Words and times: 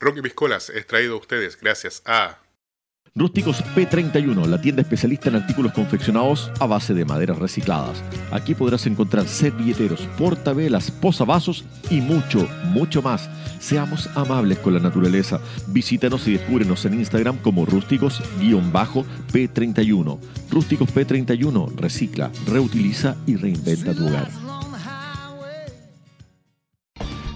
Rocky 0.00 0.22
Piscolas 0.22 0.70
es 0.70 0.86
traído 0.86 1.14
a 1.14 1.18
ustedes 1.18 1.58
gracias 1.60 2.02
a 2.06 2.38
Rústicos 3.14 3.62
P31, 3.74 4.46
la 4.46 4.60
tienda 4.60 4.82
especialista 4.82 5.28
en 5.28 5.36
artículos 5.36 5.72
confeccionados 5.72 6.50
a 6.60 6.66
base 6.66 6.92
de 6.94 7.04
maderas 7.04 7.38
recicladas. 7.38 8.02
Aquí 8.30 8.54
podrás 8.54 8.86
encontrar 8.86 9.26
servilleteros, 9.26 10.02
portavelas, 10.16 10.92
posavasos 10.92 11.64
y 11.90 12.00
mucho, 12.00 12.48
mucho 12.66 13.02
más. 13.02 13.28
Seamos 13.58 14.08
amables 14.14 14.60
con 14.60 14.74
la 14.74 14.80
naturaleza. 14.80 15.40
Visítanos 15.66 16.28
y 16.28 16.34
descúbrenos 16.34 16.84
en 16.84 16.94
Instagram 16.94 17.38
como 17.38 17.66
rústicos-p31. 17.66 20.20
Rústicos 20.50 20.94
P31 20.94 21.74
recicla, 21.76 22.30
reutiliza 22.46 23.16
y 23.26 23.34
reinventa 23.36 23.92
tu 23.92 24.06
hogar. 24.06 24.49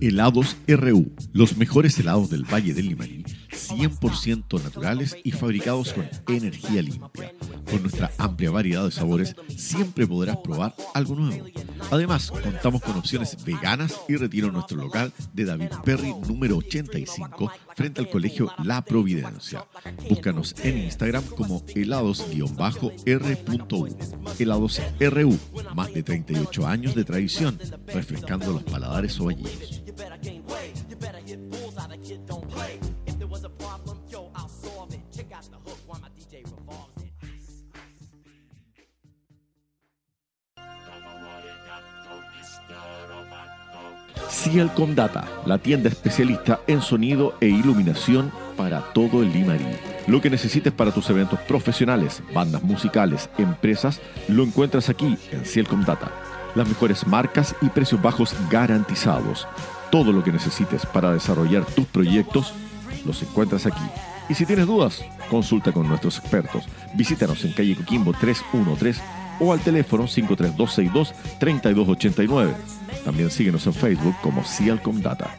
Helados 0.00 0.56
RU, 0.68 1.10
los 1.32 1.56
mejores 1.56 1.98
helados 1.98 2.30
del 2.30 2.44
Valle 2.44 2.74
del 2.74 2.88
Limarí, 2.88 3.24
100% 3.68 4.62
naturales 4.62 5.16
y 5.22 5.32
fabricados 5.32 5.92
con 5.92 6.08
energía 6.28 6.82
limpia. 6.82 7.32
Con 7.70 7.82
nuestra 7.82 8.10
amplia 8.18 8.50
variedad 8.50 8.84
de 8.84 8.90
sabores, 8.90 9.36
siempre 9.56 10.06
podrás 10.06 10.38
probar 10.38 10.74
algo 10.94 11.14
nuevo. 11.14 11.46
Además, 11.90 12.30
contamos 12.30 12.82
con 12.82 12.96
opciones 12.96 13.36
veganas 13.44 14.00
y 14.08 14.16
retiro 14.16 14.50
nuestro 14.50 14.78
local 14.78 15.12
de 15.32 15.44
David 15.44 15.70
Perry 15.84 16.14
número 16.26 16.56
85 16.56 17.50
frente 17.76 18.00
al 18.00 18.10
colegio 18.10 18.50
La 18.64 18.82
Providencia. 18.82 19.64
Búscanos 20.08 20.54
en 20.62 20.78
Instagram 20.78 21.24
como 21.24 21.62
helados-r.u. 21.74 22.78
Helados 24.38 24.82
RU, 25.00 25.38
más 25.74 25.92
de 25.92 26.02
38 26.02 26.66
años 26.66 26.94
de 26.94 27.04
tradición, 27.04 27.58
refrescando 27.86 28.52
los 28.52 28.62
paladares 28.64 29.18
ovallinos. 29.20 29.82
Cielcom 44.30 44.94
Data, 44.94 45.26
la 45.46 45.58
tienda 45.58 45.88
especialista 45.88 46.60
en 46.66 46.82
sonido 46.82 47.34
e 47.40 47.48
iluminación 47.48 48.30
para 48.56 48.80
todo 48.92 49.22
el 49.22 49.32
Limarí. 49.32 49.66
Lo 50.06 50.20
que 50.20 50.30
necesites 50.30 50.72
para 50.72 50.92
tus 50.92 51.08
eventos 51.10 51.40
profesionales, 51.40 52.22
bandas 52.34 52.62
musicales, 52.62 53.30
empresas, 53.38 54.00
lo 54.28 54.42
encuentras 54.42 54.88
aquí 54.88 55.16
en 55.32 55.44
Cielcom 55.44 55.84
Data. 55.84 56.12
Las 56.54 56.68
mejores 56.68 57.06
marcas 57.06 57.54
y 57.60 57.68
precios 57.68 58.02
bajos 58.02 58.34
garantizados. 58.50 59.46
Todo 59.90 60.12
lo 60.12 60.22
que 60.22 60.32
necesites 60.32 60.84
para 60.84 61.12
desarrollar 61.12 61.64
tus 61.64 61.86
proyectos, 61.86 62.52
los 63.06 63.22
encuentras 63.22 63.66
aquí. 63.66 63.84
Y 64.28 64.34
si 64.34 64.44
tienes 64.44 64.66
dudas, 64.66 65.02
consulta 65.30 65.72
con 65.72 65.88
nuestros 65.88 66.18
expertos. 66.18 66.64
Visítanos 66.94 67.44
en 67.44 67.52
calle 67.52 67.76
Coquimbo 67.76 68.12
313 68.12 69.17
o 69.40 69.52
al 69.52 69.60
teléfono 69.60 70.04
53262-3289. 70.04 72.54
También 73.04 73.30
síguenos 73.30 73.66
en 73.66 73.74
Facebook 73.74 74.14
como 74.22 74.44
Cialcom 74.44 75.00
Data. 75.00 75.36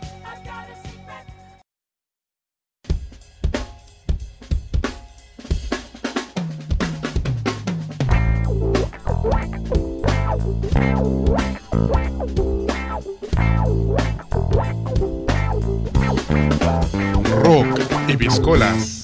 Rock 17.44 17.80
y 18.08 18.18
Piscolas. 18.18 18.99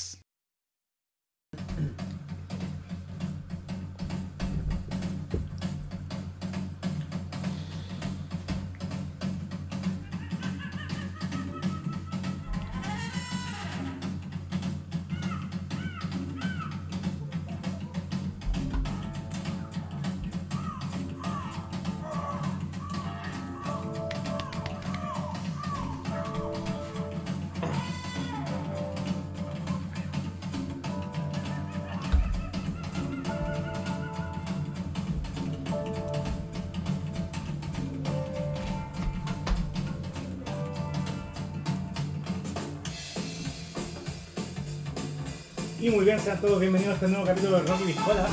Todos 46.45 46.59
bienvenidos 46.59 46.91
a 46.91 46.95
este 46.95 47.07
nuevo 47.07 47.25
capítulo 47.25 47.59
de 47.59 47.67
Rocky 47.67 47.83
Piscola. 47.85 48.27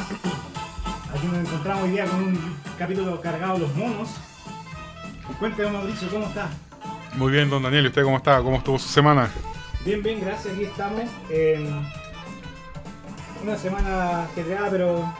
Aquí 1.14 1.26
nos 1.28 1.48
encontramos 1.48 1.84
hoy 1.84 1.90
día 1.92 2.04
con 2.04 2.22
un 2.22 2.56
capítulo 2.78 3.18
cargado 3.22 3.54
de 3.54 3.60
los 3.60 3.74
monos. 3.74 4.10
Cuénteme 5.38 5.70
Mauricio, 5.70 6.10
¿cómo 6.10 6.26
está? 6.26 6.50
Muy 7.14 7.32
bien, 7.32 7.48
don 7.48 7.62
Daniel. 7.62 7.84
¿Y 7.84 7.88
usted 7.88 8.02
cómo 8.04 8.18
está? 8.18 8.42
¿Cómo 8.42 8.58
estuvo 8.58 8.78
su 8.78 8.88
semana? 8.90 9.30
Bien, 9.86 10.02
bien, 10.02 10.20
gracias. 10.20 10.52
Aquí 10.52 10.64
estamos. 10.64 11.00
en 11.30 11.86
una 13.42 13.56
semana 13.56 14.24
ajetreada, 14.24 14.68
pero 14.68 15.14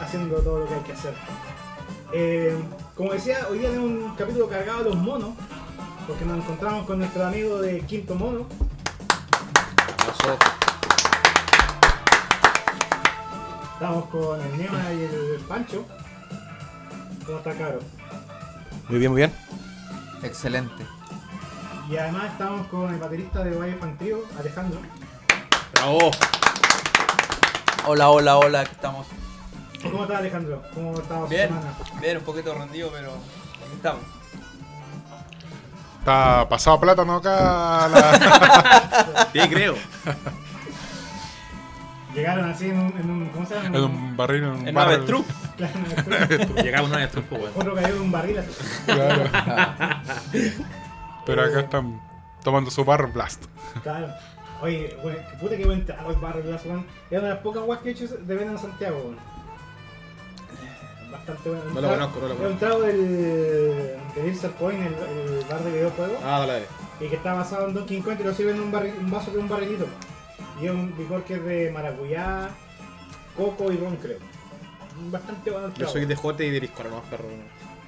haciendo 0.00 0.36
todo 0.38 0.58
lo 0.58 0.66
que 0.66 0.74
hay 0.74 0.80
que 0.80 0.92
hacer. 0.92 1.14
Eh, 2.12 2.58
como 2.96 3.12
decía, 3.12 3.46
hoy 3.48 3.60
día 3.60 3.68
tenemos 3.68 3.90
un 3.90 4.16
capítulo 4.16 4.48
cargado 4.48 4.82
de 4.82 4.90
los 4.90 4.96
monos, 4.96 5.30
porque 6.08 6.24
nos 6.24 6.38
encontramos 6.38 6.84
con 6.84 6.98
nuestro 6.98 7.24
amigo 7.24 7.60
de 7.60 7.80
Quinto 7.82 8.16
Mono. 8.16 8.48
Estamos 13.84 14.08
con 14.08 14.40
el 14.40 14.56
Nema 14.56 14.92
y 14.94 15.02
el 15.02 15.44
Pancho. 15.46 15.84
¿Cómo 17.26 17.36
está, 17.36 17.52
Caro? 17.52 17.80
Muy 18.88 18.98
bien, 18.98 19.12
muy 19.12 19.20
bien. 19.20 19.32
Excelente. 20.22 20.86
Y 21.90 21.98
además 21.98 22.32
estamos 22.32 22.66
con 22.68 22.94
el 22.94 22.98
baterista 22.98 23.44
de 23.44 23.54
Valle 23.54 23.74
Fan 23.74 23.98
Trio, 23.98 24.24
Alejandro. 24.38 24.80
Bravo. 25.74 26.10
Hola, 27.86 28.08
hola, 28.08 28.38
hola, 28.38 28.60
aquí 28.60 28.72
estamos. 28.72 29.06
¿Cómo 29.82 30.04
está 30.04 30.16
Alejandro? 30.16 30.62
¿Cómo 30.72 30.98
está 30.98 31.20
su 31.20 31.26
Bien, 31.28 31.48
semana? 31.48 31.74
bien, 32.00 32.16
un 32.16 32.24
poquito 32.24 32.54
rendido, 32.54 32.90
pero 32.90 33.10
aquí 33.10 33.74
estamos. 33.74 34.02
Está 35.98 36.48
pasado 36.48 36.80
plátano 36.80 37.16
acá. 37.16 37.88
La... 37.88 39.28
Sí, 39.30 39.40
creo. 39.40 39.74
Llegaron 42.14 42.48
así 42.48 42.68
en 42.68 42.78
un, 42.78 42.96
en 42.98 43.10
un 43.10 43.28
¿cómo 43.30 43.44
se 43.46 43.54
llama? 43.54 43.76
en 43.76 43.84
un 43.84 44.16
barril. 44.16 44.42
En 44.44 44.48
un 44.50 44.56
En 44.68 44.76
una 44.76 44.84
barril. 44.84 44.96
avestruz. 44.96 45.26
Claro, 45.56 45.72
en 45.78 46.06
un 46.06 46.12
avestruz. 46.14 46.56
Llegaba 46.64 46.86
una 46.86 46.96
vez 46.98 47.10
pues. 47.28 47.42
Otro 47.56 47.74
cayó 47.74 47.94
de 47.94 48.00
un 48.00 48.10
barril 48.12 48.38
así. 48.38 48.50
Claro. 48.86 49.22
Pero 51.26 51.42
acá 51.42 51.60
están 51.60 52.00
tomando 52.42 52.70
su 52.70 52.84
bar 52.84 53.10
blast. 53.12 53.44
Claro. 53.82 54.08
Oye, 54.62 54.96
güey, 55.02 55.16
que 55.16 55.36
puta 55.40 55.56
que 55.56 55.64
buen 55.66 55.84
trago 55.84 56.10
el 56.10 56.16
barril 56.16 56.44
Glass, 56.44 56.64
weón. 56.66 56.86
Es 57.10 57.18
una 57.18 57.28
de 57.28 57.34
las 57.34 57.42
pocas 57.42 57.62
guas 57.64 57.80
que 57.80 57.88
he 57.90 57.92
hecho 57.92 58.06
de 58.08 58.34
venta 58.34 58.52
en 58.52 58.58
Santiago, 58.58 58.96
weón. 58.98 59.16
Bastante 61.10 61.48
bueno. 61.48 61.64
No 61.74 61.80
lo 61.80 61.88
conozco, 61.88 62.20
no 62.20 62.28
lo 62.28 62.34
Es 62.34 62.52
un 62.52 62.58
trago 62.58 62.80
del, 62.80 63.96
del 64.14 64.26
Insert 64.28 64.54
Point, 64.54 64.80
el, 64.80 64.94
el 64.94 65.44
bar 65.48 65.60
de 65.62 65.70
videojuegos. 65.72 66.18
Ah, 66.24 66.40
dale. 66.46 66.64
Y 67.00 67.08
que 67.08 67.16
está 67.16 67.34
basado 67.34 67.68
en 67.68 67.74
Donkey 67.74 68.00
Kong 68.00 68.16
y 68.20 68.24
lo 68.24 68.34
sirven 68.34 68.56
en 68.56 68.62
un, 68.62 68.72
barril- 68.72 68.98
un 68.98 69.10
vaso 69.10 69.26
que 69.30 69.36
es 69.38 69.42
un 69.42 69.48
barrilito. 69.48 69.86
Y 70.60 70.66
es 70.66 70.70
un 70.72 70.94
licor 70.98 71.24
que 71.24 71.34
es 71.34 71.44
de 71.44 71.70
maracuyá, 71.70 72.48
coco 73.36 73.72
y 73.72 73.76
ron, 73.76 73.96
creo. 73.96 74.18
Bastante 75.10 75.50
bueno 75.50 75.66
el 75.68 75.74
Yo 75.74 75.88
soy 75.88 76.04
de 76.04 76.14
Jote 76.14 76.46
y 76.46 76.50
de 76.50 76.60
Piscola, 76.60 76.90
no, 76.90 77.02
perro. 77.02 77.24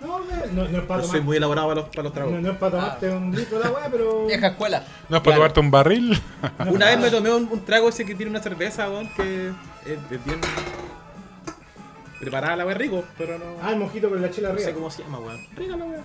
No, 0.00 0.18
no, 0.18 0.24
no, 0.64 0.68
no 0.68 0.78
es 0.78 0.84
para 0.84 1.00
Yo 1.02 1.06
soy 1.06 1.12
tomar. 1.20 1.22
muy 1.26 1.36
elaborado 1.38 1.68
para 1.68 1.80
los, 1.80 1.88
para 1.90 2.02
los 2.02 2.12
tragos. 2.12 2.32
No, 2.34 2.40
no 2.40 2.50
es 2.50 2.58
para 2.58 2.72
tomarte 2.72 3.10
un 3.10 3.34
litro 3.34 3.58
de 3.60 3.64
agua, 3.66 3.80
pero. 3.90 4.26
Vieja 4.26 4.46
escuela. 4.48 4.84
No 5.08 5.16
es 5.16 5.22
para 5.22 5.36
Claro. 5.36 5.52
tomarte 5.52 5.60
un 5.60 5.70
barril. 5.70 6.22
Una 6.70 6.86
vez 6.86 6.98
me 6.98 7.10
tomé 7.10 7.32
un, 7.32 7.48
un 7.50 7.64
trago 7.64 7.88
ese 7.88 8.04
que 8.04 8.14
tiene 8.14 8.30
una 8.30 8.42
cerveza, 8.42 8.90
weón, 8.90 9.08
que 9.14 9.48
es, 9.86 9.98
es 10.10 10.24
bien 10.24 10.40
preparada 12.20 12.56
la 12.56 12.66
wea 12.66 12.74
rico, 12.74 13.04
pero 13.18 13.38
no, 13.38 13.44
Ah, 13.62 13.70
el 13.72 13.78
mojito 13.78 14.08
con 14.08 14.20
la 14.20 14.30
chela 14.30 14.48
no 14.48 14.54
arriba. 14.54 14.68
sé 14.68 14.74
cómo 14.74 14.90
se 14.90 15.02
llama, 15.02 15.18
weón. 15.18 15.46
Rica 15.54 15.76
la 15.76 15.84
wea. 15.84 16.00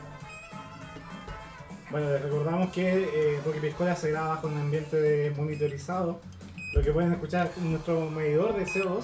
Bueno, 1.89 2.09
les 2.11 2.21
recordamos 2.21 2.69
que 2.71 3.03
eh, 3.35 3.41
Rocky 3.45 3.59
Piscola 3.59 3.95
se 3.95 4.11
graba 4.11 4.39
con 4.39 4.53
un 4.53 4.59
ambiente 4.61 4.95
de 4.95 5.31
monitorizado. 5.31 6.21
Lo 6.73 6.81
que 6.81 6.91
pueden 6.91 7.11
escuchar 7.13 7.47
es 7.55 7.57
nuestro 7.63 8.09
medidor 8.09 8.55
de 8.55 8.65
CO2. 8.65 9.03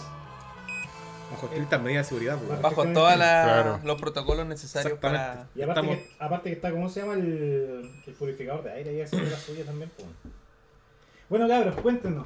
Bajo 1.31 1.47
estrictas 1.47 1.81
medidas 1.81 2.05
de 2.05 2.09
seguridad. 2.09 2.37
Bajo 2.61 2.85
todos 2.87 3.13
Claro. 3.13 3.79
los 3.83 3.99
protocolos 3.99 4.45
necesarios 4.47 4.97
para. 4.99 5.47
Y 5.55 5.61
aparte, 5.61 5.81
Estamos- 5.81 5.97
que, 5.97 6.15
aparte 6.23 6.49
que 6.49 6.55
está, 6.55 6.71
¿cómo 6.71 6.89
se 6.89 7.01
llama? 7.01 7.13
El, 7.15 7.91
el 8.07 8.13
purificador 8.13 8.63
de 8.63 8.71
aire. 8.71 8.89
Ahí 8.91 9.01
haciendo 9.01 9.29
la 9.29 9.37
suya 9.37 9.65
también. 9.65 9.91
pues. 9.95 10.07
Bueno, 11.29 11.47
cabros, 11.49 11.75
cuéntenos. 11.81 12.25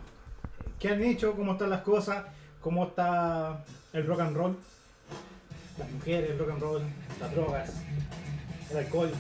¿Qué 0.79 0.89
han 0.89 1.01
hecho? 1.03 1.33
¿Cómo 1.33 1.53
están 1.53 1.71
las 1.71 1.81
cosas? 1.81 2.25
¿Cómo 2.61 2.85
está 2.85 3.63
el 3.93 4.05
rock 4.05 4.19
and 4.21 4.38
roll? 4.38 4.57
Las 5.79 5.89
mujeres, 5.89 6.29
el 6.29 6.38
rock 6.38 6.51
and 6.51 6.61
roll, 6.61 6.81
las 7.19 7.31
drogas, 7.31 7.71
el 8.69 8.77
alcohol. 8.77 9.11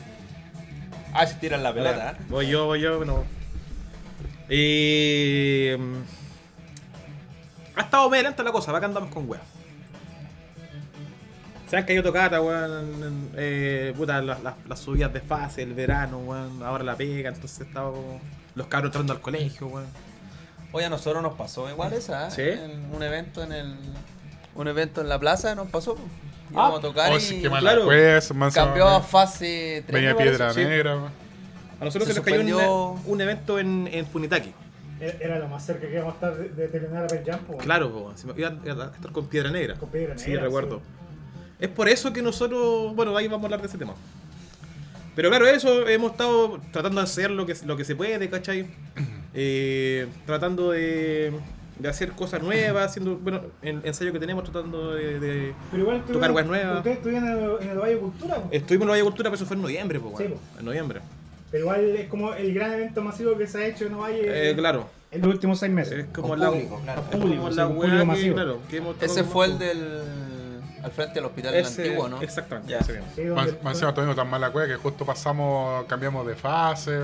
Ah, 1.13 1.25
si 1.25 1.35
tiran 1.39 1.63
la 1.63 1.73
pelota. 1.73 2.11
¿eh? 2.11 2.23
Voy 2.29 2.47
yo, 2.47 2.65
voy 2.67 2.81
yo, 2.81 3.03
no. 3.03 3.23
Y. 4.53 5.69
Ha 7.73 7.81
estado 7.83 8.09
medio 8.09 8.23
lenta 8.23 8.43
la 8.43 8.51
cosa, 8.51 8.71
va 8.73 8.79
que 8.81 8.85
andamos 8.85 9.09
con 9.09 9.29
weas. 9.29 9.43
Se 11.69 11.77
han 11.77 11.85
caído 11.85 12.03
tocata, 12.03 12.41
weón. 12.41 13.29
Eh, 13.37 13.93
puta, 13.95 14.21
las, 14.21 14.43
las, 14.43 14.55
las 14.67 14.79
subidas 14.79 15.13
de 15.13 15.21
fase, 15.21 15.61
el 15.63 15.73
verano, 15.73 16.17
weón. 16.19 16.61
Ahora 16.63 16.83
la 16.83 16.97
pega, 16.97 17.29
entonces 17.29 17.65
estaba 17.65 17.93
los 18.55 18.67
cabros 18.67 18.89
entrando 18.89 19.13
al 19.13 19.21
colegio, 19.21 19.67
weón. 19.67 19.87
Oye, 20.73 20.85
a 20.85 20.89
nosotros 20.89 21.23
nos 21.23 21.35
pasó 21.35 21.69
igual 21.69 21.93
esa. 21.93 22.27
¿eh? 22.27 22.31
¿Sí? 22.31 22.41
En 22.41 22.93
un 22.93 23.01
evento 23.01 23.43
en 23.43 23.53
el. 23.53 23.75
Un 24.53 24.67
evento 24.67 24.99
en 24.99 25.07
la 25.07 25.17
plaza 25.17 25.55
nos 25.55 25.69
pasó. 25.69 25.95
Íbamos 26.51 26.79
a 26.79 26.81
tocar 26.81 27.13
Oh, 27.13 27.15
y 27.17 27.21
sí, 27.21 27.41
claro, 27.41 27.85
pues, 27.85 28.33
cambió 28.53 28.85
a 28.89 29.01
fase 29.01 29.85
3. 29.87 29.93
Venía 29.93 30.17
piedra 30.17 30.51
negra. 30.53 30.97
weón. 30.97 31.20
A 31.81 31.85
nosotros 31.85 32.07
Se 32.07 32.13
se, 32.13 32.19
nos 32.19 32.25
cayó 32.25 32.37
suspendió- 32.41 33.01
un 33.11 33.21
evento 33.21 33.59
en, 33.59 33.89
en 33.91 34.05
Punitaki. 34.05 34.53
Era 34.99 35.39
lo 35.39 35.47
más 35.47 35.65
cerca 35.65 35.87
que 35.87 35.93
íbamos 35.95 36.13
a 36.13 36.15
estar 36.15 36.37
de, 36.37 36.49
de 36.49 36.67
terminar 36.67 37.05
a 37.05 37.25
Jam. 37.25 37.39
pues. 37.47 37.59
Claro, 37.63 37.91
po, 37.91 38.13
iba 38.37 38.49
a 38.49 38.51
iba 38.63 38.83
a 38.85 38.95
estar 38.95 39.11
con 39.11 39.25
piedra 39.27 39.49
negra. 39.49 39.73
Con 39.75 39.89
Piedra 39.89 40.15
Sí, 40.17 40.27
Negra, 40.29 40.43
recuerdo. 40.43 40.77
sí. 40.77 40.83
Es 41.59 41.69
por 41.69 41.89
eso 41.89 42.13
que 42.13 42.21
nosotros, 42.21 42.95
bueno, 42.95 43.17
ahí 43.17 43.27
vamos 43.27 43.43
a 43.43 43.45
hablar 43.47 43.61
de 43.61 43.67
ese 43.67 43.77
tema. 43.79 43.95
Pero 45.15 45.29
claro, 45.29 45.47
eso 45.47 45.87
hemos 45.87 46.11
estado 46.11 46.59
tratando 46.71 47.01
de 47.01 47.05
hacer 47.05 47.31
lo 47.31 47.45
que, 47.45 47.55
lo 47.65 47.75
que 47.75 47.83
se 47.83 47.95
puede, 47.95 48.29
¿cachai? 48.29 48.67
Eh, 49.33 50.07
tratando 50.25 50.71
de, 50.71 51.31
de 51.79 51.87
hacer 51.89 52.11
cosas 52.11 52.43
nuevas, 52.43 52.85
haciendo, 52.87 53.15
bueno, 53.15 53.39
el 53.61 53.79
ensayo 53.85 54.11
que 54.11 54.19
tenemos, 54.19 54.43
tratando 54.43 54.93
de... 54.93 55.21
de- 55.21 55.53
Pero 55.71 55.83
igual 55.83 56.03
Tocar 56.03 56.31
weas 56.33 56.45
nuevas. 56.47 56.77
Ustedes 56.79 56.97
estuvieron 56.97 57.29
en 57.29 57.37
el, 57.37 57.51
en 57.61 57.69
el 57.69 57.77
Valle 57.79 57.93
de 57.93 57.99
Cultura. 58.01 58.37
Estuvimos 58.51 58.83
en 58.83 58.87
la 58.87 58.91
Valle 58.91 59.03
Cultura, 59.03 59.29
pero 59.29 59.35
eso 59.37 59.45
fue 59.45 59.55
en 59.55 59.61
noviembre, 59.61 59.99
po, 60.01 60.13
Sí, 60.17 60.25
po. 60.25 60.59
En 60.59 60.65
noviembre. 60.65 60.99
Pero 61.51 61.63
igual 61.65 61.95
es 61.97 62.07
como 62.07 62.33
el 62.33 62.53
gran 62.53 62.71
evento 62.73 63.01
masivo 63.01 63.37
que 63.37 63.45
se 63.47 63.57
ha 63.57 63.65
hecho 63.67 63.85
en 63.85 63.93
Ovalle 63.95 64.51
Eh, 64.51 64.55
claro. 64.55 64.87
en 65.11 65.21
los 65.21 65.29
últimos 65.31 65.59
seis 65.59 65.71
meses. 65.71 65.99
Es 65.99 66.05
como 66.13 66.29
Con 66.29 66.39
la, 66.39 66.49
público, 66.49 66.79
claro. 66.83 67.03
como 67.11 67.23
Público, 67.23 67.49
la 67.49 67.51
sí, 67.51 67.59
un 67.59 67.65
weá 67.67 67.75
público 67.75 67.97
que, 67.99 68.05
masivo. 68.05 68.35
claro, 68.35 68.59
que 68.69 69.05
Ese 69.05 69.23
fue 69.25 69.45
el 69.47 69.51
como- 69.53 69.63
del. 69.65 70.01
al 70.83 70.91
frente 70.91 71.13
del 71.15 71.25
hospital 71.25 71.53
Ese- 71.55 71.83
antiguo, 71.83 72.07
¿no? 72.09 72.21
Exactamente, 72.21 72.71
Ya. 72.71 72.79
ese 72.79 72.93
mismo. 72.93 73.07
Sí, 73.15 73.21
Más, 73.63 73.75
encima 73.75 73.91
no 74.05 74.15
tan 74.15 74.29
mala 74.29 74.49
cueva 74.51 74.67
que 74.67 74.75
justo 74.77 75.05
pasamos, 75.05 75.85
cambiamos 75.85 76.25
de 76.25 76.35
fase, 76.35 76.97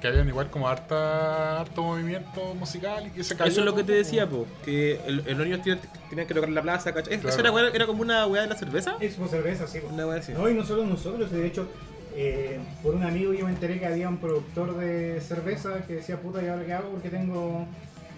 que 0.00 0.08
habían 0.08 0.26
igual 0.28 0.48
como 0.50 0.66
harta, 0.68 1.60
harto 1.60 1.82
movimiento 1.82 2.54
musical 2.54 3.06
y 3.06 3.10
que 3.10 3.22
se 3.22 3.36
cayó. 3.36 3.50
Eso 3.50 3.60
es 3.60 3.66
lo 3.66 3.74
que 3.74 3.84
te 3.84 3.92
decía, 3.92 4.26
po, 4.28 4.46
que 4.64 5.00
el- 5.06 5.22
el- 5.26 5.36
los 5.38 5.46
niños 5.46 5.60
tenían 6.08 6.26
que 6.26 6.34
tocar 6.34 6.48
la 6.48 6.62
plaza, 6.62 6.92
¿cachai? 6.94 7.18
Claro. 7.20 7.28
¿Eso 7.28 7.58
era, 7.58 7.68
era 7.74 7.86
como 7.86 8.00
una 8.02 8.26
weá 8.26 8.42
de 8.42 8.48
la 8.48 8.56
cerveza? 8.56 8.96
Expo 9.00 9.28
Cerveza, 9.28 9.66
sí. 9.66 9.78
pues. 9.80 9.92
Una 9.92 10.06
weá 10.06 10.18
así. 10.18 10.32
No, 10.32 10.48
y 10.48 10.54
no 10.54 10.64
solo 10.64 10.86
nosotros, 10.86 11.30
de 11.30 11.46
hecho, 11.46 11.68
eh, 12.14 12.60
por 12.82 12.94
un 12.94 13.04
amigo 13.04 13.32
yo 13.32 13.44
me 13.46 13.52
enteré 13.52 13.78
que 13.78 13.86
había 13.86 14.08
un 14.08 14.18
productor 14.18 14.76
de 14.76 15.20
cerveza 15.20 15.86
que 15.86 15.96
decía, 15.96 16.20
puta, 16.20 16.42
¿y 16.42 16.48
ahora 16.48 16.64
qué 16.64 16.72
hago? 16.72 16.90
Porque 16.90 17.08
tengo 17.08 17.66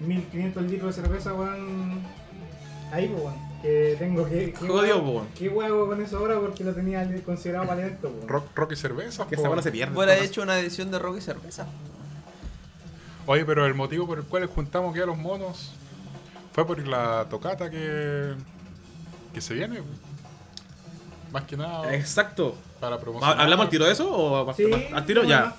1500 0.06 0.62
litros 0.64 0.96
de 0.96 1.02
cerveza, 1.02 1.32
weón. 1.34 2.00
Ahí, 2.92 3.08
pues, 3.08 3.22
weón. 3.24 3.54
Que 3.62 3.96
tengo 3.98 4.28
que. 4.28 4.52
¿Qué 4.52 4.66
Jodido, 4.66 4.98
weón- 5.02 5.14
weón. 5.14 5.26
¿Qué 5.34 5.48
huevo 5.48 5.86
con 5.86 6.02
eso 6.02 6.18
ahora? 6.18 6.38
Porque 6.38 6.64
lo 6.64 6.74
tenía 6.74 7.08
considerado 7.24 7.66
para 7.66 7.86
esto, 7.86 8.08
weón. 8.08 8.28
Rock, 8.28 8.46
rock 8.54 8.72
y 8.72 8.76
cerveza. 8.76 9.26
Que 9.26 9.36
weá 9.36 9.54
no 9.54 9.62
se 9.62 9.72
pierde. 9.72 9.92
Entonces. 9.92 10.22
hecho 10.22 10.42
una 10.42 10.58
edición 10.58 10.90
de 10.90 10.98
rock 10.98 11.18
y 11.18 11.20
cerveza. 11.20 11.66
Oye, 13.26 13.44
pero 13.44 13.64
el 13.66 13.74
motivo 13.74 14.06
por 14.06 14.18
el 14.18 14.24
cual 14.24 14.46
juntamos 14.46 14.92
aquí 14.92 15.00
a 15.00 15.06
los 15.06 15.16
monos 15.16 15.72
fue 16.52 16.66
por 16.66 16.86
la 16.86 17.26
tocata 17.30 17.70
que, 17.70 18.34
que 19.32 19.40
se 19.40 19.54
viene. 19.54 19.80
Más 21.32 21.44
que 21.44 21.56
nada 21.56 21.92
Exacto. 21.94 22.54
Para 22.84 22.98
promocionar. 22.98 23.40
¿Hablamos 23.40 23.64
al 23.64 23.70
tiro 23.70 23.84
de 23.86 23.92
eso 23.92 24.08
o 24.10 24.54
Sí, 24.54 24.64
al 24.92 25.06
tiro? 25.06 25.24
Ya. 25.24 25.54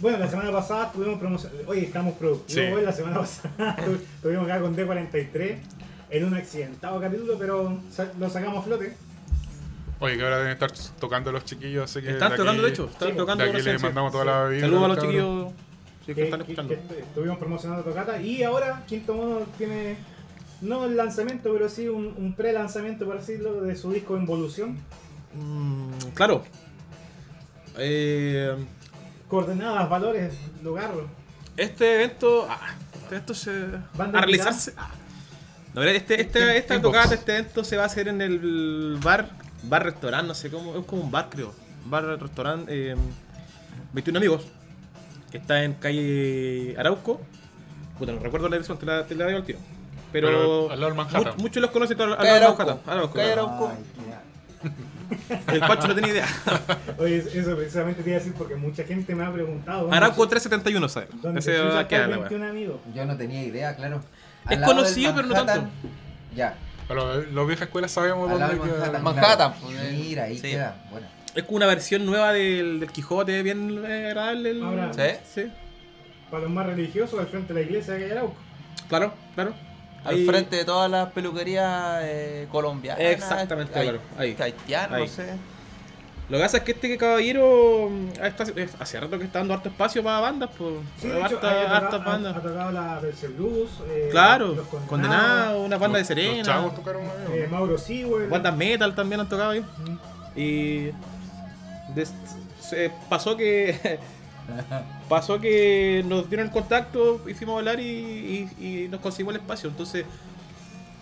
Bueno, 0.00 0.18
la 0.18 0.28
semana 0.28 0.50
pasada 0.50 0.86
estuvimos 0.86 1.18
promocionando. 1.18 1.64
Oye, 1.70 1.84
estamos 1.84 2.14
productivos. 2.14 2.66
Sí. 2.68 2.72
hoy, 2.74 2.82
La 2.84 2.92
semana 2.92 3.18
pasada 3.20 3.76
estu- 3.76 4.00
estuvimos 4.16 4.44
acá 4.46 4.60
con 4.60 4.76
D43 4.76 5.56
en 6.10 6.24
un 6.24 6.34
accidentado 6.34 7.00
capítulo, 7.00 7.36
pero 7.38 7.78
lo 8.18 8.30
sacamos 8.30 8.58
a 8.58 8.62
flote. 8.62 8.94
Oye, 10.00 10.16
que 10.16 10.22
ahora 10.24 10.38
deben 10.38 10.52
estar 10.52 10.72
tocando 10.98 11.30
los 11.30 11.44
chiquillos, 11.44 11.84
así 11.84 12.00
que. 12.00 12.12
Están 12.12 12.30
de 12.32 12.36
tocando, 12.38 12.62
de 12.62 12.68
hecho. 12.70 12.86
Están 12.90 13.10
sí, 13.10 13.16
tocando. 13.16 13.44
de 13.44 13.50
aquí 13.50 13.56
recién, 13.58 13.74
le 13.74 13.78
sí. 13.78 13.84
mandamos 13.84 14.12
toda 14.12 14.24
la 14.24 14.48
vida. 14.48 14.60
Saludos 14.62 14.84
a 14.84 14.88
los 14.88 14.96
cabrón. 14.96 15.12
chiquillos 15.12 15.52
sí, 16.00 16.06
que 16.06 16.14
que, 16.14 16.22
están 16.24 16.40
escuchando. 16.40 16.74
que 16.74 16.98
estuvimos 17.00 17.38
promocionando 17.38 17.84
Tocata. 17.84 18.20
Y 18.22 18.42
ahora 18.42 18.82
Quinto 18.86 19.12
Mono 19.14 19.40
tiene, 19.58 19.98
no 20.62 20.86
el 20.86 20.96
lanzamiento, 20.96 21.52
pero 21.52 21.68
sí 21.68 21.88
un, 21.88 22.14
un 22.16 22.32
pre-lanzamiento, 22.34 23.04
por 23.04 23.18
decirlo, 23.18 23.60
de 23.60 23.76
su 23.76 23.92
disco 23.92 24.16
Involución. 24.16 24.78
Mm, 25.34 25.92
claro. 26.14 26.42
Eh, 27.78 28.54
Coordenadas, 29.28 29.88
valores, 29.88 30.34
lugar. 30.62 30.90
este 31.56 31.94
evento. 31.96 32.46
Ah, 32.48 32.74
este 32.94 33.14
evento 33.14 33.34
se. 33.34 33.52
¿Banda 33.94 34.18
a 34.18 34.22
realizarse. 34.22 34.74
ah. 34.76 34.90
No, 35.72 35.80
mira, 35.82 35.92
este, 35.92 36.20
este, 36.20 36.56
esta 36.56 36.80
tocata, 36.82 37.14
este 37.14 37.32
evento 37.36 37.62
se 37.62 37.76
va 37.76 37.84
a 37.84 37.86
hacer 37.86 38.08
en 38.08 38.20
el 38.20 38.98
bar, 39.00 39.30
bar 39.62 39.84
restaurante, 39.84 40.26
no 40.26 40.34
sé 40.34 40.50
cómo, 40.50 40.76
es 40.76 40.84
como 40.84 41.02
un 41.02 41.10
bar 41.12 41.28
creo. 41.30 41.54
Bar 41.86 42.04
restaurante, 42.20 42.90
eh, 42.92 42.96
21 43.92 44.18
amigos, 44.18 44.46
que 45.30 45.38
está 45.38 45.62
en 45.62 45.74
calle 45.74 46.74
Arauco. 46.76 47.20
Puta, 48.00 48.10
no 48.12 48.18
recuerdo 48.18 48.48
la 48.48 48.56
dirección, 48.56 48.78
te 48.78 48.86
la, 48.86 49.06
te 49.06 49.14
la 49.14 49.26
digo 49.26 49.38
al 49.38 49.44
tiro. 49.44 49.60
Pero, 50.10 50.26
Pero 50.26 50.70
al 50.72 50.80
lado 50.80 50.86
del 50.92 50.94
Manhattan. 50.96 51.36
mu- 51.36 51.42
muchos 51.44 51.62
los 51.62 51.70
conocen 51.70 52.00
al 52.00 52.10
lado 52.10 52.22
del 52.24 52.32
Arauco. 52.34 52.58
Manhattan, 52.64 52.92
Arauco, 52.92 53.14
Calle 53.14 53.32
claro. 53.32 53.46
Arauco. 53.48 53.72
El 55.52 55.60
Pacho 55.60 55.88
no 55.88 55.94
tenía 55.94 56.10
idea. 56.12 56.26
Oye, 56.98 57.18
eso 57.18 57.56
precisamente 57.56 58.02
te 58.02 58.10
iba 58.10 58.16
a 58.16 58.20
decir 58.20 58.34
porque 58.36 58.54
mucha 58.56 58.84
gente 58.84 59.14
me 59.14 59.24
ha 59.24 59.32
preguntado. 59.32 59.82
¿dónde 59.82 59.96
Arauco 59.96 60.24
chu- 60.24 60.28
371, 60.30 60.88
¿sabes? 60.88 61.08
¿Dónde 61.22 61.40
Ese 61.40 61.58
va 61.58 61.80
a 61.80 61.88
quedar 61.88 62.04
el 62.04 62.10
la 62.10 62.16
wea. 62.18 62.28
21 62.28 62.48
amigos? 62.50 62.80
Yo 62.94 63.04
no 63.04 63.16
tenía 63.16 63.42
idea, 63.42 63.74
claro. 63.76 64.00
Es 64.48 64.58
Al 64.58 64.64
conocido, 64.64 65.14
pero 65.14 65.28
no 65.28 65.34
tanto. 65.44 65.68
Ya. 66.34 66.54
Pero 66.88 67.22
los 67.22 67.46
viejas 67.46 67.66
escuelas 67.66 67.90
sabemos 67.92 68.30
Al 68.30 68.38
dónde 68.38 68.54
queda. 68.60 68.78
Manhattan. 68.78 69.02
Manhattan, 69.02 69.52
claro. 69.60 69.88
Mira, 69.92 70.24
ahí 70.24 70.36
sí. 70.36 70.42
queda. 70.50 70.84
Bueno. 70.90 71.06
Es 71.34 71.44
como 71.44 71.56
una 71.58 71.66
versión 71.66 72.04
nueva 72.06 72.32
del, 72.32 72.80
del 72.80 72.90
Quijote, 72.90 73.42
bien 73.42 73.84
eh, 73.86 74.06
agradable. 74.08 74.50
el- 74.50 74.62
Ahora- 74.64 74.92
¿Sí? 74.92 75.02
Sí. 75.34 75.52
Para 76.30 76.42
los 76.44 76.52
más 76.52 76.66
religiosos, 76.66 77.18
al 77.20 77.26
frente 77.26 77.52
de 77.54 77.60
la 77.60 77.66
iglesia 77.66 77.94
de 77.94 78.10
Arauco. 78.12 78.34
Claro, 78.88 79.12
claro. 79.34 79.52
Al 80.04 80.14
Ahí- 80.14 80.26
frente 80.26 80.56
de 80.56 80.64
todas 80.64 80.90
las 80.90 81.10
peluquerías 81.12 82.00
eh, 82.02 82.48
colombianas. 82.50 83.00
Exactamente, 83.04 83.78
hay- 83.78 83.88
claro, 83.88 84.00
ahí. 84.16 84.36
Ahí. 84.40 84.54
no 85.02 85.06
sé. 85.06 85.26
Lo 86.30 86.36
que 86.38 86.44
pasa 86.44 86.56
es 86.58 86.62
que 86.62 86.72
este 86.72 86.96
caballero 86.96 87.88
mm, 87.90 88.08
está- 88.24 88.44
es- 88.54 88.76
hace 88.78 89.00
rato 89.00 89.18
que 89.18 89.24
está 89.24 89.40
dando 89.40 89.52
harto 89.52 89.68
espacio 89.68 90.02
para 90.02 90.20
bandas, 90.20 90.48
pues. 90.56 90.74
Sí, 91.00 91.08
de 91.08 91.20
hecho, 91.20 91.24
harta- 91.36 91.50
ha, 91.50 91.60
tocado, 91.60 91.74
hartas 91.74 92.00
ha- 92.00 92.04
bandas. 92.04 92.36
ha 92.36 92.40
tocado 92.40 92.70
la 92.72 93.00
Verse 93.00 93.28
Blues. 93.28 93.70
eh, 93.88 94.08
claro, 94.12 94.54
Los 94.54 94.66
condenado, 94.86 95.62
una 95.62 95.76
banda 95.76 95.98
de 95.98 96.04
Serena. 96.04 96.36
Los 96.38 96.46
chavos 96.46 96.74
tocaron 96.76 97.02
una 97.02 97.34
eh. 97.34 97.48
Mauro 97.50 97.76
Sewell. 97.76 98.28
Bandas 98.28 98.56
metal 98.56 98.94
también 98.94 99.20
han 99.22 99.28
tocado 99.28 99.50
ahí. 99.50 99.64
Y 100.36 100.90
des- 101.94 102.12
se 102.60 102.92
pasó 103.08 103.36
que 103.36 103.98
pasó 105.08 105.40
que 105.40 106.04
nos 106.06 106.28
dieron 106.28 106.46
el 106.46 106.52
contacto, 106.52 107.20
hicimos 107.28 107.58
hablar 107.58 107.80
y, 107.80 108.48
y- 108.58 108.66
y 108.84 108.88
nos 108.88 109.00
conseguimos 109.00 109.34
el 109.34 109.40
espacio. 109.40 109.68
Entonces 109.70 110.04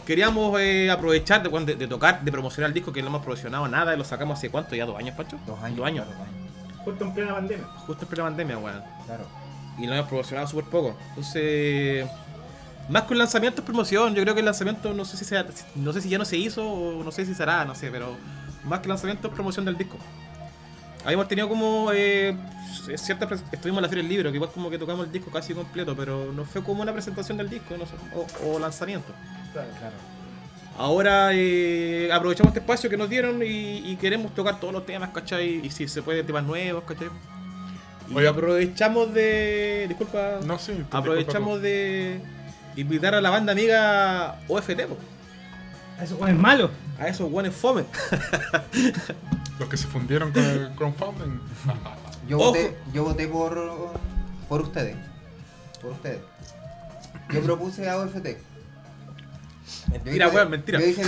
queríamos 0.06 0.58
eh, 0.60 0.90
aprovechar 0.90 1.42
de, 1.42 1.64
de- 1.64 1.76
de 1.76 1.86
tocar, 1.86 2.22
de 2.22 2.32
promocionar 2.32 2.68
el 2.68 2.74
disco 2.74 2.92
que 2.92 3.02
no 3.02 3.08
hemos 3.08 3.22
promocionado 3.22 3.68
nada, 3.68 3.94
lo 3.96 4.04
sacamos 4.04 4.38
hace 4.38 4.50
cuánto, 4.50 4.74
ya 4.74 4.86
dos 4.86 4.98
años, 4.98 5.14
Pacho. 5.16 5.38
Dos 5.46 5.58
años. 5.62 5.76
Dos 5.78 5.86
años. 5.86 6.04
claro, 6.06 6.18
dos 6.18 6.28
años, 6.28 6.84
Justo 6.84 7.04
en 7.04 7.12
plena 7.14 7.34
pandemia. 7.34 7.66
Justo 7.86 8.04
en 8.04 8.08
plena 8.08 8.24
pandemia, 8.24 8.58
weón. 8.58 8.82
Claro. 9.06 9.24
Y 9.78 9.86
lo 9.86 9.94
hemos 9.94 10.08
promocionado 10.08 10.48
súper 10.48 10.64
poco. 10.64 10.96
Entonces, 11.10 12.06
más 12.88 13.02
que 13.02 13.12
un 13.12 13.18
lanzamiento 13.18 13.60
es 13.60 13.64
promoción. 13.66 14.14
Yo 14.14 14.22
creo 14.22 14.34
que 14.34 14.40
el 14.40 14.46
lanzamiento 14.46 14.94
no 14.94 15.04
sé 15.04 15.16
si 15.18 15.24
sea, 15.26 15.44
no 15.74 15.92
sé 15.92 16.00
si 16.00 16.08
ya 16.08 16.16
no 16.18 16.24
se 16.24 16.36
hizo 16.38 16.66
o 16.66 17.04
no 17.04 17.12
sé 17.12 17.26
si 17.26 17.34
será, 17.34 17.64
no 17.66 17.74
sé, 17.74 17.90
pero 17.90 18.16
más 18.64 18.80
que 18.80 18.88
lanzamiento, 18.88 19.28
es 19.28 19.34
promoción 19.34 19.64
del 19.66 19.76
disco. 19.76 19.98
Habíamos 21.08 21.26
tenido 21.26 21.48
como 21.48 21.90
eh, 21.94 22.36
ciertas 22.96 23.30
pres- 23.30 23.42
estuvimos 23.50 23.78
en 23.78 23.82
la 23.84 23.88
feria 23.88 24.02
del 24.02 24.12
libro, 24.12 24.30
que 24.30 24.36
igual 24.36 24.50
como 24.52 24.68
que 24.68 24.76
tocamos 24.76 25.06
el 25.06 25.12
disco 25.12 25.30
casi 25.30 25.54
completo, 25.54 25.96
pero 25.96 26.30
no 26.34 26.44
fue 26.44 26.62
como 26.62 26.82
una 26.82 26.92
presentación 26.92 27.38
del 27.38 27.48
disco 27.48 27.76
no 27.78 27.86
sé, 27.86 27.94
o, 28.14 28.26
o 28.46 28.58
lanzamiento. 28.58 29.10
Claro, 29.54 29.68
claro. 29.78 29.94
Ahora 30.76 31.30
eh, 31.32 32.10
aprovechamos 32.12 32.50
este 32.50 32.60
espacio 32.60 32.90
que 32.90 32.98
nos 32.98 33.08
dieron 33.08 33.42
y, 33.42 33.78
y 33.90 33.96
queremos 33.96 34.34
tocar 34.34 34.60
todos 34.60 34.74
los 34.74 34.84
temas, 34.84 35.08
¿cachai? 35.08 35.64
Y 35.64 35.70
si 35.70 35.88
se 35.88 36.02
puede, 36.02 36.22
temas 36.24 36.44
nuevos, 36.44 36.84
¿cachai? 36.84 37.08
Y 38.10 38.14
Oye, 38.14 38.28
aprovechamos 38.28 39.14
de. 39.14 39.86
Disculpa. 39.88 40.40
No, 40.44 40.58
sí. 40.58 40.72
te 40.90 40.96
aprovechamos 40.96 41.62
de 41.62 42.20
invitar 42.76 43.14
a 43.14 43.22
la 43.22 43.30
banda 43.30 43.52
amiga 43.52 44.38
OFT, 44.46 44.82
po, 44.86 44.98
Eso 46.02 46.26
es 46.28 46.34
malo. 46.36 46.70
A 46.98 47.08
esos 47.08 47.30
guanes 47.30 47.54
fome. 47.54 47.84
Los 49.58 49.68
que 49.68 49.76
se 49.76 49.86
fundieron 49.86 50.32
con 50.32 50.42
el 50.44 50.70
crowdfunding. 50.76 51.40
Yo 52.28 52.38
voté, 52.38 52.76
yo 52.92 53.04
voté 53.04 53.26
por, 53.26 53.92
por 54.48 54.60
ustedes. 54.62 54.96
Por 55.82 55.92
ustedes. 55.92 56.18
Yo 57.32 57.40
propuse 57.42 57.88
a 57.88 57.98
OFT. 57.98 58.26
Yo 58.26 59.92
Mentira, 59.92 60.28
weón, 60.28 60.50
mentira. 60.50 60.80
Yo 60.80 60.86
dije, 60.86 61.02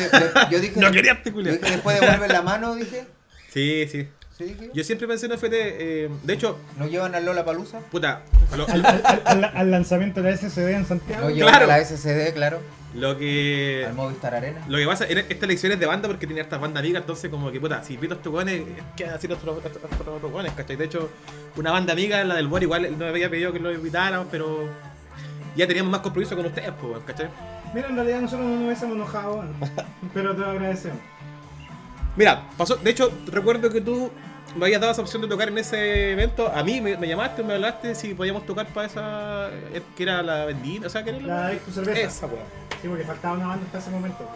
yo 0.50 0.58
dije, 0.60 0.80
No 0.80 0.90
quería 0.90 1.12
yo 1.12 1.18
articular. 1.18 1.52
dije 1.58 1.70
después 1.72 2.00
devuelve 2.00 2.28
la 2.28 2.42
mano, 2.42 2.74
dije. 2.74 3.06
Sí, 3.52 3.86
sí. 3.90 4.08
¿Sí 4.36 4.44
dije? 4.44 4.70
Yo 4.74 4.84
siempre 4.84 5.06
pensé 5.06 5.26
en 5.26 5.32
OFT. 5.32 5.48
eh, 5.52 6.10
de 6.24 6.32
hecho, 6.32 6.58
¿No 6.78 6.86
llevan 6.86 7.14
a 7.14 7.20
Lola 7.20 7.44
Palusa? 7.44 7.80
puta, 7.90 8.22
Al, 8.52 8.60
al- 8.84 9.22
al- 9.24 9.44
al 9.44 9.70
lanzamiento 9.70 10.22
de 10.22 10.30
la 10.30 10.36
SSD 10.36 10.68
en 10.74 10.86
Santiago. 10.86 11.28
No 11.28 11.30
llevan 11.30 11.52
Claro. 11.54 11.64
a 11.72 11.76
la 11.78 11.84
SCD, 11.84 12.32
claro. 12.34 12.60
Lo 12.94 13.16
que. 13.16 13.84
Al 13.86 13.94
Movistar 13.94 14.34
Arena. 14.34 14.64
Lo 14.68 14.78
que 14.78 14.86
pasa 14.86 15.06
en 15.06 15.18
esta 15.18 15.44
elección 15.46 15.72
es 15.72 15.80
de 15.80 15.86
banda 15.86 16.08
porque 16.08 16.26
tenía 16.26 16.42
estas 16.42 16.60
bandas 16.60 16.82
amigas, 16.82 17.02
entonces 17.02 17.30
como 17.30 17.50
que 17.52 17.60
puta, 17.60 17.82
si 17.84 17.94
invito 17.94 18.14
a 18.14 18.16
estos 18.16 18.32
weones, 18.32 18.62
¿qué 18.96 19.04
van 19.04 19.10
a 19.12 19.16
decir 19.16 19.32
otros 19.32 19.58
otros- 19.58 20.32
weones, 20.32 20.52
cachai? 20.52 20.76
De 20.76 20.84
hecho, 20.86 21.08
una 21.56 21.70
banda 21.70 21.92
amiga, 21.92 22.22
la 22.24 22.34
del 22.34 22.48
Bor, 22.48 22.62
igual 22.62 22.90
no 22.92 22.98
me 22.98 23.08
había 23.08 23.30
pedido 23.30 23.52
que 23.52 23.60
lo 23.60 23.72
invitáramos, 23.72 24.26
pero 24.30 24.68
ya 25.56 25.66
teníamos 25.66 25.90
más 25.92 26.00
compromiso 26.00 26.36
con 26.36 26.46
ustedes, 26.46 26.72
pues, 26.80 26.98
cachai. 27.06 27.28
Mira, 27.74 27.88
en 27.88 27.94
realidad 27.96 28.20
nosotros 28.22 28.46
no 28.48 28.54
nos 28.56 28.64
hubiésemos 28.64 28.96
enojado, 28.96 29.44
pero 30.12 30.34
te 30.34 30.40
lo 30.40 30.50
agradecemos. 30.50 30.98
Mira, 32.16 32.48
pasó, 32.58 32.74
de 32.76 32.90
hecho, 32.90 33.12
recuerdo 33.26 33.70
que 33.70 33.80
tú 33.80 34.10
me 34.56 34.66
habías 34.66 34.80
dado 34.80 34.92
esa 34.92 35.02
opción 35.02 35.22
de 35.22 35.28
tocar 35.28 35.48
en 35.48 35.58
ese 35.58 36.12
evento, 36.12 36.50
a 36.52 36.62
mí 36.64 36.80
me, 36.80 36.96
me 36.96 37.06
llamaste, 37.08 37.42
me 37.42 37.54
hablaste 37.54 37.94
si 37.94 38.14
podíamos 38.14 38.44
tocar 38.46 38.66
para 38.68 38.86
esa, 38.86 39.48
eh, 39.72 39.82
que 39.96 40.02
era 40.02 40.22
la 40.22 40.44
bendita, 40.46 40.86
o 40.86 40.90
sea, 40.90 41.02
que 41.04 41.10
era 41.10 41.20
La 41.20 41.48
Disco 41.50 41.70
Cerveza. 41.70 42.00
Esa, 42.00 42.26
weón. 42.26 42.40
Sí, 42.82 42.88
porque 42.88 43.04
faltaba 43.04 43.34
una 43.36 43.46
banda 43.48 43.64
hasta 43.66 43.78
ese 43.78 43.90
momento. 43.90 44.28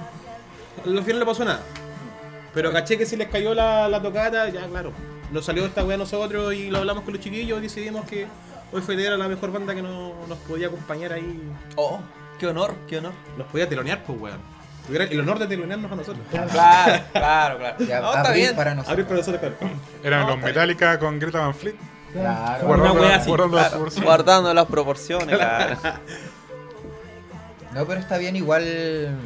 Al 0.85 1.03
final 1.03 1.21
no 1.21 1.27
pasó 1.27 1.45
nada. 1.45 1.61
Pero 2.53 2.73
caché 2.73 2.97
que 2.97 3.07
si 3.07 3.17
les 3.17 3.29
cayó 3.29 3.55
la, 3.55 3.89
la 3.89 4.01
tocata, 4.01 4.49
ya 4.49 4.67
claro. 4.69 4.93
Nos 5.33 5.45
salió 5.45 5.65
esta 5.67 5.85
weá 5.85 5.95
a 5.97 5.99
nosotros 5.99 6.55
y 6.55 6.71
lo 6.71 6.79
hablamos 6.79 7.03
con 7.05 7.15
los 7.15 7.23
chiquillos 7.23 7.59
y 7.59 7.63
decidimos 7.63 8.05
que 8.07 8.27
hoy 8.73 8.81
fue 8.83 9.03
era 9.05 9.17
la 9.17 9.27
mejor 9.27 9.51
banda 9.51 9.75
que 9.75 9.83
no- 9.83 10.13
nos 10.29 10.39
podía 10.39 10.69
acompañar 10.69 11.13
ahí. 11.13 11.43
Oh, 11.77 11.99
qué 12.39 12.47
honor, 12.47 12.75
qué 12.87 12.99
honor. 12.99 13.13
Nos 13.37 13.47
podía 13.49 13.69
telonear, 13.69 14.05
pues 14.05 14.21
weón. 14.21 14.39
Tuviera 14.87 15.05
el 15.07 15.21
honor 15.21 15.39
de 15.39 15.47
telonearnos 15.47 15.91
a 15.91 15.97
nosotros. 15.97 16.25
Claro. 16.31 16.49
Claro, 16.51 17.05
claro, 17.13 17.59
claro. 17.59 17.77
Ya, 17.87 18.01
No, 18.01 18.15
está 18.15 18.33
bien. 18.33 18.55
para 18.57 18.75
nosotros. 18.75 18.93
Abrir 18.93 19.07
para 19.07 19.17
nosotros, 19.19 19.41
claro. 19.59 19.75
Eran 20.03 20.21
No, 20.23 20.29
los 20.31 20.39
Metallica 20.41 20.99
con 20.99 21.19
Greta 21.19 21.39
Van 21.41 21.55
Fleet. 21.55 21.75
Claro. 22.13 22.67
Guarda- 22.67 22.91
Guardando, 22.93 23.15
así, 23.15 23.29
guardando 23.29 23.57
las 23.57 23.65
Claro, 23.67 23.77
proporciones. 23.77 24.05
guardando 24.07 24.55
las 24.55 24.67
proporciones, 24.67 25.37
claro. 25.39 25.77
No, 27.73 27.87
pero 27.87 28.01
está 28.01 28.19
bien, 28.19 28.37
igual. 28.37 29.17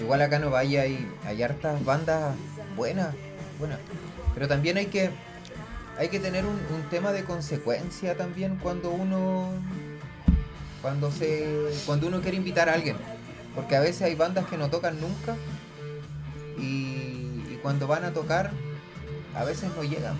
Igual 0.00 0.22
acá 0.22 0.38
no 0.38 0.50
vaya, 0.50 0.82
hay, 0.82 1.10
hay 1.24 1.42
hartas 1.42 1.82
bandas 1.84 2.34
buenas, 2.76 3.08
buenas. 3.58 3.78
Pero 4.34 4.46
también 4.48 4.76
hay 4.76 4.86
que. 4.86 5.10
Hay 5.98 6.08
que 6.10 6.20
tener 6.20 6.44
un, 6.44 6.60
un 6.74 6.82
tema 6.90 7.10
de 7.12 7.24
consecuencia 7.24 8.16
también 8.16 8.58
cuando 8.62 8.90
uno. 8.90 9.48
Cuando 10.82 11.10
se. 11.10 11.48
Cuando 11.86 12.06
uno 12.06 12.20
quiere 12.20 12.36
invitar 12.36 12.68
a 12.68 12.74
alguien. 12.74 12.96
Porque 13.56 13.74
a 13.74 13.80
veces 13.80 14.02
hay 14.02 14.14
bandas 14.14 14.46
que 14.46 14.56
no 14.56 14.70
tocan 14.70 15.00
nunca. 15.00 15.34
Y, 16.58 17.42
y 17.50 17.58
cuando 17.62 17.88
van 17.88 18.04
a 18.04 18.12
tocar, 18.12 18.52
a 19.34 19.44
veces 19.44 19.70
no 19.74 19.82
llegan. 19.82 20.16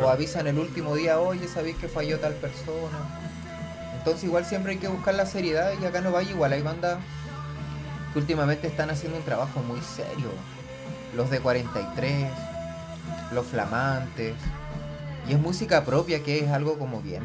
O 0.00 0.08
avisan 0.08 0.46
el 0.46 0.58
último 0.58 0.94
día, 0.94 1.18
oye, 1.18 1.48
sabéis 1.48 1.76
que 1.76 1.88
falló 1.88 2.20
tal 2.20 2.34
persona. 2.34 2.98
Entonces 3.98 4.24
igual 4.24 4.44
siempre 4.44 4.72
hay 4.72 4.78
que 4.78 4.88
buscar 4.88 5.14
la 5.14 5.26
seriedad 5.26 5.72
y 5.80 5.84
acá 5.84 6.00
no 6.00 6.12
vaya 6.12 6.30
igual 6.30 6.52
hay 6.52 6.62
bandas 6.62 6.98
que 8.12 8.18
últimamente 8.18 8.66
están 8.66 8.90
haciendo 8.90 9.18
un 9.18 9.24
trabajo 9.24 9.60
muy 9.60 9.80
serio. 9.80 10.28
Los 11.16 11.30
de 11.30 11.40
43, 11.40 12.28
los 13.32 13.46
flamantes. 13.46 14.34
Y 15.28 15.32
es 15.32 15.40
música 15.40 15.84
propia 15.84 16.22
que 16.22 16.40
es 16.40 16.50
algo 16.50 16.78
como 16.78 17.00
bien... 17.00 17.22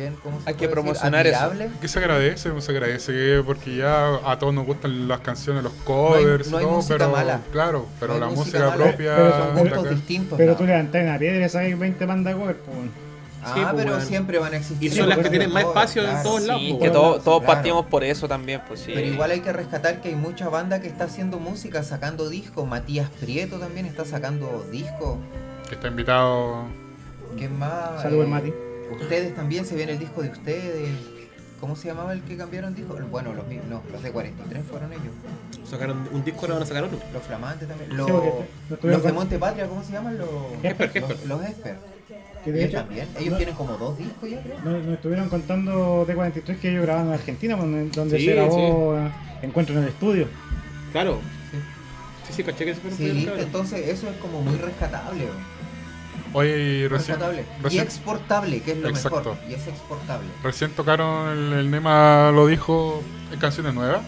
Bien, 0.00 0.16
¿cómo 0.22 0.40
se 0.40 0.48
Hay 0.48 0.54
que 0.54 0.66
puede 0.68 0.68
decir? 0.68 0.70
promocionar 0.70 1.26
eso. 1.26 1.52
Que 1.80 1.88
se 1.88 1.98
agradece, 1.98 2.60
se 2.60 2.72
agradece 2.72 3.12
que- 3.12 3.42
porque 3.44 3.76
ya 3.76 4.14
a 4.24 4.38
todos 4.38 4.54
nos 4.54 4.64
gustan 4.64 5.06
las 5.08 5.20
canciones, 5.20 5.62
los 5.62 5.72
hay- 5.74 5.78
covers, 5.84 6.48
y 6.48 6.50
no 6.50 6.56
hay 6.58 6.64
todo, 6.64 6.76
música 6.76 6.94
pero 6.98 7.10
mala. 7.10 7.40
claro, 7.52 7.86
pero 8.00 8.14
No 8.14 8.20
la 8.20 8.26
hay 8.28 8.34
música, 8.34 8.58
mala. 8.60 8.74
propia 8.76 9.16
Pero 9.16 9.30
Son 9.38 9.58
gustos 9.58 9.90
distintos. 9.90 10.38
Pero 10.38 10.52
¿no? 10.52 10.56
tú 10.58 10.64
levantas 10.64 11.02
una 11.02 11.18
piedra 11.18 11.44
y 11.44 11.48
sabes 11.50 11.78
20 11.78 12.06
bandas 12.06 12.34
cover, 12.34 12.56
pues. 12.56 12.76
Ah, 13.42 13.52
Sí, 13.54 13.60
pues, 13.62 13.74
pero 13.76 13.90
bueno. 13.92 14.06
siempre 14.06 14.38
van 14.38 14.52
a 14.54 14.56
existir. 14.56 14.90
Y 14.92 14.94
son 14.96 15.08
las 15.08 15.18
que 15.18 15.28
tienen 15.30 15.52
más 15.52 15.64
covers, 15.64 15.76
espacio 15.90 16.02
en 16.02 16.08
claro. 16.10 16.22
todos 16.28 16.42
lados. 16.44 16.62
Sí, 16.62 16.68
pues, 16.72 16.78
que 16.82 16.88
weón. 16.90 16.92
todo- 17.12 17.20
todos 17.20 17.40
Claro. 17.40 17.54
partimos 17.54 17.86
por 17.86 18.04
eso 18.04 18.28
también, 18.28 18.60
pues 18.68 18.80
sí. 18.80 18.92
Pero 18.94 19.06
igual 19.06 19.30
hay 19.30 19.40
que 19.40 19.52
rescatar 19.52 20.00
que 20.00 20.08
hay 20.08 20.14
mucha 20.14 20.48
banda 20.48 20.80
que 20.80 20.88
está 20.88 21.04
haciendo 21.04 21.38
música, 21.38 21.82
sacando 21.82 22.28
discos. 22.30 22.66
Matías 22.66 23.10
Prieto 23.20 23.58
también 23.58 23.84
está 23.84 24.06
sacando 24.06 24.66
discos. 24.72 25.18
que 25.68 25.74
está 25.74 25.88
invitado. 25.88 26.64
¿Quién 27.36 27.58
más? 27.58 28.02
Saludos, 28.02 28.26
Eh, 28.26 28.28
Mati. 28.28 28.52
Ustedes 28.90 29.34
también 29.34 29.64
se 29.64 29.74
viene 29.76 29.92
el 29.92 29.98
disco 29.98 30.22
de 30.22 30.30
ustedes. 30.30 30.88
¿Cómo 31.60 31.76
se 31.76 31.88
llamaba 31.88 32.14
el 32.14 32.22
que 32.22 32.36
cambiaron 32.38 32.74
disco? 32.74 32.96
Bueno, 33.10 33.34
los, 33.34 33.46
mi- 33.46 33.56
no, 33.68 33.82
los 33.92 34.02
de 34.02 34.10
43 34.10 34.64
fueron 34.64 34.92
ellos. 34.94 35.12
Sacaron 35.68 36.08
un 36.10 36.24
disco, 36.24 36.40
ahora 36.42 36.54
van 36.54 36.62
a 36.62 36.66
sacar 36.66 36.84
otro. 36.84 36.98
Los 37.12 37.22
flamantes 37.22 37.68
también. 37.68 37.90
Sí, 37.90 37.96
Los, 37.96 38.10
porque 38.70 38.88
de 38.88 39.12
Monte 39.12 39.38
Patria, 39.38 39.66
¿cómo 39.66 39.82
se 39.84 39.92
llaman? 39.92 40.16
Los 40.16 40.28
Esper, 40.62 40.86
Esper. 40.86 41.02
Los, 41.02 41.26
los 41.26 41.44
Esper. 41.44 41.76
Que 42.42 42.52
de 42.52 42.58
Ellos 42.60 42.70
hecho, 42.70 42.78
también. 42.80 43.08
Ellos 43.18 43.30
no- 43.32 43.36
tienen 43.36 43.54
como 43.54 43.76
dos 43.76 43.98
discos 43.98 44.30
ya, 44.30 44.40
creo. 44.42 44.58
Nos, 44.64 44.86
estuvieron 44.86 45.28
contando 45.28 46.04
de 46.06 46.14
43 46.14 46.58
que 46.58 46.70
ellos 46.70 46.82
grababan 46.84 47.08
en 47.08 47.14
Argentina, 47.14 47.56
pues, 47.58 47.92
donde 47.92 48.18
Sí, 48.18 48.24
se 48.24 48.34
grabó 48.34 48.98
Encuentro 49.42 49.76
en 49.76 49.82
el 49.82 49.88
estudio. 49.90 50.28
Claro. 50.92 51.20
Sí, 52.26 52.32
sí, 52.32 52.42
caché 52.44 52.64
que 52.64 52.74
se 52.74 52.80
fueron 52.80 52.96
Sí, 52.98 53.28
entonces 53.38 53.86
eso 53.88 54.08
es 54.08 54.16
como 54.16 54.40
muy 54.40 54.56
rescatable. 54.56 55.24
¿o? 55.26 55.59
Oye, 56.32 56.58
y 56.58 56.88
recién. 56.88 57.18
Y 57.70 57.78
exportable, 57.78 58.62
que 58.62 58.72
es 58.72 58.78
lo 58.78 58.88
Exacto. 58.88 59.18
mejor. 59.18 59.36
Y 59.48 59.54
es 59.54 59.66
exportable. 59.66 60.28
recién 60.42 60.70
tocaron, 60.72 61.28
el, 61.30 61.52
el 61.54 61.70
Nema 61.70 62.30
lo 62.32 62.46
dijo, 62.46 63.02
en 63.32 63.38
canciones 63.40 63.74
nuevas. 63.74 64.02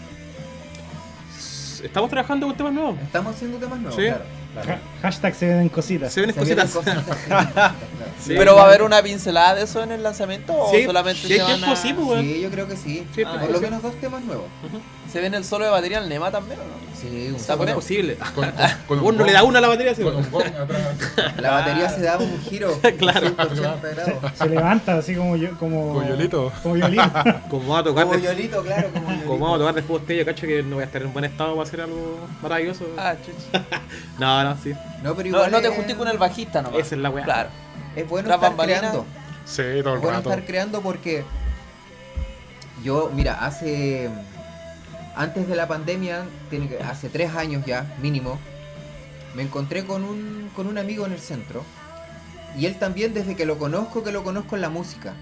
Estamos 1.83 2.09
trabajando 2.09 2.47
con 2.47 2.55
temas 2.55 2.73
nuevos. 2.73 2.95
Estamos 3.01 3.35
haciendo 3.35 3.57
temas 3.57 3.79
nuevos, 3.79 3.95
Sí. 3.95 4.03
claro. 4.07 4.23
Claro. 4.53 4.73
Ha- 4.73 5.01
hashtag 5.01 5.35
se 5.35 5.47
ven 5.47 5.69
cositas. 5.69 6.13
Se 6.13 6.21
vienen 6.21 6.35
cositas. 6.35 6.71
cositas, 6.71 7.03
sí. 8.23 8.33
Pero 8.37 8.55
va 8.55 8.63
a 8.63 8.65
haber 8.65 8.81
una 8.83 9.01
pincelada 9.01 9.55
de 9.55 9.63
eso 9.63 9.83
en 9.83 9.91
el 9.91 10.01
lanzamiento 10.03 10.53
o 10.55 10.71
Sí, 10.71 10.85
solamente 10.85 11.21
sí, 11.27 11.35
se 11.35 11.41
van 11.43 11.63
a... 11.63 11.75
sí, 11.75 12.41
yo 12.41 12.49
creo 12.49 12.67
que 12.67 12.77
sí. 12.77 13.05
Sí, 13.13 13.23
Ah, 13.25 13.37
Por 13.41 13.51
lo 13.51 13.57
sí. 13.59 13.63
menos 13.65 13.81
dos 13.81 13.95
temas 13.95 14.21
nuevos. 14.23 14.45
¿Se 15.11 15.19
viene 15.19 15.37
el 15.37 15.45
solo 15.45 15.65
de 15.65 15.71
batería 15.71 15.99
al 15.99 16.09
Nema 16.09 16.31
también 16.31 16.59
o 16.59 16.63
no? 16.63 16.73
Sí, 16.99 17.27
un 17.29 17.35
Está 17.35 17.55
solo. 17.57 17.69
Es 17.69 17.75
posible. 17.75 18.17
Con, 18.33 18.49
con, 18.51 18.53
con 18.87 18.99
un 18.99 19.05
Uno 19.15 19.25
le 19.25 19.33
da 19.33 19.43
una 19.43 19.59
a 19.59 19.61
la 19.61 19.67
batería, 19.67 19.93
sí, 19.93 20.01
Con 20.01 20.13
weón. 20.15 20.25
un 20.25 20.31
gong 20.31 20.45
atrás. 20.55 20.81
La 21.37 21.51
batería 21.51 21.89
se 21.89 22.01
da 22.01 22.17
un 22.17 22.41
giro. 22.41 22.79
Claro. 22.97 23.27
180 23.27 23.81
Se, 23.81 23.93
grados. 23.95 24.31
se 24.37 24.45
levanta 24.49 24.97
así 24.97 25.13
como 25.15 25.35
yo, 25.35 25.51
como. 25.59 25.93
Coyolito. 25.93 26.51
Como 26.63 26.75
violín. 26.75 27.01
Como 27.49 27.61
vamos 27.63 27.79
a 27.79 27.83
tocar, 27.83 28.05
Como 28.07 28.17
Yolito, 28.19 28.63
claro, 28.63 28.89
como 28.93 29.05
como 29.23 29.39
vamos 29.39 29.55
a 29.55 29.59
tocar 29.59 29.75
después 29.75 30.07
de 30.07 30.17
yo 30.17 30.25
cacho 30.25 30.47
que 30.47 30.63
no 30.63 30.75
voy 30.75 30.83
a 30.83 30.85
estar 30.85 31.01
en 31.01 31.11
buen 31.13 31.25
estado 31.25 31.55
para 31.55 31.67
hacer 31.67 31.81
algo 31.81 32.19
maravilloso. 32.41 32.85
Ah, 32.97 33.13
chucha. 33.23 33.63
No, 34.17 34.42
no, 34.43 34.57
sí. 34.61 34.73
No, 35.03 35.15
pero 35.15 35.29
No, 35.29 35.37
igual 35.37 35.51
no 35.51 35.61
te 35.61 35.67
es- 35.67 35.75
juntes 35.75 35.95
con 35.95 36.07
el 36.07 36.17
bajista 36.17 36.61
nomás. 36.61 36.79
Esa 36.79 36.95
es 36.95 37.01
la 37.01 37.09
weá. 37.09 37.23
Claro. 37.23 37.49
Es 37.95 38.07
bueno 38.07 38.33
estar 38.33 38.55
creando. 38.55 39.05
Sí, 39.45 39.55
todo 39.55 39.67
el 39.67 39.95
Es 39.95 40.01
bueno 40.01 40.17
rato. 40.17 40.29
estar 40.29 40.45
creando 40.45 40.81
porque 40.81 41.23
yo, 42.83 43.11
mira, 43.13 43.45
hace 43.45 44.09
antes 45.15 45.47
de 45.47 45.55
la 45.55 45.67
pandemia, 45.67 46.23
tiene 46.49 46.67
que, 46.67 46.79
hace 46.81 47.07
tres 47.09 47.35
años 47.35 47.63
ya, 47.65 47.85
mínimo, 48.01 48.39
me 49.35 49.43
encontré 49.43 49.85
con 49.85 50.03
un, 50.03 50.49
con 50.55 50.65
un 50.67 50.77
amigo 50.77 51.05
en 51.05 51.11
el 51.13 51.19
centro. 51.19 51.63
Y 52.57 52.65
él 52.65 52.77
también, 52.79 53.13
desde 53.13 53.35
que 53.35 53.45
lo 53.45 53.57
conozco, 53.57 54.03
que 54.03 54.11
lo 54.11 54.23
conozco 54.23 54.55
en 54.55 54.61
la 54.61 54.69
música. 54.69 55.13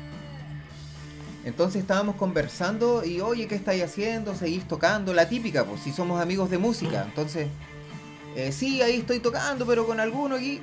Entonces 1.43 1.81
estábamos 1.81 2.15
conversando 2.17 3.03
y, 3.03 3.19
oye, 3.21 3.47
¿qué 3.47 3.55
estáis 3.55 3.83
haciendo? 3.83 4.35
¿Seguís 4.35 4.67
tocando? 4.67 5.13
La 5.13 5.27
típica, 5.27 5.65
pues, 5.65 5.81
si 5.81 5.91
somos 5.91 6.21
amigos 6.21 6.49
de 6.51 6.57
música. 6.57 7.03
Entonces, 7.07 7.47
eh, 8.35 8.51
sí, 8.51 8.81
ahí 8.81 8.97
estoy 8.97 9.19
tocando, 9.19 9.65
pero 9.65 9.85
con 9.85 9.99
alguno 9.99 10.35
aquí. 10.35 10.61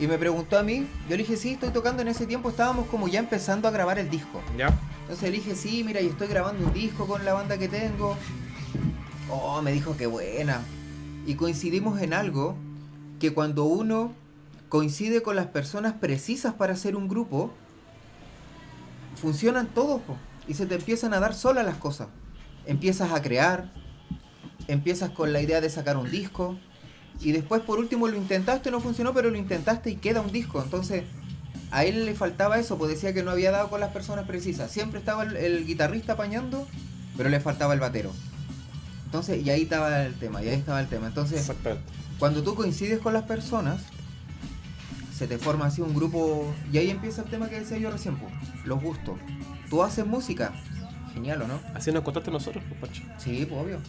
Y 0.00 0.06
me 0.06 0.18
preguntó 0.18 0.58
a 0.58 0.62
mí, 0.62 0.86
yo 1.08 1.10
le 1.10 1.18
dije, 1.18 1.36
sí, 1.36 1.52
estoy 1.52 1.70
tocando. 1.70 2.02
En 2.02 2.08
ese 2.08 2.26
tiempo 2.26 2.50
estábamos 2.50 2.86
como 2.88 3.08
ya 3.08 3.20
empezando 3.20 3.68
a 3.68 3.70
grabar 3.70 3.98
el 3.98 4.10
disco. 4.10 4.40
Ya. 4.56 4.68
Entonces 5.02 5.30
le 5.30 5.36
dije, 5.36 5.54
sí, 5.54 5.84
mira, 5.84 6.00
yo 6.00 6.08
estoy 6.08 6.28
grabando 6.28 6.66
un 6.66 6.72
disco 6.72 7.06
con 7.06 7.24
la 7.24 7.34
banda 7.34 7.58
que 7.58 7.68
tengo. 7.68 8.16
Oh, 9.30 9.62
me 9.62 9.72
dijo 9.72 9.96
que 9.96 10.06
buena. 10.06 10.60
y 11.24 11.36
coincidimos 11.36 12.00
en 12.00 12.14
algo 12.14 12.56
que 13.20 13.32
cuando 13.32 13.64
uno 13.64 14.12
coincide 14.68 15.22
con 15.22 15.36
las 15.36 15.46
personas 15.46 15.92
precisas 15.92 16.54
para 16.54 16.72
hacer 16.72 16.96
un 16.96 17.06
grupo, 17.06 17.52
funcionan 19.20 19.68
todos 19.68 20.00
po, 20.00 20.16
y 20.48 20.54
se 20.54 20.66
te 20.66 20.74
empiezan 20.74 21.14
a 21.14 21.20
dar 21.20 21.34
solas 21.34 21.64
las 21.64 21.76
cosas. 21.76 22.08
Empiezas 22.66 23.12
a 23.12 23.22
crear, 23.22 23.72
empiezas 24.66 25.10
con 25.10 25.32
la 25.32 25.40
idea 25.40 25.60
de 25.60 25.70
sacar 25.70 25.96
un 25.96 26.10
disco 26.10 26.58
y 27.20 27.32
después 27.32 27.62
por 27.62 27.78
último 27.78 28.08
lo 28.08 28.16
intentaste, 28.16 28.70
no 28.70 28.80
funcionó, 28.80 29.12
pero 29.14 29.30
lo 29.30 29.36
intentaste 29.36 29.90
y 29.90 29.96
queda 29.96 30.20
un 30.20 30.32
disco. 30.32 30.62
Entonces 30.62 31.04
a 31.70 31.84
él 31.84 32.04
le 32.04 32.14
faltaba 32.14 32.58
eso, 32.58 32.76
pues 32.78 32.90
decía 32.90 33.14
que 33.14 33.22
no 33.22 33.30
había 33.30 33.50
dado 33.50 33.70
con 33.70 33.80
las 33.80 33.92
personas 33.92 34.26
precisas. 34.26 34.70
Siempre 34.70 34.98
estaba 34.98 35.22
el, 35.22 35.36
el 35.36 35.66
guitarrista 35.66 36.12
apañando, 36.14 36.66
pero 37.16 37.28
le 37.28 37.40
faltaba 37.40 37.74
el 37.74 37.80
batero. 37.80 38.12
Entonces, 39.12 39.44
y 39.44 39.50
ahí 39.50 39.64
estaba 39.64 40.04
el 40.04 40.14
tema, 40.14 40.42
y 40.42 40.48
ahí 40.48 40.54
estaba 40.54 40.80
el 40.80 40.88
tema. 40.88 41.06
Entonces, 41.06 41.50
cuando 42.18 42.42
tú 42.42 42.54
coincides 42.54 42.98
con 42.98 43.12
las 43.12 43.24
personas, 43.24 43.82
se 45.14 45.26
te 45.26 45.36
forma 45.36 45.66
así 45.66 45.82
un 45.82 45.94
grupo. 45.94 46.50
Y 46.72 46.78
ahí 46.78 46.88
empieza 46.88 47.20
el 47.20 47.28
tema 47.28 47.50
que 47.50 47.60
decía 47.60 47.76
yo 47.76 47.90
recién, 47.90 48.16
po, 48.16 48.26
los 48.64 48.82
gustos. 48.82 49.18
Tú 49.68 49.82
haces 49.82 50.06
música, 50.06 50.54
genial 51.12 51.42
o 51.42 51.46
no? 51.46 51.60
Así 51.74 51.92
nos 51.92 52.04
contaste 52.04 52.30
nosotros, 52.30 52.64
pues, 52.66 52.80
Pancho. 52.80 53.02
Sí, 53.18 53.46
pues 53.46 53.60
obvio. 53.60 53.80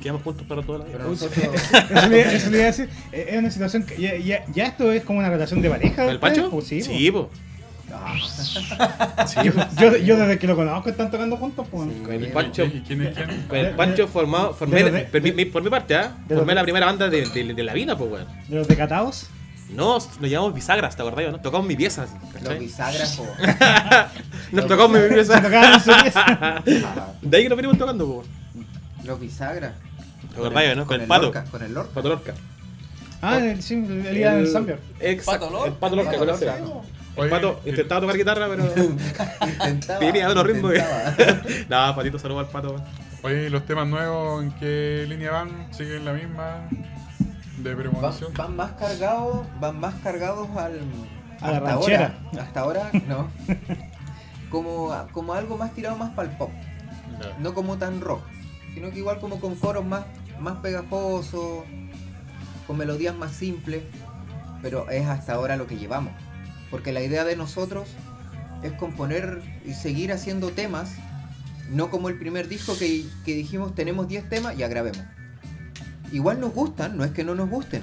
Quedamos 0.00 0.22
juntos 0.22 0.46
para 0.48 0.62
toda 0.62 0.78
la 0.80 0.84
vida. 0.86 0.96
Pero 0.98 1.10
nosotros. 1.10 1.44
Eso 1.90 2.08
le, 2.08 2.20
eso 2.36 2.50
le 2.50 2.56
iba 2.56 2.64
a 2.64 2.70
decir. 2.70 2.88
eh, 3.12 3.26
Es 3.30 3.38
una 3.38 3.50
situación 3.50 3.82
que 3.84 4.00
ya, 4.00 4.16
ya, 4.16 4.44
ya 4.52 4.66
esto 4.66 4.90
es 4.92 5.04
como 5.04 5.18
una 5.18 5.28
relación 5.30 5.60
de 5.62 5.68
pareja. 5.70 6.04
¿El 6.10 6.18
Pancho? 6.18 6.48
¿ustedes? 6.48 6.86
Pues 6.86 6.96
sí, 6.96 7.10
pues. 7.10 7.26
Sí, 9.26 9.50
pues. 9.50 9.66
Yo, 9.76 9.90
yo, 9.92 9.96
yo 9.98 10.16
desde 10.16 10.38
que 10.38 10.46
lo 10.46 10.56
conozco 10.56 10.88
están 10.90 11.10
tocando 11.10 11.36
juntos, 11.36 11.66
pues. 11.70 11.88
Con 12.04 12.12
el 12.12 12.28
Pancho. 12.28 12.64
¿Y 12.64 12.80
quién 12.86 13.02
es 13.02 13.14
quién? 13.14 13.44
Con 13.48 13.58
el 13.58 13.70
Pancho 13.74 14.08
formado, 14.08 14.54
formé, 14.54 14.84
de- 14.84 14.90
de- 14.90 15.00
por, 15.04 15.20
mi, 15.22 15.44
por 15.44 15.62
mi 15.62 15.70
parte, 15.70 15.94
¿ah? 15.96 16.16
de- 16.28 16.36
formé 16.36 16.52
de- 16.52 16.54
la 16.54 16.62
primera 16.62 16.86
banda 16.86 17.08
de, 17.08 17.26
de, 17.26 17.52
de 17.54 17.62
la 17.62 17.72
vida, 17.74 17.96
pues, 17.98 18.10
weón. 18.10 18.26
De 18.48 18.56
los 18.56 18.68
decatados. 18.68 19.26
No, 19.74 19.94
nos 19.98 20.20
llamamos 20.30 20.54
bisagras, 20.54 20.96
¿te 20.96 21.02
acordás? 21.02 21.30
¿no? 21.30 21.40
Tocamos 21.40 21.66
mi 21.66 21.76
pieza, 21.76 22.06
Los 22.42 22.58
bisagras, 22.58 23.16
po. 23.16 23.26
Nos 24.50 24.66
tocamos 24.66 25.00
mi 25.00 25.08
pieza. 25.08 25.80
su. 25.80 25.90
De 27.28 27.36
ahí 27.36 27.42
que 27.44 27.48
nos 27.48 27.56
venimos 27.56 27.78
tocando, 27.78 28.06
pues. 28.14 28.28
Los 29.04 29.20
bisagras. 29.20 29.72
¿Te 30.32 30.36
acordás, 30.40 30.76
no? 30.76 30.86
Con 30.86 31.00
el 31.00 31.06
pato. 31.06 31.22
Lorca, 31.24 31.44
con 31.44 31.62
el 31.62 31.74
Lorca. 31.74 31.92
Pato 31.94 32.08
Lorca. 32.08 32.34
Ah, 33.22 33.38
el, 33.38 33.62
sí, 33.62 33.74
el, 33.74 34.06
el 34.06 34.14
día 34.14 34.32
del 34.34 34.48
Samper. 34.48 34.78
Exacto. 35.00 35.46
Pato 35.46 35.50
Lorca. 35.50 35.68
El 35.68 35.74
pato 35.74 35.96
Lorca, 35.96 36.18
con 36.18 36.30
ese. 36.30 36.50
El 37.16 37.28
pato 37.28 37.60
intentaba 37.66 38.00
tocar 38.00 38.16
guitarra, 38.16 38.48
pero. 38.48 38.64
Intentaba, 39.42 39.98
Tenía 40.00 40.28
ritmos. 40.42 40.74
intentaba. 40.74 41.88
no, 41.88 41.96
patito 41.96 42.18
saludos 42.18 42.46
al 42.46 42.50
pato. 42.52 42.76
Oye, 43.22 43.46
¿y 43.46 43.50
los 43.50 43.66
temas 43.66 43.86
nuevos 43.86 44.42
en 44.42 44.50
qué 44.52 45.04
línea 45.08 45.32
van? 45.32 45.68
¿Siguen 45.72 46.04
la 46.06 46.12
misma? 46.14 46.68
¿De 47.58 47.74
Van, 47.74 47.82
premonición? 47.82 48.32
van 48.34 48.56
más 48.56 48.70
cargados, 48.72 49.46
van 49.60 49.78
más 49.78 49.94
cargados 49.96 50.48
al 50.56 50.80
A 51.42 51.50
la 51.50 51.56
hasta 51.58 51.70
ranchera. 51.74 52.14
ahora, 52.32 52.42
hasta 52.42 52.60
ahora 52.60 52.90
no. 53.06 53.28
Como, 54.50 54.92
como 55.12 55.34
algo 55.34 55.56
más 55.58 55.72
tirado 55.74 55.96
más 55.96 56.10
para 56.10 56.28
el 56.28 56.36
pop, 56.36 56.50
no 57.38 57.54
como 57.54 57.76
tan 57.78 58.00
rock, 58.00 58.20
sino 58.74 58.90
que 58.90 58.98
igual 58.98 59.18
como 59.20 59.40
con 59.40 59.54
coros 59.56 59.84
más, 59.84 60.04
más 60.38 60.58
pegajosos, 60.58 61.64
con 62.66 62.76
melodías 62.76 63.16
más 63.16 63.32
simples, 63.32 63.82
pero 64.62 64.88
es 64.90 65.06
hasta 65.06 65.34
ahora 65.34 65.56
lo 65.56 65.66
que 65.66 65.76
llevamos. 65.76 66.12
Porque 66.70 66.92
la 66.92 67.02
idea 67.02 67.24
de 67.24 67.36
nosotros 67.36 67.88
es 68.62 68.72
componer 68.72 69.42
y 69.64 69.72
seguir 69.72 70.12
haciendo 70.12 70.50
temas, 70.50 70.94
no 71.70 71.90
como 71.90 72.08
el 72.08 72.18
primer 72.18 72.48
disco 72.48 72.76
que, 72.78 73.04
que 73.24 73.34
dijimos 73.34 73.74
tenemos 73.74 74.08
10 74.08 74.28
temas, 74.28 74.56
ya 74.56 74.68
grabemos. 74.68 75.02
Igual 76.12 76.40
nos 76.40 76.52
gustan, 76.52 76.96
no 76.96 77.04
es 77.04 77.12
que 77.12 77.24
no 77.24 77.34
nos 77.34 77.48
gusten, 77.48 77.82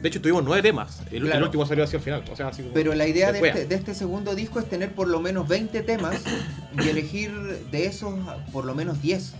De 0.00 0.08
hecho, 0.08 0.20
tuvimos 0.20 0.44
nueve 0.44 0.62
temas. 0.62 1.02
El, 1.10 1.30
el 1.30 1.42
último 1.42 1.66
salió 1.66 1.84
así 1.84 1.96
al 1.96 2.02
final. 2.02 2.24
O 2.30 2.36
sea, 2.36 2.48
así 2.48 2.62
como. 2.62 2.74
Pero 2.74 2.94
la 2.94 3.06
idea 3.06 3.32
de 3.32 3.46
este, 3.46 3.66
de 3.66 3.74
este 3.74 3.94
segundo 3.94 4.34
disco 4.34 4.60
es 4.60 4.68
tener 4.68 4.92
por 4.92 5.08
lo 5.08 5.20
menos 5.20 5.46
20 5.48 5.82
temas 5.82 6.22
y 6.82 6.88
elegir 6.88 7.30
de 7.70 7.86
esos 7.86 8.14
por 8.52 8.64
lo 8.64 8.74
menos 8.74 9.02
10. 9.02 9.34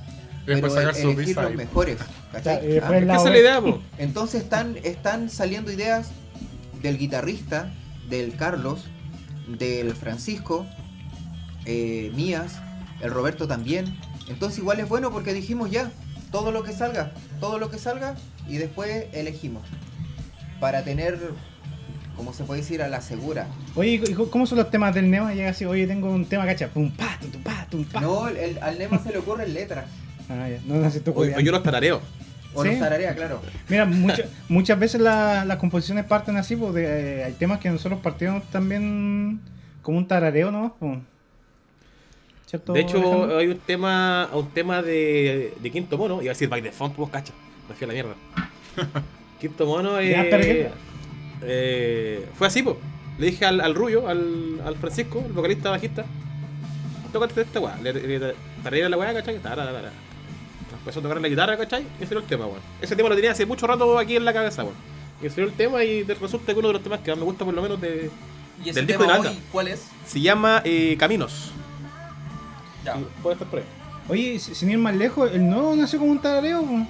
Pero 0.47 0.59
Después 0.61 0.73
sacar 0.75 0.97
el- 0.97 1.03
su 1.03 1.11
elegir 1.11 1.37
los 1.37 1.55
mejores. 1.57 1.99
Ah, 2.01 2.41
la- 2.45 2.61
¿Qué 2.61 2.77
es 2.79 3.25
la 3.33 3.39
idea, 3.39 3.61
po? 3.61 3.83
Entonces 3.99 4.43
están, 4.43 4.77
están 4.85 5.29
saliendo 5.29 5.73
ideas 5.73 6.09
del 6.83 6.97
guitarrista, 6.99 7.73
del 8.09 8.37
Carlos, 8.37 8.85
del 9.49 9.93
Francisco, 9.95 10.65
eh, 11.65 12.13
mías, 12.15 12.61
el 13.01 13.11
Roberto 13.11 13.47
también. 13.49 13.97
Entonces 14.29 14.59
igual 14.59 14.81
es 14.81 14.89
bueno 14.89 15.11
porque 15.11 15.33
dijimos 15.35 15.71
ya, 15.71 15.91
todo 16.31 16.53
lo 16.53 16.63
que 16.63 16.73
salga, 16.73 17.13
todo 17.41 17.59
lo 17.59 17.71
que 17.71 17.79
salga 17.79 18.15
y 18.49 18.57
después 18.59 19.07
elegimos. 19.13 19.63
Para 20.61 20.83
tener, 20.85 21.19
como 22.17 22.33
se 22.33 22.45
puede 22.45 22.61
decir, 22.61 22.83
a 22.83 22.89
la 22.89 23.01
segura. 23.01 23.47
Oye, 23.75 24.01
¿y 24.07 24.15
co- 24.15 24.31
¿cómo 24.31 24.47
son 24.47 24.59
los 24.59 24.71
temas 24.71 24.95
del 24.95 25.11
Nema? 25.11 25.35
Llega 25.35 25.51
así, 25.51 25.65
oye, 25.65 25.87
tengo 25.87 26.11
un 26.11 26.25
tema, 26.27 26.47
cacha. 26.47 26.69
Pum, 26.69 26.91
pa, 26.93 27.19
tum, 27.21 27.43
pa, 27.43 27.67
tum, 27.71 27.85
pa. 27.85 28.01
No, 28.01 28.29
el- 28.29 28.37
el- 28.37 28.59
al 28.63 28.79
Nema 28.79 28.99
se 29.03 29.11
le 29.11 29.19
ocurren 29.19 29.53
letras. 29.53 29.85
Ah, 30.29 30.49
ya. 30.49 30.61
No, 30.67 30.75
O, 31.15 31.21
o 31.21 31.41
yo 31.41 31.53
los 31.53 31.63
tarareo. 31.63 32.01
O 32.55 32.63
Sí. 32.63 32.71
los 32.71 32.79
tararea, 32.79 33.15
claro. 33.15 33.43
Mira, 33.69 33.85
mucha- 33.87 34.25
muchas 34.49 34.79
veces 34.79 35.01
la- 35.01 35.45
las 35.45 35.57
composiciones 35.59 36.05
parten 36.05 36.37
así, 36.37 36.57
pues 36.57 36.75
de- 36.75 37.25
hay 37.25 37.33
temas 37.35 37.61
que 37.61 37.69
nosotros 37.71 38.01
partimos 38.01 38.43
también 38.51 39.41
como 39.83 39.99
un 39.99 40.09
tarareo, 40.09 40.51
¿no? 40.51 40.75
Pues, 40.81 40.99
¿Cierto, 42.47 42.73
De 42.75 42.81
hecho, 42.81 42.99
Alejandro? 42.99 43.39
hay 43.39 43.47
un 43.49 43.59
tema, 43.59 44.29
un 44.33 44.49
tema 44.51 44.81
de, 44.81 45.53
de 45.61 45.71
Quinto 45.71 45.99
Mono. 45.99 46.23
Iba 46.23 46.31
a 46.31 46.35
decir 46.35 46.49
By 46.49 46.63
the 46.63 46.71
Font, 46.71 46.95
vos 46.97 47.11
cacha. 47.11 47.33
Me 47.69 47.75
fui 47.75 47.85
a 47.85 47.89
la 47.89 47.93
mierda. 47.95 48.15
Quinto 49.41 49.67
Mono 49.67 49.99
eh, 49.99 50.71
eh, 51.43 52.27
fue 52.35 52.47
así, 52.47 52.63
po. 52.63 52.79
Le 53.19 53.27
dije 53.27 53.45
al, 53.47 53.61
al 53.61 53.75
Rubio, 53.75 54.09
al, 54.09 54.61
al 54.65 54.77
Francisco, 54.77 55.23
el 55.27 55.33
vocalista 55.33 55.71
bajista, 55.71 56.05
tócate 57.13 57.41
esta 57.43 57.61
weá. 57.61 57.77
Le, 57.83 57.93
le, 57.93 58.19
le 58.19 58.89
la 58.89 58.97
weá, 58.97 59.13
¿cachai? 59.15 59.39
Tara, 59.39 59.57
tara, 59.65 59.73
tara. 59.73 59.93
Empezó 60.87 61.01
a 61.01 61.03
tocar 61.03 61.21
la 61.21 61.27
guitarra, 61.29 61.57
¿cachai? 61.57 61.85
Y 61.99 62.05
ese 62.05 62.15
era 62.15 62.21
el 62.21 62.27
tema, 62.29 62.47
weón. 62.47 62.61
Ese 62.81 62.95
tema 62.95 63.09
lo 63.09 63.17
tenía 63.17 63.33
hace 63.33 63.45
mucho 63.45 63.67
rato 63.67 63.99
aquí 63.99 64.15
en 64.15 64.25
la 64.25 64.33
cabeza, 64.33 64.63
weón. 64.63 64.77
Y 65.21 65.27
ese 65.27 65.41
era 65.41 65.51
el 65.51 65.57
tema 65.57 65.83
y 65.83 66.05
de- 66.05 66.15
resulta 66.15 66.53
que 66.53 66.59
uno 66.61 66.69
de 66.69 66.75
los 66.75 66.83
temas 66.85 67.01
que 67.01 67.11
más 67.11 67.19
me 67.19 67.25
gusta 67.25 67.45
por 67.45 67.53
lo 67.55 67.61
menos 67.61 67.81
de... 67.81 68.09
¿Y 68.65 68.69
ese 68.71 68.79
Del 68.79 68.87
disco 68.87 69.03
de 69.03 69.09
tema 69.09 69.19
la 69.19 69.21
hoy 69.21 69.27
banda. 69.35 69.43
cuál 69.51 69.69
es? 69.69 69.87
Se 70.07 70.21
llama 70.21 70.63
eh, 70.65 70.97
Caminos. 70.97 71.51
Ya. 72.85 72.97
Puede 73.21 73.35
estar 73.35 73.49
por 73.49 73.59
ahí. 73.59 73.65
Oye, 74.09 74.39
si- 74.39 74.55
sin 74.55 74.71
ir 74.71 74.79
más 74.79 74.95
lejos, 74.95 75.29
el 75.33 75.51
nuevo 75.51 75.75
nació 75.75 75.99
como 75.99 76.13
un 76.13 76.21
tarareo. 76.23 76.63
pues. 76.63 76.87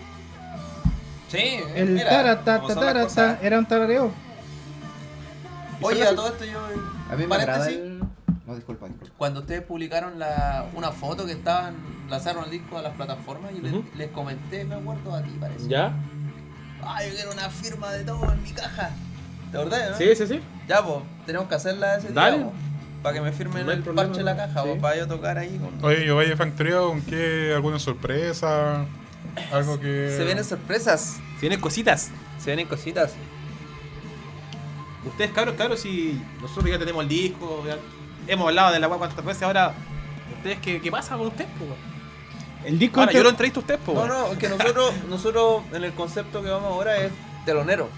Sí, 1.29 1.59
El 1.75 1.89
mira, 1.89 2.11
tara, 2.11 2.45
ta, 2.45 2.57
cómo 2.59 2.69
ta, 2.69 2.75
son 2.75 2.85
las 2.85 2.93
tara, 2.93 3.03
cosas. 3.05 3.41
ta, 3.41 3.47
era 3.47 3.59
un 3.59 3.67
tarareo. 3.67 4.13
Oye, 5.81 6.03
a 6.05 6.15
todo 6.15 6.29
esto 6.29 6.45
yo. 6.45 6.59
A 7.11 7.17
mí 7.17 7.27
me 7.27 7.35
agrada 7.35 7.61
paréntesis, 7.61 7.81
el... 7.93 7.96
No, 8.47 8.55
disculpa, 8.55 8.87
disculpa. 8.87 9.15
Cuando 9.19 9.41
ustedes 9.41 9.63
publicaron 9.63 10.19
la, 10.19 10.67
una 10.75 10.93
foto 10.93 11.27
que 11.27 11.33
estaban, 11.33 11.75
lanzaron 12.09 12.45
el 12.45 12.51
disco 12.51 12.79
a 12.79 12.83
las 12.83 12.95
plataformas 12.95 13.53
y 13.53 13.61
les, 13.97 14.09
comenté, 14.11 14.65
me 14.65 14.77
acuerdo 14.77 15.15
a 15.15 15.23
ti, 15.23 15.31
parece. 15.41 15.69
¿Ya? 15.69 15.93
Ah, 16.83 17.05
yo 17.05 17.13
quiero 17.15 17.33
una 17.33 17.51
firma 17.51 17.91
de 17.93 18.05
todo 18.05 18.33
en 18.33 18.43
mi 18.43 18.53
caja. 18.53 18.91
¿Te 19.51 19.59
acordás, 19.59 19.91
no? 19.91 19.97
Sí, 19.97 20.15
sí, 20.15 20.27
sí. 20.27 20.41
Ya, 20.69 20.85
pues, 20.85 20.99
tenemos 21.25 21.49
que 21.49 21.55
hacerla 21.57 21.97
ese 21.97 22.13
Dale. 22.13 22.39
día, 22.39 22.51
para 23.03 23.15
que 23.15 23.21
me 23.21 23.33
firmen 23.33 23.67
No 23.67 23.73
el 23.73 23.83
problema, 23.83 24.05
parche 24.09 24.19
de 24.19 24.25
la 24.25 24.37
caja, 24.37 24.63
sí. 24.63 24.69
po, 24.69 24.79
para 24.81 24.97
yo 24.97 25.09
tocar 25.09 25.39
ahí 25.39 25.59
con... 25.59 25.85
Oye, 25.85 26.07
yo 26.07 26.15
vaya 26.15 26.37
Factorio, 26.37 26.89
¿con 26.89 27.03
qué? 27.03 27.53
¿Alguna 27.55 27.81
sorpresa? 27.81 28.85
Algo 29.53 29.79
que. 29.81 30.15
Se 30.17 30.25
vienen 30.25 30.45
sorpresas, 30.45 31.17
Si 31.35 31.41
vienen 31.41 31.61
cositas. 31.61 32.11
se 32.39 32.47
vienen 32.47 32.67
cositas. 32.69 33.13
Ustedes, 35.05 35.31
cabros, 35.33 35.57
cabros, 35.57 35.81
si 35.81 36.21
nosotros 36.41 36.71
ya 36.71 36.79
tenemos 36.79 37.03
el 37.03 37.09
disco, 37.09 37.63
ya 37.67 37.77
hemos 38.27 38.49
hablado 38.49 38.73
de 38.73 38.79
la 38.81 38.89
weá 38.89 38.99
cuántas 38.99 39.25
veces, 39.25 39.43
ahora, 39.43 39.73
¿ustedes 40.39 40.59
qué, 40.61 40.81
qué 40.81 40.91
pasa 40.91 41.17
con 41.17 41.27
ustedes, 41.29 41.51
po, 41.59 41.65
weón? 41.65 41.97
El 42.65 42.79
disco 42.79 42.99
Ahora, 43.01 43.11
antes- 43.11 43.17
yo 43.19 43.23
lo 43.25 43.31
entrevisto 43.31 43.61
a 43.61 43.63
ustedes, 43.63 43.81
po, 43.81 43.95
No, 43.95 44.07
no, 44.07 44.33
es 44.33 44.39
que 44.39 44.49
nosotros, 44.49 44.95
nosotros 45.09 45.63
en 45.73 45.85
el 45.85 45.93
concepto 45.93 46.43
que 46.43 46.49
vamos 46.51 46.73
ahora 46.73 46.97
es 46.99 47.13
telonero. 47.45 47.89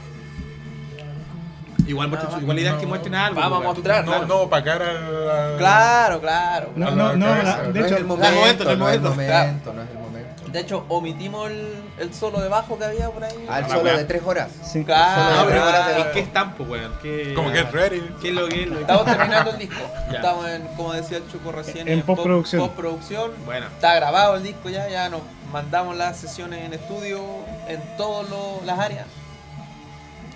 Igual, 1.87 2.11
más. 2.11 2.23
igual 2.43 2.55
la 2.57 2.61
idea 2.63 2.73
es 2.75 2.79
que 2.81 2.87
muestren 2.87 3.15
algo. 3.15 3.41
Vamos 3.41 3.61
a 3.63 3.65
mostrar. 3.65 4.05
No, 4.05 4.11
claro. 4.11 4.27
no, 4.27 4.51
para 4.51 4.63
cara 4.65 4.91
al. 4.91 5.57
Claro, 5.57 6.21
claro. 6.21 6.71
No, 6.77 6.89
a 6.89 6.91
no, 6.91 6.97
la 6.97 7.17
no, 7.17 7.27
la- 7.43 7.63
de 7.63 7.81
no 7.81 7.87
es 7.87 7.87
hecho, 7.93 7.97
el 7.97 8.05
momento, 8.05 8.35
momento, 8.41 8.65
no 8.65 8.89
es 8.91 8.97
el 8.97 9.03
no 9.03 9.09
momento, 9.11 9.73
no 9.73 9.83
es 9.83 9.89
el 9.89 9.95
momento. 9.95 10.08
De 10.53 10.61
hecho, 10.61 10.85
omitimos 10.89 11.51
el, 11.51 11.83
el 11.99 12.15
solo 12.15 12.41
de 12.41 12.49
bajo 12.49 12.79
que 12.79 12.85
había 12.85 13.11
por 13.11 13.23
ahí. 13.25 13.47
Al 13.49 13.63
la 13.63 13.69
solo 13.69 13.83
weá. 13.83 13.97
de 13.99 14.05
tres 14.05 14.23
horas. 14.25 14.51
sí. 14.65 14.85
Claro, 14.85 15.37
No, 15.43 15.47
pero 15.49 15.63
claro. 15.63 16.05
¿en 16.07 16.13
qué 16.13 16.21
están, 16.21 16.55
po, 16.55 16.65
weón? 16.65 16.93
¿Qué, 17.03 17.35
Como 17.35 17.53
que 17.53 17.61
es 17.61 17.73
ready. 17.73 18.01
¿Qué 18.23 18.29
es 18.29 18.35
lo 18.35 18.49
que 18.49 18.63
Estamos 18.63 19.05
terminando 19.05 19.51
el 19.51 19.59
disco. 19.59 19.77
Ya. 20.11 20.17
Estamos 20.17 20.49
en, 20.49 20.63
como 20.69 20.93
decía 20.95 21.19
el 21.19 21.31
Chuco 21.31 21.53
recién, 21.53 21.87
En 21.87 22.01
postproducción. 22.03 22.63
postproducción. 22.63 23.31
Bueno, 23.45 23.67
Está 23.67 23.95
grabado 23.97 24.37
el 24.37 24.43
disco 24.43 24.71
ya, 24.71 24.89
ya 24.89 25.11
nos 25.11 25.21
mandamos 25.53 25.97
las 25.97 26.17
sesiones 26.17 26.65
en 26.65 26.73
estudio 26.73 27.21
en 27.69 27.83
todas 27.99 28.27
las 28.65 28.79
áreas. 28.79 29.07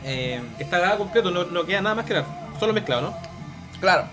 Eh, 0.05 0.43
está 0.59 0.79
grabado 0.79 0.99
completo, 0.99 1.31
no, 1.31 1.45
no 1.45 1.65
queda 1.65 1.81
nada 1.81 1.95
más 1.95 2.05
que 2.05 2.15
grabar. 2.15 2.31
Solo 2.61 2.73
mezclado, 2.73 3.03
¿no? 3.03 3.15
claro, 3.81 4.05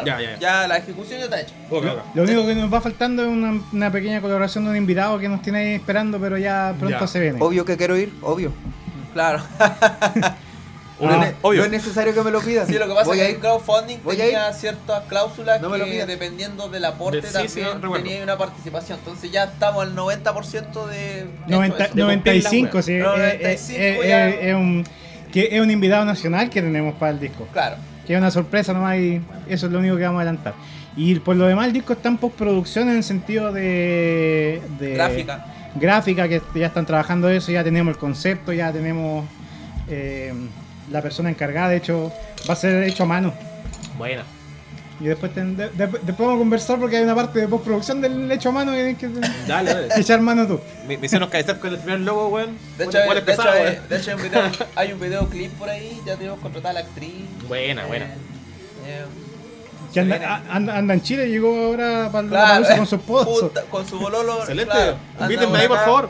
claro. 0.00 0.20
Ya, 0.20 0.20
ya, 0.20 0.38
ya. 0.38 0.68
la 0.68 0.76
ejecución 0.78 1.18
ya 1.18 1.24
está 1.24 1.40
hecha. 1.40 1.54
Ok, 1.70 1.84
ok. 1.84 1.98
Lo 2.14 2.22
único 2.22 2.46
que 2.46 2.54
nos 2.54 2.72
va 2.72 2.80
faltando 2.80 3.22
es 3.22 3.28
una, 3.28 3.60
una 3.72 3.90
pequeña 3.92 4.20
colaboración 4.20 4.64
de 4.64 4.70
un 4.70 4.76
invitado 4.76 5.18
que 5.18 5.28
nos 5.28 5.40
tiene 5.42 5.58
ahí 5.60 5.74
esperando, 5.74 6.18
pero 6.18 6.36
ya 6.38 6.74
pronto 6.78 6.98
Ya. 7.00 7.06
se 7.06 7.20
viene. 7.20 7.38
Obvio 7.40 7.64
que 7.64 7.76
quiero 7.76 7.96
ir, 7.96 8.12
obvio. 8.22 8.52
Claro. 9.12 9.42
Es- 11.00 11.34
obvio. 11.42 11.58
no 11.60 11.64
es 11.64 11.70
necesario 11.72 12.14
que 12.14 12.22
me 12.22 12.30
lo 12.30 12.40
pidas. 12.40 12.68
Sí, 12.68 12.74
lo 12.74 12.86
que 12.86 12.94
pasa 12.94 13.06
Voy 13.06 13.18
es 13.18 13.22
a 13.22 13.26
que 13.26 13.30
ir. 13.30 13.36
el 13.36 13.40
crowdfunding 13.40 13.98
Voy 14.04 14.14
a 14.14 14.24
tenía 14.24 14.52
ciertas 14.52 15.02
cláusulas 15.08 15.60
No 15.60 15.72
que 15.72 16.06
dependiendo 16.06 16.68
del 16.68 16.84
aporte 16.84 17.22
De- 17.22 17.26
sí, 17.26 17.48
sí, 17.48 17.60
también 17.60 17.82
recuerdo. 17.82 18.04
tenía 18.06 18.22
una 18.22 18.38
participación. 18.38 18.98
Entonces 19.00 19.32
ya 19.32 19.44
estamos 19.44 19.82
al 19.82 19.96
90% 19.96 20.86
de... 20.86 21.26
Noventa- 21.48 21.76
hecho 21.76 21.84
eso. 21.86 21.94
de 21.94 22.00
95, 22.02 22.70
cumplir 22.70 22.84
sí. 22.84 22.98
la 23.02 23.14
wea. 23.14 23.28
eh, 23.30 23.38
eh, 23.42 23.56
95 23.58 23.82
eh, 23.82 23.98
eh, 24.04 24.50
es 24.50 24.54
un, 24.54 24.84
que 25.32 25.48
es 25.50 25.60
un 25.60 25.70
invitado 25.72 26.04
nacional 26.04 26.48
que 26.50 26.62
tenemos 26.62 26.94
para 26.94 27.10
el 27.10 27.18
disco. 27.20 27.48
Claro. 27.52 27.76
Que 28.06 28.14
es 28.14 28.18
una 28.18 28.30
sorpresa 28.30 28.72
nomás 28.72 28.96
y 28.98 29.20
eso 29.48 29.66
es 29.66 29.72
lo 29.72 29.78
único 29.78 29.96
que 29.96 30.02
vamos 30.02 30.18
a 30.18 30.22
adelantar. 30.22 30.54
Y 30.96 31.14
por 31.20 31.36
lo 31.36 31.46
demás 31.46 31.66
el 31.66 31.72
disco 31.72 31.92
está 31.92 32.08
en 32.08 32.18
postproducción 32.18 32.88
en 32.88 32.96
el 32.96 33.04
sentido 33.04 33.52
de... 33.52 34.60
de 34.78 34.94
Gráfica. 34.94 35.46
Gráfica, 35.74 36.28
que 36.28 36.42
ya 36.54 36.66
están 36.66 36.84
trabajando 36.84 37.30
eso, 37.30 37.50
ya 37.50 37.64
tenemos 37.64 37.94
el 37.94 37.98
concepto, 37.98 38.52
ya 38.52 38.70
tenemos 38.72 39.24
eh, 39.88 40.34
la 40.90 41.00
persona 41.00 41.30
encargada, 41.30 41.70
de 41.70 41.76
hecho 41.76 42.12
va 42.48 42.52
a 42.52 42.56
ser 42.56 42.82
hecho 42.84 43.04
a 43.04 43.06
mano. 43.06 43.32
Buena. 43.96 44.22
Y 45.00 45.06
después, 45.06 45.34
ten- 45.34 45.56
de- 45.56 45.68
de- 45.70 45.86
después 45.86 46.18
vamos 46.18 46.36
a 46.36 46.38
conversar 46.38 46.78
porque 46.78 46.96
hay 46.98 47.02
una 47.02 47.14
parte 47.14 47.40
de 47.40 47.48
postproducción 47.48 48.00
del 48.00 48.30
hecho 48.30 48.50
a 48.50 48.52
mano 48.52 48.72
que 48.72 48.94
tienes 48.94 48.98
que 49.30 49.46
Dale, 49.48 49.74
dale. 49.74 49.88
echar 50.00 50.20
mano 50.20 50.46
tú. 50.46 50.60
Me, 50.86 50.96
me 50.96 51.06
hicieron 51.06 51.28
cabezar 51.28 51.58
con 51.58 51.70
el 51.72 51.78
primer 51.78 52.00
logo, 52.00 52.28
weón. 52.28 52.56
De 52.78 52.84
hecho, 52.84 52.98
de 52.98 53.18
es 53.18 53.20
pesado, 53.22 53.48
hecho, 53.48 53.62
weón. 53.62 53.66
hay- 53.82 53.88
de 53.88 53.96
hecho 53.96 54.10
hay, 54.10 54.16
un 54.16 54.22
video, 54.22 54.42
hay 54.76 54.92
un 54.92 55.00
videoclip 55.00 55.52
por 55.54 55.68
ahí, 55.70 56.00
ya 56.06 56.16
tenemos 56.16 56.38
contratada 56.40 56.70
a 56.70 56.72
la 56.74 56.80
actriz. 56.80 57.12
Buena, 57.48 57.82
Eh, 57.82 57.86
buena. 57.88 58.04
eh, 58.04 59.04
Que 59.92 60.00
anda, 60.00 60.16
a- 60.16 60.56
anda, 60.56 60.76
anda 60.78 60.94
en 60.94 61.02
Chile, 61.02 61.28
llegó 61.28 61.66
ahora 61.66 62.08
para 62.10 62.28
Claro, 62.28 62.64
la 62.68 62.76
con 62.76 62.86
su 62.86 62.94
esposo. 62.96 63.52
con 63.70 63.86
su 63.86 63.98
bololo. 63.98 64.38
Excelente. 64.38 64.72
claro, 64.72 64.96
anda 65.14 65.24
Invítenme 65.32 65.58
ahí, 65.58 65.68
por 65.68 65.76
acá, 65.76 65.84
favor. 65.86 66.08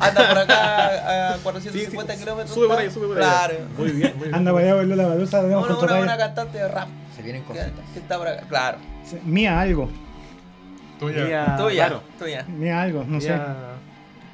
Anda 0.00 0.28
por 0.28 0.38
acá 0.38 1.32
a 1.34 1.36
450 1.42 2.12
Sí, 2.12 2.18
sí, 2.18 2.24
kilómetros. 2.24 2.54
Sube 2.54 2.68
por 2.68 2.78
ahí, 2.78 2.90
sube 2.90 3.06
por 3.08 3.16
Claro. 3.18 3.54
ahí. 3.54 3.64
Muy 3.76 3.90
bien, 3.92 4.12
muy 4.16 4.24
bien. 4.24 4.34
Anda 4.34 4.52
para 4.52 4.64
allá, 4.64 4.74
por 4.76 4.86
la 4.96 5.06
baluza, 5.08 5.42
tenemos 5.42 5.68
Una, 5.68 5.78
una, 5.78 6.00
una 6.00 6.16
cantante 6.16 6.58
de 6.58 6.68
rap. 6.68 6.88
Se 7.14 7.22
vienen 7.22 7.42
cositas. 7.42 7.70
que 7.92 7.98
está 7.98 8.16
por 8.18 8.26
acá. 8.28 8.46
Claro. 8.48 8.78
Mía 9.24 9.60
algo, 9.60 9.90
Tuya. 10.98 11.24
Mía, 11.24 11.54
Tuya, 11.58 11.86
claro. 11.88 12.02
tuya. 12.18 12.44
mía 12.48 12.80
algo, 12.82 13.04
no 13.06 13.20
sé. 13.20 13.34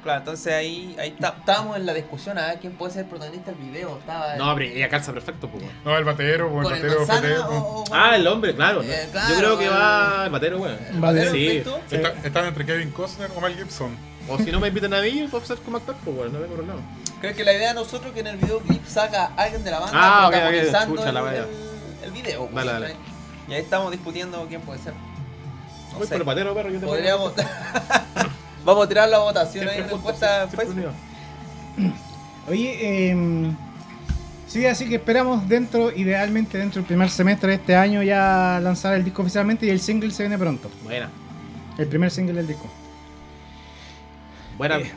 Claro, 0.03 0.19
entonces 0.19 0.53
ahí, 0.53 0.95
ahí 0.97 1.09
está- 1.09 1.35
estábamos 1.39 1.75
en 1.75 1.85
la 1.85 1.93
discusión 1.93 2.37
a 2.37 2.47
ver 2.47 2.59
quién 2.59 2.73
puede 2.73 2.93
ser 2.93 3.03
el 3.03 3.09
protagonista 3.09 3.51
del 3.51 3.59
video. 3.59 3.97
Estaba 3.99 4.35
No, 4.37 4.55
pero 4.55 4.69
ella 4.73 4.87
calza 4.87 5.11
perfecto, 5.11 5.49
pues. 5.49 5.63
No, 5.83 5.97
el 5.97 6.05
batero, 6.05 6.49
pues, 6.49 6.67
el 6.67 6.73
el 6.75 6.81
batero 6.81 6.97
manzana 7.05 7.19
FT, 7.27 7.35
pues. 7.47 7.59
o, 7.59 7.65
o- 7.79 7.83
Ah, 7.91 8.15
el 8.15 8.25
hombre, 8.27 8.55
claro. 8.55 8.81
¿no? 8.81 8.89
Eh, 8.89 9.09
claro, 9.11 9.29
Yo 9.29 9.37
creo 9.39 9.57
que 9.57 9.65
el- 9.65 9.73
va 9.73 10.21
el 10.25 10.31
batero, 10.31 10.57
weón. 10.59 10.77
el 10.89 10.99
Vale. 11.01 11.25
batero. 11.25 11.77
Está- 11.91 12.13
Están 12.27 12.45
entre 12.45 12.65
Kevin 12.65 12.91
Costner 12.91 13.29
o 13.35 13.41
Mel 13.41 13.55
Gibson. 13.57 13.97
O 14.29 14.37
si 14.37 14.51
no 14.51 14.59
me 14.61 14.67
invitan 14.69 14.93
a 14.93 15.01
mí, 15.01 15.27
puedo 15.29 15.45
ser 15.45 15.57
como 15.57 15.77
actor, 15.77 15.95
pues, 16.05 16.15
weón. 16.17 16.31
No 16.33 16.39
tengo 16.39 16.53
problema. 16.55 16.79
Creo 17.19 17.35
que 17.35 17.43
la 17.43 17.51
idea 17.53 17.69
de 17.69 17.73
nosotros 17.75 18.05
es 18.07 18.13
que 18.13 18.19
en 18.21 18.27
el 18.27 18.37
videoclip 18.37 18.85
saca 18.87 19.31
a 19.35 19.43
alguien 19.43 19.63
de 19.65 19.71
la 19.71 19.79
banda 19.79 19.97
Ah, 20.01 20.27
ok, 20.27 20.33
ok, 20.35 20.39
protagonizando 20.41 20.95
chucha, 20.95 21.11
la 21.11 21.19
el, 21.19 21.35
el- 21.35 21.45
el 22.05 22.11
video. 22.11 22.45
pues, 22.47 22.55
Dale, 22.65 22.71
dale. 22.79 22.95
Y 23.49 23.53
ahí 23.53 23.61
estamos 23.61 23.91
discutiendo 23.91 24.45
quién 24.47 24.61
puede 24.61 24.79
ser. 24.79 24.93
No 24.93 25.97
Voy 25.97 26.03
sé. 26.07 26.13
por 26.13 26.21
el 26.21 26.23
batero, 26.23 26.53
perro. 26.53 26.69
Yo 26.69 26.79
te 26.79 26.85
Podríamos. 26.85 27.33
Vamos 28.65 28.85
a 28.85 28.89
tirar 28.89 29.09
la 29.09 29.19
votación 29.19 29.67
ahí 29.69 29.79
en 29.79 29.87
Siempre 29.87 29.97
juntos, 29.97 30.19
respuesta 30.19 30.43
en 30.43 30.49
siempre 30.49 30.65
Facebook. 30.67 30.93
unidos. 31.77 31.95
Oye, 32.47 32.77
eh, 33.11 33.51
sí, 34.47 34.65
así 34.65 34.87
que 34.89 34.95
esperamos 34.95 35.47
dentro, 35.47 35.91
idealmente 35.95 36.57
dentro 36.57 36.81
del 36.81 36.87
primer 36.87 37.09
semestre 37.09 37.49
de 37.49 37.55
este 37.55 37.75
año 37.75 38.01
ya 38.03 38.59
lanzar 38.61 38.95
el 38.95 39.03
disco 39.03 39.21
oficialmente 39.21 39.65
y 39.65 39.69
el 39.69 39.79
single 39.79 40.11
se 40.11 40.23
viene 40.23 40.37
pronto. 40.37 40.69
Buena. 40.83 41.09
El 41.77 41.87
primer 41.87 42.11
single 42.11 42.33
del 42.35 42.47
disco. 42.47 42.67
Buena. 44.57 44.77
Eh. 44.79 44.91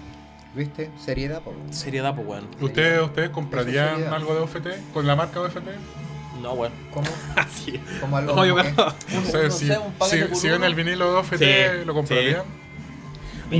¿Viste? 0.55 0.91
Seriedad, 1.03 1.41
po. 1.41 1.55
Seriedad, 1.71 2.15
pues, 2.15 2.27
weón. 2.27 2.47
¿Ustedes, 2.61 3.01
¿Ustedes 3.03 3.31
comprarían 3.31 3.91
seriedad. 3.91 4.15
algo 4.15 4.35
de 4.35 4.41
OFT? 4.41 4.67
¿Con 4.93 5.07
la 5.07 5.17
marca 5.17 5.41
OFT? 5.41 5.69
No, 6.43 6.53
weón. 6.55 6.73
¿Cómo? 6.93 7.07
Así. 7.37 7.81
¿Cómo 8.01 8.17
algo? 8.19 8.35
No, 8.35 8.45
yo. 8.45 8.57
No 8.75 9.19
Un- 9.19 9.25
sé, 9.27 9.45
no 9.45 9.51
si, 9.51 9.67
sé, 9.69 9.79
un 9.79 9.93
paquete 9.95 10.23
si, 10.25 10.29
por 10.29 10.37
si 10.39 10.49
ven 10.49 10.57
uno. 10.57 10.67
el 10.67 10.75
vinilo 10.75 11.11
de 11.13 11.19
OFT, 11.19 11.39
Sí, 11.39 11.85
¿lo 11.87 11.95
comprarían? 11.95 12.43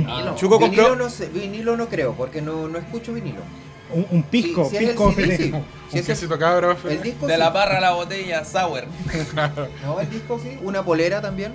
Ah, 0.07 0.33
Chuco 0.35 0.59
vinilo 0.59 0.83
compró- 0.89 0.95
no 1.03 1.09
sé, 1.09 1.27
vinilo 1.29 1.77
no 1.77 1.87
creo, 1.89 2.13
porque 2.13 2.41
no, 2.41 2.67
no 2.67 2.77
escucho 2.79 3.13
vinilo. 3.13 3.41
Un, 3.91 4.07
un 4.09 4.23
pisco, 4.23 4.63
Si- 4.65 4.71
si 4.71 4.75
es 4.77 4.81
el 4.81 4.87
pisco 4.89 5.11
CD, 5.13 5.37
sí. 5.37 5.51
Un 5.53 5.63
Si 5.91 6.01
quesito 6.01 6.39
cabra 6.39 6.69
OFT. 6.71 6.91
El 6.93 7.01
disco 7.03 7.27
De 7.27 7.33
sí. 7.33 7.39
la 7.39 7.49
barra 7.51 7.77
a 7.77 7.81
la 7.81 7.91
botella, 7.93 8.43
sour. 8.43 8.85
No, 9.83 9.99
el 9.99 10.09
disco 10.09 10.39
sí. 10.39 10.57
Una 10.63 10.83
polera 10.83 11.21
también. 11.21 11.53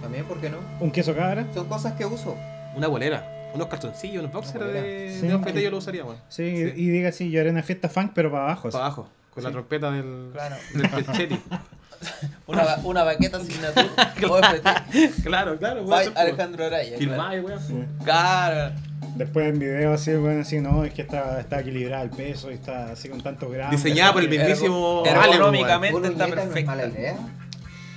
También, 0.00 0.24
¿por 0.24 0.40
qué 0.40 0.48
no? 0.50 0.58
Un 0.78 0.90
queso 0.92 1.14
cabra. 1.14 1.46
Son 1.52 1.66
cosas 1.68 1.94
que 1.94 2.06
uso. 2.06 2.36
Una 2.76 2.86
bolera. 2.86 3.50
Unos 3.52 3.66
calzoncillos, 3.66 4.20
unos 4.20 4.32
boxers 4.32 4.56
Una 4.56 4.66
bolera. 4.66 4.86
de, 4.86 5.16
Sí. 5.20 5.26
de 5.26 5.34
OFT 5.34 5.56
yo 5.62 5.70
lo 5.72 5.78
usaría, 5.78 6.04
weón. 6.04 6.18
Sí, 6.28 6.42
y 6.44 6.88
diga 6.90 7.08
así, 7.08 7.30
yo 7.30 7.40
haré 7.40 7.50
una 7.50 7.64
fiesta 7.64 7.88
funk, 7.88 8.12
pero 8.14 8.30
para 8.30 8.44
abajo. 8.44 8.68
así. 8.68 8.72
Para 8.74 8.86
abajo. 8.86 9.08
Con 9.34 9.42
la 9.42 9.48
Sí. 9.50 9.52
trompeta 9.54 9.90
del. 9.90 10.30
Claro. 10.32 10.56
Del, 10.74 11.06
Cheli. 11.12 11.40
Una, 12.46 12.62
ba- 12.64 12.80
una 12.84 13.02
baqueta 13.04 13.40
signature. 13.40 13.88
OFT. 14.28 15.22
claro, 15.24 15.56
claro, 15.58 15.84
By 15.84 16.06
weón. 16.06 16.18
Alejandro 16.18 16.64
Araya. 16.66 16.96
Weón. 16.98 17.60
Sí. 17.66 17.74
Claro. 18.04 18.74
Después 19.16 19.46
en 19.48 19.58
video 19.58 19.92
así, 19.92 20.14
bueno, 20.14 20.40
así, 20.42 20.60
no, 20.60 20.84
es 20.84 20.92
que 20.94 21.02
está, 21.02 21.40
está 21.40 21.60
equilibrado 21.60 22.04
el 22.04 22.10
peso 22.10 22.50
y 22.50 22.54
está 22.54 22.92
así 22.92 23.08
con 23.08 23.20
tantos 23.20 23.50
gramos. 23.52 23.70
Diseñada 23.72 24.12
por 24.12 24.22
el 24.22 24.28
mismísimo. 24.28 25.02
Ergonómicamente. 25.06 25.96
Una 25.96 26.08
está 26.08 26.24
uñeta 26.24 26.36
no 26.36 26.40
es 26.42 26.46
perfecta. 26.48 26.70
mala 26.74 26.86
idea. 26.86 27.16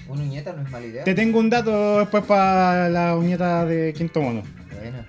Una 0.09 0.21
uñeta 0.21 0.53
no 0.53 0.61
es 0.63 0.69
mala 0.71 0.85
idea. 0.85 1.03
Te 1.03 1.13
tengo 1.15 1.39
un 1.39 1.49
dato 1.49 1.99
después 1.99 2.23
para 2.25 2.89
la 2.89 3.15
uñeta 3.15 3.65
de 3.65 3.93
Quinto 3.93 4.21
Mono. 4.21 4.43
Buena. 4.77 5.05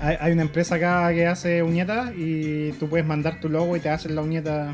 Hay, 0.00 0.16
hay 0.20 0.32
una 0.32 0.42
empresa 0.42 0.76
acá 0.76 1.12
que 1.12 1.26
hace 1.26 1.62
uñetas 1.62 2.12
y 2.16 2.72
tú 2.72 2.88
puedes 2.88 3.04
mandar 3.06 3.40
tu 3.40 3.48
logo 3.48 3.76
y 3.76 3.80
te 3.80 3.90
hacen 3.90 4.14
la 4.14 4.22
uñeta. 4.22 4.72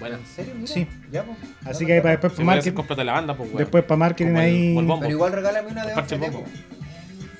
Bueno. 0.00 0.16
¿En 0.16 0.26
serio? 0.26 0.54
Mira. 0.56 0.66
Sí. 0.72 0.86
Ya, 1.10 1.22
pues. 1.22 1.36
Así 1.64 1.86
que 1.86 2.00
para 2.00 2.10
después 2.12 2.32
para 2.32 2.44
marketing, 2.44 2.72
completa 2.72 3.04
la 3.04 3.12
banda, 3.12 3.36
pues, 3.36 3.52
después 3.54 3.84
para 3.84 3.96
marketing 3.98 4.34
ahí. 4.36 4.76
Pero 5.00 5.10
igual 5.10 5.32
regálame 5.32 5.68
una 5.70 5.86
de 5.86 5.94
OFT. 5.94 6.12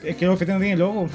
Es 0.05 0.17
que 0.17 0.25
el 0.25 0.31
OFT 0.31 0.49
no 0.49 0.59
tiene 0.61 0.77
logo. 0.77 1.09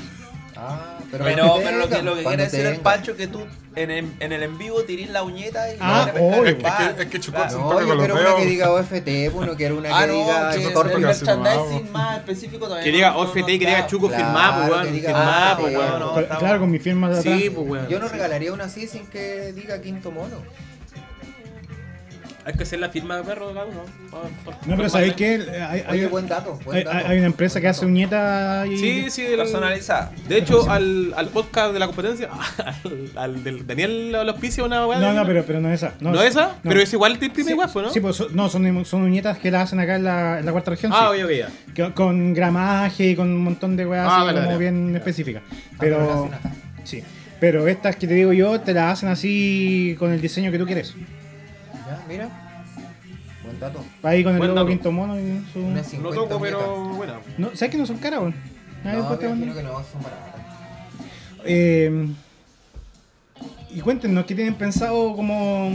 Ah, 0.62 0.98
pero 1.10 1.24
Pero, 1.24 1.54
pero 1.64 1.78
lo 1.78 1.88
que, 1.88 2.02
lo 2.04 2.16
que 2.18 2.24
quiere 2.24 2.44
decir 2.44 2.66
el. 2.66 2.80
Pancho 2.82 3.16
que 3.16 3.28
tú 3.28 3.40
en 3.78 3.92
el, 3.92 4.12
en 4.20 4.32
el 4.34 4.44
en 4.44 4.58
vivo 4.58 4.84
tirís 4.84 5.10
la 5.10 5.24
uñeta 5.24 5.74
y 5.74 5.78
Ah, 5.80 6.12
obvio. 6.20 6.44
el 6.44 6.48
Es 6.50 6.56
que- 6.96 7.02
es 7.04 7.08
que 7.08 7.20
chupó 7.22 7.38
Claro. 7.38 7.60
No, 7.60 7.80
yo 7.82 7.98
quiero 7.98 8.16
una 8.16 8.36
que 8.36 8.46
diga 8.46 8.72
OFT, 8.74 9.30
pues 9.34 9.48
no 9.48 9.56
quiero 9.56 9.78
una 9.78 9.98
Ah, 9.98 10.02
que 10.02 10.08
no, 10.08 10.14
diga 10.16 10.52
que 10.52 10.58
eso 10.68 10.82
el, 10.86 11.00
merchandising 11.00 11.92
más 11.94 12.18
específico 12.18 12.66
todavía 12.66 12.84
Que 12.84 12.90
no- 12.92 12.96
diga 12.98 13.10
no- 13.12 13.14
no 13.14 13.20
OFT 13.22 13.38
y 13.54 13.60
que 13.60 13.66
diga. 13.68 13.88
Chuco 13.88 14.10
firmado, 14.10 14.54
pues, 14.68 14.68
que 14.68 14.74
weón. 14.82 14.94
diga 14.94 15.08
Firmado, 15.10 15.52
OFT, 15.54 15.62
pues, 15.62 15.74
no, 15.74 16.14
weón. 16.14 16.30
no. 16.30 16.40
Claro, 16.40 16.60
con 16.60 16.72
mi 16.72 16.80
firma 16.80 17.10
de 17.10 17.20
atrás. 17.20 17.40
Sí, 17.40 17.50
pues, 17.50 17.68
weón. 17.70 17.88
Yo 17.88 18.00
no 18.00 18.08
regalaría 18.10 18.52
una 18.52 18.66
así 18.66 18.86
sin 18.88 19.06
que 19.08 19.54
diga 19.54 19.80
quinto 19.82 20.12
mono. 20.12 20.38
Hay 22.50 22.56
que 22.58 22.64
hacer 22.64 22.80
la 22.80 22.90
firma 22.90 23.16
de 23.18 23.24
perro 23.24 23.50
de 23.50 23.54
cada 23.54 23.66
uno. 23.68 23.84
No, 24.66 24.76
pero 24.76 24.90
¿sabéis 24.90 25.14
qué? 25.14 25.40
Hay, 25.70 25.84
hay- 25.88 26.00
Oye, 26.00 26.08
buen 26.08 26.28
dato, 26.28 26.58
buen 26.66 26.78
hay- 26.80 26.84
dato. 26.84 27.08
hay 27.08 27.18
una 27.20 27.28
empresa 27.28 27.62
que 27.62 27.68
hace 27.68 27.82
dato. 27.82 27.88
uñetas 27.92 28.68
y. 28.68 28.78
Sí, 28.78 29.06
sí, 29.12 29.22
el- 29.26 29.38
Personalizada. 29.38 30.12
De 30.28 30.38
hecho, 30.40 30.68
al, 30.70 31.14
al 31.16 31.28
podcast 31.28 31.74
de 31.74 31.80
la 31.80 31.86
competencia, 31.86 32.30
al, 32.58 33.12
al 33.16 33.44
del 33.44 33.68
Daniel 33.68 34.12
lo 34.12 34.22
auspicia 34.22 34.64
una 34.64 34.88
weá. 34.88 35.00
No, 35.00 35.10
de- 35.10 35.14
no, 35.14 35.26
pero, 35.28 35.44
pero 35.46 35.62
no 35.62 35.72
esa. 35.72 35.94
¿No 36.00 36.20
esa? 36.24 36.58
no. 36.64 36.70
Pero 36.70 36.82
es 36.82 36.92
igual 36.92 37.20
te 37.20 37.28
imprime 37.28 37.46
Sí, 37.50 37.54
igual, 37.54 37.70
pues, 37.72 37.86
¿no? 37.86 37.92
Sí, 37.94 38.00
pues 38.00 38.16
son, 38.16 38.36
no, 38.36 38.50
son, 38.50 38.86
son 38.86 39.04
uñetas 39.04 39.38
que 39.38 39.52
las 39.52 39.66
hacen 39.66 39.80
acá 39.80 39.96
en 39.98 40.04
la, 40.06 40.40
en 40.40 40.46
la 40.48 40.52
cuarta 40.52 40.72
región. 40.72 40.92
Ah, 40.96 41.12
sí. 41.14 41.22
oye, 41.22 41.24
oye. 41.26 41.46
Que- 41.76 41.94
Con 41.94 42.34
gramaje 42.34 43.12
y 43.12 43.16
con 43.16 43.28
un 43.30 43.44
montón 43.44 43.78
de 43.78 43.86
weas 43.86 44.08
Ah, 44.10 44.18
así 44.18 44.26
vale, 44.26 44.38
como 44.40 44.48
vale. 44.48 44.60
bien 44.60 44.96
específicas. 44.96 45.44
pero 45.80 46.28
la 46.32 46.38
acá. 46.38 46.52
Sí. 46.84 47.04
Pero 47.40 47.68
estas 47.68 47.96
que 47.96 48.08
te 48.08 48.16
digo 48.16 48.34
yo 48.34 48.60
te 48.60 48.74
las 48.74 48.94
hacen 48.94 49.08
así 49.10 49.96
con 50.00 50.12
el 50.12 50.20
diseño 50.20 50.52
que 50.52 50.58
tú 50.60 50.66
quieres. 50.66 50.94
Mira. 52.10 52.28
Buen 53.44 53.60
dato. 53.60 53.84
Ahí 54.04 54.24
con 54.24 54.34
el 54.34 54.40
Buen 54.40 54.50
logo 54.50 54.60
dato. 54.62 54.68
Quinto 54.68 54.92
Mono 54.92 55.18
y 55.20 55.46
su. 55.54 55.60
Una 55.60 55.78
No 55.78 55.84
50 55.84 56.16
toco, 56.20 56.40
pero 56.42 56.86
bueno. 56.90 57.14
No, 57.38 57.50
¿Sabes 57.56 57.70
que 57.72 57.78
no 57.78 57.86
son 57.86 57.98
caras, 58.00 58.20
weón? 58.20 58.36
No, 58.84 58.90
me 58.92 58.98
imagino 58.98 59.54
que 59.56 59.64
no, 59.64 59.74
son 59.84 60.02
baratas. 60.04 60.36
Eh, 61.46 62.08
y 63.72 63.80
cuéntenos, 63.82 64.26
¿qué 64.26 64.36
tienen 64.36 64.56
pensado 64.56 65.16
como... 65.16 65.70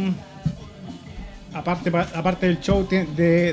Aparte, 1.55 1.91
pa- 1.93 2.09
aparte 2.15 2.47
del 2.47 2.59
show 2.61 2.87
de, 2.89 3.05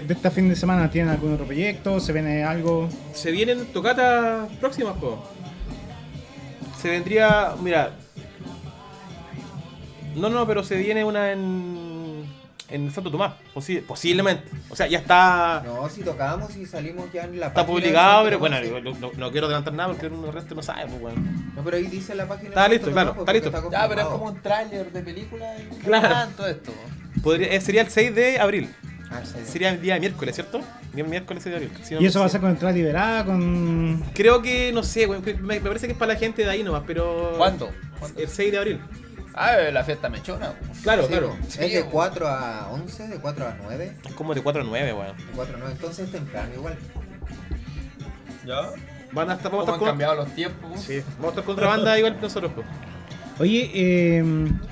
de 0.01 0.13
este 0.13 0.31
fin 0.31 0.49
de 0.49 0.55
semana, 0.55 0.89
¿tienen 0.89 1.11
algún 1.11 1.33
otro 1.33 1.45
proyecto? 1.45 1.99
¿Se 1.99 2.11
viene 2.11 2.43
algo? 2.43 2.89
Se 3.13 3.29
vienen 3.31 3.67
tocatas 3.67 4.49
próximas, 4.59 4.97
po. 4.97 5.23
Se 6.81 6.89
vendría, 6.89 7.53
mira. 7.61 7.91
No, 10.15 10.29
no, 10.29 10.47
pero 10.47 10.63
se 10.63 10.75
viene 10.77 11.03
una 11.05 11.31
en. 11.31 11.90
En 12.71 12.89
Santo 12.91 13.11
Tomás, 13.11 13.33
posi- 13.53 13.81
posiblemente. 13.83 14.49
O 14.69 14.75
sea, 14.75 14.87
ya 14.87 14.99
está. 14.99 15.61
No, 15.65 15.89
si 15.89 16.01
tocamos 16.03 16.55
y 16.55 16.65
salimos 16.65 17.11
ya 17.11 17.23
en 17.25 17.39
la 17.39 17.47
Está 17.47 17.65
página 17.65 17.75
de 17.75 17.81
publicado, 17.81 18.23
pero 18.23 18.39
bueno, 18.39 18.57
no, 18.99 19.11
no- 19.17 19.31
quiero 19.31 19.47
adelantar 19.47 19.73
nada 19.73 19.89
porque 19.93 20.05
el 20.07 20.31
resto 20.33 20.55
no 20.55 20.63
sabe, 20.63 20.85
pues, 20.87 20.99
bueno. 21.01 21.21
No, 21.55 21.63
pero 21.63 21.77
ahí 21.77 21.87
dice 21.87 22.15
la 22.15 22.27
página. 22.27 22.49
Está 22.49 22.63
de 22.63 22.69
listo, 22.69 22.91
claro, 22.91 23.15
está 23.19 23.33
listo. 23.33 23.69
Ya, 23.71 23.87
pero 23.89 24.01
es 24.01 24.07
como 24.07 24.25
un 24.25 24.41
tráiler 24.41 24.91
de 24.91 25.01
película 25.01 25.45
y 25.59 25.75
Claro. 25.83 26.09
tanto 26.09 26.47
esto. 26.47 26.71
Podría, 27.21 27.47
eh, 27.53 27.61
sería 27.61 27.81
el 27.81 27.89
6 27.89 28.15
de 28.15 28.39
abril. 28.39 28.73
Ah, 29.11 29.19
sí. 29.25 29.33
Sería 29.45 29.71
el 29.71 29.81
día 29.81 29.95
de 29.95 29.99
miércoles, 29.99 30.33
¿cierto? 30.35 30.61
Día 30.93 31.03
miércoles 31.03 31.43
6 31.43 31.51
de 31.53 31.65
abril. 31.65 31.83
si 31.83 31.93
no 31.95 32.01
¿Y 32.01 32.05
eso 32.05 32.21
va 32.21 32.27
a 32.27 32.29
ser 32.29 32.39
con 32.39 32.49
entrada 32.51 32.73
liberada? 32.73 33.25
con 33.25 34.01
Creo 34.13 34.41
que, 34.41 34.71
no 34.71 34.83
sé, 34.83 35.05
me, 35.07 35.19
me 35.33 35.59
parece 35.59 35.87
que 35.87 35.91
es 35.93 35.99
para 35.99 36.13
la 36.13 36.19
gente 36.19 36.43
de 36.45 36.49
ahí 36.49 36.63
nomás, 36.63 36.83
pero. 36.87 37.33
¿Cuándo? 37.37 37.69
¿Cuándo? 37.99 38.21
El 38.21 38.29
6 38.29 38.51
de 38.53 38.57
abril. 38.57 38.79
Ah, 39.33 39.55
la 39.71 39.83
fiesta 39.83 40.09
mechona. 40.09 40.53
Claro, 40.83 41.03
Sí, 41.03 41.07
claro. 41.09 41.37
Sí, 41.47 41.59
es 41.63 41.73
de 41.73 41.83
po. 41.85 41.91
4 41.91 42.27
a 42.27 42.67
11, 42.71 43.07
de 43.07 43.17
4 43.19 43.47
a 43.47 43.55
9. 43.63 43.97
Es 44.05 44.13
como 44.13 44.33
de 44.33 44.41
4 44.43 44.61
a 44.61 44.65
9, 44.65 44.93
weón. 44.93 45.17
De 45.17 45.23
4 45.35 45.55
a 45.55 45.59
9, 45.59 45.73
entonces 45.73 46.05
es 46.05 46.11
temprano 46.11 46.53
igual. 46.53 46.77
¿Ya? 48.45 48.61
Van 49.13 49.29
a 49.29 49.33
estar, 49.33 49.51
¿Cómo 49.51 49.63
vamos 49.63 49.69
a 49.69 49.71
han 49.71 49.75
estar 49.75 49.79
con... 49.79 49.87
cambiado 49.87 50.15
los 50.15 50.29
tiempos? 50.35 50.81
Sí, 50.81 51.01
vamos 51.17 51.25
a 51.25 51.29
estar 51.29 51.43
contra 51.43 51.67
banda 51.67 51.97
igual 51.97 52.15
que 52.15 52.21
nosotros, 52.21 52.51
pues. 52.55 52.67
Oye, 53.39 53.71
eh, 53.73 54.23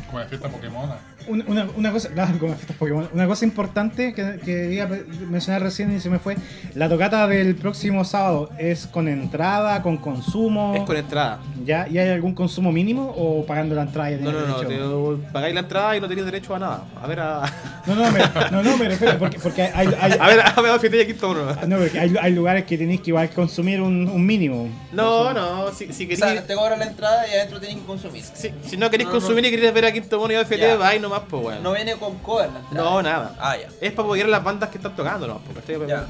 Como 0.09 0.19
la 0.19 0.25
fiesta 0.25 0.49
Pokémon. 0.49 0.89
una, 1.27 1.43
una, 1.45 1.67
una 1.75 1.91
cosa, 1.91 2.09
claro, 2.09 2.37
como 2.39 2.55
Pokémon. 2.77 3.09
Una 3.13 3.27
cosa 3.27 3.45
importante 3.45 4.13
que, 4.13 4.39
que 4.43 4.73
iba 4.73 4.85
a 4.85 4.89
mencionar 5.29 5.61
recién 5.61 5.95
y 5.95 5.99
se 5.99 6.09
me 6.09 6.19
fue. 6.19 6.35
La 6.75 6.89
tocata 6.89 7.27
del 7.27 7.55
próximo 7.55 8.03
sábado 8.03 8.49
es 8.57 8.87
con 8.87 9.07
entrada, 9.07 9.81
con 9.83 9.97
consumo. 9.97 10.73
Es 10.75 10.81
con 10.81 10.97
entrada. 10.97 11.39
¿Ya? 11.65 11.87
¿Y 11.87 11.97
hay 11.99 12.09
algún 12.09 12.33
consumo 12.33 12.71
mínimo 12.71 13.13
o 13.15 13.45
pagando 13.45 13.75
la 13.75 13.83
entrada? 13.83 14.09
ya 14.11 14.17
No, 14.17 14.31
no, 14.31 14.39
no, 14.47 14.59
derecho? 14.59 15.19
te 15.27 15.31
pagáis 15.31 15.53
la 15.53 15.59
entrada 15.61 15.97
y 15.97 16.01
no 16.01 16.07
tenéis 16.07 16.25
derecho 16.25 16.55
a 16.55 16.59
nada. 16.59 16.83
A 17.01 17.07
ver, 17.07 17.19
a. 17.19 17.41
No, 17.85 17.95
no, 17.95 18.11
me, 18.11 18.19
no, 18.51 18.63
no, 18.63 18.77
me 18.77 18.89
refiero 18.89 19.17
porque, 19.17 19.39
porque 19.39 19.61
hay, 19.63 19.87
hay, 19.99 20.13
A 20.19 20.27
ver, 20.27 20.39
a 20.41 20.61
ver, 20.61 20.71
a 20.71 21.05
quinto 21.05 21.31
uno. 21.31 21.45
no, 21.67 21.77
porque 21.77 21.99
hay, 21.99 22.15
hay 22.21 22.33
lugares 22.33 22.65
que 22.65 22.77
tenéis 22.77 23.01
que 23.01 23.11
igual 23.11 23.29
consumir 23.29 23.81
un, 23.81 24.07
un 24.07 24.25
mínimo. 24.25 24.67
No, 24.91 25.33
no, 25.33 25.71
si, 25.71 25.91
si 25.93 26.05
O 26.05 26.07
queréis. 26.09 26.19
sea, 26.19 26.45
te 26.45 26.55
cobran 26.55 26.79
la 26.79 26.85
entrada 26.85 27.27
y 27.27 27.31
adentro 27.35 27.59
tienes 27.59 27.79
que 27.79 27.85
consumir. 27.85 28.23
Si, 28.23 28.51
si 28.65 28.77
no 28.77 28.89
queréis 28.89 29.07
No, 29.07 29.13
consumir 29.13 29.45
y 29.45 29.49
queréis 29.51 29.73
ver 29.73 29.85
a 29.85 29.91
Quinto 30.01 30.19
Mono 30.19 30.33
y 30.33 30.35
a 30.37 30.41
FT, 30.41 30.57
Ya. 30.59 30.75
vais 30.77 31.01
nomás, 31.01 31.21
pues, 31.29 31.43
weón. 31.43 31.63
No 31.63 31.73
viene 31.73 31.95
con 31.95 32.17
cover 32.19 32.51
la 32.51 32.59
entrada. 32.59 32.89
No, 32.89 33.01
nada. 33.01 33.35
Ah, 33.39 33.57
ya. 33.57 33.67
Es 33.81 33.91
para 33.91 34.05
apoyar 34.07 34.27
a 34.27 34.29
las 34.29 34.43
bandas 34.43 34.69
que 34.69 34.77
están 34.77 34.95
tocando, 34.95 35.27
¿no? 35.27 35.39
Porque 35.39 35.59
estoy 35.73 35.87
Ya. 35.87 36.05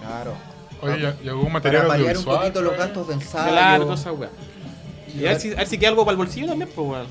Claro. 0.00 0.34
Oye, 0.82 1.14
¿y- 1.22 1.26
¿y 1.26 1.28
algún 1.28 1.52
material 1.52 1.82
Para 1.86 1.94
paliar 1.94 2.16
un 2.16 2.22
audiovisual? 2.22 2.38
poquito 2.38 2.62
los 2.62 2.76
gastos 2.78 3.08
de 3.08 3.14
ensayo. 3.14 3.52
Claro, 3.52 3.82
toda 3.84 3.94
esa 3.96 4.12
weá. 4.12 4.30
Y 5.14 5.26
a 5.26 5.30
ver, 5.30 5.40
si, 5.40 5.52
a 5.52 5.56
ver 5.56 5.66
si 5.66 5.76
queda 5.78 5.90
algo 5.90 6.04
para 6.04 6.12
el 6.12 6.16
bolsillo 6.16 6.46
también, 6.46 6.70
pues, 6.74 6.88
weón. 6.88 7.06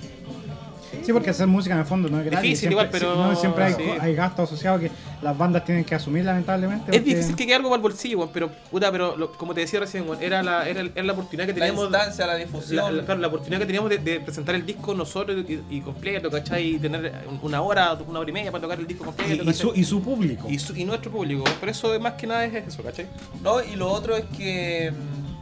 Sí, 1.03 1.13
porque 1.13 1.29
hacer 1.29 1.47
música 1.47 1.73
en 1.75 1.81
el 1.81 1.85
fondo 1.85 2.09
no 2.09 2.19
es 2.19 2.25
gratis. 2.25 2.41
Difícil 2.41 2.69
siempre, 2.69 2.73
igual, 2.73 2.89
pero- 2.91 3.13
sí, 3.13 3.19
no, 3.19 3.35
siempre 3.35 3.63
hay, 3.63 3.73
sí. 3.73 3.83
hay 3.99 4.15
gastos 4.15 4.49
asociados 4.49 4.81
que 4.81 4.91
las 5.21 5.37
bandas 5.37 5.63
tienen 5.65 5.83
que 5.85 5.95
asumir 5.95 6.25
lamentablemente. 6.25 6.91
Es 6.91 6.97
porque- 6.97 7.09
difícil 7.15 7.35
que 7.35 7.45
quede 7.45 7.55
algo 7.55 7.69
para 7.69 7.77
el 7.77 7.81
bolsillo, 7.83 8.29
pero, 8.31 8.49
puta, 8.71 8.91
pero 8.91 9.15
lo- 9.17 9.31
como 9.33 9.53
te 9.53 9.61
decía 9.61 9.79
recién, 9.79 10.05
era 10.21 10.41
la, 10.43 10.67
era, 10.67 10.81
era 10.81 11.03
la 11.03 11.13
oportunidad 11.13 11.45
que 11.47 11.53
La 11.53 11.65
teníamos. 11.67 11.85
instancia, 11.85 12.25
la 12.25 12.33
La, 12.33 12.39
difusión. 12.39 12.97
la- 12.97 13.05
claro, 13.05 13.21
la 13.21 13.27
oportunidad 13.27 13.59
que 13.59 13.65
teníamos 13.65 13.89
de, 13.89 13.97
de 13.99 14.19
presentar 14.19 14.55
el 14.55 14.65
disco 14.65 14.93
nosotros 14.93 15.45
y, 15.47 15.61
y 15.69 15.81
completo, 15.81 16.29
¿cachai? 16.31 16.75
Y 16.75 16.79
tener 16.79 17.13
un- 17.29 17.39
una 17.43 17.61
hora, 17.61 17.93
una 18.07 18.19
hora 18.19 18.29
y 18.29 18.33
media 18.33 18.51
para 18.51 18.61
tocar 18.61 18.79
el 18.79 18.87
disco 18.87 19.05
completo. 19.05 19.43
y, 19.43 19.49
y 19.49 19.53
su, 19.53 19.71
y 19.75 19.83
su 19.83 20.01
público. 20.01 20.47
y, 20.49 20.57
su- 20.59 20.75
y 20.75 20.85
nuestro 20.85 21.11
público. 21.11 21.43
Por 21.59 21.69
eso, 21.69 21.99
más 21.99 22.13
que 22.13 22.27
nada, 22.27 22.45
es 22.45 22.67
eso, 22.67 22.81
¿cachai? 22.83 23.07
No, 23.43 23.63
y 23.63 23.75
lo 23.75 23.91
otro 23.91 24.15
es 24.15 24.25
que 24.37 24.91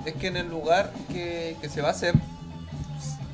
es 0.06 0.14
que 0.16 0.28
en 0.28 0.38
el 0.38 0.50
lugar 0.50 0.94
que, 1.12 1.56
que 1.62 1.68
se 1.68 1.82
va 1.82 1.90
a 1.90 1.92
hacer 1.92 2.14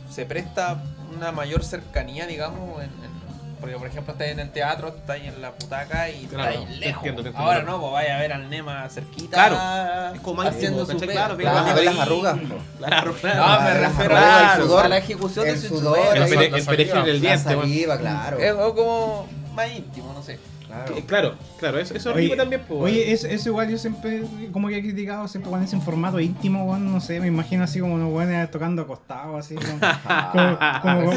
se 0.10 0.26
presta 0.26 0.84
una 1.17 1.32
mayor 1.32 1.63
cercanía, 1.63 2.26
digamos, 2.28 2.82
en, 2.84 2.89
en- 2.89 3.13
porque 3.60 3.78
por 3.78 3.88
ejemplo 3.88 4.12
estás 4.12 4.28
en 4.28 4.39
el 4.41 4.49
teatro, 4.52 4.89
estás 4.89 5.17
en 5.21 5.41
la 5.41 5.54
putaca 5.54 6.10
y 6.10 6.26
Claro, 6.26 6.52
estás 6.52 6.65
te 6.67 6.76
lejos. 6.76 6.97
entiendo, 6.97 7.21
te 7.23 7.30
entiendo. 7.30 7.49
Ahora 7.49 7.63
no, 7.63 7.80
pues 7.80 7.93
vaya 7.93 8.17
a 8.17 8.19
ver 8.19 8.34
al 8.34 8.49
Nema 8.49 8.89
cerquita. 8.89 9.38
Claro, 9.47 10.15
es 10.15 10.19
como 10.21 10.43
más 10.43 10.47
haciendo 10.54 10.86
su. 10.86 10.97
Claro, 10.97 11.38
Claro, 11.38 11.38
Claro, 11.38 11.69
a 11.69 11.73
ver 11.73 11.86
las 11.86 11.97
arrugas. 11.99 12.38
Claro, 12.78 13.13
claro. 13.13 13.38
No, 13.41 13.62
me 13.62 13.69
Las 13.69 13.78
refiero 13.95 14.17
arrugas, 14.17 14.43
a, 14.52 14.56
el 14.58 14.62
sudor, 14.63 14.86
a 14.86 14.89
la 14.89 14.97
ejecución 14.97 15.47
el 15.47 15.62
de 15.62 15.67
su 15.69 15.78
sudor. 15.80 15.97
El, 16.17 16.19
La 16.19 16.26
el 16.58 16.65
perejil 16.65 16.97
en 16.97 17.08
el 17.08 17.23
La 17.23 17.30
diente, 17.30 17.49
weón. 17.56 17.62
saliva, 17.62 17.97
claro. 17.99 18.38
Es 18.39 18.54
como 18.54 19.28
más 19.56 19.71
íntimo, 19.71 20.12
no 20.13 20.21
sé. 20.21 20.39
Claro. 20.73 20.95
Que- 20.95 21.03
Claro, 21.05 21.33
claro, 21.59 21.79
eso, 21.79 21.93
eso 21.95 22.13
Oye, 22.13 22.36
también, 22.36 22.62
pues. 22.67 22.81
Oye, 22.81 23.12
eso, 23.12 23.27
eso 23.27 23.49
igual 23.49 23.69
yo 23.69 23.77
siempre, 23.77 24.23
como 24.51 24.67
que 24.67 24.77
he 24.77 24.81
criticado 24.81 25.27
siempre 25.27 25.49
cuando 25.49 25.67
es 25.67 25.73
en 25.73 25.81
formato 25.81 26.19
íntimo, 26.19 26.77
no 26.77 26.99
sé, 26.99 27.19
me 27.19 27.27
imagino 27.27 27.63
así 27.63 27.79
como 27.79 27.93
unos 27.95 28.09
buenos 28.12 28.49
tocando 28.51 28.81
acostados, 28.81 29.45
así 29.45 29.55
como... 29.55 29.67
como, 30.31 30.57
como- 30.81 31.01
como- 31.05 31.12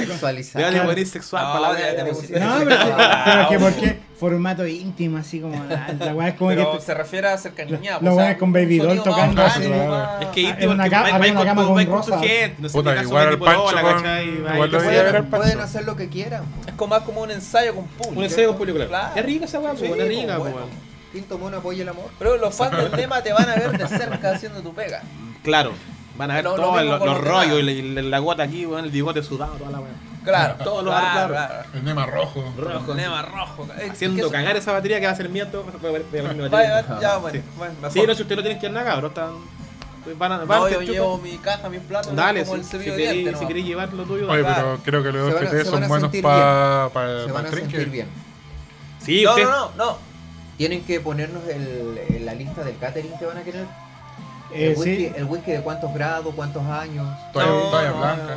claro. 0.71 0.88
sexual 2.27 2.47
No, 2.47 2.59
pero, 2.64 2.77
que- 2.79 2.95
pero 3.25 3.49
que 3.49 3.59
¿por 3.59 3.73
qué? 3.75 3.99
Formato 4.19 4.67
íntimo, 4.67 5.19
así 5.19 5.41
como... 5.41 5.63
La, 5.65 5.95
la 5.99 6.15
weá 6.15 6.29
es 6.29 6.35
como 6.37 6.51
Pero 6.51 6.73
que... 6.73 6.81
se 6.81 6.95
refiere 6.95 7.29
a 7.29 7.37
cercanía. 7.37 7.99
Bueno 7.99 8.17
sea, 8.17 8.31
es 8.31 8.39
con 8.39 8.51
Baby 8.53 8.79
Doll 8.79 9.03
tocando 9.03 9.43
más 9.43 9.57
así, 9.57 9.69
básico, 9.69 9.75
claro. 9.75 9.91
más- 9.91 10.23
Es 10.23 10.29
que 10.29 10.47
Ah, 10.47 10.51
íntimo, 10.51 10.73
una 10.73 10.85
porque 10.85 10.95
una 11.31 11.35
con 11.35 11.47
cama 11.47 11.63
tu- 11.63 11.69
con 11.69 11.87
con 11.87 12.07
tu 12.07 12.13
gente, 12.19 12.55
no 12.59 12.69
sé 12.69 12.73
Puta, 12.79 13.03
igual 13.03 13.31
de 13.31 13.37
Pancho 13.39 13.69
al 13.69 13.85
Pueden, 14.81 15.27
pueden 15.27 15.61
hacer 15.61 15.85
lo 15.85 15.97
que 15.97 16.09
quieran. 16.09 16.45
Es 16.67 16.73
como 16.75 16.95
más 16.95 17.03
como 17.05 17.21
un 17.21 17.31
ensayo 17.31 17.75
con 17.75 17.85
público. 17.87 18.19
Un 18.19 18.25
ensayo 18.25 18.49
con 18.49 18.57
público, 18.57 18.79
claro. 18.79 18.91
Claro. 18.91 19.17
Es 19.21 19.25
rica 19.27 19.45
esa 19.45 19.61
weá, 19.61 19.73
es 19.73 19.81
rica, 20.09 20.39
weón. 20.39 20.55
Quinto 21.13 21.39
mono 21.39 21.59
apoya 21.59 21.83
el 21.83 21.89
amor. 21.89 22.11
Pero 22.19 22.37
los 22.39 22.55
fans 22.55 22.77
del 22.77 22.91
tema 22.93 23.23
te 23.23 23.33
van 23.33 23.49
a 23.51 23.55
ver 23.55 23.77
de 23.77 23.87
cerca 23.89 24.33
haciendo 24.33 24.61
tu 24.63 24.73
pega. 24.75 25.03
Claro. 25.43 25.73
Van 26.17 26.31
a 26.31 26.35
ver 26.37 26.45
todos 26.45 26.83
los, 26.83 27.21
rollos 27.21 27.61
y 27.61 27.83
la, 27.83 28.01
la- 28.03 28.09
la 28.09 28.19
gota 28.19 28.43
aquí, 28.45 28.63
el 28.63 28.91
bigote 28.91 29.23
sudado, 29.23 29.53
toda 29.57 29.71
la 29.71 29.81
weá. 29.81 29.91
Claro, 30.27 30.55
Todo 30.65 30.83
lo 30.83 30.91
claro, 30.91 31.29
claro. 31.33 31.55
El 31.73 31.85
Nema 31.85 32.05
rojo. 32.07 32.53
Rojo. 32.59 32.95
Nema 32.95 33.23
rojo. 33.23 33.67
Que 33.79 33.91
Haciendo 33.91 34.31
cagar 34.31 34.57
esa 34.57 34.73
batería 34.73 35.01
que 35.01 35.07
va 35.07 35.12
a 35.12 35.17
ser 35.17 35.29
mía 35.31 35.51
todo. 35.51 35.65
voy 35.81 35.89
a 35.89 35.93
ver- 35.93 36.05
voy 36.11 36.19
a 36.21 36.23
ver 36.25 36.35
mi 36.35 36.49
Vaya, 36.49 36.75
batería. 36.75 36.95
vaya, 36.97 37.01
ya, 37.01 37.17
bueno. 37.19 37.39
Sí. 37.41 37.45
bueno, 37.57 37.75
mejor. 37.75 37.93
Sí, 37.93 38.03
no, 38.07 38.15
si 38.15 38.23
usted 38.23 38.37
no 38.37 38.43
tiene 38.43 38.59
que 38.61 38.67
ir 38.67 38.73
nada, 38.73 38.87
cabrón. 38.91 39.12
Van 40.19 40.33
a. 40.33 40.39
Van 40.45 40.47
No, 40.61 40.65
a 40.67 40.71
yo 40.71 40.81
llevo 40.83 41.19
mi 41.19 41.37
caja, 41.39 41.69
mis 41.69 41.81
platos, 41.81 42.15
Dale, 42.15 42.45
como 42.45 42.55
si, 42.57 42.61
el 42.61 42.67
cepillo 42.67 42.93
queréis 42.93 43.11
dientes. 43.12 43.25
si 43.25 43.33
nomás. 43.35 43.49
queréis 43.49 43.67
llevar 43.67 43.93
lo 43.93 44.05
tuyo. 44.05 44.31
Oye, 44.31 44.45
pero 44.45 44.79
creo 44.85 45.03
que 45.03 45.12
los 45.12 45.33
FT 45.35 45.65
son 45.65 45.89
buenos 45.89 46.11
para 46.23 46.89
pa, 46.93 47.07
Se 47.23 47.27
pa 47.29 47.33
van 47.33 47.47
el 47.47 47.53
a 47.53 47.57
sentir 47.57 47.89
bien. 47.91 48.07
Sí, 49.01 49.25
No, 49.25 49.37
no, 49.37 49.45
no, 49.51 49.71
no. 49.77 49.99
Tienen 50.59 50.85
que 50.85 51.01
ponernos 51.01 51.43
el, 51.49 51.99
el- 52.09 52.25
la 52.27 52.35
lista 52.35 52.62
del 52.65 52.79
catering 52.79 53.19
que 53.19 53.27
van 53.27 53.39
a 53.39 53.43
querer. 53.43 53.65
Eh, 54.53 54.71
el, 54.73 54.79
whisky, 54.79 54.97
sí, 55.09 55.12
el 55.17 55.25
whisky 55.25 55.51
de 55.53 55.61
cuántos 55.61 55.93
grados, 55.93 56.33
cuántos 56.37 56.62
años. 56.65 57.07
Toalla, 57.33 57.51
No, 57.51 57.61
toalla 57.71 57.91
no, 57.91 57.99
blanca. 57.99 58.37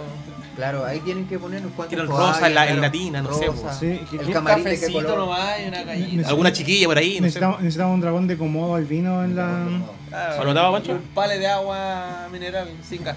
Claro, 0.60 0.84
ahí 0.86 1.00
tienen 1.00 1.26
que 1.26 1.39
ponernos 1.39 1.72
cuántos 1.74 1.88
Quiero 1.95 2.04
el 2.04 2.10
rosa 2.10 2.48
en 2.48 2.54
la- 2.54 2.65
claro, 2.65 2.82
latina, 2.82 3.22
no 3.22 3.34
sé, 3.34 3.45
rosa, 3.48 3.62
pues. 3.62 3.76
Sí, 3.78 4.02
que- 4.12 4.17
el 4.26 4.34
camarín 4.34 4.65
de 4.65 4.78
qué 4.78 4.91
color. 4.91 5.17
nomás 5.17 5.50
una 5.65 6.28
Alguna 6.28 6.52
chiquilla 6.52 6.86
por 6.88 6.98
ahí, 6.98 7.12
no 7.12 7.15
sé. 7.15 7.22
necesitamos, 7.22 7.62
necesitamos 7.62 7.93
un 7.95 8.02
dragón 8.02 8.28
de 8.28 8.38
comodo 8.38 8.76
al 8.76 8.84
vino 8.84 9.24
en 9.24 9.38
la... 9.38 9.67
Claro, 10.10 10.41
¿Anotaba, 10.41 10.72
Pancho? 10.74 10.91
Un 10.93 11.02
pale 11.13 11.38
de 11.39 11.48
agua 11.48 12.28
mineral 12.32 12.67
sin 12.84 13.04
gas. 13.06 13.15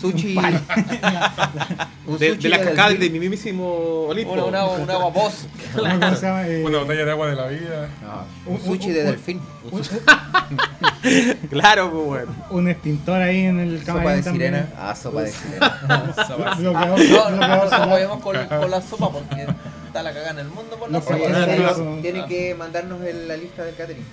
Sushi. 0.00 0.36
un 2.06 2.18
De, 2.18 2.28
sushi 2.30 2.42
de 2.42 2.48
las 2.48 2.58
del 2.60 2.68
cascadas 2.68 2.90
Delfín. 2.92 3.00
de 3.00 3.10
mi 3.10 3.18
mismísimo 3.20 3.66
Olimpo. 4.08 4.32
Una, 4.34 4.44
una, 4.44 4.64
un 4.68 4.90
agua 4.90 5.12
pozo. 5.12 5.46
¿Cómo 5.74 6.14
se 6.16 6.26
llama? 6.26 6.46
Eh, 6.48 6.62
Una 6.64 6.78
botella 6.78 7.04
de 7.04 7.10
agua 7.10 7.26
de 7.30 7.36
la 7.36 7.46
vida. 7.48 7.88
No, 8.02 8.52
un 8.52 8.54
Un- 8.60 8.64
sushi 8.64 8.88
un- 8.88 8.94
de 8.94 9.00
un- 9.00 9.06
delfín. 9.06 9.40
Un, 9.72 9.82
Claro, 11.50 11.90
pues, 11.90 12.06
weón. 12.06 12.36
un 12.50 12.68
extintor 12.68 13.22
ahí 13.22 13.46
en 13.46 13.60
el 13.60 13.84
Sopa 13.84 14.12
de 14.14 14.22
también. 14.22 14.52
sirena. 14.52 14.72
Ah, 14.78 14.94
sopa 14.94 15.22
de 15.22 15.30
sirena. 15.32 15.80
Bloqueador, 16.58 16.60
No, 16.60 16.72
no, 16.72 16.94
bloqueador 16.96 17.32
no 17.38 17.64
solar. 17.70 17.82
apoyemos 17.82 18.22
con, 18.22 18.36
con 18.46 18.70
la 18.70 18.82
sopa 18.82 19.10
porque 19.10 19.46
está 19.86 20.02
la 20.02 20.12
cagada 20.12 20.30
en 20.32 20.38
el 20.40 20.48
mundo 20.48 20.76
por 20.78 20.90
la 20.90 21.00
sopa. 21.00 21.16
Sopa 21.16 21.28
de 21.28 21.56
sirena. 21.56 22.02
tienen 22.02 22.26
que 22.26 22.54
mandarnos 22.54 23.02
el- 23.02 23.28
la 23.28 23.36
lista 23.36 23.64
del 23.64 23.74
catering. 23.74 24.04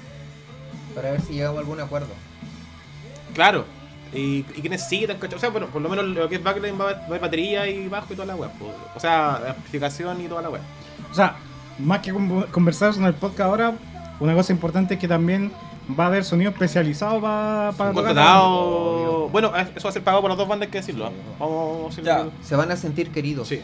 Para 0.95 1.11
ver 1.11 1.21
si 1.21 1.33
llegamos 1.33 1.57
a 1.57 1.59
algún 1.61 1.79
acuerdo. 1.79 2.07
Claro. 3.33 3.65
Y, 4.13 4.45
y 4.55 4.61
que 4.61 4.69
necesitan, 4.69 5.17
¿cachai? 5.17 5.35
O 5.37 5.39
sea, 5.39 5.49
bueno, 5.49 5.67
por 5.67 5.81
lo 5.81 5.89
menos 5.89 6.05
lo 6.05 6.29
que 6.29 6.35
es 6.35 6.43
backline 6.43 6.79
va 6.79 6.91
a 6.91 7.05
haber, 7.05 7.19
batería 7.19 7.67
y 7.67 7.87
bajo 7.89 8.07
y 8.13 8.15
toda 8.15 8.25
la 8.25 8.35
web. 8.35 8.49
O 8.95 8.99
sea, 8.99 9.35
amplificación 9.49 10.21
y 10.21 10.27
toda 10.27 10.41
la 10.41 10.49
web. 10.49 10.61
O 11.11 11.13
sea, 11.13 11.35
más 11.77 11.99
que 11.99 12.13
con- 12.13 12.43
conversar 12.43 12.93
en 12.95 13.03
el 13.03 13.13
podcast 13.13 13.41
ahora, 13.41 13.73
una 14.19 14.33
cosa 14.33 14.51
importante 14.53 14.95
es 14.95 14.99
que 14.99 15.07
también 15.07 15.51
va 15.99 16.05
a 16.05 16.07
haber 16.07 16.23
sonido 16.23 16.51
especializado 16.51 17.21
pa- 17.21 17.71
para 17.77 17.91
tocar. 17.91 18.05
Contratado. 18.05 19.29
Bueno, 19.29 19.51
eso 19.55 19.83
va 19.83 19.89
a 19.89 19.93
ser 19.93 20.03
pagado 20.03 20.21
por 20.21 20.29
las 20.31 20.37
dos 20.37 20.47
bandas, 20.47 20.67
hay 20.67 20.71
que 20.71 20.77
decirlo. 20.79 21.07
¿eh? 21.07 21.11
Vamos. 21.39 21.95
Ya. 21.97 22.25
Se 22.41 22.55
van 22.55 22.71
a 22.71 22.75
sentir 22.75 23.11
queridos. 23.11 23.47
Sí. 23.47 23.61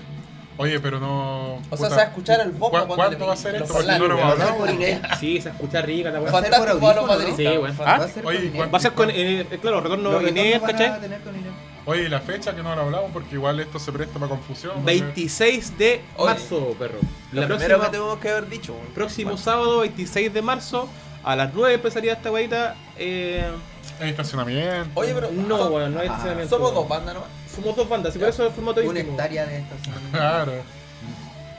Oye, 0.56 0.80
pero 0.80 1.00
no. 1.00 1.56
O 1.56 1.78
sea, 1.78 1.90
se 1.90 1.96
va 1.96 2.02
a 2.04 2.06
escuchar 2.06 2.40
el 2.42 2.52
bombo 2.52 2.70
¿cu- 2.70 2.86
cuando 2.86 2.96
¿Cuánto 2.96 3.18
le 3.20 3.26
va 3.26 3.34
a 3.34 3.38
ser 3.38 3.54
los 3.60 3.64
esto? 3.64 3.74
Porque 3.74 3.98
no 3.98 4.08
lo 4.08 4.20
hemos 4.20 4.36
parlantes. 4.36 4.60
Va 4.62 4.64
a 4.66 4.68
ser 4.68 4.92
hablado. 4.94 5.16
Sí, 5.20 5.42
se 5.42 5.50
escucha 5.50 5.82
rica 5.82 6.12
la 6.12 6.20
Va 6.20 6.30
a 6.40 6.42
ser 6.44 6.52
por 6.52 6.70
audífono, 6.70 7.08
¿no? 7.08 7.36
Sí, 7.36 7.44
bueno. 7.44 7.62
Va 7.64 7.74
fantástico. 7.74 8.04
a 8.04 8.08
ser 8.08 8.26
Oye, 8.26 8.38
con 8.38 8.44
Inés. 8.46 8.56
¿cuánto- 8.56 8.72
Va 8.72 8.78
a 8.78 8.82
ser 8.82 8.92
con, 8.94 9.10
eh, 9.12 9.46
claro, 9.62 9.82
retorno 9.82 10.10
a 10.12 10.22
¿cachai? 10.62 10.92
Oye, 11.86 12.04
y 12.04 12.08
la 12.10 12.22
fecha 12.22 12.56
que 12.56 12.64
no 12.64 12.74
la 12.76 12.82
hablamos 12.84 13.12
porque 13.12 13.36
igual 13.36 13.60
esto 13.60 13.78
se 13.80 13.92
presta 13.92 14.18
para 14.18 14.30
confusión. 14.30 14.74
porque- 14.76 14.86
26 15.02 15.78
de 15.78 16.02
Oye, 16.16 16.26
marzo, 16.34 16.76
perro. 16.80 17.00
Lo 17.34 17.42
La 17.42 17.48
primero 17.48 17.58
próxima, 17.58 17.86
que 17.86 17.92
tenemos 17.92 18.20
que 18.20 18.30
haber 18.30 18.50
dicho. 18.50 18.74
weón. 18.74 18.86
próximo 18.94 19.32
Bueno, 19.32 19.44
sábado, 19.44 19.80
26 19.80 20.34
de 20.34 20.42
marzo, 20.42 20.88
a 21.24 21.36
las 21.36 21.54
9 21.54 21.74
empezaría 21.76 22.14
esta 22.14 22.30
guayita. 22.30 22.76
Eh, 22.98 23.44
Hay 24.00 24.10
estacionamiento. 24.10 24.90
Oye, 24.96 25.14
pero 25.14 25.30
no, 25.32 25.58
so- 25.58 25.70
bueno, 25.72 25.90
no 25.90 26.00
hay 26.00 26.08
Ah, 26.08 26.12
estacionamiento. 26.12 26.56
somos 26.56 26.74
dos 26.74 26.88
bandas, 26.88 27.16
¿no? 27.16 27.24
Somos 27.54 27.76
dos 27.76 27.88
bandas, 27.90 28.16
y 28.16 28.20
por 28.20 28.30
eso 28.30 28.48
es 28.48 28.54
formato 28.56 28.80
Una 28.82 29.00
íntimo. 29.00 29.12
hectárea 29.12 29.46
de 29.46 29.58
estacionamiento. 29.60 30.18
Claro. 30.18 30.52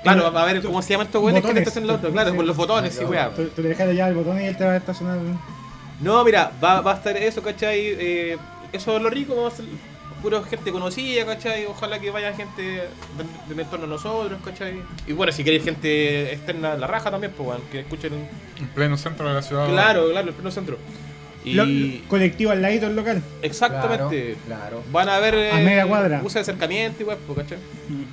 Claro, 0.03 0.33
va 0.33 0.43
a 0.43 0.45
ver 0.47 0.63
cómo 0.63 0.83
se 0.83 0.91
llaman 0.91 1.07
estos 1.07 1.21
güeyes 1.23 1.41
que 1.41 1.47
Botones. 1.47 1.63
estacionan 1.69 1.91
el 1.91 1.97
otro. 1.97 2.13
Claro, 2.13 2.37
con 2.37 2.47
los 2.47 2.57
botones, 2.57 2.95
sí, 2.95 3.05
weá. 3.05 3.31
Tú, 3.35 3.47
tú 3.49 3.63
le 3.63 3.69
dejas 3.71 3.95
ya 3.95 4.09
el 4.09 4.15
botón 4.15 4.41
y 4.41 4.45
él 4.47 4.57
te 4.57 4.65
va 4.65 4.73
a 4.73 4.77
estacionar. 4.77 5.19
No, 6.01 6.25
mira, 6.25 6.51
va, 6.63 6.81
va 6.83 6.93
a 6.93 6.95
estar 6.97 7.17
eso, 7.17 7.43
¿cachai? 7.43 7.79
Eh, 7.99 8.37
eso 8.73 8.97
es 8.97 9.03
lo 9.03 9.09
rico, 9.09 9.35
vamos 9.35 9.55
a 9.55 9.57
ser 9.57 9.67
pura 10.25 10.43
gente 10.43 10.73
conocida, 10.73 11.27
¿cachai? 11.27 11.67
Ojalá 11.67 11.99
que 12.01 12.11
vaya 12.11 12.33
gente 12.33 12.63
de, 12.63 12.81
de 13.49 13.55
mi 13.55 13.63
entorno 13.63 13.85
a 13.85 13.89
nosotros, 13.89 14.41
¿cachai? 14.43 14.81
Y 15.07 15.13
bueno, 15.13 15.31
si 15.33 15.45
queréis 15.45 15.63
gente 15.65 16.33
externa, 16.33 16.75
la 16.77 16.87
raja 16.87 17.11
también, 17.11 17.33
pues, 17.37 17.47
bueno, 17.47 17.61
que 17.71 17.81
escuchen. 17.81 18.13
En 18.59 18.67
pleno 18.69 18.97
centro 18.97 19.29
de 19.29 19.35
la 19.35 19.43
ciudad. 19.43 19.69
Claro, 19.69 20.09
claro, 20.11 20.29
el 20.29 20.35
pleno 20.35 20.51
centro. 20.51 20.79
Y 21.45 21.53
Lo- 21.53 22.09
colectivo 22.09 22.53
al 22.53 22.63
ladito 22.63 22.87
del 22.87 22.97
local. 22.97 23.23
exactamente. 23.43 24.37
Claro, 24.47 24.81
claro. 24.81 24.83
Van 24.91 25.11
a 25.11 25.17
haber 25.17 25.51
A 25.53 25.57
media 25.59 25.87
cuadra. 25.87 26.23
uso 26.25 26.35
de 26.39 26.41
acercamiento 26.41 27.03
y 27.03 27.05
pues, 27.05 27.19
¿cachai? 27.37 27.59
Bus, 27.89 28.07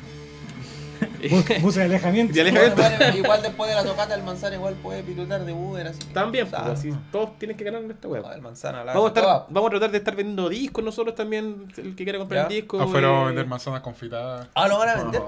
bus 1.61 1.75
de 1.75 1.83
alejamiento. 1.83 2.33
De 2.33 3.13
igual 3.17 3.41
después 3.41 3.69
de 3.69 3.75
la 3.75 3.83
tocata 3.83 4.15
el 4.15 4.23
manzana 4.23 4.55
igual 4.55 4.75
puede 4.75 5.03
pilotar 5.03 5.45
de 5.45 5.53
Uber 5.53 5.87
así. 5.87 5.99
También, 6.13 6.47
pues, 6.49 6.61
Ah, 6.61 6.71
así, 6.71 6.93
todos 7.11 7.37
tienen 7.37 7.55
que 7.57 7.63
ganar 7.63 7.81
en 7.83 7.91
esta 7.91 8.07
web. 8.07 8.23
no, 8.23 8.31
el 8.33 8.41
manzana 8.41 8.83
la 8.83 8.93
Vamos 8.93 9.09
a, 9.09 9.11
hace 9.11 9.19
estar, 9.19 9.23
toda. 9.23 9.47
vamos 9.49 9.67
a 9.67 9.71
tratar 9.71 9.91
de 9.91 9.97
estar 9.97 10.15
vendiendo 10.15 10.49
discos 10.49 10.83
nosotros 10.83 11.15
también, 11.15 11.67
el 11.77 11.95
que 11.95 12.03
quiera 12.03 12.19
comprar 12.19 12.43
Ya. 12.43 12.47
el 12.55 12.61
disco. 12.61 12.81
Afuera 12.81 13.07
vamos 13.07 13.23
a 13.23 13.27
vender 13.27 13.47
manzanas 13.47 13.81
confitadas. 13.81 14.47
Ah, 14.55 14.67
lo 14.67 14.77
van 14.79 14.89
a 14.89 14.95
vender. 14.95 15.21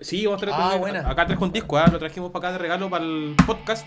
Sí, 0.00 0.24
vamos 0.26 0.42
a 0.42 0.46
traer 0.46 0.56
Ah, 0.60 0.76
buena. 0.76 1.08
Acá 1.10 1.26
trajo 1.26 1.44
un 1.44 1.52
disco, 1.52 1.76
ah, 1.78 1.88
lo 1.90 1.98
trajimos 1.98 2.30
para 2.30 2.48
acá 2.48 2.52
de 2.52 2.58
regalo 2.58 2.88
para 2.90 3.04
el 3.04 3.34
podcast. 3.46 3.86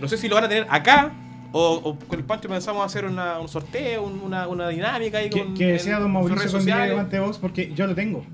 No 0.00 0.08
sé 0.08 0.16
si 0.18 0.28
lo 0.28 0.34
van 0.34 0.44
a 0.44 0.48
tener 0.48 0.66
acá 0.68 1.12
o, 1.52 1.74
o 1.82 1.98
con 2.06 2.18
el 2.18 2.24
Pancho 2.24 2.48
pensamos 2.48 2.84
hacer 2.84 3.04
una, 3.06 3.38
un 3.38 3.48
sorteo, 3.48 4.02
un- 4.02 4.20
una, 4.20 4.46
una 4.46 4.68
dinámica 4.68 5.18
ahí 5.18 5.30
Que, 5.30 5.42
con 5.44 5.54
que 5.54 5.76
en 5.76 5.90
don 6.00 6.10
Mauricio 6.12 6.50
con 6.52 6.66
levante 6.66 7.18
voz 7.18 7.38
porque 7.38 7.72
yo 7.72 7.86
lo 7.86 7.94
tengo. 7.94 8.24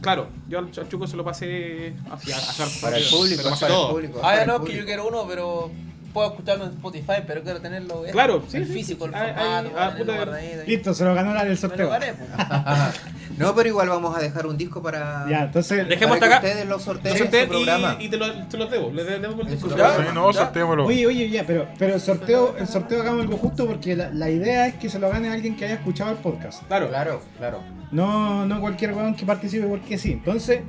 Claro, 0.00 0.28
yo 0.48 0.58
al, 0.58 0.70
al 0.76 0.88
Chuco 0.88 1.06
se 1.06 1.16
lo 1.16 1.24
pasé 1.24 1.94
hacia, 2.10 2.36
hacia 2.36 2.66
Para 2.80 2.98
el 2.98 3.04
público, 3.04 3.42
para 3.60 3.74
el 3.74 3.90
público. 3.90 4.18
Ah, 4.18 4.22
para 4.22 4.36
ya 4.36 4.42
el 4.42 4.48
no, 4.48 4.56
es 4.56 4.62
que 4.62 4.76
yo 4.76 4.84
quiero 4.84 5.08
uno, 5.08 5.26
pero 5.26 5.70
puedo 6.18 6.30
escucharlo 6.30 6.64
en 6.64 6.70
Spotify, 6.72 7.22
pero 7.26 7.42
quiero 7.42 7.60
tenerlo 7.60 8.04
eh, 8.06 8.10
Claro, 8.10 8.42
sí, 8.48 8.56
el 8.56 8.66
sí, 8.66 8.72
físico, 8.72 9.04
el 9.06 9.12
formato, 9.12 9.70
ah, 9.76 9.94
puta. 9.96 10.40
Listo, 10.66 10.94
se 10.94 11.04
lo 11.04 11.14
ganó 11.14 11.30
el 11.32 11.42
Me 11.44 11.50
lo 11.50 11.56
sorteo. 11.56 11.88
pues. 11.88 12.12
No, 13.38 13.54
pero 13.54 13.68
igual 13.68 13.88
vamos 13.88 14.16
a 14.16 14.20
dejar 14.20 14.46
un 14.46 14.56
disco 14.56 14.82
para, 14.82 15.24
Ya, 15.30 15.44
entonces. 15.44 15.86
Dejemos 15.88 16.18
para 16.18 16.36
hasta 16.36 16.40
que 16.40 16.46
acá. 16.46 16.46
ustedes 16.48 16.68
lo 16.68 16.74
Lo 16.76 16.80
sorteen 16.80 17.34
en 17.42 17.48
programa. 17.48 17.96
y, 18.00 18.08
te, 18.08 18.16
lo, 18.16 18.32
te 18.48 18.56
los 18.56 18.68
debo. 18.70 18.90
Les 18.90 19.06
de- 19.06 19.18
debo 19.20 19.40
el 19.42 19.48
disco. 19.48 19.68
no, 20.12 20.32
sorteémoslo. 20.32 20.86
Oye, 20.86 21.06
oye, 21.06 21.30
ya, 21.30 21.44
pero, 21.46 21.68
pero 21.78 21.94
el 21.94 22.00
sorteo, 22.00 22.56
el 22.58 22.66
sorteo 22.66 23.00
hagamos 23.02 23.20
algo 23.22 23.36
justo 23.36 23.66
porque 23.66 23.94
la, 23.94 24.10
la 24.10 24.28
idea 24.28 24.66
es 24.66 24.74
que 24.74 24.88
se 24.88 24.98
lo 24.98 25.08
gane 25.08 25.28
alguien 25.30 25.54
que 25.56 25.66
haya 25.66 25.74
escuchado 25.74 26.10
el 26.10 26.16
podcast. 26.16 26.64
Claro, 26.66 26.88
Claro, 26.88 27.22
claro. 27.38 27.60
No, 27.92 28.44
no 28.44 28.60
cualquier 28.60 28.92
weón 28.92 29.14
que 29.14 29.24
participe 29.24 29.66
porque 29.68 29.98
sí. 29.98 30.12
Entonces, 30.12 30.60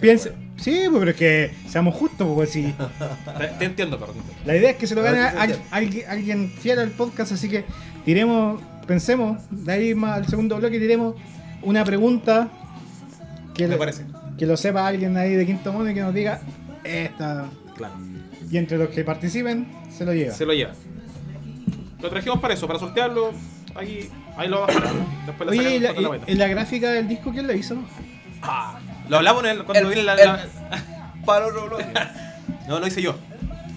piense. 0.00 0.32
Sí, 0.56 0.82
pues, 0.88 0.98
pero 1.00 1.10
es 1.10 1.16
que 1.16 1.50
seamos 1.68 1.94
justos, 1.94 2.26
porque 2.34 2.50
si. 2.50 2.62
te, 3.38 3.46
te 3.58 3.64
entiendo, 3.64 3.96
entiendo. 3.96 4.22
La 4.46 4.56
idea 4.56 4.70
es 4.70 4.76
que 4.76 4.86
se 4.86 4.94
lo 4.94 5.02
gane 5.02 5.20
A 5.20 5.48
alguien, 5.70 6.50
fiel 6.50 6.78
al 6.78 6.90
podcast, 6.90 7.32
así 7.32 7.48
que 7.48 7.64
tiremos, 8.04 8.60
pensemos, 8.86 9.38
de 9.50 9.72
ahí 9.72 9.94
más 9.94 10.18
al 10.18 10.28
segundo 10.28 10.56
bloque 10.56 10.78
tiremos 10.78 11.16
una 11.62 11.84
pregunta 11.84 12.48
que, 13.54 13.66
lo- 13.68 13.78
parece. 13.78 14.04
que 14.38 14.46
lo 14.46 14.56
sepa 14.56 14.86
alguien 14.86 15.16
ahí 15.16 15.34
de 15.34 15.44
Quinto 15.46 15.72
Mono 15.72 15.90
y 15.90 15.94
que 15.94 16.00
nos 16.00 16.14
diga 16.14 16.40
esta. 16.84 17.46
Claro. 17.76 17.94
Y 18.50 18.56
entre 18.56 18.78
los 18.78 18.88
que 18.90 19.02
participen, 19.04 19.66
se 19.90 20.04
lo 20.04 20.12
lleva. 20.14 20.34
Se 20.34 20.46
lo 20.46 20.52
lleva. 20.52 20.72
Lo 22.00 22.08
trajimos 22.10 22.38
para 22.38 22.54
eso, 22.54 22.66
para 22.66 22.78
sortearlo. 22.78 23.32
Ahí, 23.74 24.08
ahí 24.36 24.48
lo 24.48 24.60
vamos 24.60 24.76
a. 24.76 25.26
Después 25.26 25.50
le 25.50 25.58
Oye, 25.58 25.76
¿y 25.76 25.80
la, 25.80 25.90
a 25.90 25.92
la 25.94 26.20
y 26.28 26.34
la 26.34 26.46
gráfica 26.48 26.90
del 26.92 27.08
disco 27.08 27.32
quién 27.32 27.46
la 27.46 27.54
hizo? 27.54 27.76
Ah, 28.42 28.78
lo 29.08 29.16
hablamos 29.16 29.44
en 29.44 29.50
el, 29.50 29.64
cuando 29.64 29.88
El- 29.88 29.94
viene 29.94 30.02
la, 30.02 30.14
el- 30.14 30.26
la- 30.26 30.46
Para 31.24 31.46
otro 31.46 31.66
bloque. 31.66 31.86
No, 32.68 32.78
lo 32.80 32.86
hice 32.86 33.02
yo. 33.02 33.14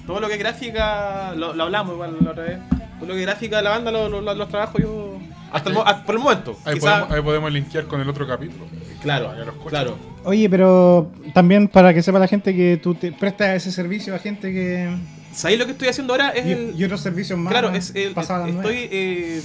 Todo 0.05 0.19
lo 0.19 0.27
que 0.27 0.33
es 0.33 0.39
gráfica, 0.39 1.33
lo, 1.35 1.53
lo 1.53 1.63
hablamos 1.63 1.93
igual 1.93 2.17
la 2.21 2.31
otra 2.31 2.43
vez. 2.43 2.59
Todo 2.99 3.07
lo 3.09 3.13
que 3.13 3.19
es 3.21 3.25
gráfica 3.25 3.57
de 3.57 3.63
la 3.63 3.69
banda 3.71 3.91
lo, 3.91 4.09
lo- 4.09 4.21
lo- 4.21 4.33
los 4.35 4.49
trabajo 4.49 4.77
yo. 4.79 5.19
Hasta 5.51 5.69
el, 5.69 5.77
hasta 5.77 6.03
por 6.03 6.15
el 6.15 6.21
momento. 6.21 6.57
Ahí, 6.65 6.73
Quizá- 6.75 6.99
podemos, 6.99 7.11
ahí 7.11 7.21
podemos 7.21 7.51
linkear 7.53 7.85
con 7.85 8.01
el 8.01 8.09
otro 8.09 8.27
capítulo. 8.27 8.65
Claro, 9.01 9.33
claro. 9.69 9.97
Oye, 10.25 10.49
pero 10.49 11.09
también 11.33 11.67
para 11.69 11.93
que 11.93 12.01
sepa 12.03 12.19
la 12.19 12.27
gente 12.27 12.53
que 12.55 12.77
tú 12.81 12.95
te 12.95 13.11
prestas 13.13 13.49
ese 13.55 13.71
servicio 13.71 14.13
a 14.15 14.19
gente 14.19 14.51
que. 14.51 14.89
¿Sabéis 15.31 15.59
lo 15.59 15.65
que 15.65 15.71
estoy 15.73 15.87
haciendo 15.87 16.13
ahora? 16.13 16.29
Es 16.31 16.45
Y, 16.45 16.51
el, 16.51 16.73
y 16.77 16.83
otros 16.83 16.99
servicios 16.99 17.37
más. 17.39 17.51
claro, 17.51 17.69
es 17.71 17.91
el, 17.95 18.09
estoy 18.17 18.89
eh, 18.91 19.41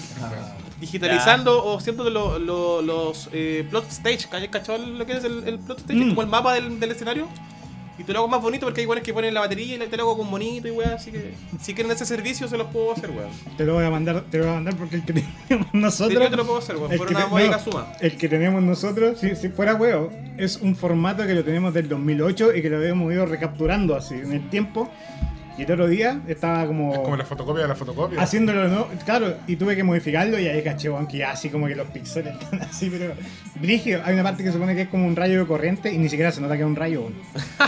digitalizando 0.86 1.64
o 1.64 1.78
haciendo 1.78 2.08
lo- 2.10 2.38
lo- 2.38 2.82
los 2.82 3.28
eh, 3.32 3.64
plot 3.70 3.88
stage. 3.90 4.28
¿Cachai 4.50 4.84
lo 4.98 5.06
que 5.06 5.12
es 5.14 5.24
el, 5.24 5.44
el 5.48 5.58
plot 5.58 5.78
stage? 5.78 5.98
Mm. 5.98 6.08
Como 6.10 6.22
el 6.22 6.28
mapa 6.28 6.54
del, 6.54 6.78
del 6.80 6.90
escenario. 6.90 7.28
Y 7.98 8.04
te 8.04 8.12
lo 8.14 8.20
hago 8.20 8.28
más 8.28 8.40
bonito 8.40 8.64
porque 8.66 8.80
hay 8.80 8.86
weones 8.86 9.04
que 9.04 9.12
ponen 9.12 9.34
la 9.34 9.40
batería 9.40 9.76
y 9.76 9.78
te 9.78 9.96
lo 9.98 10.04
hago 10.04 10.16
con 10.18 10.30
bonito 10.30 10.66
y 10.66 10.70
weá. 10.70 10.94
Así 10.94 11.12
que 11.12 11.34
si 11.60 11.74
quieren 11.74 11.92
ese 11.92 12.06
servicio 12.06 12.48
se 12.48 12.56
los 12.56 12.66
puedo 12.68 12.92
hacer, 12.92 13.10
weón. 13.10 13.28
Te 13.56 13.64
lo 13.66 13.74
voy 13.74 13.84
a 13.84 13.90
mandar, 13.90 14.22
te 14.30 14.38
lo 14.38 14.44
voy 14.44 14.52
a 14.52 14.54
mandar 14.56 14.76
porque 14.76 14.96
el 14.96 15.04
que 15.04 15.12
tenemos 15.48 15.68
Sí, 15.70 15.78
nosotros. 15.78 16.22
yo 16.22 16.30
te 16.30 16.36
lo 16.36 16.44
puedo 16.46 16.58
hacer, 16.58 16.76
weón. 16.76 16.90
el 16.92 16.98
Por 16.98 17.06
que 17.08 17.14
una 17.14 17.24
te- 17.24 17.30
módica 17.30 17.56
no, 17.58 17.62
suma. 17.62 17.92
El 18.00 18.16
que 18.16 18.28
tenemos 18.28 18.62
nosotros, 18.62 19.20
si, 19.20 19.36
si 19.36 19.50
fuera 19.50 19.74
huevo, 19.74 20.10
es 20.38 20.56
un 20.56 20.74
formato 20.74 21.26
que 21.26 21.34
lo 21.34 21.44
tenemos 21.44 21.74
del 21.74 21.88
2008 21.88 22.56
y 22.56 22.62
que 22.62 22.70
lo 22.70 22.82
hemos 22.82 23.12
ido 23.12 23.26
recapturando 23.26 23.94
así 23.94 24.14
en 24.14 24.32
el 24.32 24.48
tiempo. 24.50 24.90
Y 25.58 25.62
el 25.64 25.72
otro 25.72 25.86
día 25.86 26.20
estaba 26.28 26.66
como, 26.66 26.92
Es 26.94 26.98
como 27.00 27.16
la 27.16 27.24
fotocopia 27.26 27.62
de 27.62 27.68
la 27.68 27.74
fotocopia. 27.74 28.20
haciéndolo, 28.22 28.68
¿no? 28.68 28.86
Claro, 29.04 29.34
y 29.46 29.56
tuve 29.56 29.76
que 29.76 29.84
modificarlo 29.84 30.38
y 30.38 30.46
ahí 30.48 30.62
caché, 30.62 30.88
weón, 30.88 31.06
que 31.06 31.18
ya 31.18 31.32
así 31.32 31.50
como 31.50 31.66
que 31.66 31.74
los 31.76 31.88
píxeles 31.88 32.34
están 32.40 32.62
así, 32.70 32.88
pero. 32.90 33.12
Brígido, 33.60 34.00
hay 34.04 34.14
una 34.14 34.22
parte 34.22 34.42
que 34.42 34.48
se 34.48 34.54
supone 34.54 34.74
que 34.74 34.82
es 34.82 34.88
como 34.88 35.06
un 35.06 35.14
rayo 35.14 35.38
de 35.40 35.46
corriente 35.46 35.92
y 35.92 35.98
ni 35.98 36.08
siquiera 36.08 36.32
se 36.32 36.40
nota 36.40 36.54
que 36.56 36.62
es 36.62 36.66
un 36.66 36.76
rayo. 36.76 37.04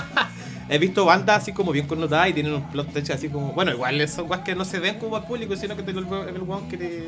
He 0.71 0.79
visto 0.79 1.05
bandas 1.05 1.43
así 1.43 1.53
como 1.53 1.73
bien 1.73 1.87
connotadas 1.87 2.31
y 2.31 2.33
tienen 2.33 2.55
un 2.55 2.63
plot 2.71 2.91
twist 2.91 3.11
así 3.11 3.29
como. 3.29 3.53
Bueno, 3.53 3.73
igual 3.73 4.09
son 4.09 4.27
cosas 4.29 4.45
que 4.45 4.55
no 4.55 4.65
se 4.65 4.79
ven 4.79 4.95
como 4.99 5.17
al 5.17 5.27
público, 5.27 5.55
sino 5.57 5.77
que 5.77 5.83
te, 5.83 5.91
el, 5.91 5.99
el 5.99 6.69
que 6.71 6.77
te. 6.79 7.05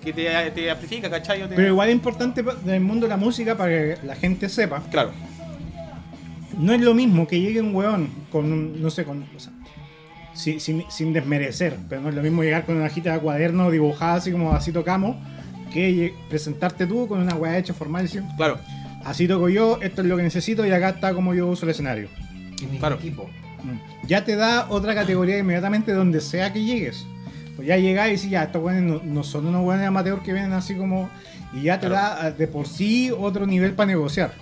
que 0.00 0.12
te, 0.12 0.50
te 0.52 0.70
amplifica, 0.70 1.10
¿cachai? 1.10 1.40
Te- 1.48 1.56
Pero 1.56 1.68
igual 1.68 1.88
es 1.88 1.94
importante 1.96 2.44
pa- 2.44 2.54
del 2.54 2.80
mundo 2.80 3.06
de 3.06 3.10
la 3.10 3.16
música 3.16 3.56
para 3.56 3.70
que 3.70 3.98
la 4.04 4.14
gente 4.14 4.48
sepa 4.48 4.80
Claro. 4.92 5.10
No 6.56 6.72
es 6.72 6.80
lo 6.80 6.94
mismo 6.94 7.26
que 7.26 7.40
llegue 7.40 7.60
un 7.60 7.74
weón 7.74 8.08
con 8.30 8.44
un, 8.52 8.80
no 8.80 8.88
sé, 8.90 9.04
con, 9.04 9.24
o 9.36 9.40
sea, 9.40 9.52
si- 10.34 10.60
sin, 10.60 10.84
sin 10.90 11.12
desmerecer, 11.12 11.76
pero 11.88 12.00
no 12.02 12.08
es 12.10 12.14
lo 12.14 12.22
mismo 12.22 12.42
llegar 12.42 12.64
con 12.66 12.76
una 12.76 12.86
hojita 12.86 13.12
de 13.14 13.20
cuaderno 13.20 13.70
dibujada 13.70 14.14
así 14.14 14.30
como 14.32 14.52
así 14.52 14.72
tocamos, 14.72 15.16
que 15.72 16.14
presentarte 16.28 16.86
tú 16.86 17.08
con 17.08 17.20
una 17.20 17.34
weá 17.34 17.58
hecha 17.58 17.74
formal 17.74 18.02
y 18.02 18.04
decir, 18.06 18.22
Claro. 18.36 18.58
así 19.04 19.26
toco 19.26 19.48
yo, 19.48 19.78
esto 19.82 20.02
es 20.02 20.06
lo 20.08 20.16
que 20.16 20.22
necesito 20.22 20.64
y 20.66 20.70
acá 20.70 20.90
está 20.90 21.14
como 21.14 21.34
yo 21.34 21.46
uso 21.48 21.64
el 21.66 21.70
escenario. 21.70 22.08
Y 22.60 22.66
mi 22.66 22.78
Claro. 22.78 22.96
equipo. 22.96 23.28
Mm. 23.62 24.06
Ya 24.06 24.24
te 24.24 24.36
da 24.36 24.66
otra 24.70 24.94
categoría 24.94 25.38
inmediatamente 25.38 25.92
donde 25.92 26.20
sea 26.20 26.52
que 26.52 26.62
llegues. 26.62 27.06
Pues 27.56 27.66
ya 27.68 27.76
llegas 27.76 28.08
y 28.08 28.10
dices, 28.12 28.30
ya, 28.30 28.44
estos 28.44 28.62
weones 28.62 28.82
no, 28.82 29.00
no 29.04 29.22
son 29.24 29.46
unos 29.46 29.64
weones 29.64 29.86
amateurs 29.86 30.22
que 30.22 30.32
vienen 30.32 30.52
así 30.52 30.74
como... 30.74 31.08
Y 31.52 31.62
ya 31.62 31.78
te 31.78 31.86
Claro. 31.86 31.94
da 31.94 32.26
ah, 32.26 32.30
de 32.32 32.46
por 32.48 32.66
sí 32.66 33.12
otro 33.16 33.46
nivel 33.46 33.74
para 33.74 33.86
negociar. 33.86 34.32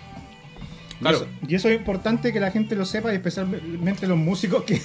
Y 0.99 1.03
Claro. 1.03 1.17
eso- 1.19 1.27
Y 1.47 1.55
eso 1.55 1.69
es 1.69 1.77
importante 1.77 2.33
que 2.33 2.41
la 2.41 2.51
gente 2.51 2.75
lo 2.75 2.85
sepa, 2.87 3.13
y 3.13 3.17
especialmente 3.17 4.07
los 4.07 4.17
músicos 4.19 4.63
que. 4.65 4.81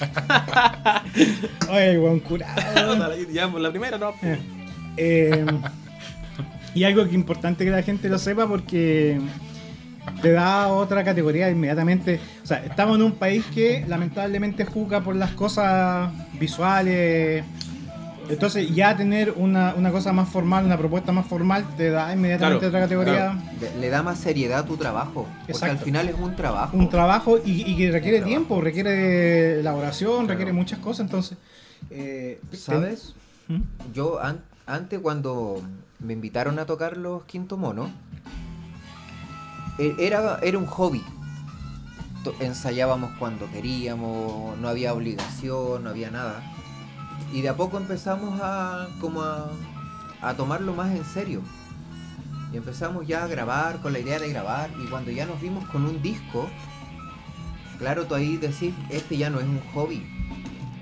Oye, 1.70 1.98
weón 1.98 2.20
curado. 2.20 3.16
ya, 3.32 3.50
por 3.50 3.60
la 3.60 3.70
primera, 3.70 3.98
¿no? 3.98 4.14
Eh, 4.22 4.38
eh, 4.96 5.46
y 6.74 6.84
algo 6.84 7.02
que 7.02 7.08
es 7.10 7.14
importante 7.14 7.64
que 7.64 7.70
la 7.70 7.82
gente 7.82 8.08
lo 8.08 8.18
sepa 8.18 8.46
porque 8.46 9.20
te 10.22 10.32
da 10.32 10.68
otra 10.68 11.04
categoría 11.04 11.50
inmediatamente. 11.50 12.20
O 12.42 12.46
sea, 12.46 12.64
estamos 12.64 12.96
en 12.96 13.02
un 13.02 13.12
país 13.12 13.44
que 13.54 13.84
lamentablemente 13.86 14.64
juzga 14.64 15.00
por 15.00 15.16
las 15.16 15.32
cosas 15.32 16.10
visuales. 16.38 17.44
Entonces 18.30 18.74
ya 18.74 18.96
tener 18.96 19.32
una, 19.36 19.74
una 19.74 19.90
cosa 19.90 20.12
más 20.12 20.28
formal, 20.28 20.64
una 20.64 20.78
propuesta 20.78 21.12
más 21.12 21.26
formal, 21.26 21.64
te 21.76 21.90
da 21.90 22.12
inmediatamente 22.12 22.60
Claro, 22.60 22.68
otra 22.68 22.80
categoría. 22.80 23.38
Le, 23.60 23.76
le 23.80 23.88
da 23.90 24.02
más 24.02 24.18
seriedad 24.18 24.60
a 24.60 24.64
tu 24.64 24.76
trabajo. 24.76 25.26
Porque 25.38 25.52
Exacto. 25.52 25.78
al 25.78 25.84
final 25.84 26.08
es 26.08 26.14
un 26.18 26.36
trabajo. 26.36 26.76
un 26.76 26.88
trabajo 26.88 27.38
y, 27.44 27.62
y 27.70 27.76
que 27.76 27.90
requiere 27.90 28.20
tiempo, 28.22 28.60
requiere 28.60 29.60
elaboración, 29.60 30.10
Claro. 30.18 30.28
requiere 30.28 30.52
muchas 30.52 30.78
cosas. 30.78 31.06
Entonces, 31.06 31.36
eh, 31.90 32.40
¿Sabes? 32.52 33.14
¿Mm? 33.48 33.60
Yo 33.92 34.20
an- 34.22 34.40
antes 34.66 35.00
cuando 35.00 35.62
me 35.98 36.12
invitaron 36.12 36.58
a 36.58 36.66
tocar 36.66 36.96
los 36.96 37.24
Quinto 37.24 37.56
Mono, 37.56 37.90
e- 39.78 39.94
era, 39.98 40.38
era 40.42 40.58
un 40.58 40.66
hobby. 40.66 41.02
Ensayábamos 42.40 43.12
cuando 43.18 43.50
queríamos, 43.50 44.56
no 44.58 44.68
había 44.68 44.92
obligación, 44.92 45.82
no 45.84 45.90
había 45.90 46.10
nada. 46.10 46.42
Y 47.32 47.42
de 47.42 47.48
a 47.48 47.54
poco 47.56 47.76
empezamos 47.78 48.40
a 48.42 48.88
como 49.00 49.22
a, 49.22 49.50
a 50.20 50.34
tomarlo 50.34 50.74
más 50.74 50.90
en 50.94 51.04
serio. 51.04 51.42
Y 52.52 52.56
empezamos 52.56 53.06
ya 53.06 53.22
a 53.24 53.26
grabar 53.28 53.80
con 53.80 53.92
la 53.92 54.00
idea 54.00 54.18
de 54.18 54.28
grabar. 54.30 54.70
Y 54.84 54.88
cuando 54.88 55.10
ya 55.12 55.26
nos 55.26 55.40
vimos 55.40 55.64
con 55.68 55.84
un 55.84 56.02
disco, 56.02 56.48
claro, 57.78 58.06
tú 58.06 58.14
ahí 58.14 58.36
decís, 58.36 58.74
este 58.88 59.16
ya 59.16 59.30
no 59.30 59.38
es 59.38 59.46
un 59.46 59.60
hobby. 59.74 60.04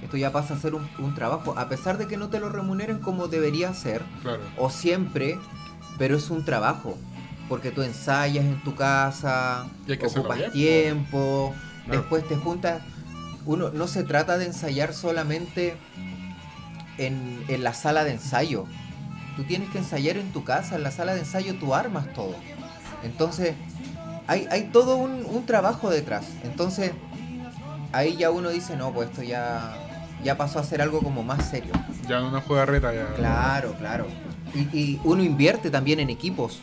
Esto 0.03 0.17
ya 0.17 0.33
pasa 0.33 0.55
a 0.55 0.59
ser 0.59 0.75
un, 0.75 0.89
un 0.99 1.15
trabajo. 1.15 1.55
A 1.59 1.69
pesar 1.69 1.99
de 1.99 2.07
que 2.07 2.17
no 2.17 2.29
te 2.29 2.41
lo 2.41 2.49
remuneren 2.49 2.99
como 3.01 3.29
debería 3.29 3.75
ser, 3.75 4.03
Claro. 4.23 4.41
o 4.57 4.71
siempre, 4.71 5.39
pero 5.99 6.17
es 6.17 6.31
un 6.31 6.45
trabajo. 6.45 6.97
Porque 7.51 7.71
tú 7.71 7.83
ensayas 7.83 8.45
en 8.45 8.63
tu 8.63 8.75
casa, 8.75 9.67
ocupas 10.07 10.53
tiempo, 10.53 11.55
después 11.87 12.27
te 12.29 12.37
juntas. 12.37 12.83
Uno 13.47 13.71
no 13.71 13.87
se 13.87 14.05
trata 14.05 14.37
de 14.39 14.47
ensayar 14.47 14.93
solamente 14.95 15.77
en, 16.99 17.45
en 17.49 17.65
la 17.65 17.73
sala 17.75 18.05
de 18.05 18.13
ensayo. 18.13 18.67
Tú 19.37 19.45
tienes 19.45 19.71
que 19.71 19.79
ensayar 19.79 20.17
en 20.17 20.33
tu 20.33 20.45
casa, 20.45 20.77
en 20.77 20.83
la 20.83 20.91
sala 20.91 21.15
de 21.15 21.21
ensayo 21.21 21.55
tú 21.55 21.75
armas 21.75 22.13
todo. 22.13 22.35
Entonces, 23.05 23.55
hay, 24.27 24.47
hay 24.51 24.65
todo 24.73 24.97
un, 24.97 25.25
un 25.25 25.47
trabajo 25.47 25.91
detrás. 25.91 26.27
Entonces, 26.45 26.93
ahí 27.93 28.17
ya 28.17 28.31
uno 28.31 28.51
dice, 28.51 28.77
no, 28.77 28.93
pues 28.93 29.11
esto 29.11 29.23
ya, 29.23 29.77
ya 30.25 30.37
pasó 30.37 30.59
a 30.59 30.65
ser 30.65 30.83
algo 30.83 31.01
como 31.01 31.23
más 31.23 31.49
serio. 31.49 31.73
Ya 32.09 32.19
en 32.19 32.25
una 32.25 32.41
juega 32.41 32.67
reta 32.67 32.93
ya. 32.93 33.15
Claro, 33.15 33.75
claro. 33.79 34.07
Y, 34.55 34.61
y 34.77 35.01
uno 35.05 35.23
invierte 35.23 35.71
también 35.71 36.01
en 36.01 36.11
equipos. 36.11 36.61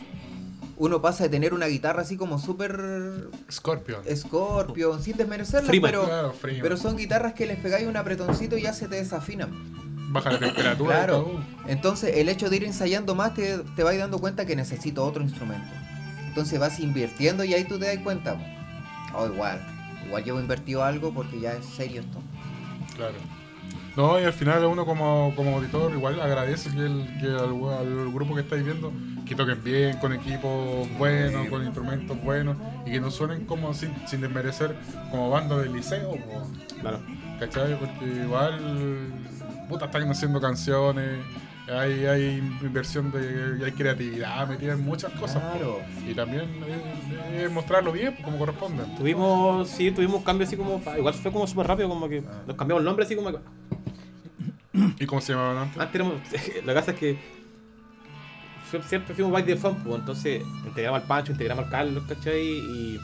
uno 0.76 1.00
pasa 1.00 1.24
de 1.24 1.30
tener 1.30 1.54
una 1.54 1.66
guitarra 1.66 2.02
así 2.02 2.18
como 2.18 2.38
súper 2.38 3.30
Scorpion. 3.50 4.02
Scorpion, 4.14 5.02
sin 5.02 5.16
desmerecerla, 5.16 5.72
pero, 5.80 6.04
Claro, 6.04 6.34
pero 6.42 6.76
son 6.76 6.96
guitarras 6.96 7.32
que 7.32 7.46
les 7.46 7.58
pegáis 7.58 7.86
un 7.88 7.96
apretoncito 7.96 8.58
y 8.58 8.62
ya 8.62 8.74
se 8.74 8.86
te 8.86 8.96
desafinan. 8.96 9.50
Baja 10.16 10.32
la 10.32 10.38
temperatura 10.38 10.94
y 10.94 10.96
Claro. 10.98 11.22
todo. 11.22 11.40
Entonces 11.66 12.16
el 12.16 12.28
hecho 12.28 12.50
de 12.50 12.56
ir 12.56 12.64
ensayando 12.64 13.14
más 13.14 13.34
te, 13.34 13.58
te 13.76 13.82
vas 13.82 13.96
dando 13.96 14.18
cuenta 14.18 14.44
que 14.46 14.56
necesito 14.56 15.04
otro 15.04 15.22
instrumento. 15.22 15.68
Entonces 16.28 16.58
vas 16.58 16.80
invirtiendo 16.80 17.44
y 17.44 17.54
ahí 17.54 17.64
tú 17.64 17.78
te 17.78 17.86
das 17.86 17.98
cuenta. 18.04 18.36
O 19.14 19.26
igual, 19.26 19.60
igual 20.06 20.24
llevo 20.24 20.40
invertido 20.40 20.84
algo 20.84 21.12
porque 21.14 21.40
ya 21.40 21.52
es 21.52 21.64
serio 21.64 22.00
esto. 22.02 22.18
Claro. 22.96 23.14
No, 23.96 24.20
y 24.20 24.24
al 24.24 24.32
final 24.34 24.62
uno 24.66 24.84
como, 24.84 25.32
como 25.34 25.56
auditor 25.56 25.90
igual 25.92 26.20
agradece 26.20 26.68
que, 26.70 26.80
el, 26.80 27.06
que 27.18 27.26
al, 27.28 27.54
al 27.78 28.12
grupo 28.12 28.34
que 28.34 28.42
estáis 28.42 28.62
viendo 28.62 28.92
que 29.24 29.34
toquen 29.34 29.64
bien, 29.64 29.96
con 29.96 30.12
equipos 30.12 30.86
buenos, 30.98 31.48
con 31.48 31.64
instrumentos 31.64 32.22
buenos 32.22 32.56
y 32.84 32.92
que 32.92 33.00
no 33.00 33.10
suenen 33.10 33.44
como 33.46 33.72
sin, 33.74 33.90
sin 34.06 34.20
desmerecer 34.20 34.76
como 35.10 35.30
banda 35.30 35.56
del 35.58 35.72
liceo, 35.72 36.16
Claro. 36.80 37.00
¿cachai? 37.40 37.76
Porque 37.78 38.04
igual, 38.22 38.60
puta, 39.68 39.86
están 39.86 40.08
haciendo 40.10 40.40
canciones, 40.40 41.18
hay, 41.68 42.06
hay 42.06 42.24
inversión 42.62 43.10
de, 43.10 43.64
hay 43.64 43.72
creatividad 43.72 44.46
metida 44.48 44.72
en 44.74 44.84
muchas 44.84 45.12
cosas. 45.12 45.42
Claro. 45.42 45.80
Y 46.08 46.14
también 46.14 46.44
es, 47.34 47.42
es 47.42 47.50
mostrarlo 47.50 47.92
bien, 47.92 48.16
como 48.22 48.38
corresponde. 48.38 48.84
Tuvimos, 48.96 49.68
sí, 49.68 49.90
tuvimos 49.90 50.22
cambios 50.22 50.48
así 50.48 50.56
como. 50.56 50.80
Igual 50.96 51.14
fue 51.14 51.32
como 51.32 51.46
súper 51.46 51.66
rápido, 51.66 51.88
como 51.88 52.08
que 52.08 52.22
Ah. 52.26 52.42
nos 52.46 52.56
cambiamos 52.56 52.80
el 52.80 52.84
nombre 52.86 53.04
así 53.04 53.16
como 53.16 53.30
que. 53.32 53.38
¿Y 54.98 55.06
cómo 55.06 55.20
se 55.20 55.32
llamaban 55.32 55.58
antes? 55.58 55.80
Antes 55.80 55.94
éramos. 55.94 56.14
La 56.64 56.74
cosa 56.74 56.90
es 56.92 56.98
que. 56.98 57.18
Siempre 58.88 59.14
fuimos 59.14 59.32
by 59.32 59.44
the 59.44 59.56
fun, 59.56 59.76
pues, 59.76 59.94
entonces 60.00 60.42
integramos 60.66 61.00
al 61.00 61.06
Pancho, 61.06 61.30
integramos 61.32 61.64
al 61.64 61.70
Carlos, 61.70 62.04
¿cachai? 62.08 62.42
Y. 62.46 63.00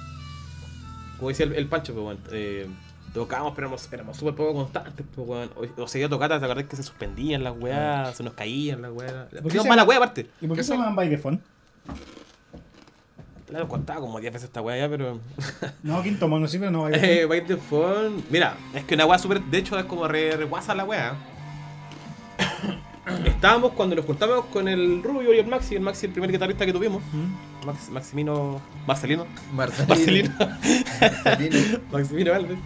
Como 1.16 1.28
decía 1.28 1.46
el, 1.46 1.52
el 1.54 1.66
Pancho, 1.68 1.92
pues, 1.94 2.02
bueno, 2.04 2.20
eh, 2.32 2.66
tocábamos, 3.14 3.52
pero 3.54 3.66
éramos, 3.68 3.92
éramos 3.92 4.16
súper 4.16 4.34
poco 4.34 4.54
constantes, 4.54 5.04
pues, 5.14 5.28
weón. 5.28 5.50
O, 5.56 5.82
o 5.82 5.88
seguía 5.88 6.08
tocando, 6.08 6.38
¿te 6.38 6.44
acordás 6.44 6.64
que 6.64 6.76
se 6.76 6.82
suspendían 6.82 7.44
las 7.44 7.54
weas? 7.58 8.16
Se 8.16 8.22
nos 8.22 8.34
caían 8.34 8.82
las 8.82 8.92
weas. 8.92 9.28
qué 9.30 9.36
Teníamos 9.36 9.62
se- 9.64 9.68
mala 9.68 9.84
wea 9.84 9.98
aparte. 9.98 10.28
¿Y 10.40 10.46
por 10.46 10.56
qué 10.56 10.60
¿Qué 10.60 10.64
se 10.64 10.68
son? 10.68 10.78
llaman 10.78 10.96
by 10.96 11.16
phone? 11.18 11.40
Claro, 13.46 13.68
contaba 13.68 14.00
como 14.00 14.18
10 14.18 14.32
veces 14.32 14.46
esta 14.48 14.62
wea 14.62 14.78
ya, 14.78 14.88
pero. 14.88 15.18
No, 15.82 16.02
quinto 16.02 16.26
mono, 16.26 16.48
sí, 16.48 16.58
pero 16.58 16.70
no 16.70 16.82
by 16.84 16.94
Eh, 16.94 17.26
by 17.26 17.44
the 17.44 17.56
phone. 17.58 18.24
Mira, 18.30 18.56
es 18.74 18.84
que 18.84 18.94
una 18.94 19.04
weá 19.04 19.18
súper. 19.18 19.42
De 19.42 19.58
hecho, 19.58 19.78
es 19.78 19.84
como 19.84 20.08
re, 20.08 20.36
re 20.36 20.44
guasa 20.44 20.74
la 20.74 20.84
weá. 20.84 21.14
Estábamos 23.26 23.72
cuando 23.72 23.96
nos 23.96 24.04
juntamos 24.06 24.44
con 24.46 24.68
el 24.68 25.02
Rubio 25.02 25.34
y 25.34 25.38
el 25.40 25.46
Maxi, 25.46 25.74
el 25.74 25.80
Maxi, 25.82 26.06
el 26.06 26.12
primer 26.12 26.30
guitarrista 26.30 26.64
que 26.64 26.72
tuvimos. 26.72 27.02
Max, 27.66 27.90
Maximino. 27.90 28.62
Marcelino. 28.86 29.26
Marcelino. 29.52 29.88
Marcelino. 29.88 30.30
Marcelino. 31.24 31.78
Maximino 31.92 32.32
Alves. 32.34 32.58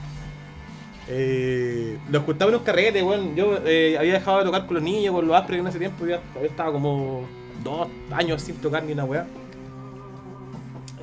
Eh, 1.09 1.99
juntamos 2.25 2.55
en 2.55 2.59
un 2.61 2.65
carrete, 2.65 3.03
weón. 3.03 3.37
Yo 3.37 3.59
eh, 3.65 3.97
había 3.99 4.15
dejado 4.15 4.39
de 4.39 4.45
tocar 4.45 4.67
con 4.67 4.75
los 4.75 4.83
niños, 4.83 5.15
con 5.15 5.27
los 5.27 5.37
Aspres 5.37 5.61
en 5.61 5.67
ese 5.67 5.79
tiempo. 5.79 6.07
Ya 6.07 6.21
yo 6.35 6.47
estaba 6.47 6.73
como 6.73 7.27
dos 7.63 7.89
años 8.13 8.43
sin 8.43 8.57
tocar 8.57 8.85
ni 8.85 8.93
una 8.93 9.05
weá. 9.05 9.27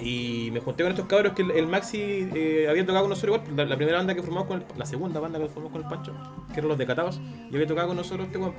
Y 0.01 0.49
me 0.51 0.59
junté 0.59 0.83
con 0.83 0.91
estos 0.91 1.07
cabros 1.07 1.33
que 1.33 1.43
el, 1.43 1.67
Maxi 1.67 2.27
eh, 2.35 2.67
había 2.69 2.85
tocado 2.85 3.05
con 3.05 3.09
nosotros 3.11 3.41
igual. 3.47 3.69
La, 3.69 3.77
primera 3.77 3.97
banda 3.97 4.13
que 4.13 4.21
formamos 4.21 4.47
con 4.47 4.59
el, 4.59 4.65
la 4.77 4.85
segunda 4.85 5.19
banda 5.21 5.39
que 5.39 5.47
formamos 5.47 5.71
con 5.71 5.81
el 5.83 5.87
Pancho, 5.87 6.13
que 6.53 6.59
eran 6.59 6.67
los 6.67 6.77
decatados, 6.77 7.21
y 7.49 7.55
había 7.55 7.67
tocado 7.67 7.87
con 7.89 7.97
nosotros 7.97 8.27
este 8.27 8.37
weón. 8.37 8.53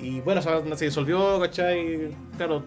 Y 0.00 0.20
bueno, 0.20 0.40
esa 0.40 0.56
banda 0.56 0.76
se 0.76 0.86
disolvió, 0.86 1.38
¿cachai? 1.38 2.10
Claro, 2.36 2.64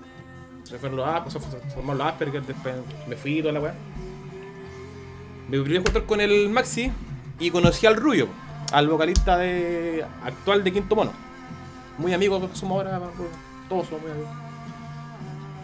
se 0.63 0.77
fueron 0.77 0.97
los 0.97 1.07
Aspers, 1.07 1.33
se 1.33 1.69
formaron 1.71 1.97
los 1.97 2.07
Asperger, 2.07 2.41
después 2.43 2.75
me 3.07 3.15
fui 3.17 3.39
y 3.39 3.41
toda 3.41 3.53
la 3.53 3.59
weá. 3.59 3.73
Me 5.49 5.59
volví 5.59 5.75
a 5.75 5.81
juntar 5.81 6.05
con 6.05 6.21
el 6.21 6.47
Maxi 6.47 6.89
y 7.41 7.51
conocí 7.51 7.85
al 7.85 7.95
Rubio, 7.97 8.27
al 8.71 8.87
vocalista 8.87 9.37
de 9.37 10.05
actual 10.23 10.63
de 10.63 10.71
Quinto 10.71 10.95
Mono. 10.95 11.11
Muy 11.97 12.13
amigos 12.13 12.41
somos 12.53 12.77
ahora, 12.77 12.99
todos 13.67 13.87
somos 13.87 14.01
muy 14.03 14.11
amigos. 14.11 14.29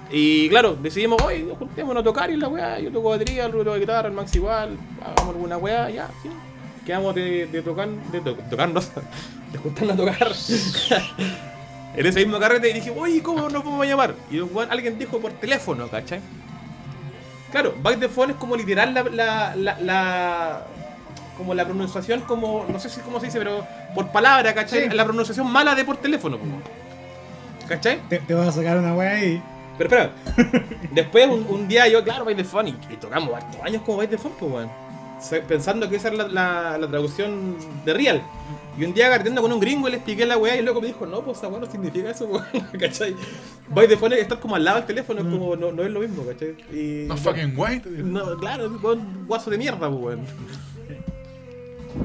Y 0.09 0.49
claro, 0.49 0.75
decidimos, 0.81 1.21
hoy 1.21 1.49
juntémonos 1.57 2.01
a 2.01 2.03
tocar 2.03 2.29
y 2.31 2.37
la 2.37 2.47
weá, 2.47 2.79
yo 2.79 2.91
toco 2.91 3.09
batería, 3.09 3.45
el 3.45 3.51
Rubio 3.51 3.65
toca 3.65 3.77
guitarra, 3.77 4.07
el 4.07 4.13
Maxi 4.13 4.37
igual, 4.37 4.77
hagamos 5.01 5.35
alguna 5.35 5.57
weá, 5.57 5.89
ya, 5.89 6.09
sí. 6.23 6.29
Quedamos 6.85 7.13
de, 7.15 7.47
de 7.47 7.61
tocar, 7.61 7.89
de 7.89 8.21
to- 8.21 8.35
tocarnos, 8.49 8.89
de 9.51 9.57
juntarnos 9.57 9.93
a 9.93 9.97
tocar. 9.97 10.31
en 11.95 12.05
ese 12.05 12.19
mismo 12.25 12.39
carrete 12.39 12.69
y 12.69 12.73
dije, 12.73 12.93
oye, 12.97 13.21
¿cómo 13.21 13.49
nos 13.49 13.63
vamos 13.63 13.81
a 13.81 13.85
llamar? 13.85 14.15
Y 14.31 14.39
alguien 14.69 14.97
dijo 14.97 15.19
por 15.19 15.31
teléfono, 15.33 15.87
¿cachai? 15.89 16.21
Claro, 17.51 17.73
Back 17.81 17.99
the 17.99 18.07
Phone 18.09 18.31
es 18.31 18.37
como 18.37 18.55
literal 18.55 18.93
la, 18.93 19.03
la, 19.03 19.55
la, 19.55 19.79
la- 19.81 20.67
como 21.37 21.53
la 21.53 21.63
pronunciación 21.65 22.21
como, 22.21 22.65
no 22.67 22.79
sé 22.79 22.89
si 22.89 22.99
cómo 23.01 23.19
se 23.19 23.27
dice, 23.27 23.37
pero 23.37 23.65
por 23.95 24.11
palabra, 24.11 24.53
¿cachai? 24.53 24.89
Sí. 24.89 24.95
La 24.95 25.05
pronunciación 25.05 25.49
mala 25.51 25.75
de 25.75 25.85
por 25.85 25.97
teléfono, 25.97 26.37
po. 26.37 26.45
¿cachai? 27.67 27.99
Te, 28.09 28.19
te 28.19 28.33
vas 28.33 28.47
a 28.47 28.51
sacar 28.51 28.77
una 28.77 28.93
wea 28.95 29.11
ahí. 29.11 29.41
Pero 29.77 29.89
espera, 29.89 30.11
después 30.91 31.27
un, 31.27 31.45
un 31.47 31.67
día 31.67 31.87
yo, 31.87 32.03
claro, 32.03 32.25
Back 32.25 32.37
the 32.37 32.43
Phone, 32.43 32.69
y, 32.69 32.77
y 32.89 32.95
tocamos 32.97 33.33
hartos 33.35 33.61
años 33.61 33.83
como 33.85 33.99
Back 33.99 34.09
the 34.09 34.17
Phone, 34.17 34.33
pues, 34.39 34.51
weón. 34.51 34.87
Pensando 35.47 35.89
que 35.89 35.95
esa 35.95 36.09
era 36.09 36.17
la, 36.17 36.27
la, 36.27 36.77
la 36.77 36.87
traducción 36.87 37.55
de 37.85 37.93
Real. 37.93 38.21
Y 38.77 38.85
un 38.85 38.93
día 38.93 39.09
carteando 39.09 39.41
con 39.41 39.51
un 39.51 39.59
gringo 39.59 39.87
y 39.87 39.91
le 39.91 39.97
expliqué 39.97 40.25
la 40.25 40.37
weá 40.37 40.55
y 40.55 40.59
el 40.59 40.65
loco 40.65 40.81
me 40.81 40.87
dijo, 40.87 41.07
no, 41.07 41.21
pues 41.21 41.37
esa 41.37 41.47
weá 41.47 41.59
no 41.59 41.65
significa 41.65 42.11
eso, 42.11 42.25
weón, 42.25 42.45
¿cachai? 42.79 43.15
By 43.69 43.87
the 43.87 43.97
phone 43.97 44.13
es 44.13 44.19
estar 44.19 44.39
como 44.39 44.55
al 44.55 44.63
lado 44.63 44.77
del 44.77 44.85
teléfono, 44.85 45.21
es 45.21 45.25
como, 45.25 45.55
no, 45.55 45.71
no 45.71 45.83
es 45.83 45.91
lo 45.91 45.99
mismo, 45.99 46.23
¿cachai? 46.23 46.55
Y, 46.71 47.07
No 47.07 47.17
fucking 47.17 47.53
white. 47.55 47.89
No, 47.89 48.37
claro, 48.37 48.65
es 48.65 48.71
un 48.71 49.25
guaso 49.27 49.49
de 49.49 49.57
mierda, 49.57 49.89
pues, 49.89 50.01
weón. 50.01 50.19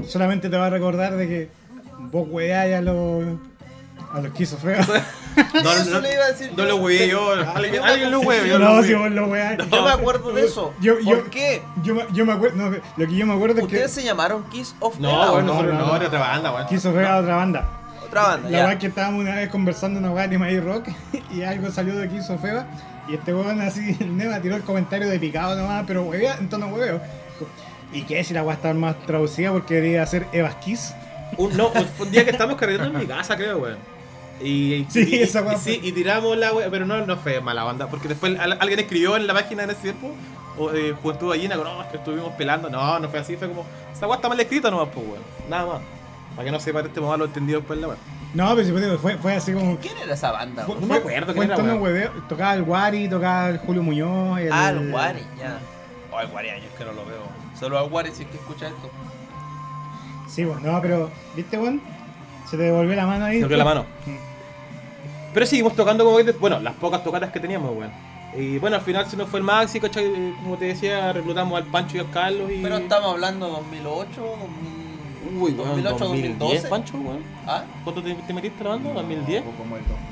Solamente 0.07 0.49
te 0.49 0.57
va 0.57 0.67
a 0.67 0.69
recordar 0.69 1.15
de 1.15 1.27
que 1.27 1.49
vos 2.11 2.27
weáis 2.29 2.75
a 2.75 2.81
los. 2.81 3.23
a 4.13 4.17
los 4.17 4.25
esquizofrenos. 4.25 4.87
No, 5.35 5.71
Eso 5.71 5.89
no, 5.89 5.99
le 5.99 6.13
iba 6.13 6.25
a 6.25 6.27
decir 6.31 6.51
no 6.51 6.57
yo. 6.57 6.65
lo 6.65 6.75
weé 6.75 7.07
yo, 7.07 7.31
alguien, 7.55 7.73
yo 7.73 7.83
alguien 7.83 8.11
lo 8.11 8.21
yo 8.45 8.59
no, 8.59 8.75
lo 8.75 8.83
si 8.83 8.93
vos 8.93 9.09
lo 9.09 9.25
weáis. 9.29 9.57
Yo 9.71 9.83
me 9.83 9.89
acuerdo 9.89 10.31
de 10.31 10.45
eso. 10.45 10.75
Yo- 10.79 10.99
yo- 10.99 11.15
¿Por 11.21 11.31
qué? 11.31 11.63
Yo, 11.81 11.95
me- 11.95 12.05
yo 12.13 12.23
me 12.23 12.33
acuerdo. 12.33 12.55
No, 12.55 12.69
lo 12.69 13.07
que 13.07 13.15
yo 13.15 13.25
me 13.25 13.33
acuerdo 13.33 13.55
es 13.55 13.61
que. 13.61 13.73
¿Ustedes 13.77 13.91
se 13.93 14.03
llamaron 14.03 14.43
Kiss 14.51 14.75
of 14.79 14.99
No, 14.99 15.07
Death? 15.09 15.33
weón, 15.33 15.45
no, 15.47 15.63
no, 15.63 15.73
no, 15.73 15.87
no. 15.87 15.95
era 15.95 16.05
otra 16.05 16.19
banda, 16.19 16.51
weón. 16.51 16.61
Esquizofrenia 16.65 17.09
era 17.09 17.17
otra 17.21 17.35
banda. 17.37 17.67
Otra 18.05 18.21
banda, 18.21 18.43
La 18.43 18.51
ya. 18.51 18.57
verdad 18.57 18.73
es 18.73 18.79
que 18.79 18.87
estábamos 18.87 19.21
una 19.21 19.33
vez 19.33 19.49
conversando 19.49 19.97
en 19.97 20.05
una 20.05 20.13
weá 20.13 20.27
de 20.27 20.37
My 20.37 20.59
Rock 20.59 20.89
y 21.31 21.41
algo 21.41 21.71
salió 21.71 21.95
de 21.95 22.05
Esquizofrenia 22.05 22.67
y 23.09 23.15
este 23.15 23.33
weón 23.33 23.59
así, 23.61 23.97
el 24.01 24.15
Neva 24.15 24.39
tiró 24.39 24.55
el 24.55 24.61
comentario 24.61 25.09
de 25.09 25.17
picado 25.19 25.55
nomás, 25.55 25.83
pero 25.87 26.03
huevea, 26.03 26.35
en 26.37 26.47
tono 26.47 26.67
hueveo. 26.67 27.01
¿Y 27.93 28.03
qué 28.03 28.23
si 28.23 28.33
la 28.33 28.43
weá 28.43 28.55
está 28.55 28.73
más 28.73 28.97
traducida 29.05 29.51
porque 29.51 29.75
debería 29.75 30.05
ser 30.05 30.25
Evas 30.33 30.55
Kiss? 30.55 30.93
Un, 31.37 31.55
no, 31.55 31.69
fue 31.69 32.05
un 32.05 32.11
día 32.11 32.23
que 32.25 32.31
estábamos 32.31 32.59
cargando 32.59 32.85
en 32.85 32.97
mi 32.97 33.05
casa, 33.05 33.35
creo, 33.35 33.59
weón. 33.59 33.77
Y, 34.41 34.85
Sí, 34.89 35.07
y- 35.09 35.15
esa 35.21 35.41
y- 35.41 35.53
y 35.55 35.57
sí, 35.57 35.79
fue. 35.79 35.87
y 35.89 35.91
tiramos 35.91 36.35
la 36.37 36.53
weá, 36.53 36.69
pero 36.69 36.85
no, 36.85 37.05
no 37.05 37.17
fue 37.17 37.39
mala 37.41 37.63
banda, 37.63 37.87
porque 37.87 38.07
después 38.07 38.37
al- 38.39 38.57
alguien 38.59 38.79
escribió 38.79 39.15
en 39.15 39.27
la 39.27 39.33
página 39.33 39.63
en 39.63 39.69
ese 39.69 39.81
tiempo, 39.81 40.11
o, 40.57 40.71
eh, 40.71 40.93
Juventud 41.01 41.29
Gallina, 41.29 41.55
no, 41.55 41.81
es 41.81 41.87
que 41.89 41.97
estuvimos 41.97 42.33
pelando, 42.33 42.69
no, 42.69 42.99
no 42.99 43.09
fue 43.09 43.19
así, 43.19 43.35
fue 43.37 43.47
como, 43.47 43.65
esa 43.93 44.07
weá 44.07 44.15
está 44.15 44.27
mal 44.29 44.39
escrita 44.39 44.69
nomás, 44.71 44.89
pues, 44.93 45.05
weón, 45.07 45.21
nada 45.49 45.65
más. 45.65 45.81
Para 46.35 46.45
que 46.45 46.51
no 46.51 46.59
sepa 46.59 46.79
este 46.81 46.99
malo 46.99 47.25
entendido 47.25 47.59
después 47.59 47.79
la 47.79 47.89
weá. 47.89 47.97
No, 48.33 48.55
pero 48.55 48.65
si 48.65 48.71
fue, 48.71 48.97
fue, 48.97 49.17
fue 49.17 49.35
así 49.35 49.53
como. 49.53 49.77
¿Quién 49.77 49.95
era 50.03 50.15
esa 50.15 50.31
banda? 50.31 50.65
Fue? 50.65 50.75
No 50.81 50.87
me 50.87 50.95
acuerdo 50.95 51.27
fue 51.27 51.45
quién 51.45 51.51
era, 51.51 51.55
tono 51.55 51.75
hueveo. 51.75 52.11
Tocaba 52.27 52.55
el 52.55 52.63
Wari, 52.63 53.07
tocaba 53.07 53.49
el 53.49 53.59
Julio 53.59 53.83
Muñoz. 53.83 54.39
El, 54.39 54.51
Ah, 54.51 54.69
el 54.71 54.91
Wari, 54.91 55.19
ya. 55.39 55.59
Oh, 56.11 56.19
el 56.19 56.31
Wari 56.31 56.49
años 56.49 56.71
que 56.75 56.83
no 56.85 56.93
lo 56.93 57.05
veo. 57.05 57.42
Solo 57.63 57.85
Wari 57.85 58.11
si 58.11 58.23
es 58.23 58.29
que 58.29 58.35
escucha 58.35 58.67
esto. 58.67 58.89
Sí, 60.27 60.43
bueno, 60.43 60.69
no, 60.69 60.81
pero. 60.81 61.09
¿Viste, 61.33 61.57
weón? 61.57 61.81
Se 62.49 62.57
te 62.57 62.63
devolvió 62.63 62.93
la 62.93 63.07
mano 63.07 63.23
ahí. 63.23 63.37
Se 63.37 63.43
abrió 63.45 63.57
la 63.57 63.63
mano. 63.63 63.85
Mm. 64.05 65.33
Pero 65.33 65.45
seguimos 65.45 65.73
tocando 65.73 66.03
como 66.03 66.17
que, 66.17 66.29
bueno, 66.33 66.59
las 66.59 66.73
pocas 66.73 67.01
tocatas 67.05 67.31
que 67.31 67.39
teníamos, 67.39 67.71
weón. 67.73 67.91
Y 68.35 68.57
bueno, 68.57 68.75
al 68.75 68.81
final 68.81 69.05
se 69.09 69.15
nos 69.15 69.29
fue 69.29 69.39
el 69.39 69.45
Maxi, 69.45 69.79
¿cachai? 69.79 70.05
Eh, 70.05 70.33
Como 70.43 70.57
te 70.57 70.65
decía, 70.65 71.13
reclutamos 71.13 71.57
al 71.57 71.65
Pancho 71.67 71.95
y 71.95 71.99
al 72.01 72.09
Carlos 72.09 72.51
y... 72.51 72.61
Pero 72.61 72.77
estamos 72.77 73.13
hablando 73.13 73.47
2008, 73.47 74.21
2000... 74.21 75.41
Uy, 75.41 75.51
weón, 75.53 75.55
2008, 75.55 75.97
2010, 75.99 76.39
2012. 76.39 76.67
Pancho, 76.67 76.97
weón. 76.97 77.23
¿Ah? 77.47 77.63
¿Cuánto 77.85 78.03
te, 78.03 78.13
te 78.13 78.33
metiste 78.33 78.61
la 78.63 78.71
banda? 78.71 78.89
¿2010? 78.89 78.95
Como 78.95 79.77
el 79.77 79.83
2000, 79.87 80.03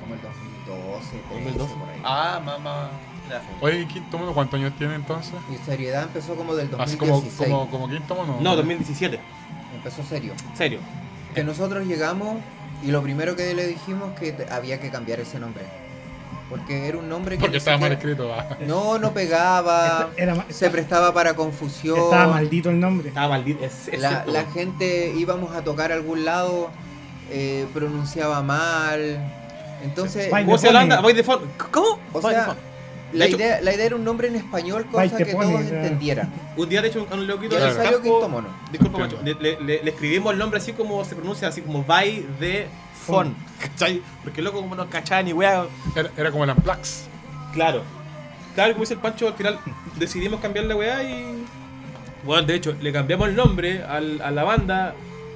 como 0.00 0.14
el 0.14 0.20
2012, 0.22 1.10
13, 1.10 1.44
2012. 1.58 1.74
por 1.74 1.88
ahí. 1.88 2.00
Ah, 2.04 2.40
mamá. 2.44 2.90
Ya. 3.28 3.42
Oye, 3.60 3.86
¿Quinto 3.86 4.18
Mono 4.18 4.34
cuántos 4.34 4.58
años 4.58 4.72
tiene 4.76 4.94
entonces? 4.94 5.34
Mi 5.48 5.56
seriedad 5.58 6.04
empezó 6.04 6.34
como 6.34 6.54
del 6.54 6.68
Así 6.78 6.96
2016. 6.96 7.36
como, 7.38 7.60
como, 7.60 7.70
como 7.70 7.88
Quinto 7.88 8.14
Mono. 8.14 8.38
No, 8.40 8.56
2017. 8.56 9.18
Empezó 9.76 10.02
serio. 10.02 10.34
Serio. 10.54 10.80
Que 11.34 11.44
nosotros 11.44 11.86
llegamos 11.86 12.36
y 12.82 12.90
lo 12.90 13.02
primero 13.02 13.36
que 13.36 13.54
le 13.54 13.66
dijimos 13.66 14.12
que 14.18 14.34
había 14.50 14.80
que 14.80 14.90
cambiar 14.90 15.20
ese 15.20 15.38
nombre. 15.38 15.64
Porque 16.50 16.86
era 16.86 16.98
un 16.98 17.08
nombre 17.08 17.36
que 17.36 17.40
Porque 17.40 17.56
estaba 17.56 17.78
mal 17.78 17.92
escrito. 17.92 18.30
No, 18.66 18.98
no 18.98 19.14
pegaba. 19.14 20.10
Era 20.18 20.44
se 20.50 20.68
prestaba 20.68 21.14
para 21.14 21.34
confusión. 21.34 21.98
Estaba 21.98 22.26
maldito 22.26 22.68
el 22.68 22.78
nombre. 22.78 23.08
Estaba 23.08 23.28
maldito. 23.28 23.64
Es, 23.64 23.88
es 23.88 24.00
La, 24.00 24.44
gente 24.52 25.14
íbamos 25.16 25.56
a 25.56 25.64
tocar 25.64 25.92
a 25.92 25.94
algún 25.94 26.26
lado, 26.26 26.70
eh, 27.30 27.66
pronunciaba 27.72 28.42
mal. 28.42 29.18
Entonces, 29.82 30.30
the 30.30 31.24
phone. 31.24 31.40
¿Cómo? 31.70 31.98
O 32.12 32.20
sea. 32.20 32.54
La, 33.12 33.26
hecho- 33.26 33.36
idea, 33.36 33.60
la 33.60 33.74
idea 33.74 33.86
era 33.86 33.96
un 33.96 34.04
nombre 34.04 34.28
en 34.28 34.36
español, 34.36 34.86
cosa 34.90 35.16
que 35.16 35.26
pone, 35.26 35.52
todos 35.52 35.66
entendieran. 35.66 36.32
Un 36.56 36.68
día, 36.68 36.80
de 36.82 36.88
hecho, 36.88 37.06
a 37.10 37.14
un 37.14 37.26
loquito 37.26 37.56
ahí 37.56 37.72
salió 37.74 38.00
Quinto 38.02 38.28
Mono. 38.28 38.48
Disculpa, 38.70 38.98
macho, 38.98 39.18
le, 39.22 39.34
le- 39.34 39.82
le 39.82 39.90
escribimos 39.90 40.32
el 40.32 40.38
nombre 40.38 40.58
así 40.60 40.72
como 40.72 41.04
se 41.04 41.14
pronuncia, 41.14 41.48
así 41.48 41.60
como 41.62 41.84
By 41.84 42.26
de 42.40 42.66
Fon. 43.06 43.34
¿Cachai? 43.60 44.00
Porque 44.24 44.40
loco, 44.42 44.60
como 44.60 44.74
no 44.74 44.88
cachaba 44.88 45.22
ni 45.22 45.32
wea. 45.32 45.66
Era, 45.94 46.10
era 46.16 46.30
como 46.30 46.44
el 46.44 46.50
Amplax. 46.50 47.04
Claro. 47.52 47.82
Claro, 48.54 48.72
como 48.74 48.82
dice 48.84 48.94
el 48.94 49.00
Pancho, 49.00 49.28
al 49.28 49.34
final 49.34 49.58
decidimos 49.98 50.40
cambiar 50.40 50.66
la 50.66 50.76
weá 50.76 51.02
y. 51.02 51.44
Bueno, 52.24 52.46
de 52.46 52.54
hecho, 52.54 52.74
le 52.80 52.92
cambiamos 52.92 53.28
el 53.28 53.34
nombre 53.36 53.82
al- 53.82 54.20
a 54.22 54.30
la 54.30 54.44
banda, 54.44 54.94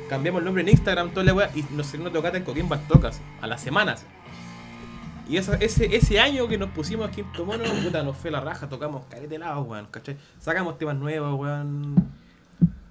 cambiamos 0.09 0.39
el 0.41 0.45
nombre 0.45 0.63
en 0.63 0.69
Instagram, 0.69 1.11
toda 1.11 1.25
la 1.25 1.35
weá, 1.35 1.51
y 1.55 1.63
nos 1.75 1.87
hicieron 1.87 2.07
una 2.07 2.13
tocata 2.15 2.37
en 2.37 2.45
Coquimbo 2.45 2.77
Tocas, 2.89 3.21
a 3.41 3.47
las 3.47 3.61
semanas. 3.61 4.05
Y 5.29 5.37
esa- 5.39 5.57
ese, 5.57 5.95
ese 5.97 6.21
año 6.21 6.47
que 6.49 6.57
nos 6.59 6.71
pusimos 6.71 7.09
aquí 7.09 7.21
en 7.23 7.47
Mono, 7.47 7.65
puta, 7.85 8.03
nos 8.03 8.17
fue 8.17 8.31
la 8.31 8.41
raja, 8.41 8.69
tocamos 8.69 9.05
carete 9.11 9.35
helado, 9.37 9.63
weón, 9.63 9.87
¿cachai? 9.91 10.17
Sacamos 10.39 10.79
temas 10.79 10.97
nuevos, 10.97 11.39
weón. 11.39 11.95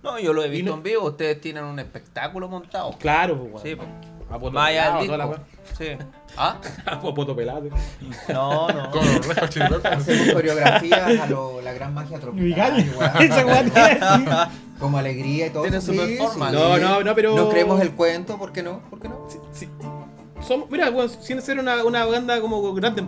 No, 0.03 0.19
yo 0.19 0.33
lo 0.33 0.43
he 0.43 0.49
visto 0.49 0.69
no- 0.71 0.77
en 0.77 0.83
vivo. 0.83 1.05
Ustedes 1.05 1.41
tienen 1.41 1.63
un 1.63 1.79
espectáculo 1.79 2.47
montado. 2.47 2.91
Claro, 2.99 3.37
pues, 3.39 3.51
weón. 3.53 3.63
Sí, 3.63 3.75
pues. 3.75 3.87
A 4.27 4.39
poto 4.39 4.55
pelado, 4.57 5.01
disco. 5.01 5.15
weá. 5.15 5.39
Sí. 5.77 5.85
¿Ah? 6.35 6.57
A 6.85 6.99
poto 6.99 7.35
pelado. 7.35 7.61
No, 8.27 8.67
no. 8.69 8.91
Con 8.91 9.05
los. 9.05 9.85
Hacemos 9.85 10.33
coreografías 10.33 11.19
a 11.21 11.27
lo, 11.27 11.61
la 11.61 11.73
gran 11.73 11.93
magia 11.93 12.19
tropical. 12.19 12.77
Esa. 13.19 14.49
Como 14.79 14.97
alegría 14.97 15.47
y 15.47 15.49
todo. 15.51 15.61
Tiene 15.63 15.77
eso, 15.77 15.93
su 15.93 15.97
performance. 15.97 16.53
No, 16.53 16.77
no, 16.77 17.03
no, 17.03 17.15
pero- 17.15 17.35
No 17.35 17.49
creemos 17.49 17.79
el 17.81 17.91
cuento, 17.91 18.37
¿por 18.37 18.51
qué 18.51 18.61
no? 18.63 18.79
¿Por 18.89 18.99
qué 18.99 19.07
no? 19.09 19.25
Sí, 19.29 19.37
sí. 19.53 19.69
Somos, 20.47 20.69
mira, 20.69 20.91
bueno, 20.91 21.09
sin 21.09 21.41
ser 21.41 21.57
una, 21.59 21.83
una 21.83 22.05
banda 22.05 22.39
como 22.39 22.73
grande, 22.73 23.03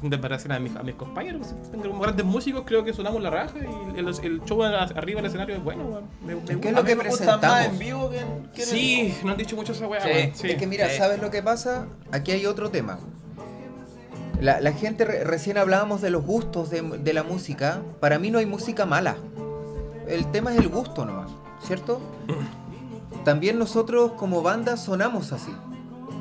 sin 0.00 0.08
desmerecer 0.08 0.50
a 0.52 0.58
mis, 0.58 0.74
a 0.76 0.82
mis 0.82 0.94
compañeros, 0.94 1.48
como 1.82 2.00
grandes 2.00 2.24
músicos, 2.24 2.62
creo 2.64 2.82
que 2.84 2.92
sonamos 2.94 3.20
la 3.22 3.28
raja 3.28 3.52
y 3.58 3.98
el, 3.98 4.08
el 4.08 4.44
show 4.44 4.62
arriba 4.62 5.18
del 5.20 5.26
escenario 5.26 5.56
es 5.56 5.62
bueno, 5.64 5.84
weón. 5.84 6.04
Me- 6.24 6.34
me 6.36 6.40
¿Qué 6.46 6.54
gusta. 6.54 6.68
es 6.70 6.74
lo 6.76 6.84
que 6.84 6.96
más 6.96 7.06
presentamos? 7.06 7.64
en 7.66 7.78
vivo 7.78 8.08
que 8.10 8.20
en, 8.20 8.26
que 8.54 8.62
en 8.62 8.68
el 8.68 8.74
Sí, 8.74 9.02
disco. 9.02 9.20
nos 9.26 9.32
han 9.32 9.38
dicho 9.38 9.56
mucho 9.56 9.72
esa 9.72 9.86
weá, 9.88 10.00
Sí. 10.34 10.48
Es 10.48 10.56
que 10.56 10.66
mira, 10.66 10.88
Sí. 10.88 10.96
¿sabes 10.96 11.20
lo 11.20 11.30
que 11.30 11.42
pasa? 11.42 11.86
Aquí 12.12 12.32
hay 12.32 12.46
otro 12.46 12.70
tema. 12.70 12.98
La, 14.40 14.58
la 14.60 14.72
gente, 14.72 15.04
re- 15.04 15.24
recién 15.24 15.58
hablábamos 15.58 16.00
de 16.00 16.08
los 16.08 16.24
gustos 16.24 16.70
de, 16.70 16.80
de 16.80 17.12
la 17.12 17.22
música. 17.22 17.82
Para 18.00 18.18
mí 18.18 18.30
no 18.30 18.38
hay 18.38 18.46
música 18.46 18.86
mala. 18.86 19.16
El 20.08 20.30
tema 20.30 20.52
es 20.54 20.58
el 20.60 20.68
gusto 20.68 21.04
nomás, 21.04 21.30
¿cierto? 21.62 22.00
También 23.24 23.58
nosotros 23.58 24.12
como 24.12 24.40
banda 24.40 24.78
sonamos 24.78 25.32
así. 25.32 25.52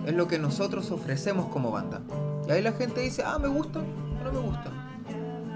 Es 0.09 0.15
lo 0.15 0.27
que 0.27 0.39
nosotros 0.39 0.89
ofrecemos 0.91 1.47
como 1.49 1.69
banda. 1.71 2.01
Y 2.47 2.51
ahí 2.51 2.61
la 2.63 2.71
gente 2.71 3.01
dice, 3.01 3.21
ah, 3.23 3.37
me 3.37 3.47
gusta, 3.47 3.79
no 4.23 4.31
me 4.31 4.39
gusta. 4.39 4.71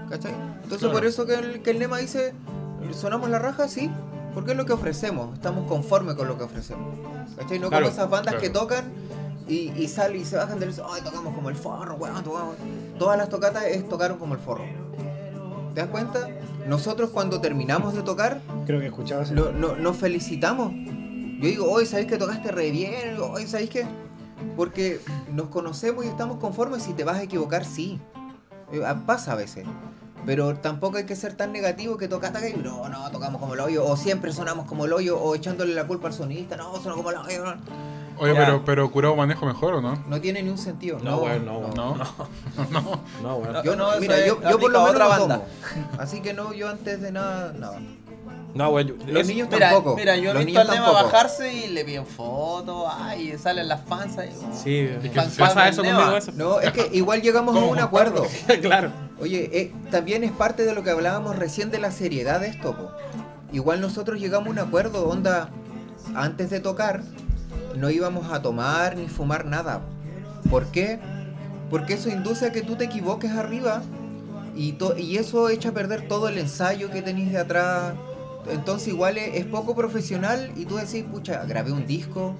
¿Cachai? 0.08 0.32
Entonces 0.32 0.78
Claro. 0.78 0.94
por 0.94 1.04
eso 1.04 1.26
que 1.26 1.34
el, 1.34 1.62
que 1.62 1.70
el 1.72 1.78
Nema 1.80 1.98
dice, 1.98 2.34
sonamos 2.92 3.28
la 3.30 3.38
raja, 3.40 3.66
sí. 3.66 3.90
Porque 4.32 4.52
es 4.52 4.56
lo 4.56 4.64
que 4.64 4.72
ofrecemos, 4.72 5.34
estamos 5.34 5.66
conformes 5.68 6.14
con 6.14 6.28
lo 6.28 6.38
que 6.38 6.44
ofrecemos. 6.44 6.94
¿Cachai? 7.36 7.58
No 7.58 7.68
Claro, 7.68 7.86
como 7.86 7.92
esas 7.94 8.08
bandas 8.10 8.34
claro. 8.34 8.40
que 8.42 8.50
tocan 8.50 8.84
y, 9.48 9.72
y 9.76 9.88
salen 9.88 10.20
y 10.22 10.24
se 10.24 10.36
bajan 10.36 10.58
del 10.60 10.70
ay, 10.88 11.02
tocamos 11.02 11.34
como 11.34 11.50
el 11.50 11.56
forro, 11.56 11.96
weón, 11.96 12.22
tocamos. 12.22 12.54
Todas 12.98 13.18
las 13.18 13.28
tocatas 13.28 13.64
es 13.64 13.88
tocaron 13.88 14.18
como 14.18 14.34
el 14.34 14.40
forro. 14.40 14.64
¿Te 15.74 15.80
das 15.80 15.90
cuenta? 15.90 16.28
Nosotros 16.68 17.10
cuando 17.10 17.40
terminamos 17.40 17.94
de 17.94 18.02
tocar, 18.02 18.40
Creo 18.66 18.78
que 18.80 18.86
eso. 18.86 19.34
lo- 19.34 19.50
no- 19.52 19.74
nos 19.74 19.96
felicitamos. 19.96 20.72
Yo 20.72 21.48
digo, 21.48 21.68
hoy 21.70 21.86
sabéis 21.86 22.06
que 22.08 22.16
tocaste 22.18 22.52
re 22.52 22.70
bien, 22.70 23.16
hoy 23.20 23.46
sabéis 23.48 23.70
que. 23.70 23.84
Porque 24.56 25.00
nos 25.32 25.48
conocemos 25.48 26.04
y 26.04 26.08
estamos 26.08 26.38
conformes. 26.38 26.82
Si 26.82 26.92
te 26.92 27.04
vas 27.04 27.16
a 27.16 27.22
equivocar, 27.22 27.64
sí. 27.64 28.00
Eh, 28.72 28.82
ah, 28.86 29.02
Pasa 29.06 29.32
a 29.32 29.36
veces. 29.36 29.66
Pero 30.26 30.56
tampoco 30.56 30.96
hay 30.96 31.04
que 31.04 31.16
ser 31.16 31.34
tan 31.34 31.52
negativo 31.52 31.96
que 31.98 32.08
tocaste 32.08 32.50
y 32.50 32.54
no, 32.54 32.88
no, 32.88 33.10
tocamos 33.10 33.40
como 33.40 33.52
el 33.54 33.60
hoyo, 33.60 33.84
o 33.84 33.94
siempre 33.94 34.32
sonamos 34.32 34.66
como 34.66 34.86
el 34.86 34.92
hoyo, 34.94 35.20
o 35.20 35.34
echándole 35.34 35.74
la 35.74 35.86
culpa 35.86 36.08
al 36.08 36.14
sonista, 36.14 36.56
no, 36.56 36.74
sonó 36.76 36.96
como 36.96 37.10
el 37.10 37.16
hoyo. 37.18 37.44
No, 37.44 37.54
Oye, 38.18 38.32
Ya. 38.32 38.40
pero, 38.46 38.64
pero 38.64 38.90
curado 38.90 39.16
manejo 39.16 39.44
mejor 39.44 39.74
o 39.74 39.80
no? 39.80 40.02
No 40.08 40.20
tiene 40.20 40.42
ni 40.42 40.48
un 40.48 40.56
sentido. 40.56 40.98
No, 41.00 41.18
weón, 41.18 41.44
no. 41.44 41.60
No. 41.74 41.96
no. 42.70 43.00
No, 43.22 43.36
weón. 43.36 43.62
Yo, 43.64 43.76
No, 43.76 43.90
mira, 44.00 44.24
yo, 44.26 44.40
yo 44.40 44.58
por 44.58 44.70
lo 44.70 44.78
menos 44.84 44.94
otra 44.94 45.04
no 45.04 45.10
banda. 45.28 45.42
Así 45.98 46.20
que 46.20 46.32
no, 46.32 46.52
yo 46.52 46.68
antes 46.70 47.00
de 47.02 47.12
nada, 47.12 47.52
nada. 47.52 47.78
No, 48.54 48.80
yo- 48.80 48.94
Los 49.08 49.22
es- 49.22 49.26
niños 49.28 49.48
Mira, 49.50 49.70
tampoco. 49.70 49.96
mira, 49.96 50.16
yo 50.16 50.30
he 50.30 50.34
Los 50.34 50.44
visto 50.44 50.60
al 50.60 50.66
tampoco. 50.68 50.92
bajarse 50.92 51.52
y 51.52 51.66
le 51.68 51.84
piden 51.84 52.06
fotos, 52.06 52.86
ay, 52.88 53.36
salen 53.36 53.66
las 53.68 53.82
fans 53.84 54.16
ahí. 54.16 54.30
Sí, 54.52 54.88
que 55.02 55.10
pasa 55.38 55.68
eso 55.68 55.82
conmigo, 55.82 56.16
eso. 56.16 56.30
No, 56.32 56.60
es 56.60 56.70
que 56.72 56.88
igual 56.92 57.20
llegamos 57.20 57.56
a 57.56 57.58
¿Cómo 57.60 57.72
un 57.72 57.78
acuerdo. 57.80 58.24
claro. 58.62 58.92
Oye, 59.20 59.50
eh, 59.52 59.72
también 59.90 60.22
es 60.24 60.30
parte 60.32 60.64
de 60.64 60.72
lo 60.74 60.82
que 60.84 60.90
hablábamos 60.90 61.36
recién 61.36 61.70
de 61.70 61.78
la 61.78 61.90
seriedad 61.90 62.40
de 62.40 62.48
esto. 62.48 62.76
po. 62.76 62.90
Igual 63.52 63.80
nosotros 63.80 64.20
llegamos 64.20 64.48
a 64.48 64.50
un 64.50 64.58
acuerdo, 64.60 65.08
onda, 65.08 65.48
antes 66.14 66.50
de 66.50 66.60
tocar, 66.60 67.02
no 67.76 67.90
íbamos 67.90 68.32
a 68.32 68.40
tomar 68.42 68.96
ni 68.96 69.08
fumar 69.08 69.46
nada. 69.46 69.80
¿Por 70.48 70.66
qué? 70.66 71.00
Porque 71.70 71.94
eso 71.94 72.08
induce 72.08 72.46
a 72.46 72.52
que 72.52 72.62
tú 72.62 72.76
te 72.76 72.84
equivoques 72.84 73.32
arriba 73.32 73.82
y, 74.54 74.76
y 74.98 75.16
eso 75.16 75.48
echa 75.48 75.70
a 75.70 75.72
perder 75.72 76.06
todo 76.06 76.28
el 76.28 76.38
ensayo 76.38 76.90
que 76.90 77.02
tenéis 77.02 77.32
de 77.32 77.38
atrás. 77.38 77.94
Entonces 78.50 78.88
igual 78.88 79.18
es, 79.18 79.34
es 79.36 79.46
poco 79.46 79.74
profesional 79.74 80.52
y 80.56 80.64
tú 80.64 80.76
decís, 80.76 81.04
pucha, 81.04 81.44
grabé 81.44 81.72
un 81.72 81.86
disco 81.86 82.36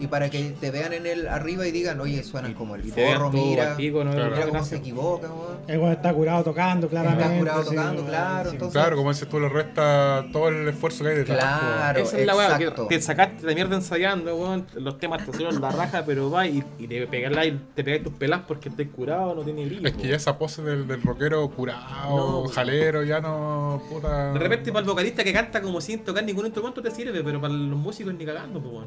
y 0.00 0.06
para 0.06 0.30
que 0.30 0.54
te 0.60 0.70
vean 0.70 0.92
en 0.92 1.06
el 1.06 1.28
arriba 1.28 1.66
y 1.66 1.70
digan, 1.72 2.00
oye, 2.00 2.22
suenan 2.22 2.54
como 2.54 2.74
el 2.74 2.82
forro, 2.84 3.30
mira, 3.30 3.76
pico, 3.76 4.04
¿no? 4.04 4.12
Claro. 4.12 4.30
mira 4.36 4.46
cómo 4.48 4.64
se 4.64 4.76
equivocan, 4.76 5.30
weón. 5.32 5.90
Está 5.92 6.12
curado 6.14 6.44
tocando, 6.44 6.88
claramente. 6.88 7.24
Está 7.24 7.38
curado 7.38 7.62
sí, 7.64 7.68
tocando, 7.76 7.94
weón, 8.02 8.06
claro, 8.10 8.50
sí. 8.50 8.56
entonces- 8.56 8.80
Claro, 8.80 8.96
como 8.96 9.12
dices 9.12 9.28
tú, 9.28 9.40
le 9.40 9.48
resta 9.48 10.24
todo 10.32 10.48
el 10.48 10.68
esfuerzo 10.68 11.04
que 11.04 11.10
hay 11.10 11.16
detrás. 11.16 11.38
Claro, 11.38 12.00
Esa 12.00 12.18
es 12.18 12.26
la 12.26 12.36
weá, 12.36 12.58
que 12.58 12.70
te 12.70 13.00
sacaste 13.00 13.46
de 13.46 13.54
mierda 13.54 13.76
ensayando, 13.76 14.36
weón. 14.36 14.66
Los 14.74 14.98
temas 14.98 15.24
te 15.24 15.30
hicieron 15.30 15.60
la 15.60 15.70
raja, 15.70 16.04
pero 16.06 16.30
va 16.30 16.46
y, 16.46 16.62
y 16.78 16.86
te 16.86 17.06
pegas 17.06 17.46
y 17.46 17.52
te 17.74 17.84
pegáis 17.84 18.02
tus 18.04 18.12
pelas 18.14 18.42
porque 18.46 18.68
estés 18.68 18.88
curado, 18.88 19.34
no 19.34 19.42
tiene 19.42 19.64
brillo. 19.66 19.86
Es 19.88 19.94
que 19.94 20.08
ya 20.08 20.16
esa 20.16 20.38
pose 20.38 20.62
del, 20.62 20.86
del 20.86 21.02
rockero 21.02 21.48
curado, 21.50 22.42
No, 22.44 22.48
jalero, 22.48 23.02
ya 23.02 23.20
no. 23.20 23.82
Puta. 23.90 24.32
De 24.32 24.38
repente 24.38 24.70
para 24.72 24.80
el 24.80 24.86
vocalista 24.86 25.24
que 25.24 25.32
canta 25.32 25.60
como 25.60 25.80
sin 25.80 26.00
tocar 26.04 26.24
ningún 26.24 26.46
instrumento 26.46 26.82
te 26.82 26.90
sirve, 26.90 27.22
pero 27.22 27.40
para 27.40 27.52
los 27.52 27.78
músicos 27.78 28.14
ni 28.14 28.24
cagando, 28.24 28.60
pues 28.60 28.72
weón. 28.72 28.86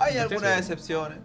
Hay 0.00 0.18
algunas 0.18 0.58
excepciones. 0.58 1.18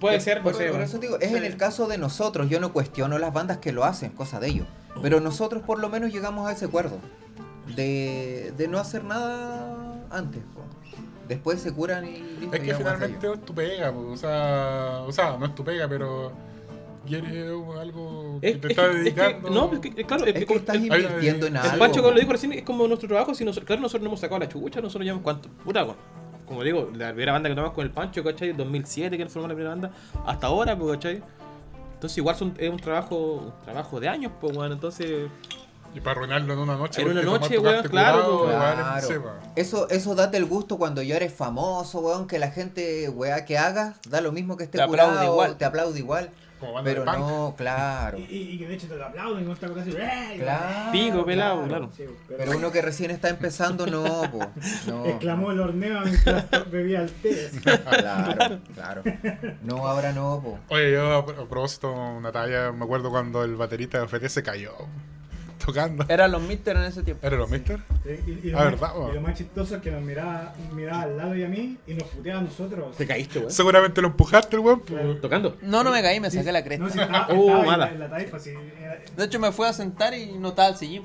Puede 0.00 0.20
ser, 0.20 0.42
por, 0.42 0.52
por 0.52 0.60
weón. 0.62 0.80
eso 0.82 0.98
digo, 0.98 1.18
es 1.18 1.30
Sí. 1.30 1.36
en 1.36 1.44
el 1.44 1.56
caso 1.56 1.86
de 1.88 1.98
nosotros, 1.98 2.48
yo 2.48 2.60
no 2.60 2.72
cuestiono 2.72 3.18
las 3.18 3.32
bandas 3.32 3.58
que 3.58 3.72
lo 3.72 3.84
hacen, 3.84 4.10
cosa 4.12 4.38
de 4.40 4.48
ellos. 4.48 4.66
Pero 5.02 5.20
nosotros 5.20 5.62
por 5.62 5.78
lo 5.78 5.88
menos 5.88 6.12
llegamos 6.12 6.48
a 6.48 6.52
ese 6.52 6.66
acuerdo 6.66 6.98
de, 7.76 8.52
de 8.56 8.68
no 8.68 8.78
hacer 8.78 9.04
nada 9.04 9.94
antes. 10.10 10.42
po. 10.54 10.60
Después 11.28 11.60
se 11.60 11.72
curan 11.72 12.04
y 12.06 12.18
listo, 12.40 12.56
Es 12.56 12.60
que 12.62 12.74
finalmente 12.74 13.32
es 13.32 13.44
tu 13.44 13.54
pega, 13.54 13.92
po, 13.92 14.00
o 14.10 14.16
sea, 14.16 15.02
o 15.06 15.12
sea, 15.12 15.36
no 15.38 15.46
es 15.46 15.54
tu 15.54 15.62
pega, 15.64 15.86
pero 15.88 16.32
quieres 17.06 17.32
algo 17.80 18.38
que 18.40 18.50
Es- 18.50 18.60
te 18.60 18.66
es 18.66 18.70
estás 18.72 18.86
que- 18.90 18.90
es 18.90 19.14
que- 19.14 19.20
dedicando. 19.22 19.50
no, 19.50 19.72
es 19.72 19.78
que, 19.80 20.04
claro, 20.04 20.24
es, 20.26 20.34
Es 20.36 20.44
que 20.44 20.54
estás 20.54 20.74
el, 20.76 20.82
invirtiendo 20.86 21.46
en 21.46 21.56
algo. 21.56 21.72
el 21.72 21.78
Pancho, 21.78 22.00
como 22.02 22.14
lo 22.14 22.20
dijo 22.20 22.32
recién, 22.32 22.52
es 22.52 22.62
como 22.64 22.86
nuestro 22.88 23.08
trabajo. 23.08 23.32
Si 23.34 23.44
nosotros, 23.44 23.66
claro, 23.66 23.80
nosotros 23.82 24.02
no 24.02 24.08
hemos 24.08 24.20
sacado 24.20 24.40
la 24.40 24.48
chucha, 24.48 24.80
nosotros 24.80 25.04
llevamos 25.04 25.22
cuánto. 25.22 25.48
Puta, 25.64 25.84
weón. 25.84 25.96
Como 26.50 26.64
digo, 26.64 26.90
la 26.96 27.10
primera 27.10 27.30
banda 27.30 27.48
que 27.48 27.54
tomamos 27.54 27.76
con 27.76 27.84
el 27.84 27.92
Pancho, 27.92 28.24
¿cachai? 28.24 28.48
En 28.50 28.56
2007 28.56 29.16
que 29.16 29.26
formó 29.26 29.46
la 29.46 29.54
primera 29.54 29.70
banda, 29.70 29.92
hasta 30.26 30.48
ahora, 30.48 30.76
pues, 30.76 30.96
¿cachai? 30.96 31.22
Entonces, 31.94 32.18
igual 32.18 32.34
son- 32.34 32.54
es 32.58 32.68
un 32.68 32.76
trabajo 32.80 33.16
un 33.16 33.52
trabajo 33.64 34.00
de 34.00 34.08
años, 34.08 34.32
pues, 34.40 34.52
bueno, 34.56 34.74
entonces. 34.74 35.28
Y 35.94 36.00
para 36.00 36.16
arruinarlo 36.18 36.52
en 36.54 36.58
una 36.58 36.76
noche. 36.76 37.02
En 37.02 37.08
una 37.10 37.22
noche, 37.22 37.56
weón, 37.56 37.84
claro, 37.84 38.22
curado, 38.22 38.46
weón. 38.46 38.58
Claro. 38.58 39.32
Eso, 39.54 39.88
eso 39.90 40.14
date 40.16 40.38
el 40.38 40.44
gusto 40.46 40.76
cuando 40.76 41.02
ya 41.02 41.14
eres 41.14 41.32
famoso, 41.32 42.00
weón, 42.00 42.26
que 42.26 42.40
la 42.40 42.50
gente, 42.50 43.08
weá, 43.10 43.44
que 43.44 43.56
hagas, 43.56 43.94
da 44.08 44.20
lo 44.20 44.32
mismo 44.32 44.56
que 44.56 44.64
esté 44.64 44.78
Te 44.78 44.82
aplaude 44.82 45.12
curado, 45.12 45.32
igual. 45.32 45.56
te 45.56 45.64
aplaude 45.64 45.98
igual. 46.00 46.30
Como 46.60 46.74
banda 46.74 46.90
Pero 46.90 47.00
de 47.04 47.06
punk. 47.10 47.18
no, 47.18 47.54
claro. 47.56 48.18
Y, 48.18 48.22
y- 48.22 48.50
y 48.52 48.58
que 48.58 48.68
de 48.68 48.74
hecho 48.74 48.86
te 48.86 48.96
lo 48.96 49.06
aplauden 49.06 49.44
con 49.44 49.54
esta 49.54 49.68
cosa 49.68 49.80
así. 49.80 49.92
¡eh! 49.98 50.36
Claro. 50.38 50.92
Pico, 50.92 51.24
pelado, 51.24 51.64
claro. 51.66 51.90
Sí, 51.96 52.04
pero, 52.28 52.38
Pero 52.44 52.58
uno 52.58 52.70
que 52.70 52.82
recién 52.82 53.10
está 53.10 53.28
empezando, 53.30 53.86
no, 53.86 54.04
po. 54.30 54.46
No. 54.86 55.06
exclamó 55.06 55.50
el 55.52 55.60
horneo 55.60 56.00
mientras 56.04 56.70
bebía 56.70 57.00
el 57.02 57.10
té. 57.10 57.50
Claro, 57.62 58.60
claro. 58.74 59.02
No, 59.62 59.88
ahora 59.88 60.12
no, 60.12 60.40
po. 60.42 60.58
Oye, 60.68 60.92
yo 60.92 61.14
a 61.14 61.26
propósito, 61.26 61.92
una 61.92 62.30
talla, 62.30 62.72
me 62.72 62.84
acuerdo 62.84 63.10
cuando 63.10 63.42
el 63.42 63.56
baterista 63.56 63.98
de 63.98 64.04
OFT 64.04 64.26
se 64.28 64.42
cayó 64.42 64.74
tocando. 65.64 66.04
Eran 66.08 66.32
los 66.32 66.42
Mister 66.42 66.76
en 66.76 66.82
ese 66.84 67.02
tiempo. 67.02 67.26
¿Era 67.26 67.36
los 67.36 67.48
Mister? 67.50 67.80
Y, 68.04 68.08
y- 68.30 68.40
y 68.44 68.50
lo 68.50 68.58
Ah, 68.58 68.64
más, 68.64 68.70
verdad, 68.80 68.92
y 69.10 69.14
lo 69.14 69.20
más 69.20 69.34
chistoso 69.34 69.76
es 69.76 69.82
que 69.82 69.90
nos 69.90 70.02
miraba, 70.02 70.52
miraba 70.74 71.02
al 71.02 71.16
lado 71.16 71.36
y 71.36 71.44
a 71.44 71.48
mí 71.48 71.76
y 71.86 71.94
nos 71.94 72.04
puteaba 72.08 72.40
a 72.40 72.42
nosotros. 72.42 72.96
Te 72.96 73.06
caíste, 73.06 73.38
weón. 73.38 73.50
Seguramente 73.50 74.00
lo 74.00 74.08
empujaste 74.08 74.56
el 74.56 74.60
weón. 74.62 74.80
Claro. 74.80 75.16
Tocando. 75.18 75.56
No, 75.62 75.84
no 75.84 75.90
me 75.92 76.02
caí, 76.02 76.18
me 76.20 76.30
saqué 76.30 76.50
la 76.52 76.64
cresta. 76.64 76.84
No, 76.84 76.90
si 76.90 76.98
estaba, 76.98 77.18
estaba 77.30 77.60
en 77.60 77.66
mala. 77.66 77.76
la- 77.86 77.92
en 77.92 78.00
la 78.00 78.10
taifa, 78.10 78.38
si 78.38 78.50
era- 78.50 78.98
De 79.16 79.24
hecho, 79.24 79.38
me 79.38 79.52
fui 79.52 79.66
a 79.66 79.72
sentar 79.72 80.14
y 80.14 80.32
no 80.38 80.48
estaba 80.48 80.68
el 80.68 80.76
sillín. 80.76 81.04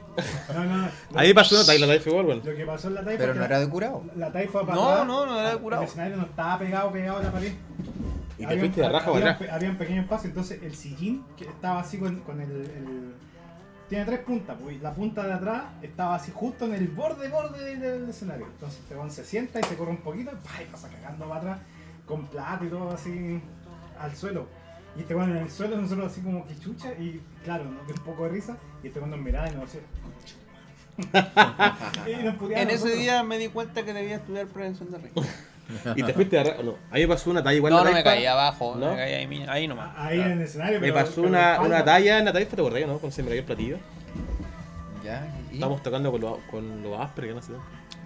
no, 0.54 0.64
no. 0.64 0.90
Ahí 1.16 1.34
pasó 1.34 1.56
una 1.56 1.66
talla, 1.66 1.86
la 1.86 1.94
de 1.94 2.02
igual, 2.10 2.26
weón. 2.26 2.42
lo 2.44 2.56
que 2.56 2.66
pasó 2.66 2.88
en 2.88 2.94
la 2.96 3.04
taifa 3.04 3.20
Pero 3.20 3.34
no 3.36 3.46
era 3.46 3.60
de 3.60 3.70
curado. 3.70 4.04
la 4.16 4.32
taifa 4.32 4.62
para 4.62 4.76
No, 4.76 5.06
no, 5.06 5.26
no 5.26 5.40
era 5.40 5.52
de 5.52 5.58
curado. 5.58 5.84
El 5.84 5.90
escenario 5.90 6.18
no 6.18 6.24
estaba 6.24 6.60
pegado, 6.60 6.92
pegado 6.92 7.18
a 7.20 7.24
la 7.24 7.32
pared. 7.32 7.54
Y 8.38 8.40
te 8.40 8.46
Había 8.48 8.60
fuiste 8.60 8.82
un- 8.82 8.88
de 8.88 8.92
raja 8.94 9.06
había, 9.10 9.14
para 9.22 9.26
un 9.26 9.32
atrás. 9.36 9.48
pe- 9.50 9.56
había 9.56 9.70
un 9.70 9.78
pequeño 9.78 10.02
espacio, 10.02 10.28
entonces 10.30 10.60
el 10.62 10.76
sillín 10.76 11.24
que 11.38 11.46
estaba 11.46 11.80
así 11.80 11.98
con, 11.98 12.20
con 12.20 12.42
el, 12.42 12.52
el- 12.52 13.14
tiene 13.90 14.06
tres 14.06 14.20
puntas, 14.20 14.58
pues, 14.62 14.82
la 14.82 14.94
punta 14.94 15.26
de 15.26 15.34
atrás 15.34 15.64
estaba 15.82 16.16
así 16.16 16.32
justo 16.34 16.66
en 16.66 16.74
el 16.74 16.88
borde, 16.88 17.30
borde 17.30 17.78
del, 17.78 18.10
escenario. 18.10 18.48
Entonces 18.48 18.80
este 18.80 18.96
weón 18.96 19.12
se 19.12 19.24
sienta 19.24 19.60
y 19.60 19.64
se 19.64 19.76
corre 19.76 19.92
un 19.92 19.98
poquito 19.98 20.32
y, 20.32 20.36
¡pah! 20.36 20.62
y 20.62 20.66
pasa 20.66 20.90
cagando 20.90 21.28
para 21.28 21.40
atrás 21.40 21.60
con 22.06 22.26
plato 22.28 22.66
y 22.66 22.70
todo 22.70 22.92
así 22.92 23.42
al 24.00 24.16
suelo. 24.16 24.48
Y 24.98 25.02
este 25.02 25.14
weón 25.14 25.32
en 25.32 25.38
el 25.38 25.52
suelo, 25.52 25.78
nosotros 25.78 26.12
así 26.12 26.22
como 26.22 26.48
que 26.48 26.58
chucha, 26.58 26.94
y 26.94 27.22
claro, 27.44 27.66
nos 27.66 27.86
dio 27.86 27.96
un 27.96 28.04
poco 28.04 28.24
de 28.24 28.30
risa, 28.30 28.58
y 28.82 28.88
este 28.88 29.00
weón 29.00 29.12
nos 29.12 29.20
miraba 29.20 29.50
y 29.50 29.56
nos 29.56 29.72
decía, 29.72 29.82
y 32.08 32.24
nos 32.24 32.42
En 32.42 32.70
ese 32.70 32.74
nosotros. 32.74 32.98
día 32.98 33.24
me 33.24 33.38
di 33.38 33.50
cuenta 33.50 33.84
que 33.84 33.94
debía 33.94 34.16
estudiar 34.16 34.48
prevención 34.48 34.90
de 34.92 34.98
riesgo. 34.98 35.22
Y 35.96 36.04
te 36.04 36.14
fuiste 36.14 36.38
a. 36.40 36.44
No, 36.64 36.76
a 36.92 36.96
mí 36.96 37.02
me 37.02 37.08
pasó 37.08 37.30
una 37.32 37.44
talla 37.44 37.56
igual 37.58 37.74
No, 37.74 37.84
no 37.84 37.92
me 37.92 38.04
caí 38.04 38.26
abajo, 38.26 38.76
¿No? 38.78 38.92
me 38.92 38.96
caí 38.98 39.14
ahí, 39.14 39.46
ahí 39.48 39.68
nomás. 39.68 39.92
Ahí 39.98 40.20
en 40.22 40.32
el 40.34 40.42
escenario, 40.42 40.80
Me 40.80 40.88
pero- 40.92 40.94
pasó 41.06 41.16
pero 41.16 41.28
una, 41.28 41.60
una 41.62 41.84
talla 41.84 42.20
en 42.20 42.26
la 42.26 42.34
taifa, 42.34 42.56
¿te 42.56 42.62
acordás, 42.62 42.82
no? 42.88 43.00
Cuando 43.00 43.12
se 43.16 43.24
me 43.24 43.30
cayó 43.30 43.40
el 43.42 43.46
platillo. 43.46 43.78
Ya, 45.04 45.28
y- 45.52 45.56
Estábamos 45.56 45.84
tocando 45.84 46.12
con 46.12 46.22
los 46.22 46.38
con 46.50 46.84
los 46.84 47.00
áspero, 47.00 47.28
que 47.30 47.34
no 47.36 47.42
sé. 47.42 47.52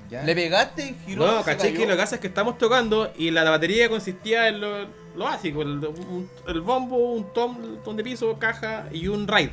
ya. 0.10 0.24
¿Le 0.24 0.36
pegaste, 0.36 0.96
giró? 1.06 1.26
No, 1.28 1.44
caché 1.44 1.74
que 1.74 1.86
lo 1.86 1.94
que 1.96 2.02
pasa 2.02 2.16
es 2.16 2.22
que 2.22 2.28
estamos 2.28 2.58
tocando 2.58 3.12
y 3.18 3.32
la 3.32 3.44
batería 3.50 3.90
consistía 3.90 4.48
en 4.48 4.60
lo, 4.62 4.84
lo 5.16 5.26
básico: 5.26 5.62
el, 5.62 5.80
un- 5.86 6.30
el 6.48 6.62
bombo, 6.62 6.98
un 7.14 7.34
tom, 7.34 7.58
tom 7.84 7.96
de 7.96 8.04
piso, 8.04 8.38
caja 8.40 8.86
y 8.92 9.08
un 9.08 9.28
ride. 9.28 9.52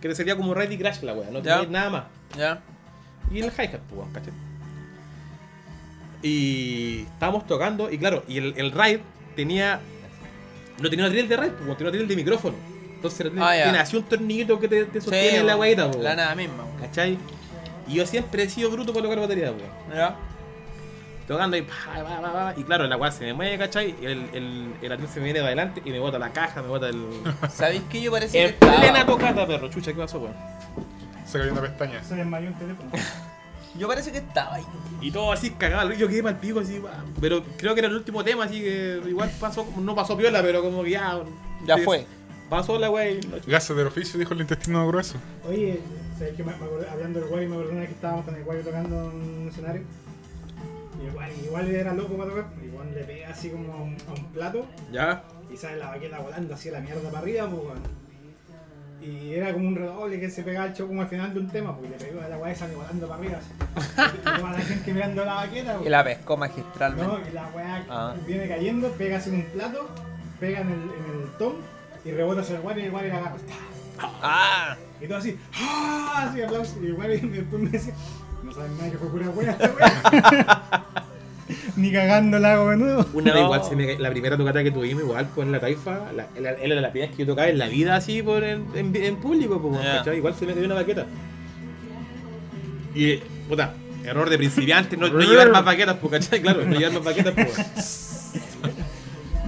Que 0.00 0.14
sería 0.14 0.34
como 0.36 0.54
ride 0.54 0.74
y 0.74 0.78
crash 0.78 1.02
la 1.02 1.12
wea, 1.12 1.30
no 1.30 1.42
tenía 1.42 1.66
nada 1.68 1.90
más. 1.90 2.04
Ya. 2.36 2.60
Y 3.30 3.40
el 3.40 3.46
hi-hat, 3.52 3.80
pues, 3.88 4.08
¿cachai? 4.14 4.32
Y 6.22 7.02
estábamos 7.12 7.46
tocando, 7.46 7.90
y 7.90 7.98
claro, 7.98 8.24
y 8.28 8.38
el, 8.38 8.54
el 8.56 8.72
ride 8.72 9.00
tenía. 9.36 9.80
No 10.78 10.88
tenía 10.88 11.06
una 11.06 11.12
drill 11.14 11.28
de 11.28 11.36
ride, 11.36 11.50
pues, 11.50 11.62
weón, 11.64 11.76
tenía 11.76 11.90
una 11.90 11.96
drill 11.98 12.08
de 12.08 12.16
micrófono. 12.16 12.56
Entonces 12.94 13.32
ya. 13.34 13.62
tiene 13.64 13.78
así 13.78 13.96
un 13.96 14.02
tornillito 14.02 14.60
que 14.60 14.68
te, 14.68 14.84
te 14.84 15.00
sostiene 15.00 15.38
en 15.38 15.46
la 15.46 15.56
weón, 15.56 15.76
guayita, 15.76 15.90
pues, 15.90 15.96
La 15.96 16.10
weón, 16.10 16.16
nada 16.16 16.34
misma, 16.34 16.64
weón. 16.64 16.78
¿cachai? 16.80 17.18
Y 17.88 17.94
yo 17.94 18.06
siempre 18.06 18.42
he 18.42 18.50
sido 18.50 18.70
bruto 18.70 18.92
para 18.92 19.04
tocar 19.04 19.20
batería, 19.20 19.52
pues. 19.52 19.96
Ya. 19.96 20.16
Tocando 21.26 21.56
y 21.56 21.62
pa, 21.62 21.74
pa, 21.94 22.20
pa, 22.20 22.32
pa, 22.32 22.54
y 22.56 22.64
claro, 22.64 22.86
la 22.88 22.96
weá 22.96 23.12
se 23.12 23.24
me 23.24 23.32
mueve, 23.34 23.56
¿cachai? 23.56 23.94
Y 24.02 24.04
el, 24.04 24.28
el, 24.32 24.74
el 24.82 24.92
atril 24.92 25.08
se 25.08 25.20
me 25.20 25.26
viene 25.26 25.38
para 25.38 25.48
adelante 25.48 25.80
y 25.84 25.90
me 25.90 26.00
bota 26.00 26.18
la 26.18 26.32
caja, 26.32 26.60
me 26.60 26.68
bota 26.68 26.88
el. 26.88 27.06
¿Sabéis 27.50 27.82
que 27.82 28.02
yo 28.02 28.10
parece 28.10 28.36
que 28.36 28.44
en 28.46 28.54
plena 28.56 28.86
estaba? 28.86 29.06
tocata, 29.06 29.46
perro, 29.46 29.70
chucha, 29.70 29.92
¿qué 29.92 29.98
pasó, 29.98 30.18
weón? 30.18 30.34
Se 31.24 31.38
cayó 31.38 31.52
una 31.52 31.62
pestaña. 31.62 32.02
Se 32.02 32.16
desmayó 32.16 32.48
un 32.48 32.54
teléfono. 32.54 32.90
Yo 33.78 33.86
parece 33.88 34.10
que 34.12 34.18
estaba 34.18 34.56
ahí. 34.56 34.64
Y 35.00 35.10
todo 35.10 35.32
así 35.32 35.50
cagado, 35.50 35.92
yo 35.92 36.08
quedé 36.08 36.28
el 36.28 36.36
pico 36.36 36.60
así, 36.60 36.80
pero 37.20 37.42
creo 37.56 37.74
que 37.74 37.80
era 37.80 37.88
el 37.88 37.94
último 37.96 38.22
tema, 38.24 38.44
así 38.44 38.60
que 38.60 39.00
igual 39.08 39.30
pasó, 39.40 39.66
no 39.78 39.94
pasó 39.94 40.16
piola, 40.16 40.42
pero 40.42 40.62
como 40.62 40.82
que 40.82 40.90
ya. 40.90 41.20
Ya 41.66 41.78
fue. 41.78 42.06
Pasó 42.48 42.78
la 42.78 42.90
wey. 42.90 43.20
Gases 43.46 43.76
del 43.76 43.86
oficio, 43.86 44.18
dijo 44.18 44.34
el 44.34 44.40
intestino 44.40 44.86
grueso. 44.88 45.18
Oye, 45.48 45.80
¿sabes 46.18 46.34
qué? 46.36 46.42
Me, 46.42 46.50
me 46.56 46.64
acordé- 46.66 46.88
hablando 46.90 47.20
del 47.20 47.28
Guay, 47.28 47.46
me 47.46 47.54
acordé 47.54 47.70
una 47.70 47.80
vez 47.80 47.88
que 47.90 47.94
estábamos 47.94 48.24
con 48.24 48.34
el 48.34 48.42
Guay 48.44 48.62
tocando 48.62 49.10
en 49.12 49.16
un 49.42 49.48
escenario. 49.48 49.82
Y 51.00 51.06
el 51.06 51.12
Guay 51.12 51.32
igual 51.44 51.70
era 51.70 51.94
loco 51.94 52.16
para 52.16 52.30
tocar. 52.30 52.46
Igual 52.64 52.92
le 52.92 53.04
pega 53.04 53.28
así 53.30 53.50
como 53.50 53.72
a 53.72 53.76
un, 53.82 53.96
a 54.08 54.12
un 54.18 54.24
plato 54.32 54.66
Ya. 54.92 55.22
y 55.52 55.56
sale 55.56 55.76
la 55.78 55.90
baqueta 55.90 56.18
volando 56.18 56.52
así 56.54 56.68
a 56.70 56.72
la 56.72 56.80
mierda 56.80 57.02
para 57.08 57.18
arriba, 57.20 57.46
pues, 57.48 57.62
weón. 57.62 57.99
Y 59.02 59.32
era 59.34 59.52
como 59.52 59.66
un 59.68 59.76
redoble 59.76 60.20
que 60.20 60.28
se 60.30 60.42
pegaba 60.42 60.66
el 60.66 60.74
como 60.74 61.00
al 61.02 61.08
final 61.08 61.32
de 61.32 61.40
un 61.40 61.48
tema, 61.48 61.74
porque 61.74 61.88
le 61.90 61.96
pegó 61.96 62.20
a 62.20 62.28
la 62.28 62.36
Guay 62.36 62.54
sale 62.54 62.74
volando 62.74 63.08
para 63.08 63.20
arriba. 63.20 63.38
Así. 63.38 63.50
Y 64.14 64.18
toda 64.22 64.52
la 64.52 64.58
gente 64.58 64.92
mirando 64.92 65.24
la 65.24 65.34
baqueta, 65.34 65.78
Y 65.84 65.88
la 65.88 66.04
pescó 66.04 66.36
magistralmente. 66.36 67.06
No, 67.12 67.18
y 67.28 67.32
la 67.32 67.46
weá 67.48 67.84
Ah. 67.88 68.14
viene 68.26 68.46
cayendo, 68.46 68.90
pega 68.92 69.22
en 69.24 69.34
un 69.34 69.42
plato, 69.44 69.88
pega 70.38 70.60
en 70.60 70.68
el, 70.68 70.74
en 70.82 71.22
el 71.22 71.28
tom 71.38 71.54
y 72.04 72.10
rebota 72.12 72.42
hacia 72.42 72.56
el 72.56 72.62
Guay 72.62 72.78
y 72.80 72.84
el 72.84 72.90
Guay 72.90 73.08
la 73.08 73.16
agarra. 73.16 73.36
Ah, 74.22 74.76
Y 75.00 75.06
todo 75.06 75.18
así, 75.18 75.38
¡ah! 75.54 76.26
Así 76.28 76.42
aplausos. 76.42 76.76
Y 76.82 76.86
igual 76.86 77.12
y 77.14 77.20
después 77.20 77.62
me 77.62 77.70
decía, 77.70 77.94
no 78.42 78.52
saben 78.52 78.76
nada 78.78 78.90
que 78.90 78.98
fue 78.98 79.08
pura 79.10 79.28
buena 79.30 79.52
esta 79.58 79.70
wea. 79.70 80.84
Ni 81.76 81.92
cagando 81.92 82.38
la 82.38 82.54
hago 82.54 82.70
de 82.70 82.76
nuevo. 82.76 83.06
Una 83.12 83.32
vez 83.32 83.40
No. 83.40 83.46
igual 83.46 83.64
se 83.64 83.76
me, 83.76 83.98
la 83.98 84.10
primera 84.10 84.36
tocata 84.36 84.62
que 84.62 84.70
tuvimos 84.70 85.02
igual 85.02 85.28
pues 85.34 85.46
en 85.46 85.52
la 85.52 85.60
taifa, 85.60 86.12
la, 86.14 86.28
era, 86.36 86.52
era 86.52 86.80
la 86.80 86.90
primera 86.90 87.08
vez 87.08 87.16
que 87.16 87.24
yo 87.24 87.26
tocaba 87.32 87.48
en 87.48 87.58
la 87.58 87.68
vida 87.68 87.96
así 87.96 88.22
por 88.22 88.42
en, 88.44 88.66
en, 88.74 88.94
en 88.96 89.16
público, 89.16 89.60
pues. 89.60 90.16
Igual 90.16 90.34
se 90.34 90.46
me 90.46 90.54
cayó 90.54 90.66
una 90.66 90.74
baqueta. 90.76 91.06
Y, 92.94 93.16
puta, 93.48 93.74
error 94.04 94.28
de 94.28 94.38
principiante, 94.38 94.96
no, 94.96 95.08
no 95.08 95.20
llevar 95.20 95.50
más 95.50 95.64
baquetas, 95.64 95.96
pues, 95.98 96.12
¿cachai? 96.12 96.40
Claro, 96.42 96.64
no 96.64 96.76
llevar 96.76 96.92
más 96.94 97.04
baquetas, 97.04 97.34
pues. 97.34 98.32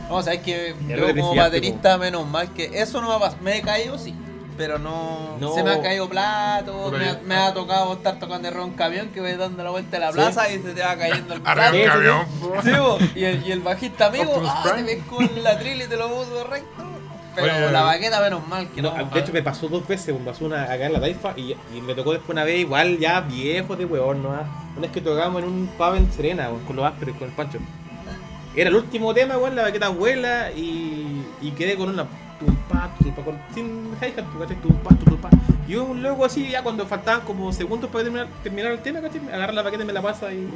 vamos 0.09 0.27
a 0.27 0.31
ver 0.31 0.43
que 0.43 0.75
Error 0.89 1.15
yo 1.15 1.21
como 1.23 1.35
baterista, 1.35 1.99
menos 1.99 2.27
mal 2.29 2.53
que 2.53 2.71
eso 2.81 3.01
no 3.01 3.09
me 3.09 3.15
ha 3.15 3.19
pasado. 3.19 3.43
Me 3.43 3.59
he 3.59 3.63
caído, 3.63 3.99
sí. 3.99 4.15
Pero 4.57 4.79
no, 4.79 5.37
No. 5.41 5.55
se 5.55 5.63
me 5.63 5.71
ha 5.71 5.81
caído 5.83 6.09
plato, 6.09 6.91
me, 6.93 7.05
ha- 7.09 7.13
yo- 7.15 7.27
me 7.27 7.35
ha 7.35 7.55
tocado 7.55 7.95
estar 7.95 8.19
tocando 8.19 8.51
de 8.51 8.59
un 8.61 8.73
camión 8.75 9.09
que 9.09 9.21
voy 9.21 9.33
dando 9.33 9.63
la 9.65 9.71
vuelta 9.71 9.97
a 9.97 10.01
la 10.01 10.09
Sí. 10.09 10.15
plaza 10.15 10.53
y 10.53 10.59
se 10.63 10.75
te 10.75 10.83
va 10.83 10.95
cayendo 10.97 11.35
el 11.35 11.41
plato. 11.43 11.75
el 11.75 11.89
camión. 11.89 12.27
Sí, 12.63 12.71
y, 13.19 13.25
el, 13.25 13.47
y 13.47 13.53
el 13.53 13.61
bajista 13.61 14.07
amigo, 14.07 14.43
ah, 14.47 14.63
te 14.77 14.83
ves 14.83 15.03
con 15.09 15.29
la 15.43 15.59
tril 15.59 15.81
y 15.83 15.87
te 15.87 15.97
lo 15.97 16.09
puso 16.09 16.45
recto. 16.45 16.83
Pero 17.35 17.47
Oye, 17.51 17.73
la 17.73 17.83
baqueta, 17.83 18.21
menos 18.21 18.47
mal 18.47 18.69
que 18.69 18.83
no. 18.83 18.95
No, 18.95 19.05
de 19.07 19.21
hecho 19.21 19.33
me 19.33 19.43
pasó 19.43 19.67
dos 19.67 19.89
veces, 19.89 20.15
me 20.15 20.21
pasó 20.23 20.45
una 20.45 20.65
acá 20.65 20.85
en 20.85 20.93
la 20.93 21.01
taifa 21.01 21.33
y, 21.35 21.57
y 21.75 21.81
me 21.81 21.95
tocó 21.95 22.13
después 22.13 22.29
una 22.29 22.45
vez 22.45 22.61
igual 22.61 22.99
ya 22.99 23.23
viejo 23.23 23.75
de 23.75 23.87
huevón, 23.87 24.23
¿no? 24.23 24.29
Una 24.29 24.81
vez 24.83 24.91
que 24.91 25.01
tocábamos 25.01 25.43
en 25.43 25.49
un 25.49 25.67
pub 25.79 25.95
en 25.95 26.13
Serena, 26.13 26.51
con 26.67 26.77
los 26.77 26.85
ásperos 26.85 27.15
y 27.17 27.19
con 27.19 27.29
el 27.29 27.35
Pancho. 27.35 27.59
Era 28.55 28.69
el 28.69 28.77
último 28.77 29.15
tema, 29.15 29.39
weón, 29.39 29.57
la 29.57 29.63
baqueta 29.63 29.87
abuela 29.87 30.53
y, 30.53 31.25
y 31.41 31.53
quedé 31.53 31.75
con 31.77 31.89
una 31.89 32.05
sin 33.55 33.93
hi-hat, 34.01 34.25
pues, 34.25 34.49
¿cachai? 34.49 34.57
Tumpa, 34.63 34.91
tumpa. 35.05 35.29
Y 35.69 35.75
un 35.77 36.03
luego 36.03 36.25
así, 36.25 36.49
ya 36.51 36.63
cuando 36.63 36.87
faltaban 36.87 37.23
como 37.23 37.53
segundos 37.53 37.89
para 37.91 38.05
terminar, 38.05 38.29
terminar 38.43 38.73
el 38.73 38.81
tema, 38.81 39.01
¿cachai? 39.01 39.21
Agarra 39.33 39.53
la 39.53 39.63
baqueta 39.63 39.83
y 39.83 39.87
me 39.87 39.93
la 39.93 40.03
pasa 40.03 40.33
y 40.33 40.49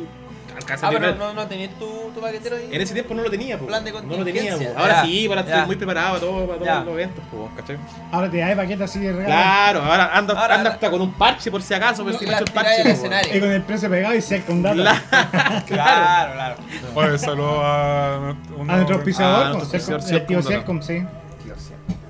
alcanza 0.54 0.88
Ah, 0.88 0.90
pero 0.92 1.14
no, 1.14 1.32
no 1.34 1.46
tenías 1.46 1.70
tu, 1.78 1.86
tu 2.14 2.20
paquetero 2.20 2.56
ahí. 2.56 2.68
En 2.72 2.80
ese 2.80 2.92
tiempo 2.94 3.14
no 3.14 3.22
lo 3.22 3.30
tenía, 3.30 3.56
pues. 3.58 3.68
Plan 3.68 3.84
de 3.84 3.92
No 3.92 4.00
lo 4.16 4.24
tenía, 4.24 4.56
pues. 4.56 4.68
Ahora 4.76 4.94
Ya, 4.94 5.04
sí, 5.04 5.28
para 5.28 5.40
estar 5.42 5.66
muy 5.66 5.76
preparado 5.76 6.08
para, 6.14 6.20
todo, 6.20 6.46
para 6.46 6.58
todos 6.58 6.84
los 6.86 6.94
eventos, 6.94 7.24
pues, 7.30 7.50
¿cachai? 7.56 7.76
Ahora 8.10 8.30
te 8.30 8.38
da 8.38 8.56
paquete 8.56 8.84
así 8.84 8.98
de 8.98 9.12
regalo. 9.12 9.26
Claro, 9.26 9.82
ahora 9.82 10.16
anda, 10.16 10.34
Ahora- 10.40 10.54
anda 10.56 10.70
hasta 10.70 10.90
con 10.90 11.00
un 11.00 11.12
parche 11.12 11.50
por 11.50 11.62
si 11.62 11.72
acaso, 11.74 12.02
por 12.02 12.12
No, 12.12 12.18
si 12.18 12.24
me 12.24 12.30
la 12.32 12.38
echo 12.38 12.44
el 12.46 12.52
parche. 12.52 12.94
po. 12.94 13.36
Y 13.36 13.40
con 13.40 13.50
el 13.52 13.62
precio 13.62 13.88
pegado 13.90 14.14
y 14.14 14.22
se 14.22 14.42
con 14.42 14.62
data. 14.62 14.76
Claro. 15.10 15.64
Claro, 15.66 16.32
claro. 16.32 16.56
Oye, 16.94 17.18
saludo 17.18 17.62
a 17.64 18.14
A 18.30 18.32
nuestro 18.76 18.96
auspiciador, 18.96 19.46
Ah, 19.46 19.48
auspiciador, 19.50 20.00
el 20.10 20.26
tío 20.26 20.42
Celcom, 20.42 20.82
sí. 20.82 21.02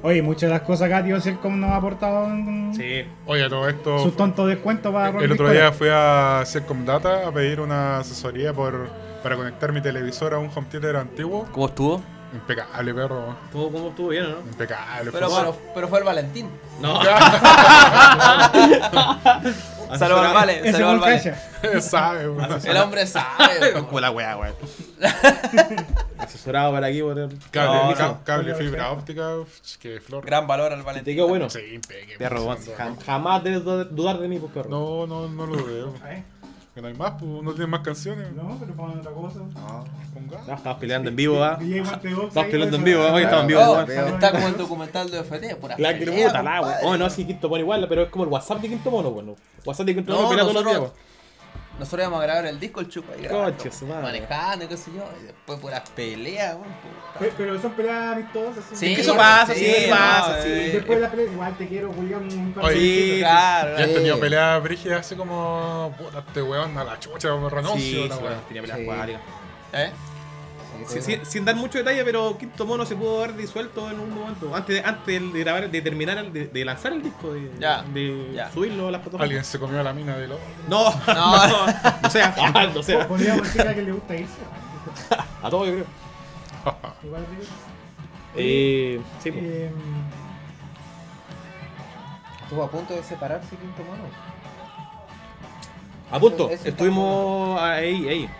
Oye, 0.06 0.22
muchas 0.22 0.42
de 0.42 0.50
las 0.50 0.60
cosas 0.62 0.86
acá 0.86 1.02
tío 1.02 1.20
Celcom 1.20 1.58
nos 1.58 1.70
ha 1.70 1.76
aportado 1.78 2.26
en 2.26 2.72
Sí. 2.76 3.04
Oye, 3.26 3.48
todo 3.48 3.68
esto. 3.68 3.98
sus 4.04 4.16
tontos 4.16 4.46
descuentos 4.46 4.92
para 4.92 5.08
El 5.18 5.32
otro 5.32 5.50
día 5.50 5.72
fui 5.72 5.88
a 5.90 6.44
Celcom 6.46 6.84
Data 6.84 7.26
a 7.26 7.32
pedir 7.32 7.60
una 7.60 7.98
asesoría 7.98 8.52
por, 8.52 8.88
para 9.24 9.34
conectar 9.34 9.72
mi 9.72 9.80
televisor 9.80 10.34
a 10.34 10.38
un 10.38 10.48
home 10.54 10.68
theater 10.70 10.94
antiguo. 10.94 11.44
¿Cómo 11.50 11.66
estuvo? 11.66 12.00
Impecable, 12.32 12.94
perro. 12.94 13.34
¿Cómo, 13.50 13.72
cómo 13.72 13.88
estuvo 13.88 14.08
bien, 14.10 14.26
o 14.26 14.28
no? 14.28 14.36
Impecable. 14.46 15.10
Pero, 15.10 15.28
fue- 15.28 15.40
pero, 15.40 15.56
pero 15.74 15.88
fue 15.88 15.98
el 15.98 16.04
Valentín. 16.04 16.50
No. 16.80 17.00
Saludos 19.98 20.26
al 20.26 20.34
Vale, 20.34 20.72
saludos 20.72 20.92
al 20.92 21.00
Vale. 21.00 21.80
sabe, 21.82 22.28
weón. 22.28 22.60
El 22.66 22.76
hombre 22.76 23.06
sabe. 23.06 23.72
Como 23.86 24.00
la 24.00 24.10
weá, 24.10 24.36
weón. 24.36 24.54
Asesorado 26.18 26.72
para 26.72 26.86
aquí 26.88 27.02
por 27.02 27.18
el 27.18 27.38
Cable, 27.50 27.94
No, 27.98 28.24
cable 28.24 28.54
fibra 28.54 28.90
óptica, 28.90 29.30
que 29.80 30.00
flor. 30.00 30.24
Gran 30.24 30.46
valor 30.46 30.72
al 30.72 30.78
Te 30.80 30.84
Valentín. 30.84 31.14
quedó 31.16 31.28
bueno. 31.28 31.48
Sí, 31.50 31.60
impeque. 31.74 32.16
Perro, 32.18 32.44
weón. 32.44 32.58
Jamás 33.04 33.44
debes 33.44 33.62
dudar- 33.64 33.88
dudar 33.90 34.18
de 34.18 34.28
mí, 34.28 34.38
pues, 34.38 34.52
perro. 34.52 34.70
No, 34.70 35.06
no, 35.06 35.28
no 35.28 35.46
lo 35.46 35.64
veo. 35.64 35.94
Que 36.76 36.82
no 36.82 36.88
hay 36.88 36.94
más, 36.94 37.12
pues 37.18 37.42
no 37.42 37.52
tiene 37.52 37.68
más 37.68 37.80
canciones. 37.80 38.30
No, 38.34 38.54
pero 38.60 38.74
para 38.74 39.00
otra 39.00 39.10
cosa. 39.10 39.38
Ponga. 40.12 40.44
No, 40.46 40.54
estamos 40.56 40.78
peleando 40.78 41.08
en 41.08 41.16
vivo, 41.16 41.42
¿ah? 41.42 41.58
Estamos 41.58 42.50
peleando 42.50 42.76
en 42.76 42.82
pues, 42.82 42.84
vivo, 42.84 43.02
ah, 43.02 43.12
hoy 43.14 43.22
estamos 43.22 43.42
en 43.44 43.48
vivo, 43.48 43.60
Oh, 43.62 43.80
está 43.80 44.30
como 44.32 44.46
el 44.46 44.56
documental 44.58 45.10
de 45.10 45.18
OFT, 45.20 45.56
pura 45.58 45.74
La 45.78 45.98
que 45.98 46.04
puta, 46.04 46.42
la. 46.42 46.80
Oh, 46.82 46.98
no, 46.98 47.08
sí, 47.08 47.24
Quinto 47.24 47.48
Mono 47.48 47.62
igual, 47.62 47.86
pero 47.88 48.02
es 48.02 48.10
como 48.10 48.24
el 48.24 48.30
WhatsApp 48.30 48.60
de 48.60 48.68
Quinto 48.68 48.90
Mono, 48.90 49.08
weón. 49.08 49.36
WhatsApp 49.64 49.86
de 49.86 49.94
Quinto 49.94 50.12
No, 50.12 50.18
Mono 50.18 50.28
pelea 50.28 50.44
todos 50.44 50.64
los 50.64 50.64
días, 50.66 50.92
nosotros- 51.78 52.00
íbamos 52.06 52.20
a 52.20 52.22
grabar 52.24 52.46
el 52.46 52.58
disco, 52.60 52.80
el 52.80 52.88
chupa 52.88 53.12
Coche, 53.28 53.70
su 53.70 53.86
madre. 53.86 54.02
manejando, 54.02 54.68
qué 54.68 54.76
sé 54.76 54.90
yo, 54.94 55.04
y 55.20 55.24
después 55.26 55.58
puras 55.60 55.82
peleas, 55.90 56.54
weón. 56.54 56.64
puta. 56.64 57.18
Pe- 57.18 57.32
Pero 57.36 57.60
son 57.60 57.72
peleas 57.72 58.12
amistosas. 58.16 58.64
Sí, 58.72 58.94
que 58.94 59.00
eso 59.00 59.16
pasa, 59.16 59.54
sí, 59.54 59.64
sí, 59.64 59.90
no, 59.90 59.96
pasa, 59.96 60.38
eh, 60.38 60.42
sí. 60.42 60.48
Y 60.48 60.72
después 60.72 60.98
de 60.98 61.02
la 61.04 61.10
pelea, 61.10 61.32
igual 61.32 61.56
te 61.58 61.68
quiero, 61.68 61.92
Julián, 61.92 62.22
un 62.30 62.52
par 62.52 62.64
de 62.64 62.70
Oye, 62.70 62.78
besitos. 62.80 63.18
claro. 63.20 63.76
Ya 63.78 63.82
han 63.84 63.88
Sí. 63.90 63.94
tenido 63.94 64.20
peleas 64.20 64.62
brígidas 64.62 65.00
así 65.00 65.14
como. 65.16 65.94
Puta, 65.98 66.18
este 66.26 66.42
weón 66.42 66.76
a 66.78 66.84
la 66.84 66.98
chucha, 67.00 67.28
renuncio. 67.50 67.76
Sí, 68.02 68.08
la 68.08 68.16
sí, 68.16 68.22
weá. 68.22 68.30
weón, 68.32 68.44
tenía 68.48 68.62
peleas 68.62 68.78
Sí. 68.78 68.84
acuáticas. 68.84 69.20
¿Eh? 69.72 69.90
Sí, 70.88 71.18
sin 71.24 71.44
dar 71.44 71.56
mucho 71.56 71.78
detalle, 71.78 72.04
pero 72.04 72.36
Quinto 72.38 72.64
Mono 72.66 72.84
se 72.86 72.94
pudo 72.94 73.18
haber 73.24 73.34
disuelto 73.36 73.90
en 73.90 73.98
un 73.98 74.14
momento. 74.14 74.54
Antes, 74.54 74.84
antes 74.84 75.32
de 75.32 75.40
grabar, 75.40 75.68
de 75.70 75.82
terminar, 75.82 76.30
de, 76.30 76.46
de 76.46 76.64
lanzar 76.64 76.92
el 76.92 77.02
disco, 77.02 77.32
de, 77.32 77.50
Ya, 77.58 77.82
de 77.82 78.32
ya. 78.34 78.50
subirlo 78.52 78.88
a 78.88 78.90
las 78.92 79.00
plataformas. 79.00 79.24
Alguien 79.24 79.44
se 79.44 79.58
comió 79.58 79.82
la 79.82 79.92
mina 79.92 80.16
de 80.16 80.28
lo. 80.28 80.38
No, 80.68 80.90
No. 81.06 81.46
no, 81.48 81.66
no 82.02 82.10
sea, 82.10 82.34
ah, 82.54 82.66
no 82.72 82.82
sea. 82.82 83.06
Decir 83.06 83.74
que 83.74 83.82
le 83.82 83.92
gusta 83.92 84.14
irse. 84.14 84.32
A 85.42 85.50
todos 85.50 85.66
yo 85.68 85.72
creo. 85.74 85.86
Igual 87.02 87.26
digo. 87.30 87.42
Eh, 88.36 89.00
sí. 89.22 89.30
Eh, 89.34 89.70
Estuvo 92.44 92.62
a 92.62 92.70
punto 92.70 92.94
de 92.94 93.02
separarse 93.02 93.56
Quinto 93.56 93.82
Mono. 93.82 94.04
A 96.12 96.20
punto, 96.20 96.44
Eso- 96.48 96.54
eso 96.60 96.68
estuvimos 96.68 97.60
ahí, 97.60 98.08
ahí. 98.08 98.30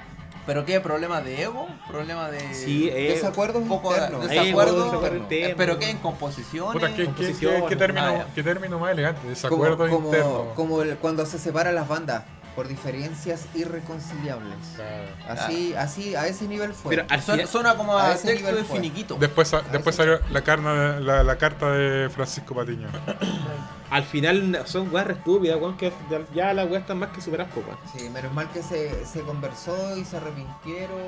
¿Pero 0.47 0.64
qué? 0.64 0.80
¿Problema 0.80 1.20
de 1.20 1.42
ego? 1.42 1.66
¿Problema 1.88 2.30
de...? 2.30 2.55
Sí, 2.55 2.88
eh, 2.88 3.12
Desacuerdos 3.14 3.62
un 3.62 3.68
poco 3.68 3.92
internos. 3.92 4.28
¿Desacuerdo? 4.28 4.84
desacuerdo 4.84 5.16
interno. 5.16 5.55
¿Pero 5.57 5.78
qué? 5.78 5.90
¿En 5.90 5.99
composiciones? 5.99 6.72
Puta, 6.72 6.86
¿qué, 6.88 6.94
qué, 6.94 7.03
qué, 7.03 7.07
composición. 7.07 7.66
qué 7.68 7.76
término, 7.76 8.07
Ah, 8.07 8.26
qué 8.34 8.42
término 8.44 8.78
más 8.78 8.92
elegante? 8.92 9.18
Como, 9.22 9.30
Desacuerdos 9.30 9.90
como, 9.90 10.07
internos. 10.09 10.42
como 10.55 10.82
el- 10.82 10.97
cuando 10.99 11.26
se 11.26 11.38
separan 11.40 11.74
las 11.74 11.88
bandas 11.88 12.22
por 12.57 12.67
diferencias 12.67 13.47
irreconciliables. 13.55 14.57
Claro. 14.75 15.05
Así, 15.29 15.75
así, 15.75 16.17
a 16.17 16.27
ese 16.27 16.49
nivel 16.49 16.73
fue. 16.73 16.97
Pero 16.97 17.07
al 17.09 17.47
Suena, 17.47 17.75
como 17.77 17.97
a 17.97 18.07
a 18.09 18.15
ese 18.15 18.29
texto 18.29 18.47
nivel 18.49 18.63
de 18.63 18.65
fue. 18.69 18.77
finiquito. 18.81 19.17
Después, 19.21 19.53
A 19.55 19.61
después 19.61 19.95
salió 19.95 20.19
la, 20.31 20.41
carna, 20.43 20.99
la, 20.99 21.23
la 21.23 21.37
carta 21.39 21.71
de 21.71 22.09
Francisco 22.11 22.55
Patiño. 22.55 22.89
Al 23.91 24.03
final 24.03 24.63
son 24.65 24.93
weas 24.93 25.09
estúpidas, 25.11 25.61
weón, 25.61 25.77
que 25.77 25.93
ya- 26.35 26.53
las 26.53 26.69
weas 26.69 26.81
están 26.81 26.99
más 26.99 27.11
que 27.11 27.21
superadas, 27.21 27.55
weón. 27.55 27.79
Sí, 27.95 28.09
menos 28.11 28.33
mal 28.33 28.51
que 28.51 28.63
se, 28.63 29.05
se 29.07 29.21
conversó 29.21 29.97
y 29.97 30.05
se 30.05 30.17
arrepintieron 30.17 30.99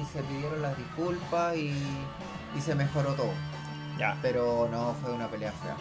y 0.00 0.04
se 0.12 0.22
pidieron 0.22 0.62
las 0.62 0.76
disculpas 0.78 1.54
y, 1.56 1.74
y 2.56 2.60
se 2.60 2.74
mejoró 2.74 3.12
todo. 3.14 3.32
Ya, 3.98 4.16
Pero 4.22 4.66
no, 4.72 4.94
fue 5.02 5.12
una 5.12 5.28
pelea 5.28 5.52
fea. 5.52 5.76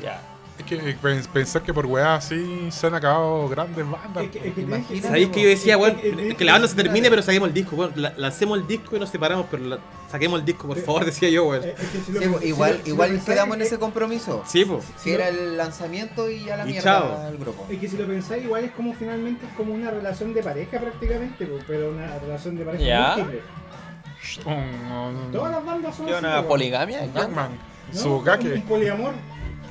ya. 0.00 0.20
Es 0.58 0.64
que 0.64 0.74
eh, 0.76 0.96
pens- 1.02 1.28
pensar 1.28 1.62
que 1.62 1.74
por 1.74 1.84
weá 1.84 2.14
así 2.14 2.68
se 2.70 2.86
han 2.86 2.94
acabado 2.94 3.46
grandes 3.48 3.84
bandas. 3.88 4.24
Es 4.24 4.30
que- 4.30 4.48
es 4.48 4.54
que 4.54 4.60
Imagínate, 4.62 4.86
tienes 4.88 5.04
¿Sabéis 5.06 5.28
que 5.28 5.42
yo 5.42 5.48
decía, 5.50 5.76
weón, 5.76 5.98
es- 6.02 6.18
es- 6.18 6.34
que 6.34 6.44
la 6.46 6.52
banda 6.52 6.66
se 6.68 6.74
termine, 6.76 7.10
pero 7.10 7.20
saquemos 7.22 7.48
el 7.48 7.54
disco, 7.54 7.76
weón? 7.76 7.92
La- 7.96 8.14
Lancemos 8.16 8.58
el 8.58 8.66
disco 8.66 8.96
y 8.96 9.00
nos 9.00 9.10
separamos, 9.10 9.46
pero 9.50 9.64
la- 9.64 9.78
saquemos 10.10 10.40
el 10.40 10.46
disco, 10.46 10.66
por 10.66 10.78
favor, 10.78 11.04
decía 11.04 11.28
yo, 11.28 11.44
weón. 11.44 11.62
es 11.62 11.74
que 11.74 11.98
si 12.00 12.12
lo 12.12 12.20
Sí, 12.20 12.26
si 12.40 12.46
igual 12.48 12.78
lo- 12.78 12.84
si 12.84 12.90
igual 12.90 13.20
quedamos 13.24 13.56
en 13.56 13.60
es- 13.62 13.66
ese 13.68 13.78
compromiso. 13.78 14.42
Sí, 14.46 14.64
po. 14.64 14.80
Que 15.04 15.14
era 15.14 15.28
el 15.28 15.58
lanzamiento 15.58 16.30
y 16.30 16.48
a 16.48 16.56
la 16.56 16.64
Y 16.64 16.72
mierda 16.72 16.82
chao. 17.00 17.28
el 17.28 17.36
grupo. 17.36 17.66
Es 17.70 17.78
que 17.78 17.88
si 17.88 17.96
lo 17.98 18.06
pensáis, 18.06 18.42
igual 18.44 18.64
es 18.64 18.70
como 18.72 18.94
finalmente 18.94 19.44
es 19.46 19.52
como 19.52 19.74
una 19.74 19.90
relación 19.90 20.32
de 20.32 20.42
pareja 20.42 20.80
prácticamente, 20.80 21.44
pues, 21.44 21.64
pero 21.66 21.90
una 21.90 22.18
relación 22.18 22.56
de 22.56 22.64
pareja 22.64 22.84
Ya. 22.84 23.14
múltiple. 23.18 23.42
Un, 24.46 25.32
Todas 25.32 25.52
las 25.52 25.64
bandas 25.64 25.94
son 25.96 26.06
¿Qué 26.06 26.14
así, 26.14 26.24
una 26.24 26.36
pues, 26.38 26.46
poligamia? 26.48 27.06
Pac-Man, 27.12 27.50
¿no? 27.92 28.00
su 28.00 28.24
poliamor. 28.66 29.12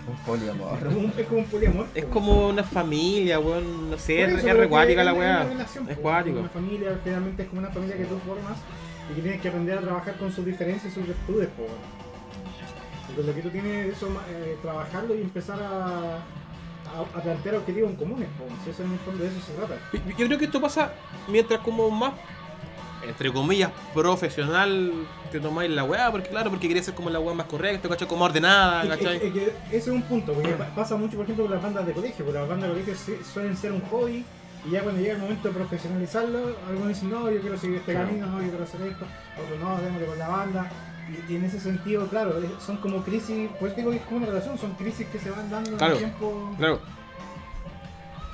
Un 0.07 0.15
poliamor. 0.25 0.77
Es 0.77 0.95
un- 0.95 1.13
es 1.17 1.25
como 1.27 1.39
un 1.39 1.45
poliamor. 1.47 1.87
Es 1.95 2.05
como 2.05 2.47
una 2.49 2.63
familia, 2.63 3.39
weón, 3.39 3.89
no 3.89 3.97
sé, 3.97 4.21
es 4.21 4.27
eso, 4.29 4.37
es 4.37 4.43
pero 4.43 4.57
re 4.57 4.63
que 4.63 4.69
cuática 4.69 5.01
es- 5.01 5.05
la 5.05 5.13
weá. 5.13 5.35
una 5.41 5.49
relación, 5.49 5.89
Es 5.89 5.97
cuático. 5.97 6.39
Una 6.39 6.49
familia, 6.49 6.99
finalmente 7.03 7.43
es 7.43 7.49
como 7.49 7.61
una 7.61 7.69
familia 7.71 7.97
que 7.97 8.05
tú 8.05 8.19
formas 8.19 8.57
y 9.11 9.15
que 9.15 9.21
tienes 9.21 9.41
que 9.41 9.47
aprender 9.49 9.77
a 9.77 9.81
trabajar 9.81 10.15
con 10.17 10.31
sus 10.31 10.45
diferencias 10.45 10.91
y 10.91 10.95
sus 10.95 11.05
virtudes, 11.07 11.49
pues. 11.57 11.69
Con 13.15 13.25
lo 13.25 13.33
que 13.33 13.41
tú 13.41 13.49
tienes 13.49 13.95
eso, 13.95 14.09
eh, 14.29 14.57
trabajarlo 14.61 15.15
y 15.15 15.21
empezar 15.21 15.57
a, 15.61 16.15
a, 16.17 17.17
a 17.17 17.21
plantear 17.23 17.55
objetivos 17.55 17.91
en 17.91 17.95
comunes, 17.95 18.27
pues. 18.37 18.51
Si 18.63 18.69
eso 18.71 18.83
en 18.83 18.91
el 18.93 18.99
fondo 18.99 19.23
de 19.23 19.29
eso 19.29 19.39
se 19.39 19.53
trata. 19.53 19.75
Yo 19.93 19.99
yo 20.17 20.25
creo 20.27 20.37
que 20.39 20.45
esto 20.45 20.59
pasa 20.61 20.91
mientras 21.27 21.59
como 21.61 21.89
más, 21.91 22.13
entre 23.07 23.31
comillas, 23.31 23.71
profesional 23.93 24.91
te 25.31 25.39
tomáis 25.39 25.69
la 25.71 25.83
weá, 25.83 26.11
porque 26.11 26.29
claro, 26.29 26.49
porque 26.49 26.67
quería 26.67 26.83
ser 26.83 26.93
como 26.93 27.09
la 27.09 27.19
weá 27.19 27.33
más 27.35 27.47
correcta, 27.47 27.87
¿cachai? 27.89 28.07
Como 28.07 28.25
ordenada, 28.25 28.83
Es 28.83 28.89
que- 28.89 28.97
¿cachai? 29.05 29.15
es 29.27 29.33
que 29.33 29.43
ese 29.69 29.77
es 29.77 29.87
un 29.87 30.01
punto, 30.03 30.33
porque 30.33 30.49
pa- 30.51 30.73
pasa 30.75 30.95
mucho, 30.95 31.15
por 31.17 31.23
ejemplo, 31.25 31.45
con 31.45 31.53
las 31.53 31.63
bandas 31.63 31.85
de 31.85 31.93
colegio, 31.93 32.25
porque 32.25 32.39
las 32.39 32.47
bandas 32.49 32.69
de 32.69 32.73
colegio 32.83 32.95
suelen 33.33 33.55
ser 33.57 33.71
un 33.71 33.81
hobby, 33.89 34.23
y 34.65 34.71
ya 34.71 34.81
cuando 34.81 34.99
llega 35.01 35.13
el 35.13 35.19
momento 35.19 35.47
de 35.49 35.53
profesionalizarlo, 35.53 36.55
algunos 36.67 36.87
dicen, 36.89 37.09
no, 37.11 37.29
yo 37.29 37.39
quiero 37.41 37.57
seguir 37.57 37.77
este 37.77 37.91
Claro. 37.93 38.07
camino, 38.07 38.25
no, 38.27 38.41
yo 38.41 38.49
quiero 38.49 38.63
hacer 38.63 38.81
esto, 38.81 39.05
otros 39.43 39.59
no, 39.59 39.81
démosle 39.81 40.05
con 40.07 40.19
la 40.19 40.27
banda. 40.27 40.71
Y, 41.29 41.33
y 41.33 41.35
en 41.35 41.43
ese 41.45 41.59
sentido, 41.59 42.07
claro, 42.07 42.39
es- 42.39 42.63
son 42.63 42.77
como 42.77 43.03
crisis, 43.03 43.47
pues 43.59 43.75
digo 43.75 43.91
que 43.91 43.97
es 43.97 44.03
como 44.03 44.17
una 44.17 44.25
relación, 44.27 44.57
son 44.57 44.71
crisis 44.73 45.05
que 45.11 45.19
se 45.19 45.29
van 45.29 45.51
dando 45.51 45.69
en 45.71 45.77
Claro. 45.77 45.93
el 45.93 45.99
tiempo. 45.99 46.55
Claro, 46.57 46.79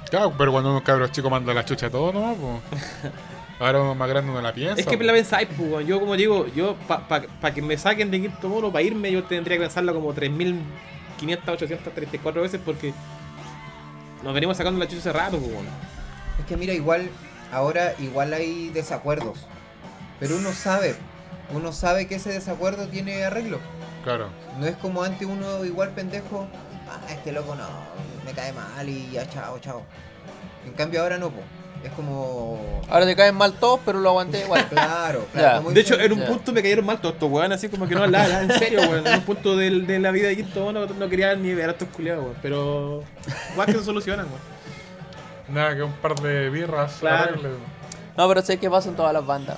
Claro, 0.10 0.34
pero 0.38 0.52
cuando 0.52 0.72
unos 0.72 0.82
cabros 0.84 1.10
chicos 1.14 1.32
mandan 1.32 1.56
la 1.56 1.64
chucha 1.64 1.88
a 1.88 1.90
todo, 1.90 2.12
¿no? 2.12 2.36
Pues. 2.36 2.82
Ahora 3.62 3.80
uno 3.82 3.94
más 3.94 4.10
grande 4.10 4.32
uno 4.32 4.42
la 4.42 4.54
piensa. 4.54 4.82
es 4.82 4.88
que 4.88 4.98
pues. 4.98 5.06
la 5.06 5.14
pensáis, 5.14 5.48
pues, 5.56 5.72
weón. 5.72 5.86
yo 5.86 6.00
como 6.00 6.16
digo, 6.16 6.48
yo 6.48 6.76
para 6.88 7.08
pa, 7.08 7.22
pa 7.22 7.54
que 7.54 7.62
me 7.62 7.78
saquen 7.78 8.10
de 8.10 8.20
quinto 8.20 8.50
mono, 8.50 8.72
para 8.72 8.82
irme, 8.82 9.12
yo 9.12 9.24
tendría 9.24 9.58
que 9.58 9.62
pensarlo 9.62 9.94
como 9.94 10.16
3.500, 10.16 11.48
834 11.48 12.42
veces 12.42 12.60
porque 12.66 12.92
nos 14.24 14.34
venimos 14.34 14.58
sacando 14.58 14.80
la 14.80 14.88
chucha 14.88 15.02
hace 15.02 15.14
rato, 15.14 15.38
pues, 15.38 15.52
weón. 15.52 15.68
Es 16.40 16.46
que 16.48 16.58
mira, 16.58 16.74
igual, 16.74 17.08
ahora 17.52 17.94
igual 18.00 18.34
hay 18.34 18.70
desacuerdos. 18.70 19.46
Pero 20.20 20.38
uno 20.38 20.54
sabe, 20.54 20.96
uno 21.54 21.72
sabe 21.72 22.08
que 22.08 22.16
ese 22.16 22.32
desacuerdo 22.32 22.88
tiene 22.88 23.24
arreglo. 23.26 23.60
Claro. 24.04 24.30
No 24.60 24.66
es 24.66 24.76
como 24.78 25.04
antes 25.04 25.28
uno 25.28 25.64
igual 25.66 25.92
pendejo, 25.92 26.48
ah, 26.90 27.12
este 27.12 27.32
loco 27.32 27.54
no, 27.54 27.68
me 28.26 28.32
cae 28.32 28.54
mal 28.54 28.90
y 28.90 29.12
ya 29.12 29.30
chao, 29.30 29.60
chao. 29.60 29.84
En 30.66 30.74
cambio 30.74 31.04
ahora 31.04 31.20
no, 31.20 31.30
po. 31.30 31.42
Es 31.84 31.92
como... 31.94 32.82
Ahora 32.90 33.06
te 33.06 33.16
caen 33.16 33.36
mal 33.36 33.54
todos, 33.54 33.80
pero 33.86 34.00
lo 34.00 34.10
aguanté 34.10 34.42
igual. 34.44 34.68
Claro, 34.68 35.26
claro. 35.34 35.72
De 35.72 35.82
hecho, 35.82 36.00
en 36.00 36.14
un 36.14 36.26
punto 36.26 36.52
me 36.52 36.62
cayeron 36.62 36.86
mal 36.86 37.00
todos 37.02 37.16
estos 37.16 37.30
weón, 37.32 37.52
así 37.52 37.70
como 37.70 37.88
que 37.88 37.96
no 37.96 38.04
hablaba, 38.04 38.28
ya, 38.28 38.42
en 38.44 38.52
serio, 38.52 38.82
weón. 38.82 39.08
En 39.08 39.14
un 39.16 39.22
punto 39.22 39.56
del- 39.58 39.88
de, 39.88 40.00
la 40.00 40.12
vida 40.12 40.28
de 40.28 40.36
quinto 40.36 40.62
mono 40.62 40.86
no 40.86 41.10
quería 41.10 41.36
ni 41.36 41.54
ver 41.54 41.70
a 41.70 41.72
estos 41.74 41.88
culiados, 41.90 42.24
weón. 42.24 42.38
Pero, 42.42 43.04
weón, 43.56 43.66
que 43.66 43.74
se 43.74 43.84
solucionan, 43.84 44.26
weón. 44.28 44.42
Nada 45.50 45.76
que 45.76 45.84
un 45.84 45.94
par 45.94 46.16
de 46.16 46.50
birras. 46.50 46.98
Claro. 47.00 47.32
arregle. 47.34 47.50
No, 48.18 48.28
pero 48.28 48.42
sé 48.42 48.58
que 48.58 48.70
pasa 48.70 48.90
en 48.90 48.96
todas 48.96 49.14
las 49.14 49.26
bandas. 49.26 49.58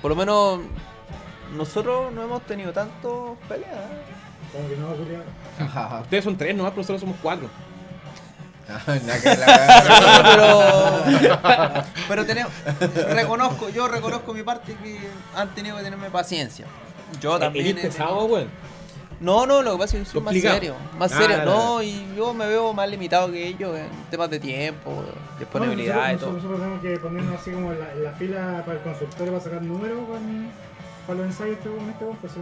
Por 0.00 0.10
lo 0.10 0.16
menos 0.16 0.60
nosotros 1.56 2.12
no 2.12 2.22
hemos 2.22 2.42
tenido 2.42 2.72
tanto 2.72 3.36
peleas. 3.48 3.70
Como 4.52 4.68
que 4.68 4.76
no. 4.76 6.00
Ustedes 6.00 6.24
son 6.24 6.36
tres 6.36 6.54
nomás, 6.56 6.70
pero 6.72 6.82
nosotros 6.82 7.00
somos 7.00 7.16
cuatro. 7.22 7.48
pero 10.28 11.84
pero 12.08 12.26
tenemos 12.26 12.52
reconozco 13.10 13.68
yo 13.68 13.88
reconozco 13.88 14.32
mi 14.34 14.42
parte 14.42 14.74
que 14.82 14.98
han 15.36 15.54
tenido 15.54 15.76
que 15.76 15.82
tenerme 15.84 16.10
paciencia. 16.10 16.66
Yo 17.20 17.38
también 17.38 17.66
¿Eres 17.66 17.84
he 17.84 17.88
pesado, 17.88 18.24
weón? 18.24 18.48
no 19.20 19.46
no 19.46 19.62
lo 19.62 19.72
que 19.72 19.78
pasa 19.78 19.96
es 19.96 20.04
que 20.04 20.10
soy 20.10 20.20
más 20.22 20.34
serio 20.34 20.74
más 20.98 21.12
Ah, 21.12 21.16
serio 21.18 21.44
no 21.44 21.82
y 21.82 22.04
yo 22.16 22.34
me 22.34 22.46
veo 22.46 22.72
más 22.72 22.88
limitado 22.88 23.30
que 23.30 23.46
ellos 23.46 23.76
en 23.78 23.88
temas 24.10 24.28
de 24.28 24.40
tiempo 24.40 25.04
disponibilidad 25.38 25.94
No, 25.94 26.00
y 26.10 26.12
nosotros, 26.14 26.20
todo. 26.20 26.32
nosotros 26.32 26.60
tenemos 26.60 26.82
que 26.82 26.98
ponernos 26.98 27.40
así 27.40 27.50
como 27.52 27.72
en 27.72 27.80
la, 27.80 27.92
en 27.92 28.04
la 28.04 28.12
fila 28.12 28.62
para 28.66 28.78
el 28.78 28.82
consultorio 28.84 29.32
para 29.32 29.44
sacar 29.44 29.62
números 29.62 29.98
con, 30.08 30.50
para 31.06 31.18
los 31.18 31.26
ensayos 31.28 31.58
este, 31.58 31.68
con 31.68 31.88
este 31.90 32.04
pues 32.20 32.32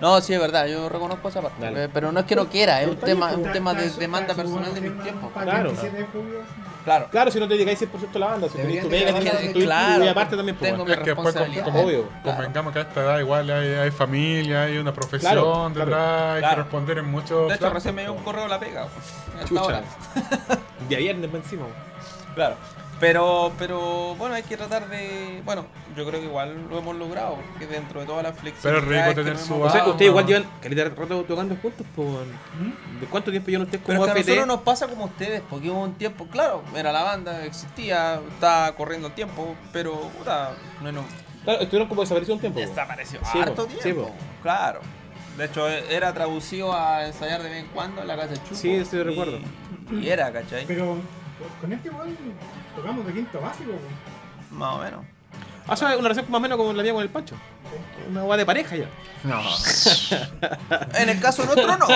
no 0.00 0.20
sí 0.20 0.34
es 0.34 0.40
verdad 0.40 0.66
yo 0.66 0.88
reconozco 0.88 1.28
esa 1.28 1.40
parte 1.42 1.62
Dale. 1.62 1.88
pero 1.88 2.12
no 2.12 2.20
es 2.20 2.26
que 2.26 2.36
no 2.36 2.46
quiera 2.48 2.82
es 2.82 2.88
un 2.88 2.96
tema 2.96 3.32
un 3.32 3.50
tema 3.52 3.72
de 3.74 3.88
demanda 3.90 4.34
personal 4.34 4.74
de 4.74 4.80
mi 4.80 4.90
tiempo 5.02 5.28
Para 5.30 5.44
Claro. 5.52 5.70
el 5.70 5.76
27 5.76 5.96
de 5.96 6.04
julio. 6.06 6.38
claro 6.84 7.08
Claro, 7.10 7.30
si 7.30 7.40
no 7.40 7.48
te 7.48 7.54
dedicáis 7.54 7.80
100% 7.80 8.16
a 8.16 8.18
la 8.18 8.26
banda, 8.26 8.48
si 8.48 8.56
tenéis 8.58 8.82
Deberían 8.82 9.14
tu 9.14 9.20
de 9.20 9.30
pega, 9.30 9.52
claro, 9.64 10.00
vida 10.02 10.10
aparte 10.10 10.36
también, 10.36 10.56
pues, 10.58 10.70
tengo 10.70 10.86
Es 10.86 10.98
que 10.98 11.04
después 11.14 11.34
como- 11.64 11.80
Obvio, 11.82 12.08
claro. 12.22 12.36
convengamos 12.36 12.72
que 12.74 12.78
a 12.78 12.82
esta 12.82 13.00
edad 13.00 13.18
igual 13.20 13.50
hay, 13.50 13.68
hay 13.68 13.90
familia, 13.90 14.62
hay 14.64 14.76
una 14.78 14.92
profesión 14.92 15.32
Claro, 15.32 15.68
detrás, 15.70 15.86
claro. 15.86 16.32
hay 16.34 16.42
que 16.56 16.62
responder 16.62 16.98
en 16.98 17.06
muchos. 17.06 17.48
de 17.48 17.54
hecho 17.54 17.70
recién 17.70 17.94
me 17.94 18.02
dio 18.02 18.12
un 18.12 18.22
correo 18.22 18.44
a 18.44 18.48
la 18.48 18.60
pega 18.60 18.82
hasta 18.84 19.48
Chucha. 19.48 19.60
ahora. 19.62 19.82
Día 20.88 20.98
viernes 20.98 21.32
encima, 21.32 21.62
weón. 21.62 21.74
Claro. 22.34 22.56
Pero, 23.00 23.52
pero 23.58 24.14
bueno, 24.16 24.34
hay 24.34 24.42
que 24.44 24.56
tratar 24.56 24.88
de. 24.88 25.42
Bueno, 25.44 25.64
yo 25.96 26.06
creo 26.06 26.20
que 26.20 26.26
igual 26.26 26.66
lo 26.68 26.78
hemos 26.78 26.96
logrado, 26.96 27.38
porque 27.50 27.66
dentro 27.66 28.00
de 28.00 28.06
todas 28.06 28.22
las 28.22 28.32
Pero 28.32 28.42
flexibilidades. 28.42 28.84
es 28.84 28.88
rico 29.08 29.14
que 29.16 29.24
tener 29.24 29.38
su 29.38 29.54
hemos 29.54 29.68
O 29.68 29.70
sea, 29.70 29.86
ustedes 29.86 30.08
igual 30.10 30.24
no. 30.24 30.28
llevan 30.30 30.44
calidad 30.60 30.84
de 30.84 30.90
rato 30.94 31.24
tocando 31.24 31.56
juntos, 31.56 31.86
pues, 31.94 32.08
weón. 32.08 32.28
¿Mm? 32.28 33.00
¿De 33.00 33.06
cuánto 33.06 33.30
tiempo 33.30 33.50
llevan 33.50 33.66
ustedes 33.66 33.84
Pero 33.86 33.98
como 34.00 34.06
es 34.06 34.12
que 34.12 34.18
a 34.18 34.22
FT? 34.22 34.30
nosotros 34.36 34.56
nos 34.56 34.64
pasa 34.64 34.88
como 34.88 35.04
ustedes, 35.06 35.42
porque 35.48 35.70
hubo 35.70 35.80
un 35.82 35.94
tiempo, 35.94 36.26
claro, 36.28 36.62
era 36.74 36.92
la 36.92 37.02
banda, 37.02 37.44
existía, 37.44 38.20
estaba 38.32 38.74
corriendo 38.74 39.08
el 39.08 39.14
tiempo, 39.14 39.54
pero 39.72 39.92
puta, 40.18 40.52
no, 40.82 40.92
no, 40.92 41.02
Claro, 41.44 41.60
estuvieron 41.60 41.88
como 41.88 42.00
desaparecidos 42.02 42.36
un 42.36 42.40
tiempo. 42.40 42.58
weón. 42.58 42.70
desapareció 42.70 43.20
Sí, 43.32 43.38
harto 43.38 43.66
po, 43.66 43.74
tiempo. 43.74 44.02
po. 44.06 44.12
claro. 44.42 44.80
De 45.36 45.46
hecho, 45.46 45.68
era 45.68 46.14
traducido 46.14 46.72
a 46.72 47.06
ensayar 47.06 47.42
de 47.42 47.50
vez 47.50 47.64
en 47.64 47.66
cuando 47.70 48.00
en 48.02 48.06
la 48.08 48.14
casa 48.16 48.28
de 48.28 48.36
Chupo. 48.44 48.54
Sí, 48.54 48.84
sí, 48.84 48.96
y- 48.96 49.02
recuerdo. 49.02 49.38
Y 49.90 50.08
era, 50.08 50.32
¿cachai? 50.32 50.64
Pero 50.64 50.96
con 51.60 51.72
este 51.72 51.88
igual 51.88 52.16
tocamos 52.76 53.04
de 53.04 53.12
quinto 53.12 53.40
básico. 53.40 53.72
pues. 53.72 54.50
Más 54.52 54.74
o 54.76 54.78
menos. 54.78 55.00
Ah, 55.66 55.72
o 55.72 55.76
sea, 55.76 55.88
una 55.96 56.08
relación 56.08 56.30
más 56.30 56.38
o 56.38 56.42
menos 56.42 56.58
como 56.58 56.72
la 56.72 56.82
mía 56.82 56.92
con 56.92 57.02
el 57.02 57.08
Pancho. 57.08 57.36
Una 58.10 58.22
guay 58.22 58.38
de 58.38 58.46
pareja 58.46 58.76
ya. 58.76 58.86
No. 59.22 59.40
En 60.98 61.08
el 61.08 61.20
caso 61.20 61.44
nuestro 61.46 61.78
no. 61.78 61.86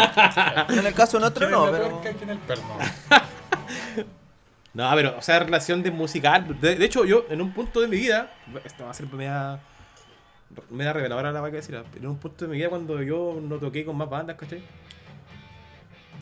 En 0.71 0.87
el 0.87 0.95
caso 0.95 1.21
nuestro 1.21 1.47
¿Quién 1.47 1.61
es 1.61 1.67
no, 1.67 1.73
pero. 1.73 2.03
es 2.05 2.23
el? 2.23 3.29
No, 4.75 4.89
pero, 4.95 5.19
o 5.19 5.23
sea, 5.23 5.41
relación 5.41 5.83
de 5.83 5.91
musical. 5.91 6.61
De, 6.61 6.77
de 6.77 6.85
hecho, 6.85 7.05
yo, 7.05 7.25
en 7.31 7.41
un 7.41 7.53
punto 7.53 7.81
de 7.81 7.89
mi 7.89 7.97
vida, 7.97 8.31
esto 8.65 8.85
va 8.85 8.91
a 8.91 8.95
ser 8.95 9.13
media, 9.13 9.59
media 10.71 10.93
reveladora 10.93 11.33
la 11.33 11.45
que 11.51 11.57
decir, 11.57 11.83
pero 11.91 12.05
en 12.05 12.11
un 12.11 12.19
punto 12.19 12.45
de 12.45 12.51
mi 12.53 12.59
vida 12.59 12.69
cuando 12.69 13.03
yo 13.03 13.41
no 13.43 13.57
toqué 13.57 13.85
con 13.85 13.97
más 13.97 14.09
bandas, 14.09 14.37
¿cachai? 14.37 14.63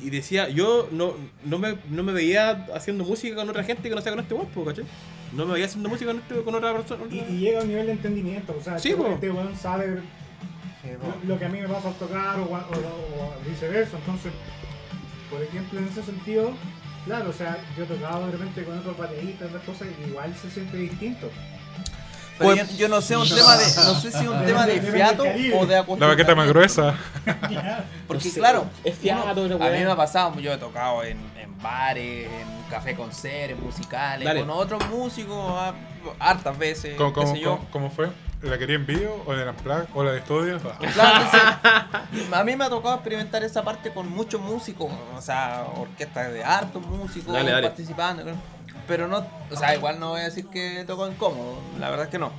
Y 0.00 0.08
decía, 0.10 0.48
yo 0.48 0.88
no, 0.90 1.16
no, 1.44 1.58
me, 1.58 1.76
no 1.90 2.02
me 2.02 2.12
veía 2.12 2.66
haciendo 2.74 3.04
música 3.04 3.36
con 3.36 3.50
otra 3.50 3.62
gente 3.62 3.88
que 3.88 3.94
no 3.94 4.00
sea 4.00 4.12
con 4.12 4.20
este 4.20 4.34
guapo, 4.34 4.64
¿cachai? 4.64 4.86
No 5.32 5.44
me 5.46 5.54
veía 5.54 5.66
haciendo 5.66 5.88
música 5.88 6.10
con, 6.12 6.20
este, 6.20 6.42
con 6.42 6.54
otra 6.54 6.72
persona. 6.74 7.02
Y, 7.10 7.18
y 7.18 7.38
llega 7.38 7.60
a 7.60 7.62
un 7.62 7.68
nivel 7.68 7.86
de 7.86 7.92
entendimiento. 7.92 8.54
O 8.58 8.62
sea, 8.62 8.78
Sí, 8.78 8.90
este, 8.90 9.12
este 9.14 9.30
weón 9.30 9.56
sabe 9.56 10.00
Sí, 10.82 10.88
lo, 11.24 11.34
lo 11.34 11.38
que 11.38 11.44
a 11.44 11.48
mí 11.48 11.60
me 11.60 11.68
pasa 11.68 11.88
al 11.88 11.94
tocar 11.94 12.38
o, 12.38 12.44
o- 12.44 12.46
o- 12.54 13.24
o 13.24 13.34
viceversa. 13.48 13.96
Entonces, 13.98 14.32
por 15.30 15.42
ejemplo, 15.42 15.80
en 15.80 15.88
ese 15.88 16.02
sentido, 16.02 16.52
claro, 17.04 17.30
o 17.30 17.32
sea, 17.32 17.58
yo 17.76 17.84
he 17.84 17.86
tocado 17.86 18.26
de 18.26 18.32
repente 18.32 18.64
con 18.64 18.78
otros 18.78 18.96
bateristas, 18.96 19.48
otras 19.48 19.64
cosas, 19.64 19.88
y 20.04 20.08
igual 20.10 20.34
se 20.40 20.50
siente 20.50 20.76
distinto. 20.76 21.28
Pero 22.38 22.50
Pues- 22.54 22.70
yo, 22.72 22.76
yo 22.76 22.88
no 22.88 23.00
sé 23.00 23.16
un 23.16 23.26
tema 23.28 23.56
de 23.56 23.64
no 23.64 23.94
sé 24.00 24.12
si 24.12 24.18
es 24.18 24.28
un 24.28 24.44
tema 24.46 24.66
de 24.66 24.80
fiato 24.82 25.24
o 25.54 25.66
de 25.66 25.74
La 25.98 26.06
baqueta 26.06 26.34
más 26.34 26.46
gruesa. 26.48 26.94
Porque 28.06 28.28
No 28.28 28.30
sé, 28.34 28.38
claro, 28.38 28.66
es 28.84 28.94
fiato, 28.96 29.42
uno- 29.42 29.54
a 29.56 29.70
mí 29.70 29.78
me 29.78 29.90
ha 29.90 29.96
pasado, 29.96 30.38
yo 30.38 30.52
he 30.52 30.58
tocado 30.58 31.02
en, 31.02 31.18
en 31.40 31.58
bares, 31.62 32.26
en 32.30 32.55
café 32.66 32.94
con 32.94 33.12
seres, 33.12 33.58
musicales, 33.58 34.24
Dale. 34.26 34.40
con 34.40 34.50
otros 34.50 34.86
músicos 34.88 35.36
ah, 35.56 35.72
hartas 36.18 36.56
veces, 36.58 36.94
¿Cómo, 36.96 37.12
qué 37.12 37.20
cómo, 37.20 37.32
sé 37.34 37.40
yo. 37.40 37.56
cómo- 37.56 37.68
cómo 37.70 37.90
fue? 37.90 38.10
¿La 38.42 38.58
quería 38.58 38.76
en 38.76 38.84
vivo 38.86 39.24
o 39.26 39.32
en 39.32 39.40
el 39.40 39.48
Unplugged 39.48 39.86
o 39.94 40.04
la 40.04 40.12
de 40.12 40.18
estudio? 40.18 40.60
Ah, 40.64 40.78
Claro, 40.92 41.24
entonces, 41.24 42.32
a 42.32 42.44
mí 42.44 42.54
me 42.54 42.64
ha 42.66 42.68
tocado 42.68 42.94
experimentar 42.96 43.42
esa 43.42 43.64
parte 43.64 43.90
con 43.92 44.08
muchos 44.10 44.40
músicos, 44.40 44.90
o 45.16 45.20
sea, 45.22 45.64
orquestas 45.76 46.32
de 46.32 46.44
hartos 46.44 46.84
músicos 46.86 47.32
Dale, 47.32 47.50
dale. 47.50 47.66
participando. 47.68 48.22
claro. 48.22 48.38
Pero 48.86 49.08
no, 49.08 49.26
o 49.50 49.56
sea, 49.56 49.74
igual 49.74 49.98
no 49.98 50.10
voy 50.10 50.20
a 50.20 50.24
decir 50.24 50.46
que 50.48 50.84
toco 50.86 51.08
incómodo, 51.08 51.58
la 51.80 51.88
verdad 51.90 52.04
es 52.04 52.10
que 52.10 52.18
no. 52.18 52.30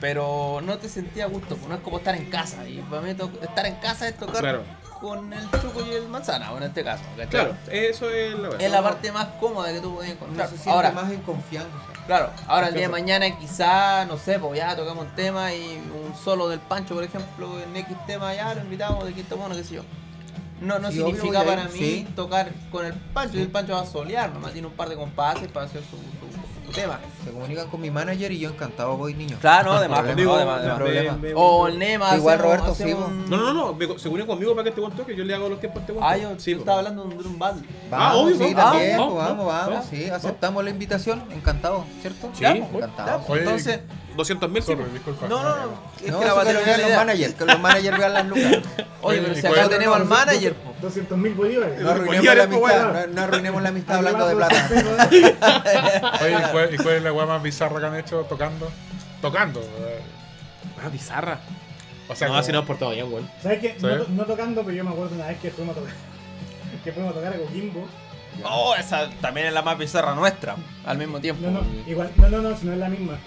Pero 0.00 0.60
no 0.64 0.78
te 0.78 0.88
sentía 0.88 1.24
a 1.24 1.28
gusto, 1.28 1.54
pues, 1.54 1.68
no 1.68 1.76
es 1.76 1.80
como 1.80 1.98
estar 1.98 2.16
en 2.16 2.24
casa. 2.28 2.66
Y 2.66 2.78
para 2.90 3.02
mí 3.02 3.14
to- 3.14 3.30
estar 3.40 3.64
en 3.66 3.76
casa 3.76 4.08
es 4.08 4.16
tocar 4.16 4.40
Claro. 4.40 4.64
Con 5.02 5.32
el 5.32 5.50
chuco 5.60 5.84
y 5.84 5.90
el 5.94 6.08
manzana, 6.08 6.52
o 6.52 6.56
en 6.58 6.62
este 6.62 6.82
caso. 6.84 7.02
¿cachai? 7.16 7.28
Claro, 7.28 7.56
eso 7.70 8.08
es 8.08 8.34
la. 8.38 8.48
Es 8.56 8.70
la 8.70 8.82
parte 8.82 9.10
más 9.12 9.26
cómoda 9.40 9.70
que 9.72 9.80
tú 9.80 9.96
puedes 9.96 10.12
Uno 10.12 10.20
encontrar. 10.22 10.48
se 10.48 10.54
siente 10.54 10.70
Ahora, 10.70 10.92
más 10.92 11.10
en 11.10 11.20
confianza. 11.22 11.68
Claro, 12.06 12.30
ahora 12.46 12.68
el 12.68 12.74
día 12.74 12.82
de 12.84 12.88
mañana 12.88 13.38
quizá, 13.38 14.04
no 14.06 14.16
sé, 14.16 14.38
pues 14.38 14.56
ya 14.58 14.74
tocamos 14.76 15.04
un 15.06 15.14
tema 15.14 15.52
y 15.52 15.76
un 16.06 16.14
solo 16.16 16.48
del 16.48 16.60
Pancho, 16.60 16.94
por 16.94 17.04
ejemplo, 17.04 17.60
en 17.60 17.76
X 17.76 17.96
tema 18.06 18.32
ya 18.34 18.54
lo 18.54 18.60
invitamos 18.62 19.04
de 19.04 19.12
quinto 19.12 19.36
mono, 19.36 19.54
qué 19.56 19.64
sé 19.64 19.74
yo. 19.74 19.82
No, 20.60 20.78
no 20.78 20.90
Sí, 20.92 20.98
significa 20.98 21.42
para 21.44 21.62
ir, 21.64 21.70
mí 21.70 21.78
sí. 21.78 22.08
tocar 22.14 22.52
con 22.70 22.86
el 22.86 22.92
Pancho, 22.94 23.36
y 23.38 23.40
el 23.42 23.48
Pancho 23.50 23.72
va 23.72 23.80
a 23.82 23.86
solear, 23.86 24.30
nomás 24.32 24.52
tiene 24.52 24.68
un 24.68 24.74
par 24.74 24.88
de 24.88 24.94
compases 24.94 25.48
para 25.48 25.66
hacer 25.66 25.82
su, 25.82 25.96
su- 25.96 26.32
su 26.51 26.51
tema. 26.72 26.98
Se 27.24 27.30
comunican 27.30 27.68
con 27.68 27.80
mi 27.80 27.90
manager 27.90 28.32
y 28.32 28.38
yo 28.38 28.48
encantado 28.50 28.96
voy 28.96 29.14
niño. 29.14 29.36
Claro, 29.40 29.74
no, 29.74 29.80
de 29.80 29.88
más, 29.88 30.00
Problema. 30.00 31.12
conmigo, 31.12 31.40
O 31.40 31.68
el 31.68 31.78
Nema, 31.78 32.16
Igual 32.16 32.38
Roberto, 32.38 32.74
sí, 32.74 32.84
No, 32.92 33.08
no, 33.36 33.52
no, 33.54 33.74
me- 33.74 33.98
se 33.98 34.08
unen 34.08 34.26
conmigo 34.26 34.52
para 34.52 34.64
que 34.64 34.68
este 34.70 34.80
buen 34.80 34.92
toque, 34.94 35.14
yo 35.14 35.24
le 35.24 35.34
hago 35.34 35.48
los 35.48 35.60
tiempos 35.60 35.78
a 35.78 35.82
este 35.82 35.92
buen 35.92 36.04
Ah, 36.04 36.16
yo 36.16 36.30
sí, 36.38 36.52
estaba 36.52 36.78
hablando 36.78 37.04
de 37.04 37.14
un. 37.28 37.38
Vamos, 37.38 37.62
Ah, 37.90 38.14
obvio, 38.16 38.36
sí, 38.36 38.54
vamos, 38.54 38.72
también, 38.72 38.96
vamos, 38.98 39.14
pues, 39.14 39.46
vamos, 39.46 39.84
sí, 39.90 40.10
aceptamos 40.10 40.64
la 40.64 40.70
invitación, 40.70 41.22
encantado, 41.30 41.84
¿cierto? 42.00 42.30
Sí, 42.34 42.42
Ya, 42.42 42.52
pues, 42.54 42.84
encantado. 42.84 43.22
Entonces, 43.36 43.80
200 44.16 44.50
mil, 44.50 44.62
sí. 44.62 44.74
Disculpa. 44.92 45.28
no, 45.28 45.42
no, 45.42 45.56
no, 45.56 45.72
es 46.04 46.10
No, 46.10 46.20
que 46.20 46.24
la 46.26 46.34
batería 46.34 46.60
vean 46.64 46.80
los 46.82 46.90
managers, 46.96 47.34
que 47.34 47.44
los 47.44 47.60
managers 47.60 47.98
vean 47.98 48.12
las 48.14 48.26
lucas. 48.26 48.52
Oye, 49.02 49.20
pero 49.20 49.32
¿y 49.32 49.36
si 49.36 49.42
cuál- 49.42 49.58
acá 49.60 49.68
tenemos 49.68 49.96
al 49.96 50.04
manager, 50.04 50.54
po. 50.54 50.74
200 50.80 51.18
mil 51.18 51.34
bolívares. 51.34 51.80
No 51.80 51.90
arruinemos 51.90 52.24
la 52.36 52.46
pues, 52.48 52.74
amistad, 52.74 53.06
no, 53.06 53.14
no 53.14 53.22
arruinemos 53.22 53.62
la 53.62 53.68
amistad 53.68 53.96
hablando 53.96 54.26
de 54.28 54.36
plata. 54.36 54.68
Oye, 56.22 56.32
¿y 56.38 56.50
cuál, 56.52 56.74
y 56.74 56.76
cuál 56.78 56.94
es 56.96 57.02
la 57.02 57.12
weá 57.12 57.26
más 57.26 57.42
bizarra 57.42 57.80
que 57.80 57.86
han 57.86 57.96
hecho 57.96 58.20
tocando? 58.28 58.70
Tocando. 59.20 59.60
eh. 59.60 60.00
Ah, 60.84 60.88
bizarra. 60.88 61.38
O 62.08 62.14
sea, 62.14 62.26
no, 62.28 62.32
como- 62.34 62.40
así 62.40 62.52
nos 62.52 62.64
portado 62.64 62.90
bien, 62.92 63.12
weón. 63.12 63.28
¿Sabes 63.42 63.60
qué? 63.60 63.76
No 64.08 64.24
tocando, 64.24 64.62
pero 64.62 64.76
yo 64.76 64.84
me 64.84 64.90
acuerdo 64.90 65.14
una 65.14 65.26
vez 65.28 65.38
que 65.40 65.50
fuimos 65.50 65.76
a 65.76 65.80
tocar, 65.80 65.94
que 66.84 66.92
fuimos 66.92 67.10
a, 67.12 67.14
tocar 67.14 67.32
a 67.34 67.36
Coquimbo. 67.38 67.86
Oh, 68.44 68.74
esa 68.74 69.10
también 69.20 69.48
es 69.48 69.52
la 69.52 69.60
más 69.62 69.76
bizarra 69.76 70.14
nuestra, 70.14 70.56
al 70.86 70.96
mismo 70.96 71.20
tiempo. 71.20 71.42
No, 71.44 71.50
no, 71.50 71.60
igual, 71.86 72.10
no, 72.16 72.28
no, 72.30 72.40
no, 72.42 72.56
si 72.56 72.64
no 72.66 72.72
es 72.72 72.78
la 72.78 72.88
misma. 72.88 73.18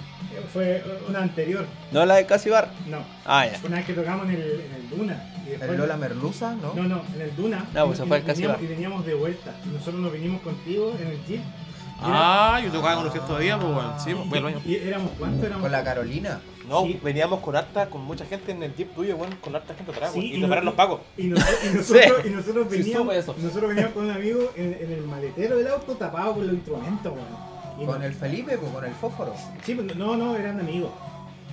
Fue 0.53 0.83
una 1.09 1.19
anterior. 1.21 1.65
¿No 1.91 2.05
la 2.05 2.15
de 2.15 2.25
Casi 2.25 2.49
Bar? 2.49 2.69
No. 2.87 2.99
Ah, 3.25 3.45
ya. 3.47 3.57
Fue 3.59 3.67
una 3.69 3.77
vez 3.77 3.85
que 3.85 3.93
tocamos 3.93 4.25
en 4.27 4.35
el, 4.35 4.41
en 4.61 4.73
el 4.75 4.89
Duna. 4.89 5.31
Y 5.45 5.49
después, 5.51 5.69
El 5.71 5.77
Lola 5.77 5.97
Merluza, 5.97 6.55
¿no? 6.55 6.73
No, 6.73 6.83
no, 6.83 7.01
en 7.15 7.21
el 7.21 7.35
Duna. 7.35 7.65
No, 7.73 7.85
pues 7.87 7.99
y, 7.99 8.01
se 8.01 8.07
fue 8.07 8.17
y 8.17 8.21
el 8.21 8.25
Casi 8.25 8.41
veníamos, 8.41 8.57
Bar. 8.61 8.63
y 8.63 8.73
veníamos 8.73 9.05
de 9.05 9.13
vuelta. 9.13 9.51
Y 9.65 9.69
nosotros 9.69 9.95
nos 10.01 10.11
vinimos 10.13 10.41
contigo 10.41 10.93
en 10.99 11.07
el 11.07 11.25
jeep. 11.25 11.39
Y 11.39 12.01
Ah, 12.01 12.59
yo 12.63 12.71
tocaba 12.71 12.95
con 12.95 13.05
los 13.05 13.13
todavía, 13.25 13.57
pues, 13.57 13.71
weón. 13.73 13.99
Sí, 13.99 14.09
era- 14.11 14.19
al 14.37 14.43
baño. 14.43 14.61
Y 14.65 14.75
éramos, 14.75 15.11
¿cuántos 15.17 15.43
éramos? 15.45 15.61
Con 15.63 15.71
la 15.71 15.83
Carolina. 15.83 16.41
No, 16.67 16.81
Sí. 16.83 16.99
veníamos 17.03 17.39
con 17.41 17.55
harta, 17.55 17.89
con 17.89 18.01
mucha 18.01 18.25
gente 18.25 18.51
en 18.51 18.63
el 18.63 18.75
jeep 18.75 18.93
tuyo, 18.95 19.15
weón, 19.15 19.35
con 19.35 19.55
harta 19.55 19.73
gente 19.75 19.91
atrás, 19.91 20.11
Sí, 20.13 20.19
weón. 20.19 20.31
y 20.31 20.35
Y 20.35 20.39
no- 20.39 20.47
tocaron 20.47 20.65
los 20.65 20.73
pagos. 20.73 21.01
Y, 21.15 21.23
nos- 21.27 21.39
y 21.39 21.67
nosotros, 21.75 22.25
y 22.25 22.29
nosotros 22.29 22.69
veníamos, 22.69 23.15
nosotros 23.37 23.69
veníamos 23.69 23.93
con 23.93 24.05
un 24.05 24.11
amigo 24.11 24.51
en, 24.57 24.73
en 24.81 24.91
el 24.91 25.01
maletero 25.03 25.57
del 25.57 25.67
auto 25.67 25.93
tapado 25.93 26.33
con 26.33 26.45
los 26.47 26.55
instrumentos, 26.55 27.13
weón. 27.13 27.54
Y 27.79 27.85
Con 27.85 28.01
el 28.03 28.13
Felipe, 28.13 28.57
pues, 28.57 28.71
con 28.71 28.85
el 28.85 28.93
fósforo. 28.93 29.33
Sí, 29.63 29.75
pues, 29.75 29.95
no, 29.95 30.15
no, 30.15 30.35
eran 30.35 30.59
amigos. 30.59 30.91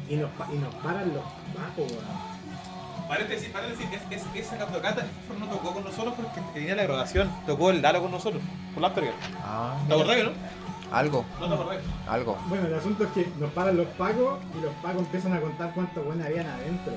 Y 0.09 0.17
nos, 0.17 0.31
y 0.53 0.59
nos 0.59 0.75
paran 0.77 1.13
los 1.13 1.23
pacos, 1.55 1.91
weón. 1.91 2.33
Paréntesis, 3.09 3.49
paréntesis, 3.51 3.87
es, 4.11 4.23
es, 4.35 4.53
esa 4.53 4.67
tocata 4.67 5.05
no 5.39 5.47
tocó 5.47 5.75
con 5.75 5.85
nosotros 5.85 6.15
porque 6.17 6.41
tenía 6.55 6.75
la 6.77 6.85
grabación. 6.85 7.31
Tocó 7.47 7.71
el 7.71 7.83
Lalo 7.83 8.01
con 8.01 8.11
nosotros, 8.11 8.43
con 8.73 8.83
Lasperger. 8.83 9.13
Ah, 9.45 9.77
¿Te 9.87 9.95
acordás 9.95 10.17
que 10.17 10.25
no? 10.25 10.31
algo, 10.93 11.25
No 11.41 11.49
te 11.49 11.55
acordás. 11.55 11.83
algo. 12.09 12.39
Bueno, 12.49 12.67
el 12.69 12.75
asunto 12.75 13.05
es 13.05 13.11
que 13.11 13.29
nos 13.39 13.51
paran 13.53 13.77
los 13.77 13.87
pacos 13.99 14.39
y 14.59 14.63
los 14.63 14.73
pacos 14.77 15.03
empiezan 15.03 15.33
a 15.35 15.41
contar 15.41 15.73
cuántos 15.75 16.05
buenos 16.05 16.27
habían 16.27 16.47
adentro. 16.47 16.93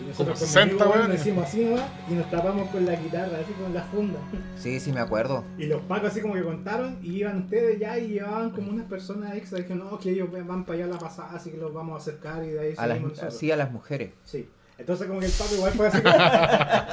Y 0.00 0.08
nosotros 0.08 0.38
Como 0.38 0.52
con 0.52 0.54
mi 0.54 0.62
amigo, 0.62 0.78
60 0.78 0.88
weón, 0.88 1.10
decimos 1.10 1.44
así 1.46 1.64
nomás 1.64 1.84
y 2.08 2.12
nos 2.14 2.30
tapamos 2.30 2.68
con 2.70 2.86
la 2.86 2.94
guitarra, 2.96 3.38
así 3.42 3.52
con 3.52 3.74
la 3.74 3.82
funda. 3.84 4.18
Sí, 4.58 4.80
sí, 4.80 4.92
me 4.92 5.00
acuerdo. 5.00 5.44
Y 5.58 5.66
los 5.66 5.82
pacos 5.82 6.10
así 6.10 6.20
como 6.20 6.34
que 6.34 6.42
contaron 6.42 6.98
y 7.02 7.16
iban 7.18 7.38
ustedes 7.42 7.78
ya 7.78 7.98
y 7.98 8.08
llevaban 8.08 8.50
como 8.50 8.70
unas 8.70 8.86
personas 8.86 9.34
extra. 9.34 9.58
Dijeron, 9.58 9.78
no, 9.90 9.98
que 9.98 10.10
ellos 10.10 10.28
van 10.46 10.64
para 10.64 10.76
allá 10.78 10.84
a 10.86 10.88
la 10.94 10.98
pasada, 10.98 11.30
así 11.34 11.50
que 11.50 11.56
los 11.58 11.72
vamos 11.74 11.94
a 11.94 11.98
acercar 12.02 12.42
y 12.44 12.48
de 12.50 12.60
ahí 12.60 12.74
A 12.76 12.86
las, 12.86 12.98
sí, 13.36 13.50
a 13.50 13.56
las 13.56 13.70
mujeres. 13.70 14.12
Sí. 14.24 14.48
Entonces 14.78 15.06
como 15.06 15.20
que 15.20 15.26
el 15.26 15.32
paco 15.32 15.54
igual 15.54 15.72
fue 15.72 15.88
así 15.88 16.00
como... 16.00 16.14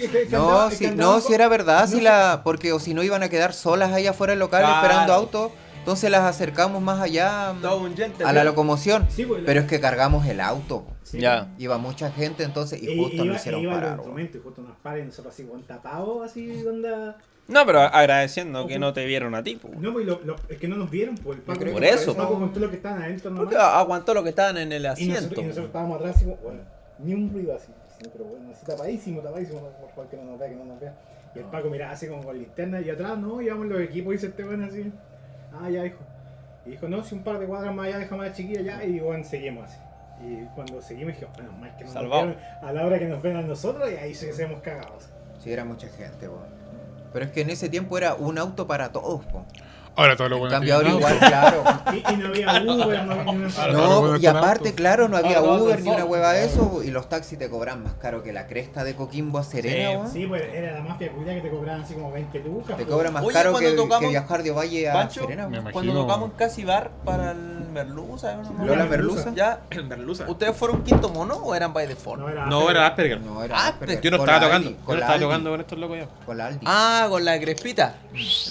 Sí, 0.00 0.08
que- 0.08 0.26
que 0.26 0.28
No, 0.30 0.48
andaba- 0.50 0.70
que 0.70 0.86
andaba 0.86 1.12
no, 1.14 1.20
si 1.20 1.34
era 1.34 1.48
verdad, 1.48 1.88
si 1.88 1.96
no, 1.96 2.02
la, 2.02 2.40
porque 2.44 2.72
o 2.72 2.78
si 2.78 2.94
no 2.94 3.02
iban 3.02 3.22
a 3.24 3.28
quedar 3.28 3.52
solas 3.52 3.92
ahí 3.92 4.06
afuera 4.06 4.30
del 4.32 4.38
local 4.38 4.62
Claro. 4.62 4.76
esperando 4.76 5.12
autos, 5.12 5.50
entonces 5.80 6.10
las 6.10 6.22
acercamos 6.22 6.80
más 6.80 7.00
allá 7.00 7.54
gente. 7.96 8.22
a 8.24 8.32
la 8.32 8.44
locomoción. 8.44 9.06
Sí, 9.10 9.24
pues, 9.24 9.40
la- 9.42 9.46
Pero 9.46 9.60
es 9.60 9.66
que 9.66 9.80
cargamos 9.80 10.26
el 10.26 10.40
auto. 10.40 10.84
Sí, 11.02 11.18
Ya. 11.20 11.48
Iba 11.58 11.76
mucha 11.78 12.12
gente 12.12 12.44
entonces 12.44 12.80
y 12.80 12.88
Y, 12.90 12.96
justo 12.98 13.16
iba, 13.16 13.24
nos 13.24 13.36
hicieron 13.36 13.60
y 13.60 13.64
los 13.64 13.74
parar. 13.74 14.00
y 14.00 14.38
justo 14.38 14.62
nos 14.62 14.76
paran 14.78 15.00
y 15.00 15.04
nosotros 15.06 15.34
así 15.34 15.44
con 15.44 15.62
tapados, 15.64 16.24
así 16.24 16.64
onda... 16.66 17.16
No, 17.48 17.66
pero 17.66 17.80
agradeciendo 17.80 18.68
que 18.68 18.78
no 18.78 18.92
te 18.92 19.04
vieron 19.06 19.34
a 19.34 19.42
ti, 19.42 19.56
po. 19.56 19.70
No, 19.76 19.92
pues 19.92 20.06
lo, 20.06 20.20
lo- 20.22 20.36
es 20.48 20.56
que 20.58 20.68
no 20.68 20.76
nos 20.76 20.88
vieron, 20.88 21.16
pues 21.16 21.38
el 21.38 21.42
Paco, 21.42 21.58
Por 21.72 21.82
eso, 21.84 22.14
Paco 22.14 22.34
contó 22.38 22.60
lo 22.60 22.70
que 22.70 22.76
estaban 22.76 23.02
adentro 23.02 23.30
nomás. 23.30 23.44
Porque 23.46 23.56
aguantó 23.60 24.14
lo 24.14 24.22
que 24.22 24.28
estaban 24.28 24.56
en 24.58 24.70
el 24.70 24.82
Y 24.82 24.86
nosotros, 24.86 25.08
asiento. 25.08 25.40
y 25.40 25.44
nosotros 25.44 25.66
estábamos 25.66 25.96
atrás 25.96 26.14
así 26.16 26.24
como, 26.26 26.36
bueno, 26.36 26.60
ni 27.00 27.14
un 27.14 27.32
ruido 27.32 27.56
así, 27.56 27.72
así, 27.88 28.08
pero 28.12 28.24
bueno, 28.26 28.50
así 28.52 28.64
tapadísimo, 28.64 29.20
tapadísimo, 29.20 29.60
por 29.62 29.90
favor 29.90 30.08
que 30.10 30.16
no 30.18 30.24
nos 30.26 30.38
vea, 30.38 30.48
que 30.48 30.54
no 30.54 30.64
nos 30.64 30.78
vea. 30.78 30.94
Y 31.34 31.38
el 31.40 31.44
Paco 31.46 31.70
miraba 31.70 31.90
así 31.92 32.06
como 32.06 32.22
con 32.22 32.38
linterna 32.38 32.80
y 32.82 32.90
atrás, 32.90 33.18
no, 33.18 33.40
llevamos 33.40 33.66
los 33.66 33.80
equipos, 33.80 34.12
dice 34.12 34.26
este 34.28 34.44
bueno 34.44 34.66
así. 34.66 34.92
Ah, 35.52 35.68
ya 35.68 35.86
hijo. 35.86 35.98
Y 36.66 36.70
dijo, 36.70 36.88
no, 36.88 37.02
si 37.02 37.14
un 37.14 37.22
par 37.22 37.38
de 37.38 37.46
cuadras 37.46 37.74
más 37.74 37.86
allá 37.86 37.98
dejamos 37.98 38.24
a 38.24 38.28
la 38.28 38.34
chiquilla 38.34 38.60
ya 38.60 38.84
y 38.84 39.00
bueno, 39.00 39.24
seguimos 39.24 39.64
así. 39.64 39.78
Y 40.22 40.44
cuando 40.54 40.82
seguimos 40.82 41.14
dije, 41.14 41.26
bueno, 41.34 41.52
más 41.52 41.70
que 41.76 41.84
no 41.84 41.94
nos 41.94 42.02
vieron 42.02 42.36
a 42.62 42.72
la 42.72 42.84
hora 42.84 42.98
que 42.98 43.06
nos 43.06 43.22
ven 43.22 43.36
a 43.36 43.42
nosotros 43.42 43.90
y 43.90 43.96
ahí 43.96 44.14
sí 44.14 44.26
que 44.26 44.32
se 44.34 44.44
hemos 44.44 44.60
cagado. 44.60 44.98
Sí, 45.42 45.50
era 45.50 45.64
mucha 45.64 45.88
gente, 45.88 46.28
weón. 46.28 46.60
Pero 47.12 47.24
es 47.24 47.30
que 47.32 47.40
en 47.40 47.50
ese 47.50 47.68
tiempo 47.68 47.96
era 47.96 48.14
un 48.14 48.38
auto 48.38 48.66
para 48.66 48.92
todos, 48.92 49.24
po. 49.26 49.44
Ahora 49.96 50.16
todo 50.16 50.28
lo 50.28 50.36
En 50.36 50.40
bueno. 50.40 50.54
cambio 50.54 50.74
ahora 50.76 50.88
tiene 50.90 50.98
igual, 51.00 51.18
claro. 51.18 51.64
Y, 51.92 52.12
y 52.12 52.16
no 52.16 52.28
había 52.28 52.62
Uber, 52.62 53.04
no 53.04 53.12
había 53.14 53.72
No, 53.72 54.16
y 54.16 54.26
aparte, 54.26 54.74
claro, 54.74 55.08
no 55.08 55.16
había 55.16 55.38
Ahora 55.38 55.62
Uber 55.62 55.82
ni 55.82 55.90
una 55.90 56.04
hueva 56.04 56.32
de 56.32 56.44
eso, 56.46 56.82
y 56.84 56.90
los 56.90 57.08
taxis 57.08 57.38
te 57.38 57.50
cobran 57.50 57.82
más 57.82 57.94
caro 57.94 58.22
que 58.22 58.32
la 58.32 58.46
cresta 58.46 58.84
de 58.84 58.94
Coquimbo 58.94 59.38
a 59.38 59.42
Serena, 59.42 60.06
Sí. 60.06 60.20
Sí, 60.20 60.26
pues 60.26 60.42
era 60.54 60.72
la 60.72 60.82
mafia 60.82 61.10
culia 61.12 61.34
que 61.34 61.40
te 61.40 61.50
cobraban 61.50 61.82
así 61.82 61.94
como 61.94 62.12
20 62.12 62.38
lucas. 62.40 62.76
Te 62.76 62.84
pues. 62.84 62.88
cobra 62.94 63.10
más 63.10 63.24
Oye, 63.24 63.32
caro 63.34 63.54
que, 63.56 63.72
tocamos- 63.72 64.00
que 64.00 64.08
viajar 64.08 64.42
de 64.42 64.50
Valle 64.52 64.88
a 64.90 64.92
Pancho, 64.92 65.20
Serena. 65.22 65.42
Me 65.48 65.58
weón. 65.58 65.62
imagino. 65.62 65.72
Cuando 65.72 66.02
tocamos 66.06 66.30
en 66.30 66.36
Casi 66.36 66.64
Bar 66.64 66.90
para 67.04 67.32
el 67.32 67.59
Merluza, 67.70 68.34
¿no? 68.36 68.64
Lola 68.64 68.84
Merluza. 68.86 69.32
Ya, 69.34 69.60
El 69.70 69.84
Merluza. 69.84 70.24
¿ustedes 70.28 70.56
fueron 70.56 70.82
quinto 70.82 71.08
mono 71.08 71.36
o 71.36 71.54
eran 71.54 71.72
by 71.72 71.86
default? 71.86 72.20
No 72.20 72.28
era, 72.28 72.46
No, 72.46 72.70
era 72.70 72.86
Asperger. 72.86 73.20
No, 73.20 73.42
era 73.42 73.56
Ah, 73.56 73.68
Asperger. 73.68 74.00
Yo 74.00 74.10
no 74.10 74.16
estaba 74.18 74.40
tocando. 74.40 74.70
Yo 74.70 74.76
con 74.76 74.86
no 74.86 74.92
la 74.94 74.98
estaba 75.00 75.12
Aldi, 75.14 75.24
tocando 75.24 75.50
con 75.50 75.60
estos 75.60 75.78
locos 75.78 75.98
ya. 75.98 76.06
Con 76.26 76.38
la 76.38 76.46
Aldi. 76.46 76.66
Ah, 76.66 77.06
con 77.08 77.24
la 77.24 77.40
crespita. 77.40 77.94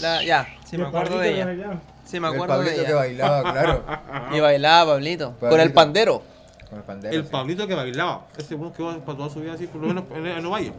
La, 0.02 0.24
ya, 0.24 0.48
sí 0.66 0.78
me 0.78 0.84
el 0.84 0.90
acuerdo 0.90 1.20
de 1.20 1.34
ella. 1.34 1.80
Sí 2.06 2.20
me 2.20 2.28
el 2.28 2.34
acuerdo 2.34 2.60
de 2.60 2.66
Pablito 2.66 2.82
que 2.84 2.88
ella. 2.90 2.96
bailaba, 2.96 3.52
claro. 3.52 3.84
Y 4.36 4.40
bailaba 4.40 4.94
Pablito. 4.94 5.34
Con 5.40 5.60
el 5.60 5.72
pandero. 5.74 6.24
Con 6.70 6.80
el 6.80 6.84
pandero. 6.86 7.16
El 7.16 7.24
sí. 7.24 7.30
Pablito 7.32 7.68
que 7.68 7.76
bailaba. 7.76 8.26
Ese 8.38 8.56
bueno 8.56 8.74
que 8.74 8.82
va 8.84 8.98
para 8.98 9.18
toda 9.18 9.30
su 9.30 9.40
vida 9.42 9.54
así, 9.54 9.68
por 9.68 9.82
lo 9.82 9.88
menos 9.88 10.04
en, 10.14 10.50
valles. 10.50 10.74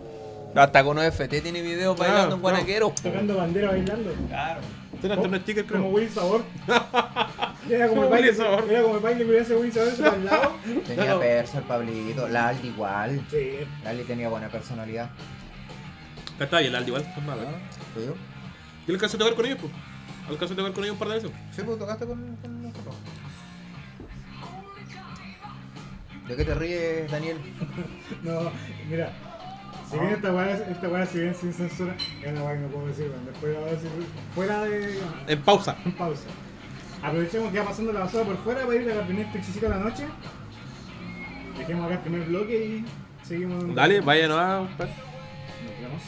Hasta 0.55 0.83
con 0.83 0.99
OFT 0.99 1.41
tiene 1.43 1.63
videos 1.63 1.95
Claro, 1.95 2.13
bailando 2.13 2.35
en 2.35 2.41
claro. 2.41 2.57
Guanaquero. 2.57 2.93
Tocando 3.03 3.37
bandera 3.37 3.69
bailando. 3.71 4.13
Claro. 4.29 4.61
Tiene 5.01 5.15
hasta 5.15 5.29
un 5.29 5.41
sticker, 5.41 5.67
Como 5.67 5.81
creo. 5.83 5.93
Will 5.95 6.11
Sabor. 6.11 6.43
Era 7.69 7.89
como 7.89 8.03
el 8.03 8.09
Como 8.09 8.11
baile, 8.11 8.29
Willy 8.29 8.37
Sabor. 8.37 8.65
era 8.71 8.83
como 8.83 8.95
el 8.97 9.01
baile 9.03 9.25
que 9.25 9.31
hubiese 9.31 9.57
Will 9.57 9.73
Sabor 9.73 9.95
para 9.97 10.17
el 10.17 10.25
lado. 10.25 10.53
Tenía 10.87 11.19
persa 11.19 11.59
el 11.59 11.65
Pablito. 11.65 12.29
La 12.29 12.49
Aldi 12.49 12.69
igual. 12.69 13.25
Sí. 13.31 13.51
La 13.85 13.91
Aldi 13.91 14.03
tenía 14.05 14.29
buena 14.29 14.49
personalidad. 14.49 15.11
Está 16.39 16.57
ahí, 16.57 16.67
el 16.67 16.75
Aldi 16.75 16.89
igual. 16.89 17.11
pues 17.15 17.27
nada. 17.27 17.43
¿Sí, 17.95 18.05
yo? 18.07 18.15
Yo 18.87 18.95
alcancé 18.95 19.17
a 19.17 19.19
tocar 19.21 19.35
con 19.35 19.47
ellos, 19.47 19.59
pues. 19.61 19.73
Alcancé 20.29 20.55
a 20.55 20.57
tocar 20.57 20.73
con 20.73 20.85
ellos 20.85 20.95
un 20.95 20.99
par 20.99 21.09
de 21.09 21.15
veces. 21.15 21.31
Sí, 21.55 21.63
pues 21.65 21.79
tocaste 21.79 22.07
con, 22.07 22.37
con 22.37 22.63
nosotros. 22.63 22.95
¿De 26.29 26.37
qué 26.37 26.45
te 26.45 26.55
ríes, 26.55 27.11
Daniel? 27.11 27.39
No, 28.23 28.51
mira. 28.89 29.13
Si 29.91 29.99
bien 29.99 30.13
esta 30.13 30.33
weá, 30.33 30.51
esta 30.55 30.89
weá, 30.89 31.07
si 31.07 31.19
bien 31.21 31.35
sin 31.35 31.53
censura, 31.53 31.97
es 32.23 32.31
una 32.33 32.45
weá 32.45 32.55
que 32.55 32.61
no 32.61 32.69
puedo 32.69 32.87
decir, 32.87 33.07
weón. 33.11 33.27
Después 33.27 33.53
la 33.55 33.61
voy 33.61 33.69
a 33.69 33.73
decir 33.73 33.91
fuera 34.35 34.61
de. 34.65 35.01
En 35.27 35.43
pausa. 35.43 35.77
en 35.85 35.93
pausa. 35.93 36.23
Aprovechemos 37.03 37.51
que 37.51 37.59
va 37.59 37.65
pasando 37.65 37.93
la 37.93 38.01
basura 38.01 38.25
por 38.25 38.37
fuera 38.39 38.67
para 38.67 38.77
ir 38.77 38.91
a 38.91 38.95
la 38.97 39.07
primera 39.07 39.33
pixicita 39.33 39.69
de 39.69 39.75
la 39.77 39.81
noche. 39.85 40.05
Dejemos 41.59 41.87
acá 41.87 41.95
el 41.95 42.01
primer 42.01 42.29
bloque 42.29 42.65
y 42.65 42.85
seguimos. 43.27 43.75
Dale, 43.75 44.01
vaya 44.01 44.29
nomás. 44.29 44.71
pa- 44.77 44.85
Nos 44.87 45.81
vemos. 45.81 46.03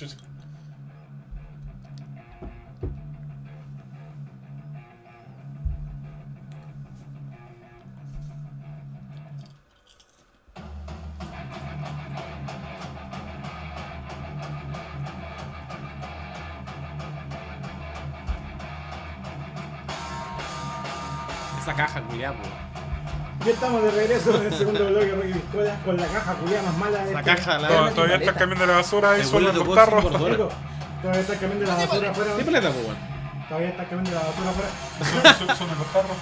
Chucha. 0.00 0.16
Esa 21.60 21.74
caja, 21.74 22.00
culiá, 22.08 22.32
po. 22.32 22.38
Ya 23.44 23.52
estamos 23.52 23.82
de 23.82 23.90
regreso 23.90 24.34
en 24.34 24.46
el 24.46 24.54
segundo 24.54 24.86
bloque 24.86 24.99
con 25.84 25.96
la 25.96 26.06
caja 26.06 26.34
culiada 26.34 26.62
más 26.62 26.76
mala 26.78 26.98
de 27.04 27.10
Esa 27.10 27.20
este- 27.20 27.34
caja, 27.34 27.58
la 27.58 27.68
To- 27.68 27.74
Realmente 27.74 27.94
Todavía 27.94 28.16
estás 28.16 28.36
cambiando 28.36 28.66
la 28.66 28.74
basura 28.76 29.10
ahí 29.10 29.22
de 29.22 29.52
los 29.52 29.74
tarros. 29.74 30.04
Chico, 30.04 30.48
Todavía 31.02 31.20
estás 31.20 31.38
cambiando 31.38 31.66
la 31.66 31.74
basura 31.76 32.10
afuera. 32.10 32.32
¿Qué 32.36 32.44
paleta, 32.44 32.70
weón? 32.70 32.96
Todavía 33.48 33.68
estás 33.70 33.86
cambiando 33.88 34.20
la 34.20 34.26
basura 34.26 34.50
afuera. 34.50 35.70
En 35.72 35.78
los 35.78 35.92
tarros. 35.92 36.16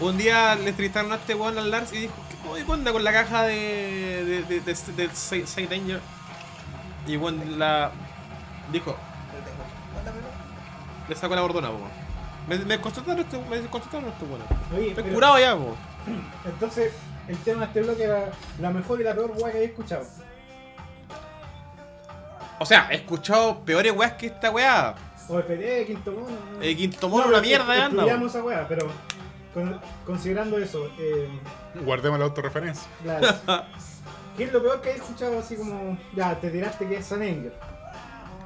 Un 0.00 0.18
día 0.18 0.54
le 0.56 0.68
entrevistaron 0.70 1.12
a 1.12 1.16
este 1.16 1.34
weón 1.34 1.56
al 1.58 1.70
Lars 1.70 1.92
y 1.92 1.98
dijo, 1.98 2.14
¿qué 2.54 2.72
onda 2.72 2.92
con 2.92 3.02
la 3.04 3.12
caja 3.12 3.42
de, 3.44 4.44
de, 4.48 4.60
de, 4.60 4.74
de, 4.96 5.14
Say 5.14 5.66
Danger? 5.66 6.00
Y 7.06 7.16
weón 7.16 7.58
la 7.58 7.90
dijo, 8.72 8.96
le 11.08 11.14
sacó 11.16 11.34
la 11.34 11.40
bordona, 11.42 11.70
weón. 11.70 12.04
Me, 12.48 12.58
me 12.58 12.78
constataron 12.80 13.20
esto, 13.20 13.42
me 13.48 13.60
constataron 13.62 14.08
esto, 14.10 14.26
weón. 14.26 14.42
Estoy 14.80 14.92
pero- 14.94 15.14
curado 15.14 15.38
ya, 15.38 15.56
po. 15.56 15.76
Entonces, 16.44 16.92
el 17.28 17.36
tema 17.38 17.60
de 17.60 17.66
este 17.66 17.82
bloque 17.82 18.04
era 18.04 18.30
la 18.60 18.70
mejor 18.70 19.00
y 19.00 19.04
la 19.04 19.14
peor 19.14 19.32
weá 19.36 19.52
que 19.52 19.58
he 19.58 19.64
escuchado. 19.64 20.04
O 22.58 22.66
sea, 22.66 22.88
he 22.90 22.96
escuchado 22.96 23.60
peores 23.64 23.92
weas 23.92 24.12
que 24.12 24.26
esta 24.26 24.50
wea. 24.50 24.94
OFD, 25.28 25.86
Quinto 25.86 26.12
Mono. 26.12 26.36
El 26.60 26.76
quinto 26.76 27.08
mono, 27.08 27.26
una 27.28 27.40
mierda 27.40 27.74
ya 27.76 27.86
anda. 27.86 28.26
Esa 28.26 28.42
weá, 28.44 28.66
pero 28.68 28.88
con- 29.54 29.80
considerando 30.04 30.58
eso, 30.58 30.90
eh, 30.98 31.28
Guardemos 31.82 32.18
la 32.18 32.26
autorreferencia. 32.26 32.86
la- 33.04 33.66
¿qué 34.36 34.44
es 34.44 34.52
lo 34.52 34.62
peor 34.62 34.80
que 34.82 34.90
he 34.90 34.94
escuchado 34.96 35.38
así 35.38 35.56
como. 35.56 35.96
Ya, 36.14 36.38
te 36.40 36.50
tiraste 36.50 36.86
que 36.86 36.96
es 36.96 37.06
San 37.06 37.22
Engel? 37.22 37.52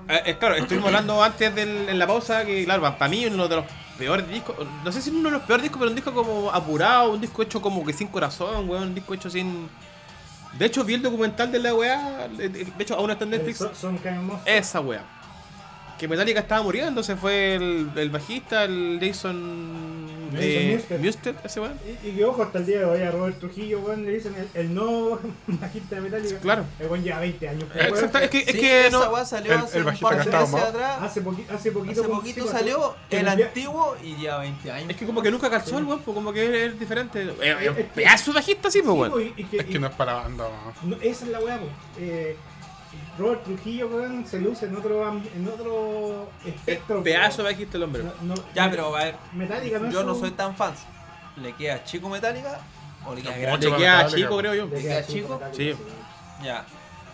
Eh, 0.08 0.22
eh, 0.26 0.36
claro, 0.38 0.54
estuvimos 0.54 0.86
hablando 0.86 1.22
antes 1.22 1.54
del, 1.54 1.88
en 1.88 1.98
la 1.98 2.06
pausa 2.06 2.44
que, 2.44 2.64
claro, 2.64 2.82
para 2.82 3.08
mí 3.10 3.26
uno 3.26 3.46
de 3.48 3.56
los 3.56 3.64
peores 3.98 4.28
discos, 4.28 4.56
no 4.84 4.92
sé 4.92 5.02
si 5.02 5.10
uno 5.10 5.24
de 5.24 5.32
los 5.32 5.42
peores 5.42 5.64
discos, 5.64 5.78
pero 5.80 5.90
un 5.90 5.96
disco 5.96 6.14
como 6.14 6.50
apurado, 6.50 7.12
un 7.12 7.20
disco 7.20 7.42
hecho 7.42 7.60
como 7.60 7.84
que 7.84 7.92
sin 7.92 8.08
corazón, 8.08 8.68
weón, 8.68 8.84
un 8.84 8.94
disco 8.94 9.14
hecho 9.14 9.28
sin... 9.28 9.68
De 10.58 10.64
hecho, 10.64 10.82
vi 10.84 10.94
el 10.94 11.02
documental 11.02 11.52
de 11.52 11.58
la 11.58 11.74
weá, 11.74 12.28
de 12.28 12.72
hecho, 12.78 12.94
aún 12.94 13.10
está 13.10 13.24
en 13.24 13.34
El 13.34 13.38
Netflix, 13.38 13.58
Son, 13.58 13.98
son 13.98 14.00
esa 14.46 14.80
weá. 14.80 15.17
Que 15.98 16.06
Metallica 16.08 16.40
estaba 16.40 16.62
muriendo, 16.62 17.02
se 17.02 17.16
fue 17.16 17.56
el, 17.56 17.90
el 17.96 18.10
bajista, 18.10 18.64
el 18.64 18.98
Jason... 19.00 20.06
Eh. 20.34 20.78
Newsted, 21.00 21.36
ese 21.42 21.58
weón. 21.58 21.72
Y, 22.04 22.08
y 22.08 22.12
que 22.12 22.24
ojo, 22.26 22.42
hasta 22.42 22.58
el 22.58 22.66
día 22.66 22.80
de 22.80 22.84
hoy 22.84 23.00
a 23.00 23.10
Robert 23.10 23.38
Trujillo, 23.38 23.80
weón, 23.80 24.04
le 24.04 24.12
dicen 24.12 24.34
el, 24.36 24.46
el 24.60 24.74
no 24.74 25.18
bajista 25.46 25.96
de 25.96 26.02
Metallica. 26.02 26.38
Claro. 26.40 26.64
El 26.78 26.86
weón 26.88 27.02
lleva 27.02 27.20
20 27.20 27.48
años. 27.48 27.64
Eh, 27.74 27.86
Exacto, 27.88 28.18
es 28.18 28.30
que, 28.30 28.38
es 28.40 28.44
Sí, 28.52 28.60
que 28.60 28.86
esa 28.88 29.08
no... 29.10 29.24
salió 29.24 29.52
el- 29.54 29.58
hace 29.60 29.76
el 29.78 29.82
un 29.84 29.86
bajista 29.86 30.08
par 30.10 30.18
de 30.24 30.30
meses 30.30 30.54
atrás. 30.68 30.98
Hace, 31.00 31.24
poqui- 31.24 31.48
hace 31.50 31.72
poquito. 31.72 32.00
Hace 32.02 32.10
poquito 32.10 32.42
sí, 32.42 32.48
salió 32.50 32.94
el 33.08 33.26
envía- 33.26 33.46
antiguo 33.46 33.96
y 34.04 34.16
lleva 34.16 34.38
20 34.40 34.70
años. 34.70 34.90
Es 34.90 34.96
que 34.96 35.06
como 35.06 35.22
que 35.22 35.30
nunca 35.30 35.48
calzó 35.48 35.78
el 35.78 35.84
weón, 35.84 36.00
pues 36.00 36.14
como 36.14 36.30
que 36.32 36.66
es 36.66 36.78
diferente. 36.78 37.22
Es 37.42 37.56
que- 37.74 37.84
pedazo 37.94 38.30
de 38.30 38.34
bajista, 38.36 38.70
sí, 38.70 38.82
pues 38.82 38.92
Sí, 38.94 39.00
weón. 39.00 39.10
pues, 39.34 39.52
Es 39.60 39.64
que 39.64 39.78
no 39.78 39.86
es 39.86 39.94
para 39.94 40.12
banda. 40.12 40.44
¿no? 40.82 40.90
No, 40.90 40.96
esa 41.02 41.24
es 41.24 41.30
la 41.30 41.40
weá, 41.40 41.58
pues. 41.58 41.70
Eh, 41.98 42.36
Robert 43.18 43.42
Trujillo, 43.44 43.88
weón, 43.88 44.24
se 44.26 44.38
luce 44.40 44.66
en 44.66 44.76
otro, 44.76 45.08
en 45.12 45.48
otro 45.48 46.30
espectro. 46.44 47.02
Pedazo 47.02 47.38
de 47.38 47.42
weón. 47.44 47.52
bajista 47.54 47.76
el 47.76 47.82
hombre. 47.82 48.02
No- 48.04 48.12
no- 48.34 48.42
Ya, 48.54 48.70
pero 48.70 48.94
a 48.96 49.04
ver, 49.04 49.14
Metallica 49.32 49.78
no 49.78 49.90
yo 49.90 50.00
es 50.00 50.06
no 50.06 50.14
un- 50.14 50.20
soy 50.20 50.30
tan 50.32 50.54
fan. 50.56 50.72
¿Le 51.36 51.52
queda 51.54 51.82
chico 51.84 52.08
Metallica 52.08 52.58
o 53.06 53.14
le 53.14 53.22
queda 53.22 53.34
No, 53.36 53.40
grande? 53.42 53.70
Le 53.70 53.76
queda 53.76 54.06
chico, 54.06 54.36
creo 54.38 54.54
yo. 54.54 54.66
Le 54.66 54.80
queda 54.82 55.06
chico? 55.06 55.40
Sí. 55.52 55.74
Ya. 56.42 56.64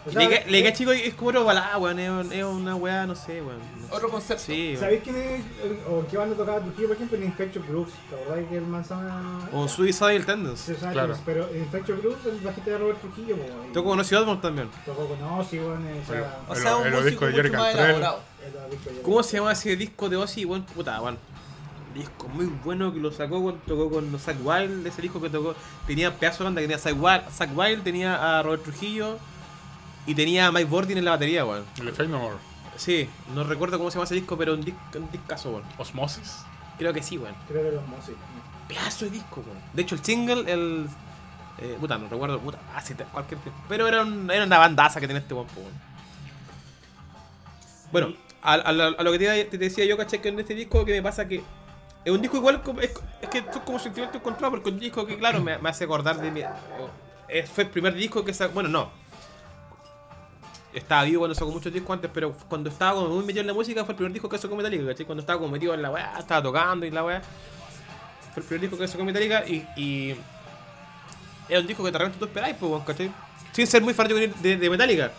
O 0.06 0.10
sea, 0.10 0.20
Le 0.20 0.28
queda, 0.28 0.50
le 0.50 0.68
eh, 0.68 0.72
chico 0.74 0.92
y 0.92 1.00
es 1.00 1.14
como 1.14 1.28
oro 1.30 1.44
balada, 1.44 1.78
weón. 1.78 1.98
Es, 1.98 2.32
es 2.32 2.44
una 2.44 2.74
weá, 2.74 3.06
no 3.06 3.14
sé, 3.14 3.40
weón. 3.40 3.58
No 3.80 3.88
sé. 3.88 3.94
Otro 3.94 4.08
concepto. 4.10 4.42
Sí, 4.44 4.68
weón. 4.68 4.80
¿Sabéis 4.80 5.00
quién 5.02 5.16
es, 5.16 5.40
eh, 5.40 5.82
o 5.88 6.06
qué 6.10 6.16
banda 6.18 6.36
tocaba 6.36 6.60
Trujillo, 6.60 6.88
por 6.88 6.96
ejemplo? 6.96 7.16
En 7.18 7.24
Infectious 7.24 7.66
Grooves. 7.66 7.94
¿Te 8.10 8.16
acordás 8.16 8.44
que 8.48 8.56
el 8.56 8.66
manzana... 8.66 9.48
O 9.52 9.66
Suicidal 9.66 10.26
Tendency. 10.26 10.74
Claro. 10.74 11.16
Pero 11.24 11.48
en 11.48 11.58
Infectious 11.60 12.00
Grooves, 12.02 12.26
el 12.26 12.40
bajista 12.40 12.70
de 12.70 12.78
Robert 12.78 13.00
Trujillo, 13.00 13.36
y- 13.36 13.72
Tocó 13.72 13.88
con 13.90 14.04
Ciudad 14.04 14.38
también. 14.40 14.68
Tocó 14.84 15.06
con 15.08 15.22
Ozzy, 15.22 15.58
weón, 15.58 15.86
o 15.86 16.06
sea... 16.12 16.38
O 16.48 16.54
El- 16.54 16.60
sea, 16.60 16.76
un 16.76 16.86
el 16.86 16.92
músico 16.92 17.08
disco 17.10 17.24
de 17.26 17.30
mucho 17.30 17.42
Jerry 17.42 17.56
más 17.56 17.74
elaborado. 17.74 18.20
¿Cómo 19.02 19.22
se 19.22 19.36
llama 19.38 19.52
ese 19.52 19.74
disco 19.76 20.08
de 20.10 20.16
Ozzy? 20.16 20.44
Weón, 20.44 20.64
puta, 20.64 21.00
weón. 21.00 21.16
Disco 21.94 22.26
muy 22.28 22.46
bueno 22.64 22.92
que 22.92 22.98
lo 22.98 23.12
sacó 23.12 23.40
cuando 23.40 23.60
tocó 23.66 23.88
con 23.88 24.18
Zack 24.18 24.36
Wild. 24.44 24.84
Ese 24.86 25.00
disco 25.00 25.20
que 25.22 25.30
tocó. 25.30 25.54
Tenía 25.86 26.12
pedazo 26.12 26.38
de 26.38 26.44
banda 26.44 26.60
que 26.60 26.66
tenía 26.66 26.78
Zack 26.78 26.96
Wild, 27.00 27.22
Zack 27.30 27.56
Wild 27.56 27.84
tenía 27.84 28.38
a 28.38 28.42
Robert 28.42 28.64
Trujillo. 28.64 29.16
Y 30.06 30.14
tenía 30.14 30.46
a 30.48 30.52
Mike 30.52 30.66
Bordin 30.70 30.98
en 30.98 31.04
la 31.04 31.12
batería, 31.12 31.44
weón. 31.44 31.64
El 31.78 31.86
de 31.86 31.92
Fate 31.92 32.08
No 32.08 32.18
More. 32.18 32.36
Sí, 32.76 33.08
no 33.34 33.44
recuerdo 33.44 33.78
cómo 33.78 33.90
se 33.90 33.94
llama 33.96 34.04
ese 34.04 34.14
disco, 34.16 34.36
pero 34.36 34.54
un, 34.54 34.64
disco, 34.64 34.80
un 34.96 35.10
discazo, 35.10 35.50
weón. 35.50 35.62
Osmosis. 35.78 36.38
Creo 36.78 36.92
que 36.92 37.02
sí, 37.02 37.16
weón. 37.18 37.34
Creo 37.48 37.62
que 37.62 37.76
los 37.76 37.86
músicos. 37.86 38.18
pedazo 38.68 39.04
de 39.06 39.12
disco, 39.12 39.42
weón. 39.46 39.58
De 39.72 39.82
hecho, 39.82 39.94
el 39.94 40.04
single, 40.04 40.52
el. 40.52 40.86
Eh, 41.58 41.76
puta, 41.78 41.96
no 41.96 42.08
recuerdo, 42.08 42.40
puta, 42.40 42.58
hace 42.74 42.94
te- 42.96 43.04
cualquier 43.04 43.40
tiempo. 43.40 43.60
Pero 43.68 43.86
era, 43.86 44.02
un- 44.02 44.28
era 44.30 44.44
una 44.44 44.58
bandaza 44.58 45.00
que 45.00 45.06
tenía 45.06 45.20
este 45.22 45.34
weón, 45.34 45.46
weón. 45.56 45.72
Bueno, 47.92 48.14
a, 48.42 48.54
a 48.54 48.72
lo- 48.72 48.98
a 48.98 49.02
lo 49.02 49.12
que 49.12 49.18
te, 49.18 49.44
te 49.44 49.58
decía 49.58 49.84
yo, 49.84 49.96
caché, 49.96 50.20
que 50.20 50.28
en 50.30 50.40
este 50.40 50.54
disco 50.54 50.84
que 50.84 50.92
me 50.92 51.02
pasa 51.02 51.26
que. 51.28 51.42
Es 52.04 52.12
un 52.12 52.20
disco 52.20 52.36
igual, 52.36 52.60
como- 52.62 52.80
es, 52.80 52.90
es 53.22 53.28
que 53.30 53.38
esto 53.38 53.58
es 53.58 53.64
como 53.64 53.78
sentimiento 53.78 54.18
encontrado, 54.18 54.50
porque 54.50 54.68
un 54.68 54.78
disco 54.78 55.06
que, 55.06 55.16
claro, 55.16 55.40
me, 55.40 55.56
me 55.58 55.68
hace 55.70 55.84
acordar 55.84 56.20
de 56.20 56.30
mi. 56.30 56.40
eh, 57.28 57.46
fue 57.46 57.64
el 57.64 57.70
primer 57.70 57.94
disco 57.94 58.24
que 58.24 58.34
sacó. 58.34 58.52
Bueno, 58.54 58.68
no. 58.68 58.90
Estaba 60.74 61.04
vivo 61.04 61.20
cuando 61.20 61.34
sacó 61.34 61.50
muchos 61.52 61.72
discos 61.72 61.94
antes, 61.94 62.10
pero 62.12 62.32
cuando 62.48 62.68
estaba 62.68 62.94
como 63.00 63.14
muy 63.14 63.24
metido 63.24 63.42
en 63.42 63.46
la 63.46 63.54
música 63.54 63.84
fue 63.84 63.92
el 63.92 63.96
primer 63.96 64.12
disco 64.12 64.28
que 64.28 64.38
sacó 64.38 64.56
Metallica, 64.56 64.84
¿cachai? 64.86 65.06
Cuando 65.06 65.20
estaba 65.20 65.38
como 65.38 65.52
metido 65.52 65.72
en 65.72 65.82
la 65.82 65.90
weá, 65.90 66.18
estaba 66.18 66.42
tocando 66.42 66.84
y 66.84 66.90
la 66.90 67.04
weá. 67.04 67.22
Fue 68.32 68.42
el 68.42 68.48
primer 68.48 68.60
disco 68.62 68.76
que 68.76 68.88
sacó 68.88 69.04
Metallica 69.04 69.44
y, 69.46 69.64
y 69.76 70.16
es 71.48 71.60
un 71.60 71.66
disco 71.66 71.84
que 71.84 71.92
de 71.92 71.98
repente 71.98 72.18
tú 72.18 72.24
esperáis, 72.24 72.56
pues, 72.58 72.82
¿cachai? 72.84 73.12
Sin 73.52 73.66
ser 73.66 73.82
muy 73.82 73.94
fanático 73.94 74.18
de, 74.42 74.56
de 74.56 74.70
Metallica. 74.70 75.12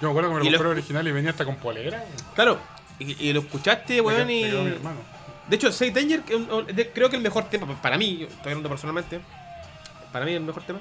Yo 0.00 0.08
me 0.08 0.10
acuerdo 0.10 0.30
que 0.30 0.44
me 0.44 0.50
lo 0.50 0.58
compré 0.58 0.72
original 0.72 1.06
y 1.06 1.12
venía 1.12 1.30
hasta 1.30 1.44
con 1.44 1.56
polera. 1.56 2.02
Claro, 2.34 2.58
y, 2.98 3.28
y 3.28 3.32
lo 3.34 3.40
escuchaste, 3.40 4.00
weón, 4.00 4.30
y... 4.30 4.44
mi 4.44 4.68
hermano. 4.68 5.00
De 5.46 5.56
hecho, 5.56 5.70
Say 5.72 5.90
Danger, 5.90 6.22
creo 6.94 7.10
que 7.10 7.16
el 7.16 7.22
mejor 7.22 7.44
tema, 7.50 7.66
para 7.82 7.98
mí, 7.98 8.22
estoy 8.22 8.52
hablando 8.52 8.68
personalmente, 8.68 9.20
para 10.10 10.24
mí 10.24 10.30
es 10.30 10.36
el 10.38 10.44
mejor 10.44 10.62
tema. 10.62 10.80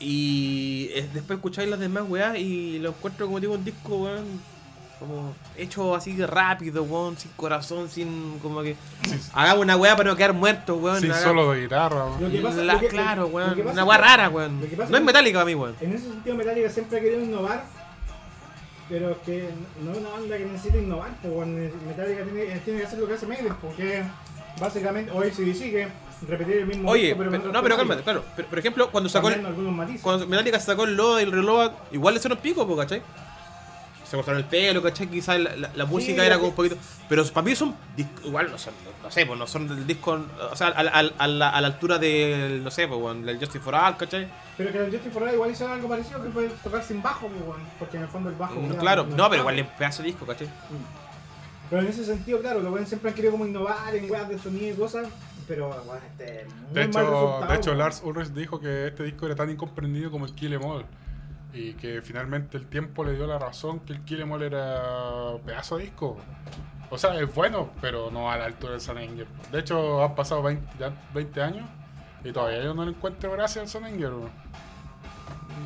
Y 0.00 0.88
eh, 0.92 1.08
después 1.14 1.36
escucháis 1.38 1.68
las 1.68 1.78
demás 1.80 2.04
weas 2.08 2.36
y 2.38 2.78
lo 2.78 2.90
encuentro 2.90 3.26
como 3.26 3.40
digo 3.40 3.54
un 3.54 3.64
disco, 3.64 3.96
weón, 3.96 4.24
como 4.98 5.34
hecho 5.56 5.94
así 5.94 6.12
de 6.14 6.26
rápido, 6.26 6.82
weón, 6.82 7.16
sin 7.16 7.30
corazón, 7.32 7.88
sin 7.88 8.38
como 8.40 8.62
que... 8.62 8.76
Hagamos 9.32 9.62
una 9.62 9.76
wea 9.76 9.96
para 9.96 10.10
no 10.10 10.16
quedar 10.16 10.32
muertos, 10.32 10.80
weón. 10.80 11.00
Sin 11.00 11.10
haga- 11.12 11.22
solo 11.22 11.52
de 11.52 11.62
guitarra. 11.62 12.06
weón. 12.06 12.22
Lo 12.22 12.30
que 12.30 12.38
pasa- 12.38 12.62
La- 12.62 12.72
lo 12.74 12.80
que- 12.80 12.88
claro, 12.88 13.22
lo 13.22 13.28
weón. 13.28 13.54
que 13.54 13.62
pasa 13.62 13.84
Una 13.84 13.92
que- 13.96 14.02
rara, 14.02 14.28
weón. 14.28 14.60
lo 14.60 14.68
que 14.68 14.76
pasa 14.76 14.90
No 14.90 14.96
es 14.98 15.04
metálica 15.04 15.38
para 15.38 15.46
mí, 15.46 15.54
weón. 15.54 15.76
En 15.80 15.92
ese 15.92 16.08
sentido, 16.08 16.36
Metallica 16.36 16.70
siempre 16.70 16.98
ha 16.98 17.00
querido 17.00 17.22
innovar, 17.22 17.64
pero 18.88 19.10
es 19.12 19.18
que 19.18 19.48
no 19.82 19.92
es 19.92 19.98
una 19.98 20.08
banda 20.10 20.36
que 20.38 20.44
necesita 20.46 20.78
innovar. 20.78 21.10
Pues, 21.22 21.32
weón. 21.34 21.54
Metallica 21.86 22.24
tiene, 22.24 22.58
tiene 22.60 22.80
que 22.80 22.86
hacer 22.86 22.98
lo 22.98 23.06
que 23.06 23.14
hace 23.14 23.26
Maiden, 23.26 23.54
porque 23.60 24.02
básicamente, 24.60 25.10
o 25.12 25.20
ACDC, 25.20 25.70
que 25.70 25.88
repetir 26.26 26.56
el 26.58 26.66
mismo 26.66 26.90
Oye, 26.90 27.14
disco, 27.14 27.18
pero 27.30 27.52
no, 27.52 27.62
pero 27.62 27.76
cálmate, 27.76 28.02
claro. 28.02 28.24
Pero, 28.36 28.48
por 28.48 28.58
ejemplo, 28.58 28.90
cuando 28.90 29.08
sacó 29.10 29.28
el. 29.30 29.42
Cuando 30.02 30.26
Metallica 30.26 30.58
sacó 30.60 30.84
el 30.84 30.96
Load 30.96 31.20
y 31.20 31.22
el 31.24 31.32
Reload, 31.32 31.72
igual 31.92 32.14
le 32.14 32.18
hicieron 32.18 32.38
pico, 32.38 32.66
po, 32.66 32.76
¿cachai? 32.76 33.02
se 34.04 34.16
cortaron 34.18 34.38
el 34.40 34.46
pelo, 34.46 34.82
¿cachai? 34.82 35.06
Quizás 35.08 35.40
la, 35.40 35.56
la- 35.56 35.70
la 35.74 35.84
música 35.86 36.20
Sí, 36.20 36.26
era 36.26 36.36
como 36.36 36.48
un 36.50 36.54
poquito. 36.54 36.76
Pero 37.08 37.24
para 37.24 37.42
mí 37.46 37.56
son. 37.56 37.74
Igual 38.22 38.50
no 38.50 38.58
son. 38.58 38.74
No 39.02 39.10
sé, 39.10 39.24
pues 39.24 39.38
no 39.38 39.46
son 39.46 39.66
del 39.66 39.86
disco. 39.86 40.20
O 40.52 40.54
sea, 40.56 40.68
a, 40.68 40.82
la- 40.82 40.90
a 40.90 41.02
la- 41.02 41.12
a 41.18 41.26
la, 41.26 41.48
a 41.48 41.60
la 41.62 41.66
altura 41.66 41.98
del. 41.98 42.62
No 42.62 42.70
sé, 42.70 42.86
pues, 42.86 43.00
weón, 43.00 43.24
del 43.24 43.38
Justice 43.38 43.60
for 43.60 43.74
All, 43.74 43.96
¿cachai? 43.96 44.28
Pero 44.58 44.70
que 44.70 44.78
el 44.78 44.90
Justice 44.92 45.10
for 45.10 45.22
All 45.22 45.32
igual 45.34 45.50
hizo 45.50 45.66
algo 45.66 45.88
parecido 45.88 46.22
que 46.22 46.28
fue 46.30 46.48
tocar 46.62 46.84
sin 46.84 47.02
bajo, 47.02 47.28
pues, 47.28 47.58
porque 47.78 47.96
en 47.96 48.02
el 48.02 48.08
fondo 48.10 48.28
el 48.28 48.36
bajo. 48.36 48.54
No, 48.60 48.74
ya 48.74 48.78
claro, 48.78 49.04
no, 49.06 49.28
pero 49.30 49.40
igual 49.40 49.58
es 49.58 49.66
pedazo 49.68 50.02
de 50.02 50.08
disco, 50.08 50.26
¿cachai? 50.26 50.48
Pero 51.70 51.80
en 51.82 51.88
ese 51.88 52.04
sentido, 52.04 52.40
claro, 52.40 52.60
los 52.60 52.70
weones 52.70 52.88
siempre 52.90 53.08
han 53.08 53.14
querido 53.16 53.32
como 53.32 53.46
innovar 53.46 53.94
en 53.96 54.08
weas 54.10 54.28
de 54.28 54.38
sonido 54.38 54.68
y 54.74 54.76
cosas, 54.76 55.06
pero 55.46 55.68
weón, 55.68 56.00
este. 56.10 56.46
Muy 56.46 56.74
De 56.74 56.80
mal 56.80 56.88
hecho, 56.88 57.00
resultado, 57.00 57.46
de 57.52 57.56
hecho. 57.58 57.74
Lars 57.74 58.02
Ulrich 58.04 58.28
dijo 58.28 58.60
que 58.60 58.86
este 58.88 59.02
disco 59.04 59.26
era 59.26 59.34
tan 59.34 59.50
incomprendido 59.50 60.10
como 60.10 60.26
el 60.26 60.34
Kill 60.34 60.52
Em 60.54 60.64
All. 60.64 60.84
Y 61.52 61.74
que 61.74 62.02
finalmente 62.02 62.56
el 62.56 62.66
tiempo 62.66 63.04
le 63.04 63.12
dio 63.14 63.26
la 63.26 63.38
razón 63.38 63.80
que 63.80 63.92
el 63.92 64.00
Kill 64.04 64.22
Em 64.22 64.32
All 64.32 64.42
era 64.42 64.82
pedazo 65.44 65.76
de 65.78 65.84
disco. 65.84 66.16
O 66.90 66.98
sea, 66.98 67.18
es 67.20 67.32
bueno, 67.34 67.70
pero 67.80 68.10
no 68.10 68.30
a 68.30 68.36
la 68.36 68.44
altura 68.46 68.72
del 68.72 68.80
Sun 68.80 68.98
Anger. 68.98 69.26
De 69.50 69.60
hecho, 69.60 70.02
han 70.04 70.14
pasado 70.14 70.42
20, 70.42 70.66
ya 70.78 70.92
20 71.14 71.42
años 71.42 71.68
y 72.24 72.32
todavía 72.32 72.62
yo 72.62 72.74
no 72.74 72.84
le 72.84 72.90
encuentro 72.90 73.30
gracia 73.32 73.62
al 73.62 73.68
weón. 73.68 74.30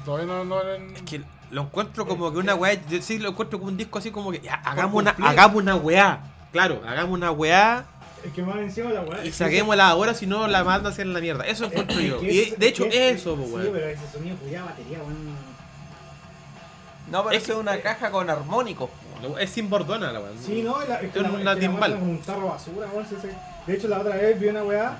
Todavía 0.04 0.26
no, 0.26 0.44
no 0.44 0.62
le- 0.62 0.94
Es 0.94 1.02
que 1.02 1.22
lo 1.50 1.62
encuentro 1.62 2.06
como 2.06 2.30
que 2.32 2.38
una 2.38 2.54
weá. 2.54 2.74
Yo 2.88 3.00
sí 3.02 3.18
lo 3.18 3.30
encuentro 3.30 3.58
como 3.58 3.70
un 3.70 3.76
disco 3.76 3.98
así 3.98 4.10
como 4.10 4.30
que. 4.30 4.40
Ya, 4.40 4.54
hagamos 4.56 5.00
una, 5.02 5.10
hagamos 5.22 5.56
una 5.56 5.76
weá. 5.76 6.20
Claro, 6.52 6.82
hagamos 6.86 7.14
una 7.14 7.30
weá 7.30 7.84
Es 8.24 8.32
que 8.32 8.42
más 8.42 8.56
encima 8.56 8.90
la 8.90 9.04
que 9.22 9.32
saquémosla 9.32 9.88
ahora, 9.88 10.14
si 10.14 10.26
no 10.26 10.46
la 10.48 10.64
manda 10.64 10.90
hacia 10.90 11.04
la 11.04 11.20
mierda. 11.20 11.44
Eso 11.46 11.66
encuentro 11.66 12.00
yo. 12.00 12.16
es 12.16 12.22
Y 12.22 12.50
que 12.50 12.56
de 12.56 12.68
hecho, 12.68 12.88
que 12.88 13.10
eso, 13.10 13.36
pues, 13.36 13.48
Sí, 13.48 13.54
weón. 13.54 13.68
pero 13.72 13.86
ese 13.88 14.02
sonido 14.12 14.36
cuya 14.36 14.64
batería, 14.64 14.98
weón. 14.98 15.36
No, 17.10 17.24
pero 17.24 17.36
Es 17.36 17.42
eso 17.44 17.52
es 17.54 17.58
una 17.58 17.80
caja 17.80 18.10
con 18.10 18.28
armónicos. 18.28 18.90
Es 19.40 19.50
sin 19.50 19.68
bordona 19.70 20.12
la 20.12 20.20
weá. 20.20 20.30
Sí, 20.44 20.62
no, 20.62 20.76
la, 20.86 20.96
es 21.00 21.10
que 21.12 21.18
Es 21.18 21.24
la, 21.24 21.30
una 21.32 21.54
que 21.54 21.60
timbal. 21.62 21.94
un 21.94 22.18
tarro 22.20 22.48
basura, 22.48 22.86
weón. 22.92 23.06
De 23.66 23.74
hecho, 23.74 23.88
la 23.88 24.00
otra 24.00 24.16
vez 24.16 24.38
vi 24.38 24.48
una 24.48 24.62
weá 24.64 24.98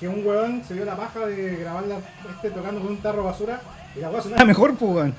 que 0.00 0.08
un 0.08 0.26
weón 0.26 0.64
se 0.66 0.74
dio 0.74 0.84
la 0.84 0.96
paja 0.96 1.26
de 1.26 1.56
grabarla 1.56 1.98
este 2.34 2.50
tocando 2.50 2.80
con 2.80 2.90
un 2.90 2.96
tarro 3.02 3.24
basura 3.24 3.60
y 3.94 4.00
la 4.00 4.10
weá 4.10 4.22
sonaba 4.22 4.44
mejor, 4.44 4.74
pues, 4.74 4.90
weón. 4.90 5.14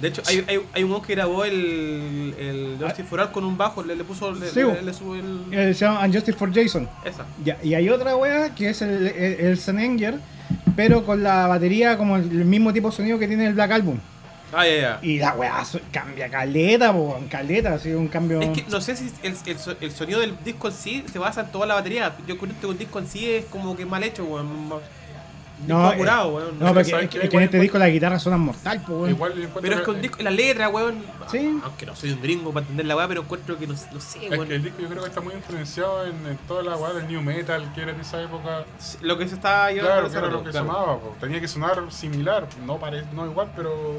De 0.00 0.08
hecho, 0.08 0.22
hay, 0.26 0.44
hay, 0.48 0.60
hay 0.72 0.82
un 0.82 1.02
que 1.02 1.14
grabó 1.14 1.44
el, 1.44 2.34
el 2.38 2.76
Justice 2.80 3.04
for 3.04 3.20
All 3.20 3.32
con 3.32 3.44
un 3.44 3.58
bajo, 3.58 3.82
le, 3.82 3.94
le 3.96 4.04
puso, 4.04 4.32
le, 4.32 4.48
Sí, 4.48 4.60
le, 4.60 4.82
le 4.82 4.92
el... 5.18 5.44
Eh, 5.52 5.74
se 5.74 5.84
llama 5.84 6.04
Unjustice 6.04 6.36
for 6.38 6.52
Jason. 6.52 6.88
Esa. 7.04 7.26
Ya, 7.44 7.58
y 7.62 7.74
hay 7.74 7.88
otra 7.90 8.16
weá 8.16 8.54
que 8.54 8.70
es 8.70 8.80
el, 8.82 9.08
el, 9.08 9.40
el 9.40 10.20
pero 10.74 11.04
con 11.04 11.22
la 11.22 11.46
batería 11.46 11.98
como 11.98 12.16
el, 12.16 12.44
mismo 12.44 12.72
tipo 12.72 12.90
de 12.90 12.96
sonido 12.96 13.18
que 13.18 13.28
tiene 13.28 13.46
el 13.46 13.54
Black 13.54 13.72
Album. 13.72 13.98
Ah, 14.52 14.66
ya, 14.66 14.80
ya. 14.80 14.98
Y 15.02 15.18
la 15.18 15.34
weá 15.34 15.62
cambia 15.92 16.28
caleta, 16.28 16.92
po, 16.92 17.10
weón, 17.10 17.28
caleta, 17.28 17.74
así 17.74 17.92
un 17.92 18.08
cambio. 18.08 18.40
Es 18.40 18.48
que 18.50 18.64
no 18.68 18.80
sé 18.80 18.96
si 18.96 19.10
el, 19.22 19.36
el, 19.46 19.56
el 19.80 19.92
sonido 19.92 20.20
del 20.20 20.34
disco 20.44 20.68
en 20.68 20.74
sí 20.74 21.04
se 21.12 21.18
basa 21.18 21.42
en 21.42 21.52
toda 21.52 21.66
la 21.66 21.74
batería. 21.74 22.16
Yo 22.26 22.38
creo 22.38 22.52
que 22.58 22.66
un 22.66 22.78
disco 22.78 22.98
en 22.98 23.06
sí 23.06 23.30
es 23.30 23.44
como 23.44 23.76
que 23.76 23.84
mal 23.84 24.02
hecho, 24.02 24.24
weón. 24.24 24.70
No, 25.66 25.90
eh, 25.90 25.94
apurado, 25.94 26.28
weón. 26.34 26.58
no, 26.58 26.66
porque 26.68 26.84
¿sabes 26.84 27.04
es, 27.04 27.10
qué? 27.20 27.28
que- 27.28 27.36
en 27.36 27.42
este 27.42 27.60
disco 27.60 27.78
la 27.78 27.88
guitarra 27.88 28.18
suena 28.18 28.38
mortal, 28.38 28.80
po, 28.86 28.92
weón. 28.94 29.10
Igual 29.10 29.32
Pero 29.60 29.74
es 29.76 29.80
que 29.82 29.90
un 29.90 30.00
disco, 30.02 30.22
la 30.22 30.30
letra, 30.30 30.68
weón. 30.68 31.02
Sí. 31.30 31.60
Aunque 31.62 31.86
no 31.86 31.94
soy 31.94 32.12
un 32.12 32.22
gringo 32.22 32.52
para 32.52 32.62
entender 32.64 32.86
la 32.86 32.96
weá, 32.96 33.06
pero 33.08 33.20
encuentro 33.22 33.58
que 33.58 33.66
no, 33.66 33.74
no 33.74 34.00
sé, 34.00 34.24
Es 34.24 34.30
weón. 34.30 34.48
que 34.48 34.54
el 34.56 34.62
disco 34.62 34.80
yo 34.82 34.88
creo 34.88 35.02
que 35.02 35.08
está 35.08 35.20
muy 35.20 35.34
influenciado 35.34 36.06
en, 36.06 36.14
en 36.26 36.36
toda 36.48 36.62
la 36.62 36.76
weá 36.76 36.92
del 36.94 37.08
new 37.08 37.20
metal 37.22 37.70
que 37.74 37.82
era 37.82 37.92
en 37.92 38.00
esa 38.00 38.22
época. 38.22 38.64
Lo 39.02 39.18
que 39.18 39.28
se 39.28 39.34
está 39.34 39.70
llevando 39.70 40.08
Claro, 40.08 40.10
que 40.10 40.16
era 40.18 40.26
lo 40.28 40.44
que 40.44 40.50
claro. 40.50 40.66
sonaba, 40.66 40.98
po. 40.98 41.16
tenía 41.20 41.40
que 41.40 41.48
sonar 41.48 41.82
similar, 41.90 42.46
no 42.66 42.78
pare, 42.78 43.04
no 43.14 43.26
igual, 43.26 43.50
pero 43.54 43.96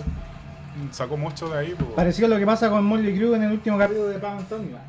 sacó 0.91 1.18
mucho 1.18 1.47
de 1.49 1.59
ahí. 1.59 1.76
po. 1.76 1.86
Parecido 1.95 2.26
a 2.28 2.30
lo 2.30 2.38
que 2.39 2.45
pasa 2.45 2.70
con 2.70 2.84
Molly 2.86 3.16
Crew 3.16 3.36
en 3.36 3.43
el 3.43 3.51
último 3.51 3.78
capítulo 3.78 4.07
de 4.07 4.18
weón. 4.18 4.38
Ah, 4.39 4.82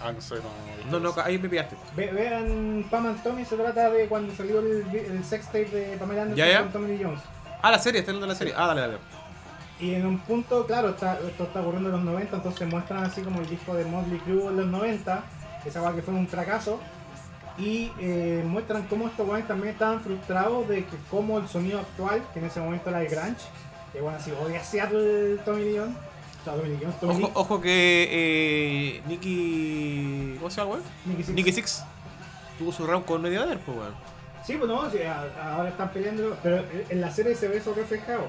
no 0.00 0.20
sé, 0.20 0.36
no. 0.36 0.98
No, 0.98 1.00
no, 1.00 1.22
ahí 1.22 1.38
me 1.38 1.48
pillaste. 1.48 1.76
Ve- 1.96 2.12
vean 2.12 2.86
Pam 2.90 3.06
and 3.06 3.22
Tommy, 3.22 3.44
se 3.44 3.56
trata 3.56 3.90
de 3.90 4.06
cuando 4.06 4.34
salió 4.34 4.60
el, 4.60 4.86
el 4.94 5.24
sex 5.24 5.46
tape 5.46 5.64
de 5.66 5.96
Pamela 5.96 6.22
Anderson 6.22 6.36
Ya, 6.46 6.52
ya. 6.52 6.62
con 6.62 6.72
Tommy 6.72 6.96
Lee 6.96 7.04
Jones. 7.04 7.20
Ah, 7.62 7.70
la 7.72 7.78
serie, 7.78 8.00
está 8.00 8.12
hablando 8.12 8.26
de 8.26 8.32
la 8.32 8.38
serie. 8.38 8.54
Ah, 8.56 8.68
dale, 8.68 8.80
dale. 8.82 8.98
Y 9.80 9.94
en 9.94 10.06
un 10.06 10.18
punto, 10.20 10.66
claro, 10.66 10.90
está, 10.90 11.18
esto 11.26 11.44
está 11.44 11.60
ocurriendo 11.60 11.88
en 11.90 11.96
los 11.96 12.04
90, 12.04 12.36
entonces 12.36 12.68
muestran 12.68 13.04
así 13.04 13.20
como 13.22 13.40
el 13.40 13.48
disco 13.48 13.74
de 13.74 13.84
Motley 13.84 14.18
Crue 14.20 14.46
en 14.48 14.56
los 14.56 14.66
90, 14.66 15.22
esa 15.64 15.82
weá 15.82 15.92
que 15.94 16.02
fue 16.02 16.14
un 16.14 16.26
fracaso. 16.28 16.80
Y 17.58 17.90
eh, 17.98 18.44
muestran 18.46 18.84
cómo 18.86 19.08
estos 19.08 19.26
weones 19.26 19.48
también 19.48 19.72
estaban 19.72 20.00
frustrados 20.00 20.68
de 20.68 20.84
que 20.84 20.96
cómo 21.10 21.38
el 21.38 21.48
sonido 21.48 21.80
actual, 21.80 22.22
que 22.32 22.38
en 22.38 22.44
ese 22.46 22.60
momento 22.60 22.88
era 22.90 23.02
el 23.02 23.08
grunge, 23.08 23.46
que 23.92 24.00
bueno, 24.00 24.16
así 24.18 24.30
odia 24.32 24.62
Seattle 24.62 25.38
Tommy 25.44 25.64
Lee 25.64 25.78
Jones. 25.78 25.96
Ojo, 27.34 27.60
que 27.60 28.08
eh, 28.10 29.02
Nicky. 29.06 30.36
¿Cómo 30.38 30.50
se 30.50 30.60
llama, 30.60 30.72
weón? 30.72 30.82
Nicky 31.06 31.22
Six. 31.22 31.34
Nicky 31.34 31.52
Six 31.52 31.84
tuvo 32.58 32.72
su 32.72 32.86
round 32.86 33.04
con 33.04 33.22
Medioder, 33.22 33.58
pues, 33.60 33.76
weón. 33.78 33.94
Sí, 34.44 34.54
pues 34.56 34.68
no, 34.68 34.90
sí, 34.90 34.98
a- 35.02 35.54
ahora 35.56 35.68
están 35.68 35.90
peleando, 35.92 36.36
pero 36.42 36.64
en 36.88 37.00
la 37.00 37.10
serie 37.10 37.34
se 37.34 37.48
ve 37.48 37.58
eso 37.58 37.74
reflejado. 37.74 38.22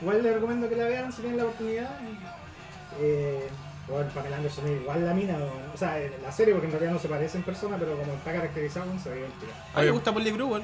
Igual 0.00 0.22
les 0.22 0.34
recomiendo 0.34 0.68
que 0.68 0.76
la 0.76 0.84
vean 0.84 1.12
si 1.12 1.20
tienen 1.22 1.38
la 1.38 1.44
oportunidad. 1.44 1.90
Eh, 3.00 3.48
bueno, 3.88 4.08
Pamela 4.14 4.36
Anderson 4.36 4.66
es 4.66 4.80
igual 4.82 5.04
la 5.06 5.14
mina, 5.14 5.36
o 5.74 5.76
sea, 5.76 6.00
en 6.00 6.12
la 6.22 6.30
serie, 6.30 6.52
porque 6.52 6.66
en 6.66 6.72
realidad 6.72 6.92
no 6.92 6.98
se 6.98 7.08
parece 7.08 7.38
en 7.38 7.44
persona, 7.44 7.76
pero 7.78 7.96
como 7.96 8.12
está 8.12 8.32
caracterizado, 8.32 8.86
se 9.02 9.08
ve 9.10 9.16
divertido. 9.16 9.52
A 9.74 9.80
mí 9.80 9.86
me 9.86 9.92
gusta 9.92 10.12
Molly 10.12 10.32
Crew, 10.32 10.48
weón. 10.50 10.62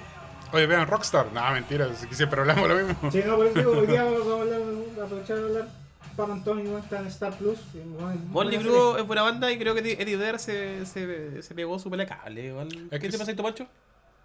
Oye, 0.52 0.66
vean 0.66 0.86
Rockstar. 0.86 1.26
No, 1.32 1.50
mentira, 1.52 1.88
siempre 2.10 2.40
hablamos 2.40 2.68
lo 2.68 2.74
mismo. 2.76 3.10
Sí, 3.10 3.22
no, 3.26 3.36
por 3.36 3.46
eso 3.46 3.58
digo, 3.58 3.72
hoy 3.72 3.86
día 3.86 4.04
vamos 4.04 4.26
a 4.26 4.40
hablar, 4.40 4.60
a 5.00 5.04
aprovechar 5.04 5.36
de 5.36 5.42
hablar. 5.44 5.68
Pam 6.16 6.32
Antonio 6.32 6.78
está 6.78 7.00
en 7.00 7.06
Star 7.06 7.32
Plus. 7.36 7.58
es 7.58 7.84
Molly 7.86 8.18
buena 8.30 8.58
Crew 8.58 8.96
es 8.96 9.06
buena 9.06 9.22
banda 9.22 9.50
y 9.52 9.58
creo 9.58 9.74
que 9.74 9.80
Eddie 9.80 10.16
Vedder 10.16 10.38
se, 10.38 10.84
se, 10.86 11.42
se 11.42 11.54
pegó 11.54 11.78
su 11.78 11.90
pelea 11.90 12.06
cable. 12.06 12.46
Igual. 12.46 12.68
Es 12.68 12.74
¿Qué 12.90 12.98
que 12.98 13.08
te 13.10 13.18
pasa, 13.18 13.30
sí. 13.30 13.36
Pancho? 13.42 13.66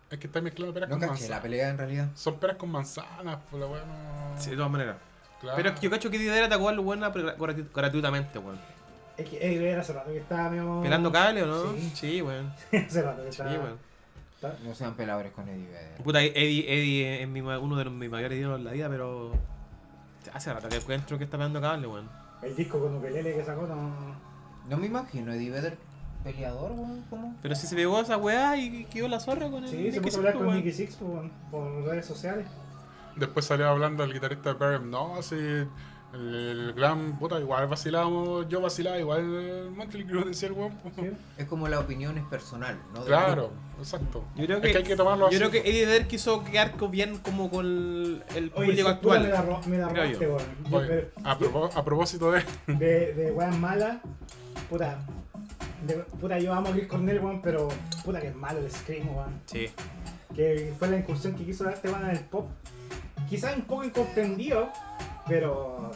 Es 0.10 0.20
que 0.20 0.28
está 0.28 0.42
mezclando 0.42 0.74
peras 0.74 0.90
No 0.90 0.96
con 1.00 1.02
caché 1.02 1.12
la 1.12 1.18
manzanas. 1.20 1.42
pelea 1.42 1.70
en 1.70 1.78
realidad. 1.78 2.08
Son 2.16 2.40
peras 2.40 2.58
con 2.58 2.70
manzanas, 2.72 3.38
pues 3.50 3.60
la 3.62 3.68
weá 3.68 3.84
no. 3.84 4.42
Sí, 4.42 4.52
de 4.52 4.56
todas 4.58 4.72
maneras. 4.72 4.98
Claro. 5.42 5.56
Pero 5.58 5.70
es 5.70 5.76
que 5.76 5.82
yo 5.86 5.90
cacho 5.90 6.10
que 6.10 6.18
Eddie 6.18 6.30
Vedder 6.30 6.44
atacó 6.44 6.70
a 6.70 6.74
gratuitamente, 7.74 8.40
weón. 8.40 8.60
Es 9.18 9.30
que 9.30 9.38
Eddie 9.38 9.60
Vedder 9.60 9.80
hace 9.80 9.94
rato 9.94 10.12
que 10.12 10.18
está 10.20 10.50
medio. 10.50 10.82
¿Pelando 10.82 11.12
cable 11.12 11.44
o 11.44 11.46
no? 11.48 11.74
Sí. 11.74 11.92
Sí, 11.96 12.22
weón. 12.22 12.54
hace 12.88 13.02
rato 13.02 13.24
que 13.24 13.32
Sí, 13.32 13.42
está. 13.42 13.46
weón. 13.60 13.78
está- 14.36 14.56
No 14.64 14.74
sean 14.76 14.96
peladores 14.96 15.32
con 15.34 15.48
Eddie 15.50 15.68
Vedder. 15.68 15.98
Puta, 16.04 16.22
Eddie, 16.22 16.66
Eddie 16.74 17.22
es 17.24 17.28
mi 17.28 17.42
ma- 17.42 17.60
uno 17.60 17.76
de 17.76 17.86
los, 17.86 17.94
mis 17.94 18.10
mayores 18.10 18.38
ídolos 18.40 18.60
en 18.60 18.66
la 18.66 18.72
vida, 18.72 18.90
pero. 18.90 19.34
Hace 20.34 20.54
rato 20.54 20.70
que 20.70 20.78
encuentro 20.78 21.18
que 21.18 21.24
está 21.26 21.38
pegando 21.38 21.60
cable, 21.60 21.88
weón. 21.88 22.10
El 22.42 22.56
disco 22.56 22.80
con 22.80 22.96
Ukelele 22.96 23.36
que 23.36 23.46
sacó 23.46 23.68
no. 23.68 24.16
No 24.70 24.78
me 24.78 24.88
imagino 24.88 25.34
Eddie 25.34 25.52
Vedder 25.52 25.78
peleador, 26.24 26.72
weón. 26.72 27.04
¿Cómo? 27.10 27.36
Pero 27.42 27.56
si 27.56 27.68
se 27.68 27.76
pegó 27.76 28.00
esa 28.00 28.18
weá 28.18 28.58
y 28.58 28.86
quedó 28.86 29.08
la 29.08 29.20
zorra 29.20 29.50
con 29.50 29.64
el. 29.64 29.70
Sí, 29.70 29.92
se 29.92 30.02
puso 30.02 30.18
a 30.18 30.20
hablar 30.20 30.34
con. 30.36 30.56
Nicky 30.56 30.72
Six 30.72 30.96
por, 30.96 31.30
por 31.52 31.84
redes 31.86 32.06
sociales. 32.06 32.48
Después 33.16 33.46
salió 33.46 33.68
hablando 33.68 34.04
el 34.04 34.14
guitarrista 34.14 34.54
de. 34.54 34.80
No, 34.80 35.22
si 35.22 35.36
el, 36.14 36.36
el 36.36 36.74
gran 36.74 37.18
puta, 37.18 37.40
igual 37.40 37.68
vacilábamos, 37.68 38.48
yo 38.48 38.62
vacilaba, 38.62 39.00
igual 39.00 39.72
Motley 39.72 40.06
Crue 40.06 40.26
decía 40.26 40.50
el 40.50 40.54
weón. 40.54 40.74
¿sí? 40.96 41.12
Es 41.38 41.46
como 41.48 41.68
la 41.68 41.80
opinión 41.80 42.18
es 42.18 42.24
personal, 42.26 42.78
¿no? 42.94 43.04
Claro, 43.04 43.52
exacto. 43.80 44.24
Yo 44.36 44.46
creo 44.46 44.58
Es 44.58 44.64
que, 44.64 44.72
que 44.72 44.78
hay 44.78 44.84
que 44.84 44.96
tomarlo 44.96 45.26
yo 45.26 45.30
así. 45.30 45.38
creo 45.38 45.52
que 45.52 45.60
Eddie 45.70 45.86
Vedder 45.86 46.08
quiso 46.08 46.44
quedar 46.44 46.74
bien 46.90 47.18
como 47.18 47.50
con 47.50 47.66
el, 47.66 48.24
el 48.36 48.52
Oye, 48.56 48.68
público 48.68 48.90
actual. 48.90 49.24
me 49.24 49.30
la, 49.30 49.42
ro- 49.42 49.62
me 49.66 49.78
la 49.78 49.90
robaste, 49.90 50.24
yo. 50.26 50.36
weón. 50.72 50.88
Pero- 50.88 51.08
a, 51.24 51.38
propo- 51.40 51.72
a 51.76 51.84
propósito 51.86 52.32
de. 52.32 52.44
de, 52.68 53.14
de 53.14 53.32
weas 53.32 53.58
malas, 53.58 53.98
puta. 54.70 55.00
de- 55.88 55.96
puta, 56.20 56.38
yo 56.40 56.54
amo 56.54 56.70
a 56.70 56.72
Chris 56.74 56.88
Cornell, 56.88 57.20
weón, 57.20 57.42
pero 57.42 57.70
puta 58.06 58.22
que 58.22 58.28
es 58.28 58.36
malo 58.36 58.60
el 58.60 58.70
Scream, 58.72 59.16
weón. 59.16 59.42
Sí. 59.46 59.68
Que 60.36 60.74
fue 60.80 60.88
la 60.90 60.98
incursión 60.98 61.36
que 61.36 61.44
quiso 61.46 61.64
dar 61.64 61.74
este 61.74 61.90
weón 61.90 62.04
en 62.06 62.12
el 62.12 62.20
pop. 62.26 62.48
Quizás 63.30 63.56
un 63.56 63.64
poco 63.64 63.84
incomprendido, 63.84 64.70
pero. 65.28 65.92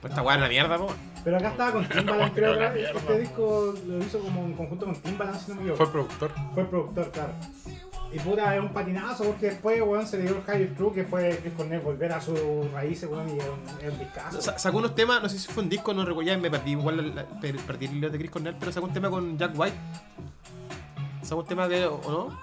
Pues 0.00 0.12
esta 0.12 0.22
weá 0.22 0.34
es 0.36 0.38
una 0.40 0.48
mierda, 0.48 0.78
po. 0.78 0.88
Pero 1.24 1.36
acá 1.38 1.48
estaba 1.50 1.72
con 1.72 1.88
Timbaland, 1.88 2.32
creo 2.34 2.52
que 2.58 2.70
mierda. 2.70 2.98
este 3.00 3.18
disco 3.18 3.74
lo 3.86 3.98
hizo 3.98 4.18
como 4.20 4.44
en 4.44 4.52
conjunto 4.54 4.86
con 4.86 4.94
Timbaland, 4.96 5.40
si 5.40 5.48
no 5.50 5.54
me 5.56 5.60
equivoco. 5.62 5.76
Fue 5.76 5.86
el 5.86 5.92
productor. 5.92 6.32
Fue 6.54 6.62
el 6.62 6.68
productor, 6.68 7.10
claro. 7.10 7.32
Y 8.10 8.18
puta, 8.20 8.54
es 8.56 8.62
un 8.62 8.70
patinazo 8.70 9.24
porque 9.24 9.46
después, 9.50 9.82
weón, 9.82 10.06
se 10.06 10.16
le 10.16 10.22
dio 10.22 10.36
el 10.36 10.42
Higher 10.42 10.74
True, 10.76 10.92
que 10.94 11.04
fue 11.04 11.36
Chris 11.42 11.52
Cornell 11.54 11.80
volver 11.80 12.10
a 12.12 12.20
sus 12.20 12.38
raíces, 12.72 13.06
weón, 13.10 13.28
y 13.28 13.38
es 13.38 13.92
un, 13.92 13.98
discazo. 13.98 14.40
Sa- 14.40 14.58
Sacó 14.58 14.78
unos 14.78 14.94
temas, 14.94 15.22
no 15.22 15.28
sé 15.28 15.38
si 15.38 15.52
fue 15.52 15.62
un 15.64 15.68
disco, 15.68 15.92
no 15.92 16.04
recuerdo, 16.06 16.30
ya 16.30 16.38
me 16.38 16.50
perdí 16.50 16.70
igual 16.70 16.96
la- 17.14 17.22
la- 17.22 17.40
per- 17.40 17.58
perdí 17.58 17.84
el 17.86 17.96
hilo 17.96 18.08
de 18.08 18.16
Chris 18.18 18.30
Cornell, 18.30 18.56
pero 18.58 18.72
sacó 18.72 18.86
un 18.86 18.94
tema 18.94 19.10
con 19.10 19.36
Jack 19.36 19.52
White. 19.58 19.76
Sacó 21.22 21.42
un 21.42 21.46
tema 21.46 21.68
que, 21.68 21.84
¿o 21.84 22.00
no? 22.10 22.38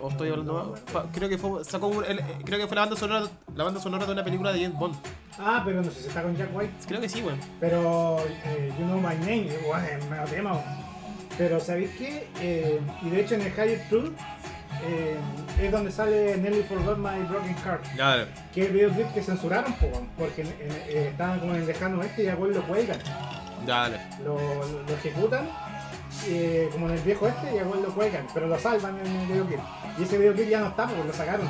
¿O 0.00 0.08
estoy 0.08 0.30
hablando 0.30 0.74
No, 0.94 1.02
Creo 1.12 1.28
que 1.28 1.38
fue, 1.38 1.64
sacó 1.64 1.88
un- 1.88 2.04
el- 2.04 2.20
creo 2.44 2.58
que 2.58 2.66
fue 2.66 2.74
la 2.76 2.82
banda 2.82 2.96
sonora, 2.96 3.26
la 3.54 3.64
banda 3.64 3.80
sonora 3.80 4.06
de 4.06 4.12
una 4.12 4.24
película 4.24 4.52
de 4.52 4.62
James 4.62 4.78
Bond. 4.78 4.94
Ah, 5.38 5.62
pero 5.64 5.82
no 5.82 5.90
sé 5.90 6.00
si 6.02 6.08
está 6.08 6.22
con 6.22 6.36
Jack 6.36 6.50
White. 6.54 6.72
Creo 6.86 7.00
que 7.00 7.08
sí, 7.08 7.22
weón. 7.22 7.38
Pero 7.60 8.18
eh, 8.44 8.72
You 8.78 8.84
Know 8.86 8.98
My 8.98 9.14
Name, 9.16 9.48
weón, 9.68 9.84
es 9.84 10.04
medio 10.10 10.24
tema, 10.24 10.52
weón. 10.52 10.64
Pero 11.38 11.60
¿sabéis 11.60 11.90
qué? 11.96 12.28
Eh, 12.40 12.80
y 13.02 13.10
de 13.10 13.20
hecho 13.20 13.34
en 13.34 13.42
el 13.42 13.52
Higher 13.52 13.88
True 13.88 14.12
eh, 14.84 15.16
es 15.60 15.72
donde 15.72 15.90
sale 15.90 16.36
Nelly 16.36 16.62
Forgot 16.64 16.98
My 16.98 17.22
Broken 17.28 17.56
Heart. 17.64 17.84
Ya, 17.96 18.08
dale. 18.08 18.26
Que 18.52 18.62
es 18.62 18.66
el 18.68 18.72
videoclip 18.74 19.12
que 19.14 19.22
censuraron, 19.22 19.72
po, 19.74 19.86
porque 20.18 20.42
eh, 20.42 21.08
estaban 21.10 21.40
como 21.40 21.54
en 21.54 21.60
el 21.62 21.66
lejano 21.66 22.00
oeste 22.00 22.24
y 22.24 22.28
a 22.28 22.34
lo 22.34 22.62
cuelgan. 22.66 22.98
Ya, 23.66 23.88
dale. 23.88 24.00
Lo, 24.24 24.34
lo- 24.36 24.82
lo 24.82 24.92
ejecutan 24.94 25.48
eh, 26.26 26.68
como 26.72 26.86
en 26.88 26.94
el 26.94 27.00
viejo 27.00 27.26
este 27.26 27.54
y 27.54 27.58
a 27.58 27.64
lo 27.64 27.70
cuelgan, 27.94 28.26
pero 28.34 28.46
lo 28.46 28.58
salvan 28.58 28.98
en 29.00 29.06
el 29.06 29.26
videoclip. 29.26 29.60
Y 29.98 30.02
ese 30.04 30.18
videoclip 30.18 30.48
ya 30.48 30.60
no 30.60 30.68
está 30.68 30.86
porque 30.86 31.04
lo 31.04 31.12
sacaron. 31.12 31.48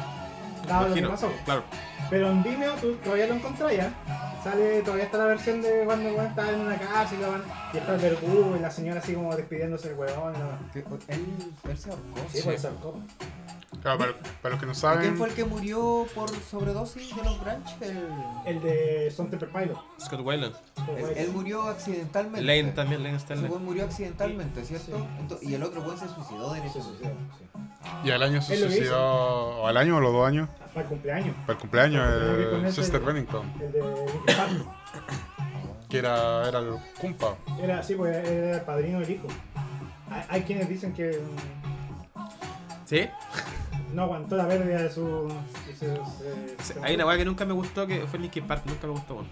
Dado 0.69 0.89
lo 0.89 0.95
que 0.95 1.03
pasó. 1.11 1.33
Claro. 1.45 1.63
Pero 2.11 2.31
en 2.31 2.43
Vimeo 2.43 2.75
tú 2.75 2.95
todavía 2.97 3.27
lo 3.27 3.35
encontrás 3.35 3.73
ya. 3.77 3.93
Sale, 4.45 4.83
todavía 4.83 5.05
está 5.05 5.19
la 5.19 5.25
versión 5.27 5.63
de 5.63 5.83
cuando 5.85 6.09
el 6.11 6.27
está 6.29 6.51
en 6.51 6.61
una 6.61 6.77
casa 6.77 7.15
y, 7.15 7.19
lo 7.23 7.31
van, 7.31 7.43
y 7.73 7.77
está 7.79 7.95
el 7.95 8.01
verdugo 8.01 8.57
y 8.57 8.61
la 8.61 8.71
señora 8.71 8.99
así 9.01 9.15
como 9.15 9.35
despidiéndose 9.37 9.93
y 9.93 9.95
lo- 10.33 10.73
Que- 10.73 11.13
Él, 11.13 11.27
él 11.69 11.79
se 11.79 11.91
ahorcó. 11.91 12.05
Sí, 12.33 12.41
pues, 12.45 12.61
ser 12.61 12.73
como. 12.83 13.03
Claro, 13.83 13.99
para, 13.99 14.13
para 14.41 14.51
los 14.55 14.61
que 14.61 14.67
no 14.67 14.73
¿Y 14.73 14.75
saben, 14.77 15.01
¿Quién 15.01 15.17
fue 15.19 15.29
el 15.29 15.35
que 15.35 15.45
murió 15.45 16.07
por 16.15 16.31
sobredosis 16.31 17.17
de 17.17 17.25
los 17.25 17.41
branch? 17.41 17.67
El- 17.81 18.09
El 18.47 18.63
de 18.63 19.11
Son 19.11 19.29
Pilot. 19.29 19.77
Scott 20.01 20.21
Weiland. 20.21 20.55
él, 20.97 21.05
él 21.17 21.33
murió 21.33 21.63
accidentalmente. 21.69 22.43
Lane 22.43 22.73
también, 22.73 23.03
Lane 23.03 23.17
está 23.17 23.35
en 23.35 23.41
Ese 23.41 23.43
Lane. 23.49 23.55
weón 23.55 23.65
murió 23.65 23.85
accidentalmente, 23.85 24.65
¿cierto? 24.65 25.07
Sí. 25.41 25.49
Y 25.49 25.55
el 25.55 25.63
otro 25.65 25.81
weón 25.83 25.99
se 25.99 26.09
suicidó 26.09 26.53
de 26.55 26.61
Se 26.61 26.67
eso. 26.69 26.83
suicidó, 26.83 27.11
sí. 27.39 27.45
y 28.05 28.11
al 28.13 28.23
año 28.23 28.41
se 28.41 28.57
suicidó, 28.57 29.01
o 29.63 29.67
al 29.67 29.77
año 29.77 29.97
o 29.97 30.01
los 30.01 30.13
dos 30.13 30.29
años, 30.29 30.49
Para 30.73 30.83
el 30.83 30.87
cumpleaños. 30.87 31.37
para 31.41 31.53
el 31.55 31.59
cumpleaños, 31.59 32.09
el 32.55 32.65
ese- 32.67 32.83
Chester 32.83 33.01
Bennington, 33.01 33.53
El 33.61 33.73
de 33.73 33.83
que 35.89 35.99
era, 35.99 36.49
era 36.49 36.59
el 36.61 36.75
cumpa. 37.01 37.35
Era 37.61 37.81
así, 37.81 37.95
porque 37.95 38.13
era 38.17 38.57
el 38.59 38.63
padrino 38.63 39.01
del 39.01 39.11
hijo. 39.11 39.27
Hay, 40.11 40.23
hay 40.29 40.43
quienes 40.43 40.69
dicen 40.69 40.95
que 40.95 41.21
mm, 41.21 42.87
¿Sí? 42.87 43.09
No 43.93 44.03
aguantó 44.03 44.37
la 44.37 44.47
pérdida 44.49 44.83
de 44.83 44.91
su. 44.91 45.29
de 45.67 45.77
su- 45.77 46.57
se- 46.59 46.75
se- 46.75 46.81
Hay 46.85 46.95
una 46.95 47.07
weá 47.07 47.17
que 47.17 47.25
nunca 47.25 47.45
me 47.45 47.53
gustó 47.53 47.87
que 47.87 48.01
fue 48.07 48.19
Linkin 48.19 48.47
Park. 48.47 48.63
Nunca 48.67 48.87
me 48.87 48.93
gustó, 48.95 49.15
weón. 49.15 49.29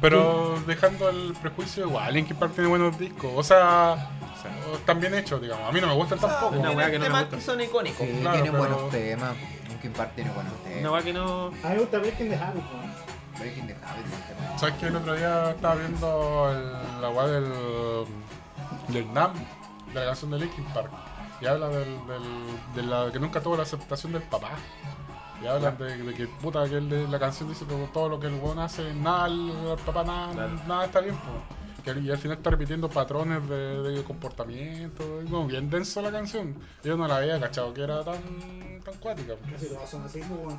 Pero 0.00 0.58
dejando 0.66 1.08
el 1.10 1.32
prejuicio, 1.40 1.86
igual 1.86 2.12
Linkin 2.14 2.36
Park 2.36 2.54
tiene 2.54 2.68
buenos 2.68 2.98
discos. 2.98 3.30
O 3.36 3.42
sea, 3.42 4.08
están 4.74 4.98
bien 5.00 5.14
hechos, 5.14 5.40
digamos. 5.40 5.68
A 5.68 5.72
mí 5.72 5.80
no 5.80 5.86
me 5.86 5.94
gustan 5.94 6.18
tampoco. 6.18 6.56
Una 6.58 6.72
weá 6.72 6.90
que 6.90 6.98
no 6.98 7.08
me 7.08 7.20
gusta. 7.20 7.40
son 7.40 7.60
icónicos. 7.60 8.04
Sí, 8.06 8.18
Claro, 8.20 8.36
tiene 8.42 8.50
pero- 8.58 8.58
buenos 8.74 8.90
temas. 8.90 9.36
Linkin 9.68 9.92
Park 9.92 10.12
tiene 10.16 10.30
buenos 10.32 10.52
Una 10.64 10.74
temas. 10.74 10.92
weá 10.92 11.02
que 11.02 11.12
no. 11.12 11.46
A 11.46 11.50
mí 11.50 11.56
me 11.74 11.78
gusta 11.78 11.98
Breaking 11.98 12.28
the 12.30 12.36
Habit, 12.36 12.62
weón. 12.72 12.92
Breaking 13.38 13.66
the 13.68 13.74
Habit, 13.74 14.06
tema. 14.26 14.58
¿Sabes 14.58 14.74
que 14.76 14.86
el 14.86 14.96
otro 14.96 15.14
día 15.14 15.50
estaba 15.50 15.74
viendo 15.76 16.50
el- 16.52 17.00
la 17.02 17.08
weá 17.10 17.26
del, 17.28 17.52
del 18.88 19.12
NAM, 19.14 19.32
de 19.94 20.00
la 20.00 20.06
canción 20.06 20.30
de 20.32 20.38
Linkin 20.40 20.64
Park? 20.74 20.90
Y 21.42 21.46
habla 21.46 21.68
del, 21.68 21.88
del- 22.06 22.74
de 22.76 22.82
la 22.84 23.10
que 23.12 23.18
nunca 23.18 23.40
tuvo 23.40 23.56
la 23.56 23.64
aceptación 23.64 24.12
del 24.12 24.22
papá. 24.22 24.50
Y 25.42 25.46
hablan 25.46 25.76
de, 25.76 25.96
de 25.96 26.14
que 26.14 26.26
puta 26.28 26.68
que 26.68 26.76
el 26.76 26.88
de 26.88 27.08
la 27.08 27.18
canción 27.18 27.48
dice 27.48 27.64
que 27.66 27.74
todo 27.92 28.08
lo 28.08 28.20
que 28.20 28.28
el 28.28 28.34
weón 28.34 28.60
hace, 28.60 28.94
nada, 28.94 29.26
el, 29.26 29.50
el 29.50 29.76
papá 29.84 30.04
nada, 30.04 30.32
Claro. 30.32 30.52
nada 30.68 30.84
está 30.84 31.00
bien. 31.00 31.16
Que, 31.84 31.90
y 31.98 32.10
al 32.12 32.18
final 32.18 32.36
está 32.36 32.50
repitiendo 32.50 32.88
patrones 32.88 33.48
de, 33.48 33.82
de 33.82 34.04
comportamiento. 34.04 35.20
y 35.20 35.28
como 35.28 35.46
bien 35.48 35.68
denso 35.68 36.00
la 36.00 36.12
canción. 36.12 36.54
Yo 36.84 36.96
no 36.96 37.08
la 37.08 37.16
había 37.16 37.40
cachado 37.40 37.74
que 37.74 37.82
era 37.82 38.04
tan, 38.04 38.20
tan 38.84 38.94
cuática. 39.00 39.34
Casi 39.50 39.66
todas 39.66 39.90
son 39.90 40.04
así, 40.04 40.20
pues. 40.20 40.56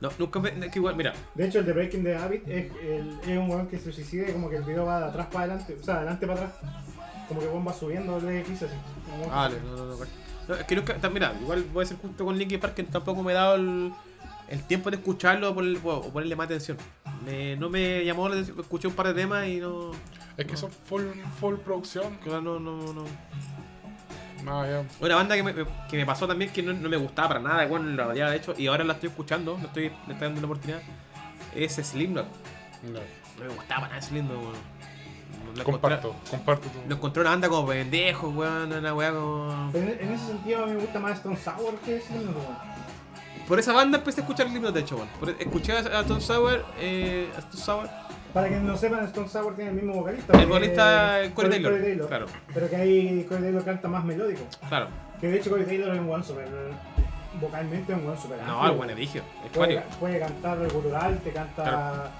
No, 0.00 0.10
nunca 0.18 0.40
me. 0.40 0.48
es 0.50 0.72
que 0.72 0.80
igual, 0.80 0.96
mira. 0.96 1.12
De 1.36 1.46
hecho, 1.46 1.60
el 1.60 1.66
de 1.66 1.72
Breaking 1.72 2.02
the 2.02 2.16
Habit 2.16 2.48
es, 2.48 2.72
el- 2.82 3.16
es 3.22 3.38
un 3.38 3.48
weón 3.48 3.68
que 3.68 3.78
se 3.78 3.92
suicida 3.92 4.28
y 4.28 4.32
como 4.32 4.50
que 4.50 4.56
el 4.56 4.64
video 4.64 4.84
va 4.86 4.98
de 4.98 5.04
atrás 5.06 5.28
para 5.28 5.44
adelante, 5.44 5.78
o 5.80 5.84
sea, 5.84 5.94
de 5.94 6.00
adelante 6.00 6.26
para 6.26 6.40
atrás. 6.40 6.52
Como 7.28 7.38
que 7.40 7.46
el 7.46 7.52
weón 7.52 7.68
va 7.68 7.72
subiendo 7.72 8.16
el 8.18 8.28
edificio 8.28 8.66
así. 8.66 8.76
Ah, 9.30 9.48
Vale, 9.48 9.60
no, 9.64 9.76
no, 9.76 9.86
no. 9.86 9.96
no, 10.48 10.54
es 10.54 10.64
que 10.64 11.08
Mira, 11.10 11.34
igual 11.40 11.64
voy 11.72 11.84
a 11.84 11.86
ser 11.86 11.96
justo 11.98 12.24
con 12.24 12.36
Linkin 12.38 12.60
Park 12.60 12.74
que 12.74 12.82
tampoco 12.84 13.22
me 13.22 13.32
he 13.32 13.34
dado 13.34 13.54
el, 13.56 13.92
el 14.48 14.62
tiempo 14.64 14.90
de 14.90 14.96
escucharlo 14.96 15.50
o 15.50 15.54
ponerle, 15.54 15.80
o 15.84 16.02
ponerle 16.12 16.36
más 16.36 16.46
atención. 16.46 16.76
Me- 17.24 17.56
no 17.56 17.68
me 17.70 18.04
llamó 18.04 18.28
la 18.28 18.34
atención. 18.34 18.60
Escuché 18.60 18.88
un 18.88 18.94
par 18.94 19.08
de 19.08 19.14
temas 19.14 19.46
y 19.46 19.56
no. 19.60 19.92
Es 20.36 20.44
que 20.46 20.56
son 20.56 20.70
full, 20.70 21.02
full 21.40 21.54
producción. 21.56 22.18
No, 22.26 22.40
no, 22.40 22.60
no. 22.60 23.04
No. 24.44 24.64
Una 25.00 25.16
banda 25.16 25.34
que 25.34 25.42
me, 25.42 25.54
que 25.54 25.96
me 25.96 26.06
pasó 26.06 26.28
también 26.28 26.52
que 26.52 26.62
no, 26.62 26.72
no 26.72 26.88
me 26.88 26.96
gustaba 26.96 27.28
para 27.28 27.40
nada, 27.40 27.66
bueno, 27.66 27.90
la 27.96 28.04
había 28.04 28.32
hecho 28.34 28.54
y 28.56 28.68
ahora 28.68 28.84
la 28.84 28.92
estoy 28.92 29.08
escuchando, 29.08 29.56
le 29.60 29.66
estoy, 29.66 29.82
le 29.84 30.12
estoy 30.12 30.18
dando 30.20 30.38
una 30.38 30.46
oportunidad. 30.46 30.82
Es 31.54 31.72
Slipknot. 31.74 32.26
No. 32.92 33.00
No 33.38 33.44
me 33.44 33.54
gustaba 33.54 33.80
para 33.82 33.94
nada 33.94 34.02
Slipknot, 34.02 34.36
weón. 34.36 34.75
Lo 35.56 35.64
Comparto, 35.64 36.08
encontré- 36.10 36.30
comparto 36.30 36.68
tu. 36.68 36.88
Lo 36.88 36.94
encontré 36.96 37.20
una 37.22 37.30
banda 37.30 37.48
como 37.48 37.66
pendejo, 37.68 38.28
weón, 38.30 38.72
una 38.72 38.94
weá 38.94 39.12
como. 39.12 39.70
En, 39.74 39.88
en 40.00 40.12
ese 40.12 40.26
sentido 40.26 40.62
a 40.64 40.66
mí 40.66 40.72
me 40.74 40.80
gusta 40.80 40.98
más 41.00 41.12
Stone 41.18 41.36
Sour 41.36 41.74
que 41.84 42.00
Slipknot, 42.00 42.36
weón. 42.36 42.76
Por 43.48 43.58
esa 43.60 43.72
banda 43.72 43.98
empecé 43.98 44.20
a 44.20 44.24
escuchar 44.24 44.48
Slipknot, 44.48 44.74
de 44.74 44.80
hecho, 44.80 44.96
weón. 44.96 45.08
Por- 45.20 45.30
Escuché 45.30 45.72
a 45.76 46.02
Tom 46.04 46.20
Sauer, 46.20 46.64
eh, 46.78 47.28
a 47.36 47.40
Tom 47.42 47.60
Sauer, 47.60 47.90
Para 48.34 48.48
que 48.48 48.56
no 48.56 48.76
sepan, 48.76 49.04
Stone 49.06 49.28
Sour 49.28 49.54
tiene 49.54 49.70
el 49.70 49.76
mismo 49.76 49.94
vocalista. 49.94 50.38
el 50.38 50.46
vocalista 50.46 51.20
Corey 51.34 51.50
Taylor. 51.52 51.72
Corey 51.72 51.84
Taylor. 51.86 52.08
Claro, 52.08 52.26
Pero 52.52 52.68
que 52.70 52.76
ahí 52.76 53.24
Corey 53.28 53.42
Taylor 53.44 53.64
canta 53.64 53.88
más 53.88 54.04
melódico. 54.04 54.42
claro. 54.68 54.88
Que 55.20 55.28
de 55.28 55.38
hecho 55.38 55.48
Corey 55.50 55.64
Taylor 55.64 55.94
es 55.94 56.00
un 56.00 56.08
weón 56.08 56.22
super. 56.24 56.46
Vocalmente 57.40 57.92
es 57.92 57.98
un 57.98 58.06
weón 58.06 58.18
super. 58.20 58.42
No, 58.46 58.66
el 58.66 58.72
buen 58.72 58.90
edigio, 58.90 59.22
es 59.44 59.50
Puede, 59.52 59.82
puede 60.00 60.18
cantar 60.18 60.58
el 60.58 60.70
gutural, 60.70 61.18
te 61.20 61.30
canta 61.32 61.62
Claro. 61.62 62.10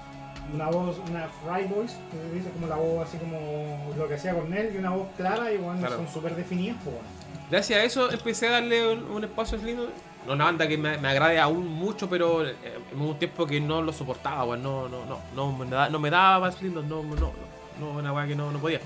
Una 0.53 0.67
voz, 0.69 0.97
una 1.09 1.27
fry 1.43 1.65
voice, 1.67 1.95
que 2.11 2.17
se 2.29 2.35
dice 2.35 2.49
como 2.51 2.67
la 2.67 2.75
voz 2.75 3.07
así 3.07 3.17
como 3.17 3.93
lo 3.97 4.07
que 4.07 4.15
hacía 4.15 4.33
Cornell, 4.33 4.73
y 4.73 4.77
una 4.77 4.91
voz 4.91 5.07
clara 5.17 5.51
y 5.51 5.57
bueno, 5.57 5.79
Claro. 5.79 5.97
son 5.97 6.07
súper 6.07 6.35
definidas, 6.35 6.77
pues, 6.83 6.95
weón. 6.95 7.05
Gracias 7.49 7.79
a 7.79 7.83
eso 7.83 8.11
empecé 8.11 8.47
a 8.47 8.51
darle 8.51 8.93
un, 8.93 9.03
un 9.11 9.23
espacio 9.23 9.57
a. 9.59 9.89
No 10.25 10.33
una 10.33 10.43
banda 10.45 10.67
que 10.67 10.77
me, 10.77 10.97
me 10.97 11.07
agrade 11.07 11.39
aún 11.39 11.65
mucho, 11.67 12.09
pero 12.09 12.45
eh, 12.45 12.53
en 12.91 12.99
un 12.99 13.17
tiempo 13.17 13.45
que 13.47 13.61
no 13.61 13.81
lo 13.81 13.93
soportaba, 13.93 14.43
weón. 14.43 14.61
No, 14.63 14.89
no, 14.89 15.05
no, 15.05 15.19
no, 15.35 15.51
me 15.57 15.65
da- 15.69 15.89
no 15.89 15.99
me 15.99 16.09
daba 16.09 16.39
más 16.39 16.55
Slipknot, 16.55 16.83
no, 16.85 17.01
no, 17.03 17.15
no, 17.15 17.31
no, 17.79 17.91
una 17.99 18.11
weá 18.13 18.27
que 18.27 18.35
no, 18.35 18.51
no 18.51 18.59
podía. 18.59 18.79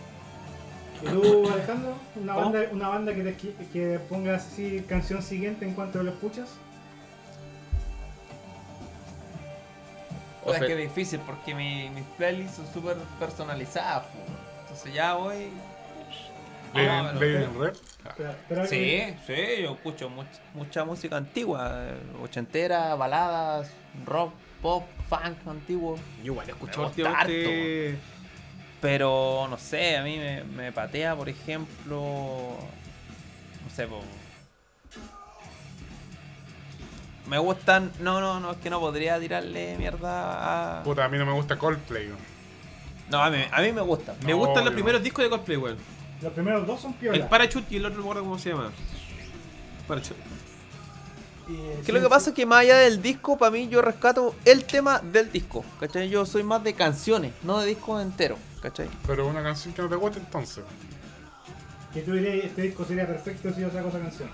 ¿Y 1.03 1.07
tú, 1.07 1.49
Alejandro? 1.51 1.93
¿Una 2.21 2.33
¿Cómo? 2.35 2.51
banda, 2.51 2.69
una 2.71 2.87
banda 2.89 3.15
que, 3.15 3.23
te, 3.23 3.35
que 3.73 3.99
pongas 4.07 4.45
así 4.45 4.83
canción 4.87 5.23
siguiente 5.23 5.65
en 5.65 5.73
cuanto 5.73 6.03
lo 6.03 6.11
escuchas? 6.11 6.49
Puta, 10.43 10.57
es 10.57 10.61
Ofe- 10.63 10.67
que 10.67 10.73
es 10.73 10.89
difícil 10.89 11.19
porque 11.21 11.53
mi, 11.55 11.89
mis 11.89 12.03
playlists 12.17 12.57
son 12.57 12.67
súper 12.73 12.97
personalizadas. 13.19 14.05
Entonces 14.61 14.93
ya 14.93 15.13
voy. 15.15 15.49
Ah, 16.73 17.11
Lady 17.13 17.45
Red. 17.57 17.73
Sí, 18.67 19.03
sí, 19.27 19.61
yo 19.61 19.73
escucho 19.73 20.09
much- 20.09 20.39
mucha 20.53 20.85
música 20.85 21.17
antigua, 21.17 21.69
eh, 21.89 21.97
ochentera, 22.23 22.95
baladas, 22.95 23.69
rock, 24.05 24.33
pop, 24.61 24.85
funk 25.09 25.35
antiguo. 25.47 25.97
Yo 26.23 26.31
igual 26.31 26.49
escucho 26.49 26.85
últimamente. 26.85 27.97
Pero 28.79 29.47
no 29.49 29.57
sé, 29.57 29.97
a 29.97 30.03
mí 30.03 30.17
me, 30.17 30.43
me 30.43 30.71
patea, 30.71 31.15
por 31.15 31.29
ejemplo. 31.29 32.55
No 33.63 33.69
sé, 33.75 33.85
po. 33.85 34.01
Me 37.27 37.37
gustan. 37.37 37.91
No, 37.99 38.19
no, 38.19 38.39
no, 38.39 38.51
es 38.51 38.57
que 38.57 38.69
no 38.69 38.79
podría 38.79 39.19
tirarle 39.19 39.77
mierda 39.77 40.79
a. 40.79 40.83
Puta, 40.83 41.05
a 41.05 41.09
mí 41.09 41.17
no 41.17 41.25
me 41.25 41.33
gusta 41.33 41.57
Coldplay. 41.57 42.07
¿no? 42.09 42.15
No, 43.09 43.23
a 43.23 43.29
mí, 43.29 43.37
a 43.51 43.61
mí 43.61 43.71
me 43.71 43.81
gusta. 43.81 44.15
Me 44.23 44.31
No, 44.31 44.37
gustan 44.37 44.63
los 44.65 44.71
yo- 44.71 44.75
primeros 44.75 45.03
discos 45.03 45.23
de 45.23 45.29
Coldplay, 45.29 45.57
weón. 45.57 45.77
Los 46.21 46.33
primeros 46.33 46.67
dos 46.67 46.79
son 46.81 46.91
El 46.91 46.97
piola. 46.97 47.29
Parachute 47.29 47.67
y 47.73 47.77
el 47.77 47.85
otro 47.85 47.97
no 47.97 48.03
me 48.03 48.09
acuerdo 48.11 48.23
cómo 48.23 48.39
se 48.39 48.49
llama. 48.49 48.71
Parachute. 49.87 50.19
Que 51.47 51.81
sí, 51.85 51.91
lo 51.91 51.99
que 51.99 52.07
pasa 52.07 52.29
es 52.29 52.35
que 52.35 52.45
más 52.45 52.59
allá 52.59 52.77
del 52.77 53.01
disco, 53.01 53.37
para 53.37 53.51
mí 53.51 53.67
yo 53.67 53.81
rescato 53.81 54.35
el 54.45 54.63
tema 54.63 54.99
del 54.99 55.31
disco. 55.31 55.65
¿Cachai? 55.79 56.07
Yo 56.09 56.25
soy 56.25 56.43
más 56.43 56.63
de 56.63 56.73
canciones, 56.73 57.33
no 57.43 57.59
de 57.59 57.67
discos 57.67 58.01
enteros. 58.01 58.39
¿Cachai? 58.61 58.87
Pero 59.05 59.27
una 59.27 59.43
canción 59.43 59.73
que 59.73 59.81
no 59.81 59.89
te 59.89 59.95
gusta 59.95 60.19
entonces. 60.19 60.63
Que 61.93 62.01
tú 62.03 62.13
dirías, 62.13 62.45
este 62.45 62.61
disco 62.61 62.85
sería 62.85 63.05
perfecto 63.05 63.51
si 63.53 63.61
yo 63.61 63.69
saco 63.71 63.89
esa 63.89 63.99
canción. 63.99 64.29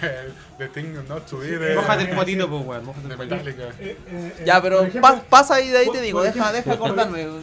The 0.58 0.68
Thing 0.68 0.94
Not 1.08 1.26
to 1.26 1.38
Be 1.38 1.58
de, 1.58 1.74
Mójate 1.74 2.04
el 2.10 2.16
potito, 2.16 2.48
pues, 2.48 2.66
weón. 2.66 2.84
Mójate 2.84 3.08
de 3.08 3.12
el 3.14 3.16
potito. 3.18 3.36
Metallica. 3.36 3.64
Eh, 3.80 3.96
eh, 4.06 4.32
eh, 4.38 4.44
Ya, 4.46 4.60
pero 4.62 4.78
por 4.78 4.88
ejemplo- 4.88 5.14
pa- 5.14 5.22
pasa 5.28 5.54
ahí 5.56 5.68
de 5.68 5.78
ahí 5.78 5.86
por- 5.86 5.94
te 5.96 6.00
digo, 6.02 6.22
deja, 6.22 6.38
ejemplo- 6.50 6.52
deja 6.52 6.64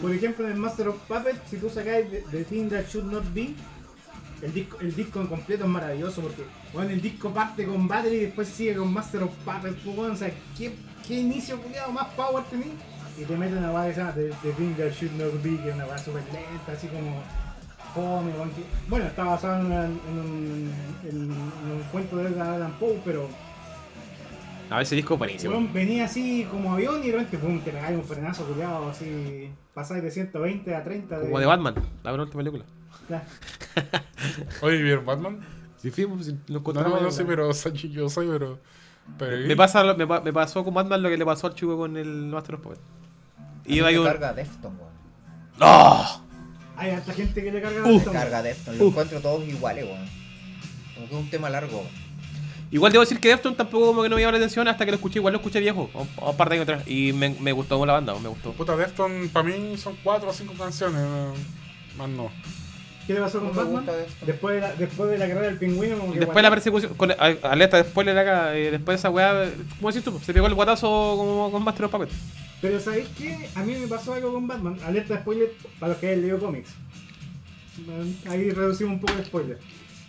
por- 0.01 0.13
ejemplo, 0.13 0.45
en 0.45 0.51
el 0.51 0.57
Master 0.57 0.87
of 0.89 0.95
Puppets, 1.07 1.39
si 1.49 1.57
tú 1.57 1.69
sacáis 1.69 2.09
The, 2.09 2.23
The 2.31 2.43
Thing 2.45 2.69
That 2.69 2.85
Should 2.89 3.11
Not 3.11 3.33
Be, 3.33 3.53
el 4.41 4.53
disco, 4.53 4.77
el 4.81 4.95
disco 4.95 5.19
en 5.21 5.27
completo 5.27 5.63
es 5.63 5.69
maravilloso 5.69 6.21
porque 6.21 6.43
bueno, 6.73 6.91
el 6.91 7.01
disco 7.01 7.31
parte 7.33 7.65
con 7.65 7.87
Battery 7.87 8.15
y 8.17 8.19
después 8.25 8.47
sigue 8.47 8.75
con 8.75 8.93
Master 8.93 9.23
of 9.23 9.31
Puppets. 9.43 9.77
pues, 9.83 9.95
bueno, 9.95 10.13
o 10.13 10.17
sea, 10.17 10.31
¿qué, 10.57 10.73
qué 11.07 11.15
inicio 11.15 11.59
culiado 11.61 11.91
más 11.91 12.07
power 12.15 12.43
tenés? 12.45 12.67
Y 13.19 13.23
te 13.25 13.35
meten 13.35 13.57
una 13.57 13.71
weá 13.71 13.87
que 13.87 13.93
se 13.95 13.99
llama 14.01 14.13
The, 14.13 14.29
The 14.43 14.51
Thing 14.51 14.75
That 14.75 14.91
Should 14.91 15.13
Not 15.13 15.41
Be, 15.41 15.57
que 15.63 15.69
es 15.69 15.75
una 15.75 15.85
weá 15.87 15.97
súper 15.97 16.21
lenta, 16.25 16.71
así 16.71 16.87
como. 16.87 17.23
Fome, 17.97 18.31
weón, 18.33 18.49
que- 18.51 18.63
bueno, 18.87 19.05
está 19.07 19.23
basado 19.23 19.59
en, 19.59 19.65
una- 19.65 19.85
en 19.85 19.91
un, 20.19 20.71
en 21.09 21.17
un- 21.17 21.31
en 21.65 21.71
un 21.71 21.83
cuento 21.91 22.17
de 22.17 22.27
Allan 22.41 22.71
Poe, 22.79 23.01
pero 23.03 23.27
A 24.69 24.75
ver, 24.75 24.83
ese 24.83 24.95
disco 24.95 25.13
es 25.15 25.19
buenísimo. 25.19 25.67
Venía 25.73 26.05
así 26.05 26.45
como 26.51 26.73
avión 26.73 27.01
y 27.03 27.07
de 27.07 27.11
repente 27.13 27.37
pum, 27.37 27.59
te 27.61 27.71
pegáis 27.71 27.97
un 27.97 28.03
frenazo 28.03 28.45
culiado 28.45 28.89
así. 28.89 29.49
Pasáis 29.73 30.03
de 30.03 30.11
120 30.11 30.75
a 30.75 30.83
30. 30.83 31.19
Como 31.21 31.39
de 31.39 31.45
Batman, 31.45 31.75
la 32.03 32.13
última 32.13 32.37
película. 32.43 32.65
Ya. 33.09 33.23
Oye, 34.61 34.81
¿vieron 34.81 35.05
Batman? 35.05 35.39
Sí, 35.77 35.89
Sí, 35.91 36.01
sí, 36.01 36.05
pues, 36.07 36.27
lo 36.27 36.33
No, 36.49 36.57
encontramos. 36.59 36.99
no, 36.99 37.05
no 37.07 37.11
sé, 37.11 37.21
¿no? 37.23 37.29
pero 37.29 37.53
soy 37.53 37.71
yo 37.73 38.09
soy, 38.09 38.27
pero. 38.27 38.59
pero 39.17 39.47
Me, 39.47 39.55
pasa, 39.55 39.83
lo- 39.83 39.95
me, 39.95 40.05
pa- 40.07 40.19
me 40.21 40.33
pasó 40.33 40.63
con 40.65 40.73
Batman 40.73 41.01
lo 41.03 41.09
que 41.09 41.17
le 41.17 41.25
pasó 41.25 41.47
al 41.47 41.53
chico 41.55 41.77
con 41.77 41.95
el 41.95 42.07
Master 42.27 42.55
of 42.55 42.61
Puppets. 42.61 42.81
Y 43.65 43.75
Iba 43.77 43.87
ahí 43.89 43.97
un... 43.97 44.05
carga 44.05 44.33
Defton, 44.33 44.75
weón. 44.75 44.91
¡Ah! 45.61 46.19
Hay 46.77 46.91
harta 46.91 47.13
gente 47.13 47.43
que 47.43 47.51
le 47.51 47.61
carga 47.61 47.81
Me 47.81 47.95
esto. 47.95 48.11
carga 48.11 48.41
Defton. 48.43 48.77
Lo 48.77 48.87
encuentro 48.87 49.19
todos 49.19 49.47
iguales, 49.47 49.85
weón. 49.85 50.05
Como 50.95 51.07
que 51.09 51.15
es 51.15 51.21
un 51.21 51.29
tema 51.29 51.49
largo. 51.49 51.83
Igual 52.69 52.91
debo 52.91 53.03
decir 53.03 53.19
que 53.19 53.29
Defton 53.29 53.55
tampoco 53.55 53.87
como 53.87 54.03
que 54.03 54.09
no 54.09 54.15
me 54.15 54.21
llamó 54.21 54.33
la 54.33 54.37
atención 54.37 54.67
hasta 54.67 54.85
que 54.85 54.91
lo 54.91 54.95
escuché. 54.95 55.19
Igual 55.19 55.33
lo 55.33 55.39
escuché 55.39 55.59
viejo, 55.59 55.89
un, 55.93 56.07
un 56.21 56.37
par 56.37 56.49
de 56.49 56.55
años 56.55 56.63
atrás. 56.69 56.87
Y 56.87 57.13
me, 57.13 57.29
me 57.39 57.51
gustó 57.51 57.83
la 57.85 57.93
banda, 57.93 58.13
me 58.19 58.29
gustó. 58.29 58.51
Puta, 58.51 58.75
Defton 58.75 59.29
para 59.29 59.47
mí 59.47 59.75
son 59.77 59.97
cuatro 60.03 60.29
o 60.29 60.33
cinco 60.33 60.53
canciones. 60.53 61.01
más 61.97 62.09
no. 62.09 62.29
¿Qué 63.07 63.13
le 63.13 63.21
pasó 63.21 63.39
con 63.39 63.55
Batman? 63.55 63.85
Después 64.25 64.55
de, 64.55 64.61
la, 64.61 64.73
después 64.75 65.09
de 65.09 65.17
la 65.17 65.27
carrera 65.27 65.47
del 65.47 65.57
pingüino, 65.57 65.97
como 65.97 66.11
que. 66.13 66.19
Después 66.19 66.35
de 66.35 66.41
la 66.43 66.49
persecución, 66.49 66.93
con, 66.95 67.11
a- 67.11 67.15
alerta 67.43 67.77
de 67.77 67.83
spoiler 67.89 68.17
acá, 68.17 68.55
eh, 68.57 68.69
después 68.71 68.95
de 68.95 68.99
esa 68.99 69.09
weá, 69.09 69.49
¿cómo 69.77 69.89
decís 69.91 70.03
tú? 70.03 70.19
Se 70.19 70.33
pegó 70.33 70.47
el 70.47 70.53
guatazo 70.53 70.87
como 71.17 71.49
con 71.51 71.63
Master 71.63 71.85
of 71.85 71.91
Puppets. 71.91 72.13
Pero 72.61 72.79
¿sabéis 72.79 73.07
qué? 73.17 73.47
A 73.55 73.63
mí 73.63 73.75
me 73.75 73.87
pasó 73.87 74.13
algo 74.13 74.33
con 74.33 74.45
Batman. 74.47 74.77
Alerta 74.85 75.13
de 75.15 75.19
spoiler 75.21 75.51
para 75.79 75.91
los 75.93 75.99
que 76.01 76.07
hayan 76.07 76.21
leído 76.21 76.39
cómics. 76.39 76.69
Ahí 78.29 78.49
reducimos 78.51 78.93
un 78.93 78.99
poco 78.99 79.13
de 79.15 79.25
spoiler. 79.25 79.59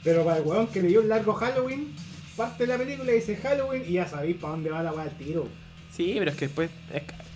Pero 0.03 0.25
para 0.25 0.39
el 0.39 0.45
weón 0.45 0.67
que 0.69 0.81
leyó 0.83 1.01
el 1.01 1.09
largo 1.09 1.35
Halloween, 1.35 1.95
parte 2.37 2.65
de 2.67 2.69
la 2.73 2.79
película 2.79 3.13
dice 3.13 3.37
Halloween 3.37 3.83
y 3.87 3.93
ya 3.95 4.09
sabéis 4.09 4.37
para 4.37 4.53
dónde 4.53 4.71
va 4.71 4.83
la 4.83 4.93
weá 4.93 5.05
al 5.05 5.17
tiro. 5.19 5.47
Sí, 5.95 6.15
pero 6.19 6.31
es 6.31 6.37
que 6.37 6.47
después. 6.47 6.71
es 6.93 7.03
que- 7.03 7.13
de- 7.13 7.28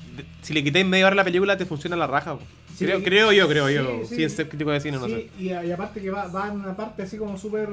si 0.42 0.52
le 0.54 0.62
quitáis 0.64 0.86
media 0.86 1.06
hora 1.06 1.14
a 1.14 1.16
la 1.16 1.24
película, 1.24 1.56
te 1.56 1.66
funciona 1.66 1.96
la 1.96 2.06
raja. 2.06 2.36
Sí, 2.76 2.84
creo, 2.86 3.02
creo 3.02 3.32
yo, 3.32 3.48
creo 3.48 3.68
yo. 3.70 4.00
Sí. 4.08 4.16
Sin 4.16 4.30
ser 4.30 4.48
crítico 4.48 4.70
de 4.70 4.80
cine, 4.80 4.96
no 4.98 5.06
sé. 5.06 5.28
y, 5.38 5.48
y 5.48 5.72
aparte 5.72 6.00
que 6.00 6.10
va, 6.10 6.26
va 6.28 6.48
en 6.48 6.60
una 6.60 6.74
parte 6.76 7.02
así 7.02 7.16
como 7.18 7.36
súper. 7.38 7.68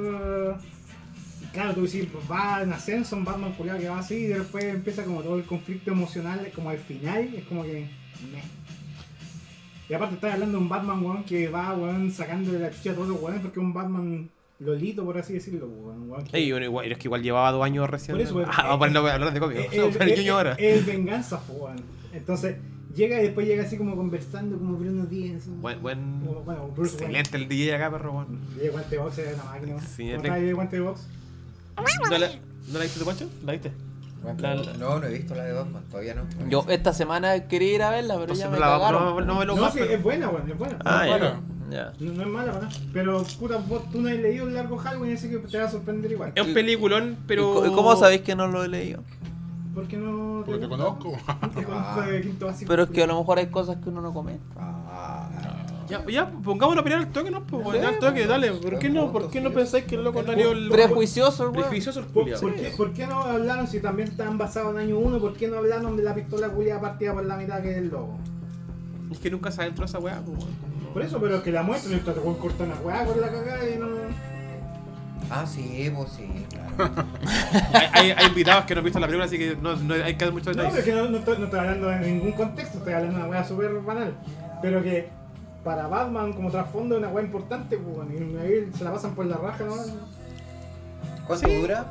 Claro, 1.54 1.74
tú 1.74 1.82
decís, 1.84 2.06
pues, 2.12 2.24
va 2.30 2.62
en 2.62 2.72
ascenso, 2.74 3.16
un 3.16 3.26
Batman 3.26 3.54
culiado 3.54 3.80
que 3.80 3.90
va 3.90 4.00
así, 4.00 4.16
y 4.16 4.28
después 4.28 4.64
empieza 4.66 5.04
como 5.04 5.22
todo 5.22 5.36
el 5.38 5.44
conflicto 5.46 5.92
emocional, 5.92 6.48
como 6.54 6.70
al 6.70 6.78
final, 6.78 7.30
es 7.36 7.44
como 7.46 7.64
que. 7.64 7.72
meh. 8.32 8.44
Y 9.90 9.94
aparte 9.96 10.16
estás 10.16 10.34
hablando 10.36 10.58
de 10.60 10.64
un 10.64 10.70
Batman, 10.70 11.04
weón, 11.04 11.24
que 11.24 11.48
va, 11.48 11.74
weón, 11.76 12.12
sacándole 12.12 12.60
la 12.60 12.70
chucha 12.70 12.92
a 12.92 12.94
todos 12.94 13.08
los 13.08 13.20
weones, 13.22 13.42
porque 13.42 13.60
es 13.60 13.66
un 13.66 13.74
Batman 13.74 14.30
lolito, 14.60 15.04
por 15.04 15.18
así 15.18 15.34
decirlo, 15.34 15.66
weón. 15.66 16.12
weón, 16.12 16.24
que- 16.26 16.38
Ey, 16.38 16.52
bueno, 16.52 16.66
igual, 16.68 16.92
es 16.92 16.98
que 17.00 17.08
igual 17.08 17.24
llevaba 17.24 17.52
dos 17.52 17.64
años 17.66 17.90
recién. 17.90 18.16
Por 18.16 18.22
eso, 18.22 18.34
pues, 18.34 18.48
ah, 18.52 18.76
vamos 18.76 18.96
a 18.96 19.14
hablar 19.14 19.34
de 19.34 19.40
cómics. 19.40 19.60
Eh, 19.74 19.92
a 20.00 20.04
eh, 20.06 20.16
ñoño 20.18 20.34
ahora. 20.36 20.56
eh, 20.60 20.76
Es 20.76 20.86
venganza, 20.86 21.40
po, 21.40 21.54
weón. 21.54 21.99
Entonces, 22.14 22.58
llega 22.96 23.20
y 23.20 23.24
después 23.24 23.48
llega 23.48 23.64
así 23.64 23.78
como 23.78 23.96
conversando, 23.96 24.58
como 24.58 24.78
Bruno 24.78 25.06
Díaz. 25.06 25.44
Buen, 25.48 25.82
buen. 25.82 26.22
Como, 26.26 26.42
bueno, 26.42 26.68
Bruce 26.70 26.96
Wayne. 26.98 27.20
Excelente 27.20 27.38
el 27.38 27.48
DJ 27.50 27.76
acá, 27.76 27.92
perro. 27.92 28.14
bueno. 28.14 28.30
Llega 28.58 28.72
guante 28.72 28.96
de 28.96 29.02
box, 29.02 29.18
era 29.20 29.34
una 29.36 29.44
máquina. 29.46 29.80
Sí, 29.82 30.04
¿Cómo 30.04 30.10
es 30.18 30.24
está 30.24 30.34
ahí 30.34 30.48
el 30.50 30.56
guante 30.56 30.76
de 30.78 30.82
box? 30.82 31.08
¿No 32.10 32.18
la, 32.18 32.28
¿No 32.72 32.78
la 32.78 32.84
viste 32.84 33.00
tu 33.00 33.06
Pancho? 33.06 33.30
¿La 33.46 33.52
viste? 33.54 33.72
La- 34.40 34.54
la- 34.56 34.74
No, 34.74 35.00
no 35.00 35.06
he 35.08 35.14
visto 35.14 35.34
la 35.34 35.46
de 35.46 35.54
Batman, 35.54 35.82
todavía 35.90 36.14
no. 36.14 36.24
Yo 36.50 36.66
esta 36.68 36.92
semana 36.94 37.48
quería 37.48 37.74
ir 37.76 37.82
a 37.84 37.90
verla, 37.90 38.16
pero 38.16 38.24
Entonces 38.34 38.44
ya 38.44 38.46
no 38.48 38.52
me 38.52 38.60
la 38.60 38.66
cagaron. 38.68 39.02
no, 39.04 39.22
no 39.22 39.40
me 39.40 39.46
lo 39.46 39.56
No, 39.56 39.62
más, 39.62 39.74
sí, 39.74 39.80
pero- 39.82 39.94
es 39.94 40.04
buena, 40.04 40.28
weón, 40.30 40.52
es 40.52 40.58
buena. 40.58 40.78
Ah, 40.84 41.04
es 41.08 41.12
buena. 41.12 41.42
No, 42.00 42.14
no 42.14 42.22
es 42.24 42.28
mala, 42.28 42.52
¿verdad? 42.52 42.70
Pero, 42.92 43.24
puta, 43.40 43.58
vos, 43.58 43.90
tú 43.92 44.02
no 44.02 44.10
has 44.10 44.16
leído 44.16 44.48
el 44.48 44.56
largo 44.56 44.76
Halloween, 44.78 45.14
así 45.16 45.30
que 45.30 45.38
te 45.38 45.58
va 45.58 45.66
a 45.66 45.70
sorprender 45.70 46.12
igual. 46.12 46.32
Es 46.36 46.46
un 46.46 46.54
peliculón, 46.54 47.16
pero. 47.28 47.66
¿Y 47.66 47.70
¿Cómo 47.70 47.96
sabéis 47.96 48.22
que 48.22 48.36
no 48.36 48.48
lo 48.48 48.64
he 48.64 48.68
leído? 48.68 49.04
¿Por 49.74 49.88
qué 49.88 49.98
no 49.98 50.44
Porque 50.46 50.62
te 50.62 50.68
conozco. 50.70 51.12
Te 51.56 51.64
conozco 51.64 52.02
de 52.02 52.22
quinto 52.22 52.46
básico. 52.48 52.70
Pero 52.70 52.84
es 52.84 52.90
que 52.90 53.04
a 53.04 53.08
lo 53.08 53.20
mejor 53.20 53.38
hay 53.38 53.48
cosas 53.48 53.78
que 53.78 53.90
uno 53.90 54.02
no 54.02 54.14
comenta. 54.14 54.44
Ah, 54.58 55.30
Ya, 55.88 56.06
ya, 56.08 56.30
pongamos 56.30 56.76
la 56.76 56.82
opinión 56.82 57.02
al 57.02 57.12
toque, 57.12 57.32
¿no? 57.32 57.44
Pues, 57.46 57.80
Sí, 57.80 57.86
al 57.86 58.00
toque, 58.00 58.26
dale. 58.26 58.52
¿Por 58.52 58.80
qué 58.80 58.90
no, 58.90 59.12
por 59.12 59.30
qué 59.30 59.42
no 59.42 59.52
pensáis 59.52 59.86
que 59.86 59.96
el 59.96 60.04
loco 60.04 60.24
no 60.24 60.32
ha 60.32 60.36
leído 60.36 60.52
el. 60.52 60.70
Prejuicioso. 60.70 61.52
Prejuicioso 61.52 62.00
el 62.00 62.06
¿Por, 62.08 62.24
culiao. 62.24 62.42
por 62.42 62.56
qué, 62.56 62.74
por 62.76 62.94
qué 62.94 63.08
no 63.08 63.22
hablaron, 63.22 63.68
si 63.68 63.80
también 63.80 64.08
estaban 64.10 64.38
basados 64.38 64.74
en 64.74 64.80
año 64.80 64.98
1, 64.98 65.20
por 65.20 65.34
qué 65.34 65.48
no 65.48 65.58
hablaron 65.58 65.96
de 65.96 66.04
la 66.04 66.14
pistola 66.16 66.50
culiada 66.50 66.82
partida 66.82 67.14
por 67.14 67.26
la 67.26 67.38
mitad 67.38 67.62
que 67.62 67.72
es 67.72 67.78
el 67.78 67.90
logo? 67.90 68.18
Es 69.12 69.20
que 69.20 69.32
nunca 69.32 69.52
se 69.52 69.62
adentró 69.62 69.86
esa 69.86 70.00
weá, 70.00 70.22
pues. 70.22 70.46
Por 70.94 71.02
eso, 71.04 71.20
pero 71.20 71.42
que 71.44 71.52
la 71.52 71.64
te 71.66 72.12
pueden 72.12 72.36
cortar 72.36 72.68
una 72.68 72.76
weá 72.82 73.06
con 73.06 73.22
la 73.22 73.30
cagada 73.30 73.70
y 73.70 73.78
no. 73.78 73.88
Ah, 75.30 75.46
sí, 75.46 75.92
pues 75.96 76.12
sí, 76.12 76.28
claro. 76.50 76.94
hay, 77.74 77.88
hay, 77.94 78.12
hay 78.12 78.28
invitados 78.28 78.66
que 78.66 78.76
no 78.76 78.80
han 78.80 78.86
visto 78.86 79.00
la 79.00 79.08
película, 79.08 79.26
así 79.26 79.38
que 79.38 79.56
no, 79.56 79.76
no 79.76 79.94
hay 79.94 80.16
que 80.16 80.26
dar 80.26 80.34
muchos 80.34 80.56
No, 80.56 80.64
pero 80.64 80.78
es 80.78 80.84
que 80.84 80.94
no, 80.94 81.10
no 81.10 81.18
estoy, 81.18 81.38
no 81.38 81.46
estoy 81.46 81.60
hablando 81.60 81.88
de 81.88 82.00
ningún 82.00 82.32
contexto, 82.34 82.78
estoy 82.78 82.94
hablando 82.94 83.18
de 83.18 83.24
una 83.24 83.32
weá 83.32 83.44
súper 83.44 83.72
banal. 83.82 84.14
Pero 84.62 84.84
que 84.84 85.10
para 85.64 85.88
Batman 85.88 86.34
como 86.34 86.52
trasfondo 86.52 86.96
es 86.96 87.00
una 87.02 87.12
weá 87.12 87.24
importante, 87.24 87.78
pues, 87.78 87.96
bueno, 87.96 88.12
y 88.14 88.38
ahí 88.38 88.70
se 88.78 88.84
la 88.84 88.92
pasan 88.92 89.16
por 89.16 89.26
la 89.26 89.38
raja, 89.38 89.64
¿no? 89.66 89.76
¿Cuánto 91.28 91.48
dura? 91.48 91.86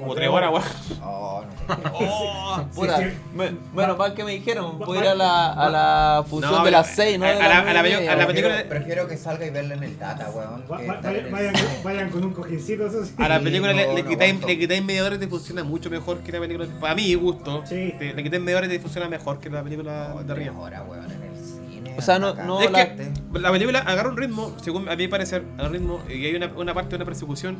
Como 0.00 0.14
tres 0.14 0.28
horas, 0.28 0.50
weón. 0.50 0.64
Oh, 1.02 1.42
no. 1.68 1.70
Oh, 2.00 2.62
puta. 2.74 2.98
sí. 2.98 3.04
Me- 3.34 3.52
Menos 3.74 3.96
mal 3.96 4.12
que 4.14 4.24
me 4.24 4.32
dijeron, 4.32 4.78
voy 4.78 4.98
a 4.98 5.00
ir 5.02 5.06
a 5.08 5.14
la, 5.14 5.52
a 5.52 5.70
la 5.70 6.24
función 6.28 6.50
No, 6.50 6.58
de 6.58 6.64
pero 6.64 6.76
las 6.78 6.86
6, 6.94 7.18
¿no? 7.18 7.24
a- 7.26 7.28
De 7.28 7.34
a 7.34 7.38
las 7.38 7.48
la- 7.48 7.58
a 7.58 7.62
nueve 7.62 7.72
la 7.74 7.78
y 7.78 7.82
película- 7.82 7.98
media. 8.00 8.12
a 8.12 8.16
la 8.16 8.24
Prefiero, 8.26 8.48
película- 8.48 8.68
prefiero 8.68 9.08
que 9.08 9.16
salga 9.16 9.46
y 9.46 9.50
verla 9.50 9.74
en 9.74 9.82
el 9.84 9.98
data, 9.98 10.30
weón. 10.30 10.64
Va- 10.70 10.78
que 10.78 10.86
va- 10.86 10.94
estar 10.96 11.16
en 11.16 11.26
el 11.26 11.32
vayan, 11.32 11.54
cine. 11.56 11.68
vayan 11.84 12.10
con 12.10 12.24
un 12.24 12.32
cojincito, 12.32 12.86
eso 12.86 13.04
sí. 13.04 13.12
A 13.18 13.28
la 13.28 13.38
Sí, 13.38 13.44
película 13.44 13.72
le, 13.72 13.86
no, 13.86 13.94
le 13.94 14.02
no 14.02 14.08
quitáis, 14.08 14.30
aguanto. 14.32 14.46
le 14.48 14.58
quitáis 14.58 14.84
media 14.84 15.04
hora 15.04 15.14
y 15.14 15.18
te 15.18 15.28
funciona 15.28 15.62
mucho 15.64 15.90
mejor 15.90 16.18
que 16.20 16.32
la 16.32 16.40
película. 16.40 16.66
Para 16.80 16.94
mi 16.96 17.14
gusto, 17.14 17.62
Sí. 17.66 17.94
te- 17.98 18.14
le 18.14 18.22
quitáis 18.22 18.42
media 18.42 18.58
hora 18.58 18.66
y 18.66 18.70
te 18.70 18.80
funciona 18.80 19.08
mejor 19.08 19.38
que 19.38 19.48
la 19.50 19.62
película 19.62 20.14
de 20.24 20.32
arriba. 20.32 20.54
Ahora, 20.56 20.82
weón, 20.82 21.04
en 21.04 21.22
el 21.22 21.36
cine. 21.36 21.94
O 21.96 22.02
sea, 22.02 22.18
no- 22.18 22.28
acá. 22.28 22.44
no 22.44 22.60
Es 22.62 22.70
la- 22.70 22.96
que 22.96 23.12
la 23.34 23.50
película 23.52 23.78
agarra 23.80 24.08
un 24.08 24.16
ritmo, 24.16 24.52
según 24.62 24.88
a 24.88 24.96
mi 24.96 25.06
parecer, 25.08 25.44
agarra 25.54 25.68
un 25.68 25.74
ritmo, 25.74 26.00
y 26.08 26.26
hay 26.26 26.34
una, 26.34 26.46
una 26.56 26.74
parte 26.74 26.90
de 26.90 26.96
una 26.96 27.04
persecución 27.04 27.58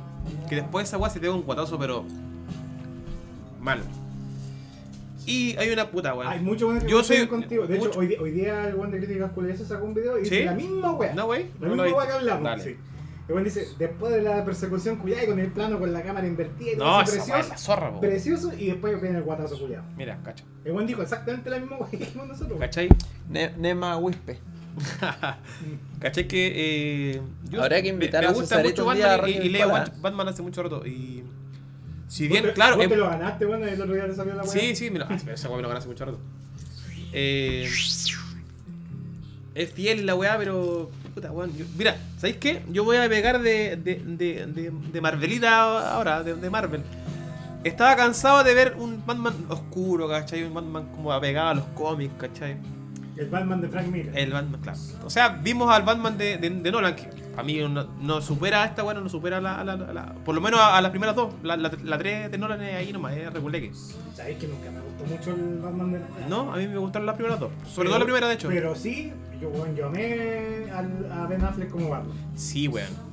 que 0.49 0.57
después 0.57 0.89
esa 0.89 0.99
weá 0.99 1.11
se 1.11 1.21
te 1.21 1.27
da 1.27 1.33
un 1.33 1.43
guatazo, 1.43 1.79
pero. 1.79 2.05
Mal. 3.61 3.81
Y 5.27 5.55
hay 5.59 5.71
una 5.71 5.91
puta, 5.91 6.15
weón. 6.15 6.29
Hay 6.33 6.41
muchos 6.41 6.65
buenos 6.65 6.85
que 6.85 6.91
Yo 6.91 7.05
soy- 7.05 7.27
contigo. 7.29 7.67
De 7.67 7.77
hecho, 7.77 7.85
mucho- 7.87 7.99
hoy, 8.01 8.07
día- 8.09 8.21
hoy 8.21 8.31
día 8.33 8.69
el 8.69 8.75
buen 8.75 8.91
de 8.91 8.99
críticas 8.99 9.31
culiadas 9.33 9.61
sacó 9.69 9.85
un 9.85 9.95
video 9.95 10.19
y 10.19 10.23
dice 10.23 10.39
¿Sí? 10.39 10.45
la 10.45 10.53
misma 10.55 10.93
weá. 10.93 11.15
No, 11.15 11.27
güey. 11.27 11.47
La 11.61 11.69
No 11.69 11.75
misma 11.83 11.97
weá 11.97 12.07
que 12.07 12.13
hablamos, 12.15 12.43
Dale. 12.45 12.65
sí. 12.65 12.77
El 13.29 13.33
buen 13.35 13.45
dice, 13.45 13.65
después 13.79 14.13
de 14.13 14.23
la 14.23 14.45
persecución 14.45 14.97
culiada 14.97 15.23
y 15.23 15.27
con 15.29 15.39
el 15.39 15.53
plano 15.53 15.79
con 15.79 15.93
la 15.93 16.03
cámara 16.03 16.27
invertida 16.27 16.73
y 16.73 16.77
todo 16.77 16.85
No, 16.89 17.01
esa 17.03 17.13
precioso, 17.13 17.49
la 17.49 17.59
zorra, 17.59 17.93
po. 17.93 18.01
precioso, 18.01 18.53
y 18.59 18.67
después 18.67 19.01
viene 19.01 19.19
el 19.19 19.23
guatazo 19.23 19.57
culiado. 19.57 19.85
Mira, 19.97 20.19
cacha. 20.25 20.43
El 20.65 20.73
buen 20.73 20.87
dijo 20.89 21.01
exactamente 21.03 21.49
la 21.49 21.61
misma 21.61 21.77
weá 21.77 21.91
que 21.91 21.97
dijimos 21.99 22.27
nosotros. 22.27 22.51
weón. 22.51 22.61
¿Cachai? 22.63 22.89
Ne- 23.29 23.53
Nema 23.57 23.99
Wispe. 23.99 24.39
¿Cachai 26.01 26.27
que 26.27 26.53
eh, 27.17 27.23
Habría 27.61 27.83
que 27.83 27.89
invitar 27.89 28.23
me, 28.23 28.29
a 28.29 28.31
me 28.31 28.37
gusta 28.37 28.57
Cesarito 28.57 28.85
mucho 28.85 29.01
a 29.05 29.17
Batman 29.17 29.29
y, 29.31 29.33
y 29.47 29.49
leo 29.49 29.69
Batman 30.01 30.29
hace 30.29 30.43
mucho 30.43 30.63
rato 30.63 30.85
y 30.87 31.23
si 32.11 32.25
Vos 32.27 32.33
bien 32.33 32.45
te- 32.45 32.53
claro 32.55 32.75
Vos 32.77 32.85
em- 32.85 32.91
te 32.91 32.97
lo 32.97 33.09
ganaste, 33.09 33.45
bueno, 33.47 33.67
el 33.67 33.81
otro 33.81 33.95
día 33.95 34.07
te 34.07 34.15
salió 34.17 34.35
la 34.35 34.43
weá. 34.43 34.51
sí 34.53 34.75
sí 34.75 34.91
me 34.91 34.99
lo, 34.99 35.05
ah, 35.09 35.17
esa 35.33 35.49
weá 35.49 35.57
me 35.59 35.63
lo 35.63 35.69
gané 35.69 35.79
hace 35.79 35.89
mucho 35.89 36.05
rato 36.05 36.19
eh, 37.13 37.69
es 39.55 39.73
fiel 39.73 40.07
la 40.07 40.15
weá 40.15 40.37
pero 40.39 40.91
puta 41.15 41.31
weón 41.33 41.53
mira 41.77 41.97
¿sabéis 42.17 42.37
qué? 42.37 42.63
yo 42.71 42.85
voy 42.85 42.97
a 42.97 43.09
pegar 43.09 43.41
de 43.43 43.77
de, 43.77 43.97
de, 44.05 44.47
de, 44.47 44.71
de 44.93 45.01
Marvelita 45.01 45.93
ahora 45.95 46.23
de, 46.23 46.35
de 46.35 46.51
Marvel 46.51 46.83
estaba 47.65 47.95
cansado 47.97 48.43
de 48.45 48.55
ver 48.55 48.75
un 48.79 49.05
Batman 49.05 49.35
oscuro 49.49 50.09
¿cachai? 50.09 50.45
un 50.45 50.55
Batman 50.55 50.87
como 50.95 51.13
apegado 51.13 51.49
a 51.51 51.55
los 51.55 51.65
cómics 51.75 52.15
¿cachai? 52.19 52.57
El 53.17 53.29
Batman 53.29 53.61
de 53.61 53.69
Frank 53.69 53.87
Miller. 53.89 54.17
El 54.17 54.31
Batman, 54.33 54.61
claro. 54.63 54.79
O 55.05 55.11
sea, 55.11 55.29
vimos 55.29 55.71
al 55.71 55.83
Batman 55.83 56.17
de, 56.17 56.39
de, 56.39 56.49
de 56.49 56.73
Nolan, 56.73 56.97
que 56.97 57.07
a 57.41 57.43
mí 57.43 57.59
no, 57.59 57.85
no 58.01 58.21
supera 58.21 58.63
a 58.63 58.67
esta, 58.67 58.83
bueno, 58.83 59.01
no 59.01 59.09
supera 59.09 59.39
a 59.39 59.41
la, 59.41 59.61
a 59.61 59.65
la- 59.65 59.73
a 59.73 59.93
la- 59.93 60.15
por 60.25 60.35
lo 60.35 60.41
menos 60.41 60.61
a, 60.61 60.77
a 60.77 60.81
las 60.81 60.91
primeras 60.91 61.17
dos. 61.17 61.35
La, 61.43 61.57
la, 61.57 61.71
la 61.83 61.99
tres 61.99 62.31
de 62.31 62.39
Nolan 62.39 62.63
es 62.63 62.75
ahí 62.75 62.93
nomás, 62.93 63.15
es 63.17 63.33
reguleque. 63.33 63.73
Sabéis 64.15 64.39
que 64.39 64.47
nunca 64.47 64.71
me 64.71 64.81
gustó 64.81 65.05
mucho 65.07 65.31
el 65.35 65.59
Batman 65.59 65.93
de 65.93 66.01
No, 66.29 66.53
a 66.53 66.57
mí 66.57 66.69
me 66.69 66.79
gustaron 66.79 67.07
las 67.07 67.17
primeras 67.17 67.41
dos. 67.41 67.51
Sobre 67.65 67.89
Pero- 67.89 67.91
todo 67.91 67.99
la 67.99 68.05
primera, 68.05 68.29
de 68.29 68.35
hecho. 68.35 68.49
Pero 68.49 68.75
sí, 68.75 69.13
yo, 69.41 69.51
bueno, 69.51 69.75
yo 69.75 69.87
amé 69.87 70.71
al- 70.73 71.11
a 71.13 71.27
Ben 71.27 71.43
Affleck 71.45 71.71
como 71.71 71.89
Batman. 71.89 72.17
Sí, 72.37 72.69
weón. 72.69 73.10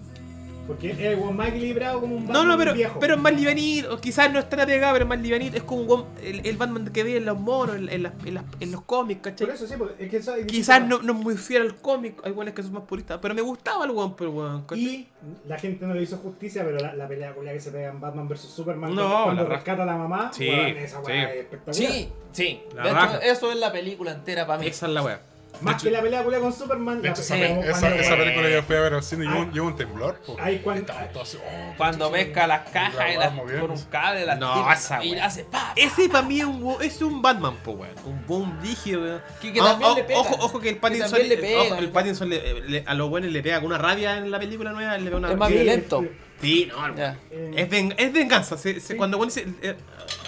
Porque 0.67 0.91
es 0.91 0.99
el 0.99 1.17
más 1.33 1.47
equilibrado 1.49 2.01
como 2.01 2.15
un 2.17 2.23
No, 2.25 2.33
Batman 2.33 2.47
no, 2.49 2.57
pero, 2.57 2.73
viejo. 2.73 2.99
pero 2.99 3.13
es 3.15 3.19
más 3.21 3.33
libanito. 3.33 3.93
O 3.93 3.97
quizás 3.99 4.31
no 4.31 4.39
es 4.39 4.49
tan 4.49 4.59
apegado, 4.59 4.93
pero 4.93 5.05
es 5.05 5.09
más 5.09 5.19
libanito. 5.19 5.55
Es 5.57 5.63
como 5.63 5.81
un 5.83 6.05
el, 6.21 6.45
el 6.45 6.57
Batman 6.57 6.89
que 6.91 7.03
ve 7.03 7.17
en 7.17 7.25
los 7.25 7.39
monos, 7.39 7.75
en, 7.77 7.87
en 7.89 8.03
las- 8.03 8.13
en 8.25 8.33
las- 8.33 8.43
en 8.59 8.71
los 8.71 8.81
cómics, 8.81 9.21
Por 9.21 9.31
¿cachai? 9.31 9.49
eso 9.49 9.65
sí, 9.65 9.73
porque 9.77 10.03
es 10.03 10.09
que 10.11 10.17
eso 10.17 10.35
es 10.35 10.45
Quizás 10.45 10.85
no, 10.85 11.01
no 11.01 11.13
es 11.13 11.19
muy 11.19 11.37
fiel 11.37 11.61
al 11.63 11.75
cómic. 11.75 12.19
Hay 12.25 12.31
weones 12.33 12.53
que 12.53 12.63
son 12.63 12.73
más 12.73 12.83
puristas. 12.83 13.19
Pero 13.21 13.33
me 13.33 13.41
gustaba 13.41 13.85
el 13.85 13.91
weón, 13.91 14.15
pero 14.15 14.31
weón, 14.31 14.63
¿cachai? 14.63 14.83
Y 14.83 15.07
la 15.47 15.57
gente 15.57 15.87
no 15.87 15.93
le 15.93 16.01
hizo 16.03 16.17
justicia, 16.17 16.63
pero 16.65 16.77
la, 16.79 16.93
la 16.93 17.07
pelea 17.07 17.33
culia 17.33 17.53
que 17.53 17.59
se 17.61 17.71
pega 17.71 17.89
en 17.89 17.99
Batman 18.01 18.27
vs 18.27 18.41
Superman 18.41 18.93
No, 18.93 19.23
cuando 19.23 19.43
la 19.43 19.49
rescata 19.49 19.83
a 19.83 19.85
la 19.85 19.95
mamá, 19.97 20.31
Sí, 20.33 20.49
weón, 20.49 20.77
esa 20.77 20.99
weá 20.99 21.05
sí. 21.25 21.31
es 21.33 21.39
espectacular. 21.43 21.75
Sí, 21.91 22.09
sí. 22.33 22.59
La 22.75 22.83
de 22.83 22.89
hecho, 22.89 23.21
eso 23.21 23.51
es 23.51 23.57
la 23.57 23.71
película 23.71 24.11
entera 24.11 24.45
para 24.45 24.59
mí. 24.59 24.67
Esa 24.67 24.87
es 24.87 24.91
la 24.91 25.01
weá. 25.03 25.21
Más 25.61 25.81
que 25.81 25.91
la 25.91 26.01
pelea 26.01 26.23
con 26.39 26.53
Superman, 26.53 27.01
De 27.01 27.09
hecho, 27.09 27.21
esa, 27.21 27.35
película 27.35 28.49
yo 28.49 28.63
fui 28.63 28.75
a 28.75 28.81
ver 28.81 28.93
al 28.93 29.03
cine 29.03 29.25
y 29.25 29.27
Ay. 29.27 29.59
un- 29.59 29.75
temblor. 29.75 30.19
cuando- 30.63 30.87
oh, 30.93 31.73
Cuando 31.77 32.11
pesca 32.11 32.47
las 32.47 32.69
cajas 32.69 33.13
y 33.13 33.17
las 33.17 33.29
con 33.31 33.71
un 33.71 33.81
cable 33.89 34.25
las 34.25 34.39
No, 34.39 34.71
esa 34.71 35.03
y 35.03 35.17
hace 35.17 35.43
pa. 35.45 35.73
Ese 35.75 36.09
para 36.09 36.23
mí 36.27 36.39
es 36.39 36.45
un, 36.45 36.61
wo- 36.61 36.81
es 36.81 37.01
un 37.01 37.21
Batman, 37.21 37.55
po, 37.63 37.71
weón. 37.71 37.93
Un 38.05 38.25
boom 38.25 38.59
rígido, 38.61 39.01
weón. 39.01 39.21
Que- 39.41 39.53
que 39.53 39.59
Ah, 39.59 39.65
también 39.65 39.91
oh, 39.91 39.95
le 39.95 40.03
pega. 40.03 40.19
Ojo, 40.19 40.35
ojo 40.39 40.59
que 40.59 40.69
el 40.69 40.77
Pattinson, 40.77 41.19
le 41.19 41.33
eh, 41.33 41.37
pega. 41.37 41.61
ojo, 41.61 41.75
el 41.75 41.89
Pattinson 41.89 42.29
le- 42.29 42.61
le- 42.61 42.83
a 42.85 42.93
los 42.93 43.09
buenos 43.09 43.31
le 43.31 43.41
pega 43.43 43.57
con 43.59 43.67
una 43.67 43.77
rabia 43.77 44.17
en 44.17 44.31
la 44.31 44.39
película 44.39 44.71
nueva, 44.71 44.97
le 44.97 45.03
pega 45.05 45.17
una 45.17 45.31
Es 45.31 45.37
más 45.37 45.49
violento. 45.49 46.05
sí. 46.41 46.69
No. 46.71 46.87
Eh, 47.31 47.51
Es, 47.55 47.69
ven- 47.69 47.95
es 47.97 48.13
venganza. 48.13 48.57
Se, 48.57 48.75
se- 48.79 48.79
Sí. 48.79 48.95
Cuando 48.95 49.17
uno 49.17 49.25
dice. 49.27 49.45
eh, 49.61 49.75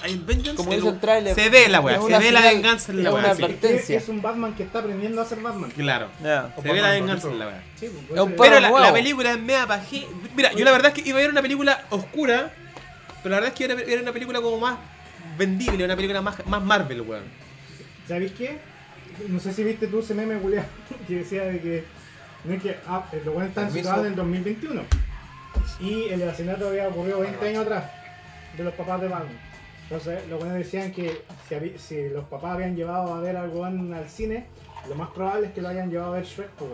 hay 0.03 0.17
vengeance, 0.17 0.55
Como 0.55 0.71
dice 0.71 0.87
el 0.87 1.35
Se 1.35 1.49
ve 1.49 1.67
la 1.69 1.81
weá. 1.81 2.01
Se 2.01 2.17
ve 2.17 2.31
la 2.31 2.41
venganza 2.41 2.91
en 2.91 3.03
la 3.03 3.09
es 3.09 3.15
weá. 3.15 3.23
una 3.23 3.35
sí. 3.35 3.43
advertencia. 3.43 3.97
es, 3.97 4.03
es 4.03 4.09
un 4.09 4.21
Batman 4.21 4.55
que 4.55 4.63
está 4.63 4.79
aprendiendo 4.79 5.21
a 5.21 5.25
ser 5.25 5.39
Batman. 5.39 5.71
Claro. 5.71 6.09
Se 6.19 6.71
ve 6.71 6.81
la 6.81 6.91
venganza 6.91 7.29
en 7.29 7.39
la 7.39 7.47
weá. 7.47 7.63
Sí, 7.79 7.89
pues, 8.07 8.33
Pero 8.37 8.59
la, 8.59 8.93
película 8.93 9.31
es 9.31 9.39
mea 9.39 9.67
paje. 9.67 10.07
Mira, 10.35 10.53
yo 10.53 10.65
la 10.65 10.71
verdad 10.71 10.93
es 10.95 11.01
que 11.03 11.09
iba 11.09 11.19
a 11.19 11.21
ver 11.21 11.31
una 11.31 11.41
película 11.41 11.85
oscura. 11.89 12.51
Pero 13.21 13.31
la 13.31 13.41
verdad 13.41 13.53
es 13.53 13.57
que 13.57 13.65
era, 13.65 13.81
era 13.81 14.01
una 14.01 14.13
película 14.13 14.41
como 14.41 14.59
más 14.59 14.77
vendible, 15.37 15.85
una 15.85 15.95
película 15.95 16.21
más, 16.21 16.45
más 16.45 16.63
Marvel, 16.63 17.01
weón. 17.01 17.23
¿Sabes 18.07 18.31
qué? 18.33 18.59
No 19.27 19.39
sé 19.39 19.53
si 19.53 19.63
viste 19.63 19.87
tú 19.87 19.99
ese 19.99 20.13
meme, 20.13 20.39
Julián, 20.39 20.65
que 21.07 21.15
decía 21.15 21.43
de 21.43 21.59
que. 21.59 21.83
No 22.43 22.53
es 22.53 22.61
que. 22.61 22.77
Ah, 22.87 23.05
eh, 23.11 23.21
los 23.25 23.33
buenos 23.33 23.49
están 23.49 23.71
situados 23.71 24.01
en 24.01 24.11
el 24.11 24.15
2021. 24.15 24.81
Y 25.79 26.09
el 26.09 26.27
asesinato 26.27 26.69
había 26.69 26.87
ocurrido 26.87 27.19
20 27.19 27.47
años 27.47 27.65
atrás. 27.65 27.85
De 28.57 28.63
los 28.63 28.73
papás 28.73 29.01
de 29.01 29.07
Batman. 29.07 29.48
Entonces, 29.89 30.27
los 30.27 30.37
buenos 30.39 30.55
decían 30.57 30.91
que 30.91 31.23
si, 31.47 31.55
habí- 31.55 31.77
si 31.79 32.09
los 32.09 32.25
papás 32.25 32.53
habían 32.55 32.75
llevado 32.75 33.13
a 33.13 33.19
ver 33.21 33.35
algo 33.35 33.65
en- 33.65 33.91
al 33.93 34.07
cine, 34.07 34.45
lo 34.87 34.93
más 34.95 35.09
probable 35.09 35.47
es 35.47 35.53
que 35.53 35.61
lo 35.61 35.69
hayan 35.69 35.89
llevado 35.89 36.13
a 36.13 36.17
ver 36.17 36.25
Shrek, 36.25 36.49
pues. 36.51 36.71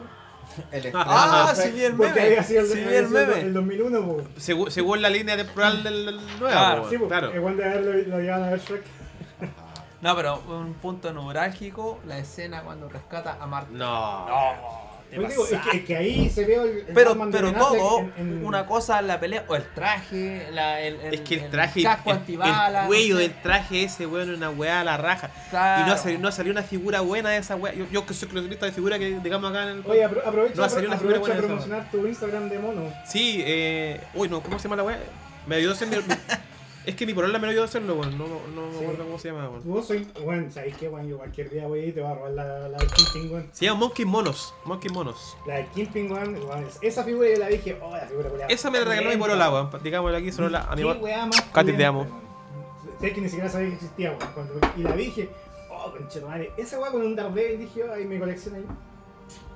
El 0.72 0.92
Ah, 0.94 1.54
de 1.56 1.62
sí 1.64 1.72
vi 1.72 1.84
el 1.86 1.96
Porque 1.96 2.14
meme. 2.14 2.26
había 2.28 2.44
sido 2.44 2.62
el, 2.62 2.68
Sí 2.68 2.80
el 2.80 2.88
el- 2.94 3.08
meme. 3.08 3.40
el 3.42 3.54
2001, 3.54 4.02
pues. 4.06 4.28
Según, 4.38 4.70
según 4.70 5.02
la 5.02 5.10
línea 5.10 5.36
temporal 5.38 5.82
del, 5.82 6.06
del 6.06 6.16
nuevo, 6.18 6.48
Claro, 6.50 6.82
weón, 6.84 6.92
Sí, 6.92 6.98
claro. 7.08 7.36
Igual 7.36 7.58
de 7.58 7.64
haberlo 7.66 7.94
lo 7.94 8.20
llevan 8.20 8.44
a 8.44 8.50
ver 8.52 8.60
Shrek. 8.60 8.84
No, 10.02 10.16
pero 10.16 10.40
un 10.50 10.74
punto 10.76 11.12
neurálgico, 11.14 12.00
la 12.06 12.20
escena 12.20 12.62
cuando 12.64 12.90
rescata 12.90 13.38
a 13.42 13.48
Marta. 13.48 13.70
No. 13.72 14.85
Pues 15.14 15.30
digo, 15.30 15.46
es 15.48 15.62
que, 15.62 15.78
es 15.78 15.86
que 15.86 15.96
ahí 15.98 16.30
se 16.30 16.44
ve 16.46 16.56
el, 16.56 16.62
el 16.80 16.94
Pero, 16.94 17.16
pero 17.32 17.54
todo, 17.54 18.00
en- 18.00 18.14
en- 18.18 18.46
una 18.46 18.66
cosa 18.66 19.02
la 19.02 19.20
pelea, 19.20 19.46
o 19.48 19.56
el 19.56 19.64
traje, 19.74 20.48
la, 20.52 20.82
el, 20.82 21.00
el- 21.00 21.14
Es 21.14 21.22
que 21.22 21.36
el 21.36 21.50
traje, 21.50 21.84
casco 21.84 22.12
el, 22.12 22.18
antibala, 22.18 22.82
el 22.82 22.88
cuello 22.88 23.16
no 23.16 23.22
sé. 23.22 23.28
del 23.30 23.42
traje 23.42 23.84
ese, 23.84 24.06
weón, 24.08 24.30
una 24.34 24.50
weá 24.50 24.82
a 24.82 24.84
la 24.84 24.98
raja. 24.98 25.30
Claro. 25.50 25.84
Y 25.86 25.90
no 25.90 25.98
salió, 25.98 26.20
no 26.20 26.32
salió 26.32 26.52
una 26.52 26.64
figura 26.64 27.02
buena 27.02 27.30
de 27.30 27.38
esa 27.38 27.56
weá. 27.56 27.74
Yo, 27.74 27.86
yo 27.92 28.06
que 28.06 28.14
soy 28.14 28.28
coleccionista 28.28 28.66
de 28.66 28.72
figura 28.74 29.00
que 29.00 29.20
digamos 29.24 29.50
acá 29.52 29.64
en 29.64 29.70
el. 29.78 29.84
Oye, 29.86 30.06
apro- 30.06 30.22
aprovecha, 30.26 30.56
No 30.56 30.62
va 30.62 30.68
a 30.68 30.70
salir 30.70 30.88
una 30.90 30.98
figura 30.98 31.18
aprovecha 31.18 31.40
buena 31.42 31.54
a 31.54 31.60
promocionar 31.60 31.92
tu 31.92 32.08
Instagram 32.08 32.50
de 32.50 32.60
mono. 32.60 32.94
Sí, 33.06 33.42
eh. 33.46 34.02
Uy, 34.14 34.28
no, 34.28 34.42
¿cómo 34.42 34.58
se 34.60 34.64
llama 34.64 34.76
la 34.78 34.84
weá? 34.84 35.00
Me 35.48 35.56
ayudó 35.56 35.72
a 35.72 35.76
hacer 35.76 35.88
mi- 35.88 35.98
mi- 35.98 36.02
Es 36.86 36.96
que 36.96 37.06
mi 37.06 37.14
polola 37.14 37.40
me 37.40 37.48
ayudó 37.48 37.64
a 37.64 37.66
hacerlo, 37.66 37.96
weón. 37.96 38.18
No, 38.18 38.28
no, 38.28 38.40
no 38.54 38.68
me 38.68 38.78
Sí. 38.78 38.84
acuerdo 38.84 39.04
cómo 39.06 39.20
se 39.20 39.28
llama, 39.30 39.50
weón. 39.50 39.62
Vos 39.66 39.88
soy, 39.88 40.08
bueno, 40.24 40.52
¿sabéis 40.52 40.76
qué? 40.78 40.88
Bueno, 40.88 41.08
yo 41.10 41.18
cualquier 41.18 41.50
día 41.50 41.68
voy 41.68 41.80
y 41.80 41.92
te 41.92 42.02
voy 42.02 42.12
a 42.12 42.16
robar 42.16 42.32
la, 42.32 42.70
la 42.70 42.78
del 42.78 42.88
Kingpin, 42.92 43.32
weón. 43.32 43.50
Se 43.52 43.66
llama 43.66 43.80
Monkey 43.80 44.06
Monos. 44.06 44.54
Monkey 44.66 44.92
Monos. 44.92 45.36
La 45.48 45.56
del 45.56 45.68
Kingpin, 45.68 46.12
weón. 46.12 46.36
weón, 46.36 46.68
Esa 46.82 47.04
figura 47.04 47.28
yo 47.30 47.38
la 47.40 47.48
dije, 47.48 47.78
oh, 47.82 47.92
la 47.92 48.06
figura 48.06 48.30
culiada. 48.30 48.52
Esa 48.54 48.70
me 48.70 48.80
la 48.80 48.86
regaló 48.86 49.10
mi 49.10 49.18
polola, 49.18 49.52
weón. 49.52 49.70
Digámoslo 49.84 50.18
aquí, 50.18 50.32
solo 50.32 50.50
la 50.50 50.62
a 50.62 50.76
mi 50.76 50.84
weón. 50.84 51.02
Katy, 51.54 51.74
te 51.74 51.86
amo. 51.86 52.02
weón. 52.02 52.26
Sé 53.02 53.14
que 53.14 53.22
ni 53.22 53.28
siquiera 53.30 53.50
sabía 53.50 53.70
que 53.70 53.74
existía, 53.76 54.12
weón. 54.12 54.32
Cuando- 54.34 54.60
Y 54.78 54.82
la 54.84 54.96
dije, 54.96 55.30
oh, 55.72 55.92
conchetumare. 55.92 56.52
Esa 56.58 56.80
weá 56.80 56.92
con 56.92 57.02
un 57.02 57.16
Daredevil 57.16 57.60
dije, 57.60 57.84
oh, 57.84 57.94
ahí 57.94 58.06
me 58.06 58.20
coleccioné. 58.20 58.60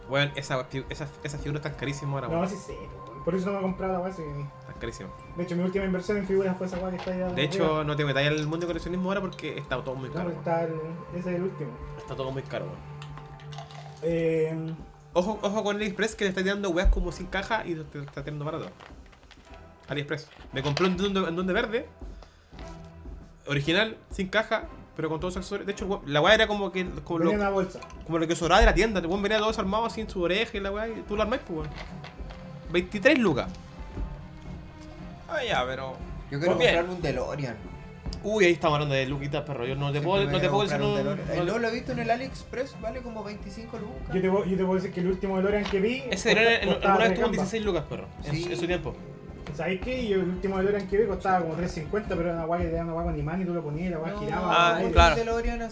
Weón, 0.10 0.31
esa, 0.35 0.65
esa, 0.89 1.07
esa 1.23 1.38
figura 1.38 1.60
está 1.60 1.72
carísima 1.77 2.14
ahora, 2.15 2.27
No, 2.27 2.38
weón. 2.38 2.49
sí 2.49 2.56
sé, 2.56 2.73
weón. 2.73 2.98
Por 3.30 3.38
eso 3.38 3.45
no 3.47 3.53
me 3.53 3.60
he 3.60 3.61
comprado 3.61 3.93
la 3.93 3.99
weá. 3.99 4.10
así 4.11 4.23
que- 4.23 4.41
Está 4.41 4.73
carísima. 4.80 5.10
De 5.38 5.43
hecho, 5.43 5.56
mi 5.56 5.64
última 5.64 5.85
inversión 5.85 6.18
en 6.18 6.26
figuras 6.26 6.57
fue 6.57 6.65
esa 6.65 6.77
weá 6.80 6.89
que 6.89 6.95
está 6.97 7.11
allá. 7.11 7.27
De 7.27 7.43
hecho, 7.43 7.84
no 7.84 7.95
detalle 7.95 8.26
en 8.27 8.34
el 8.34 8.47
mundo 8.47 8.65
de 8.65 8.68
coleccionismo 8.68 9.07
ahora 9.07 9.22
porque 9.22 9.56
está 9.56 9.84
todo 9.84 9.93
muy 9.93 10.10
no, 10.10 10.15
caro. 10.15 10.26
pues 10.30 10.38
está 10.39 10.64
el, 10.64 10.73
ese 11.15 11.30
es 11.30 11.35
el 11.35 11.43
último. 11.43 11.69
Está 11.99 12.15
todo 12.15 12.31
muy 12.31 12.41
caro, 12.41 12.65
weón. 12.65 12.77
Eh, 14.01 14.73
Ojo, 15.14 15.38
ojo 15.43 15.64
con 15.64 15.76
AliExpress 15.76 16.15
que 16.15 16.23
le 16.23 16.30
está 16.30 16.41
tirando 16.41 16.72
weas 16.72 16.89
como 16.89 17.11
sin 17.11 17.27
caja 17.27 17.64
y 17.68 17.76
te 17.76 17.99
está 17.99 18.23
tirando 18.23 18.45
barato. 18.45 18.65
AliExpress. 19.89 20.27
Me 20.51 20.64
compré 20.64 20.88
un 20.88 20.97
duende, 20.97 21.53
verde. 21.53 21.88
Original, 23.45 23.95
sin 24.10 24.30
caja, 24.30 24.64
pero 24.95 25.07
con 25.07 25.19
todos 25.19 25.35
los 25.35 25.38
accesorios. 25.38 25.68
De 25.68 25.73
hecho, 25.73 26.01
la 26.07 26.19
wea 26.19 26.34
era 26.34 26.47
como 26.47 26.72
que 26.72 26.84
como 27.03 27.19
venía 27.19 27.35
lo, 27.35 27.41
una 27.41 27.49
bolsa. 27.51 27.80
como 28.07 28.18
lo 28.18 28.27
que 28.27 28.35
sobraba 28.35 28.60
de 28.61 28.65
la 28.65 28.73
tienda. 28.73 28.99
El 28.99 29.06
weón 29.06 29.22
venía 29.22 29.38
todo 29.38 29.49
desarmado 29.49 29.85
así 29.85 30.01
en 30.01 30.10
su 30.10 30.19
oreja 30.19 30.57
y 30.57 30.61
la 30.61 30.72
wea 30.72 30.88
y 30.88 31.03
tú 31.07 31.15
lo 31.15 31.22
armás, 31.22 31.41
pues 31.45 31.60
weón. 31.60 31.69
23 32.72 33.18
lucas. 33.20 33.48
Ah, 35.28 35.44
ya, 35.44 35.66
pero. 35.66 35.94
Yo 36.32 36.40
quiero 36.40 36.56
Bien. 36.56 36.76
comprarme 36.76 36.96
un 36.96 37.02
DeLorean. 37.02 37.56
Uy, 38.24 38.46
ahí 38.46 38.52
estamos 38.52 38.76
hablando 38.76 38.96
de 38.96 39.06
luquitas, 39.06 39.44
perro. 39.44 39.66
Yo 39.66 39.76
no 39.76 39.91
te 39.91 40.02
puedo, 40.02 40.26
no 40.30 40.40
te 40.41 40.50
puedo 40.50 40.64
decir 40.64 40.82
un. 40.82 40.96
DeLorean. 40.96 41.28
no- 41.38 41.44
No, 41.54 41.60
lo 41.60 41.68
he 41.68 41.72
visto 41.72 41.91
en 41.94 42.00
el 42.00 42.10
AliExpress, 42.12 42.80
vale 42.82 43.02
como 43.02 43.24
25 43.24 43.78
lucas. 43.78 44.14
Yo 44.16 44.22
te, 44.22 44.30
puedo- 44.30 44.46
yo 44.46 44.58
te 44.58 44.64
puedo 44.64 44.76
decir 44.76 44.91
que 44.91 45.00
el 45.00 45.08
último 45.08 45.38
DeLorean 45.38 45.64
que 45.64 45.80
vi. 45.80 46.04
Ese 46.10 46.32
era 46.32 46.60
en- 46.62 46.68
costaba 46.70 46.94
alguna 46.96 47.10
vez 47.10 47.14
tuvo 47.16 47.22
gambas. 47.28 47.38
16 47.52 47.66
lucas, 47.66 47.84
perro. 47.90 48.08
En, 48.26 48.32
Sí. 48.36 48.48
en 48.52 48.58
su 48.58 48.68
tiempo. 48.68 48.96
¿Sabes 49.55 49.81
qué? 49.81 50.07
Yo 50.07 50.15
el 50.17 50.30
último 50.30 50.57
DeLorean 50.57 50.88
que 50.88 50.97
vi 50.97 51.05
costaba 51.07 51.41
como 51.41 51.55
3.50, 51.57 52.03
pero 52.09 52.21
era 52.21 52.34
una 52.34 52.45
guay, 52.45 52.65
era 52.67 52.84
una 52.84 52.93
guay 52.93 53.05
con 53.07 53.19
imán 53.19 53.41
y 53.41 53.45
tú 53.45 53.53
lo 53.53 53.61
ponías 53.63 53.88
y 53.88 53.89
la 53.91 53.97
guay 53.97 54.11
No, 54.13 54.19
giraba. 54.19 54.77
Ah, 54.77 54.81
claro. 54.91 55.15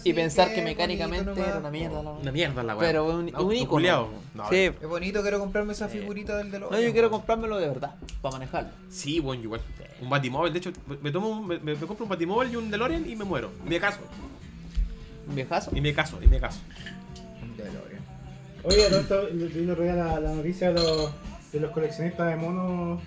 Y 0.04 0.12
pensar 0.12 0.52
que 0.54 0.62
mecánicamente 0.62 1.32
era 1.40 1.58
una 1.58 1.70
mierda. 1.70 2.02
la- 2.02 2.10
Una 2.10 2.32
mierda 2.32 2.62
la 2.62 2.76
wea. 2.76 2.88
Pero 2.88 3.06
un, 3.06 3.28
Auto 3.28 3.46
un 3.46 3.56
ícono. 3.56 4.08
No, 4.34 4.48
sí. 4.48 4.56
Es 4.56 4.88
bonito, 4.88 5.22
quiero 5.22 5.38
comprarme 5.40 5.72
esa 5.72 5.88
figurita 5.88 6.36
del 6.36 6.50
DeLorean. 6.50 6.80
No, 6.80 6.86
yo 6.86 6.92
quiero 6.92 7.10
comprármelo 7.10 7.56
de 7.58 7.68
verdad, 7.68 7.94
para 8.20 8.32
manejarlo. 8.32 8.70
Sí, 8.90 9.20
bueno, 9.20 9.42
igual. 9.42 9.60
Un 10.00 10.10
batimóvil, 10.10 10.52
de 10.52 10.58
hecho, 10.60 10.72
me, 11.02 11.10
tomo 11.10 11.28
un- 11.30 11.46
me, 11.46 11.58
me 11.58 11.74
compro 11.76 12.04
un 12.04 12.08
batimóvil 12.10 12.52
y 12.52 12.56
un 12.56 12.70
DeLorean 12.70 13.08
y 13.08 13.16
me 13.16 13.24
muero. 13.24 13.50
Y 13.66 13.68
me 13.68 13.80
caso. 13.80 13.98
Un 15.28 15.34
viejazo. 15.34 15.70
Y 15.76 15.80
me 15.80 15.92
caso, 15.94 16.18
y 16.22 16.26
me 16.26 16.38
caso. 16.40 16.60
Un 17.42 17.56
DeLorean. 17.56 18.02
Oye, 18.64 18.86
el 18.86 18.94
otro 19.70 19.82
día 19.84 19.94
la, 19.94 20.20
la 20.20 20.32
noticia 20.34 20.68
de 20.68 20.74
los, 20.74 21.10
de 21.52 21.60
los 21.60 21.70
coleccionistas 21.70 22.28
de 22.28 22.36
monos 22.36 23.00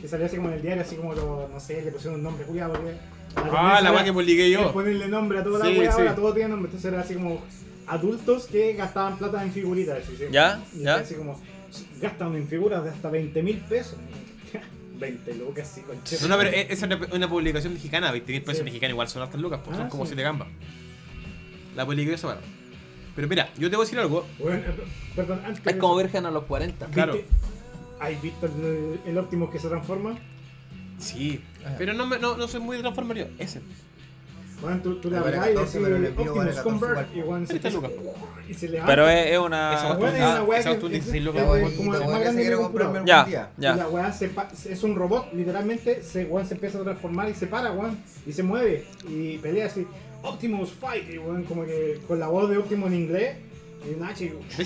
que 0.00 0.08
salió 0.08 0.26
así 0.26 0.36
como 0.36 0.48
en 0.48 0.54
el 0.54 0.62
diario, 0.62 0.82
así 0.82 0.96
como 0.96 1.14
los, 1.14 1.50
no 1.50 1.60
sé, 1.60 1.82
le 1.82 1.90
pusieron 1.90 2.18
un 2.18 2.24
nombre, 2.24 2.44
cuidado, 2.46 2.72
porque. 2.74 2.94
Ah, 3.36 3.80
la 3.82 3.92
wea 3.92 4.04
que 4.04 4.12
publiqué 4.12 4.50
yo. 4.50 4.72
ponerle 4.72 5.08
nombre 5.08 5.38
a 5.40 5.44
toda 5.44 5.58
la 5.60 5.64
Sí, 5.66 5.78
wea, 5.78 5.90
sí. 5.92 5.98
ahora 6.00 6.14
todo 6.14 6.32
tiene 6.32 6.50
nombre, 6.50 6.66
entonces 6.68 6.92
era 6.92 7.02
así 7.02 7.14
como 7.14 7.42
adultos 7.86 8.46
que 8.46 8.74
gastaban 8.74 9.18
plata 9.18 9.42
en 9.42 9.52
figuritas. 9.52 9.98
así, 10.04 10.16
sí. 10.16 10.24
Ya, 10.30 10.62
Y 10.74 10.82
ya. 10.84 10.96
así 10.96 11.14
como, 11.14 11.40
gastan 12.00 12.34
en 12.36 12.46
figuras 12.46 12.84
de 12.84 12.90
hasta 12.90 13.10
20 13.10 13.42
mil 13.42 13.56
pesos. 13.58 13.96
20 14.98 15.34
lucas, 15.34 15.68
sí, 15.74 15.80
conche. 15.82 16.16
No, 16.22 16.28
no, 16.28 16.36
pero 16.38 16.50
es, 16.50 16.70
es 16.70 16.82
una, 16.82 16.98
una 17.12 17.28
publicación 17.28 17.74
mexicana, 17.74 18.12
20 18.12 18.32
mil 18.32 18.42
pesos 18.42 18.58
Sí. 18.58 18.64
mexicanos, 18.64 18.92
igual 18.92 19.08
son 19.08 19.22
hartas 19.22 19.40
lucas, 19.40 19.60
pues 19.64 19.76
Ah, 19.76 19.80
son 19.80 19.88
como 19.90 20.04
sí. 20.04 20.10
7 20.10 20.22
gambas. 20.22 20.48
La 21.74 21.84
publiqué 21.84 22.14
esa. 22.14 22.38
Pero 23.16 23.26
mira, 23.28 23.50
yo 23.58 23.68
te 23.68 23.76
voy 23.76 23.84
a 23.84 23.86
decir 23.86 23.98
algo. 23.98 24.24
Bueno, 24.38 24.62
perdón, 25.16 25.40
antes. 25.44 25.66
Es 25.66 25.76
como 25.76 25.96
virgen 25.96 26.26
a 26.26 26.30
los 26.30 26.44
40. 26.44 26.86
¿viste- 26.86 26.94
claro. 26.94 27.18
¿Has 28.00 28.20
visto 28.22 28.46
el, 28.46 29.00
el 29.06 29.18
Optimus 29.18 29.50
que 29.50 29.58
se 29.58 29.68
transforma? 29.68 30.18
Sí, 30.98 31.40
pero 31.78 31.92
no, 31.92 32.06
me, 32.06 32.18
no, 32.18 32.36
no 32.36 32.46
soy 32.48 32.60
muy 32.60 32.76
yo. 33.16 33.26
Ese. 33.38 33.60
Bueno, 34.60 34.80
tú, 34.82 34.94
tú 35.00 35.10
le 35.10 35.18
Vale 35.20 35.36
hablas 35.36 35.50
y 35.50 35.54
14, 35.54 35.78
decís 35.78 35.88
pero 35.88 35.98
le 35.98 36.10
pido 36.10 36.34
vale 36.34 36.50
Optimus 36.50 36.54
14 36.54 36.62
Convert 36.62 37.08
igual. 37.16 37.18
y 37.18 37.28
bueno, 37.28 37.46
se 37.46 37.60
y 38.48 38.54
se 38.54 38.68
levanta. 38.68 38.92
Pero 38.92 39.08
es, 39.08 39.30
es 39.32 39.38
una. 39.38 39.74
Esa 39.74 39.82
Ah, 39.82 39.98
es 40.14 40.20
ah, 40.22 40.42
una 40.42 40.58
esa 40.58 40.78
tú 40.78 40.88
dices, 40.88 41.12
como 41.76 41.92
la 41.92 42.06
más 42.06 42.20
grande 42.20 42.42
que 42.42 42.52
comprarme 42.56 42.92
algún 42.98 43.06
Ya, 43.06 43.24
día. 43.24 43.50
Y 43.58 43.62
ya. 43.62 43.76
la 43.76 43.88
weá 43.88 44.08
es 44.70 44.82
un 44.82 44.94
robot, 44.94 45.32
literalmente, 45.34 46.02
se, 46.02 46.24
weón, 46.24 46.46
se 46.46 46.54
empieza 46.54 46.78
a 46.78 46.82
transformar 46.84 47.28
y 47.28 47.34
se 47.34 47.46
para, 47.46 47.72
weón, 47.72 47.98
y 48.26 48.32
se 48.32 48.42
mueve, 48.42 48.86
y 49.08 49.38
pelea 49.38 49.66
así, 49.66 49.86
Optimus 50.22 50.70
Fight, 50.72 51.10
y 51.12 51.18
weón, 51.18 51.44
como 51.44 51.64
que 51.66 52.00
con 52.06 52.18
la 52.20 52.28
voz 52.28 52.48
de 52.48 52.56
Optimus 52.58 52.88
en 52.88 52.94
inglés, 52.94 53.36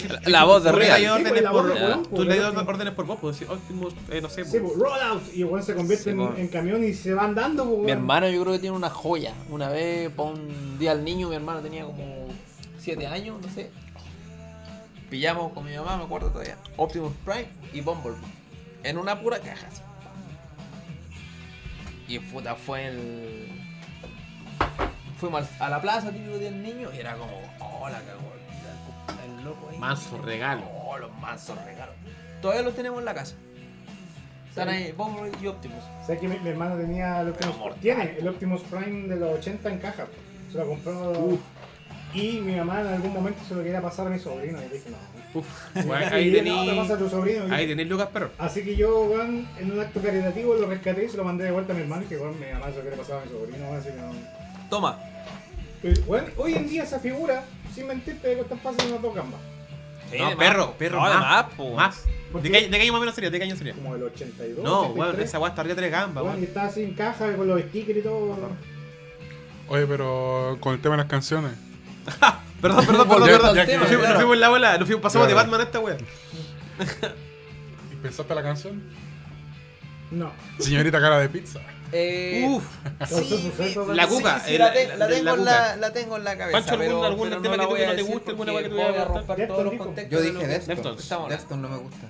La, 0.08 0.20
la 0.30 0.44
voz 0.44 0.62
de 0.64 0.70
Tú 0.70 0.76
le 0.78 0.84
Real. 0.84 1.02
das 1.02 1.18
Sí, 1.18 1.24
órdenes 1.26 1.32
pues, 1.42 1.52
por. 1.52 1.68
voz 1.68 2.08
Tú 2.10 2.24
le 2.24 2.36
das 2.36 2.46
Optimus. 2.48 2.68
órdenes 2.68 2.94
por 2.94 3.06
vos, 3.06 3.18
pues. 3.20 3.42
Optimus, 3.48 3.94
eh, 4.10 4.20
no 4.20 4.28
sé. 4.28 4.44
sí, 4.44 4.58
pues. 4.60 4.62
pues, 4.62 4.78
roll 4.78 5.00
out, 5.02 5.22
y 5.34 5.44
weón 5.44 5.62
se 5.62 5.74
convierte 5.74 6.04
Sí, 6.04 6.10
en, 6.10 6.36
en 6.36 6.48
camión 6.48 6.84
y 6.84 6.94
se 6.94 7.14
van 7.14 7.34
dando, 7.34 7.64
pues, 7.64 7.78
Mi 7.84 7.90
hermano 7.92 8.28
yo 8.28 8.40
creo 8.42 8.52
que 8.54 8.58
tiene 8.60 8.76
una 8.76 8.90
joya. 8.90 9.34
Una 9.50 9.68
vez, 9.68 10.10
para 10.10 10.30
un 10.30 10.78
día 10.78 10.92
al 10.92 11.04
niño, 11.04 11.28
mi 11.28 11.34
hermano 11.36 11.60
tenía 11.60 11.84
como 11.84 12.28
7 12.78 13.06
años, 13.06 13.36
no 13.44 13.52
sé. 13.52 13.70
Pillamos 15.10 15.52
con 15.52 15.64
mi 15.64 15.74
mamá, 15.74 15.96
me 15.96 16.04
acuerdo 16.04 16.30
todavía. 16.30 16.56
Optimus 16.76 17.12
Prime 17.24 17.48
y 17.72 17.80
Bumblebee. 17.80 18.18
En 18.84 18.98
una 18.98 19.20
pura 19.20 19.38
caja. 19.40 19.66
así. 19.66 19.82
Y 22.08 22.18
puta, 22.20 22.54
fue 22.54 22.86
el... 22.86 23.48
Fuimos 25.18 25.44
a 25.58 25.68
la 25.68 25.80
plaza, 25.80 26.10
típico 26.12 26.38
del 26.38 26.62
niño, 26.62 26.90
y 26.94 26.98
era 26.98 27.16
como, 27.16 27.32
oh, 27.60 27.88
la 27.88 27.98
cagó. 28.00 28.32
Loco 29.48 29.68
ahí. 29.70 29.78
Manso 29.78 30.20
regalo. 30.22 30.62
Oh, 30.84 30.98
los 30.98 31.10
mansos 31.18 31.56
regalos. 31.64 31.94
Todavía 32.42 32.62
los 32.62 32.74
tenemos 32.74 32.98
en 32.98 33.04
la 33.04 33.14
casa. 33.14 33.34
Están 34.48 34.68
ahí, 34.68 34.92
Bumblebee 34.92 35.32
y 35.42 35.46
Optimus. 35.46 35.82
¿Sabes 36.02 36.20
que 36.20 36.28
mi, 36.28 36.38
mi 36.38 36.50
hermano 36.50 36.76
tenía 36.76 37.20
el 37.20 37.28
Optimus 37.28 37.58
mortal. 37.58 37.80
Tiene 37.80 38.16
el 38.18 38.28
Optimus 38.28 38.62
Prime 38.62 39.08
de 39.08 39.16
los 39.16 39.38
80 39.38 39.70
en 39.70 39.78
caja. 39.78 40.06
Se 40.50 40.58
lo 40.58 40.66
compró. 40.66 41.38
Y 42.14 42.40
mi 42.40 42.56
mamá 42.56 42.80
en 42.80 42.86
algún 42.88 43.12
momento 43.12 43.40
se 43.46 43.54
lo 43.54 43.62
quería 43.62 43.82
pasar 43.82 44.06
a 44.06 44.10
mi 44.10 44.18
sobrino. 44.18 44.58
Y 44.62 44.74
dije, 44.74 44.90
no. 44.90 44.96
Uf, 45.38 45.46
ahí 46.12 46.32
tenéis. 46.32 46.90
Ahí 47.50 47.66
tenéis 47.66 47.88
Lucas 47.88 48.08
Perro. 48.08 48.30
Así 48.38 48.64
que 48.64 48.76
yo, 48.76 49.02
weón, 49.02 49.46
en 49.58 49.72
un 49.72 49.80
acto 49.80 50.00
caritativo 50.00 50.54
lo 50.54 50.66
rescaté 50.66 51.04
y 51.04 51.08
se 51.08 51.16
lo 51.16 51.24
mandé 51.24 51.44
de 51.44 51.50
vuelta 51.52 51.72
a 51.72 51.76
mi 51.76 51.82
hermano. 51.82 52.08
Que, 52.08 52.16
weón, 52.16 52.40
mi 52.40 52.46
mamá 52.46 52.70
se 52.70 52.76
lo 52.76 52.82
quiere 52.82 52.96
pasar 52.96 53.18
a 53.18 53.24
mi 53.24 53.30
sobrino. 53.30 53.72
Así 53.74 53.90
que 53.90 53.96
no. 53.96 54.12
Toma. 54.70 54.98
Pero, 55.82 56.02
hoy 56.36 56.54
en 56.54 56.68
día 56.68 56.82
esa 56.82 56.98
figura, 56.98 57.44
sin 57.74 57.86
mentirte, 57.86 58.26
debe 58.28 58.40
costar 58.40 58.58
fácil 58.58 58.90
unas 58.90 59.02
dos 59.02 59.14
gambas. 59.14 59.40
No, 60.18 60.36
perro, 60.38 60.72
perro, 60.78 60.96
No, 61.02 61.20
más. 61.20 61.46
Más. 61.76 62.04
¿De 62.42 62.50
qué, 62.50 62.56
año- 62.58 62.68
de 62.70 62.76
qué 62.76 62.82
año 62.82 62.92
más 62.92 62.98
o 62.98 63.00
menos 63.00 63.14
sería? 63.14 63.30
¿De 63.30 63.38
qué 63.38 63.44
año 63.44 63.56
sería? 63.56 63.74
Como 63.74 63.94
el 63.94 64.02
82. 64.02 64.64
No, 64.64 64.80
83. 64.80 64.98
weón, 64.98 65.20
esa 65.20 65.38
weá 65.38 65.48
está 65.50 65.60
arriba 65.62 65.74
de 65.76 65.80
tres 65.82 65.92
gambas, 65.92 66.22
Weón, 66.24 66.36
weón. 66.36 66.44
estaba 66.48 66.66
así 66.66 66.82
en 66.82 66.94
caja 66.94 67.34
con 67.36 67.46
los 67.46 67.60
stickers 67.60 67.98
y 67.98 68.02
todo. 68.02 68.38
Oye, 69.68 69.86
pero 69.86 70.56
con 70.60 70.74
el 70.74 70.80
tema 70.80 70.94
de 70.96 71.02
las 71.02 71.10
canciones. 71.10 71.52
Perdón, 72.60 72.86
perdón, 72.86 73.08
perdón, 73.08 73.28
perdón. 73.28 73.56
ya 73.56 73.66
tema, 73.66 73.80
Nos 73.80 73.88
fuimos, 73.88 73.90
nos 73.90 73.98
claro. 74.00 74.16
fuimos 74.16 74.34
en 74.34 74.40
la 74.40 74.48
bola, 74.48 74.78
nos 74.78 74.86
fuimos, 74.86 75.02
pasamos 75.02 75.28
de. 75.28 75.34
Batman 75.34 75.60
a 75.60 75.64
esta 75.64 75.78
weá. 75.80 75.96
¿Y 77.92 77.96
pensaste 77.96 78.34
la 78.34 78.42
canción? 78.42 78.82
No. 80.10 80.32
Señorita 80.58 81.00
cara 81.00 81.18
de 81.18 81.28
pizza. 81.28 81.60
Eh, 81.92 82.46
Uf, 82.48 82.64
suceso, 83.08 83.94
la 83.94 84.06
cuca. 84.06 84.40
Sí, 84.40 84.52
sí, 84.52 84.58
la, 84.58 84.72
te- 84.72 84.96
la 84.96 85.06
el- 85.06 85.10
tengo 85.12 85.36
la 85.36 85.44
la, 85.44 85.76
la 85.76 85.92
tengo 85.92 86.16
en 86.16 86.24
la 86.24 86.36
cabeza. 86.36 86.58
Pancho, 86.58 86.70
¿algún- 86.74 86.86
pero, 86.86 87.04
algún 87.04 87.28
pero 87.30 87.42
tema 87.42 87.56
no 87.56 87.74
que 87.74 87.86
la 87.86 87.86
tú 87.86 87.90
no 87.90 87.96
te 87.96 88.02
guste, 88.12 88.30
alguna 88.30 88.52
que 88.52 88.68
tú 88.68 88.76
vayas 88.76 88.98
a 88.98 89.04
romper 89.06 89.48
todos 89.48 89.64
los 89.64 89.74
contextos 89.74 90.10
Yo 90.10 90.20
dije 90.32 90.46
Deftones. 90.46 91.08
Deftones. 91.08 91.50
no 91.50 91.68
me 91.68 91.76
gusta. 91.78 92.06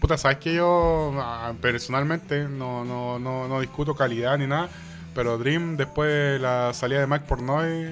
Puta, 0.00 0.16
sabes 0.16 0.38
que 0.38 0.54
yo 0.54 1.12
ah, 1.18 1.52
personalmente 1.60 2.44
no, 2.44 2.84
no, 2.84 3.18
no, 3.18 3.48
no 3.48 3.60
discuto 3.60 3.94
calidad 3.94 4.38
ni 4.38 4.46
nada. 4.46 4.68
Pero 5.14 5.36
Dream, 5.38 5.76
después 5.76 6.08
de 6.08 6.38
la 6.38 6.72
salida 6.72 7.00
de 7.00 7.06
Mike 7.08 7.24
Pornoy. 7.26 7.88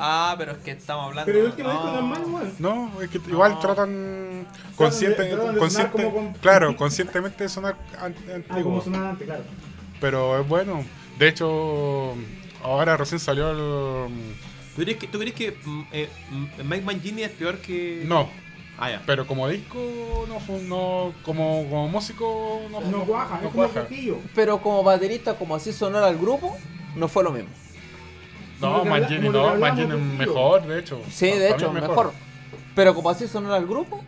Ah, 0.00 0.36
pero 0.38 0.52
es 0.52 0.58
que 0.58 0.70
estamos 0.70 1.06
hablando. 1.06 1.26
Pero 1.26 1.40
el 1.40 1.46
último 1.46 1.70
disco 1.72 1.86
no 1.90 1.98
es 1.98 2.04
malo, 2.04 2.26
weón. 2.28 2.54
No, 2.60 2.88
no 2.94 3.02
es 3.02 3.10
que 3.10 3.18
igual 3.18 3.58
tratan. 3.58 4.46
Consciente, 4.76 5.22
de- 5.24 5.30
tratan 5.34 5.54
de 5.56 5.70
sonar 5.70 5.90
consciente- 5.92 6.38
claro, 6.40 6.76
conscientemente 6.76 7.42
de 7.44 7.48
sonar 7.48 7.74
an- 8.00 8.14
Ah, 8.28 8.34
antiguo. 8.36 8.62
como 8.62 8.82
sonaba 8.82 9.10
antes, 9.10 9.26
claro. 9.26 9.42
Pero 10.00 10.40
es 10.40 10.46
bueno. 10.48 10.84
De 11.18 11.28
hecho, 11.28 12.14
ahora 12.62 12.96
recién 12.96 13.18
salió 13.18 13.50
el. 13.50 14.08
¿Tú 14.76 14.82
crees 14.82 14.98
que, 14.98 15.06
tú 15.08 15.18
crees 15.18 15.34
que 15.34 15.56
mm, 15.64 15.82
eh, 15.92 16.08
mm, 16.30 16.46
Mike 16.68 16.84
Mangini 16.84 17.22
es 17.22 17.30
peor 17.30 17.58
que.? 17.58 18.02
No, 18.06 18.28
Ah, 18.80 18.90
ya. 18.90 19.02
pero 19.04 19.26
como 19.26 19.48
disco, 19.48 20.24
no, 20.28 20.38
fue- 20.38 20.60
no 20.62 21.12
como, 21.24 21.64
como 21.68 21.88
músico, 21.88 22.60
no, 22.70 22.80
No 22.80 23.04
cuaja, 23.04 23.40
no 23.42 23.48
es 23.64 23.72
como. 23.72 24.20
Pero 24.36 24.62
como 24.62 24.84
baterista, 24.84 25.34
como 25.34 25.56
así 25.56 25.72
sonara 25.72 26.06
al 26.06 26.16
grupo, 26.16 26.56
no 26.94 27.08
fue 27.08 27.24
lo 27.24 27.32
mismo. 27.32 27.50
No, 28.60 28.84
Mangini 28.84 29.28
no, 29.28 29.56
Mangini 29.56 29.94
es 29.94 30.00
mejor, 30.00 30.64
de 30.66 30.78
hecho. 30.78 31.02
Sí, 31.10 31.26
de 31.26 31.50
hecho, 31.50 31.66
es 31.66 31.72
mejor. 31.72 32.12
Pero 32.76 32.94
como 32.94 33.10
así 33.10 33.26
sonara 33.26 33.56
al 33.56 33.66
grupo, 33.66 34.00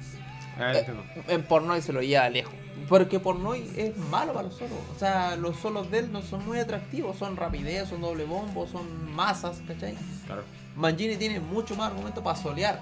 Ah, 0.57 0.73
eh, 0.75 0.87
en 1.29 1.43
Pornoy 1.43 1.81
se 1.81 1.93
lo 1.93 2.03
lleva 2.03 2.29
lejos. 2.29 2.53
Porque 2.91 3.21
Pornoy 3.21 3.71
es 3.77 3.97
malo 3.97 4.33
para 4.33 4.49
los 4.49 4.57
solos. 4.57 4.77
O 4.95 4.99
sea, 4.99 5.37
los 5.37 5.57
solos 5.57 5.89
de 5.93 6.01
él 6.01 6.13
no 6.13 6.23
son 6.23 6.45
muy 6.45 6.59
atractivos. 6.59 7.17
Son 7.17 7.37
rapidez, 7.37 7.89
son 7.89 8.01
doble 8.01 8.25
bombo, 8.25 8.67
son 8.67 9.15
masas, 9.15 9.63
¿cachai? 9.65 9.95
Claro. 10.27 10.43
Mangini 10.75 11.17
tiene 11.17 11.39
mucho 11.39 11.77
más 11.77 11.93
argumento 11.93 12.21
para 12.21 12.37
solear. 12.37 12.81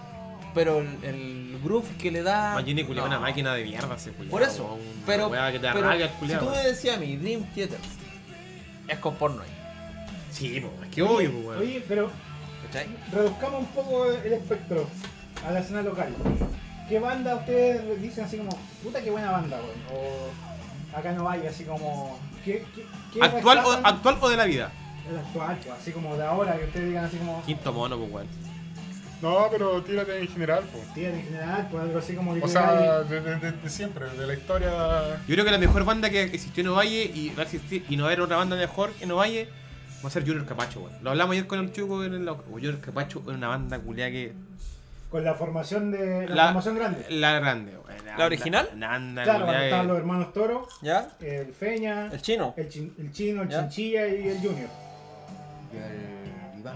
Pero 0.55 0.78
el, 0.78 1.05
el 1.05 1.60
groove 1.62 1.86
que 1.98 2.10
le 2.10 2.22
da. 2.22 2.55
Mangini 2.55 2.85
culiao 2.85 3.05
no. 3.05 3.10
una 3.10 3.20
máquina 3.20 3.52
de 3.55 3.64
mierda 3.64 3.97
ese 3.97 4.12
culiao. 4.12 4.30
Por 4.30 4.43
eso. 4.43 4.78
Pero, 5.05 5.28
Una 5.28 5.43
weá 5.43 5.52
que 5.52 5.59
te 5.59 5.68
pero 5.70 5.93
si 6.26 6.35
tú 6.36 6.51
me 6.51 6.62
decías 6.62 6.97
a 6.97 7.01
mí, 7.01 7.16
Dream 7.18 7.43
Theater 7.55 7.78
es 8.89 8.98
con 9.01 9.14
Pornoy. 9.16 9.47
Sí, 10.30 10.59
po, 10.62 10.72
es 10.85 10.89
que 10.89 11.02
obvio, 11.02 11.32
po, 11.32 11.39
weón. 11.51 11.60
Oye, 11.60 11.85
pero 11.86 12.10
¿Cachai? 12.64 12.86
reduzcamos 13.12 13.60
un 13.60 13.66
poco 13.66 14.10
el 14.10 14.32
espectro 14.32 14.86
a 15.47 15.52
la 15.52 15.60
escena 15.60 15.82
local. 15.82 16.14
¿Qué 16.89 16.98
banda 16.98 17.35
ustedes 17.36 18.01
dicen 18.01 18.24
así 18.24 18.39
como, 18.39 18.51
puta 18.82 19.01
qué 19.02 19.10
buena 19.10 19.31
banda, 19.31 19.59
weón? 19.59 19.78
O 20.94 20.97
acá 20.97 21.12
no 21.12 21.24
vaya, 21.24 21.51
así 21.51 21.65
como. 21.65 22.19
¿qué, 22.44 22.65
qué, 22.74 22.86
qué 23.12 23.23
¿Actual 23.23 23.59
o? 23.59 23.73
¿Actual 23.86 24.19
o 24.20 24.28
de 24.31 24.36
la 24.36 24.44
vida? 24.47 24.73
El 25.10 25.19
actual, 25.19 25.59
pues, 25.65 25.74
así 25.81 25.93
como 25.93 26.16
de 26.16 26.24
ahora, 26.24 26.56
que 26.59 26.65
ustedes 26.65 26.89
digan 26.89 27.05
así 27.05 27.16
como. 27.19 27.43
Quinto 27.44 27.73
mono, 27.73 27.98
pues, 27.98 28.10
weón. 28.12 28.27
No, 29.20 29.48
pero 29.51 29.82
tírate 29.82 30.19
en 30.20 30.28
general, 30.28 30.65
pues. 30.73 30.85
Sí, 30.94 31.05
en 31.05 31.23
general, 31.24 31.66
pues 31.70 31.82
algo 31.82 31.98
así 31.98 32.15
como 32.15 32.32
O 32.40 32.48
sea, 32.48 33.01
de, 33.02 33.20
de- 33.20 33.36
de- 33.36 33.52
de 33.52 33.69
siempre, 33.70 34.09
de 34.10 34.27
la 34.27 34.35
historia. 34.35 34.70
Yo 35.27 35.35
creo 35.35 35.44
que 35.44 35.51
la 35.51 35.59
mejor 35.59 35.85
banda 35.85 36.09
que 36.09 36.23
existió 36.23 36.60
en 36.62 36.69
Ovalle 36.69 37.10
y 37.12 37.31
va 37.31 37.43
a 37.43 37.44
existir 37.47 37.85
y 37.89 37.97
no 37.97 38.05
va 38.05 38.10
a 38.10 38.12
haber 38.12 38.20
otra 38.23 38.36
banda 38.36 38.55
mejor 38.56 38.93
en 39.01 39.10
Ovalle 39.10 39.48
va 40.05 40.09
a 40.09 40.10
ser 40.12 40.24
Junior 40.24 40.47
Capacho, 40.47 40.81
weón. 40.81 40.93
Lo 41.02 41.10
hablamos 41.10 41.32
ayer 41.32 41.48
con 41.48 41.59
el 41.59 41.73
Chuco 41.73 42.05
en 42.05 42.15
el 42.15 42.24
loco. 42.24 42.44
Junior 42.52 42.78
Capacho 42.81 43.19
es 43.27 43.27
una 43.35 43.48
banda 43.48 43.78
culiada 43.81 44.10
que. 44.12 44.32
Con 45.10 45.24
la 45.24 45.35
formación 45.35 45.90
de. 45.90 46.28
La, 46.28 46.35
La- 46.35 46.44
formación 46.47 46.76
grande. 46.76 47.06
La 47.10 47.39
grande, 47.40 47.72
weón. 47.72 47.89
¿La 48.18 48.26
original? 48.26 48.68
Una 48.74 48.89
banda 48.89 49.22
Claro, 49.22 49.44
cuando 49.44 49.62
estaban 49.62 49.86
los 49.89 49.98
hermanos 49.98 50.32
Toro, 50.32 50.68
¿Ya? 50.82 51.09
el 51.20 51.52
Feña, 51.55 52.06
El 52.06 52.20
chino. 52.20 52.52
el, 52.56 52.68
chin- 52.68 52.94
el 52.98 53.12
Chino, 53.12 53.43
el 53.43 53.48
¿Ya? 53.48 53.60
Chinchilla 53.60 54.09
y 54.09 54.28
el 54.28 54.39
Junior. 54.39 54.68
Y 55.72 55.76
el 55.76 56.59
Iván. 56.60 56.74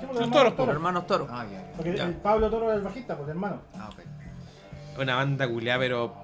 Sí, 0.00 0.06
pues, 0.06 0.08
Los 0.08 0.20
hermanos 0.22 0.30
toros, 0.32 0.56
Toro. 0.56 0.56
por 0.66 0.68
hermanos 0.74 1.06
toro. 1.06 1.28
Ah, 1.30 1.46
ya. 1.50 1.72
Porque 1.76 1.96
Ya. 1.96 2.04
el 2.04 2.14
Pablo 2.14 2.50
Toro 2.50 2.70
es 2.72 2.76
el 2.78 2.82
bajista, 2.82 3.14
pues 3.16 3.26
el 3.28 3.30
hermano. 3.36 3.60
Ah, 3.78 3.90
ok. 3.92 5.00
Una 5.00 5.16
banda 5.16 5.48
culiada, 5.48 5.78
pero. 5.78 6.14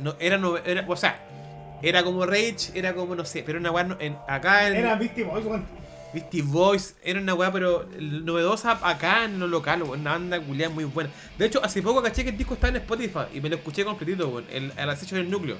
No, 0.00 0.14
era, 0.18 0.36
no, 0.38 0.56
era. 0.58 0.84
O 0.88 0.96
sea, 0.96 1.18
era 1.82 2.02
como 2.02 2.26
Rage, 2.26 2.72
era 2.74 2.94
como 2.94 3.14
no 3.14 3.24
sé, 3.24 3.42
pero 3.44 3.58
una 3.58 3.70
en, 4.00 4.16
acá 4.26 4.66
en. 4.68 4.76
Era 4.76 4.96
Beastie 4.96 5.24
Boys, 5.24 5.44
weón. 5.46 5.64
Beastie 6.12 6.42
Boys 6.42 6.94
era 7.02 7.20
una 7.20 7.34
weá, 7.34 7.52
pero 7.52 7.88
novedosa 7.98 8.78
acá 8.82 9.24
en 9.24 9.38
lo 9.38 9.46
local, 9.46 9.82
weón. 9.82 10.00
Una 10.00 10.12
banda 10.12 10.40
culiada 10.40 10.72
muy 10.74 10.84
buena. 10.84 11.10
De 11.38 11.46
hecho, 11.46 11.64
hace 11.64 11.82
poco 11.82 12.02
caché 12.02 12.24
que 12.24 12.30
el 12.30 12.38
disco 12.38 12.54
estaba 12.54 12.70
en 12.70 12.76
Spotify 12.82 13.20
y 13.32 13.40
me 13.40 13.48
lo 13.48 13.56
escuché 13.56 13.84
completito, 13.84 14.28
weón. 14.28 14.44
El, 14.50 14.72
el 14.76 14.90
acecho 14.90 15.16
del 15.16 15.30
núcleo. 15.30 15.56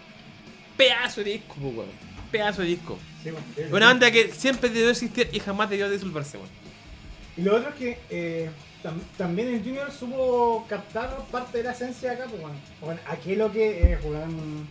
Pedazo 0.76 1.22
de 1.22 1.32
disco, 1.32 1.54
pues, 1.60 1.74
weón. 1.76 1.88
Pedazo 2.32 2.62
de 2.62 2.68
disco. 2.68 2.98
Sí, 3.22 3.30
Una 3.72 3.86
banda 3.86 4.10
que 4.10 4.32
siempre 4.32 4.70
debió 4.70 4.90
existir 4.90 5.28
y 5.32 5.40
jamás 5.40 5.68
debió 5.70 5.90
disolverse, 5.90 6.38
weón. 6.38 6.48
Y 7.36 7.42
lo 7.42 7.56
otro 7.56 7.68
es 7.70 7.74
que 7.76 7.98
eh, 8.10 8.50
tam- 8.82 9.00
también 9.16 9.48
el 9.48 9.62
Junior 9.62 9.90
supo 9.92 10.66
captar 10.68 11.16
parte 11.30 11.58
de 11.58 11.64
la 11.64 11.72
esencia 11.72 12.10
de 12.10 12.16
acá, 12.16 12.26
pues, 12.30 12.42
weón. 12.42 12.56
Bueno, 12.80 13.00
aquí 13.06 13.36
lo 13.36 13.52
que 13.52 13.92
es, 13.92 14.04
weón, 14.04 14.66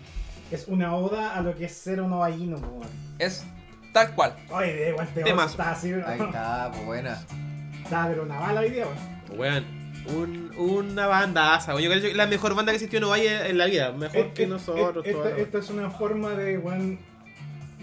es 0.52 0.66
una 0.68 0.96
oda 0.96 1.36
a 1.38 1.42
lo 1.42 1.56
que 1.56 1.66
es 1.66 1.74
ser 1.74 2.02
un 2.02 2.10
novallino, 2.10 2.58
pues, 2.58 2.72
weón. 2.72 2.90
Es 3.20 3.44
tal 3.92 4.14
cual. 4.16 4.36
Oye, 4.50 4.74
de 4.74 4.90
igual 4.90 5.08
te 5.14 5.24
Temazo. 5.24 5.50
está 5.52 5.72
así, 5.72 5.92
weón. 5.94 6.04
Ahí 6.08 6.20
está, 6.20 6.70
pues 6.72 6.86
buena. 6.86 7.20
Está, 7.84 8.08
pero 8.08 8.22
una 8.24 8.40
bala 8.40 8.60
hoy 8.62 8.70
día, 8.70 8.86
weón. 8.86 9.40
Weón. 9.40 9.80
Un, 10.16 10.52
una 10.58 11.08
banda 11.08 11.56
asa, 11.56 11.74
weón. 11.74 11.84
Yo 11.84 11.90
creo 11.90 12.02
que 12.02 12.12
es 12.12 12.16
la 12.16 12.28
mejor 12.28 12.54
banda 12.56 12.72
que 12.72 12.76
existió 12.78 12.98
en 13.00 13.06
Ovalle 13.06 13.50
en 13.50 13.58
la 13.58 13.66
vida. 13.66 13.92
Mejor 13.92 14.18
Es- 14.18 14.34
que 14.34 14.44
es- 14.44 14.50
nosotros, 14.50 15.06
esta 15.06 15.58
es 15.58 15.70
una 15.70 15.90
forma 15.90 16.32
de, 16.32 16.58
weón, 16.58 17.00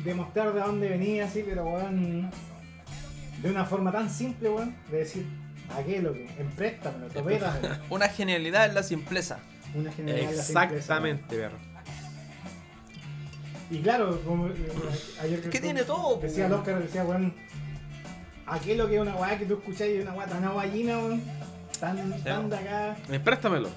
demostrar 0.05 0.53
de 0.55 0.61
dónde 0.61 0.89
venía, 0.89 1.25
así, 1.25 1.43
pero, 1.47 1.65
weón, 1.65 2.31
de 3.43 3.51
una 3.51 3.65
forma 3.65 3.91
tan 3.93 4.09
simple, 4.11 4.49
weón, 4.51 4.77
de 4.91 4.99
decir, 4.99 5.27
aquí 5.77 5.99
lo 5.99 6.13
que, 6.13 6.29
empréstame, 6.39 7.09
topétamelo. 7.15 7.75
Una 7.91 8.09
genialidad 8.09 8.67
en 8.67 8.75
la 8.75 8.83
simpleza. 8.83 9.39
Una 9.75 9.91
genialidad 9.93 10.31
de 10.31 10.37
la 10.37 10.43
simpleza, 10.43 10.75
Exactamente, 10.77 11.37
perro. 11.37 11.59
Y 13.71 13.79
claro, 13.81 14.21
como 14.25 14.47
eh, 14.49 14.55
ayer 15.23 15.41
Que 15.51 15.61
tiene 15.61 15.83
todo, 15.85 16.17
Decía 16.21 16.47
el 16.47 16.53
po. 16.53 16.59
Oscar, 16.59 16.83
decía, 16.83 17.05
weón, 17.05 17.35
aquí 18.47 18.75
lo 18.75 18.89
que 18.89 18.97
es 18.97 19.01
una 19.01 19.17
weá 19.17 19.39
que 19.39 19.47
tú 19.47 19.55
escuchás 19.55 19.89
y 19.89 19.99
una 20.01 20.13
weá 20.13 20.27
tan 20.27 20.45
aguayina, 20.45 20.99
weón, 20.99 21.23
tan, 21.81 22.23
tan 22.23 22.49
de 22.51 22.57
acá. 22.57 22.97
Eh, 23.11 23.19
Préstamelo. 23.21 23.69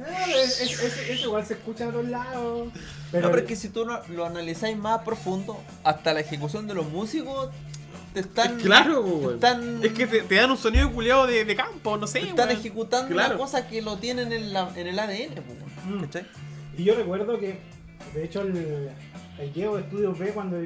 Ah, 0.00 0.26
es- 0.28 0.60
es- 0.60 0.80
es- 0.82 1.10
eso 1.10 1.26
igual 1.26 1.44
se 1.44 1.54
escucha 1.54 1.84
en 1.84 1.90
otros 1.90 2.08
lados. 2.08 2.68
Pero, 3.10 3.22
no, 3.24 3.30
pero 3.30 3.42
es 3.42 3.48
que 3.48 3.56
si 3.56 3.68
tú 3.68 3.84
no- 3.84 4.00
lo 4.08 4.26
analizáis 4.26 4.76
más 4.76 5.02
profundo, 5.02 5.60
hasta 5.84 6.12
la 6.14 6.20
ejecución 6.20 6.66
de 6.68 6.74
los 6.74 6.88
músicos 6.88 7.50
te 8.14 8.20
están. 8.20 8.58
Claro, 8.60 9.02
te 9.04 9.10
weón. 9.10 9.34
están, 9.34 9.84
Es 9.84 9.92
que 9.92 10.06
te, 10.06 10.22
te 10.22 10.34
dan 10.36 10.50
un 10.52 10.56
sonido 10.58 10.92
culiado 10.92 11.26
de, 11.26 11.44
de 11.44 11.56
campo, 11.56 11.96
no 11.96 12.06
sé. 12.06 12.20
te 12.20 12.28
están 12.28 12.48
weón. 12.48 12.60
ejecutando 12.60 13.12
Claro. 13.14 13.34
una 13.34 13.38
cosa 13.44 13.66
que 13.68 13.82
lo 13.82 13.96
tienen 13.98 14.32
en, 14.32 14.52
la, 14.52 14.70
en 14.76 14.86
el 14.86 14.98
ADN, 14.98 15.34
po, 15.42 15.52
weón, 15.52 15.98
Mm. 15.98 16.00
¿cachai? 16.04 16.26
Y 16.76 16.84
yo 16.84 16.94
recuerdo 16.94 17.38
que, 17.40 17.58
de 18.14 18.24
hecho, 18.24 18.42
el, 18.42 18.90
el 19.38 19.52
Diego 19.52 19.76
de 19.76 19.82
Estudios 19.82 20.18
B, 20.18 20.28
cuando 20.30 20.56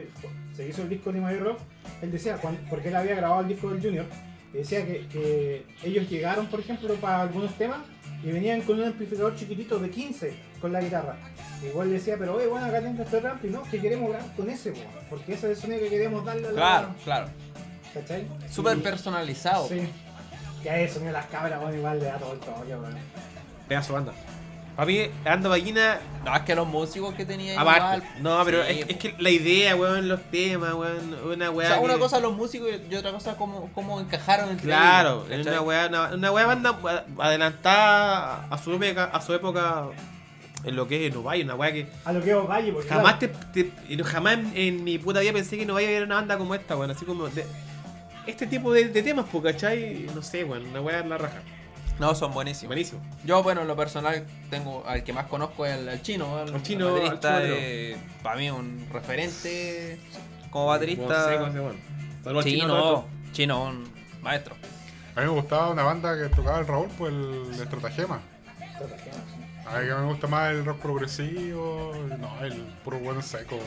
se 0.55 0.69
hizo 0.69 0.82
el 0.82 0.89
disco 0.89 1.12
de 1.12 1.20
My 1.20 1.35
Rock, 1.36 1.59
él 2.02 2.10
decía, 2.12 2.39
porque 2.70 2.89
él 2.89 2.97
había 2.97 3.14
grabado 3.14 3.43
el 3.43 3.48
disco 3.48 3.70
del 3.70 3.81
Junior, 3.82 4.06
decía 4.52 4.85
que, 4.86 5.06
que 5.09 5.64
ellos 5.82 6.09
llegaron, 6.10 6.47
por 6.47 6.60
ejemplo, 6.60 6.94
para 6.97 7.23
algunos 7.23 7.52
temas 7.55 7.78
y 8.23 8.31
venían 8.31 8.60
con 8.62 8.78
un 8.78 8.86
amplificador 8.86 9.35
chiquitito 9.35 9.78
de 9.78 9.90
15 9.90 10.35
con 10.60 10.73
la 10.73 10.81
guitarra. 10.81 11.16
Igual 11.64 11.90
decía, 11.90 12.16
pero 12.19 12.36
oye, 12.36 12.47
bueno, 12.47 12.66
acá 12.66 12.81
tengo 12.81 13.02
este 13.02 13.27
ampli, 13.27 13.51
no, 13.51 13.62
que 13.64 13.81
queremos 13.81 14.10
grabar 14.10 14.35
con 14.36 14.48
ese, 14.51 14.73
po, 14.73 14.81
porque 15.10 15.35
ese 15.35 15.51
es 15.52 15.56
el 15.59 15.62
sonido 15.62 15.81
que 15.82 15.90
queremos 15.90 16.24
darle 16.24 16.48
a 16.48 16.52
la. 16.52 16.56
Claro, 16.56 16.89
claro. 17.05 17.27
¿Cachai? 17.94 18.27
Súper 18.51 18.78
Y- 18.78 18.81
personalizado. 18.81 19.69
Sí. 19.69 19.81
Que 20.62 20.70
a 20.70 20.81
eso, 20.81 21.01
mira, 21.01 21.12
las 21.12 21.27
cabras, 21.27 21.60
bueno, 21.60 21.77
igual 21.77 21.98
le 21.98 22.05
da 22.06 22.19
todo 22.19 22.32
el 22.35 22.39
toque, 22.40 22.70
weón. 22.74 22.94
Pedazo 23.69 23.93
de 23.93 23.98
banda. 23.98 24.12
Para 24.76 24.86
mí, 24.86 25.00
Anda 25.26 25.50
Ballina, 25.50 26.00
No, 26.24 26.34
es 26.34 26.42
que 26.42 26.54
los 26.54 26.66
músicos 26.66 27.14
que 27.14 27.26
tenía 27.26 27.60
aparte. 27.60 27.98
igual. 28.06 28.22
No, 28.22 28.42
pero 28.44 28.64
Sí, 28.64 28.80
es, 28.80 28.88
es 28.90 28.96
que 28.96 29.14
la 29.18 29.28
idea, 29.30 29.76
weón, 29.76 30.08
los 30.08 30.22
temas, 30.30 30.72
weón, 30.72 31.14
una 31.30 31.50
O 31.50 31.52
weá. 31.52 31.68
sea, 31.68 31.80
una 31.80 31.98
cosa 31.98 32.20
los 32.20 32.34
músicos 32.34 32.68
y 32.90 32.94
otra 32.94 33.12
cosa 33.12 33.36
cómo, 33.36 33.70
cómo 33.74 34.00
encajaron 34.00 34.48
entre 34.50 34.66
Claro, 34.68 35.26
ellos, 35.28 35.40
es 35.40 35.46
una 35.46 35.60
weá, 35.60 35.86
una, 35.88 36.14
una 36.14 36.32
weá 36.32 36.46
banda 36.46 36.78
adelantada 37.18 38.46
a 38.50 38.58
su 38.58 38.72
época, 38.72 39.04
a 39.04 39.20
su 39.20 39.34
época 39.34 39.84
en 40.64 40.76
lo 40.76 40.86
que 40.86 41.06
es 41.08 41.14
Novayo, 41.14 41.44
una 41.44 41.54
weá 41.54 41.72
que 41.72 41.86
A 42.04 42.12
lo 42.12 42.22
que 42.22 42.34
os 42.34 42.48
valle, 42.48 42.72
porque. 42.72 42.88
jamás 42.88 43.16
claro, 43.16 43.34
te, 43.52 43.64
te- 43.64 44.04
jamás 44.04 44.34
en, 44.34 44.52
en 44.54 44.84
mi 44.84 44.98
puta 44.98 45.20
vida 45.20 45.32
pensé 45.32 45.58
que 45.58 45.66
no 45.66 45.74
vaya 45.74 45.88
a 45.88 45.90
haber 45.90 46.04
una 46.04 46.14
banda 46.16 46.38
como 46.38 46.54
esta, 46.54 46.76
weón, 46.76 46.90
así 46.92 47.04
como 47.04 47.28
de, 47.28 47.44
este 48.26 48.46
tipo 48.46 48.72
de, 48.72 48.84
de 48.88 49.02
temas, 49.02 49.26
pues, 49.30 49.42
¿cachai? 49.44 50.06
No 50.14 50.22
sé, 50.22 50.44
weón, 50.44 50.66
una 50.66 50.80
weá 50.80 51.00
en 51.00 51.08
la 51.10 51.18
raja. 51.18 51.42
No, 51.98 52.14
son 52.14 52.32
buenísimos. 52.32 52.69
Buenísimo. 52.69 53.01
Yo, 53.24 53.43
bueno, 53.43 53.62
en 53.62 53.69
lo 53.69 53.77
personal, 53.77 54.27
tengo 54.51 54.85
al 54.86 55.05
que 55.05 55.12
más 55.12 55.27
conozco 55.27 55.66
es 55.66 55.78
el, 55.78 55.89
al 55.89 56.02
chino. 56.02 56.43
El, 56.43 56.62
chino, 56.62 56.93
baterista, 56.93 57.36
al 57.36 57.43
chino 57.43 57.55
eh, 57.56 57.97
para 58.23 58.36
mí 58.36 58.51
un 58.51 58.86
referente 58.93 60.01
como 60.51 60.66
baterista. 60.66 61.24
Saludos 62.23 62.44
Chino, 62.44 63.05
chino, 63.32 63.64
un 63.64 63.85
maestro. 64.20 64.55
A 65.14 65.20
mí 65.20 65.27
me 65.27 65.32
gustaba 65.32 65.70
una 65.70 65.82
banda 65.82 66.16
que 66.16 66.35
tocaba 66.35 66.60
el 66.60 66.66
Raúl, 66.66 66.89
pues 66.97 67.12
el 67.12 67.60
Estratagema. 67.60 68.20
A 69.66 69.78
mí 69.78 69.86
que 69.86 69.94
me 69.94 70.05
gusta 70.05 70.27
más 70.27 70.52
el 70.52 70.64
rock 70.64 70.81
progresivo, 70.81 71.94
no, 72.19 72.44
el 72.44 72.55
puro 72.85 72.98
bueno 72.98 73.23
seco. 73.23 73.59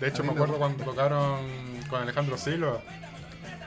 De 0.00 0.08
hecho, 0.08 0.22
me 0.22 0.32
acuerdo 0.32 0.58
cuando 0.58 0.84
tocaron 0.84 1.40
con 1.88 2.02
Alejandro 2.02 2.36
Silva. 2.36 2.80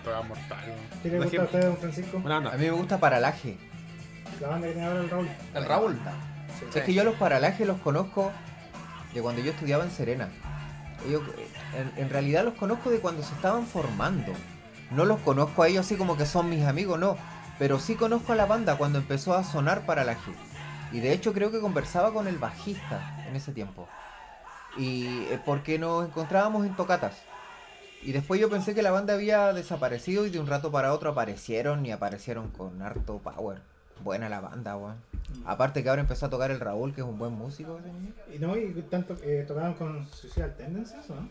Tocaba 0.03 0.23
mortal. 0.23 0.59
¿Qué 1.03 1.09
le 1.09 1.17
Por 1.17 1.25
gusta 1.25 1.41
a 1.41 1.45
usted, 1.45 1.61
don 1.63 1.77
Francisco? 1.77 2.19
Buena 2.19 2.35
A 2.35 2.37
onda. 2.39 2.51
mí 2.51 2.63
me 2.65 2.71
gusta 2.71 2.99
Paralaje. 2.99 3.57
La 4.39 4.47
banda 4.49 4.67
que 4.67 4.73
tiene 4.73 4.87
ahora 4.87 5.01
el 5.01 5.09
Raúl. 5.09 5.27
El 5.53 5.65
Raúl. 5.65 5.99
Es 6.75 6.83
que 6.83 6.93
yo 6.93 7.03
los 7.03 7.15
Paralaje 7.15 7.65
los 7.65 7.79
conozco 7.79 8.31
de 9.13 9.21
cuando 9.21 9.41
yo 9.41 9.51
estudiaba 9.51 9.83
en 9.83 9.91
Serena. 9.91 10.29
Ellos, 11.07 11.23
en, 11.77 12.03
en 12.03 12.09
realidad 12.09 12.43
los 12.43 12.53
conozco 12.55 12.89
de 12.89 12.99
cuando 12.99 13.23
se 13.23 13.33
estaban 13.33 13.65
formando. 13.65 14.33
No 14.91 15.05
los 15.05 15.19
conozco 15.21 15.63
a 15.63 15.67
ellos 15.67 15.85
así 15.85 15.95
como 15.95 16.17
que 16.17 16.25
son 16.25 16.49
mis 16.49 16.65
amigos, 16.65 16.99
no. 16.99 17.17
Pero 17.57 17.79
sí 17.79 17.95
conozco 17.95 18.33
a 18.33 18.35
la 18.35 18.45
banda 18.45 18.77
cuando 18.77 18.99
empezó 18.99 19.33
a 19.35 19.43
sonar 19.43 19.85
Paralaje. 19.85 20.31
Y 20.91 20.99
de 21.01 21.13
hecho 21.13 21.33
creo 21.33 21.51
que 21.51 21.59
conversaba 21.59 22.11
con 22.13 22.27
el 22.27 22.37
bajista 22.37 23.23
en 23.27 23.35
ese 23.35 23.51
tiempo. 23.51 23.87
Y 24.77 25.23
eh, 25.29 25.39
porque 25.45 25.77
nos 25.77 26.05
encontrábamos 26.07 26.65
en 26.65 26.75
tocatas. 26.75 27.13
Y 28.01 28.11
después 28.13 28.39
yo 28.39 28.49
pensé 28.49 28.73
que 28.73 28.81
la 28.81 28.91
banda 28.91 29.13
había 29.13 29.51
desaparecido 29.53 30.25
y 30.25 30.29
de 30.29 30.39
un 30.39 30.47
rato 30.47 30.71
para 30.71 30.93
otro 30.93 31.09
aparecieron 31.11 31.85
y 31.85 31.91
aparecieron 31.91 32.49
con 32.49 32.81
harto 32.81 33.17
power. 33.19 33.59
Buena 34.03 34.29
la 34.29 34.39
banda, 34.39 34.77
weón. 34.77 34.95
Aparte 35.45 35.83
que 35.83 35.89
ahora 35.89 36.01
empezó 36.01 36.25
a 36.27 36.29
tocar 36.29 36.49
el 36.51 36.59
Raúl, 36.61 36.93
que 36.95 37.01
es 37.01 37.07
un 37.07 37.19
buen 37.19 37.33
músico. 37.33 37.79
niño. 37.81 38.13
Y 38.33 38.39
no, 38.39 38.55
y 38.55 38.71
tanto 38.89 39.15
eh, 39.21 39.43
tocaron 39.47 39.73
con 39.73 40.07
Suicidal 40.09 40.55
Tendencies, 40.55 41.09
¿o 41.09 41.15
¿no? 41.15 41.29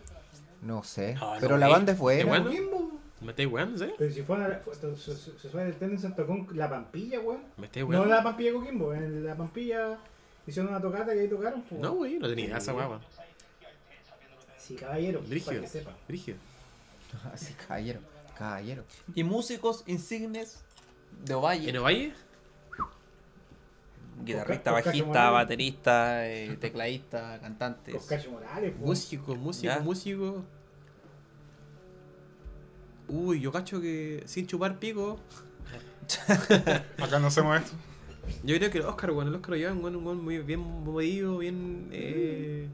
No 0.63 0.83
sé. 0.85 1.17
Ay, 1.21 1.39
pero 1.41 1.55
no, 1.55 1.59
la 1.61 1.69
eh, 1.69 1.73
banda 1.73 1.93
es 1.93 1.99
buena. 1.99 2.19
¿de 2.23 2.29
bueno? 2.29 2.51
Kimbo. 2.51 2.93
¿Me 3.23 3.31
estáis 3.31 3.49
weando, 3.51 3.79
sí? 3.85 3.91
Pero 3.99 4.13
si 4.13 4.23
fue, 4.23 4.37
fue 4.63 4.75
Su- 4.75 4.97
Su- 4.97 5.15
Suicidal 5.39 5.75
Tendencies 5.75 6.15
tocó 6.15 6.35
en 6.35 6.47
La 6.57 6.69
Pampilla, 6.69 7.19
weón. 7.21 7.41
¿Me 7.57 7.67
estáis 7.67 7.85
No 7.85 7.89
weando? 7.91 8.05
en 8.05 8.11
La 8.11 8.23
Pampilla 8.23 8.51
de 8.53 8.57
Coquimbo, 8.59 8.93
en 8.95 9.25
La 9.25 9.35
Pampilla 9.35 9.99
hicieron 10.47 10.71
una 10.71 10.81
tocata 10.83 11.15
y 11.15 11.21
ahí 11.21 11.29
tocaron. 11.29 11.63
pues. 11.63 11.81
No, 11.81 11.93
güey, 11.95 12.19
no 12.19 12.29
tenía 12.29 12.45
idea 12.45 12.59
esa 12.59 12.75
weón. 12.75 13.01
Sí, 14.59 14.75
caballero, 14.77 15.21
para 15.21 15.31
Brígido. 15.31 15.63
que 15.63 15.67
sepa. 15.69 15.93
Brígido. 16.07 16.37
Así, 17.33 17.55
caballero. 17.55 18.01
Caballero. 18.37 18.85
Y 19.15 19.25
músicos 19.25 19.83
insignes 19.87 20.63
de 21.25 21.35
Ovalle. 21.35 21.71
¿En 21.71 21.77
Ovalle? 21.79 22.13
Guitarrista, 24.25 24.73
Oscar- 24.73 24.75
Oscar 24.75 24.85
bajista, 25.05 25.31
baterista, 25.31 26.29
eh, 26.29 26.57
tecladista, 26.61 27.39
cantantes. 27.41 27.95
Oscacho 27.95 28.31
Morales, 28.33 28.73
pues. 28.77 28.87
Músico, 28.87 29.35
músico, 29.37 29.73
Ya. 29.75 29.81
músico. 29.81 30.45
Uy, 33.09 33.41
yo 33.41 33.51
cacho 33.53 33.81
que 33.81 34.23
sin 34.27 34.47
chupar 34.47 34.79
pico. 34.79 35.19
Acá 36.99 37.19
no 37.19 37.29
hacemos 37.29 37.59
esto. 37.61 37.73
Yo 38.45 38.57
creo 38.57 38.71
que 38.71 38.79
el 38.79 38.85
Oscar, 38.85 39.11
weón, 39.13 39.29
el 39.29 39.35
Oscar 39.37 39.51
lo 39.51 39.57
lleva 39.57 39.73
un 39.73 39.83
weón, 39.83 39.97
un 39.97 40.07
weón 40.07 40.25
muy 40.25 40.39
bien 40.39 40.61
movido, 40.61 41.39
bien. 41.39 41.89
Eh, 41.93 42.69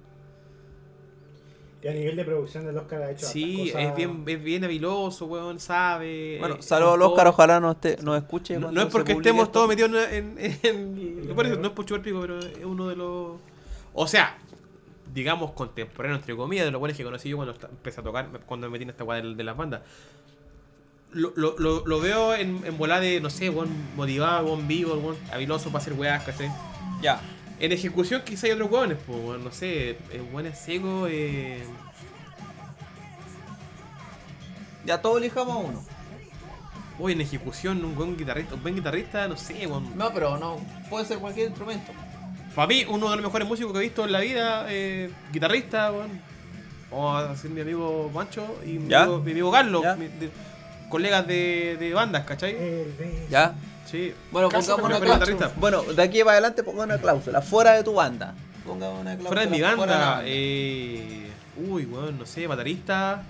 Y 1.85 1.89
a 1.89 1.93
nivel 1.93 2.17
de 2.17 2.25
producción 2.25 2.65
del 2.65 2.79
Oscar 2.79 3.03
ha 3.03 3.11
hecho 3.11 3.27
sí, 3.27 3.67
cosas- 3.69 3.83
es 3.83 3.95
bien, 3.95 4.25
es 4.27 4.43
bien 4.43 4.65
habiloso, 4.65 5.27
weón, 5.27 5.61
sabe. 5.61 6.39
Bueno, 6.41 6.55
eh, 6.55 6.63
saludos 6.63 6.95
al 6.95 7.03
Oscar, 7.03 7.27
ojalá 7.27 7.61
nos, 7.61 7.75
esté, 7.75 7.99
nos 8.03 8.17
escuche. 8.17 8.59
No, 8.59 8.73
no 8.73 8.81
es 8.83 8.87
porque 8.87 9.13
estemos 9.13 9.43
esto. 9.43 9.53
todos 9.53 9.69
metidos 9.69 9.91
en. 10.11 10.35
en, 10.39 10.59
en- 10.63 11.27
no, 11.61 11.67
es 11.69 11.73
por 11.75 11.85
chupar 11.85 12.03
pico, 12.03 12.21
pero 12.23 12.39
es 12.39 12.65
uno 12.65 12.89
de 12.89 12.97
los. 12.97 13.37
O 13.93 14.07
sea, 14.07 14.39
digamos 15.13 15.53
contemporáneo, 15.53 16.17
entre 16.17 16.35
comillas, 16.35 16.65
de 16.65 16.71
los 16.71 16.81
buenos 16.81 16.97
que 16.97 17.05
conocí 17.05 17.29
yo 17.29 17.37
cuando 17.37 17.55
empecé 17.71 18.01
a 18.01 18.03
tocar, 18.05 18.29
cuando 18.47 18.67
me 18.69 18.73
metí 18.73 18.85
en 18.85 18.91
esta 18.91 19.05
weá 19.05 19.21
de, 19.21 19.35
de 19.35 19.45
las 19.45 19.55
bandas. 19.57 19.83
Lo, 21.13 21.33
lo, 21.37 21.55
lo, 21.59 21.87
lo 21.87 22.01
veo 22.01 22.35
en, 22.35 22.63
en 22.65 22.77
volada 22.79 23.03
de, 23.03 23.21
no 23.21 23.29
sé, 23.31 23.51
buen 23.51 23.69
motivado, 23.95 24.47
buen 24.49 24.67
vivo, 24.67 24.97
buen 24.97 25.17
habiloso 25.31 25.69
para 25.71 25.79
hacer 25.83 25.93
weas, 25.93 26.25
¿cachai? 26.25 26.51
Ya. 27.03 27.21
En 27.61 27.73
ejecución 27.73 28.23
quizá 28.25 28.47
hay 28.47 28.53
otros 28.53 28.71
weones, 28.71 28.99
pues, 29.07 29.41
no 29.41 29.53
sé, 29.53 29.91
eh, 29.91 30.23
weones 30.33 30.59
secos, 30.59 31.09
eh, 31.11 31.63
Ya 34.85 35.01
todos 35.01 35.17
elijamos 35.19 35.55
a 35.55 35.59
uno. 35.59 35.83
Uy, 36.99 37.13
en 37.13 37.21
ejecución, 37.23 37.83
un 37.85 37.95
buen 37.95 38.17
guitarrista, 38.17 38.55
un 38.55 38.63
buen 38.63 38.75
guitarrista, 38.75 39.27
no 39.27 39.37
sé, 39.37 39.67
weón. 39.67 39.97
No, 39.97 40.13
pero 40.13 40.37
no. 40.37 40.59
Puede 40.91 41.07
ser 41.07 41.19
cualquier 41.19 41.49
instrumento. 41.49 41.91
Para 42.55 42.69
mí, 42.69 42.85
uno 42.89 43.09
de 43.11 43.17
los 43.17 43.25
mejores 43.25 43.49
músicos 43.49 43.73
que 43.73 43.79
he 43.79 43.83
visto 43.83 44.05
en 44.05 44.13
la 44.13 44.21
vida, 44.21 44.67
eh, 44.69 45.11
guitarrista, 45.33 45.91
weón. 45.91 46.21
Vamos 46.91 47.23
a 47.25 47.29
decir 47.29 47.51
mi 47.51 47.63
amigo 47.63 48.11
Mancho 48.15 48.59
y 48.65 48.79
mi, 48.79 48.89
¿Ya? 48.91 49.03
amigo, 49.05 49.19
mi 49.21 49.33
amigo 49.33 49.51
Carlos, 49.51 49.83
¿Ya? 49.83 49.97
mi- 49.97 50.07
de- 50.07 50.31
colegas 50.91 51.27
de, 51.27 51.77
de 51.81 51.93
bandas, 51.95 52.25
¿cachai? 52.25 52.57
Ya. 53.31 53.55
Sí. 53.95 54.13
Bueno, 54.33 54.49
pongamos 54.49 54.85
una 54.87 54.99
cláusula. 55.01 55.53
Bueno, 55.57 55.83
de 55.85 56.03
aquí 56.03 56.19
para 56.21 56.33
adelante 56.33 56.63
pongamos 56.65 56.87
una 56.87 56.99
cláusula. 56.99 57.41
Fuera 57.43 57.73
de 57.75 57.85
tu 57.85 57.95
banda. 57.95 58.35
Pongamos 58.67 59.01
una 59.01 59.11
cláusula. 59.17 59.29
Fuera 59.29 59.43
de 59.45 59.51
mi 59.51 59.61
banda, 59.63 59.87
de 59.87 59.93
la 59.93 59.99
banda. 60.09 60.23
eh, 60.27 61.31
uy, 61.69 61.85
weón, 61.87 62.19
no 62.19 62.27
sé, 62.27 62.47
baterista. 62.49 63.23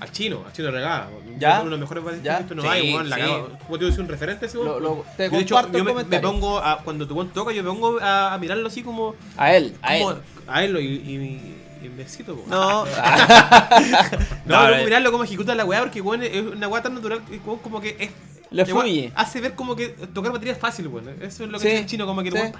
Al 0.00 0.12
chino, 0.12 0.44
al 0.46 0.52
chino 0.52 0.70
regada. 0.70 1.08
¿Ya? 1.38 1.54
Uno 1.60 1.64
de 1.64 1.70
los 1.70 1.80
mejores 1.80 2.04
bateristas 2.04 2.36
que 2.36 2.36
he 2.36 2.42
visto, 2.44 2.54
no 2.54 2.62
Sí, 2.62 2.68
hay, 2.68 2.92
weón, 2.94 3.08
la 3.10 3.16
sí. 3.16 3.22
Como 3.66 3.78
te 3.78 3.84
digo, 3.84 3.88
es 3.94 3.98
un 3.98 4.08
referente 4.08 4.46
ese 4.46 4.58
weón. 4.58 4.68
Lo- 4.68 4.80
lo- 4.80 5.04
te 5.16 5.24
Yo, 5.24 5.30
de 5.30 5.38
hecho, 5.42 5.72
yo 5.72 5.84
me, 5.84 6.20
pongo 6.20 6.58
a, 6.58 6.78
cuando 6.84 7.08
tu 7.08 7.14
weón 7.14 7.30
toca, 7.30 7.50
yo 7.52 7.62
me 7.64 7.70
pongo 7.70 7.98
a, 8.00 8.34
a 8.34 8.38
mirarlo 8.38 8.68
así 8.68 8.82
como. 8.82 9.14
A 9.36 9.54
él, 9.54 9.74
a 9.82 9.96
él. 9.96 10.16
a 10.46 10.64
él 10.64 10.76
y, 10.78 10.84
y, 10.84 11.86
y 11.86 11.88
me 11.88 12.02
excito, 12.02 12.36
po. 12.36 12.44
No. 12.48 12.84
No, 14.46 14.70
No, 14.70 14.84
mirarlo 14.84 15.10
como 15.12 15.24
ejecuta 15.24 15.54
la 15.54 15.64
weá, 15.64 15.80
porque 15.80 16.00
weón 16.00 16.22
es 16.22 16.42
una 16.42 16.68
weá 16.68 16.82
tan 16.82 16.94
natural 16.94 17.22
como 17.62 17.80
que 17.80 17.96
es. 17.98 18.10
Le 18.50 18.64
fluye. 18.66 19.12
Hace 19.14 19.40
ver 19.40 19.54
como 19.54 19.76
que 19.76 19.88
tocar 19.88 20.32
batería 20.32 20.52
es 20.54 20.58
fácil, 20.58 20.88
weón. 20.88 21.08
Eso 21.20 21.44
es 21.44 21.50
lo 21.50 21.58
que 21.58 21.64
Sí, 21.64 21.68
dice 21.68 21.80
el 21.80 21.86
chino, 21.86 22.06
como 22.06 22.22
que 22.22 22.28
el 22.28 22.34
sí. 22.34 22.40
weón, 22.40 22.52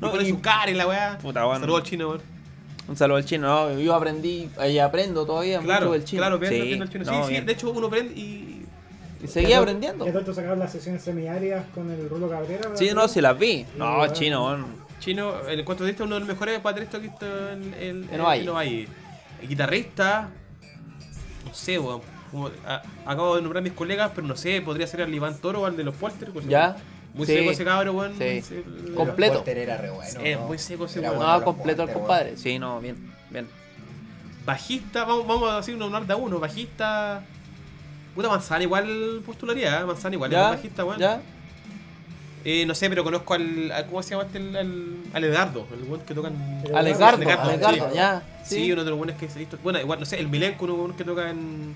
No, 0.00 0.10
pone 0.10 0.24
y- 0.24 0.30
su 0.30 0.40
cara 0.40 0.70
en 0.70 0.76
la 0.78 0.86
weá. 0.86 1.18
Puta, 1.18 1.46
weón. 1.46 1.60
Saludos 1.60 1.80
al 1.80 1.86
chino, 1.86 2.08
weón. 2.08 2.22
Un 2.88 2.96
saludo 2.96 3.16
al 3.16 3.24
chino. 3.24 3.46
No, 3.48 3.80
yo 3.80 3.94
aprendí 3.94 4.48
y 4.68 4.78
aprendo 4.78 5.24
todavía 5.26 5.58
Claro, 5.60 5.86
mucho 5.86 5.92
del 5.98 6.04
chino. 6.04 6.20
claro, 6.20 6.38
sí, 6.38 6.44
chino. 6.72 6.86
Sí, 6.86 6.98
no, 6.98 7.24
sí, 7.24 7.30
bien. 7.32 7.46
de 7.46 7.52
hecho 7.52 7.70
uno 7.70 7.86
aprende 7.86 8.14
y. 8.14 8.64
Y 9.24 9.28
seguía 9.28 9.58
aprendiendo. 9.58 10.04
Ya 10.04 10.12
tanto 10.12 10.34
sacaron 10.34 10.58
las 10.58 10.70
sesiones 10.72 11.02
semiarias 11.02 11.64
con 11.74 11.90
el 11.90 12.08
Rulo 12.08 12.28
Cabrera. 12.28 12.70
Sí, 12.74 12.90
no, 12.94 13.08
si 13.08 13.20
las 13.22 13.36
vi. 13.38 13.64
No, 13.78 13.96
bueno. 13.96 14.12
chino, 14.12 14.44
weón. 14.46 14.66
Chino, 15.00 15.46
el 15.48 15.60
encuentro 15.60 15.84
de 15.86 15.92
este 15.92 16.02
es 16.02 16.06
uno 16.06 16.14
de 16.16 16.20
los 16.20 16.28
mejores 16.28 16.62
bateristas 16.62 17.00
que 17.00 17.06
he 17.06 17.10
visto 17.10 17.26
en, 17.50 17.74
en, 17.74 18.08
En. 18.12 18.86
El 19.42 19.48
guitarrista, 19.48 20.28
no 21.44 21.54
sé, 21.54 21.78
weón. 21.78 22.00
Como- 22.30 22.50
a- 22.66 22.82
acabo 23.04 23.36
de 23.36 23.42
nombrar 23.42 23.60
a 23.60 23.64
mis 23.64 23.72
colegas, 23.72 24.10
pero 24.14 24.26
no 24.26 24.36
sé, 24.36 24.60
podría 24.62 24.86
ser 24.86 25.00
el 25.00 25.14
Iván 25.14 25.36
Toro 25.38 25.62
o 25.62 25.66
el 25.66 25.76
de 25.76 25.84
los 25.84 25.94
Polter. 25.94 26.30
pues, 26.30 26.46
Ya. 26.46 26.76
Muy 27.14 27.26
Sí. 27.26 27.32
seco 27.32 27.50
ese 27.50 27.64
cabro, 27.64 27.92
weón. 27.94 28.12
Sí. 28.18 28.42
Completo. 28.94 29.42
Era 29.46 29.78
re 29.78 29.88
bueno. 29.90 30.46
Muy 30.46 30.58
seco 30.58 30.84
ese 30.84 31.00
weón. 31.00 31.16
bueno 31.16 31.26
No, 31.30 31.34
los 31.36 31.44
completo 31.44 31.82
el 31.84 31.90
compadre. 31.92 32.36
Sí, 32.36 32.58
no, 32.58 32.78
bien, 32.80 33.10
bien. 33.30 33.48
Bajista, 34.44 35.04
vamos, 35.04 35.26
vamos 35.26 35.50
a 35.50 35.56
decir 35.56 35.74
un 35.74 35.82
honor 35.82 36.06
de 36.06 36.12
a 36.12 36.16
uno. 36.16 36.38
Bajista. 36.38 37.22
Puta 38.14 38.28
Manzana 38.28 38.62
igual 38.62 39.22
postularía, 39.26 39.80
¿eh? 39.80 39.84
Manzana 39.84 40.14
igual 40.14 40.32
es 40.32 40.38
bajista, 40.38 40.84
weón. 40.84 40.98
¿Ya? 40.98 41.20
Eh, 42.44 42.64
no 42.64 42.74
sé, 42.74 42.88
pero 42.88 43.02
conozco 43.02 43.34
al, 43.34 43.72
al- 43.72 43.86
¿Cómo 43.86 44.02
se 44.02 44.10
llama 44.10 44.22
este? 44.24 44.38
El, 44.38 44.56
al, 44.56 44.96
al 45.14 45.24
Edgardo, 45.24 45.66
el 45.72 45.82
weón 45.88 46.00
que 46.02 46.14
tocan. 46.14 46.32
El 46.64 46.76
Alegardo, 46.76 47.16
Alegardo, 47.16 47.50
Alegardo, 47.50 47.88
sí. 47.90 47.94
ya. 47.96 48.22
Sí, 48.44 48.70
uno 48.72 48.84
de 48.84 48.90
los 48.90 48.98
buenos 48.98 49.16
que 49.16 49.28
se 49.28 49.38
visto. 49.40 49.58
Bueno, 49.64 49.80
igual, 49.80 49.98
no 49.98 50.06
sé, 50.06 50.20
el 50.20 50.28
Milenco, 50.28 50.64
uno 50.66 50.94
que 50.96 51.02
toca 51.02 51.28
en 51.30 51.74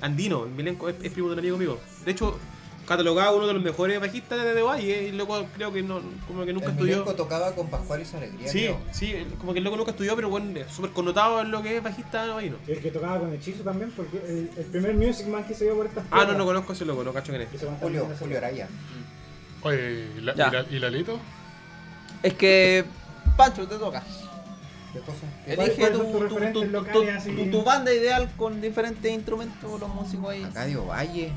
Andino. 0.00 0.44
El 0.44 0.50
Milenco 0.50 0.88
es, 0.88 0.96
es 1.02 1.12
primo 1.12 1.28
de 1.28 1.34
un 1.34 1.38
amigo 1.40 1.56
mío. 1.58 1.78
De 2.04 2.10
hecho, 2.12 2.38
catalogado 2.86 3.36
uno 3.36 3.46
de 3.46 3.52
los 3.54 3.62
mejores 3.62 4.00
bajistas 4.00 4.42
de, 4.42 4.54
de 4.54 4.62
Valle. 4.62 5.08
Y 5.08 5.12
luego 5.12 5.46
creo 5.54 5.72
que 5.72 5.82
no, 5.82 6.00
como 6.26 6.44
que 6.44 6.52
nunca 6.52 6.66
El 6.66 6.72
estudió. 6.72 6.92
Milenco 6.98 7.14
tocaba 7.14 7.54
con 7.54 7.68
Pascual 7.70 8.02
y 8.02 8.04
su 8.04 8.16
alegría. 8.16 8.48
Sí, 8.48 8.60
creo. 8.64 8.78
sí, 8.92 9.14
como 9.38 9.52
que 9.52 9.58
el 9.58 9.64
loco 9.64 9.76
nunca 9.76 9.90
estudió, 9.92 10.16
pero 10.16 10.28
bueno, 10.28 10.58
es 10.58 10.72
súper 10.72 10.90
connotado 10.90 11.40
en 11.42 11.50
lo 11.50 11.62
que 11.62 11.76
es 11.76 11.82
bajista 11.82 12.24
de 12.26 12.32
Valle, 12.32 12.50
¿no? 12.50 12.56
Y 12.66 12.72
el 12.72 12.80
que 12.80 12.90
tocaba 12.90 13.20
con 13.20 13.32
Hechizo 13.32 13.62
también, 13.62 13.92
porque 13.96 14.16
el, 14.26 14.50
el 14.56 14.64
primer 14.66 14.94
Music 14.94 15.26
Man 15.28 15.44
que 15.44 15.54
se 15.54 15.64
dio 15.64 15.76
por 15.76 15.86
estas 15.86 16.04
Ah, 16.10 16.24
no, 16.26 16.34
no 16.34 16.44
conozco 16.44 16.72
ese 16.72 16.84
loco, 16.84 17.04
no 17.04 17.12
cacho 17.12 17.32
quién 17.32 17.42
es. 17.42 17.48
Julio, 17.80 18.08
Julio 18.18 18.38
Araya. 18.38 18.68
Oye, 19.62 20.06
¿y, 20.16 20.20
la, 20.22 20.34
Ya. 20.34 20.48
y, 20.48 20.50
la- 20.52 20.66
y 20.70 20.78
Lalito? 20.78 21.18
Es 22.22 22.34
que. 22.34 22.84
Pancho, 23.36 23.66
te 23.68 23.76
toca. 23.76 24.02
¿Qué 24.92 24.98
cosa? 25.00 25.20
¿Cuáles- 25.54 25.78
Elige 25.78 25.90
tu, 25.92 25.98
tu, 25.98 26.28
tu- 26.28 26.52
tu- 26.52 26.64
locales 26.66 27.64
banda 27.64 27.92
ideal 27.94 28.28
con 28.36 28.60
diferentes 28.60 29.10
instrumentos, 29.12 29.80
los 29.80 29.88
músicos 29.94 30.30
ahí. 30.30 30.42
Arcadio 30.42 30.86
Valle. 30.86 31.32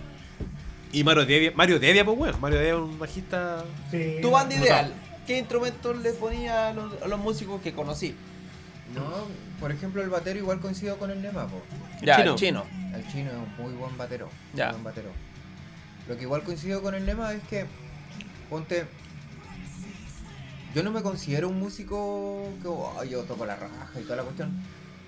Y 0.92 1.04
Mario 1.04 1.26
Devia, 1.26 1.52
Mario 1.56 1.80
Devia, 1.80 2.06
pues 2.06 2.18
bueno, 2.18 2.38
Mario 2.40 2.58
Devia 2.60 2.74
es 2.74 2.80
un 2.80 3.00
bajista. 3.00 3.64
Sí, 3.92 4.18
Tu 4.22 4.30
banda 4.32 4.56
ideal, 4.56 4.94
¿qué 5.28 5.38
instrumentos 5.40 5.98
le 6.02 6.14
ponía 6.14 6.70
a 6.70 6.74
los, 6.74 7.02
a 7.02 7.08
los 7.08 7.20
músicos 7.20 7.62
que 7.62 7.74
conocí? 7.74 8.16
No, 8.94 9.02
por 9.60 9.72
ejemplo, 9.72 10.02
el 10.04 10.10
batero 10.10 10.38
igual 10.40 10.60
coincido 10.60 10.98
con 10.98 11.10
el 11.10 11.22
Nema, 11.22 11.48
po. 11.48 11.62
Ya, 12.04 12.18
chino. 12.18 12.32
el 12.32 12.36
chino. 12.38 12.64
El 12.94 13.08
chino 13.12 13.32
es 13.32 13.38
un 13.38 13.64
muy 13.66 13.74
buen 13.74 13.98
batero. 13.98 14.28
muy 14.52 14.60
Ya. 14.60 14.72
buen 14.72 14.84
batero. 14.84 15.10
Lo 16.08 16.16
que 16.16 16.24
igual 16.24 16.44
coincido 16.44 16.82
con 16.84 16.94
el 16.94 17.06
Nema 17.06 17.34
es 17.34 17.42
que 17.50 17.66
ponte. 18.50 18.86
Yo 20.74 20.82
no 20.84 20.92
me 20.92 21.02
considero 21.04 21.50
un 21.50 21.60
músico 21.60 22.44
que 22.62 22.68
oh, 22.68 23.04
yo 23.04 23.22
toco 23.24 23.46
la 23.46 23.56
raja 23.56 23.88
y 24.00 24.04
toda 24.04 24.18
la 24.18 24.24
cuestión. 24.24 24.52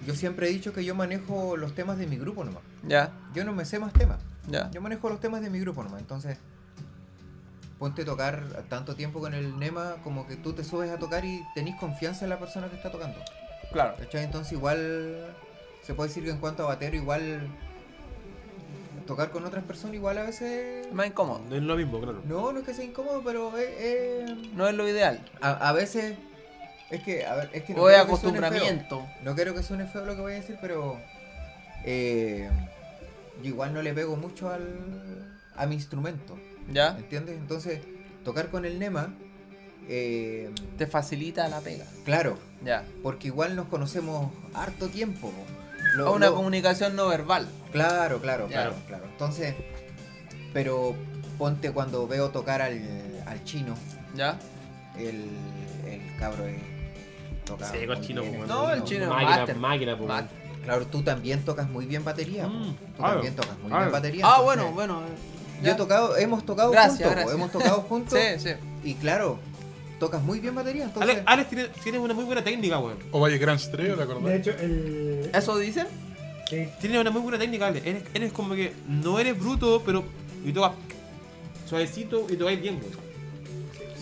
Yo 0.05 0.13
siempre 0.13 0.47
he 0.47 0.51
dicho 0.51 0.73
que 0.73 0.85
yo 0.85 0.93
manejo 0.93 1.57
los 1.57 1.73
temas 1.73 1.97
de 1.97 2.05
mi 2.05 2.17
grupo 2.17 2.43
nomás. 2.43 2.61
Ya, 2.87 3.11
Yo 3.33 3.43
no 3.43 3.53
me 3.53 3.65
sé 3.65 3.79
más 3.79 3.91
temas. 3.93 4.19
ya. 4.47 4.69
Yo 4.71 4.81
manejo 4.81 5.09
los 5.09 5.19
temas 5.19 5.41
de 5.41 5.49
mi 5.49 5.59
grupo 5.59 5.83
nomás. 5.83 6.01
Entonces, 6.01 6.37
ponte 7.79 8.03
a 8.03 8.05
tocar 8.05 8.43
tanto 8.69 8.95
tiempo 8.95 9.19
con 9.19 9.33
el 9.33 9.57
Nema 9.57 9.95
como 10.03 10.27
que 10.27 10.35
tú 10.35 10.53
te 10.53 10.63
subes 10.63 10.91
a 10.91 10.99
tocar 10.99 11.25
y 11.25 11.41
tenés 11.55 11.75
confianza 11.79 12.25
en 12.25 12.29
la 12.29 12.37
persona 12.39 12.69
que 12.69 12.75
está 12.75 12.91
tocando. 12.91 13.17
Claro. 13.71 13.95
¿Cachai? 13.97 14.23
Entonces 14.23 14.53
igual 14.53 15.25
se 15.81 15.93
puede 15.95 16.09
decir 16.09 16.23
que 16.23 16.29
en 16.29 16.37
cuanto 16.37 16.63
a 16.63 16.67
batero 16.67 16.95
igual 16.95 17.47
tocar 19.05 19.29
con 19.31 19.45
otras 19.45 19.63
personas 19.63 19.95
igual 19.95 20.17
a 20.17 20.23
veces... 20.23 20.91
Más 20.93 21.07
incómodo. 21.07 21.41
No 21.49 21.55
es 21.55 21.61
lo 21.63 21.75
mismo, 21.75 21.99
claro. 22.01 22.21
No, 22.27 22.51
no 22.51 22.59
es 22.59 22.65
que 22.65 22.73
sea 22.73 22.83
incómodo, 22.85 23.21
pero 23.23 23.55
es... 23.57 23.69
es- 23.79 24.53
No 24.53 24.67
es 24.67 24.73
lo 24.75 24.87
ideal. 24.87 25.23
A, 25.41 25.69
a 25.69 25.73
veces... 25.73 26.17
Es 26.89 27.01
que, 27.03 27.25
a 27.25 27.35
ver, 27.35 27.49
es 27.53 27.63
que 27.63 27.73
O 27.73 27.89
es 27.89 27.95
que 27.95 28.01
acostumbramiento. 28.01 29.05
No 29.23 29.35
quiero 29.35 29.53
que 29.55 29.63
suene 29.63 29.85
feo 29.87 30.05
lo 30.05 30.15
que 30.15 30.21
voy 30.21 30.33
a 30.33 30.35
decir, 30.35 30.57
pero... 30.61 30.99
eh, 31.83 32.49
yo 33.41 33.49
igual 33.49 33.73
no 33.73 33.81
le 33.81 33.93
pego 33.93 34.15
mucho 34.15 34.49
al, 34.49 34.63
a 35.55 35.65
mi 35.65 35.75
instrumento, 35.75 36.37
¿Ya? 36.71 36.95
¿entiendes? 36.97 37.37
Entonces, 37.37 37.81
tocar 38.23 38.49
con 38.49 38.65
el 38.65 38.79
Nema... 38.79 39.13
eh, 39.87 40.51
Te 40.77 40.87
facilita 40.87 41.47
la 41.47 41.59
pega. 41.61 41.85
claro, 42.05 42.37
Ya. 42.63 42.83
porque 43.03 43.27
igual 43.27 43.55
nos 43.55 43.67
conocemos 43.67 44.31
harto 44.53 44.87
tiempo. 44.87 45.31
Lo- 45.95 46.11
O 46.11 46.15
una 46.15 46.27
lo- 46.27 46.35
comunicación 46.35 46.95
no 46.95 47.07
verbal. 47.07 47.47
Claro, 47.71 48.19
claro, 48.21 48.47
Ya. 48.47 48.53
claro, 48.53 48.75
claro. 48.87 49.05
Entonces, 49.05 49.55
pero 50.53 50.95
ponte 51.37 51.71
cuando 51.71 52.07
veo 52.07 52.29
tocar 52.29 52.61
al, 52.61 52.79
al 53.25 53.43
chino, 53.43 53.75
¿Ya? 54.15 54.37
el, 54.97 55.29
el 55.87 56.01
cabro 56.19 56.45
es, 56.45 56.57
toca 57.45 57.69
Sí, 57.71 57.85
con 57.85 58.01
chino, 58.01 58.21
bien. 58.21 58.35
pues, 58.37 58.47
No, 58.49 58.71
el 58.71 58.83
chino 58.83 59.09
Máquina, 59.09 59.53
máquina, 59.59 59.97
pues. 59.97 60.07
Máster. 60.07 60.45
Claro, 60.63 60.87
tú 60.87 61.03
también 61.03 61.45
tocas 61.45 61.69
muy 61.69 61.85
bien 61.85 62.03
batería. 62.03 62.47
Mm, 62.47 62.73
Tú 62.73 62.75
claro, 62.97 63.13
también 63.13 63.35
tocas 63.35 63.57
muy 63.59 63.67
claro. 63.69 63.83
bien 63.83 63.91
batería. 63.91 64.25
Ah, 64.25 64.37
entonces, 64.39 64.45
bueno, 64.45 64.71
bueno. 64.71 65.01
Yo 65.61 65.71
he 65.71 65.75
tocado, 65.75 66.17
hemos 66.17 66.45
tocado 66.45 66.71
Gracias, 66.71 66.93
juntos, 66.97 67.11
gracias. 67.15 67.35
hemos 67.35 67.51
tocado 67.51 67.81
juntos. 67.89 68.19
Sí, 68.19 68.39
sí. 68.39 68.49
Y 68.83 68.95
claro, 68.95 69.39
tocas 69.99 70.21
muy 70.21 70.39
bien 70.39 70.55
batería, 70.55 70.83
entonces. 70.85 71.09
Alex, 71.11 71.23
Alex 71.25 71.49
tiene, 71.49 71.67
tiene 71.83 71.99
una 71.99 72.13
muy 72.13 72.23
buena 72.25 72.43
técnica, 72.43 72.79
weón. 72.79 72.97
O 73.11 73.19
Valle 73.19 73.37
Grand 73.37 73.59
Trio, 73.71 73.91
¿te 73.95 73.97
De 73.97 74.03
acordás? 74.03 74.33
hecho, 74.33 74.51
el. 74.51 75.29
¿Eso 75.33 75.57
dicen? 75.57 75.87
Sí, 76.49 76.67
Tiene 76.79 76.99
una 76.99 77.09
muy 77.11 77.21
buena 77.21 77.39
técnica, 77.39 77.67
Alex. 77.67 77.85
Eres, 77.85 78.03
eres 78.13 78.31
como 78.31 78.53
que 78.55 78.73
no 78.87 79.19
eres 79.19 79.37
bruto, 79.39 79.81
pero. 79.85 80.03
Y 80.45 80.51
tocas 80.51 80.73
suavecito 81.67 82.27
y 82.29 82.35
tocas 82.35 82.59
bien, 82.61 82.75
weón. 82.75 83.05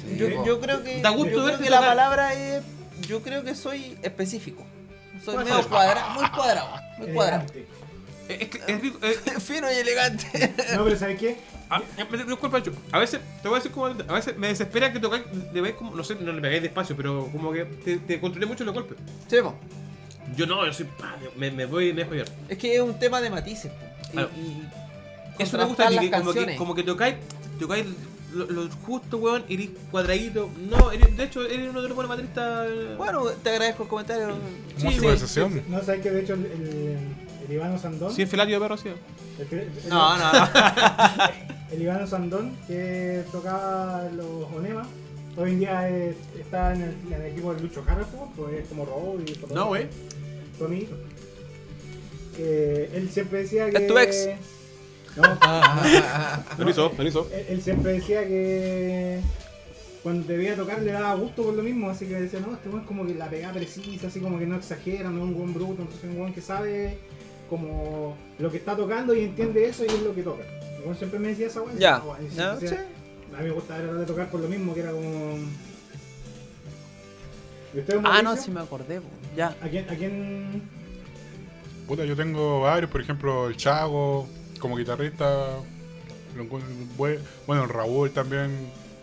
Sí, 0.02 0.18
Yo, 0.18 0.46
yo 0.46 0.60
creo 0.60 0.84
que, 0.84 1.02
Da 1.02 1.10
gusto 1.12 1.32
yo 1.36 1.46
creo 1.46 1.58
que 1.60 1.70
la 1.70 1.78
tocar. 1.78 1.90
palabra 1.92 2.34
es. 2.34 2.64
Yo 3.08 3.22
creo 3.22 3.44
que 3.44 3.56
soy 3.56 3.98
específico. 4.02 4.64
Soy 5.24 5.36
Puede 5.36 5.46
medio 5.46 5.60
ser. 5.62 5.68
cuadrado, 5.70 6.10
muy 6.20 6.30
cuadrado, 6.30 6.70
muy 6.98 7.08
cuadrado. 7.14 7.44
Es, 8.28 8.42
es, 8.42 8.50
que- 8.50 8.62
es 8.68 8.82
rico. 8.82 9.00
Fino 9.40 9.72
y 9.72 9.76
elegante. 9.76 10.54
No, 10.76 10.84
pero 10.84 10.98
¿sabes 10.98 11.20
qué? 11.20 11.38
Ah, 11.76 12.26
disculpa. 12.28 12.62
A 12.92 13.00
veces, 13.00 13.20
te 13.42 13.48
voy 13.48 13.56
a 13.56 13.60
decir 13.60 13.72
como. 13.72 13.86
A 13.88 14.14
veces 14.14 14.38
me 14.38 14.48
desespera 14.48 14.92
que 14.94 15.00
tocáis. 15.00 15.24
Le 15.54 15.76
como. 15.76 15.96
No 15.96 16.04
sé, 16.04 16.16
no 16.16 16.32
le 16.32 16.42
pegáis 16.42 16.62
despacio, 16.62 16.96
pero 16.96 17.28
como 17.32 17.52
que 17.52 17.66
te, 17.66 17.98
te 17.98 18.20
controlé 18.20 18.46
mucho 18.46 18.64
los 18.64 18.74
golpes. 18.74 18.98
Sí, 19.28 19.38
po. 19.42 19.56
Yo 20.36 20.46
no, 20.46 20.66
yo 20.66 20.74
soy. 20.74 20.86
pa, 20.86 21.16
me, 21.36 21.52
me 21.52 21.66
voy, 21.66 21.94
me 21.94 22.04
voy 22.06 22.20
a 22.22 22.26
Es 22.50 22.58
que 22.58 22.76
es 22.76 22.82
un 22.82 22.98
tema 22.98 23.20
de 23.22 23.30
matices. 23.30 23.72
po. 23.72 23.86
Y, 24.10 24.12
Claro. 24.14 24.30
y 24.38 25.44
Eso 25.44 25.58
me 25.58 25.66
gusta 25.66 25.88
que 25.90 25.96
como, 25.96 26.02
que 26.02 26.10
canciones. 26.12 26.58
como 26.58 26.76
que 26.76 26.84
tocáis, 26.84 27.16
tocáis 27.60 27.86
lo, 28.34 28.46
lo 28.46 28.70
justo, 28.86 29.18
weón, 29.18 29.44
eres 29.50 29.70
cuadradito. 29.92 30.50
No, 30.70 30.92
eres- 30.92 31.16
de 31.18 31.24
hecho, 31.26 31.44
eres 31.46 31.70
uno 31.70 31.82
de 31.82 31.88
los 31.90 31.96
buenos 31.96 32.10
bateristas. 32.10 32.68
eh. 32.70 32.96
Bueno, 32.98 33.26
te 33.26 33.50
agradezco 33.52 33.84
el 33.84 33.90
comentario. 33.90 34.36
Músico 34.82 35.10
de 35.12 35.18
sesión. 35.18 35.62
No, 35.68 35.82
¿sabes 35.84 36.02
que 36.02 36.10
De 36.12 36.22
hecho, 36.22 36.34
el, 36.34 36.46
el, 36.46 36.98
el 37.48 37.54
Ivano 37.54 37.78
Sandón. 37.78 38.14
Sí, 38.14 38.22
enfilario 38.24 38.56
de 38.60 38.62
perro, 38.66 38.78
sí. 38.78 38.90
el- 39.40 39.60
el- 39.60 39.90
No, 39.90 40.18
no, 40.18 40.32
no. 40.34 40.40
El 41.74 41.82
Ivano 41.82 42.06
Sandón, 42.08 42.52
que 42.68 43.24
tocaba 43.32 44.08
los 44.16 44.52
Onemas, 44.56 44.88
hoy 45.38 45.52
en 45.52 45.60
día 45.60 45.90
es- 45.90 46.16
está 46.40 46.74
en 46.76 46.82
el, 46.84 46.96
en 47.08 47.14
el 47.14 47.32
equipo 47.32 47.54
de 47.54 47.62
Lucho 47.62 47.84
Jara, 47.84 48.06
pues 48.36 48.60
es 48.60 48.68
como 48.68 48.86
robot 48.86 49.22
y 49.28 49.34
fotógrafo. 49.34 49.56
No, 49.56 49.68
güey. 49.68 49.88
Hijo. 50.80 50.94
Eh, 52.38 52.90
él 52.94 53.10
siempre 53.10 53.40
decía 53.44 53.70
que. 53.70 53.78
¿Es 53.78 53.88
tu 53.88 53.98
ex? 53.98 54.30
No, 55.16 55.24
lo 56.64 56.70
hizo, 56.70 56.92
lo 56.98 57.08
hizo. 57.08 57.28
él, 57.34 57.46
él 57.50 57.62
siempre 57.62 57.94
decía 57.94 58.26
que 58.28 59.20
cuando 60.02 60.26
debía 60.28 60.56
tocar 60.56 60.82
le 60.82 60.92
daba 60.92 61.14
gusto 61.16 61.44
por 61.44 61.54
lo 61.54 61.62
mismo, 61.64 61.90
así 61.90 62.06
que 62.08 62.16
decía, 62.20 62.40
no, 62.40 62.54
este 62.54 62.70
weón 62.70 62.82
es 62.82 62.88
como 62.88 63.06
que 63.06 63.14
la 63.14 63.30
pegada 63.30 63.54
precisa, 63.54 64.08
así 64.08 64.20
como 64.20 64.40
que 64.40 64.46
no 64.48 64.56
exagera, 64.56 65.10
no 65.10 65.18
es 65.18 65.24
un 65.24 65.36
buen 65.36 65.54
bruto, 65.54 65.82
entonces 65.84 66.04
es 66.06 66.10
un 66.10 66.18
buen 66.20 66.34
que 66.34 66.42
sabe 66.42 66.98
como 67.50 68.18
lo 68.40 68.50
que 68.50 68.58
está 68.58 68.76
tocando 68.76 69.14
y 69.14 69.24
entiende 69.26 69.66
eso 69.66 69.84
y 69.84 69.88
es 69.88 70.02
lo 70.02 70.16
que 70.16 70.24
toca. 70.24 70.44
Weón 70.84 70.98
siempre 70.98 71.20
me 71.20 71.30
decía 71.30 71.48
esa 71.48 71.62
weón. 71.62 71.78
Ya, 71.78 72.02
sí. 72.60 72.68
A 73.36 73.38
mí 73.40 73.46
me 73.46 73.52
gustaba 73.52 73.80
tratar 73.80 73.98
de 74.00 74.06
tocar 74.06 74.30
por 74.30 74.42
lo 74.42 74.48
mismo, 74.48 74.74
que 74.74 74.82
era 74.82 74.92
como... 74.92 75.38
¿Y 77.74 77.80
usted, 77.80 78.00
Ah, 78.04 78.22
no, 78.22 78.36
sí 78.38 78.52
me 78.52 78.60
acordé. 78.60 79.02
Ya. 79.36 79.56
¿A 79.62 79.68
quién, 79.68 79.90
a 79.90 79.96
quién 79.96 80.62
Puta, 81.88 82.06
yo 82.06 82.16
tengo 82.16 82.62
varios, 82.62 82.90
por 82.92 83.02
ejemplo, 83.02 83.48
el 83.48 83.58
Chago, 83.58 84.28
como 84.60 84.78
guitarrista. 84.78 85.58
Lo 86.36 86.44
encuentro 86.44 86.70
buen- 86.98 87.20
bueno, 87.48 87.64
el 87.64 87.70
Raúl 87.70 88.12
también, 88.12 88.52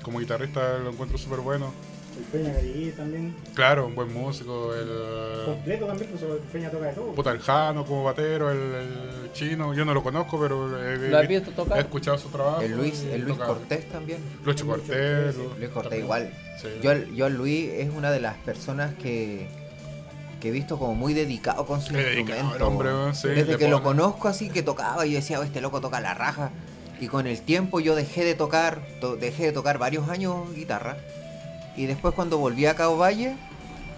como 0.02 0.19
guitarrista, 0.20 0.78
lo 0.78 0.90
encuentro 0.90 1.19
súper 1.19 1.40
bueno. 1.40 1.73
El 2.20 2.26
Peña 2.40 2.52
Garí 2.55 2.92
también. 2.97 3.34
Claro, 3.55 3.86
un 3.86 3.94
buen 3.94 4.12
músico. 4.12 4.74
El. 4.74 5.44
Completo 5.47 5.86
también, 5.86 6.10
pues 6.10 6.22
el 6.22 6.38
Peña 6.52 6.70
toca 6.70 6.86
de 6.86 6.92
todo. 6.92 7.12
Puta, 7.12 7.30
el 7.32 7.38
Jano 7.40 7.84
como 7.84 8.05
batero, 8.05 8.51
el, 8.51 8.59
el 8.59 9.32
chino. 9.32 9.72
Yo 9.74 9.84
no 9.84 9.94
lo 9.94 10.02
conozco, 10.02 10.38
pero 10.40 10.78
he, 10.82 11.09
¿Lo 11.10 11.18
has 11.18 11.24
he- 11.24 11.26
visto 11.28 11.51
tocar? 11.52 11.78
he 11.78 11.80
escuchado 11.80 12.18
su 12.18 12.28
trabajo. 12.28 12.60
El 12.60 12.72
Luis, 12.76 13.02
el 13.10 13.22
Luis. 13.22 13.38
Cortés 13.38 13.88
también. 13.88 14.20
Lucho 14.44 14.66
Cortés. 14.66 15.34
sí. 15.34 15.42
Luis 15.59 15.70
Cortés 15.70 15.98
igual. 15.98 16.32
Sí. 16.60 16.68
Yo, 16.82 16.90
al- 16.90 17.14
yo 17.14 17.28
Luis 17.28 17.70
es 17.70 17.90
una 17.90 18.10
de 18.10 18.20
las 18.20 18.36
personas 18.38 18.94
que, 18.97 19.48
que 20.40 20.48
he 20.48 20.51
visto 20.52 20.78
como 20.78 20.94
muy 20.94 21.14
dedicado 21.14 21.64
con 21.66 21.80
su 21.80 21.94
instrumento. 21.97 22.56
el 22.56 22.62
hombre, 22.62 22.90
sí, 23.14 23.28
Desde 23.28 23.56
que 23.56 23.68
lo 23.68 23.82
conozco 23.82 24.28
así 24.28 24.51
que 24.51 24.62
tocaba 24.62 25.06
y 25.06 25.12
yo 25.12 25.16
decía, 25.16 25.40
"Oh, 25.40 25.42
este 25.42 25.60
loco 25.60 25.80
toca 25.80 26.01
la 26.01 26.12
raja. 26.14 26.51
Y 27.01 27.06
con 27.09 27.26
el 27.26 27.40
tiempo 27.40 27.80
yo 27.80 27.94
dejé 27.94 28.24
de 28.24 28.34
tocar, 28.34 28.82
to- 29.01 29.16
dejé 29.16 29.44
de 29.47 29.52
tocar 29.52 29.78
varios 29.78 30.10
años 30.10 30.52
guitarra. 30.55 30.98
Y 31.76 31.86
después 31.86 32.14
cuando 32.14 32.38
volví 32.38 32.66
a 32.66 32.74
Cabo 32.74 32.97
Valle, 32.98 33.36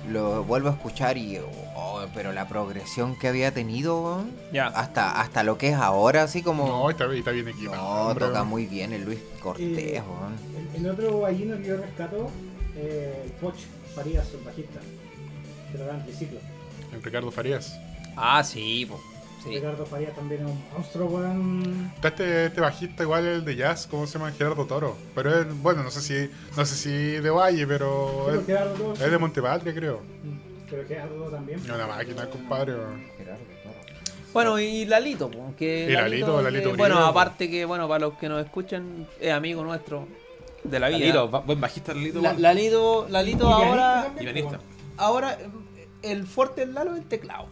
lo 0.08 0.44
vuelvo 0.44 0.68
a 0.68 0.72
escuchar 0.72 1.16
y, 1.16 1.38
oh, 1.74 2.04
pero 2.14 2.32
la 2.32 2.48
progresión 2.48 3.16
que 3.18 3.28
había 3.28 3.52
tenido, 3.52 4.02
weón, 4.02 4.30
Ya. 4.52 4.66
hasta, 4.66 5.20
hasta 5.20 5.42
lo 5.42 5.58
que 5.58 5.68
es 5.68 5.74
ahora, 5.76 6.24
así 6.24 6.42
como... 6.42 6.66
No, 6.66 6.90
está, 6.90 7.06
bien- 7.06 7.20
está 7.20 7.30
bien 7.30 7.48
equipado. 7.48 7.76
No, 7.82 8.08
hombre, 8.08 8.26
toca 8.26 8.44
muy 8.44 8.66
bien 8.66 8.92
el 8.92 9.04
Luis 9.04 9.20
Cortés, 9.40 10.02
weón. 10.02 10.36
El, 10.74 10.84
el 10.84 10.90
otro 10.90 11.20
gallino 11.20 11.56
que 11.58 11.64
yo 11.68 11.76
rescato, 11.76 12.30
eh, 12.76 13.22
el 13.24 13.30
Poch 13.32 13.56
Farías, 13.94 14.26
el 14.34 14.40
bajista, 14.44 14.80
que 15.70 15.78
tocaba 15.78 15.98
en 15.98 16.04
triciclo. 16.04 16.38
El 16.92 17.02
Ricardo 17.02 17.30
Farías. 17.30 17.78
Ah, 18.16 18.42
sí, 18.44 18.86
po. 18.86 19.00
Sí. 19.42 19.48
Ricardo 19.50 19.84
Farías 19.84 20.14
también 20.14 20.42
es 20.42 20.50
un 20.50 20.62
monstruo, 20.72 21.06
weón. 21.08 21.90
Está 21.96 22.08
este, 22.08 22.46
este 22.46 22.60
bajista 22.60 23.02
igual 23.02 23.26
el 23.26 23.44
de 23.44 23.56
jazz, 23.56 23.88
¿cómo 23.90 24.06
se 24.06 24.18
llama? 24.18 24.30
Gerardo 24.32 24.64
Toro. 24.66 24.96
Pero 25.14 25.40
es, 25.40 25.62
bueno, 25.62 25.82
no 25.82 25.90
sé 25.90 26.00
si 26.00 26.30
no 26.56 26.64
sé 26.64 26.76
si 26.76 26.90
de 27.20 27.30
Valle, 27.30 27.66
pero 27.66 28.24
Pero 28.26 28.40
es, 28.40 28.46
Gerardo 28.46 28.74
Toro, 28.74 28.92
es 28.94 29.10
de 29.10 29.18
Montepatria, 29.18 29.74
creo. 29.74 30.00
Mm, 30.22 30.68
Pero 30.70 30.86
Gerardo 30.86 31.14
Toro 31.16 31.30
también. 31.30 31.58
Es 31.58 31.68
una 31.68 31.86
máquina, 31.86 32.26
compadre. 32.30 32.74
Gerardo 33.18 33.42
Toro. 33.44 33.74
Bueno, 34.32 34.58
y 34.60 34.84
Lalito, 34.86 35.30
po, 35.30 35.54
que 35.58 35.88
Y 35.90 35.92
Lalito, 35.92 36.38
que, 36.38 36.42
Lalito 36.44 36.76
Bueno, 36.76 36.94
Brillo. 36.94 37.06
aparte 37.06 37.50
que, 37.50 37.64
bueno, 37.64 37.88
para 37.88 38.06
los 38.06 38.14
que 38.14 38.28
nos 38.28 38.44
escuchan, 38.44 39.06
es 39.20 39.32
amigo 39.32 39.62
nuestro 39.64 40.06
de 40.64 40.78
la 40.78 40.88
vida. 40.88 40.98
Lalito, 41.00 41.28
buen 41.42 41.60
bajista, 41.60 41.92
Lalito. 41.92 42.20
La-. 42.20 42.32
Lalito, 42.34 43.06
Lalito 43.10 43.48
Y 43.48 43.52
ahora, 43.52 44.12
Y 44.20 44.44
ahora 44.96 45.32
eh, 45.32 45.88
el 46.02 46.26
fuerte 46.26 46.62
del 46.62 46.74
Lalo 46.74 46.92
es 46.92 47.02
el 47.02 47.08
teclado. 47.08 47.46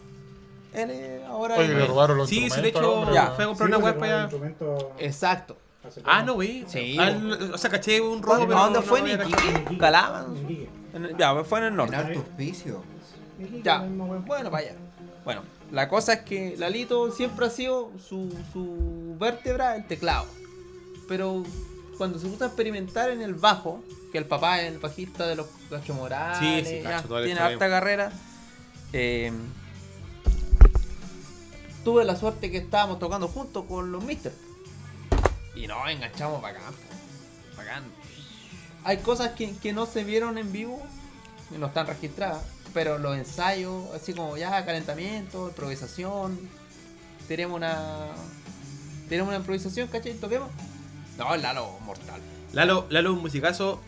Él 0.73 0.89
es 0.91 1.23
ahora 1.25 1.55
Oye, 1.57 1.65
el- 1.71 1.77
le 1.79 1.85
robaron 1.85 2.17
los 2.17 2.29
Sí, 2.29 2.49
sí, 2.49 2.61
de 2.61 2.69
hecho, 2.69 2.93
hombre, 2.93 3.13
ya. 3.13 3.31
fue 3.31 3.43
a 3.43 3.47
comprar 3.47 3.69
Sí, 3.69 3.75
una 3.75 3.83
web 3.83 3.97
para 3.99 4.11
allá. 4.13 4.21
instrumento 4.23 4.93
Exacto. 4.99 5.57
Ah, 6.05 6.23
no, 6.23 6.35
güey. 6.35 6.63
Sí, 6.67 6.97
Al- 6.97 7.51
o 7.53 7.57
sea, 7.57 7.69
caché 7.69 7.99
un 7.99 8.21
robo, 8.21 8.33
¿Dónde- 8.37 8.47
pero. 8.47 8.59
¿Dónde 8.59 8.79
no- 8.79 8.85
fue 8.85 9.01
no. 9.01 9.07
Iquique. 9.07 9.77
Calaban. 9.77 10.35
En. 10.93 11.05
En- 11.05 11.17
Ya, 11.17 11.43
fue 11.43 11.59
en 11.59 11.65
el 11.65 11.71
En 11.71 11.77
norte. 11.77 11.95
alto 11.95 12.19
auspicio. 12.19 12.83
Iquique, 13.39 13.61
Ya, 13.63 13.79
bueno, 13.79 14.49
vaya. 14.51 14.75
Bueno, 15.25 15.41
la 15.71 15.89
cosa 15.89 16.13
es 16.13 16.19
que 16.21 16.55
Lalito 16.57 17.11
siempre 17.11 17.45
ha 17.47 17.49
sido 17.49 17.91
su, 18.07 18.31
su 18.53 19.15
vértebra 19.19 19.75
el 19.75 19.85
teclado. 19.87 20.25
Pero 21.07 21.43
cuando 21.97 22.19
se 22.19 22.27
gusta 22.27 22.45
experimentar 22.45 23.09
en 23.09 23.21
el 23.21 23.33
bajo, 23.33 23.83
que 24.11 24.17
el 24.19 24.25
papá 24.25 24.61
es 24.61 24.71
el 24.71 24.77
bajista 24.79 25.27
de 25.27 25.35
los 25.35 25.47
Gacho 25.69 25.93
Morales, 25.93 26.37
Sí, 26.67 26.75
sí, 26.77 26.81
ya, 26.83 27.01
cacho, 27.01 27.19
la 27.19 27.25
tiene 27.25 27.39
harta 27.39 27.69
carrera. 27.69 28.11
eh, 28.93 29.31
tuve 31.83 32.05
la 32.05 32.15
suerte 32.15 32.51
que 32.51 32.57
estábamos 32.57 32.99
tocando 32.99 33.27
juntos 33.27 33.65
con 33.67 33.91
los 33.91 34.03
Mister. 34.03 34.33
Y 35.55 35.67
nos 35.67 35.89
enganchamos 35.89 36.41
bacán. 36.41 36.73
Bacán. 37.57 37.83
hay 38.83 38.97
cosas 38.97 39.31
que, 39.31 39.55
que 39.57 39.73
no 39.73 39.85
se 39.85 40.03
vieron 40.03 40.37
en 40.37 40.51
vivo 40.51 40.81
y 41.53 41.57
no 41.57 41.67
están 41.67 41.87
registradas. 41.87 42.43
Pero 42.73 42.97
los 42.97 43.17
ensayos, 43.17 43.93
así 43.93 44.13
como 44.13 44.37
ya 44.37 44.65
calentamiento, 44.65 45.49
improvisación. 45.49 46.39
Tenemos 47.27 47.57
una. 47.57 48.07
Tenemos 49.09 49.29
una 49.29 49.37
improvisación, 49.37 49.89
¿cachai? 49.89 50.13
Toquemos. 50.13 50.49
No, 51.17 51.35
el 51.35 51.41
Lalo 51.41 51.77
mortal. 51.81 52.21
Lalo, 52.53 52.87
Lalo, 52.89 53.13
un 53.13 53.21
musicazo, 53.21 53.81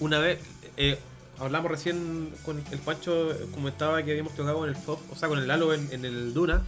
una 0.00 0.18
vez, 0.18 0.40
eh, 0.76 0.98
hablamos 1.38 1.70
recién 1.70 2.32
con 2.44 2.62
el 2.70 2.78
Pancho, 2.78 3.30
comentaba 3.54 4.02
que 4.02 4.10
habíamos 4.10 4.34
tocado 4.34 4.58
con 4.58 4.68
el 4.68 4.76
Pop, 4.76 5.00
o 5.10 5.16
sea, 5.16 5.28
con 5.28 5.38
el 5.38 5.48
Lalo 5.48 5.72
en, 5.72 5.88
en 5.92 6.04
el 6.04 6.34
Duna, 6.34 6.64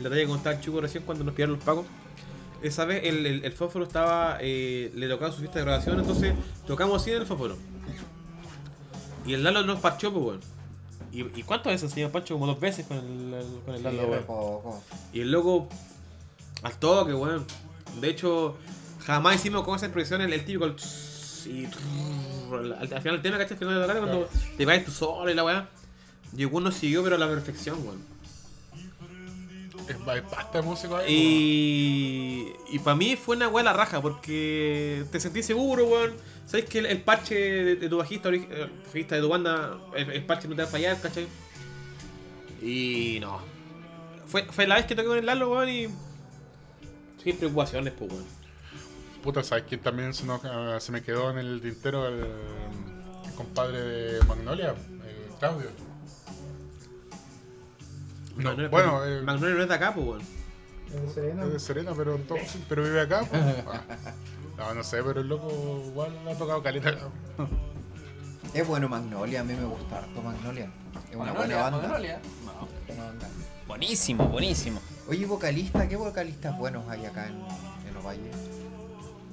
la 0.00 0.08
talla 0.10 0.22
que 0.22 0.28
contaba 0.28 0.56
el 0.56 0.62
chico 0.62 0.80
recién 0.80 1.04
cuando 1.04 1.24
nos 1.24 1.34
pillaron 1.34 1.56
los 1.56 1.64
pagos. 1.64 1.86
Esa 2.62 2.84
vez 2.84 3.04
el, 3.04 3.26
el, 3.26 3.44
el 3.44 3.52
fósforo 3.52 3.84
estaba, 3.84 4.38
eh, 4.40 4.90
le 4.94 5.08
tocaba 5.08 5.30
su 5.32 5.38
fiesta 5.40 5.58
de 5.58 5.64
grabación, 5.66 6.00
entonces 6.00 6.34
tocamos 6.66 7.00
así 7.02 7.10
en 7.12 7.20
el 7.20 7.26
fósforo. 7.26 7.56
Y 9.26 9.34
el 9.34 9.42
Lalo 9.42 9.62
nos 9.64 9.80
parchó, 9.80 10.12
pues, 10.12 10.24
weón. 10.24 10.40
¿Y, 11.12 11.20
¿Y 11.40 11.42
cuántas 11.42 11.72
veces 11.72 11.90
enseñó 11.90 12.10
Pancho? 12.10 12.34
Como 12.34 12.46
dos 12.46 12.60
veces 12.60 12.86
con 12.86 12.96
el, 12.98 13.34
el- 13.34 13.60
con 13.64 13.74
el 13.74 13.78
Sí, 13.78 13.84
Lalo, 13.84 14.26
poco. 14.26 14.82
Y 15.12 15.20
el 15.20 15.30
loco, 15.30 15.68
al 16.62 16.72
toque, 16.78 17.12
weón. 17.14 17.44
De 18.00 18.08
hecho, 18.10 18.56
jamás 19.04 19.36
hicimos 19.36 19.64
con 19.64 19.76
esa 19.76 19.86
impresión 19.86 20.20
el, 20.20 20.44
típico. 20.44 20.70
tss 20.74 21.46
y 21.46 21.68
al, 22.52 22.72
al 22.72 22.88
final 22.88 23.14
el 23.16 23.22
tema, 23.22 23.38
¿cachai? 23.38 23.52
Al 23.54 23.58
final 23.58 23.74
de 23.74 23.80
la 23.80 23.86
cara, 23.86 24.00
cuando 24.00 24.28
te 24.56 24.66
vas 24.66 24.84
tú 24.84 24.90
solo 24.90 25.30
y 25.30 25.34
la 25.34 25.44
weá. 25.44 25.68
Y 26.36 26.44
nos 26.46 26.74
siguió, 26.74 27.02
pero 27.02 27.16
a 27.16 27.18
la 27.18 27.28
perfección, 27.28 27.78
weón. 27.84 28.15
Es 29.88 30.22
pasta 30.22 30.60
de 30.60 30.62
músico 30.62 30.96
ahí. 30.96 32.54
Y, 32.68 32.74
y 32.76 32.78
para 32.78 32.96
mí 32.96 33.16
fue 33.16 33.36
una 33.36 33.48
weá 33.48 33.64
la 33.64 33.72
raja, 33.72 34.00
porque 34.00 35.04
te 35.10 35.20
sentí 35.20 35.42
seguro, 35.42 35.86
weón. 35.86 36.14
Sabes 36.46 36.66
que 36.66 36.78
el, 36.78 36.86
el 36.86 37.02
parche 37.02 37.34
de, 37.34 37.76
de 37.76 37.88
tu 37.88 37.98
bajista, 37.98 38.28
eh, 38.30 38.70
bajista 38.86 39.16
de 39.16 39.20
tu 39.20 39.28
banda, 39.28 39.78
el, 39.94 40.10
el 40.10 40.24
parche 40.24 40.48
no 40.48 40.54
te 40.54 40.62
va 40.62 40.68
a 40.68 40.70
fallar, 40.70 41.00
¿cachai? 41.00 41.26
Y 42.62 43.18
no. 43.20 43.40
Fue, 44.26 44.44
fue 44.44 44.66
la 44.66 44.76
vez 44.76 44.86
que 44.86 44.94
toqué 44.94 45.08
con 45.08 45.18
el 45.18 45.26
Lalo, 45.26 45.50
weón, 45.50 45.68
y. 45.68 45.88
Sin 47.22 47.36
preocupaciones, 47.36 47.92
pues, 47.98 48.12
weón. 48.12 48.24
Puta, 49.22 49.42
¿sabes 49.42 49.64
quién 49.68 49.80
también 49.80 50.14
se, 50.14 50.24
ah, 50.30 50.78
se 50.78 50.92
me 50.92 51.02
quedó 51.02 51.30
en 51.30 51.38
el 51.38 51.60
tintero? 51.60 52.06
El, 52.06 52.20
el 53.26 53.34
compadre 53.36 53.80
de 53.80 54.24
Magnolia, 54.24 54.70
el 54.70 55.34
Claudio. 55.38 55.68
No, 58.36 58.68
bueno, 58.68 59.04
eh, 59.04 59.22
Magnolia 59.22 59.56
no 59.56 59.62
es 59.62 59.68
de 59.68 59.74
acá, 59.74 59.94
pues, 59.94 60.06
weón. 60.06 60.20
Es 60.88 61.02
de 61.02 61.10
Serena. 61.10 61.44
es 61.44 61.52
de 61.52 61.58
Serena, 61.58 61.92
pero, 61.96 62.18
vive 62.82 63.00
acá. 63.00 63.24
pues. 63.28 63.42
No, 64.56 64.72
no 64.72 64.82
sé, 64.82 65.02
pero 65.02 65.20
el 65.20 65.28
loco 65.28 65.82
igual 65.86 66.16
ha 66.26 66.34
tocado 66.34 66.62
caleta 66.62 66.88
acá. 66.88 67.08
Es 68.54 68.66
bueno 68.66 68.88
Magnolia, 68.88 69.42
a 69.42 69.44
mí 69.44 69.52
me 69.52 69.66
gusta 69.66 69.98
harto 69.98 70.22
Magnolia. 70.22 70.70
Es 71.10 71.16
una 71.16 71.32
buena 71.32 71.56
banda. 71.56 71.78
Magnolia. 71.78 72.20
Buena 72.86 73.04
banda. 73.04 73.28
Buenísimo, 73.68 74.26
buenísimo. 74.28 74.80
Oye, 75.08 75.26
vocalista, 75.26 75.86
¿qué 75.86 75.96
vocalistas 75.96 76.56
buenos 76.56 76.88
hay 76.88 77.04
acá 77.04 77.26
en, 77.26 77.34
en 77.86 77.94
los 77.94 78.02
valles? 78.02 78.34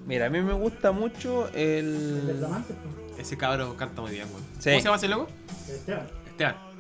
Mira, 0.06 0.26
a 0.26 0.30
mí 0.30 0.42
me 0.42 0.52
gusta 0.54 0.92
mucho 0.92 1.48
El 1.54 2.30
el. 2.30 2.46
Pues. 2.46 3.20
Ese 3.20 3.38
cabrón 3.38 3.76
canta 3.78 4.02
muy 4.02 4.12
bien, 4.12 4.28
weón. 4.30 4.44
Sí. 4.60 4.72
¿Cómo 4.72 4.80
se 4.80 4.84
llama 4.84 4.98
ese 4.98 5.08
loco? 5.08 5.28
Esteban. 5.70 6.08
Esteban. 6.28 6.73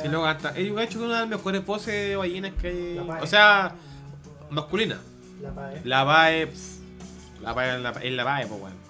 Sí, 0.00 0.08
lo 0.08 0.22
canta. 0.22 0.52
Él 0.56 0.76
ha 0.78 0.82
hecho 0.84 0.98
una 0.98 1.14
de 1.14 1.20
las 1.20 1.28
mejores 1.28 1.64
voces 1.66 2.08
de 2.08 2.16
ballenas 2.16 2.52
que 2.60 2.68
hay. 2.68 2.94
La 2.94 3.06
Pae. 3.06 3.22
O 3.22 3.26
sea, 3.26 3.74
masculina. 4.50 4.98
La 5.40 5.50
Pae. 5.50 5.80
La 5.84 6.04
Pae. 6.04 6.52
La 7.42 7.54
Pae 7.54 7.76
es 7.76 7.80
la, 7.82 7.90
es 7.90 8.12
la 8.12 8.24
Pae, 8.24 8.46
pues, 8.46 8.60
weón. 8.60 8.82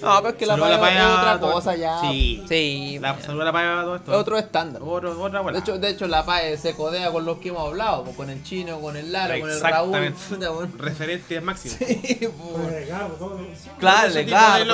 No, 0.00 0.16
pero 0.16 0.30
es 0.30 0.34
que 0.34 0.46
la 0.46 0.56
paella 0.56 0.68
la 0.68 0.74
es 0.74 0.80
paella, 0.80 1.34
otra 1.34 1.52
cosa 1.52 1.76
ya. 1.76 2.00
Sí. 2.00 2.42
Sí. 2.48 2.98
La, 3.00 3.20
saluda 3.20 3.42
a 3.42 3.46
la 3.46 3.52
Pae 3.52 3.66
a 3.68 3.82
todo 3.82 3.96
esto. 3.96 4.18
Otro 4.18 4.36
estándar. 4.36 4.82
Otro, 4.84 5.20
otra 5.20 5.38
De 5.38 5.46
weá. 5.46 5.58
hecho, 5.58 5.78
de 5.78 5.88
hecho, 5.90 6.08
la 6.08 6.24
PAE 6.24 6.56
se 6.56 6.74
codea 6.74 7.12
con 7.12 7.24
los 7.24 7.38
que 7.38 7.50
hemos 7.50 7.68
hablado, 7.68 8.02
pues, 8.02 8.16
con 8.16 8.28
el 8.28 8.42
chino, 8.42 8.80
con 8.80 8.96
el 8.96 9.12
Lalo, 9.12 9.38
con 9.38 9.50
el 9.50 9.60
Raúl. 9.60 9.94
Exactamente. 9.94 10.18
Puta, 10.28 10.50
bueno. 10.50 10.72
Referente 10.76 11.40
máximo. 11.40 11.76
Sí, 11.78 12.18
pues. 12.20 12.72
el 12.74 12.88
Gabo, 12.88 13.14
todo. 13.14 13.38
Claro, 13.78 14.08
Ese 14.08 14.18
le 14.18 14.24
tipo 14.24 14.36
claro, 14.36 14.64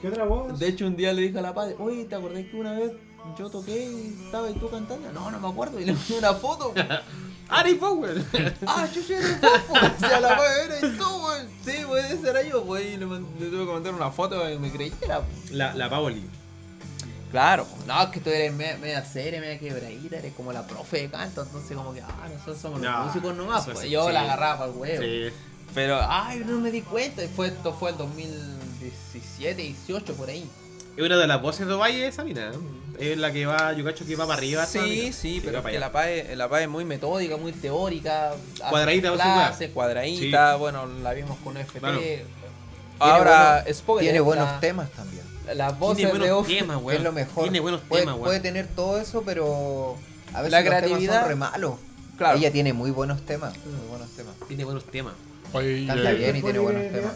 ¿Qué 0.00 0.08
otra 0.08 0.24
voz? 0.24 0.58
De 0.58 0.68
hecho, 0.68 0.86
un 0.86 0.96
día 0.96 1.12
le 1.12 1.22
dije 1.22 1.38
a 1.38 1.42
la 1.42 1.54
PAE, 1.54 1.76
oye, 1.78 2.04
¿te 2.04 2.14
acordás 2.14 2.44
que 2.44 2.56
una 2.56 2.72
vez 2.72 2.92
yo 3.36 3.50
toqué 3.50 3.84
y 3.84 4.16
estaba 4.24 4.48
y 4.48 4.54
tú 4.54 4.70
cantando? 4.70 5.12
No, 5.12 5.30
no 5.30 5.40
me 5.40 5.48
acuerdo. 5.48 5.80
Y 5.80 5.84
le 5.84 5.92
mandé 5.92 6.18
una 6.18 6.34
foto. 6.34 6.72
Ari 7.48 7.74
Power. 7.74 8.22
ah, 8.66 8.86
yo 8.94 9.00
ya 9.00 9.18
era 9.18 9.40
poco. 9.40 9.72
O 9.72 9.98
sea, 9.98 10.20
la 10.20 10.36
PAE 10.36 10.64
era 10.66 10.78
y 10.78 10.96
tú, 10.96 11.04
weón. 11.04 11.48
Sí, 11.64 11.72
pues 11.86 12.10
ese 12.12 12.30
era 12.30 12.42
yo, 12.42 12.62
pues. 12.64 12.84
Y 12.84 12.96
le, 12.96 13.06
tuve 13.06 13.66
que 13.66 13.72
mandar 13.72 13.94
una 13.94 14.10
foto 14.10 14.38
para 14.38 14.50
que 14.50 14.58
me 14.58 14.70
creyera, 14.70 15.20
pues. 15.20 15.50
La, 15.50 15.74
la 15.74 15.90
Paoli. 15.90 16.24
Claro, 17.30 17.66
pues. 17.66 17.86
no, 17.86 18.02
es 18.02 18.08
que 18.08 18.20
tú 18.20 18.30
eres 18.30 18.52
media, 18.52 18.78
media 18.78 19.04
seria, 19.04 19.40
media 19.40 19.58
quebradita, 19.58 20.16
eres 20.16 20.32
como 20.34 20.52
la 20.52 20.66
profe 20.66 21.02
de 21.02 21.10
canto, 21.10 21.42
entonces 21.42 21.76
como 21.76 21.92
que, 21.92 22.00
ah, 22.00 22.28
nosotros 22.32 22.58
somos 22.58 22.80
los 22.80 23.06
músicos 23.06 23.36
nomás, 23.36 23.64
pues 23.66 23.80
sí, 23.80 23.90
yo 23.90 24.06
sí. 24.06 24.12
la 24.14 24.22
agarraba 24.22 24.58
para 24.58 24.70
el 24.70 24.78
huevo. 24.78 25.02
Sí. 25.02 25.34
Pero, 25.74 26.00
ay, 26.00 26.42
no 26.46 26.58
me 26.58 26.70
di 26.70 26.80
cuenta, 26.80 27.22
y 27.22 27.28
fue, 27.28 27.48
esto 27.48 27.74
fue 27.74 27.90
el 27.90 27.98
2017, 28.80 29.62
18, 29.62 30.14
por 30.14 30.28
ahí. 30.28 30.48
Es 30.96 31.04
una 31.04 31.16
de 31.16 31.26
las 31.26 31.40
voces 31.40 31.66
de 31.66 31.74
Valle 31.74 32.06
esa 32.08 32.24
mina. 32.24 32.50
¿eh? 32.98 33.12
Es 33.12 33.18
la 33.18 33.32
que 33.32 33.46
va, 33.46 33.72
yo 33.72 33.84
cacho 33.84 34.04
que 34.04 34.16
va 34.16 34.26
para 34.26 34.38
arriba. 34.38 34.66
Sí, 34.66 34.78
mina. 34.80 35.12
sí, 35.12 35.40
pero 35.44 35.62
que 35.62 35.78
la 35.78 35.92
PAE, 35.92 36.34
la 36.34 36.48
PAE 36.48 36.64
es 36.64 36.68
muy 36.68 36.84
metódica, 36.84 37.36
muy 37.36 37.52
teórica. 37.52 38.32
Cuadradita, 38.68 39.10
va 39.10 39.16
a 39.16 39.18
ser 39.18 39.26
clase, 39.34 39.64
weá. 39.66 39.74
cuadradita, 39.74 40.56
bueno, 40.56 40.86
la 41.02 41.12
vimos 41.14 41.38
con 41.44 41.56
FP. 41.56 41.78
Claro. 41.80 42.00
Ahora, 42.98 43.64
Spoken, 43.72 44.02
Tiene 44.02 44.18
la- 44.18 44.22
buenos 44.24 44.60
temas 44.60 44.90
también. 44.90 45.22
Las 45.54 45.78
voces 45.78 45.96
Tiene 45.98 46.12
de 46.12 46.18
buenos 46.32 46.46
temas, 46.48 46.82
Es 46.94 47.00
lo 47.02 47.12
mejor. 47.12 47.44
Tiene 47.44 47.60
buenos 47.60 47.80
puede, 47.88 48.02
temas, 48.02 48.16
puede 48.18 48.30
weón. 48.32 48.42
tener 48.42 48.66
todo 48.66 49.00
eso, 49.00 49.22
pero 49.24 49.96
a 50.34 50.42
veces 50.42 50.50
La 50.50 50.60
los 50.60 50.68
temas 50.68 50.82
creatividad- 50.82 51.20
son 51.20 51.28
re 51.28 51.34
malos. 51.36 51.74
Claro. 52.18 52.36
Ella 52.38 52.50
tiene 52.50 52.72
muy 52.72 52.90
buenos 52.90 53.24
temas. 53.24 53.54
Muy 53.64 53.88
buenos 53.88 54.10
temas. 54.10 54.34
Tiene 54.48 54.64
buenos 54.64 54.84
temas. 54.84 55.14
Oye, 55.52 55.86
Canta 55.86 56.10
bien 56.10 56.36
y 56.36 56.42
tiene 56.42 56.58
buenos 56.58 56.92
temas. 56.92 57.12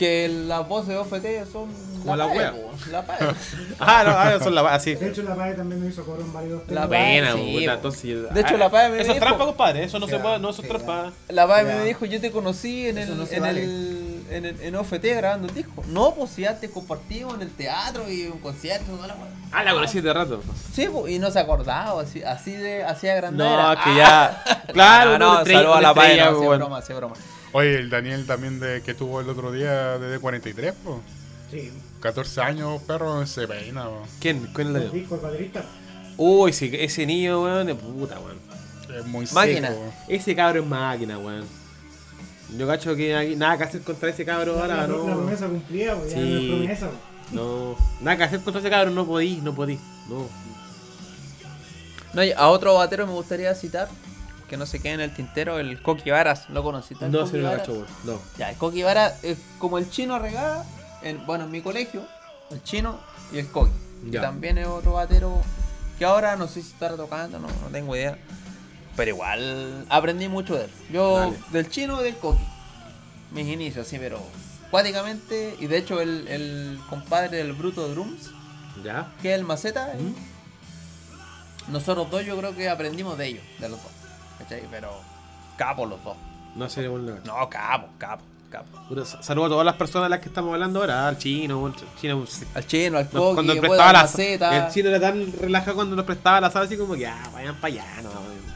Que 0.00 0.28
las 0.46 0.66
voces 0.66 0.88
de 0.88 0.96
OFT 0.96 1.52
son 1.52 1.68
Como 2.00 2.16
la 2.16 2.26
PAE, 2.26 2.38
wea. 2.38 2.54
la 2.90 3.04
PAE. 3.04 3.18
Ah, 3.78 4.02
no, 4.06 4.10
ah, 4.12 4.38
son 4.42 4.54
la 4.54 4.62
así. 4.72 4.94
De 4.94 5.08
hecho, 5.10 5.22
la 5.22 5.36
PAE 5.36 5.52
también 5.54 5.82
nos 5.84 5.92
hizo 5.92 6.04
coro 6.06 6.22
en 6.22 6.32
varios 6.32 6.62
La 6.68 6.88
temas. 6.88 6.88
Buena, 6.88 7.32
sí, 7.34 7.56
puta, 7.60 7.74
entonces. 7.74 8.32
De 8.32 8.40
hecho, 8.40 8.54
ah, 8.54 8.58
la 8.58 8.70
PAE 8.70 8.88
me 8.88 8.94
Eso 9.00 9.12
es 9.12 9.16
dijo- 9.18 9.26
trampa, 9.26 9.44
compadre. 9.44 9.84
Eso 9.84 9.98
no 9.98 10.06
se 10.08 10.18
puede, 10.18 10.38
no 10.38 10.48
ah, 10.48 10.50
eso 10.52 10.62
es 10.62 10.68
trampa. 10.68 11.12
La 11.28 11.46
PAE 11.46 11.64
me 11.64 11.84
dijo, 11.84 12.06
yo 12.06 12.18
te 12.18 12.30
conocí 12.30 12.88
en 12.88 12.96
el, 12.96 13.14
no 13.18 13.26
en, 13.30 13.44
el, 13.44 14.24
en, 14.30 14.44
el- 14.46 14.60
en 14.62 14.74
OFT 14.76 15.04
grabando 15.16 15.48
el 15.48 15.54
disco. 15.54 15.84
No, 15.88 16.14
pues 16.14 16.30
si 16.30 16.46
antes 16.46 16.70
compartimos 16.70 17.34
en 17.34 17.42
el 17.42 17.50
teatro 17.50 18.10
y 18.10 18.26
un 18.26 18.38
concierto, 18.38 18.92
toda 18.92 19.06
la. 19.08 19.16
Ah, 19.52 19.62
la 19.64 19.72
conocí 19.74 20.00
de 20.00 20.14
rato. 20.14 20.42
Sí, 20.74 20.88
pues, 20.90 21.12
y 21.12 21.18
no 21.18 21.30
se 21.30 21.38
acordaba, 21.40 22.00
así, 22.00 22.22
así 22.22 22.52
de 22.52 22.84
así 22.84 23.06
de 23.06 23.16
grande 23.16 23.44
No, 23.44 23.52
era. 23.72 23.84
que 23.84 23.94
ya. 23.96 24.44
Claro, 24.72 25.18
no, 25.18 25.34
no, 25.34 25.38
estrella- 25.40 25.58
saludos 25.58 25.76
a 25.76 25.80
la 25.82 25.92
PAE, 25.94 26.10
estrella, 26.12 26.30
no, 26.30 26.40
broma, 26.56 26.80
sí, 26.80 26.92
broma. 26.94 27.14
Oye, 27.52 27.76
el 27.76 27.90
Daniel 27.90 28.26
también 28.26 28.60
de 28.60 28.82
que 28.82 28.92
estuvo 28.92 29.20
el 29.20 29.28
otro 29.28 29.52
día 29.52 29.98
de 29.98 30.18
D43, 30.20 30.74
pues. 30.84 30.96
Sí. 31.50 31.72
14 32.00 32.40
años, 32.42 32.80
perro, 32.82 33.26
se 33.26 33.46
peina, 33.48 33.84
po. 33.86 34.02
¿Quién? 34.20 34.48
¿Quién 34.54 34.68
es 34.68 34.76
El 34.76 34.86
la 34.86 34.92
disco, 34.92 35.14
el 35.16 35.20
baterista. 35.20 35.64
Uy, 36.16 36.50
ese, 36.50 36.84
ese 36.84 37.06
niño, 37.06 37.42
weón, 37.42 37.66
de 37.66 37.74
puta, 37.74 38.18
weón. 38.20 38.38
Es 38.98 39.06
muy 39.06 39.26
Máquina. 39.32 39.68
seco. 39.68 39.92
Ese 40.08 40.34
cabro 40.36 40.60
es 40.62 40.66
máquina, 40.66 41.18
weón. 41.18 41.44
Yo 42.56 42.66
cacho 42.66 42.96
que 42.96 43.14
hay 43.14 43.36
nada 43.36 43.56
que 43.58 43.64
hacer 43.64 43.80
contra 43.82 44.10
ese 44.10 44.24
cabro 44.24 44.54
La, 44.56 44.62
ahora, 44.62 44.76
la 44.78 44.86
no. 44.88 45.04
promesa 45.04 45.46
cumplida, 45.46 45.94
pues 45.96 46.10
ya 46.10 46.16
Sí. 46.18 46.22
no 46.22 46.38
es 46.38 46.46
promesa. 46.48 46.86
pues. 46.88 47.32
No, 47.32 47.76
nada 48.00 48.16
que 48.16 48.22
hacer 48.24 48.40
contra 48.40 48.60
ese 48.60 48.70
cabro, 48.70 48.90
no 48.90 49.06
podí, 49.06 49.36
no 49.36 49.54
podí. 49.54 49.78
No. 50.08 50.28
No, 52.12 52.24
y 52.24 52.32
a 52.32 52.48
otro 52.48 52.74
batero 52.74 53.06
me 53.06 53.12
gustaría 53.12 53.54
citar, 53.54 53.88
que 54.50 54.56
no 54.56 54.66
se 54.66 54.80
quede 54.82 54.94
en 54.94 55.00
el 55.00 55.14
tintero, 55.14 55.60
el 55.60 55.80
Coqui 55.80 56.10
Varas. 56.10 56.50
¿Lo 56.50 56.64
conociste? 56.64 57.08
No 57.08 57.24
se 57.24 57.38
lo 57.38 57.48
cacho. 57.52 57.86
No. 58.02 58.20
Ya, 58.36 58.50
el 58.50 58.56
Coqui 58.56 58.82
Varas 58.82 59.22
es 59.22 59.38
como 59.60 59.78
el 59.78 59.88
chino 59.88 60.18
regada, 60.18 60.66
en, 61.02 61.24
bueno, 61.24 61.44
en 61.44 61.52
mi 61.52 61.60
colegio, 61.62 62.02
el 62.50 62.60
chino 62.64 62.98
y 63.32 63.38
el 63.38 63.48
Coqui. 63.48 63.70
Y 64.08 64.10
Ya. 64.10 64.22
también 64.22 64.58
es 64.58 64.66
otro 64.66 64.94
batero 64.94 65.40
que 65.98 66.04
ahora 66.04 66.34
no 66.34 66.48
sé 66.48 66.62
si 66.62 66.70
estará 66.72 66.96
tocando, 66.96 67.38
no, 67.38 67.46
no 67.46 67.68
tengo 67.70 67.94
idea. 67.94 68.18
Pero 68.96 69.10
igual 69.12 69.86
aprendí 69.88 70.26
mucho 70.26 70.56
de 70.56 70.64
él. 70.64 70.70
Yo, 70.92 71.16
Dale. 71.20 71.38
del 71.52 71.70
chino 71.70 72.00
y 72.00 72.04
del 72.04 72.16
Coqui. 72.16 72.42
Mis 73.30 73.46
inicios, 73.46 73.86
sí, 73.86 73.98
pero 74.00 74.18
cuáticamente, 74.72 75.54
y 75.60 75.68
de 75.68 75.78
hecho 75.78 76.00
el, 76.00 76.26
el 76.26 76.80
compadre 76.88 77.36
del 77.36 77.52
Bruto 77.52 77.88
Drums, 77.88 78.30
¿Ya? 78.84 79.12
que 79.22 79.32
es 79.32 79.38
el 79.38 79.44
Maceta, 79.44 79.94
¿Mm? 79.96 81.72
nosotros 81.72 82.10
dos 82.10 82.24
yo 82.26 82.36
creo 82.36 82.56
que 82.56 82.68
aprendimos 82.68 83.16
de 83.16 83.26
ellos, 83.28 83.44
de 83.60 83.68
los 83.68 83.80
dos. 83.80 83.92
¿Cachai? 84.40 84.66
Pero 84.70 84.90
capos 85.56 85.88
los 85.88 86.02
dos. 86.02 86.16
No 86.54 86.66
weón. 86.66 87.06
no. 87.06 87.14
No, 87.24 87.48
capos, 87.48 87.90
capos. 87.98 88.26
Capo. 88.50 88.78
Puta, 88.88 89.04
sa- 89.04 89.22
Saludo 89.22 89.46
a 89.46 89.48
todas 89.48 89.64
las 89.64 89.76
personas 89.76 90.06
de 90.06 90.10
las 90.10 90.20
que 90.20 90.28
estamos 90.28 90.52
hablando 90.52 90.80
ahora, 90.80 91.08
al 91.08 91.16
chino, 91.18 91.64
al 91.66 91.74
chino. 92.00 92.24
Al 92.54 92.66
chino, 92.66 92.98
al 92.98 93.08
coqui, 93.08 93.34
cuando 93.34 93.54
prestaba 93.60 93.92
la 93.92 94.02
maceta. 94.02 94.66
El 94.66 94.72
chino 94.72 94.88
era 94.90 95.00
tan 95.00 95.32
relajado 95.40 95.74
cuando 95.76 95.96
nos 95.96 96.04
prestaba 96.04 96.40
la 96.40 96.50
sala, 96.50 96.64
así 96.66 96.76
como 96.76 96.94
que, 96.94 97.06
ah, 97.06 97.30
vayan 97.32 97.54
para 97.56 97.74
allá, 97.74 97.86
no. 98.02 98.10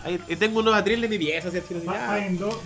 Ahí, 0.05 0.21
ahí 0.29 0.37
tengo 0.37 0.61
unos 0.61 0.75
atriles 0.75 1.05
en 1.05 1.11
mi 1.11 1.19
pieza, 1.19 1.49
así 1.49 1.57
el 1.59 1.67
chino. 1.67 1.81
Ya. 1.85 2.07
Paguen 2.09 2.37
dos, 2.39 2.57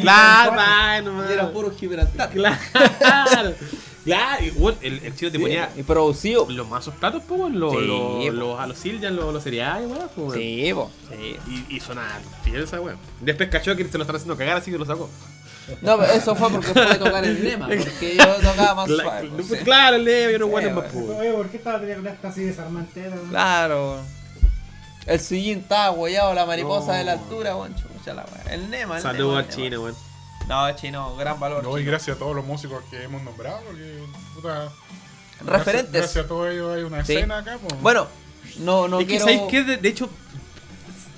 Claro, 0.00 1.22
era 1.30 1.50
puro 1.52 1.70
Gibraltar. 1.70 2.30
Claro. 2.30 2.56
Claro, 4.04 4.44
el, 4.82 5.00
el 5.02 5.16
chino 5.16 5.32
te 5.32 5.38
ponía 5.38 5.70
Y 5.76 5.82
producido. 5.82 6.46
los 6.50 6.68
mazos 6.68 6.94
platos, 6.96 7.22
pues, 7.26 7.50
los, 7.54 7.72
Sí, 7.72 7.78
los, 7.86 7.98
po. 8.00 8.30
los- 8.32 8.60
a 8.60 8.66
los 8.66 8.76
Siljan, 8.76 9.16
los, 9.16 9.32
los 9.32 9.42
cereales, 9.42 9.88
weón, 9.90 10.08
pues. 10.14 10.38
Sí, 10.38 10.70
po. 10.74 10.90
Sí. 11.10 11.36
Y, 11.70 11.76
y 11.76 11.80
sonaba 11.80 12.18
fiel 12.42 12.64
esa 12.64 12.82
weón. 12.82 12.98
Después 13.22 13.48
cachó 13.48 13.74
que 13.74 13.86
se 13.88 13.96
lo 13.96 14.02
están 14.04 14.16
haciendo 14.16 14.36
cagar, 14.36 14.58
así 14.58 14.70
que 14.70 14.76
lo 14.76 14.84
sacó. 14.84 15.08
No, 15.80 15.98
pero 15.98 16.12
eso 16.12 16.34
fue 16.34 16.50
porque 16.50 16.68
pude 16.72 16.94
tocar 16.96 17.24
el 17.24 17.42
tema. 17.42 17.66
Porque 17.68 18.16
yo 18.18 18.34
tocaba 18.50 18.74
más 18.74 18.88
Cla- 18.88 19.02
suave. 19.02 19.28
po, 19.28 19.36
pues, 19.36 19.48
sí. 19.48 19.64
Claro, 19.64 19.96
el 19.96 20.04
leve, 20.04 20.38
no 20.38 20.44
Sí, 20.46 20.50
bueno, 20.50 20.70
más 20.82 20.92
weón. 20.94 21.06
pues. 21.06 21.18
Oye, 21.18 21.32
¿por 21.32 21.48
qué 21.48 21.56
esta 21.56 21.80
película 21.80 22.10
está 22.10 22.28
así 22.28 22.42
desarmantera? 22.44 23.14
weón? 23.16 23.28
Claro. 23.30 24.00
El 25.06 25.20
sillín 25.20 25.58
estaba 25.60 25.90
huellado, 25.90 26.34
la 26.34 26.46
mariposa 26.46 26.92
No. 26.92 26.98
de 26.98 27.04
la 27.04 27.12
altura, 27.12 27.56
weón. 27.56 27.74
Chucha 27.76 28.14
la 28.14 28.24
weá. 28.24 28.54
El 28.54 28.70
Nema, 28.70 28.96
el 28.96 29.02
Saludos 29.02 29.38
al 29.38 29.48
chino, 29.48 29.82
weón. 29.82 29.94
No, 30.48 30.76
chino, 30.76 31.16
gran 31.16 31.40
valor. 31.40 31.62
No, 31.62 31.70
y 31.78 31.80
chino. 31.80 31.90
gracias 31.90 32.16
a 32.16 32.18
todos 32.18 32.36
los 32.36 32.44
músicos 32.44 32.82
que 32.90 33.02
hemos 33.02 33.22
nombrado, 33.22 33.60
porque 33.66 33.98
puta, 34.34 34.68
Referentes. 35.40 35.92
Gracias, 35.92 35.92
gracias 35.92 36.24
a 36.24 36.28
todos 36.28 36.50
ellos 36.52 36.76
hay 36.76 36.82
una 36.84 37.04
Sí. 37.04 37.14
escena 37.14 37.38
acá, 37.38 37.58
pues. 37.66 37.80
Bueno, 37.82 38.06
no, 38.58 38.86
no 38.88 39.00
es 39.00 39.06
que, 39.06 39.16
quiero... 39.18 39.24
¿sabéis 39.24 39.42
qué? 39.50 39.62
De, 39.64 39.76
de 39.78 39.88
hecho, 39.88 40.08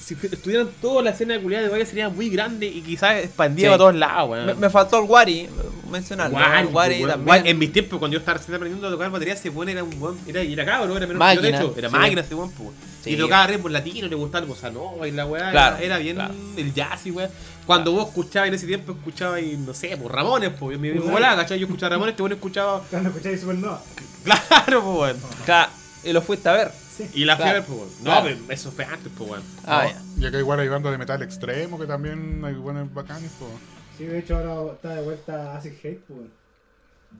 si 0.07 0.15
estuvieran 0.15 0.69
toda 0.81 1.03
la 1.03 1.11
escena 1.11 1.35
de 1.35 1.41
culiada 1.41 1.65
de 1.65 1.69
Valle 1.69 1.85
sería 1.85 2.09
muy 2.09 2.31
grande 2.31 2.67
y 2.67 2.81
quizás 2.81 3.25
expandida 3.25 3.69
Sí. 3.71 3.75
a 3.75 3.77
todos 3.79 3.95
lados, 3.97 4.31
weón. 4.31 4.47
me, 4.47 4.55
me 4.55 4.71
faltó 4.71 5.01
el 5.03 5.11
Wari, 5.11 5.49
mencionarlo. 5.91 6.39
Wari 6.71 7.01
pues, 7.01 7.13
también. 7.13 7.47
En 7.47 7.59
mis 7.59 7.73
tiempos, 7.73 7.99
cuando 7.99 8.15
yo 8.15 8.21
estaba 8.21 8.39
recién 8.39 8.55
aprendiendo 8.55 8.87
a 8.87 8.91
tocar 8.93 9.11
batería, 9.11 9.35
ese 9.35 9.49
weón 9.51 9.69
era 9.69 9.83
un 9.83 9.99
buen. 9.99 10.15
Era, 10.29 10.43
era 10.43 10.65
cabro, 10.65 10.97
era 10.97 11.09
menos 11.09 11.21
que 11.29 11.35
yo, 11.35 11.43
Máquina, 11.43 11.59
de 11.59 11.65
hecho. 11.65 11.75
Era 11.77 11.89
sí. 11.89 11.95
máquina 11.97 12.21
ese 12.21 12.35
weón, 12.37 12.53
pues. 12.53 12.71
Sí. 13.03 13.11
Y 13.11 13.17
tocaba 13.17 13.49
ritmo 13.49 13.69
latino, 13.69 14.07
le 14.07 14.15
gustaba 14.15 14.43
el 14.45 14.49
bossa 14.49 14.71
nova 14.71 15.09
y 15.09 15.11
la 15.11 15.27
weá. 15.27 15.51
Claro, 15.51 15.77
era, 15.77 15.85
era 15.85 15.99
bien 15.99 16.15
claro. 16.15 16.35
el 16.57 16.73
jazz 16.73 17.05
y 17.07 17.11
weá. 17.11 17.29
Cuando 17.67 17.91
vos 17.91 18.07
escuchabas 18.07 18.47
en 18.49 18.55
ese 18.55 18.67
tiempo, 18.69 18.93
escuchabas, 18.93 19.43
y, 19.43 19.57
no 19.57 19.75
sé, 19.75 19.97
pues 19.97 20.09
Ramones, 20.13 20.51
pues. 20.57 20.79
Mi 20.79 20.91
abuela, 20.91 21.35
¿cachai? 21.35 21.59
Yo 21.59 21.67
escuchaba 21.67 21.91
Ramones, 21.91 22.13
este 22.13 22.23
weón 22.23 22.33
escuchaba. 22.33 22.83
Cuando 22.89 23.09
escucháis 23.09 23.41
Supernova. 23.41 23.83
Claro, 24.25 24.85
pues, 24.85 24.97
weón. 24.99 25.17
Claro, 25.45 25.71
y 26.05 26.13
lo 26.13 26.23
fuiste 26.23 26.49
a 26.49 26.53
ver. 26.53 26.86
Y 27.15 27.25
la 27.25 27.37
Claro. 27.37 27.63
fiebre, 27.63 27.81
pues. 27.85 27.99
No, 27.99 28.05
Claro. 28.05 28.25
pero 28.25 28.53
eso 28.53 28.71
fue 28.73 28.85
antes, 28.85 29.13
pues, 29.17 29.31
weón. 29.31 29.43
Ah, 29.67 29.85
No, 29.85 29.91
ya. 29.91 30.23
Y 30.23 30.27
acá 30.27 30.39
igual 30.39 30.61
hay 30.61 30.69
bandas 30.69 30.93
de 30.93 30.99
metal 30.99 31.23
extremo 31.23 31.79
que 31.79 31.87
también 31.87 32.43
hay 32.45 32.55
buenos 32.55 32.93
bacanes, 32.93 33.31
pues. 33.39 33.51
Sí, 33.99 34.05
de 34.05 34.19
hecho 34.19 34.37
ahora 34.37 34.73
está 34.75 34.95
de 34.95 35.03
vuelta 35.03 35.57
Acid 35.57 35.73
Hate, 35.83 36.01
pues. 36.07 36.21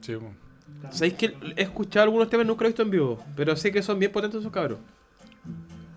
Sí, 0.01 0.15
pues. 0.15 0.93
¿Sabéis 0.95 1.13
que 1.13 1.33
he 1.55 1.61
escuchado 1.63 2.03
algunos 2.03 2.29
temas, 2.29 2.45
nunca 2.45 2.61
lo 2.63 2.67
he 2.67 2.69
visto 2.71 2.81
en 2.83 2.89
vivo? 2.91 3.23
Pero 3.35 3.55
sé 3.55 3.71
que 3.71 3.81
son 3.81 3.97
bien 3.99 4.11
potentes 4.11 4.39
esos 4.41 4.51
cabros. 4.51 4.79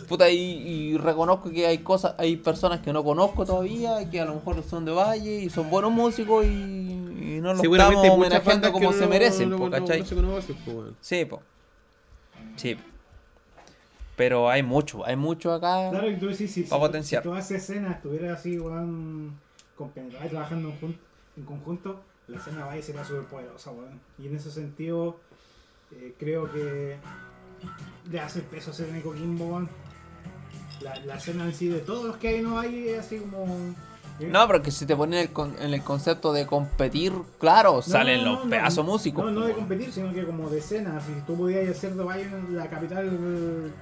Puta, 0.09 0.29
y, 0.31 0.37
y 0.39 0.97
reconozco 0.97 1.51
que 1.51 1.67
hay 1.67 1.79
cosas, 1.79 2.15
hay 2.19 2.37
personas 2.37 2.81
que 2.81 2.93
no 2.93 3.05
conozco 3.05 3.45
todavía, 3.47 4.09
que 4.11 4.21
a 4.21 4.25
lo 4.25 4.35
mejor 4.35 4.63
son 4.69 4.85
de 4.85 4.91
Valle 4.93 5.41
y 5.43 5.51
son 5.51 5.71
buenos 5.71 5.93
músicos 5.93 6.45
y, 6.45 6.49
y 6.49 7.39
no 7.41 7.55
los 7.55 7.63
estamos 7.63 8.09
homenajeando 8.09 8.73
como 8.73 8.93
se 8.93 9.07
merecen, 9.07 9.51
po, 9.57 9.71
¿cachai? 9.71 10.03
pues, 10.03 10.13
weón. 10.67 10.97
Sí, 11.01 11.25
po. 11.27 11.43
Sí. 14.21 14.25
Pero 14.29 14.51
hay 14.51 14.63
mucho, 14.63 15.05
hay 15.07 15.17
mucho 15.17 15.53
acá. 15.53 15.89
Claro, 15.91 16.11
y 16.11 16.17
tú 16.19 16.27
decís, 16.29 16.51
si, 16.53 16.63
Pa' 16.65 16.77
si- 16.77 16.81
potenciar. 16.81 17.23
si 17.23 17.29
toda 17.29 17.41
esa 17.41 17.57
escena 17.57 17.93
estuviera 17.93 18.35
así, 18.35 18.59
weón, 18.59 19.33
compenetrada 19.77 20.27
y 20.27 20.29
trabajando 20.29 20.69
en, 20.83 20.99
en 21.37 21.45
conjunto, 21.45 22.01
la 22.29 22.37
escena 22.37 22.67
Valle 22.67 22.83
sería 22.83 23.05
súper 23.05 23.25
poderosa, 23.25 23.71
weón. 23.71 23.99
Y 24.19 24.27
en 24.29 24.37
ese 24.37 24.51
sentido, 24.51 25.17
eh, 25.93 26.15
creo 26.19 26.51
que 26.53 26.97
le 28.11 28.21
hace 28.21 28.41
peso 28.41 28.71
a 28.71 28.75
ese 28.75 28.93
Nico 28.93 29.13
Kimbo, 29.13 29.47
weón. 29.47 29.69
La, 30.83 30.97
la 31.05 31.17
escena 31.17 31.45
en 31.45 31.55
sí 31.55 31.69
de 31.69 31.81
todos 31.81 32.05
los 32.07 32.17
que 32.17 32.29
hay 32.29 32.41
no 32.43 32.59
hay 32.59 32.89
es 32.89 33.01
así 33.01 33.19
como. 33.19 33.45
eh, 34.19 34.29
No, 34.33 34.47
pero 34.47 34.63
que 34.63 34.71
si 34.71 34.87
te 34.87 34.97
ponen 34.97 35.19
en 35.19 35.27
el, 35.27 35.33
con- 35.33 35.55
en 35.61 35.75
el 35.75 35.83
concepto 35.83 36.33
de 36.33 36.47
competir, 36.47 37.13
claro, 37.39 37.75
no, 37.77 37.83
salen 37.83 38.25
no, 38.25 38.33
los 38.37 38.47
pedazos 38.49 38.85
músicos. 38.87 39.25
No, 39.25 39.31
no 39.31 39.47
de 39.47 39.53
competir, 39.53 39.93
sino 39.93 40.13
que 40.13 40.25
como 40.25 40.49
de 40.49 40.59
escena. 40.59 40.99
Si 41.01 41.13
tú 41.27 41.37
pudieras 41.37 41.77
hacer 41.77 41.95
de 41.95 42.03
Valle 42.05 42.29
la 42.51 42.69
capital 42.71 43.73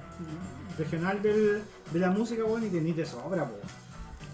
regional 0.77 1.21
del, 1.21 1.63
de 1.91 1.99
la 1.99 2.09
música, 2.11 2.43
weón, 2.43 2.65
y 2.65 2.69
tenés 2.69 2.95
de 2.95 3.05
sobra, 3.05 3.43
weón. 3.43 3.59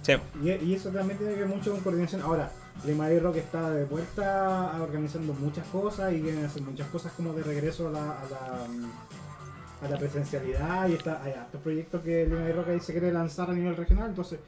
Sí. 0.02 0.14
Y, 0.44 0.52
y 0.66 0.76
eso 0.76 0.90
también 0.90 1.18
tiene 1.18 1.34
que 1.34 1.40
ver 1.42 1.50
mucho 1.50 1.72
con 1.72 1.82
coordinación. 1.82 2.22
Ahora, 2.22 2.52
Limarí 2.86 3.18
Rock 3.20 3.38
está 3.38 3.72
de 3.72 3.86
vuelta 3.86 4.78
organizando 4.82 5.34
muchas 5.34 5.66
cosas 5.68 6.14
y 6.14 6.22
quieren 6.22 6.46
hacer 6.46 6.62
muchas 6.62 6.88
cosas 6.90 7.12
como 7.14 7.34
de 7.34 7.42
regreso 7.42 7.88
a 7.88 7.92
la, 7.92 8.00
a 8.12 8.24
la, 8.30 8.68
mm, 8.68 9.86
a 9.86 9.90
la 9.90 9.98
presencialidad. 9.98 10.88
Y 10.90 10.94
está, 10.94 11.24
hay 11.24 11.34
hartos 11.34 11.60
proyectos 11.62 12.02
que 12.04 12.26
Limarí 12.28 12.52
Rock 12.52 12.68
ahí 12.70 12.80
se 12.80 12.92
quiere 12.92 13.12
lanzar 13.12 13.50
a 13.50 13.54
nivel 13.54 13.76
regional. 13.76 14.10
Entonces, 14.10 14.40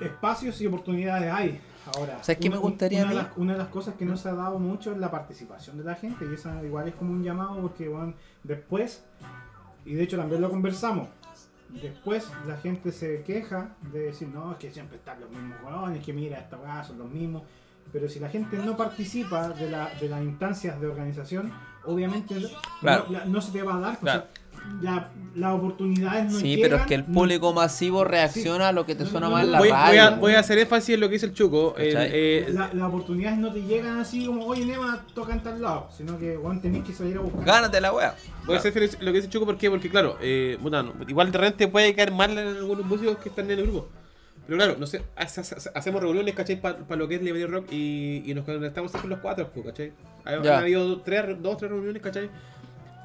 espacios 0.00 0.60
y 0.60 0.66
oportunidades 0.66 1.32
hay. 1.32 1.60
Ahora, 1.96 2.22
¿Sabes 2.22 2.38
qué 2.38 2.48
me 2.50 2.56
una- 2.56 2.62
gustaría 2.68 3.02
una, 3.02 3.10
a 3.10 3.14
de 3.14 3.18
mí? 3.20 3.26
las, 3.28 3.36
una 3.38 3.52
de 3.52 3.58
las 3.58 3.68
cosas 3.68 3.94
que 3.94 4.04
no 4.04 4.16
se 4.16 4.28
ha 4.28 4.34
dado 4.34 4.58
mucho 4.58 4.92
es 4.92 4.98
la 4.98 5.10
participación 5.10 5.78
de 5.78 5.84
la 5.84 5.94
gente. 5.94 6.26
Y 6.30 6.34
esa 6.34 6.62
igual 6.64 6.88
es 6.88 6.94
como 6.94 7.12
un 7.12 7.22
llamado 7.22 7.60
porque 7.60 7.88
bueno, 7.88 8.14
después, 8.42 9.04
y 9.84 9.94
de 9.94 10.02
hecho 10.02 10.16
también 10.16 10.40
lo 10.40 10.50
conversamos, 10.50 11.08
Después 11.82 12.30
la 12.46 12.56
gente 12.58 12.92
se 12.92 13.22
queja 13.22 13.74
de 13.92 13.98
decir, 14.00 14.28
no, 14.28 14.52
es 14.52 14.58
que 14.58 14.70
siempre 14.70 14.96
están 14.98 15.18
los 15.20 15.28
mismos 15.30 15.56
hueones, 15.64 16.04
que 16.04 16.12
mira, 16.12 16.38
esta 16.38 16.56
weá 16.56 16.84
son 16.84 16.98
los 16.98 17.10
mismos. 17.10 17.42
Pero 17.92 18.08
si 18.08 18.20
la 18.20 18.28
gente 18.28 18.58
no 18.58 18.76
participa 18.76 19.48
de, 19.48 19.70
la, 19.70 19.88
de 20.00 20.08
las 20.08 20.22
instancias 20.22 20.80
de 20.80 20.86
organización, 20.86 21.52
obviamente 21.84 22.38
no- 22.38 22.48
Claro. 22.80 23.06
no, 23.08 23.18
la- 23.18 23.24
no 23.24 23.40
se 23.40 23.50
te 23.50 23.62
va 23.62 23.76
a 23.76 23.80
dar. 23.80 23.94
o 23.96 24.00
Claro. 24.00 24.20
sea, 24.22 24.43
la- 24.82 25.10
las 25.34 25.52
oportunidades 25.52 26.32
no 26.32 26.38
Sí, 26.38 26.54
llegan, 26.56 26.62
pero 26.62 26.76
es 26.82 26.86
que 26.86 26.94
el 26.94 27.04
no- 27.08 27.12
público 27.14 27.52
masivo 27.52 28.04
reacciona 28.04 28.68
a 28.68 28.72
lo 28.72 28.86
que 28.86 28.94
te 28.94 29.04
No, 29.04 29.10
suena 29.10 29.26
no, 29.26 29.32
más 29.32 29.40
no, 29.42 29.46
en 29.46 29.52
la 29.52 29.58
Voy, 29.58 29.68
radio. 29.70 29.86
voy 29.88 29.98
a, 29.98 30.10
voy 30.16 30.32
a 30.34 30.38
hacer 30.40 30.58
énfasis 30.58 30.94
en 30.94 31.00
lo 31.00 31.08
que 31.08 31.14
dice 31.14 31.26
el 31.26 31.32
Chuco. 31.34 31.74
el, 31.76 31.96
eh, 31.98 32.46
la- 32.52 32.70
las 32.72 32.88
oportunidades 32.88 33.38
no 33.38 33.52
te 33.52 33.62
llegan 33.62 33.98
así 33.98 34.26
como, 34.26 34.46
oye, 34.46 34.64
Nema, 34.64 35.04
toca 35.14 35.32
en 35.32 35.42
tal 35.42 35.60
lado. 35.60 35.88
Sino 35.96 36.18
que, 36.18 36.36
weón, 36.36 36.60
tenés 36.60 36.84
que 36.84 36.92
salir 36.92 37.16
a 37.16 37.20
buscar. 37.20 37.44
Gánate 37.44 37.80
la 37.80 37.92
wea. 37.92 38.14
Voy 38.46 38.54
a 38.56 38.58
hacer 38.58 38.74
lo 39.00 39.12
que 39.12 39.16
dice 39.18 39.28
Chuco, 39.28 39.46
¿por 39.46 39.58
qué? 39.58 39.70
Porque, 39.70 39.88
claro, 39.90 40.16
eh, 40.20 40.56
puta, 40.62 40.82
no, 40.82 40.92
igual 41.08 41.32
de 41.32 41.38
repente 41.38 41.66
puede 41.68 41.94
caer 41.94 42.12
mal 42.12 42.30
en 42.38 42.46
algunos 42.56 42.84
músicos 42.86 43.16
que 43.18 43.28
están 43.28 43.50
en 43.50 43.58
el 43.58 43.64
grupo. 43.66 43.88
Pero 44.46 44.58
claro, 44.58 44.76
no 44.78 44.86
sé, 44.86 45.02
hace- 45.16 45.40
hace- 45.40 45.70
hacemos 45.74 46.02
reuniones, 46.02 46.34
¿cachai? 46.34 46.60
Para 46.60 46.76
lo 46.96 47.08
que 47.08 47.14
es 47.14 47.22
Liberty 47.22 47.46
Rock 47.46 47.72
y, 47.72 48.22
y 48.30 48.34
nos 48.34 48.44
conectamos 48.44 48.90
siempre 48.90 49.08
los 49.08 49.20
cuatro, 49.20 49.48
pues, 49.52 49.64
¿cachai? 49.66 49.92
Han 50.26 50.46
habido 50.46 50.86
dos, 50.86 51.02
tres, 51.02 51.24
dos, 51.42 51.56
tres 51.56 51.70
reuniones, 51.70 52.02
¿cachai? 52.02 52.28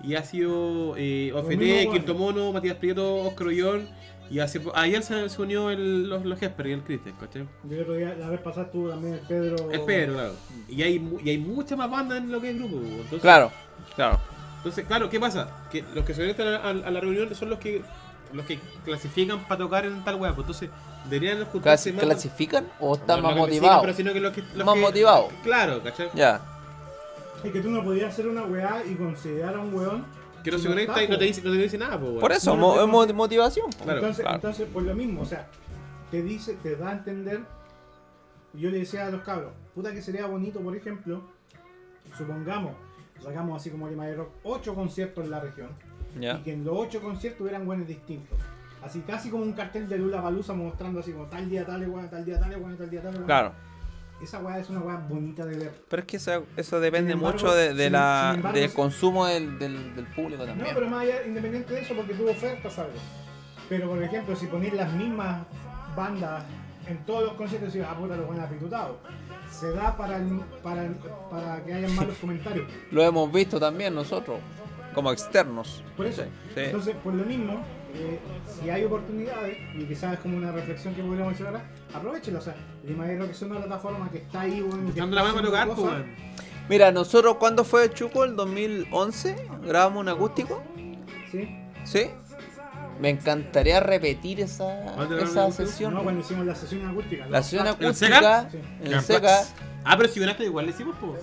Y 0.04 0.16
ha 0.16 0.24
sido 0.24 0.96
eh, 0.98 1.32
OFT, 1.34 1.92
Quinto. 1.92 2.16
Mono, 2.16 2.52
Matías 2.54 2.76
Prieto, 2.78 3.16
Oscar 3.18 3.48
Ullón. 3.48 3.90
Y 4.32 4.40
hace, 4.40 4.62
ayer 4.76 5.02
se, 5.02 5.28
se 5.28 5.42
unió 5.42 5.72
el, 5.72 6.08
los, 6.08 6.24
los 6.24 6.40
Jesper 6.40 6.68
y 6.68 6.72
el 6.74 6.84
Christian, 6.84 7.16
¿cachai? 7.20 7.48
Yo 7.64 7.76
el 7.76 7.82
otro 7.82 7.94
día, 7.96 8.14
la 8.20 8.30
vez 8.30 8.40
pasada 8.42 8.68
estuvo 8.68 8.90
también 8.90 9.16
el 9.16 9.20
Pedro. 9.22 9.72
Es 9.72 9.80
Pedro, 9.80 10.14
claro. 10.14 10.34
Y 10.70 10.84
hay, 10.84 11.20
y 11.24 11.30
hay 11.32 11.38
mucha 11.40 11.76
más 11.76 11.90
banda 11.90 12.16
en 12.18 12.32
lo 12.32 12.40
que 12.40 12.50
es 12.52 12.56
el 12.56 12.60
grupo. 12.60 12.78
pues, 12.80 12.92
Entonces, 12.94 13.22
Claro, 13.22 13.52
claro. 13.96 14.20
entonces, 14.58 14.86
claro, 14.86 15.10
¿qué 15.10 15.20
pasa? 15.20 15.50
Que 15.72 15.84
los 15.96 16.06
que 16.06 16.14
se 16.14 16.22
conectan 16.22 16.48
a, 16.48 16.58
a- 16.58 16.70
a 16.88 16.92
la 16.92 17.00
reunión 17.00 17.34
son 17.34 17.50
los 17.50 17.58
que 17.60 17.82
los 18.32 18.46
que 18.46 18.60
clasifican 18.86 19.40
para 19.48 19.58
tocar 19.58 19.88
en 19.88 20.04
tal 20.06 20.16
web. 20.18 20.36
Pues 20.36 20.46
entonces, 20.46 20.70
deberían 21.10 21.44
juntarse 21.46 21.90
Clasi- 21.92 21.96
más. 21.96 22.06
¿Clasifican 22.06 22.68
o 22.80 22.94
están 22.94 23.24
no 23.24 23.30
más 23.30 23.36
motivados? 23.38 23.82
Pero 23.82 23.94
sino 23.96 24.14
que 24.14 24.20
los 24.20 24.32
que. 24.32 24.44
los 24.54 24.64
Más 24.64 24.78
motivados. 24.78 25.34
Claro, 25.44 25.82
¿cachai? 25.82 26.10
Ya. 26.14 26.40
Es 27.44 27.52
que 27.52 27.62
tú 27.62 27.70
no 27.70 27.84
podías 27.84 28.14
hacer 28.14 28.28
una 28.28 28.44
weá 28.44 28.84
y 28.86 28.96
considerar 28.96 29.56
a 29.56 29.60
un 29.60 29.74
weón. 29.74 30.06
Que 30.44 30.52
no 30.52 30.58
se 30.58 30.68
conecta 30.70 31.04
y 31.04 31.08
no 31.08 31.18
te 31.18 31.26
po. 31.26 31.28
dice, 31.28 31.42
no 31.44 31.52
te 31.52 31.58
dice 31.58 31.78
nada, 31.78 32.00
pues. 32.00 32.14
Por 32.20 32.32
eso, 32.32 32.56
No, 32.56 32.62
no, 32.62 32.68
mo- 32.68 32.76
no, 32.76 33.04
es 33.04 33.08
mo- 33.10 33.14
motivación. 33.16 33.70
po. 33.72 33.84
Claro, 33.84 34.00
entonces, 34.00 34.22
claro. 34.22 34.36
entonces, 34.38 34.68
por 34.70 34.84
lo 34.84 34.96
mismo, 34.96 35.22
o 35.22 35.26
sea, 35.26 35.48
te 36.12 36.22
dice, 36.22 36.54
te 36.62 36.76
da 36.76 36.90
a 36.90 36.94
entender. 36.94 37.42
Yo 38.54 38.70
le 38.70 38.80
decía 38.80 39.06
a 39.08 39.10
los 39.12 39.22
cabros, 39.22 39.52
puta 39.76 39.92
que 39.92 40.02
sería 40.02 40.26
bonito, 40.26 40.60
por 40.62 40.76
ejemplo, 40.76 41.22
supongamos, 42.18 42.74
sacamos 43.22 43.58
así 43.62 43.70
como 43.70 43.88
Lima 43.88 44.08
de 44.08 44.16
Rock, 44.16 44.30
8 44.44 44.74
conciertos 44.76 45.24
en 45.26 45.32
la 45.32 45.40
región, 45.40 45.70
Ya. 46.20 46.38
y 46.40 46.42
que 46.44 46.54
en 46.54 46.66
los 46.66 46.76
8 46.78 47.02
conciertos 47.02 47.42
hubieran 47.42 47.66
buenos 47.66 47.88
distintos. 47.88 48.38
Así 48.82 49.02
casi 49.02 49.30
como 49.30 49.44
un 49.44 49.52
cartel 49.54 49.88
de 49.90 49.98
Lula 49.98 50.22
Balusa 50.22 50.54
mostrando 50.54 51.02
así 51.02 51.12
como 51.12 51.26
tal 51.26 51.50
día 51.50 51.66
tal 51.66 51.88
weá, 51.90 52.10
tal 52.10 52.24
día 52.26 52.40
tal 52.40 52.56
weá, 52.62 52.76
tal 52.78 52.90
día 52.90 53.02
tal. 53.02 53.26
Claro. 53.26 53.52
Esa 54.22 54.40
weá 54.40 54.60
es 54.60 54.70
una 54.70 54.82
weá 54.82 54.98
bonita 54.98 55.46
de 55.46 55.58
ver. 55.58 55.72
Pero 55.90 56.02
es 56.02 56.08
que 56.08 56.18
eso, 56.18 56.44
eso 56.58 56.80
depende 56.82 57.14
embargo, 57.14 57.34
mucho 57.38 57.54
de, 57.54 57.74
de 57.74 57.84
sin- 57.86 57.94
la, 57.94 58.28
sin 58.32 58.36
embargo, 58.40 58.60
del 58.60 58.74
consumo 58.74 59.26
del, 59.26 59.58
del, 59.60 59.96
del 59.96 60.06
público 60.08 60.42
No, 60.44 60.50
también. 60.50 60.72
pero 60.74 60.90
más 60.90 61.02
allá, 61.04 61.26
independiente 61.26 61.74
de 61.74 61.82
eso, 61.82 61.94
porque 61.96 62.14
tuvo 62.14 62.32
ofertas 62.32 62.78
algo. 62.80 62.94
Pero 63.70 63.88
por 63.90 64.04
ejemplo, 64.04 64.36
si 64.36 64.48
ponéis 64.48 64.74
las 64.74 64.92
mismas 64.94 65.44
bandas 65.96 66.44
en 66.88 66.98
todos 67.06 67.24
los 67.24 67.34
conciertos, 67.34 67.74
y 67.76 67.80
ah, 67.82 67.96
puta, 67.98 68.16
los 68.18 68.28
buenos 68.28 68.46
apitutados. 68.46 68.98
Se 69.50 69.72
da 69.72 69.96
para, 69.96 70.18
el- 70.18 70.42
para, 70.62 70.86
el- 70.86 70.96
para 71.32 71.64
que 71.64 71.74
hayan 71.74 71.96
malos 71.96 72.18
comentarios. 72.18 72.68
Lo 72.92 73.02
hemos 73.04 73.32
visto 73.32 73.60
también 73.60 73.96
nosotros, 73.96 74.38
como 75.00 75.14
externos. 75.14 75.82
Por 75.96 76.08
eso. 76.08 76.24
Sí. 76.54 76.62
Entonces, 76.62 76.94
por 77.02 77.14
lo 77.14 77.24
mismo, 77.24 77.64
eh, 77.94 78.20
si 78.46 78.70
hay 78.70 78.84
oportunidades, 78.84 79.58
y 79.78 79.86
quizás 79.86 80.16
es 80.16 80.20
como 80.20 80.36
una 80.36 80.52
reflexión 80.52 80.94
que 80.94 81.02
podríamos 81.02 81.34
hacer 81.34 81.48
ahora, 81.48 81.64
aprovechenlo. 81.94 82.40
O 82.40 82.42
sea, 82.42 82.56
de 82.84 83.18
Rock 83.18 83.30
es 83.32 83.42
una 83.44 83.60
plataforma 83.60 84.12
que 84.12 84.18
está 84.18 84.42
ahí, 84.42 84.62
weón. 84.62 84.92
que 84.92 85.00
está 85.00 85.06
la 85.06 85.24
mano 85.24 85.42
tocar, 85.42 85.70
pues. 85.70 85.94
Mira, 86.68 86.92
nosotros, 86.92 87.38
¿cuándo 87.38 87.64
fue 87.64 87.90
Chuco? 87.94 88.26
¿El 88.26 88.36
2011? 88.36 89.48
¿Grabamos 89.66 90.02
un 90.02 90.10
acústico? 90.10 90.62
¿Sí? 91.32 91.48
¿Sí? 91.86 92.10
Me 93.00 93.10
encantaría 93.10 93.80
repetir 93.80 94.42
esa, 94.42 94.66
¿Cuándo 94.96 95.16
grabamos 95.16 95.56
esa 95.60 95.66
sesión. 95.66 95.94
No, 95.94 96.04
cuando 96.04 96.20
hicimos 96.20 96.46
la 96.46 96.56
sesión 96.56 96.86
acústica. 96.86 97.26
La 97.28 97.42
sesión 97.42 97.66
¿En 97.66 97.74
acústica 97.74 98.50
en 98.84 98.94
En 98.94 99.02
Seca. 99.02 99.46
Ah, 99.86 99.96
pero 99.96 100.10
si 100.10 100.20
ganaste 100.20 100.44
igual 100.44 100.66
le 100.66 100.72
hicimos, 100.74 100.96
pues. 101.00 101.22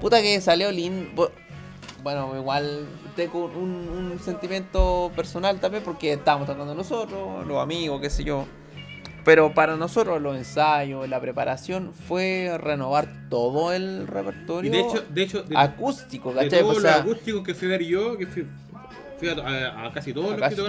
Puta 0.00 0.20
que 0.20 0.40
salió 0.40 0.72
lindo. 0.72 1.30
Bueno, 2.02 2.34
igual 2.36 2.86
tengo 3.16 3.46
un, 3.46 3.88
un 4.12 4.18
sentimiento 4.20 5.10
personal 5.16 5.58
también 5.60 5.82
porque 5.82 6.12
estábamos 6.12 6.46
tocando 6.46 6.74
nosotros, 6.74 7.46
los 7.46 7.58
amigos, 7.62 8.00
qué 8.00 8.08
sé 8.10 8.24
yo. 8.24 8.44
Pero 9.24 9.52
para 9.52 9.76
nosotros 9.76 10.22
los 10.22 10.36
ensayos, 10.36 11.06
la 11.08 11.20
preparación 11.20 11.92
fue 11.92 12.56
renovar 12.58 13.08
todo 13.28 13.72
el 13.72 14.02
Y 14.02 14.06
repertorio 14.06 14.72
de 14.72 14.80
hecho, 14.80 15.04
de 15.10 15.22
hecho, 15.22 15.42
de, 15.42 15.56
acústico, 15.56 16.32
de 16.32 16.44
¿cachai? 16.44 16.60
todos 16.62 16.78
O 16.78 16.80
sea, 16.80 16.90
los 16.92 17.00
acústicos 17.00 17.42
que 17.42 17.54
fui 17.54 17.66
a 17.68 17.70
ver 17.72 17.84
yo, 17.84 18.16
que 18.16 18.26
fui, 18.26 18.46
fui 19.18 19.28
a, 19.28 19.32
a- 19.32 19.86
a 19.86 19.92
casi 19.92 20.14
todos 20.14 20.28
¿A 20.28 20.30
los 20.30 20.40
casi 20.40 20.56
que 20.56 20.62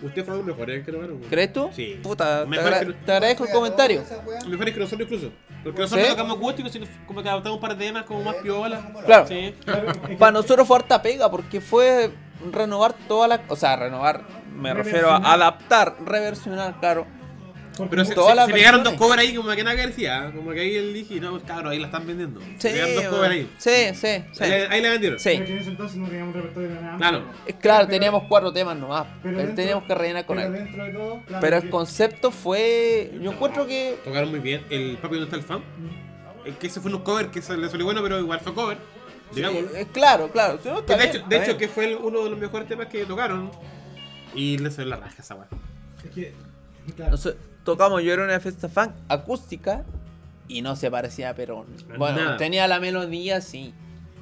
todos? 0.00 0.04
tocaron. 0.04 0.06
Ustedes 0.06 0.24
fueron 0.26 0.46
los 0.46 0.56
mejores 0.56 0.84
que 0.84 0.92
tocaron. 0.92 1.20
¿crees 1.28 1.52
tú? 1.52 1.70
Sí. 1.74 2.00
Puta, 2.02 2.40
te, 2.42 2.46
Mejor 2.48 2.66
agra- 2.74 2.86
que- 2.86 2.92
te 2.92 3.12
agradezco 3.12 3.44
el 3.44 3.50
comentario. 3.50 4.02
Mejores 4.48 4.74
que 4.74 4.80
nosotros 4.80 5.08
incluso. 5.10 5.32
Porque 5.64 5.80
nosotros 5.80 6.06
¿Sí? 6.06 6.12
tocamos 6.12 6.36
acústicos, 6.36 6.72
sino 6.72 6.86
como 7.06 7.22
que 7.22 7.28
adaptamos 7.28 7.56
un 7.56 7.60
par 7.60 7.76
de 7.76 7.84
temas 7.86 8.04
como 8.04 8.22
más 8.22 8.36
piola. 8.36 8.92
Claro. 9.04 9.26
Sí. 9.26 9.54
Para 10.18 10.32
nosotros 10.32 10.66
fue 10.66 10.76
harta 10.76 11.02
pega 11.02 11.30
porque 11.30 11.60
fue 11.60 12.10
renovar 12.52 12.94
toda 13.08 13.26
la... 13.28 13.40
O 13.48 13.56
sea, 13.56 13.74
renovar, 13.76 14.22
me 14.54 14.72
refiero 14.72 15.10
a 15.10 15.16
adaptar, 15.32 15.96
reversionar, 16.04 16.78
claro. 16.80 17.06
Pero 17.90 18.04
se, 18.04 18.14
pegaron 18.52 18.82
dos 18.82 18.94
covers 18.94 19.20
ahí 19.22 19.34
como 19.34 19.50
que 19.54 19.62
nada 19.64 19.76
que 19.76 19.86
decía. 19.88 20.32
Como 20.34 20.50
que 20.52 20.60
ahí 20.60 20.76
él 20.76 20.92
dije, 20.94 21.20
no, 21.20 21.30
pues 21.32 21.44
cabrón, 21.44 21.72
ahí 21.72 21.78
la 21.78 21.86
están 21.86 22.06
vendiendo. 22.06 22.40
Sí, 22.40 22.46
Se 22.58 22.70
pegaron 22.70 22.94
dos 22.96 23.04
covers 23.06 23.30
ahí. 23.32 23.50
sí, 23.58 23.70
sí, 23.94 24.24
sí. 24.32 24.44
Ahí, 24.44 24.52
ahí 24.70 24.82
la 24.82 24.90
vendieron. 24.90 25.18
Sí. 25.18 25.30
Pero 25.34 25.44
que 25.46 25.52
en 25.52 25.58
ese 25.58 25.70
entonces 25.70 25.96
no 25.98 26.06
teníamos 26.08 26.34
repertorio 26.34 26.68
de 26.70 26.74
nada. 26.80 26.96
Claro. 26.96 27.24
Es 27.46 27.54
Claro, 27.56 27.86
Pero- 27.86 27.98
teníamos 27.98 28.22
cuatro 28.28 28.52
temas 28.52 28.76
nomás. 28.76 29.06
pero 29.22 29.36
dentro- 29.38 29.54
teníamos 29.56 29.84
que 29.84 29.94
rellenar 29.94 30.26
con 30.26 30.36
pero 30.38 30.48
él. 30.48 30.54
dentro 30.64 30.84
de 30.84 30.92
todo, 30.92 31.22
claro, 31.26 31.40
Pero 31.40 31.56
el 31.58 31.70
concepto 31.70 32.30
fue. 32.30 33.12
Yo 33.20 33.32
encuentro 33.32 33.66
que. 33.66 33.98
Tocaron 34.04 34.30
muy 34.30 34.40
bien. 34.40 34.64
El 34.70 34.96
Papi 34.98 35.16
¿Dónde 35.16 35.24
está 35.24 35.36
el 35.36 35.42
fan? 35.42 35.62
Es 36.44 36.56
que 36.56 36.66
ese 36.68 36.80
fue 36.80 36.92
un 36.92 37.02
cover 37.02 37.28
que 37.30 37.42
se 37.42 37.56
le 37.56 37.68
salió 37.68 37.84
bueno, 37.84 38.02
pero 38.02 38.18
igual 38.18 38.40
fue 38.40 38.54
cover. 38.54 38.78
Digamos. 39.34 39.64
eh, 39.74 39.86
claro, 39.92 40.30
claro. 40.30 40.58
sí, 40.62 40.70
no, 40.70 40.80
de 40.80 40.96
bien, 40.96 41.10
hecho, 41.42 41.52
de 41.52 41.56
que 41.58 41.68
fue 41.68 41.90
el- 41.90 41.96
uno 41.96 42.24
de 42.24 42.30
los 42.30 42.38
mejores 42.38 42.66
temas 42.66 42.86
que 42.86 43.04
tocaron. 43.04 43.50
Y 44.34 44.56
le 44.58 44.70
salió 44.70 44.90
la 44.90 44.96
raja 44.96 45.16
esa 45.18 45.34
weá. 45.34 45.46
Es 46.04 46.10
que, 46.10 46.32
claro. 46.96 47.16
Tocamos 47.68 48.02
Yo 48.02 48.14
era 48.14 48.24
una 48.24 48.40
fiesta 48.40 48.66
fan 48.70 48.94
acústica 49.08 49.84
y 50.48 50.62
no 50.62 50.74
se 50.74 50.90
parecía 50.90 51.28
a 51.28 51.34
Perón. 51.34 51.66
Bueno, 51.98 52.16
Nada. 52.18 52.36
tenía 52.38 52.66
la 52.66 52.80
melodía, 52.80 53.42
sí. 53.42 53.74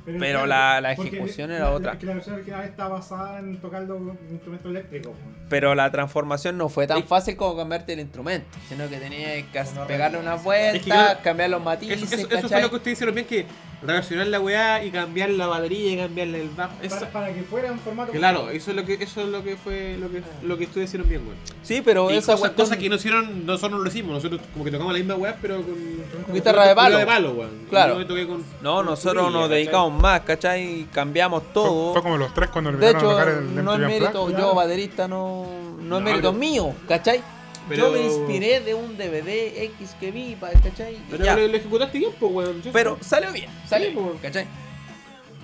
pero 0.04 0.18
claro, 0.18 0.46
la- 0.46 0.80
la 0.80 0.92
ejecución 0.92 1.50
era 1.50 1.64
la- 1.64 1.70
otra. 1.72 1.92
es 1.94 1.98
que 1.98 2.06
la 2.06 2.14
versión 2.14 2.36
original 2.36 2.62
está 2.64 2.86
basada 2.88 3.38
en 3.40 3.56
tocar 3.60 3.82
los 3.82 4.00
instrumentos 4.30 4.70
eléctricos. 4.70 5.12
Pero 5.48 5.74
la 5.74 5.90
transformación 5.90 6.56
no 6.58 6.68
fue 6.68 6.86
tan 6.86 6.98
Sí. 6.98 7.02
fácil 7.08 7.36
como 7.36 7.56
cambiarte 7.56 7.92
el 7.92 7.98
instrumento, 8.00 8.46
sino 8.68 8.88
que 8.88 8.98
tenía 8.98 9.34
que 9.34 9.64
pegarle 9.88 10.18
unas 10.18 10.38
Es 10.38 10.44
vueltas, 10.44 10.78
que 10.82 10.90
claro, 10.90 11.18
cambiar 11.24 11.50
los 11.50 11.62
matices, 11.62 12.02
Eso, 12.02 12.14
eso, 12.26 12.36
eso 12.38 12.48
fue 12.48 12.62
lo 12.62 12.70
que 12.70 12.76
ustedes 12.76 12.96
hicieron 12.98 13.14
bien, 13.16 13.26
que 13.26 13.46
reversionar 13.82 14.26
la 14.28 14.40
weá 14.40 14.82
y 14.84 14.90
cambiar 14.90 15.30
la 15.30 15.46
batería 15.46 15.92
y 15.92 15.96
cambiarle 15.98 16.42
el 16.42 16.48
bajo. 16.50 16.72
Eso- 16.82 16.96
Para, 16.96 17.10
para 17.12 17.34
que 17.34 17.42
fuera 17.42 17.70
un 17.72 17.78
formato. 17.78 18.12
claro, 18.12 18.50
eso 18.50 18.70
es 18.70 18.76
lo 18.76 18.84
que 18.84 18.94
eso 18.94 19.20
es 19.20 19.28
lo 19.28 19.42
que 19.44 19.56
fue 19.56 19.96
lo 20.00 20.10
que 20.10 20.22
lo 20.42 20.56
que 20.58 20.64
ustedes 20.64 20.88
hicieron 20.88 21.08
bien, 21.08 21.22
weón. 21.22 21.36
Sí, 21.62 21.82
pero 21.84 22.10
Y 22.10 22.14
esa 22.16 22.32
cosas, 22.32 22.40
cuestión- 22.40 22.64
cosas 22.66 22.78
que 22.78 22.88
no 22.88 22.94
hicieron, 22.96 23.44
nosotros 23.46 23.72
no 23.72 23.78
lo 23.84 23.88
hicimos, 23.88 24.12
nosotros 24.14 24.40
como 24.52 24.64
que 24.64 24.70
tocamos 24.70 24.92
la 24.92 24.98
misma 24.98 25.14
weá, 25.14 25.36
pero 25.40 25.56
con 25.62 26.34
Guitarra 26.34 26.68
de 26.68 26.74
palo. 26.74 26.98
Guitarra 26.98 26.98
de 27.00 27.06
palo, 27.06 27.32
weón. 27.32 27.50
Claro. 27.68 28.00
Yo 28.00 28.28
con- 28.28 28.44
No, 28.62 28.76
con 28.76 28.86
nosotros 28.86 29.32
nos 29.32 29.42
¿cachai? 29.42 29.56
dedicamos 29.58 30.02
más, 30.02 30.20
¿cachai? 30.22 30.86
Cambiamos 30.92 31.52
todo. 31.52 31.92
fue 31.92 32.02
como 32.02 32.16
los 32.16 32.32
tres 32.34 32.50
cuando 32.50 32.72
le 32.72 32.78
De 32.78 32.86
a 32.86 32.90
hecho, 32.90 33.00
tocar 33.10 33.28
el 33.28 33.64
no 33.64 33.74
es 33.74 33.80
mérito, 33.80 34.30
yo 34.30 34.54
baterista 34.54 35.06
no, 35.06 35.46
no 35.82 35.98
es 35.98 36.02
mérito 36.04 36.32
mío, 36.32 36.72
¿cachai? 36.88 37.20
Pero- 37.68 37.86
Yo 37.86 37.92
me 37.92 38.00
inspiré 38.04 38.60
de 38.60 38.74
un 38.74 38.96
DVD 38.96 39.62
X 39.64 39.96
que 39.98 40.10
vi, 40.12 40.36
pa- 40.36 40.50
¿cachai? 40.50 40.98
Pero 41.10 41.24
ya. 41.24 41.36
lo, 41.36 41.42
ejecutaste 41.42 41.98
bien, 41.98 42.10
pues, 42.18 42.32
weón. 42.32 42.62
Pero 42.72 42.98
salió 43.00 43.32
bien, 43.32 43.50
salió 43.68 43.88
Sí, 43.88 43.94
bien, 43.94 44.06
pues. 44.08 44.20
¿cachai? 44.22 44.46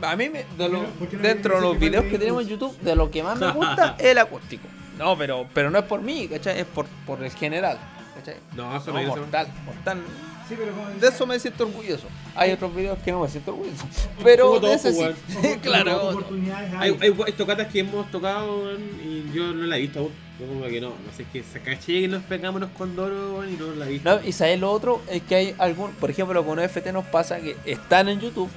A 0.02 0.16
mí, 0.16 0.28
me, 0.28 0.44
de 0.58 0.68
lo- 0.68 0.84
¿Por 0.84 0.86
qué 0.86 0.86
no- 0.86 0.98
por 0.98 1.08
qué 1.08 1.16
no 1.16 1.22
dentro 1.22 1.54
de 1.56 1.60
los 1.62 1.78
videos 1.78 2.04
que 2.06 2.18
tenemos 2.18 2.42
en 2.42 2.48
YouTube, 2.48 2.76
de 2.80 2.96
lo 2.96 3.10
que 3.10 3.22
más 3.22 3.38
me 3.38 3.50
gusta 3.52 3.96
es 3.98 4.04
el 4.06 4.18
acústico. 4.18 4.68
No, 4.98 5.16
pero, 5.16 5.46
pero 5.54 5.70
no 5.70 5.78
es 5.78 5.84
por 5.84 6.00
mí, 6.02 6.28
¿cachai? 6.28 6.60
Es 6.60 6.66
por, 6.66 6.86
por 7.06 7.22
el 7.22 7.30
general, 7.32 7.78
¿cachai? 8.16 8.36
No, 8.54 8.76
eso 8.76 8.92
No, 8.92 9.00
no, 9.02 9.08
mortal, 9.16 9.48
mortal. 9.64 10.02
Sí, 10.52 10.58
pero 10.58 10.72
como 10.74 10.88
De 10.90 11.08
eso 11.08 11.26
me 11.26 11.38
siento 11.40 11.64
orgulloso. 11.64 12.06
Hay 12.34 12.52
otros 12.52 12.74
videos 12.74 12.98
que 13.04 13.10
no 13.12 13.20
me 13.20 13.28
siento 13.28 13.52
orgulloso. 13.52 13.84
Pero 14.22 14.46
Como 14.54 14.60
de 14.60 14.74
ese 14.74 14.92
sí. 14.92 15.00
pues, 15.40 15.56
claro. 15.62 16.08
Oportunidades 16.10 16.72
Hay, 16.78 16.98
hay. 17.00 17.32
tocatas 17.32 17.68
que 17.68 17.80
hemos 17.80 18.10
tocado 18.10 18.72
y 18.78 19.30
yo 19.32 19.52
no 19.52 19.64
la 19.66 19.76
he 19.78 19.80
visto 19.80 20.00
aún. 20.00 20.10
Yo 20.40 20.46
como 20.46 20.64
que 20.66 20.80
no, 20.80 20.88
no 20.88 21.12
sé, 21.16 21.24
que 21.32 21.42
se 21.42 21.60
caché 21.60 22.00
que 22.02 22.08
nos 22.08 22.22
pegámonos 22.24 22.70
con 22.76 22.96
Doro 22.96 23.46
y 23.46 23.52
no 23.52 23.74
la 23.74 23.86
he 23.86 23.90
visto. 23.90 24.10
No, 24.20 24.26
y 24.26 24.32
sabes 24.32 24.58
lo 24.60 24.70
otro 24.72 25.00
es 25.08 25.22
que 25.22 25.34
hay 25.36 25.54
algún, 25.58 25.92
por 25.92 26.10
ejemplo, 26.10 26.44
con 26.44 26.58
FT 26.58 26.92
nos 26.92 27.04
pasa 27.06 27.38
que 27.40 27.56
están 27.64 28.08
en 28.08 28.18
YouTube, 28.20 28.50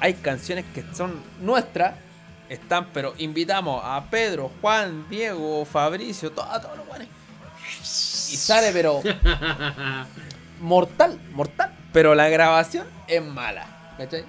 hay 0.00 0.14
canciones 0.14 0.64
que 0.74 0.82
son 0.94 1.12
nuestras, 1.40 1.94
están, 2.48 2.88
pero 2.92 3.14
invitamos 3.18 3.80
a 3.84 4.04
Pedro, 4.10 4.50
Juan, 4.60 5.06
Diego, 5.08 5.64
Fabricio, 5.64 6.32
to- 6.32 6.42
a 6.42 6.60
todos 6.60 6.76
los 6.78 6.86
guanes. 6.86 7.08
Y 8.32 8.36
sale, 8.36 8.70
pero 8.72 9.00
mortal, 10.60 11.18
mortal. 11.32 11.70
Pero 11.92 12.14
la 12.14 12.28
grabación 12.28 12.86
es 13.06 13.22
mala, 13.22 13.66
¿cachai? 13.98 14.24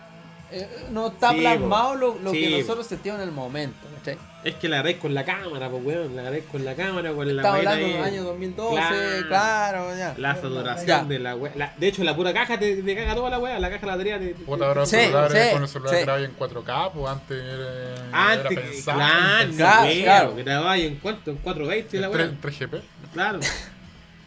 Eh, 0.51 0.69
no 0.91 1.07
está 1.07 1.31
Sí, 1.31 1.39
plasmado 1.39 1.95
lo, 1.95 2.19
lo 2.19 2.31
Sí, 2.31 2.39
que 2.41 2.59
nosotros 2.61 2.85
sentimos 2.85 3.19
en 3.19 3.27
el 3.27 3.33
momento, 3.33 3.87
¿cachai? 3.97 4.17
Es 4.43 4.53
que 4.55 4.69
la 4.69 4.75
grabéis 4.77 4.97
con 4.97 5.11
la 5.15 5.25
cámara, 5.25 5.67
pues 5.69 5.83
weón. 5.83 6.15
La 6.15 6.21
grabéis 6.21 6.43
con 6.51 6.63
la 6.63 6.75
cámara, 6.75 7.11
con 7.13 7.25
la 7.25 7.41
Estaba 7.41 7.57
weá 7.57 7.71
hablando 7.71 7.87
del 7.95 8.03
año 8.03 8.23
2012, 8.23 8.75
Claro. 8.75 9.27
claro, 9.27 9.97
ya. 9.97 10.13
La 10.19 10.35
saturación 10.35 10.85
Ya. 10.87 11.03
de 11.03 11.17
la 11.19 11.35
weá. 11.35 11.51
la- 11.55 11.73
de 11.75 11.87
hecho, 11.87 12.03
la 12.03 12.15
pura 12.15 12.31
caja 12.31 12.59
te, 12.59 12.75
te 12.83 12.95
caga 12.95 13.15
toda 13.15 13.31
la 13.31 13.39
weá. 13.39 13.57
La 13.57 13.69
caja 13.71 13.81
de 13.81 13.87
la 13.87 13.93
batería 13.93 14.19
te. 14.19 14.27
te- 14.35 14.45
Puta, 14.45 14.67
ahora 14.67 14.85
Sí, 14.85 14.97
sí, 15.03 15.11
con 15.51 15.63
el 15.63 15.67
celular 15.67 15.95
sí. 15.95 16.01
grababa 16.03 16.23
en 16.23 16.31
4K, 16.35 16.91
pues 16.93 17.11
antes 17.11 17.43
era, 17.43 18.31
Antes, 18.31 18.39
era 18.39 18.49
que- 18.49 18.67
pensado. 18.67 18.99
claro, 18.99 19.51
Claro, 19.57 19.81
weón, 19.87 20.03
claro. 20.03 20.35
que 20.35 20.43
grabáis 20.43 20.85
en 20.85 20.95
cuánto, 20.97 21.31
en 21.31 21.37
420 21.37 21.97
la 21.99 22.09
weá. 22.11 22.17
3, 22.39 22.59
3GP. 22.59 22.81
Claro. 23.13 23.39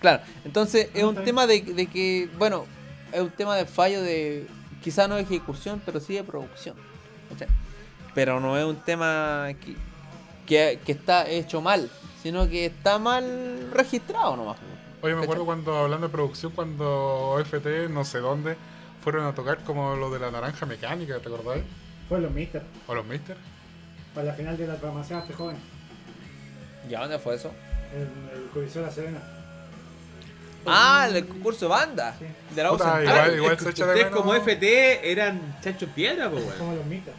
Claro, 0.01 0.23
entonces 0.45 0.91
es 0.95 1.03
un 1.03 1.17
tema 1.25 1.47
de, 1.47 1.61
de 1.61 1.87
que, 1.87 2.29
bueno, 2.39 2.67
es 3.13 3.21
un 3.21 3.31
tema 3.31 3.57
de 3.57 3.67
fallo 3.67 4.01
de, 4.03 4.47
quizá 4.83 5.09
no 5.09 5.17
de 5.17 5.23
ejecución, 5.23 5.83
pero 5.85 6.01
sí 6.01 6.15
de 6.15 6.25
producción. 6.25 6.77
¿cachai? 7.31 7.49
Pero 8.15 8.41
no 8.41 8.57
es 8.57 8.65
un 8.65 8.77
tema 8.77 9.49
que, 9.61 9.75
que, 10.47 10.81
que 10.85 10.93
está 10.93 11.29
hecho 11.29 11.61
mal, 11.61 11.91
sino 12.23 12.49
que 12.49 12.67
está 12.67 12.99
mal 12.99 13.71
registrado 13.73 14.37
nomás. 14.37 14.57
Oye, 15.03 15.15
me 15.15 15.21
¿Cachai? 15.21 15.25
acuerdo 15.25 15.45
cuando, 15.45 15.77
hablando 15.77 16.09
de 16.09 16.13
producción, 16.13 16.53
cuando 16.53 17.37
FT, 17.45 17.89
no 17.89 18.05
sé 18.05 18.19
dónde, 18.19 18.57
fueron 19.03 19.27
a 19.27 19.35
tocar 19.35 19.59
como 19.65 19.95
lo 19.97 20.11
de 20.11 20.19
la 20.19 20.31
naranja 20.31 20.67
mecánica, 20.67 21.19
¿te 21.19 21.29
acordás? 21.29 21.61
Fue 22.09 22.21
los 22.21 22.33
Mister. 22.33 22.63
O 22.87 22.95
los 22.95 23.05
Mister. 23.07 23.37
Para 24.15 24.29
la 24.29 24.33
final 24.35 24.57
de 24.57 24.67
la 24.67 24.77
programación 24.77 25.21
este 25.21 25.35
joven. 25.35 25.57
¿Y 26.89 26.95
a 26.95 27.01
dónde 27.01 27.19
fue 27.19 27.35
eso? 27.37 27.53
El, 27.95 28.39
el 28.39 28.49
Coliseo 28.51 28.83
de 28.83 28.89
la 28.89 28.95
Serena. 28.95 29.38
Ah, 30.71 31.09
el 31.13 31.27
concurso 31.27 31.67
de 31.67 31.71
banda. 31.71 32.15
Sí. 32.19 32.27
De 32.55 32.63
la 32.63 32.71
Puta, 32.71 33.03
igual- 33.03 33.19
Ah, 33.19 33.29
igual 33.35 33.59
se 33.59 33.71
echa 33.71 33.85
de 33.87 33.91
Ustedes 33.93 34.07
menos- 34.11 34.21
como 34.21 34.35
FT 34.35 35.11
eran 35.13 35.57
chancho 35.63 35.87
piedra, 35.89 36.31
pues 36.31 36.45
weón. 36.45 36.59
Como 36.59 36.75
los 36.75 36.87
Mister. 36.87 37.15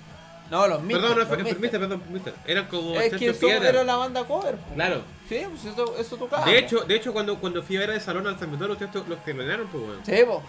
No, 0.51 0.67
los 0.67 0.81
Mister, 0.81 1.01
Perdón, 1.01 1.17
no, 1.17 1.23
los 1.25 1.37
Mister. 1.37 1.59
Mister, 1.59 1.79
perdón, 1.79 2.03
Mister. 2.09 2.33
Eran 2.47 2.65
como 2.67 2.95
Es 2.95 3.03
que 3.03 3.09
chancho 3.11 3.31
eso 3.31 3.39
piedra. 3.47 3.69
era 3.69 3.83
la 3.83 3.95
banda 3.97 4.23
cover. 4.23 4.55
po. 4.55 4.73
Claro. 4.73 5.01
Sí, 5.27 5.45
pues 5.49 5.65
eso, 5.73 5.95
eso 5.97 6.17
tocaba. 6.17 6.45
De 6.45 6.57
hecho, 6.57 6.79
de 6.81 6.95
hecho 6.95 7.13
cuando, 7.13 7.37
cuando 7.39 7.61
fui 7.61 7.77
a 7.77 7.81
ver 7.81 7.91
el 7.91 8.01
salón 8.01 8.25
al 8.25 8.39
San 8.39 8.49
Bernardo, 8.49 8.73
ustedes 8.73 8.91
to- 8.91 9.05
los 9.07 9.23
telonearon, 9.23 9.67
pues 9.67 9.83
weón. 9.83 9.99
Sí, 10.03 10.23
po. 10.25 10.41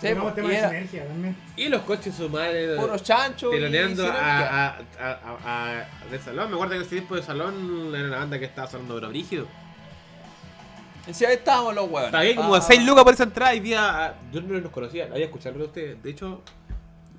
Sí, 0.00 0.06
Tenemos 0.06 0.30
po. 0.30 0.34
tema 0.36 0.48
Y 0.48 0.50
de 0.52 0.56
era 0.58 0.68
sinergia 0.70 1.06
también. 1.08 1.36
Y 1.56 1.68
los 1.68 1.82
coches 1.82 2.14
su 2.14 2.28
madre. 2.30 2.76
puros 2.76 3.02
chanchos. 3.02 3.52
y 3.52 3.56
teloneando 3.56 4.02
sinergia. 4.02 4.48
a, 4.48 4.68
a, 4.68 4.78
a, 5.00 5.38
a, 5.44 5.80
a- 5.80 6.08
del 6.10 6.20
salón. 6.22 6.48
Me 6.48 6.54
acuerdo 6.54 6.74
que 6.74 6.80
ese 6.80 6.90
tiempo 6.90 7.16
de 7.16 7.22
salón 7.22 7.92
era 7.94 8.06
una 8.06 8.16
banda 8.18 8.38
que 8.38 8.44
estaba 8.46 8.66
sonando 8.70 8.94
pero 8.94 9.08
brígido. 9.08 9.46
Sí, 11.14 11.24
ahí 11.24 11.34
estábamos 11.36 11.74
los 11.74 11.88
huevos. 11.90 12.10
Pagué 12.10 12.34
como 12.36 12.54
a 12.54 12.60
6 12.60 12.84
lucas 12.86 13.04
por 13.04 13.14
esa 13.14 13.22
entrada 13.24 13.54
y 13.54 13.60
vi 13.60 13.74
a, 13.74 14.06
a- 14.06 14.14
Yo 14.32 14.40
no 14.40 14.58
los 14.58 14.70
conocía, 14.72 15.04
había 15.04 15.24
escucharlo 15.26 15.62
a 15.64 15.66
ustedes. 15.66 16.02
De 16.02 16.10
hecho, 16.10 16.40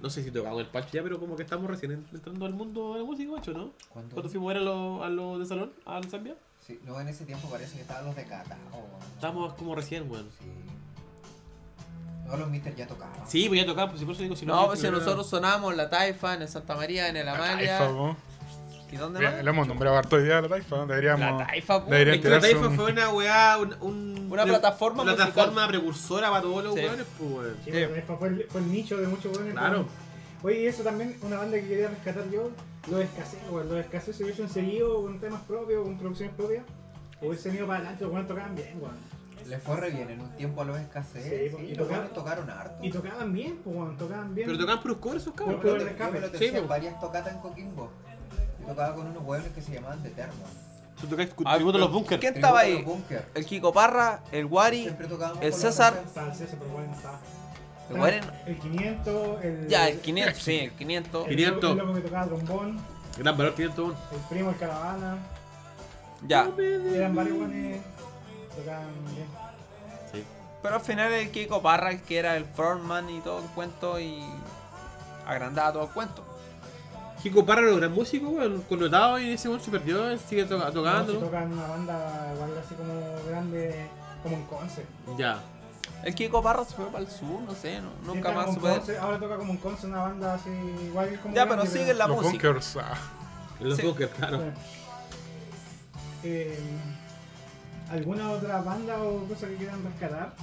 no 0.02 0.10
sé 0.10 0.24
si 0.24 0.32
tocamos 0.32 0.60
el 0.60 0.68
pancho 0.68 0.90
ya, 0.94 1.04
pero 1.04 1.20
como 1.20 1.36
que 1.36 1.44
estamos 1.44 1.70
recién 1.70 1.92
entrando 2.12 2.46
al 2.46 2.54
mundo 2.54 2.94
de 2.94 3.00
la 3.00 3.06
música, 3.06 3.32
macho, 3.32 3.52
¿no? 3.54 3.72
¿Cuándo? 3.90 4.14
Cuando 4.16 4.30
fuimos 4.30 4.50
a 4.50 4.54
ver 4.54 4.62
a 4.62 4.66
los 4.66 5.02
a 5.04 5.10
lo 5.10 5.40
de 5.40 5.46
salón, 5.46 5.72
al 5.86 6.04
Zambia. 6.10 6.36
Sí, 6.66 6.80
no, 6.86 7.00
en 7.00 7.08
ese 7.08 7.26
tiempo 7.26 7.48
parece 7.50 7.76
que 7.76 7.82
estaban 7.82 8.06
los 8.06 8.16
de 8.16 8.24
Cata. 8.26 8.58
Oh, 8.72 8.86
Estábamos 9.16 9.54
como 9.54 9.76
recién, 9.76 10.10
weón. 10.12 10.30
Sí. 10.40 10.46
No, 12.28 12.38
los 12.38 12.50
Mister 12.50 12.76
ya 12.76 12.88
tocaban. 12.88 13.14
Sí, 13.28 13.48
voy 13.48 13.60
a 13.60 13.66
tocar, 13.66 13.88
pues 13.90 14.00
si 14.00 14.06
por 14.06 14.14
eso 14.16 14.24
digo, 14.24 14.36
si 14.36 14.46
no. 14.46 14.56
No, 14.56 14.68
pues 14.68 14.80
si 14.80 14.90
nosotros 14.90 15.28
sonamos 15.28 15.72
en 15.72 15.78
la 15.78 15.90
Taifa, 15.90 16.34
en 16.36 16.44
el 16.44 16.48
Santa 16.48 16.76
María, 16.76 17.08
en 17.10 17.18
el 17.18 17.28
Amalia. 17.28 17.80
¿Y 18.92 18.98
dónde 18.98 19.20
Bien, 19.20 19.32
más? 19.36 19.44
Le 19.44 19.50
hemos 19.50 19.68
nombrado 19.68 19.98
harto 19.98 20.18
hoy 20.18 20.24
día 20.24 20.40
a 20.40 20.42
la 20.42 20.50
taifa. 20.50 20.86
Deberíamos. 20.86 21.40
La 21.40 21.48
Taifa, 21.48 21.86
que 21.86 22.30
la 22.30 22.40
Taifa 22.42 22.68
un- 22.68 22.76
fue 22.76 22.92
una 22.92 23.10
weá, 23.10 23.58
un, 23.58 23.76
un- 23.82 24.28
Una 24.32 24.44
plataforma 24.46 25.04
Una 25.04 25.12
musical. 25.14 25.34
plataforma 25.34 25.68
precursora 25.68 26.30
para 26.30 26.42
todos 26.42 26.64
los 26.64 26.74
Sí. 26.76 26.80
weones, 26.82 27.06
pues 27.18 27.32
weón. 27.32 27.56
Sí, 27.66 27.72
pero 27.72 28.18
fue, 28.18 28.28
el, 28.30 28.46
fue 28.50 28.62
el 28.62 28.72
nicho 28.72 28.98
de 28.98 29.08
muchos 29.08 29.32
buenos. 29.34 29.54
Claro. 29.54 29.86
Oye, 30.44 30.62
y 30.62 30.66
eso 30.68 30.84
también, 30.84 31.18
una 31.22 31.38
banda 31.38 31.58
que 31.58 31.68
quería 31.68 31.88
rescatar 31.90 32.30
yo, 32.30 32.50
los 32.90 33.00
escasez, 33.02 33.40
weón. 33.50 33.70
Los 33.70 33.80
escasez 33.80 34.16
se 34.16 34.24
hubiesen 34.24 34.50
seguido 34.50 35.02
con 35.04 35.20
temas 35.20 35.42
propios, 35.44 35.84
con 35.84 35.98
producciones 35.98 36.34
propias, 36.36 36.64
hubiesen 37.22 37.56
ido 37.56 37.68
para 37.68 37.80
adelante, 37.80 38.06
los 38.06 38.28
tocaban 38.28 38.56
bien, 38.56 38.78
weón. 38.82 38.96
Les 39.48 39.62
fue 39.64 39.76
re 39.76 39.90
bien 39.90 40.10
en 40.10 40.22
un 40.22 40.30
tiempo 40.38 40.62
a 40.62 40.66
los 40.66 40.80
escasez. 40.80 41.24
Sí, 41.52 41.58
Sí, 41.58 41.72
y 41.72 41.76
tocaban- 41.76 42.10
tocaron 42.14 42.50
harto. 42.50 42.76
Y 42.84 42.90
tocaban 42.92 43.34
bien, 43.34 43.58
pues, 43.64 43.76
weón, 43.76 43.98
tocaban 43.98 44.34
bien. 44.36 44.48
Pero 44.48 44.60
tocaban 44.60 44.82
puros 44.82 44.98
covers 44.98 45.22
esos 45.24 45.34
Yo 45.34 45.38
cabros. 45.46 45.60
Pero- 45.62 45.78
lo- 45.78 46.28
lo 46.28 46.38
Sí, 46.40 46.46
en 46.46 46.62
po. 46.62 46.68
varias 46.68 47.00
tocatas 47.00 47.34
en 47.34 47.40
Coquimbo. 47.42 47.92
Yo 48.62 48.68
tocaba 48.68 48.96
con 48.96 49.08
unos 49.08 49.24
hueones 49.24 49.52
que 49.54 49.62
se 49.62 49.74
llamaban 49.74 50.02
The 50.04 50.10
Termo. 50.12 50.44
Tú 51.00 51.08
tocáis 51.08 51.30
Ah, 51.46 51.56
tributo 51.56 51.78
a 51.78 51.82
los 51.82 51.90
pero 51.90 52.00
bunkers. 52.00 52.22
¿Quién 52.22 52.36
estaba 52.36 52.60
ahí? 52.60 52.86
El 53.34 53.46
Kiko 53.46 53.74
Parra, 53.74 54.20
el 54.32 54.46
Wari, 54.46 54.84
Siempre 54.84 55.08
tocábamos 55.08 55.44
el 55.44 55.52
con 55.52 55.60
César. 55.60 55.94
El 56.04 56.36
César, 56.36 56.58
pero 56.60 56.72
bueno, 56.72 56.94
estaba. 56.94 57.20
el 57.90 58.00
Wari. 58.00 58.20
El 58.46 58.60
500, 58.60 59.44
el. 59.44 59.68
Ya, 59.68 59.88
el 59.90 60.00
500, 60.00 60.44
sí, 60.44 60.60
el 60.60 60.72
500. 60.74 61.28
El, 61.28 61.36
500. 61.36 61.72
el 61.72 61.78
loco 61.78 61.94
que 61.96 62.02
tocaba 62.02 62.26
trombón, 62.28 62.80
Gran 63.18 63.38
valor 63.38 63.54
500. 63.56 63.96
el 64.12 64.20
primo, 64.30 64.50
el 64.52 64.58
caravana. 64.58 65.18
Ya. 66.28 66.48
Eran 66.94 67.16
varios 67.16 67.38
buenos. 67.38 67.80
Tocaban 68.56 68.88
bien. 69.16 69.28
Pero 70.62 70.76
al 70.76 70.82
final 70.82 71.12
el 71.12 71.32
Kiko 71.32 71.60
Parra, 71.64 71.90
el 71.90 72.02
que 72.04 72.20
era 72.20 72.38
el 72.38 72.46
frontman 72.46 73.10
y 73.10 73.20
todo 73.22 73.40
el 73.40 73.46
cuento 73.46 74.00
y 74.00 74.24
agrandaba 75.26 75.74
todo 75.74 75.84
el 75.86 75.90
cuento. 75.90 76.24
Kiko 77.24 77.46
Parra 77.46 77.62
era 77.62 77.72
un 77.74 77.78
gran 77.80 77.92
músico, 77.94 78.30
weón. 78.30 78.62
Connotado 78.68 79.20
y 79.20 79.32
ese 79.32 79.48
weón 79.48 79.62
se 79.62 79.70
perdió. 79.72 80.10
él 80.10 80.20
Sigue 80.20 80.46
to- 80.46 80.58
No, 80.58 80.68
si 80.68 80.74
tocando. 80.74 81.14
¿no? 81.14 81.20
tocan 81.20 81.54
una 81.54 81.68
banda 81.68 82.32
igual 82.36 82.52
así 82.64 82.76
como 82.76 82.94
grande, 83.30 83.86
como 84.24 84.36
en 84.38 84.44
Conce. 84.46 84.86
Ya. 85.18 85.40
El 86.04 86.16
Kiko 86.16 86.42
Parra 86.42 86.66
se 86.66 86.74
fue 86.74 86.86
para 86.88 87.04
el 87.04 87.08
sur, 87.12 87.42
no 87.46 87.54
sé, 87.54 87.80
no, 87.80 87.90
nunca 88.12 88.32
más 88.32 88.54
supe. 88.56 88.68
de 88.68 88.74
él. 88.74 88.80
Conce, 88.80 88.98
Ahora 88.98 89.20
toca 89.20 89.38
como 89.38 89.52
en 89.54 89.58
Conce 89.60 89.86
una 89.88 90.00
banda 90.02 90.34
así 90.34 90.50
igual 90.84 91.20
como 91.22 91.36
Ya, 91.36 91.44
pero 91.44 91.58
grande, 91.58 91.72
sigue 91.80 91.94
la 91.94 92.08
Los 92.08 92.18
música. 92.24 92.48
bunkers. 92.48 92.78
ah. 92.78 92.94
En 93.60 93.70
los 93.70 93.78
Sí. 93.78 93.86
bunkers, 93.86 94.12
claro. 94.14 94.38
Bueno. 94.38 94.54
Eh, 96.24 96.60
¿Alguna 97.92 98.32
otra 98.32 98.62
banda 98.62 98.98
o 99.04 99.26
cosa 99.28 99.48
que 99.48 99.56
quieran 99.58 99.84
rescatar? 99.84 100.34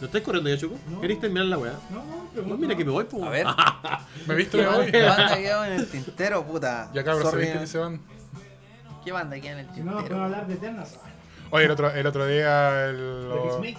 ¿No 0.00 0.06
estáis 0.06 0.24
corriendo 0.24 0.50
ya, 0.50 0.58
Chuco? 0.58 0.76
No. 0.90 1.00
¿Queréis 1.00 1.20
terminar 1.20 1.46
la 1.46 1.58
weá? 1.58 1.72
No, 1.90 2.04
no, 2.04 2.42
No, 2.48 2.56
mira 2.56 2.76
que 2.76 2.84
me 2.84 2.90
voy, 2.90 3.04
pues. 3.04 3.22
A 3.22 3.30
ver. 3.30 3.46
¿Me 4.26 4.34
viste 4.34 4.58
¿Qué 4.58 4.66
hoy? 4.66 4.76
banda, 4.76 4.92
qué 4.92 5.02
banda 5.06 5.36
quedó 5.36 5.64
en 5.64 5.72
el 5.72 5.86
tintero, 5.90 6.44
puta? 6.44 6.90
Ya 6.92 7.04
cabros, 7.04 7.30
¿sabéis 7.30 7.56
que 7.56 7.66
se 7.66 7.78
van? 7.78 8.00
¿Qué 9.04 9.12
banda 9.12 9.40
queda 9.40 9.52
en 9.52 9.58
el 9.60 9.74
Si 9.74 9.80
no, 9.80 9.92
tintero? 9.92 10.08
podemos 10.08 10.24
hablar 10.24 10.46
de 10.46 10.54
Eternas. 10.54 10.98
Oye, 11.50 11.64
el 11.64 11.70
otro, 11.70 11.90
el 11.90 12.06
otro 12.06 12.26
día 12.26 12.86
el, 12.86 12.96
De 12.98 13.76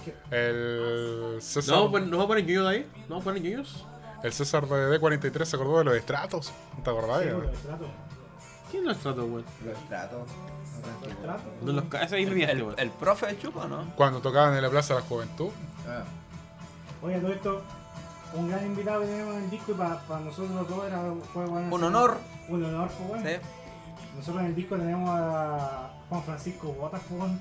el 1.34 1.42
César, 1.42 1.76
No, 1.76 1.90
pues, 1.90 2.02
¿nos 2.04 2.12
vamos 2.12 2.24
a 2.24 2.28
poner 2.28 2.44
ñoños 2.46 2.64
de 2.64 2.70
ahí? 2.70 2.86
¿No 3.08 3.16
vamos 3.16 3.22
a 3.22 3.24
poner 3.24 3.42
ñoños? 3.42 3.84
el 4.24 4.32
César 4.32 4.66
de 4.66 4.98
D43 5.00 5.44
se 5.44 5.56
acordó 5.56 5.78
de 5.78 5.84
los 5.84 5.96
estratos. 5.96 6.52
¿No 6.76 6.82
te 6.82 6.90
acordás? 6.90 7.22
Sí, 7.22 7.28
porque 7.32 7.50
el 7.50 7.56
trato. 7.58 7.86
¿Quién 8.70 8.84
los 8.84 8.96
trató, 8.98 9.24
weón? 9.26 9.44
Los 9.64 9.88
tratos. 9.88 10.28
El 11.06 11.16
trato. 11.18 11.42
No 11.62 11.72
los 11.72 11.84
ese 12.02 12.16
ahí 12.16 12.26
riaste, 12.26 12.58
El, 12.58 12.74
el 12.78 12.90
profe 12.90 13.26
de 13.26 13.38
Chuco, 13.38 13.66
¿no? 13.68 13.92
Cuando 13.96 14.20
tocaban 14.20 14.54
en 14.56 14.62
la 14.62 14.70
Plaza 14.70 14.94
de 14.94 15.00
la 15.00 15.06
Juventud. 15.06 15.50
Ah, 15.88 16.04
Oye, 17.02 17.18
todo 17.20 17.32
esto, 17.32 17.62
un 18.34 18.48
gran 18.50 18.66
invitado 18.66 19.00
que 19.00 19.06
tenemos 19.06 19.36
en 19.36 19.44
el 19.44 19.50
disco 19.50 19.72
y 19.72 19.74
para, 19.74 20.00
para 20.00 20.20
nosotros 20.20 20.50
los 20.50 20.68
dos 20.68 20.84
era, 20.86 21.02
fue 21.32 21.46
bueno, 21.46 21.74
Un 21.74 21.84
honor. 21.84 22.18
Un 22.48 22.64
honor, 22.64 22.88
pues 22.88 23.08
bueno. 23.08 23.28
Sí. 23.28 23.36
Nosotros 24.16 24.40
en 24.42 24.46
el 24.48 24.54
disco 24.54 24.76
tenemos 24.76 25.10
a 25.10 25.90
Juan 26.08 26.22
Francisco 26.24 26.72
Botas, 26.72 27.00
pues 27.08 27.20
bueno, 27.20 27.38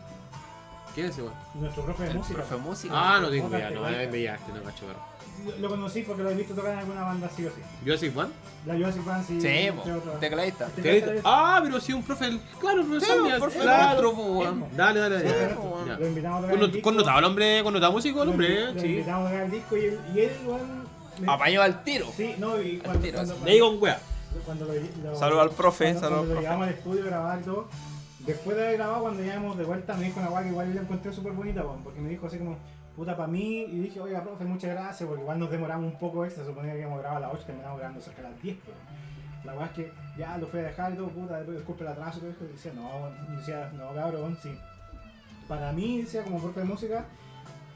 ¿Quién 0.94 1.08
es 1.08 1.14
ese, 1.14 1.22
weón? 1.24 1.34
nuestro 1.56 1.84
profe 1.86 2.04
de 2.04 2.10
El 2.12 2.18
música. 2.18 2.36
profe 2.40 2.56
de 2.56 2.62
música. 2.62 2.94
Ah, 2.96 3.20
no 3.20 3.30
tengo 3.30 3.48
idea, 3.50 3.70
te 3.70 3.76
no, 3.76 3.82
me 3.82 4.60
no 4.60 4.64
cacho, 4.66 4.86
pero. 4.88 5.00
Lo- 5.46 5.58
Lo 5.58 5.70
conocí 5.70 6.02
porque 6.02 6.24
lo 6.24 6.30
he 6.32 6.36
visto 6.36 6.54
tocar 6.54 6.74
en 6.74 6.80
alguna 6.80 7.04
banda 7.04 7.30
sí 7.36 7.46
o 7.46 7.50
sí. 7.50 7.62
¿Jurassic 7.84 8.18
One? 8.18 8.30
La 8.66 8.74
Jurassic 8.76 9.06
Band 9.06 9.28
sí. 9.28 9.42
Sí, 9.42 9.70
otras. 9.70 10.20
tecladista. 10.20 10.66
Cabrón 10.76 11.22
Ah, 11.24 11.60
pero 11.64 11.80
sí, 11.80 11.94
un 11.94 12.04
profe. 12.04 12.40
Claro, 12.60 12.82
Sí, 12.84 12.90
profesor. 12.90 13.28
ya, 13.30 13.38
profe 13.38 13.60
claro. 13.60 14.14
po, 14.14 14.24
weón. 14.24 14.66
Dale, 14.76 15.00
dale, 15.00 15.20
Sí, 15.22 15.26
dale. 15.28 15.54
po, 15.56 15.80
Lo 16.00 16.08
invitamos 16.08 16.38
a 16.38 16.42
tocar 16.42 16.54
el 16.56 16.60
Connot- 16.62 16.72
disco. 16.72 16.90
Connotado 16.90 17.20
el 17.20 17.26
hombre, 17.26 17.64
connotado 17.64 17.92
músico, 17.92 18.22
el 18.22 18.26
Lo 18.28 18.32
hombre, 18.32 18.64
eh, 18.64 18.74
lo 18.74 18.80
sí. 18.82 18.88
invitamos 18.88 19.26
a 19.28 19.30
tocar 19.32 19.46
el 19.46 19.52
disco 19.52 19.78
y 19.78 19.86
él, 19.86 20.00
y 20.16 20.20
él 20.20 20.32
igual. 20.44 20.62
me- 21.22 21.32
Apañó 21.34 21.62
al 21.64 21.84
tiro. 21.84 22.06
Sí, 22.16 22.36
no, 22.38 22.62
y 22.62 22.78
cuando, 22.78 23.00
tiro, 23.02 23.16
cuando, 23.16 23.34
sí. 23.36 23.40
Le 23.46 23.52
digo 23.54 23.70
un 23.70 23.82
wea. 23.82 24.00
cuando 24.46 24.66
lo, 24.66 24.74
lo- 24.74 25.16
Saludo 25.18 25.42
al 25.42 25.50
profe, 25.50 25.86
cuando, 25.86 26.00
saludo 26.02 26.20
al 26.20 26.26
cuando 26.28 26.28
lo 26.28 26.30
profe. 26.34 26.42
llevamos 26.44 26.68
al 26.68 26.74
estudio 26.74 27.02
a 27.02 27.06
grabar 27.08 27.40
y 27.40 27.44
todo, 27.44 27.68
después 28.20 28.56
de 28.58 28.64
haber 28.64 28.78
grabado, 28.78 29.02
cuando 29.02 29.24
llegamos 29.24 29.58
de 29.58 29.64
vuelta, 29.64 29.94
me 29.96 30.06
dijo 30.06 30.20
una 30.20 30.30
guay 30.30 30.44
que 30.44 30.50
igual 30.52 30.68
yo 30.68 30.74
la 30.76 30.82
encontré 30.82 31.14
súper 31.14 31.32
bonita, 31.32 31.64
porque 31.84 32.00
me 32.02 32.10
dijo 32.10 32.28
así 32.28 32.38
como, 32.38 32.58
puta 32.98 33.16
para 33.16 33.28
mí, 33.28 33.60
y 33.60 33.80
dije, 33.80 34.00
oiga, 34.00 34.24
profe, 34.24 34.44
muchas 34.44 34.72
gracias, 34.72 35.08
porque 35.08 35.22
igual 35.22 35.38
nos 35.38 35.52
demoramos 35.52 35.94
un 35.94 36.00
poco 36.00 36.26
extra, 36.26 36.44
suponía 36.44 36.74
que 36.74 36.80
íbamos 36.80 37.06
a 37.06 37.18
a 37.18 37.20
las 37.20 37.32
8, 37.32 37.44
terminamos 37.46 37.78
grabando 37.78 38.02
cerca 38.02 38.24
de 38.24 38.30
las 38.32 38.42
10, 38.42 38.58
pero 38.66 38.78
la 39.46 39.54
weá 39.54 39.68
es 39.68 39.72
que 39.74 39.92
ya 40.18 40.38
lo 40.40 40.48
fui 40.48 40.60
a 40.62 40.64
dejar 40.64 40.94
y 40.94 40.96
todo, 40.96 41.10
puta, 41.10 41.44
disculpe 41.44 41.84
el 41.84 41.90
atraso 41.90 42.20
todo 42.20 42.32
eso, 42.32 42.44
y 42.46 42.54
decía, 42.54 42.74
no, 42.74 43.12
decía, 43.38 43.72
no, 43.78 43.94
cabrón, 43.94 44.36
sí. 44.42 44.58
Para 45.48 45.72
mí, 45.74 46.02
decía, 46.02 46.24
como 46.24 46.42
profe 46.42 46.62
de 46.62 46.66
música, 46.66 47.06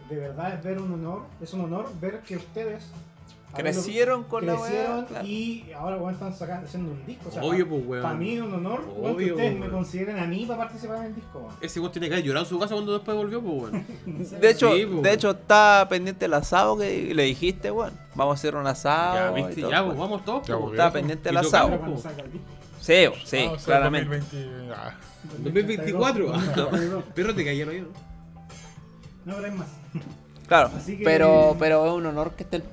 de 0.09 0.15
verdad 0.15 0.55
es 0.55 0.63
ver 0.63 0.81
un 0.81 0.91
honor, 0.91 1.27
es 1.39 1.53
un 1.53 1.61
honor 1.61 1.87
ver 2.01 2.21
que 2.21 2.37
ustedes 2.37 2.89
Crecieron 3.53 4.23
con 4.23 4.45
la 4.45 4.55
crecieron 4.55 5.05
claro. 5.05 5.25
y 5.27 5.71
ahora 5.75 5.97
weón, 5.97 6.13
están 6.13 6.33
sacando, 6.33 6.67
haciendo 6.67 6.91
un 6.91 7.05
disco. 7.05 7.29
O 7.29 7.31
sea, 7.31 7.43
Obvio, 7.43 7.67
pues, 7.67 7.81
weón. 7.85 8.03
Para 8.03 8.15
mí 8.15 8.33
es 8.35 8.41
un 8.41 8.53
honor 8.53 8.83
que 9.17 9.31
ustedes 9.31 9.51
pues, 9.51 9.59
me 9.59 9.69
consideren 9.69 10.19
a 10.19 10.25
mí 10.25 10.45
para 10.45 10.59
participar 10.59 10.97
en 10.97 11.03
el 11.05 11.15
disco. 11.15 11.39
weón. 11.39 11.55
Ese 11.61 11.79
weón 11.79 11.91
tiene 11.91 12.07
que 12.07 12.13
haber 12.15 12.25
llorado 12.25 12.45
en 12.45 12.49
su 12.49 12.59
casa 12.59 12.73
cuando 12.73 12.93
después 12.93 13.17
volvió, 13.17 13.41
pues, 13.41 13.71
weón. 13.73 13.85
De 14.41 14.49
hecho, 14.49 14.73
Sí, 14.75 14.85
po, 14.85 15.01
de 15.01 15.13
hecho 15.13 15.31
está 15.31 15.85
pendiente 15.89 16.25
el 16.25 16.33
asado 16.33 16.77
que 16.77 17.13
le 17.13 17.23
dijiste, 17.23 17.71
weón. 17.71 17.93
Vamos 18.15 18.31
a 18.31 18.35
hacer 18.35 18.55
un 18.55 18.67
asado. 18.67 19.35
Ya, 19.35 19.39
y 19.39 19.43
viste, 19.45 19.61
todo, 19.61 19.71
ya, 19.71 19.85
pues, 19.85 19.97
vamos 19.97 20.25
todos, 20.25 20.47
Ya, 20.47 20.53
pues, 20.55 20.61
pues, 20.63 20.71
Está 20.73 20.85
eso. 20.85 20.93
pendiente 20.93 21.29
el 21.29 21.37
asado. 21.37 21.79
Sí, 22.79 22.93
sí, 23.25 23.37
Ah, 23.47 23.51
o 23.51 23.59
sea, 23.59 23.65
claramente. 23.65 24.17
2020, 24.17 24.73
ah. 24.73 24.95
2024. 25.39 26.25
2032. 26.31 27.03
Perro 27.13 27.35
te 27.35 27.45
cayeron 27.45 27.75
¿no? 27.81 27.87
No, 29.23 29.35
pero 29.35 29.45
hay 29.45 29.51
más. 29.51 29.67
Claro, 30.51 30.69
Así 30.75 30.97
que- 30.97 31.05
pero, 31.05 31.55
pero 31.57 31.85
es 31.85 31.93
un 31.93 32.05
honor 32.07 32.31
que 32.35 32.43
esté 32.43 32.57
el... 32.57 32.63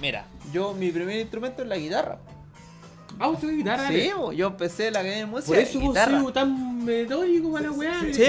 Mira, 0.00 0.24
yo 0.52 0.72
mi 0.72 0.92
primer 0.92 1.18
instrumento 1.18 1.62
es 1.62 1.68
la 1.68 1.76
guitarra. 1.76 2.18
Ah, 3.18 3.26
usted 3.28 3.48
ve 3.48 3.54
guitarra, 3.56 3.88
Sí, 3.88 4.10
po, 4.14 4.30
yo 4.32 4.46
empecé 4.46 4.92
la 4.92 5.00
academia 5.00 5.24
de 5.24 5.30
música 5.32 5.48
Por 5.48 5.58
eso 5.58 5.78
de 5.80 5.84
vos 5.84 5.94
guitarra. 5.94 6.20
soy 6.22 6.32
tan 6.32 6.84
metódico 6.84 7.50
para 7.52 7.64
la 7.66 7.72
weá. 7.72 8.00
Sí, 8.02 8.14
Sí. 8.14 8.24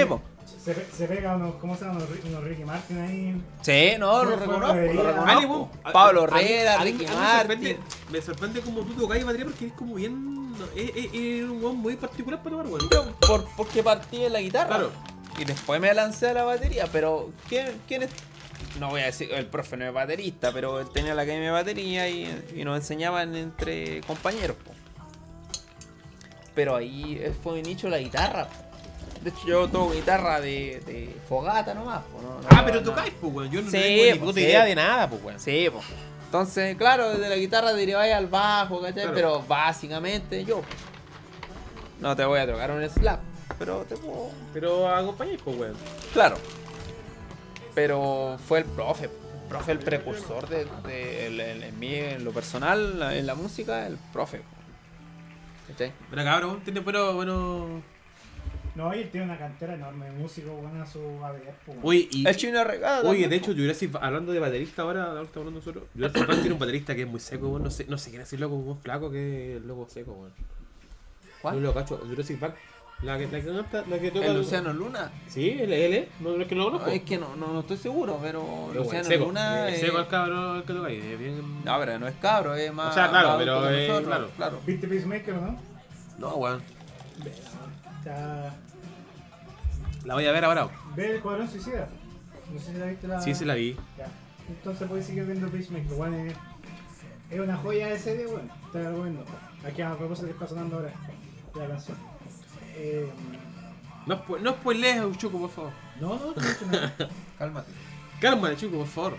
Se, 0.64 0.74
se 0.92 1.06
pega 1.06 1.36
unos, 1.36 1.54
¿cómo 1.60 1.76
se 1.76 1.84
llama? 1.84 1.98
Unos, 1.98 2.08
unos 2.28 2.42
Ricky 2.42 2.64
Martin 2.64 2.98
ahí. 2.98 3.40
Sí, 3.62 3.90
no, 4.00 4.24
lo 4.24 4.34
reconozco, 4.34 4.74
lo 4.74 5.02
reconozco. 5.04 5.70
Pablo 5.92 6.22
a- 6.24 6.24
a 6.24 6.30
mí- 6.38 6.40
Herrera, 6.42 6.74
a 6.74 6.78
mí- 6.78 6.84
Ricky 6.90 7.04
a 7.04 7.08
mí 7.08 7.14
me 7.16 7.26
sorprende- 7.38 7.74
Martin. 7.78 8.12
Me 8.12 8.22
sorprende 8.22 8.60
como 8.62 8.80
tú 8.80 8.92
tocáis 8.94 9.24
batería 9.24 9.46
porque 9.46 9.66
es 9.66 9.72
como 9.74 9.94
bien. 9.94 10.52
Es, 10.74 10.90
es- 10.96 11.14
es 11.14 11.44
un 11.44 11.62
weón 11.62 11.76
muy 11.76 11.94
particular 11.94 12.42
para 12.42 12.56
tocar, 12.56 12.72
weón. 12.72 13.14
Por, 13.20 13.46
porque 13.56 13.84
partí 13.84 14.24
en 14.24 14.32
la 14.32 14.40
guitarra. 14.40 14.66
Claro. 14.66 14.90
Y 15.38 15.44
después 15.44 15.80
me 15.80 15.94
lancé 15.94 16.30
a 16.30 16.34
la 16.34 16.42
batería, 16.42 16.88
pero 16.90 17.30
¿quién, 17.48 17.68
quién 17.86 18.02
es? 18.02 18.10
No 18.78 18.90
voy 18.90 19.00
a 19.02 19.06
decir, 19.06 19.30
el 19.32 19.46
profe 19.46 19.76
no 19.76 19.86
es 19.86 19.92
baterista, 19.92 20.52
pero 20.52 20.80
él 20.80 20.88
tenía 20.92 21.14
la 21.14 21.22
academia 21.22 21.46
de 21.48 21.52
batería 21.52 22.08
y, 22.08 22.44
y 22.54 22.64
nos 22.64 22.76
enseñaban 22.76 23.34
entre 23.34 24.00
compañeros. 24.02 24.56
po. 24.64 24.72
Pero 26.54 26.76
ahí 26.76 27.18
eh, 27.20 27.32
fue 27.42 27.54
mi 27.54 27.62
nicho 27.62 27.88
la 27.88 27.98
guitarra. 27.98 28.48
po. 28.48 28.54
De 29.22 29.30
hecho, 29.30 29.46
yo 29.46 29.68
toco 29.68 29.92
guitarra 29.92 30.40
de, 30.40 30.80
de 30.86 31.16
fogata 31.28 31.74
nomás. 31.74 32.02
po, 32.04 32.20
no- 32.22 32.40
no 32.40 32.48
Ah, 32.50 32.62
pero 32.64 32.82
tocáis, 32.82 33.12
pues, 33.20 33.32
weón. 33.34 33.50
Yo 33.50 33.62
no 33.62 33.70
Sí, 33.70 33.76
tengo 33.78 34.02
ni 34.02 34.08
pues, 34.10 34.18
puta 34.20 34.34
sí. 34.40 34.40
idea 34.46 34.64
de 34.64 34.74
nada, 34.74 35.08
pues, 35.10 35.22
weón. 35.24 35.40
Sí, 35.40 35.68
po. 35.72 35.80
Entonces, 36.26 36.76
claro, 36.76 37.10
desde 37.10 37.28
la 37.28 37.36
guitarra 37.36 37.72
deriváis 37.72 38.12
al 38.12 38.26
bajo, 38.26 38.80
¿cachai? 38.80 39.02
Claro. 39.02 39.14
Pero 39.14 39.42
básicamente 39.42 40.44
yo. 40.44 40.62
No 42.00 42.14
te 42.14 42.24
voy 42.24 42.40
a 42.40 42.46
tocar 42.46 42.70
un 42.70 42.86
slap, 42.90 43.20
pero 43.58 43.84
te 43.88 43.96
puedo. 43.96 44.28
Pero 44.52 44.88
acompañáis, 44.88 45.40
pues, 45.42 45.56
weón. 45.56 45.74
Claro. 46.12 46.36
Pero 47.76 48.36
fue 48.48 48.58
el 48.60 48.64
profe. 48.64 49.04
El 49.04 49.48
profe 49.48 49.70
el 49.72 49.78
precursor 49.78 50.48
de, 50.48 50.66
en 51.68 51.78
mí, 51.78 51.94
en 51.94 52.24
lo 52.24 52.32
personal, 52.32 52.98
la- 52.98 53.14
en 53.16 53.26
la 53.26 53.36
música, 53.36 53.86
el 53.86 53.96
profe. 54.12 54.40
¿Cachai? 55.68 55.92
Pero 56.10 56.24
cabrón, 56.24 56.60
tiene 56.64 56.80
bueno, 56.80 57.12
bueno. 57.14 57.82
No, 58.74 58.94
y 58.94 59.00
él 59.00 59.10
tiene 59.10 59.26
una 59.26 59.38
cantera 59.38 59.74
enorme 59.74 60.06
de 60.06 60.12
músicos, 60.12 60.52
bueno, 60.60 60.82
a 60.82 60.86
su 60.86 60.98
haber. 61.24 61.54
pues, 61.64 61.78
Oye, 61.82 62.08
y. 62.10 62.26
El 62.26 62.36
chino 62.36 62.62
regala. 62.64 63.00
Oye, 63.08 63.22
también, 63.22 63.30
de 63.30 63.36
hecho, 63.36 63.52
Jurassic, 63.54 63.94
hablando 64.00 64.32
de 64.32 64.38
baterista 64.40 64.82
ahora, 64.82 65.04
ahora 65.04 65.22
estamos 65.22 65.46
hablando 65.48 65.60
nosotros. 65.60 65.84
Jurassic 65.94 66.16
Park 66.26 66.38
tiene 66.40 66.52
un 66.54 66.58
baterista 66.58 66.94
que 66.94 67.02
es 67.02 67.08
muy 67.08 67.20
seco. 67.20 67.58
No 67.58 67.70
sé, 67.70 67.86
no 67.88 67.98
sé 67.98 68.10
quién 68.10 68.22
es 68.22 68.32
el 68.32 68.40
loco, 68.40 68.54
un 68.56 68.78
flaco 68.80 69.10
que 69.10 69.52
es 69.52 69.62
el 69.62 69.68
loco 69.68 69.86
seco, 69.88 70.12
weón. 70.12 70.32
¿Cuál? 71.42 71.54
No 71.56 71.60
lo 71.60 71.74
cacho, 71.74 71.98
Jurassic 71.98 72.38
Park. 72.38 72.56
La 73.02 73.18
que, 73.18 73.26
la 73.26 73.40
que 73.40 73.46
canta, 73.46 73.84
la 73.88 73.98
que 73.98 74.10
toca. 74.10 74.26
El 74.26 74.36
Luciano 74.38 74.72
Luna. 74.72 75.10
Sí, 75.28 75.50
él, 75.50 75.70
él 75.72 75.92
es. 75.94 76.08
No, 76.20 76.30
no 76.36 76.42
es 76.42 76.48
que 76.48 76.54
no 76.54 76.64
lo 76.64 76.70
No, 76.70 76.78
conozco. 76.78 76.94
es 76.96 77.02
que 77.02 77.18
no, 77.18 77.36
no, 77.36 77.48
no 77.52 77.60
estoy 77.60 77.76
seguro, 77.76 78.18
pero 78.22 78.40
Pero, 78.68 78.84
Luciano 78.84 78.90
weón, 78.90 79.04
seco. 79.04 79.24
Luna. 79.26 79.68
Es 79.68 79.74
eh, 79.82 79.86
seco 79.86 79.98
el 79.98 80.06
cabrón 80.08 80.56
el 80.56 80.62
que 80.64 80.72
toca 80.72 80.88
ahí. 80.88 80.96
Es 81.12 81.18
bien. 81.18 81.62
No, 81.64 81.78
pero 81.78 81.98
no 81.98 82.08
es 82.08 82.14
cabro, 82.16 82.54
es 82.54 82.72
más. 82.72 82.90
O 82.90 82.94
sea, 82.94 83.08
claro, 83.10 83.34
pero, 83.38 83.60
nosotros, 83.70 84.02
claro. 84.06 84.30
claro. 84.36 84.60
¿Viste 84.66 84.88
Peacemaker 84.88 85.34
o 85.34 85.40
no? 85.42 85.58
No, 86.18 86.34
weón. 86.36 86.62
O 87.20 88.02
sea, 88.02 88.54
La 90.04 90.14
voy 90.14 90.26
a 90.26 90.32
ver 90.32 90.44
ahora. 90.46 90.68
ve 90.94 91.10
el 91.10 91.16
Escuadrón 91.16 91.50
Suicida. 91.50 91.88
No 92.52 92.58
sé 92.60 92.72
si 92.72 92.78
la 92.78 92.86
viste 92.86 93.08
la. 93.08 93.20
Sí, 93.20 93.34
sí 93.34 93.44
la 93.44 93.54
vi. 93.54 93.76
Ya. 93.98 94.06
Entonces 94.48 94.88
puedes 94.88 95.04
seguir 95.04 95.24
viendo 95.24 95.48
Peacemaker. 95.48 95.92
Bueno, 95.96 96.16
es, 96.16 96.32
es 97.30 97.40
una 97.40 97.56
joya 97.56 97.88
de 97.88 97.98
serie, 97.98 98.26
bueno, 98.26 98.48
te 98.72 98.82
la 98.82 98.90
recomiendo. 98.90 99.24
Aquí 99.66 99.82
a 99.82 99.94
propósito 99.96 100.28
que 100.28 100.32
está 100.32 100.46
sonando 100.46 100.76
ahora 100.76 100.92
la 101.56 101.66
canción. 101.66 101.98
Eh, 102.76 103.08
No, 104.06 104.24
spo- 104.24 104.38
no 104.40 104.52
spoilees, 104.52 105.16
Chuco, 105.18 105.38
por 105.40 105.50
favor. 105.50 105.72
no, 106.00 106.14
no, 106.18 106.26
no. 106.26 106.34
Cálmate. 107.38 107.72
Cálmate, 108.20 108.56
Chuco, 108.56 108.78
por 108.78 108.86
favor. 108.86 109.16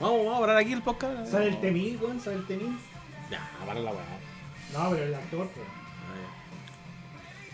Vamos, 0.00 0.18
vamos 0.26 0.36
a 0.36 0.40
parar 0.40 0.56
aquí 0.58 0.72
el 0.72 0.82
podcast. 0.82 1.30
Sale 1.30 1.48
el 1.48 1.60
Temil, 1.60 1.98
weón, 2.02 2.20
sale 2.20 2.36
el 2.36 2.46
Temil. 2.46 2.76
Ya, 3.30 3.48
para 3.66 3.80
la 3.80 3.90
weá. 3.92 4.04
No, 4.72 4.90
pero 4.90 5.04
el 5.04 5.14
actor, 5.14 5.48
pues. 5.54 5.66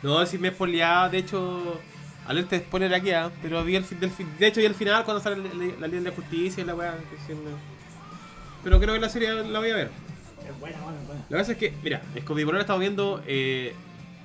No, 0.03 0.27
si 0.27 0.37
me 0.39 0.51
spoileaba, 0.51 1.09
de 1.09 1.19
hecho, 1.19 1.81
alerta 2.27 2.57
de 2.57 2.63
spoiler 2.63 2.93
aquí, 2.95 3.13
ah, 3.13 3.31
pero 3.41 3.63
vi 3.63 3.77
el 3.77 3.85
fin 3.85 4.01
del 4.01 4.11
fin. 4.11 4.29
De 4.39 4.49
hecho, 4.49 4.61
y 4.61 4.65
el 4.65 4.75
final 4.75 5.05
cuando 5.05 5.23
sale 5.23 5.37
la, 5.37 5.87
ley 5.87 5.99
de 6.01 6.11
la 6.11 6.15
justicia 6.17 6.63
y 6.63 6.67
la 6.67 6.75
weá. 6.75 6.97
que 6.97 7.35
Pero 8.65 8.81
creo 8.81 8.95
que 8.95 9.01
la 9.01 9.09
serie 9.09 9.33
la 9.45 9.59
voy 9.61 9.71
a 9.71 9.77
ver. 9.77 9.91
Es 10.49 10.59
buena, 10.59 10.81
buena, 10.81 10.99
buena. 11.07 11.25
La 11.29 11.37
verdad 11.37 11.53
es 11.53 11.57
que, 11.59 11.73
mira, 11.85 12.03
es 12.17 12.25
con 12.25 12.37
mi 12.37 12.45
polola 12.45 12.63
estamos 12.63 12.81
viendo. 12.81 13.23
Eh, 13.27 13.75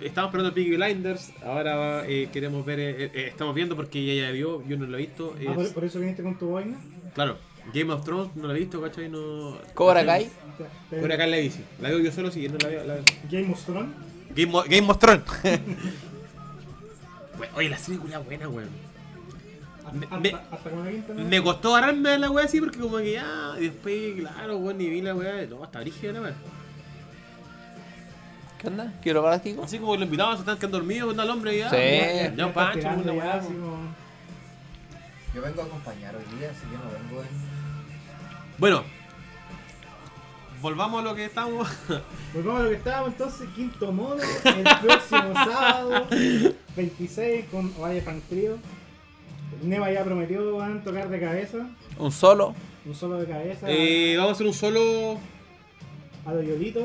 estamos 0.01 0.29
esperando 0.29 0.53
Peaky 0.53 0.75
Blinders. 0.75 1.31
Ahora 1.43 2.03
eh, 2.07 2.29
queremos 2.31 2.65
ver. 2.65 2.79
eh, 2.79 3.11
eh, 3.13 3.27
estamos 3.29 3.53
viendo 3.55 3.75
porque 3.75 3.99
ella 3.99 4.25
ya 4.27 4.31
vio, 4.31 4.63
yo 4.67 4.77
no 4.77 4.85
lo 4.85 4.97
he 4.97 5.01
visto. 5.01 5.35
Ah, 5.47 5.53
por, 5.53 5.63
es- 5.65 5.71
por 5.73 5.83
eso 5.85 5.99
viniste 5.99 6.23
con 6.23 6.37
tu 6.37 6.51
vaina. 6.51 6.77
Claro, 7.15 7.37
Game 7.73 7.91
of 7.91 8.03
Thrones 8.03 8.35
no 8.35 8.47
lo 8.47 8.55
he 8.55 8.59
visto, 8.59 8.81
¿cachai? 8.81 9.09
No. 9.09 9.57
Cobra 9.73 10.05
Kai. 10.05 10.29
Acá 11.13 11.23
en 11.25 11.31
la 11.31 11.37
bici. 11.37 11.59
La 11.81 11.89
veo 11.89 11.99
yo 11.99 12.11
solo, 12.11 12.31
sí, 12.31 12.47
no 12.47 12.57
la 12.59 12.67
veo. 12.69 12.83
La. 12.85 12.95
Game 13.29 13.51
of 13.51 13.63
Thrones. 13.65 13.89
Game, 14.35 14.53
of- 14.55 14.67
Game 14.67 14.89
of 14.89 14.99
Thrones. 14.99 15.23
Bueno, 17.37 17.53
Oye, 17.57 17.69
la 17.69 17.77
serie 17.77 17.99
culia 17.99 18.19
buena, 18.19 18.47
weón. 18.49 18.69
Me- 19.93 20.05
Hasta, 20.05 20.19
me- 20.19 20.29
hasta 20.33 20.69
con 20.69 20.83
la 20.85 20.91
quinta. 20.91 21.13
¿no? 21.13 21.23
Me 21.23 21.41
costó 21.41 21.75
agarrarme 21.75 22.09
a 22.09 22.17
la 22.17 22.29
weá 22.29 22.45
así 22.45 22.59
porque 22.59 22.77
como 22.77 22.97
que 22.97 23.13
ya, 23.13 23.53
y 23.57 23.63
después, 23.69 24.15
claro, 24.19 24.57
weón, 24.57 24.77
ni 24.77 24.89
vi 24.89 25.01
la 25.01 25.15
weá. 25.15 25.45
No, 25.47 25.63
hasta 25.63 25.79
brígida 25.79 26.11
la 26.13 26.21
weá. 26.21 26.35
¿Qué 28.59 28.67
onda? 28.67 28.91
¿Quiero 29.03 29.21
galáctico? 29.21 29.63
Así 29.63 29.77
como 29.77 29.93
los 29.95 30.03
invitados 30.05 30.35
se 30.35 30.39
están 30.41 30.57
quedando 30.57 30.79
dormidos, 30.79 31.11
anda 31.11 31.23
el 31.23 31.29
hombre 31.29 31.55
y 31.55 31.59
ya. 31.59 31.69
Sí. 31.69 31.75
Ya- 31.75 31.81
ya 31.81 32.35
Ya, 32.35 32.47
estás 32.47 32.51
Pancho, 32.53 32.87
una 32.89 33.11
weá. 33.13 33.39
como- 33.39 33.77
Yo 35.35 35.41
vengo 35.41 35.61
a 35.61 35.65
acompañar 35.65 36.15
hoy 36.15 36.37
día, 36.39 36.49
así 36.49 36.61
que 36.61 36.77
no 36.77 36.91
vengo 36.91 37.21
en. 37.21 37.27
Bueno, 38.57 38.83
volvamos 40.61 41.01
a 41.01 41.03
lo 41.03 41.13
que 41.15 41.25
estamos. 41.25 41.67
Volvamos 42.33 42.61
a 42.61 42.63
lo 42.63 42.69
que 42.71 42.75
estábamos 42.77 43.09
entonces, 43.11 43.47
quinto 43.55 43.91
modo, 43.91 44.17
el 44.17 44.63
próximo 44.81 45.33
sábado, 45.35 46.07
26 46.75 47.45
con 47.51 47.71
Valle 47.79 48.01
Fan 48.01 48.21
Trio. 48.29 48.57
Neva 49.63 49.91
ya 49.91 50.03
prometió 50.03 50.57
van 50.57 50.79
a 50.79 50.83
tocar 50.83 51.09
de 51.09 51.19
cabeza, 51.19 51.57
Un 51.97 52.11
solo. 52.11 52.53
un 52.85 52.93
solo 52.95 53.17
de 53.19 53.25
cabeza, 53.27 53.65
Eh, 53.69 54.15
vamos 54.17 54.31
a 54.31 54.33
hacer 54.33 54.47
un 54.47 54.53
solo 54.53 55.17
a 56.25 56.33
los 56.33 56.45
Yolitos. 56.45 56.83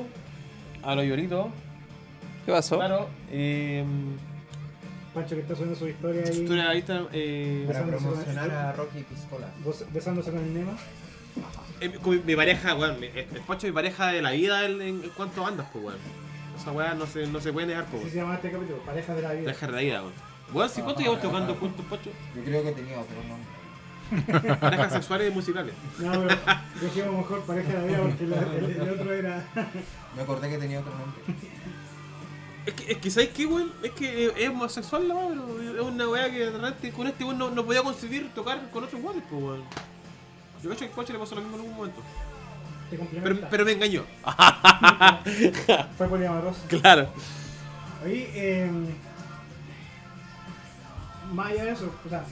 A 0.83 0.95
los 0.95 1.05
lloritos. 1.05 1.47
¿Qué 2.47 2.53
pasó? 2.53 2.77
Claro. 2.77 3.09
Eh, 3.31 3.85
Pancho 5.15 5.35
que 5.35 5.43
está 5.43 5.55
subiendo 5.55 5.79
su 5.79 5.87
historia 5.89 6.23
ahí, 6.25 6.45
tú 6.47 6.53
ahí 6.55 6.79
está, 6.79 7.03
eh, 7.13 7.65
Para 7.67 7.81
Besándose 7.83 8.05
con 8.05 8.15
promocionar 8.15 8.51
a 8.51 8.73
Rocky 8.73 9.03
Piscola. 9.03 9.47
besándose 9.93 10.31
con 10.31 10.41
el 10.43 10.55
Nema. 10.55 10.73
eh, 11.81 11.93
mi, 12.05 12.17
mi 12.19 12.35
pareja, 12.37 12.75
weón. 12.75 12.99
mi- 12.99 13.07
El 13.09 13.27
Pacho 13.47 13.67
es 13.67 13.73
mi 13.73 13.75
pareja 13.75 14.07
de 14.09 14.23
la 14.23 14.31
vida 14.31 14.65
en, 14.65 14.81
en, 14.81 15.05
en 15.05 15.11
cuanto 15.11 15.43
a 15.43 15.51
bandas, 15.51 15.67
pues, 15.73 15.85
weón. 15.85 15.99
Esa 16.59 16.73
weá 16.73 16.95
no 16.95 17.07
se, 17.07 17.27
no 17.27 17.41
se 17.41 17.53
puede 17.53 17.67
negar, 17.67 17.85
pues, 17.87 17.97
Así 17.97 18.03
weón. 18.05 18.11
se 18.13 18.17
llama 18.21 18.35
este 18.37 18.51
capítulo, 18.53 18.79
pareja 18.87 19.15
de 19.15 19.23
la 19.23 19.33
vida. 19.33 19.45
Pareja 19.45 19.67
de 19.67 19.73
la 19.73 19.79
vida, 19.81 20.01
weón. 20.03 20.13
Weón, 20.55 20.69
¿sí 20.71 20.81
cuánto 20.83 21.01
llevamos 21.01 21.23
tocando 21.23 21.55
juntos, 21.57 21.85
Pacho? 21.91 22.11
Yo 22.37 22.43
creo 22.45 22.63
que 22.65 22.73
tenía 22.73 22.99
otro 22.99 23.17
nombre. 23.17 23.62
Parejas 24.61 24.93
sexuales 24.93 25.31
y 25.31 25.35
musicales. 25.35 25.75
No, 25.99 26.13
pero 26.13 26.39
dejemos 26.81 27.17
mejor 27.19 27.43
pareja 27.43 27.69
de 27.73 27.75
la 27.79 27.85
vida 27.87 27.99
porque 28.03 28.27
la- 28.27 28.57
el, 28.57 28.65
el 28.83 28.91
otro 28.91 29.13
era... 29.13 29.45
Me 30.17 30.23
acordé 30.23 30.51
que 30.51 30.59
tenía 30.59 30.81
otro 30.81 30.93
nombre. 30.93 31.21
Es 32.67 32.75
que, 32.75 32.93
es 32.93 32.99
que 32.99 33.11
¿sabes 33.11 33.31
qué, 33.31 33.47
weón? 33.47 33.73
Es 33.83 33.91
que 33.93 34.27
es 34.37 34.49
homosexual 34.49 35.09
la 35.09 35.15
weá, 35.15 35.29
pero 35.59 35.81
es 35.83 35.87
una 35.95 36.09
weá 36.09 36.31
que 36.31 36.39
de 36.51 36.51
repente 36.59 36.93
con 36.93 37.07
este 37.09 37.25
weón 37.25 37.39
no, 37.39 37.51
no 37.51 37.65
podía 37.65 37.83
conseguir 37.83 38.33
tocar 38.35 38.71
con 38.71 38.85
otros 38.85 39.03
weones, 39.03 39.25
pues, 39.29 39.43
weón. 39.43 39.63
Yo 40.63 40.69
creo 40.71 40.77
que 40.77 40.85
a 40.85 40.91
Pacho 40.97 41.13
le 41.13 41.19
pasó 41.19 41.35
lo 41.35 41.41
mismo 41.41 41.57
en 41.57 41.61
algún 41.63 41.77
momento. 41.77 42.01
Te 42.89 42.97
Pero, 42.99 43.11
complementa. 43.11 43.49
pero 43.51 43.65
me 43.65 43.73
engañó. 43.73 44.05
Fue 45.99 46.07
poliamoroso. 46.09 46.61
Claro. 46.69 47.09
Oye, 48.05 48.31
eh, 48.35 48.71
más 51.33 51.47
allá 51.51 51.65
de 51.65 51.71
eso, 51.73 51.93
o 52.05 52.09
sea, 52.09 52.25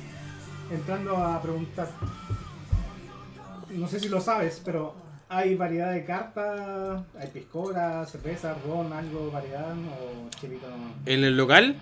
entrando 0.71 1.17
a 1.17 1.41
preguntar, 1.43 1.89
no 3.71 3.87
sé 3.89 4.01
si 4.01 4.09
lo 4.09 4.21
sabes, 4.21 4.61
pero 4.65 4.95
hay 5.29 5.55
variedad 5.55 5.93
de 5.93 6.05
cartas, 6.05 7.03
hay 7.19 7.29
piscola, 7.29 8.05
cerveza, 8.07 8.55
ron, 8.67 8.93
algo, 8.93 9.31
variedad, 9.31 9.73
o 9.73 10.29
chilito? 10.41 10.67
En 11.07 11.25
el 11.25 11.37
local 11.37 11.77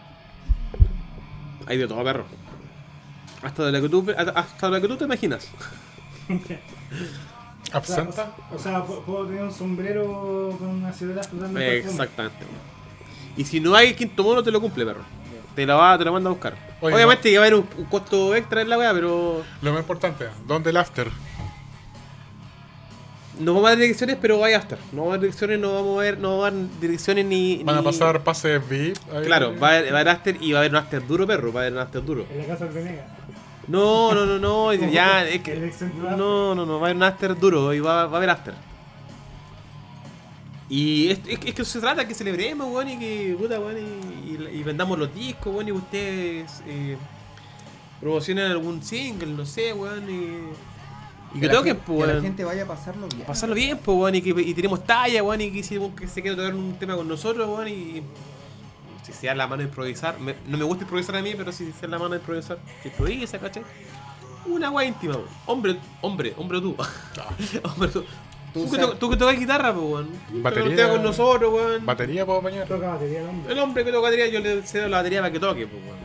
hay 1.66 1.78
de 1.78 1.86
todo, 1.88 2.02
perro. 2.04 2.24
Hasta 3.42 3.66
de 3.66 3.72
lo 3.72 3.82
que 3.82 3.88
tú, 3.88 4.06
hasta 4.34 4.68
lo 4.68 4.80
que 4.80 4.88
tú 4.88 4.96
te 4.96 5.04
imaginas. 5.04 5.48
O 7.74 7.84
sea, 7.84 7.96
¿Absenta? 8.02 8.34
O 8.50 8.58
sea, 8.58 8.82
pu- 8.86 9.02
puedo 9.04 9.26
tener 9.26 9.42
un 9.42 9.52
sombrero 9.52 10.56
con 10.58 10.68
una 10.68 10.90
ciudad 10.90 11.22
flotando. 11.28 11.60
Exactamente. 11.60 12.46
Y 13.36 13.44
si 13.44 13.60
no 13.60 13.74
hay 13.74 13.92
quinto 13.92 14.24
mono, 14.24 14.42
te 14.42 14.50
lo 14.50 14.58
cumple, 14.58 14.86
perro. 14.86 15.02
Te 15.54 15.66
la 15.66 15.74
va, 15.74 15.98
te 15.98 16.04
lo 16.04 16.12
manda 16.12 16.30
a 16.30 16.32
buscar. 16.32 16.54
Oye, 16.80 16.94
Obviamente 16.94 17.30
que 17.30 17.38
va 17.38 17.44
a 17.44 17.46
haber 17.48 17.58
un, 17.60 17.68
un 17.78 17.84
costo 17.86 18.34
extra 18.34 18.62
en 18.62 18.68
la 18.68 18.78
weá, 18.78 18.92
pero 18.92 19.42
Lo 19.62 19.72
más 19.72 19.80
importante, 19.80 20.26
¿dónde 20.46 20.70
el 20.70 20.76
after? 20.76 21.08
no 23.40 23.54
vamos 23.54 23.68
a 23.68 23.70
dar 23.70 23.78
direcciones, 23.78 24.16
pero 24.20 24.38
vaya 24.40 24.56
a 24.56 24.60
estar. 24.60 24.78
No 24.90 25.02
vamos 25.02 25.08
a 25.08 25.12
dar 25.12 25.20
direcciones, 25.20 25.58
no 25.60 25.72
vamos 25.74 25.98
a 25.98 26.02
ver, 26.02 26.18
no 26.18 26.38
va 26.38 26.48
a 26.48 26.50
dar 26.50 26.60
direcciones 26.80 27.24
ni. 27.24 27.62
¿Van 27.62 27.76
a 27.76 27.78
ni- 27.80 27.84
pasar 27.84 28.24
pases 28.24 28.60
VIP? 28.68 28.96
ahí? 29.14 29.24
Claro, 29.24 29.54
va 29.60 29.68
a, 29.68 29.76
haber, 29.78 29.92
va 29.92 29.98
a 29.98 30.00
haber 30.00 30.08
after 30.08 30.36
y 30.42 30.52
va 30.52 30.58
a 30.58 30.60
haber 30.62 30.72
un 30.72 30.76
after 30.78 31.06
duro, 31.06 31.26
perro. 31.26 31.52
Va 31.52 31.60
a 31.60 31.62
haber 31.64 31.72
un 31.74 31.78
after 31.78 32.04
duro. 32.04 32.26
En 32.32 32.38
la 32.38 32.44
casa 32.46 32.64
del 32.64 32.74
Venega. 32.74 33.06
No, 33.68 34.12
no, 34.14 34.26
no, 34.26 34.38
no. 34.40 34.72
ya, 34.74 35.24
es 35.28 35.40
que. 35.42 35.72
No, 36.16 36.54
no, 36.54 36.66
no. 36.66 36.80
Va 36.80 36.88
a 36.88 36.90
haber 36.90 36.96
un 36.96 37.02
after 37.04 37.38
duro 37.38 37.72
y 37.72 37.78
va, 37.80 38.06
va 38.06 38.14
a 38.14 38.16
haber 38.16 38.30
after. 38.30 38.54
Y 40.70 41.08
es, 41.10 41.20
es, 41.26 41.38
es 41.46 41.54
que 41.54 41.64
se 41.64 41.80
trata 41.80 42.06
que 42.06 42.14
celebremos, 42.14 42.68
weón, 42.70 42.88
y 42.90 42.98
que, 42.98 43.34
puta, 43.38 43.58
weón, 43.58 43.76
y, 43.78 44.30
y- 44.32 44.58
y 44.60 44.62
vendamos 44.62 44.98
los 44.98 45.14
discos, 45.14 45.54
weón, 45.54 45.68
y 45.68 45.72
ustedes 45.72 46.62
eh, 46.66 46.96
promocionen 48.00 48.50
algún 48.50 48.82
single, 48.82 49.28
no 49.28 49.46
sé, 49.46 49.72
weón, 49.72 50.04
y, 50.10 51.36
y 51.36 51.40
que 51.40 51.48
toquen, 51.48 51.76
pues, 51.78 52.00
Que 52.00 52.06
la 52.06 52.12
weón. 52.14 52.22
gente 52.22 52.44
vaya 52.44 52.64
a 52.64 52.66
pasarlo 52.66 53.08
bien. 53.08 53.26
Pasarlo 53.26 53.54
bien, 53.54 53.78
pues, 53.78 53.96
weón, 53.98 54.14
y 54.14 54.20
que 54.22 54.30
y 54.42 54.52
tenemos 54.54 54.84
talla, 54.84 55.22
weón, 55.22 55.40
y 55.40 55.50
que 55.50 55.62
si 55.62 55.78
que 55.96 56.06
se 56.06 56.20
quiere 56.20 56.36
tocar 56.36 56.54
un 56.54 56.74
tema 56.78 56.96
con 56.96 57.08
nosotros, 57.08 57.48
weón, 57.48 57.68
y 57.68 58.02
si 59.04 59.12
se 59.14 59.26
da 59.28 59.34
la 59.34 59.46
mano 59.46 59.62
de 59.62 59.68
improvisar, 59.68 60.20
me- 60.20 60.34
no 60.46 60.58
me 60.58 60.64
gusta 60.64 60.84
improvisar 60.84 61.16
a 61.16 61.22
mí, 61.22 61.32
pero 61.34 61.50
si 61.50 61.72
se 61.72 61.82
da 61.86 61.88
la 61.92 61.98
mano 61.98 62.10
de 62.10 62.16
improvisar, 62.18 62.58
que 62.82 62.88
improvisa, 62.90 63.38
¿cachai? 63.38 63.62
Una 64.44 64.70
weá 64.70 64.86
íntima, 64.86 65.14
weón. 65.16 65.28
Hombre, 65.46 65.78
hombre, 66.02 66.34
hombre 66.36 66.60
tú. 66.60 66.76
hombre 67.64 67.88
tú. 67.88 68.04
Tú 68.54 68.64
Tú, 68.64 68.70
que, 68.70 68.76
sab- 68.78 68.86
to- 68.90 68.96
tú 68.96 69.10
que 69.10 69.16
tocas 69.16 69.38
guitarra, 69.38 69.72
pues, 69.74 69.84
weón. 69.86 70.08
Batería. 70.42 70.76
tocas 70.76 70.90
con 70.92 71.02
nosotros, 71.02 71.52
weón. 71.52 71.86
¿Batería 71.86 72.24
puedo 72.26 72.40
bañar? 72.42 72.66
Toca 72.66 72.88
batería 72.88 73.20
el 73.20 73.28
hombre. 73.28 73.52
El 73.52 73.58
hombre 73.58 73.84
que 73.84 73.90
toca 73.92 74.02
batería, 74.02 74.28
yo 74.28 74.40
le 74.40 74.62
cedo 74.62 74.88
la 74.88 74.96
batería 74.98 75.20
para 75.20 75.32
que 75.32 75.38
toque, 75.40 75.66
pues, 75.66 75.82
weón. 75.84 75.98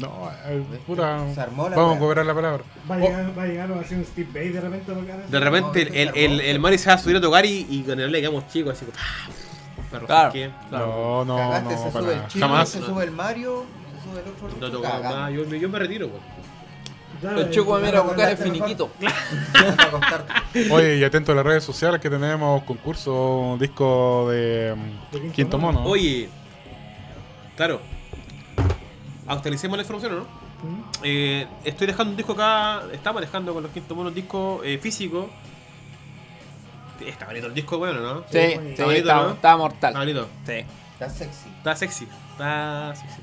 No, 0.00 0.30
eh, 0.46 0.62
puta. 0.86 1.22
Se 1.34 1.40
armó 1.40 1.68
la 1.68 1.76
Vamos 1.76 1.90
a 1.90 1.92
wea. 1.92 2.00
cobrar 2.00 2.24
la 2.24 2.34
palabra. 2.34 2.64
Va 2.90 2.94
a 2.94 2.98
Oh, 2.98 3.00
llegar, 3.02 3.38
va 3.38 3.42
a 3.42 3.46
llegar 3.46 3.72
así 3.72 3.94
un 3.94 4.04
Steve 4.06 4.28
Bay 4.32 4.48
de 4.48 4.60
repente 4.62 4.90
a 4.90 4.94
tocar. 4.94 5.26
De 5.26 5.40
repente, 5.40 5.82
el, 5.82 6.08
el, 6.08 6.16
el, 6.16 6.40
el 6.40 6.58
Mari 6.60 6.78
se 6.78 6.88
va 6.88 6.94
a 6.94 6.98
subir 6.98 7.16
a 7.16 7.20
tocar 7.20 7.44
y, 7.44 7.66
y 7.68 7.82
con 7.82 8.00
el 8.00 8.10
le 8.10 8.20
quedamos 8.20 8.48
chicos, 8.48 8.72
así 8.74 8.86
como. 8.86 8.96
¡pah! 8.96 9.32
Perro, 9.90 10.06
Claro. 10.06 10.32
¿qué? 10.32 10.50
no, 10.70 11.24
no, 11.26 11.36
Cagaste, 11.36 11.74
no, 11.74 11.82
se 11.84 11.90
para 11.90 12.04
sube 12.04 12.12
el 12.12 12.18
nada. 12.20 12.28
Jamás. 12.40 12.68
se 12.70 12.80
sube 12.80 13.04
el 13.04 13.10
Mario, 13.10 13.64
se 13.98 14.08
sube 14.10 14.20
el 14.22 14.28
otro. 14.30 14.48
No 14.58 14.70
tocamos 14.70 14.96
cagamos. 14.96 15.16
nada, 15.18 15.30
yo, 15.30 15.44
yo 15.44 15.68
me 15.68 15.78
retiro, 15.78 16.06
weón. 16.06 16.20
Claro, 17.22 17.40
El 17.40 17.50
Chuco 17.50 17.74
me 17.74 17.86
mira 17.86 18.00
a 18.00 18.02
claro, 18.02 18.08
buscar 18.08 18.30
el 18.30 18.36
finiquito. 18.36 18.90
Oye, 20.72 20.96
y 20.96 21.04
atento 21.04 21.30
a 21.30 21.36
las 21.36 21.46
redes 21.46 21.62
sociales 21.62 22.00
que 22.00 22.10
tenemos 22.10 22.64
concurso, 22.64 23.56
disco 23.60 24.28
de 24.28 24.74
mm, 24.76 25.12
De 25.12 25.20
Quinto 25.20 25.34
Quinto 25.34 25.58
Mono. 25.58 25.78
Mono. 25.78 25.90
Oye, 25.90 26.28
claro. 27.56 27.80
Actualicemos 29.28 29.76
la 29.78 29.82
información, 29.82 30.14
¿o 30.14 30.16
¿no? 30.16 30.22
¿Mm? 30.22 30.82
Eh, 31.04 31.46
estoy 31.62 31.86
dejando 31.86 32.10
un 32.10 32.16
disco 32.16 32.32
acá. 32.32 32.82
Estamos 32.92 33.22
dejando 33.22 33.54
con 33.54 33.62
los 33.62 33.70
quinto 33.70 33.94
monos 33.94 34.12
disco 34.12 34.60
eh, 34.64 34.78
físico. 34.78 35.30
Está 37.06 37.26
bonito 37.26 37.46
el 37.46 37.54
disco, 37.54 37.78
bueno, 37.78 38.00
¿no? 38.00 38.20
Sí, 38.30 38.38
Sí, 38.38 38.38
sí, 38.38 38.68
está 38.70 38.84
bonito, 38.84 39.08
está, 39.08 39.22
¿no? 39.22 39.30
está 39.30 39.56
mortal. 39.56 39.90
Está 39.90 39.98
bonito. 40.00 40.28
Sí. 40.44 40.64
Está 40.92 41.08
sexy. 41.08 41.48
Está 41.58 41.76
sexy. 41.76 42.08
Está 42.32 42.94
sexy. 42.96 43.21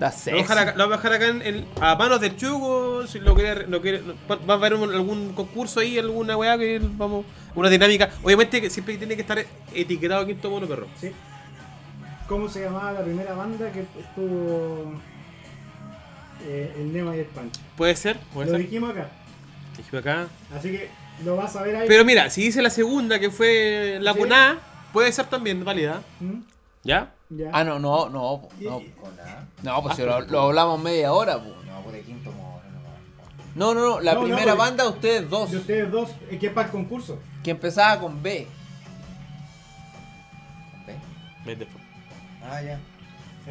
Da 0.00 0.08
Lo 0.08 0.32
vamos 0.32 0.50
a 0.50 0.54
dejar 0.54 0.58
acá, 0.58 0.74
lo 0.78 0.84
a 0.84 0.88
dejar 0.96 1.12
acá 1.12 1.26
en, 1.28 1.42
en- 1.42 1.66
a 1.80 1.94
manos 1.94 2.20
del 2.22 2.34
Chugo. 2.36 3.06
Si 3.06 3.20
lo 3.20 3.34
quiere, 3.34 3.66
lo 3.66 3.82
quiere, 3.82 4.02
va 4.30 4.36
va 4.36 4.54
a 4.54 4.56
haber 4.56 4.72
un- 4.74 4.92
algún 4.94 5.34
concurso 5.34 5.80
ahí, 5.80 5.98
alguna 5.98 6.36
weá 6.38 6.56
que 6.56 6.80
vamos. 6.82 7.26
Una 7.54 7.68
dinámica. 7.68 8.08
Obviamente 8.22 8.60
que 8.62 8.70
siempre 8.70 8.96
tiene 8.96 9.14
que 9.14 9.20
estar 9.22 9.44
etiquetado 9.74 10.24
quinto 10.26 10.50
mono, 10.50 10.66
perro. 10.66 10.86
Sí. 10.98 11.12
cómo 12.26 12.48
se 12.48 12.60
llamaba 12.62 12.92
la 12.92 13.02
primera 13.02 13.34
banda 13.34 13.70
que 13.72 13.80
estuvo 14.00 14.94
eh, 16.46 16.72
el 16.78 16.92
Nema 16.92 17.16
y 17.16 17.20
el 17.20 17.26
Pancho. 17.26 17.60
Puede 17.76 17.96
ser, 17.96 18.18
puede 18.32 18.46
Lo 18.50 18.56
ser. 18.56 18.62
dijimos 18.66 18.90
acá. 18.90 19.08
Dijimos 19.76 20.00
acá. 20.00 20.28
Así 20.56 20.70
que 20.70 20.88
lo 21.24 21.36
vas 21.36 21.54
a 21.56 21.62
ver 21.62 21.76
ahí. 21.76 21.88
Pero 21.88 22.04
mira, 22.04 22.30
si 22.30 22.42
dice 22.42 22.62
la 22.62 22.70
segunda 22.70 23.18
que 23.18 23.30
fue 23.30 23.98
la 24.00 24.12
Sí. 24.14 24.18
Cuná, 24.20 24.58
puede 24.92 25.12
ser 25.12 25.26
también 25.26 25.64
válida. 25.64 26.02
¿Mm? 26.20 26.40
¿Ya? 26.84 27.12
Ya. 27.30 27.50
Ah, 27.52 27.62
no, 27.64 27.78
no, 27.78 28.08
no. 28.08 28.48
No, 28.60 28.82
no 29.62 29.82
pues 29.82 29.96
si 29.96 30.02
lo, 30.02 30.20
lo 30.22 30.40
hablamos 30.42 30.80
media 30.82 31.12
hora, 31.12 31.38
pues. 31.38 31.54
No, 31.66 31.80
por 31.82 31.94
el 31.94 32.04
quinto. 32.04 32.32
No, 33.54 33.74
no, 33.74 33.80
no. 33.80 34.00
La 34.00 34.14
No, 34.14 34.20
no, 34.20 34.24
primera 34.26 34.52
porque- 34.52 34.58
banda, 34.58 34.88
ustedes 34.88 35.30
dos. 35.30 35.50
De 35.50 35.56
ustedes 35.58 35.90
dos, 35.90 36.10
eh, 36.30 36.38
que 36.38 36.48
es 36.48 36.52
para 36.52 36.66
el 36.66 36.72
concurso. 36.72 37.18
Que 37.44 37.50
empezaba 37.52 38.00
con 38.00 38.20
B. 38.22 38.46
¿Ve? 40.86 40.96
Vete. 41.44 41.68
Ah, 42.42 42.62
ya. 42.62 42.78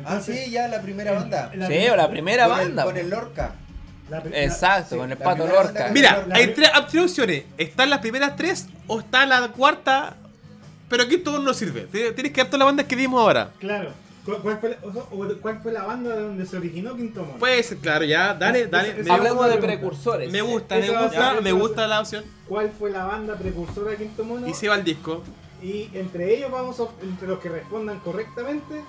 Ah, 0.06 0.20
sí, 0.22 0.50
ya 0.52 0.68
la 0.68 0.82
primera 0.82 1.12
banda. 1.14 1.52
la- 1.56 1.68
Sí, 1.68 1.88
o 1.90 1.96
la 1.96 2.10
primera 2.10 2.48
Con 2.48 2.60
el- 2.60 2.66
banda. 2.68 2.84
Con 2.84 2.94
pues. 2.94 3.04
el 3.04 3.10
Lorca. 3.10 3.52
la- 4.10 4.24
Exacto, 4.34 4.98
con 4.98 5.12
el 5.12 5.18
pato 5.18 5.46
Lorca. 5.48 5.90
Mira, 5.94 6.26
La- 6.28 6.36
hay 6.36 6.54
tres, 6.54 6.70
hay 6.74 6.84
tres 6.90 7.04
opciones. 7.04 7.44
Están 7.58 7.90
las 7.90 8.00
primeras 8.00 8.36
tres 8.36 8.68
o 8.88 9.00
está 9.00 9.26
la 9.26 9.48
cuarta. 9.50 10.16
Pero 10.90 11.04
aquí 11.04 11.18
todo 11.20 11.40
no 11.40 11.54
sirve. 11.54 11.82
Tienes 11.92 12.32
que 12.34 12.42
dar 12.42 12.48
todas 12.48 12.60
las 12.60 12.66
bandas 12.66 12.86
que 12.88 12.96
dimos 12.96 13.22
ahora. 13.22 13.52
Claro. 13.60 13.92
¿Cuál, 14.44 14.60
fue 14.60 14.70
la, 14.70 14.78
o- 14.86 15.24
o- 15.24 15.38
cuál 15.42 15.60
fue 15.64 15.72
la 15.72 15.84
banda 15.84 16.16
de 16.16 16.22
donde 16.22 16.46
se 16.46 16.58
originó 16.58 16.96
Quinto 16.96 17.24
Mono? 17.24 17.40
Puede 17.40 17.64
ser, 17.64 17.78
claro, 17.80 18.06
ya. 18.06 18.34
Dale, 18.36 18.68
dale. 18.68 18.94
Me, 19.04 19.12
Hablemos 19.12 19.46
de 19.46 19.52
pregunta. 19.54 19.68
precursores. 19.68 20.32
me 20.32 20.42
gusta, 20.42 20.76
me 20.76 20.90
gusta, 20.90 21.42
me 21.42 21.52
gusta 21.52 21.88
la 21.88 22.00
opción. 22.02 22.24
¿Cuál 22.48 22.70
fue 22.78 22.92
la 22.92 23.06
banda 23.06 23.36
precursora 23.36 23.92
de 23.92 23.98
Quinto 23.98 24.24
Mono? 24.24 24.48
Y 24.48 24.54
se 24.54 24.68
va 24.68 24.76
el 24.76 24.84
disco. 24.84 25.24
Y 25.64 25.90
entre 25.94 26.36
ellos 26.36 26.52
vamos 26.52 26.80
a, 26.80 26.84
entre 27.04 27.28
los 27.28 27.40
que 27.40 27.50
respondan 27.50 28.00
correctamente, 28.02 28.82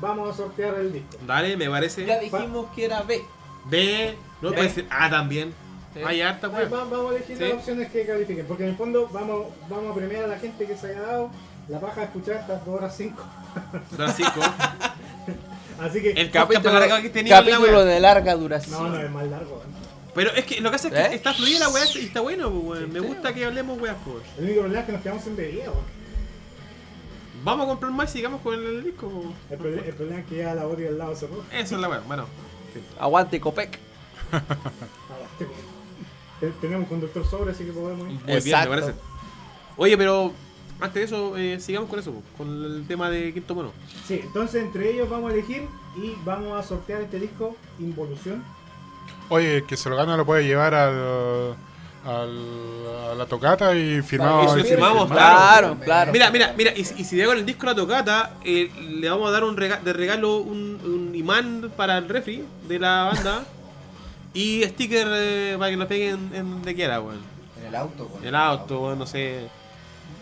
vamos 0.00 0.28
a 0.28 0.36
sortear 0.36 0.74
el 0.74 0.92
disco. 0.92 1.16
Dale, 1.26 1.56
me 1.56 1.70
parece. 1.70 2.04
Ya 2.04 2.18
dijimos 2.18 2.66
que 2.74 2.84
era 2.84 3.02
B. 3.02 3.22
B. 3.70 4.14
No 4.42 4.52
puede 4.52 4.68
ser 4.68 4.86
A 4.90 5.08
también. 5.08 5.54
Sí. 5.94 6.00
Hay 6.04 6.20
harta, 6.22 6.48
weón. 6.48 6.72
va- 6.72 6.84
vamos 6.84 7.12
a 7.12 7.16
elegir 7.16 7.36
Sí. 7.36 7.42
las 7.44 7.52
opciones 7.54 7.90
que 7.90 8.06
califiquen, 8.06 8.46
porque 8.46 8.62
en 8.64 8.70
el 8.70 8.76
fondo 8.76 9.08
vamos, 9.12 9.46
vamos 9.68 9.90
a 9.92 9.94
premiar 9.94 10.24
a 10.24 10.26
la 10.28 10.38
gente 10.38 10.66
que 10.66 10.76
se 10.76 10.86
haya 10.88 11.00
dado 11.02 11.30
la 11.68 11.80
paja 11.80 12.00
de 12.00 12.06
escuchar 12.06 12.36
estas 12.36 12.64
2 12.64 12.74
horas 12.76 12.94
5. 12.96 13.22
Las 13.98 14.16
cinco. 14.16 14.40
Así 15.80 16.00
que. 16.02 16.10
El 16.12 16.30
largo 16.32 16.48
que 16.48 17.22
la 17.24 17.36
capítulo 17.36 17.84
de 17.84 18.00
larga 18.00 18.34
duración. 18.34 18.82
No, 18.82 18.88
no, 18.90 19.00
es 19.02 19.10
más 19.10 19.26
largo. 19.26 19.56
¿eh? 19.64 19.68
Pero 20.14 20.30
es 20.32 20.44
que 20.44 20.60
lo 20.60 20.70
que 20.70 20.76
hace 20.76 20.88
es 20.88 20.94
que 20.94 21.00
¿Eh? 21.00 21.14
está 21.14 21.32
fluida 21.34 21.58
la 21.60 21.68
weá 21.70 21.84
y 21.94 22.04
está 22.06 22.20
bueno, 22.20 22.50
pues, 22.50 22.64
weón. 22.80 22.92
Me 22.92 23.00
Sí, 23.00 23.06
gusta 23.06 23.34
que 23.34 23.44
hablemos 23.44 23.80
weá, 23.80 23.94
pues. 24.04 24.24
El 24.38 24.44
único 24.44 24.60
problema 24.60 24.80
es 24.80 24.86
que 24.86 24.92
nos 24.92 25.02
quedamos 25.02 25.26
en 25.26 25.36
bebida. 25.36 25.64
weón. 25.70 25.84
Vamos 27.44 27.66
a 27.66 27.68
comprar 27.70 27.92
más 27.92 28.10
y 28.10 28.12
sigamos 28.18 28.40
con 28.42 28.54
el 28.54 28.84
disco. 28.84 29.08
pues. 29.08 29.34
El, 29.50 29.58
proble- 29.58 29.86
el 29.88 29.94
problema 29.94 30.20
es 30.20 30.26
que 30.26 30.36
ya 30.38 30.54
la 30.54 30.64
boti 30.64 30.82
del 30.82 30.98
lado 30.98 31.16
cerró. 31.16 31.42
Eso 31.52 31.74
es 31.74 31.80
la 31.80 31.88
weá. 31.88 32.00
Bueno, 32.06 32.26
Aguante 33.00 33.40
Copec. 33.40 33.78
Ah, 34.32 34.40
este, 35.32 35.44
te- 35.46 35.71
Tenemos 36.60 36.84
un 36.84 36.88
conductor 36.88 37.24
sobre, 37.26 37.52
así 37.52 37.64
que 37.64 37.72
podemos 37.72 38.08
ir. 38.08 38.14
muy 38.14 38.24
bien, 38.24 38.38
Exacto. 38.38 38.70
me 38.70 38.80
parece. 38.80 38.98
Oye, 39.76 39.96
pero 39.96 40.32
antes 40.80 40.94
de 40.94 41.04
eso, 41.04 41.36
eh, 41.36 41.60
sigamos 41.60 41.88
con 41.88 41.98
eso, 42.00 42.12
pues, 42.12 42.24
con 42.36 42.64
el 42.64 42.84
tema 42.86 43.08
de 43.10 43.32
Quinto 43.32 43.54
Mono. 43.54 43.72
Sí, 44.06 44.20
entonces 44.22 44.62
entre 44.62 44.90
ellos 44.90 45.08
vamos 45.08 45.30
a 45.30 45.34
elegir 45.34 45.66
y 45.96 46.14
vamos 46.24 46.58
a 46.58 46.62
sortear 46.66 47.02
este 47.02 47.18
disco 47.20 47.56
Involución. 47.78 48.42
Oye, 49.28 49.58
el 49.58 49.66
que 49.66 49.76
se 49.76 49.88
lo 49.88 49.96
gana 49.96 50.16
lo 50.16 50.26
puede 50.26 50.44
llevar 50.44 50.74
al, 50.74 51.54
al- 52.04 53.10
a 53.12 53.14
la 53.14 53.26
tocata 53.26 53.74
y 53.74 54.02
firmado. 54.02 54.58
Y 54.58 54.62
firmamos. 54.64 55.10
Claro, 55.10 55.76
claro. 55.82 56.12
Mira, 56.12 56.30
mira, 56.30 56.54
mira, 56.56 56.72
y, 56.76 56.84
si- 56.84 57.00
y 57.00 57.04
si 57.04 57.16
le 57.16 57.22
hago 57.24 57.32
el 57.32 57.46
disco 57.46 57.66
a 57.66 57.70
la 57.70 57.76
tocata, 57.76 58.34
eh, 58.44 58.70
le 58.90 59.08
vamos 59.08 59.28
a 59.28 59.32
dar 59.32 59.44
un 59.44 59.56
rega- 59.56 59.80
de 59.80 59.92
regalo 59.92 60.38
un, 60.38 60.78
un 60.84 61.14
imán 61.14 61.70
para 61.76 61.98
el 61.98 62.08
refri 62.08 62.44
de 62.68 62.78
la 62.78 63.04
banda 63.12 63.44
y 64.34 64.62
sticker 64.64 65.06
eh, 65.10 65.56
para 65.58 65.70
que 65.70 65.76
lo 65.76 65.88
peguen 65.88 66.30
en 66.34 66.50
donde 66.50 66.74
quiera, 66.74 67.00
weón. 67.00 67.20
En 67.60 67.66
el 67.66 67.74
auto. 67.74 68.08
con 68.08 68.22
En 68.22 68.28
el 68.28 68.34
auto, 68.34 68.80
weón, 68.80 68.98
no 68.98 69.06
sé. 69.06 69.48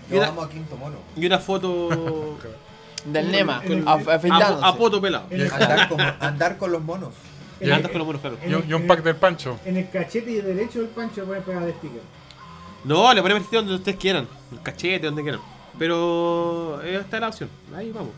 Yo 0.08 0.14
Mira- 0.16 0.26
vamos 0.28 0.46
a 0.46 0.50
quinto 0.50 0.76
mono. 0.76 0.96
Y 1.16 1.26
una 1.26 1.38
foto 1.38 2.36
Del 3.04 3.30
Nema. 3.30 3.62
Con- 3.62 3.84
af- 3.86 4.08
a, 4.08 4.14
afeitándose. 4.16 4.66
a 4.66 4.74
poto 4.74 5.00
pelado. 5.00 5.24
El, 5.30 5.50
Andar 5.50 5.88
con, 5.88 6.00
andar 6.20 6.58
con 6.58 6.72
los 6.72 6.82
monos. 6.82 7.14
Y 7.60 7.64
el- 7.64 7.72
andas 7.72 7.90
con 7.92 7.98
los 7.98 8.06
monos, 8.06 8.20
claro. 8.20 8.36
Y 8.46 8.52
un, 8.54 8.68
y 8.68 8.72
un 8.74 8.86
pack 8.86 9.02
del 9.02 9.16
Pancho. 9.16 9.58
en 9.64 9.76
el 9.76 9.88
cachete 9.90 10.42
derecho 10.42 10.80
del 10.80 10.88
pancho 10.88 11.24
pueden 11.24 11.42
pegar 11.42 11.62
el 11.62 11.72
sticker. 11.74 12.02
No, 12.84 13.12
le 13.14 13.22
ponemos 13.22 13.44
el 13.44 13.50
donde 13.50 13.74
ustedes 13.74 13.98
quieran. 13.98 14.26
El 14.52 14.60
cachete, 14.62 15.06
donde 15.06 15.22
quieran. 15.22 15.40
Pero 15.78 16.80
eh, 16.82 16.96
esta 17.00 17.16
es 17.16 17.20
la 17.20 17.28
opción. 17.28 17.48
Ahí 17.76 17.90
vamos. 17.90 18.10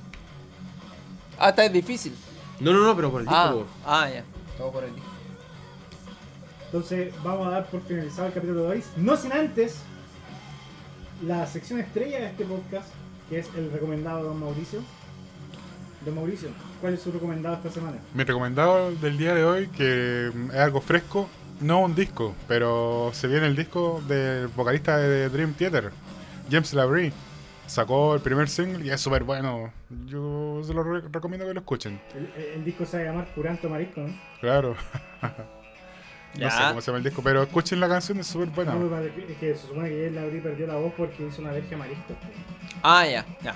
Ah, 1.38 1.50
está 1.50 1.64
es 1.64 1.72
difícil. 1.72 2.14
No, 2.60 2.72
no, 2.72 2.80
no, 2.84 2.94
pero 2.96 3.10
por 3.10 3.20
el 3.20 3.26
disco. 3.26 3.66
Ah, 3.84 4.02
ah, 4.04 4.08
ya. 4.10 4.24
Todo 4.56 4.70
por 4.72 4.84
el 4.84 4.94
disco. 4.94 5.10
Entonces 6.72 7.12
vamos 7.22 7.46
a 7.48 7.50
dar 7.50 7.66
por 7.66 7.82
finalizado 7.82 8.28
el 8.28 8.32
capítulo 8.34 8.62
de 8.62 8.66
hoy. 8.68 8.84
No 8.96 9.14
sin 9.16 9.30
antes 9.32 9.76
la 11.26 11.46
sección 11.46 11.80
estrella 11.80 12.18
de 12.20 12.26
este 12.28 12.44
podcast, 12.46 12.88
que 13.28 13.40
es 13.40 13.48
el 13.56 13.70
recomendado 13.70 14.18
de 14.18 14.24
Don 14.24 14.40
Mauricio. 14.40 14.80
Don 16.06 16.14
Mauricio, 16.14 16.48
¿cuál 16.80 16.94
es 16.94 17.02
su 17.02 17.12
recomendado 17.12 17.56
esta 17.56 17.70
semana? 17.70 17.98
Mi 18.14 18.24
recomendado 18.24 18.90
del 18.92 19.18
día 19.18 19.34
de 19.34 19.44
hoy, 19.44 19.68
que 19.68 20.28
es 20.28 20.54
algo 20.56 20.80
fresco, 20.80 21.28
no 21.60 21.80
un 21.80 21.94
disco, 21.94 22.34
pero 22.48 23.10
se 23.12 23.28
viene 23.28 23.46
el 23.46 23.54
disco 23.54 24.02
del 24.08 24.48
vocalista 24.48 24.96
de 24.96 25.28
Dream 25.28 25.52
Theater, 25.52 25.90
James 26.50 26.72
Labrie. 26.72 27.12
Sacó 27.66 28.14
el 28.14 28.20
primer 28.20 28.48
single 28.48 28.84
y 28.84 28.90
es 28.90 29.00
súper 29.00 29.22
bueno. 29.24 29.72
Yo 30.06 30.60
se 30.64 30.74
lo 30.74 30.82
re- 30.82 31.02
recomiendo 31.12 31.46
que 31.46 31.54
lo 31.54 31.60
escuchen. 31.60 32.00
El, 32.16 32.24
el- 32.42 32.52
el 32.54 32.64
disco 32.64 32.84
se 32.86 32.96
va 32.96 33.02
a 33.02 33.06
llamar 33.06 33.28
Curanto 33.34 33.68
Marisco, 33.68 34.00
¿no? 34.00 34.18
Claro. 34.40 34.74
no 36.38 36.50
sé 36.50 36.56
cómo 36.68 36.80
se 36.80 36.86
llama 36.86 36.98
el 36.98 37.04
disco, 37.04 37.22
pero 37.22 37.42
escuchen 37.42 37.80
la 37.80 37.88
canción, 37.88 38.18
es 38.20 38.26
súper 38.26 38.48
buena. 38.48 38.74
No, 38.74 38.98
es 38.98 39.12
que 39.38 39.54
se 39.54 39.66
supone 39.66 39.88
que 39.88 39.96
James 40.06 40.12
Labrie 40.14 40.40
perdió 40.40 40.66
la 40.66 40.74
voz 40.76 40.92
porque 40.96 41.26
hizo 41.26 41.40
una 41.40 41.50
alergia 41.50 41.76
a 41.76 41.80
marisco. 41.80 42.14
Ah, 42.82 43.06
ya, 43.06 43.24
ya. 43.42 43.54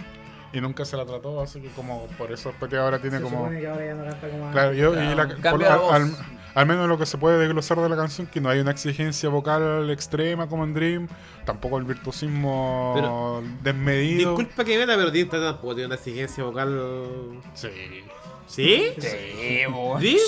Y 0.53 0.61
nunca 0.61 0.85
se 0.85 0.97
la 0.97 1.05
trató, 1.05 1.41
así 1.43 1.61
que 1.61 1.69
como 1.71 2.07
por 2.19 2.33
eso 2.33 2.49
después 2.51 2.71
de 2.71 2.79
ahora 2.79 2.99
tiene 3.01 3.19
Se 3.19 3.23
como... 3.25 3.39
supone 3.39 3.61
que 3.61 3.67
ahora 3.69 3.85
ya 3.87 3.95
no 3.95 4.05
canta 4.05 4.29
como 4.29 4.51
Claro, 4.53 4.73
yo, 4.73 4.93
y 4.95 5.15
la- 5.15 5.29
por- 5.51 5.65
al, 5.65 5.79
voz. 5.79 5.93
al- 5.93 6.17
al 6.55 6.65
menos 6.67 6.89
lo 6.89 6.97
que 6.97 7.05
se 7.05 7.19
puede 7.19 7.39
desglosar 7.39 7.79
de 7.81 7.89
la 7.91 7.97
canción, 7.97 8.27
que 8.27 8.41
no 8.41 8.49
hay 8.49 8.61
una 8.61 8.71
exigencia 8.71 9.29
vocal 9.29 9.91
extrema 9.91 10.49
como 10.49 10.65
en 10.65 10.73
Dream, 10.73 11.09
tampoco 11.45 11.77
el 11.77 11.85
virtuosismo 11.85 12.93
Pero- 12.95 13.43
desmedido. 13.63 14.31
Disculpa 14.37 14.65
que 14.65 14.79
meta, 14.79 14.97
pero 14.97 15.13
tiene 15.13 15.29
tampoco 15.29 15.75
tiene 15.75 15.87
una 15.87 15.97
exigencia 15.97 16.45
vocal. 16.45 16.81
Sí, 17.53 17.69
¿Sí? 18.47 18.93
Sí, 18.99 19.61
bo. 19.71 19.99
¿Sí? 20.01 20.19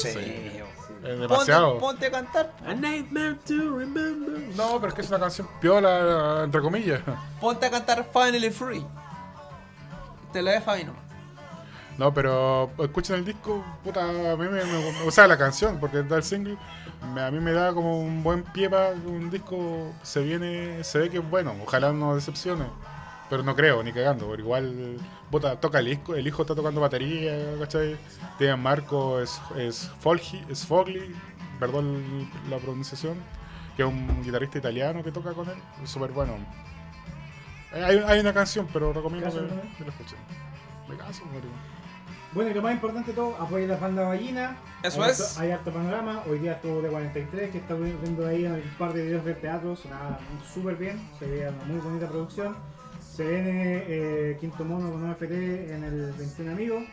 Es 1.05 1.19
demasiado. 1.19 1.79
Ponte, 1.79 1.81
ponte 1.81 2.07
a 2.07 2.11
cantar. 2.11 2.53
A 2.67 2.75
nightmare 2.75 3.35
to 3.47 3.79
remember. 3.79 4.39
No, 4.57 4.77
pero 4.81 4.89
es 4.89 4.95
que 4.95 5.01
es 5.03 5.09
una 5.09 5.19
canción 5.21 5.49
piola, 5.61 6.43
entre 6.45 6.61
comillas. 6.61 7.01
Ponte 7.41 7.67
a 7.67 7.71
cantar 7.71 8.07
Finally 8.13 8.51
Free. 8.51 8.85
Te 10.33 10.43
lo 10.43 10.51
dejo 10.51 10.71
ahí 10.71 10.85
nomás. 10.85 11.03
No, 11.97 12.15
pero 12.15 12.71
escuchen 12.79 13.17
el 13.17 13.25
disco, 13.25 13.65
puta, 13.83 14.05
a 14.05 14.37
mí 14.37 14.47
me, 14.49 14.65
me- 14.65 15.03
o 15.05 15.11
sea, 15.11 15.27
la 15.27 15.37
canción, 15.37 15.81
porque 15.81 16.05
da 16.05 16.17
el 16.19 16.23
single, 16.23 16.57
me- 17.13 17.23
a 17.23 17.31
mí 17.33 17.41
me 17.41 17.51
da 17.51 17.73
como 17.75 17.99
un 17.99 18.23
buen 18.23 18.45
pie 18.45 18.71
para 18.71 18.93
que 18.93 19.07
un 19.09 19.29
disco 19.31 19.93
se 20.05 20.23
viene, 20.23 20.85
se 20.85 20.99
ve 21.01 21.11
que 21.11 21.19
es 21.19 21.29
bueno, 21.29 21.57
ojalá 21.61 21.93
no 21.93 22.15
decepcione, 22.15 22.67
pero 23.29 23.43
no 23.43 23.55
creo, 23.55 23.83
ni 23.83 23.93
cagando, 23.93 24.29
pero 24.29 24.43
igual, 24.43 24.97
puta, 25.31 25.61
toca 25.61 25.79
el 25.79 25.89
hijo, 25.89 26.15
el 26.15 26.27
hijo 26.27 26.43
está 26.43 26.55
tocando 26.55 26.81
batería, 26.81 27.37
¿cachai? 27.59 27.97
Tiene 28.39 28.57
Marco, 28.57 29.21
es, 29.21 29.41
es 29.57 29.91
Fogli, 30.01 30.45
es 30.49 30.67
Fogli, 30.67 31.15
perdón 31.59 32.31
la 32.49 32.59
pronunciación, 32.59 33.17
que 33.77 33.83
es 33.83 33.89
un 33.89 34.23
guitarrista 34.23 34.59
italiano 34.59 35.03
que 35.03 35.13
toca 35.13 35.33
con 35.33 35.49
él, 35.49 35.59
es 35.83 35.91
súper 35.91 36.13
bueno. 36.13 36.37
Eh, 37.73 37.85
Hay, 37.85 37.99
hay 37.99 38.21
una 38.21 38.33
canción, 38.33 38.67
pero 38.73 38.93
recomiendo 38.93 39.31
que, 39.31 39.77
que 39.77 39.85
la 39.85 39.91
escuchen. 39.91 40.19
Me 40.89 40.97
caso, 40.97 41.25
Mario. 41.27 41.51
Bueno, 42.33 42.51
y 42.51 42.55
lo 42.55 42.63
más 42.63 42.75
importante 42.75 43.11
de 43.11 43.17
todo, 43.17 43.37
apoyen 43.37 43.69
la 43.69 43.77
banda 43.77 44.07
ballina. 44.07 44.57
Eso 44.83 45.03
hay 45.03 45.11
es. 45.11 45.21
Harto, 45.21 45.41
hay 45.41 45.51
harto 45.51 45.73
panorama. 45.73 46.23
Hoy 46.31 46.39
día 46.39 46.53
estuvo 46.53 46.83
de 46.83 46.89
43, 46.89 47.51
que 47.51 47.59
está 47.59 47.75
viendo 47.75 48.27
ahí 48.27 48.45
un 48.45 48.63
par 48.79 48.93
de 48.93 49.03
videos 49.03 49.25
de 49.25 49.35
teatro. 49.35 49.75
Sonaba 49.77 50.19
súper 50.53 50.77
bien. 50.77 51.09
Se 51.19 51.27
veía 51.27 51.49
una 51.49 51.65
muy 51.65 51.81
bonita 51.81 52.07
producción. 52.07 52.57
Se 53.19 53.29
viene 53.29 53.83
eh, 53.89 54.37
Quinto 54.41 54.65
Mono 54.65 54.93
con 54.93 55.11
OFT 55.11 55.23
en 55.33 55.83
el 55.83 56.13
21 56.13 56.53
Amigos. 56.53 56.85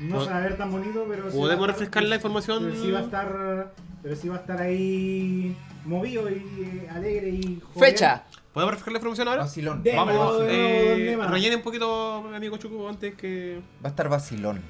No 0.00 0.22
se 0.22 0.28
va 0.30 0.36
a 0.36 0.40
ver 0.40 0.58
tan 0.58 0.70
bonito, 0.70 1.06
pero. 1.08 1.30
sí 1.30 1.38
¿Podemos 1.38 1.66
refrescar 1.68 2.02
la 2.02 2.16
información? 2.16 2.64
Pero 2.70 2.82
sí 2.82 2.90
va 2.90 2.98
a 2.98 3.02
estar. 3.02 3.72
Pero 4.02 4.14
sí 4.14 4.28
va 4.28 4.36
a 4.36 4.38
estar 4.40 4.60
ahí 4.60 5.56
movido 5.86 6.28
y 6.28 6.34
eh, 6.34 6.88
alegre 6.90 7.30
y. 7.30 7.62
jovial. 7.72 7.90
Fecha. 7.92 8.24
¿Podemos 8.52 8.72
refrescar 8.72 8.92
la 8.92 8.98
información 8.98 9.28
ahora? 9.28 9.42
Vacilón. 9.44 9.82
De- 9.82 9.96
Vamos, 9.96 10.42
eh, 10.42 11.18
rellene 11.30 11.56
un 11.56 11.62
poquito, 11.62 12.28
amigo 12.34 12.58
Chuco, 12.58 12.86
antes 12.86 13.14
que. 13.14 13.62
Va 13.82 13.88
a 13.88 13.88
estar 13.88 14.06
vacilón. 14.10 14.60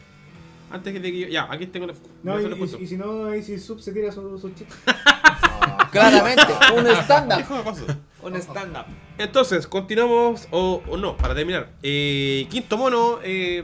Antes 0.71 0.95
de 0.95 1.01
que 1.03 1.19
yo. 1.19 1.27
Ya, 1.27 1.49
aquí 1.51 1.67
tengo 1.67 1.87
el. 1.87 1.97
No, 2.23 2.39
yo 2.39 2.51
y, 2.51 2.63
y- 2.63 2.83
y 2.85 2.87
si 2.87 2.97
no, 2.97 3.25
ahí 3.27 3.43
si 3.43 3.59
Sub 3.59 3.81
se 3.81 3.91
tira 3.93 4.13
su, 4.13 4.39
su 4.39 4.49
chiste. 4.51 4.73
Claramente, 5.91 6.45
un 6.77 6.87
stand-up. 6.87 7.97
Un 8.23 8.37
stand-up. 8.37 8.87
Entonces, 9.19 9.67
continuamos, 9.67 10.49
o, 10.51 10.83
o 10.89 10.97
no, 10.97 11.17
para 11.17 11.35
terminar. 11.35 11.71
Eh, 11.83 12.47
quinto 12.51 12.77
mono, 12.77 13.19
eh, 13.23 13.63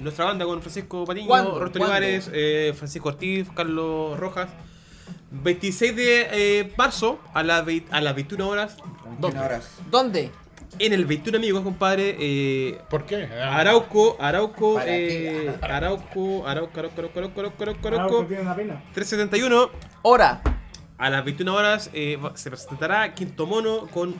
nuestra 0.00 0.26
banda 0.26 0.44
con 0.44 0.60
Francisco 0.60 1.04
Patiño, 1.04 1.26
¿Cuándo? 1.26 1.58
Roberto 1.58 1.78
¿Cuándo? 1.78 1.96
Olivares, 1.96 2.30
eh, 2.32 2.72
Francisco 2.76 3.08
Ortiz, 3.08 3.48
Carlos 3.54 4.18
Rojas. 4.18 4.48
26 5.30 5.96
de 5.96 6.28
eh, 6.30 6.72
marzo 6.76 7.18
a, 7.34 7.40
a 7.40 7.42
las 7.42 7.64
21 7.66 8.48
horas 8.48 8.76
21 9.20 9.44
horas. 9.44 9.78
¿Dónde? 9.90 10.30
en 10.78 10.92
el 10.92 11.04
21 11.04 11.38
Amigos, 11.38 11.62
compadre. 11.62 12.16
Eh, 12.18 12.78
¿Por 12.90 13.04
qué? 13.04 13.24
Arauco, 13.26 14.16
Arauco, 14.20 14.74
¿Para 14.74 14.86
eh, 14.90 15.54
qué? 15.60 15.66
Arauco, 15.66 16.46
Arauco, 16.46 16.80
Arauco, 16.80 17.00
Arauco, 17.00 17.18
Arauco, 17.20 17.40
Arauco, 17.40 17.62
Arauco, 17.62 17.88
Ahora 17.88 18.04
Arauco, 18.04 18.24
tiene 18.26 18.42
una 18.42 18.56
pena. 18.56 18.82
371. 18.92 19.70
Hora. 20.02 20.42
A 21.04 21.10
las 21.10 21.22
21 21.22 21.54
horas 21.54 21.90
eh, 21.92 22.18
se 22.34 22.48
presentará 22.50 23.12
Quinto 23.14 23.46
Mono 23.46 23.86
con 23.88 24.14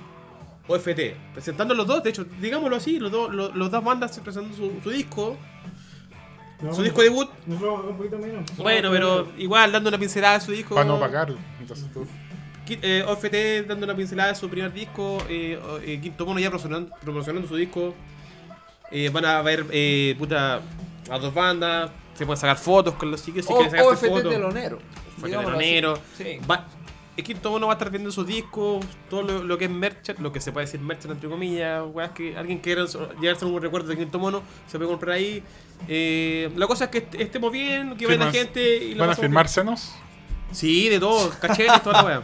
OFT. 0.68 1.14
Presentando 1.32 1.72
los 1.74 1.86
dos, 1.86 2.02
de 2.02 2.10
hecho, 2.10 2.26
digámoslo 2.42 2.76
así, 2.76 2.98
los 2.98 3.10
dos, 3.10 3.32
los, 3.32 3.54
los 3.56 3.70
dos 3.70 3.82
bandas 3.82 4.18
presentando 4.20 4.54
su, 4.54 4.80
su 4.82 4.90
disco, 4.90 5.34
No, 6.60 6.74
su 6.74 6.82
disco 6.82 7.00
debut. 7.00 7.30
Un 7.46 7.96
poquito 7.96 8.18
menos. 8.18 8.44
Bueno, 8.58 8.90
pero 8.90 9.28
igual 9.38 9.72
dando 9.72 9.88
una 9.88 9.96
pincelada 9.98 10.34
a 10.36 10.40
su 10.40 10.52
disco. 10.52 10.74
Para 10.74 10.86
no 10.86 11.00
pagar. 11.00 11.32
Entonces 11.58 11.90
tú. 11.90 12.06
Eh, 12.68 13.02
OFT 13.08 13.66
dando 13.66 13.84
una 13.86 13.96
pincelada 13.96 14.28
de 14.30 14.34
su 14.34 14.50
primer 14.50 14.70
disco, 14.70 15.18
eh, 15.30 15.58
eh, 15.86 16.00
Quinto 16.02 16.26
Mono 16.26 16.38
ya 16.38 16.50
promocionando, 16.50 16.94
promocionando 17.00 17.48
su 17.48 17.56
disco. 17.56 17.94
Eh, 18.90 19.08
van 19.08 19.24
a 19.24 19.40
ver, 19.40 19.64
eh, 19.70 20.14
puta, 20.18 20.60
a 21.10 21.18
dos 21.18 21.32
bandas, 21.32 21.90
se 22.12 22.26
pueden 22.26 22.38
sacar 22.40 22.58
fotos 22.58 22.92
con 22.94 23.10
los 23.10 23.24
chicos 23.24 23.46
si 23.46 23.52
O- 23.54 23.56
quieren 23.56 23.70
sacarse 23.70 24.06
OFT 24.06 24.14
fotos. 24.16 24.34
Fue 25.18 25.30
telonero. 25.30 25.98
Sí. 26.16 26.38
Va- 26.50 26.66
el 27.16 27.22
Quinto 27.22 27.48
Mono 27.52 27.68
va 27.68 27.74
a 27.74 27.76
estar 27.76 27.90
vendiendo 27.90 28.10
sus 28.10 28.26
discos, 28.26 28.84
todo 29.08 29.22
lo, 29.22 29.44
lo 29.44 29.56
que 29.56 29.66
es 29.66 29.70
merchant, 29.70 30.18
lo 30.18 30.32
que 30.32 30.40
se 30.40 30.50
puede 30.50 30.66
decir 30.66 30.80
merchant 30.80 31.12
entre 31.12 31.28
comillas, 31.30 31.84
weas 31.92 32.10
que 32.10 32.36
alguien 32.36 32.58
quiera 32.58 32.84
llevarse 33.20 33.44
un 33.44 33.62
recuerdo 33.62 33.88
de 33.90 33.96
Quinto 33.96 34.18
Mono, 34.18 34.42
se 34.66 34.78
puede 34.78 34.90
comprar 34.90 35.14
ahí. 35.16 35.40
Eh, 35.86 36.50
la 36.56 36.66
cosa 36.66 36.84
es 36.86 36.90
que 36.90 36.98
est- 36.98 37.14
estemos 37.14 37.52
bien, 37.52 37.96
que 37.96 38.06
vaya 38.06 38.18
la 38.18 38.24
Firmas- 38.26 38.32
gente 38.32 38.76
y 38.84 38.94
la 38.96 39.04
¿Van 39.06 39.10
a 39.10 39.14
firmar 39.16 39.44
bien. 39.46 39.52
senos? 39.54 39.94
Sí, 40.50 40.88
de 40.88 40.98
todo, 40.98 41.30
cachetes, 41.40 41.82
toda 41.84 42.02
la 42.02 42.04
wea. 42.08 42.22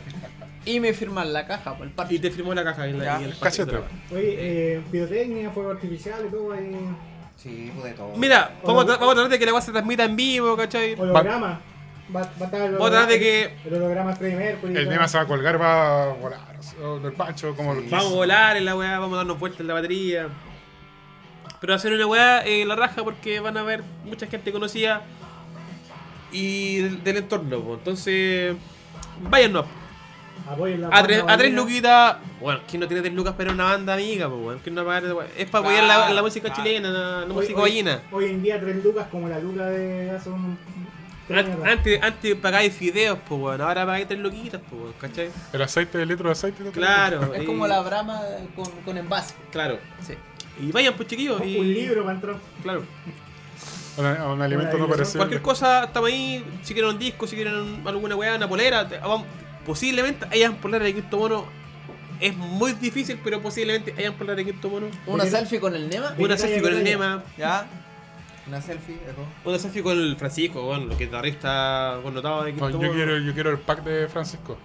Y 0.65 0.79
me 0.81 0.93
firman 0.93 1.33
la 1.33 1.47
caja 1.47 1.75
por 1.77 1.87
el 1.87 1.93
parche. 1.93 2.17
Y 2.17 2.19
te 2.19 2.31
firmó 2.31 2.53
la 2.53 2.65
caja 2.65 2.87
en 2.89 2.99
la, 2.99 3.23
el 3.23 3.39
Cachete. 3.39 3.77
Oye, 4.13 4.37
eh, 4.75 4.83
pirotecnia, 4.91 5.51
fuego 5.53 5.71
artificial 5.71 6.25
y 6.27 6.31
todo 6.31 6.53
ahí. 6.53 6.77
Sí, 7.37 7.71
pues 7.75 7.85
de 7.87 7.93
todo. 7.93 8.13
Mira, 8.17 8.59
vamos 8.65 8.85
a, 8.85 8.87
tra- 8.89 8.99
vamos 8.99 9.13
a 9.13 9.15
tratar 9.15 9.31
de 9.31 9.39
que 9.39 9.47
la 9.47 9.53
wea 9.53 9.63
se 9.63 9.73
transmita 9.73 10.05
en 10.05 10.17
vivo, 10.17 10.57
¿cachai? 10.57 10.95
Holograma. 10.99 11.61
Va, 12.15 12.21
va 12.23 12.27
a 12.41 12.45
estar 12.45 12.61
el 12.63 12.81
a 12.83 13.07
de 13.07 13.19
que 13.19 13.55
El 13.65 13.75
holograma 13.75 14.15
Freddie 14.17 14.37
Mercury. 14.37 14.77
El 14.77 14.85
todo. 14.85 14.93
Nema 14.93 15.09
se 15.09 15.17
va 15.17 15.23
a 15.25 15.27
colgar, 15.27 15.61
va 15.61 16.03
a 16.05 16.07
volar. 16.15 16.41
o 16.83 16.99
del 16.99 17.13
Pancho, 17.13 17.55
como 17.55 17.75
vamos 17.75 17.93
a 18.13 18.15
volar 18.15 18.57
en 18.57 18.65
la 18.65 18.77
weá, 18.77 18.99
vamos 18.99 19.15
a 19.15 19.19
darnos 19.19 19.39
vueltas 19.39 19.61
en 19.61 19.67
la 19.69 19.75
batería. 19.75 20.29
Pero 21.61 21.75
hacer 21.75 21.93
una 21.93 22.07
weá 22.07 22.45
en 22.45 22.67
la 22.69 22.75
raja 22.77 23.05
porque 23.05 23.39
van 23.41 23.57
a 23.57 23.63
ver 23.63 23.83
mucha 24.05 24.27
gente 24.27 24.51
conocida 24.51 25.03
y 26.33 26.79
del, 26.79 27.05
del 27.05 27.17
entorno, 27.19 27.61
po. 27.61 27.75
entonces 27.75 28.57
la 30.51 30.89
A 30.91 31.03
tres, 31.03 31.23
a 31.27 31.37
tres 31.37 31.53
luquitas, 31.53 32.17
bueno, 32.41 32.61
¿quién 32.69 32.81
no 32.81 32.89
tiene 32.89 33.03
tres 33.03 33.15
lucas 33.15 33.35
pero 33.37 33.53
una 33.53 33.65
banda 33.65 33.95
amiga? 33.95 34.29
¿Quién 34.63 34.75
no 34.75 34.85
va 34.85 34.97
a 34.97 35.01
pagar? 35.01 35.27
Es 35.37 35.49
para 35.49 35.65
apoyar 35.65 36.13
la, 36.15 36.23
música 36.23 36.53
chilena, 36.53 36.91
la, 36.91 37.01
la 37.21 37.27
Hoy- 37.27 37.33
música 37.33 37.61
hoy-. 37.61 37.85
Hoy 38.11 38.25
en 38.25 38.43
día 38.43 38.59
tres 38.61 38.83
lucas 38.83 39.07
como 39.11 39.29
la 39.29 39.39
luca 39.39 39.67
de 39.67 40.11
hace 40.11 40.29
un... 40.31 40.59
Antes, 41.65 42.03
antes 42.03 42.35
pagáis 42.37 42.73
fideos, 42.75 43.19
pues 43.29 43.41
weón, 43.41 43.61
ahora 43.61 43.87
pagáis 43.87 44.09
tres 44.09 44.21
luquitas, 44.21 44.61
pues 44.69 44.83
weón, 44.83 44.95
¿cachai? 45.01 45.31
El 45.53 45.63
aceite, 45.63 46.03
el 46.03 46.09
litro 46.09 46.29
de 46.29 46.33
aceite. 46.33 46.63
¿no? 46.65 46.71
Claro. 46.73 47.35
Es 47.35 47.43
y- 47.43 47.47
como 47.47 47.67
la 47.67 47.81
brama 47.81 48.21
con, 48.57 48.71
con 48.85 48.97
envase. 48.99 49.35
Claro. 49.53 49.79
Sí. 50.07 50.15
Y 50.61 50.73
vayan, 50.73 50.95
pues 50.95 51.09
chiquillos. 51.09 51.41
Y, 51.45 51.57
Un 51.59 51.73
libro 51.73 52.03
para 52.05 52.15
entrar. 52.15 52.37
Claro. 52.63 52.85
Un, 53.97 54.05
un 54.07 54.43
alimento 54.43 54.73
no 54.73 54.87
Cualquier 54.87 54.89
perecible. 54.91 55.19
Cualquier 55.19 55.43
cosa, 55.43 55.85
estamos 55.85 56.09
ahí. 56.11 56.45
Si 56.63 56.75
quieren 56.75 56.91
un 56.93 56.99
disco, 56.99 57.27
si 57.27 57.37
quieren 57.37 57.55
un- 57.55 57.83
alguna 57.87 58.17
weá, 58.17 58.37
una 58.37 58.49
polera. 58.49 58.89
te- 58.89 58.99
vamos- 58.99 59.27
posiblemente 59.67 60.27
hayan 60.31 60.57
poleras 60.57 60.87
de 60.87 60.95
Quinto 60.95 61.17
Mono. 61.19 61.45
Es 62.21 62.37
muy 62.37 62.73
difícil, 62.75 63.19
pero 63.25 63.41
posiblemente 63.41 63.95
hayan 63.97 64.15
poleras 64.15 64.37
de 64.37 64.45
Quinto 64.45 64.69
Mono. 64.69 64.87
Una 65.07 65.25
selfie 65.25 65.59
con 65.61 65.75
el 65.75 65.89
Nema. 65.89 66.11
¿De 66.13 66.23
Una 66.25 66.37
selfie 66.37 66.61
con 66.61 66.73
el? 66.75 66.85
Nema. 66.85 67.23
Ya. 67.39 67.67
Una 68.47 68.61
selfie, 68.61 68.95
eco. 68.95 69.27
Una 69.45 69.59
selfie 69.59 69.83
con 69.83 69.99
el 69.99 70.17
Francisco, 70.17 70.63
bueno, 70.63 70.87
lo 70.87 70.97
que 70.97 71.07
guitarrista 71.07 71.99
connotado 72.03 72.43
de 72.45 72.53
No, 72.53 72.69
Quinto 72.69 72.83
yo, 72.83 72.93
quiero, 72.93 73.19
yo 73.19 73.35
quiero 73.35 73.51
el 73.51 73.59
pack 73.59 73.85
de 73.85 74.09
Francisco. 74.09 74.57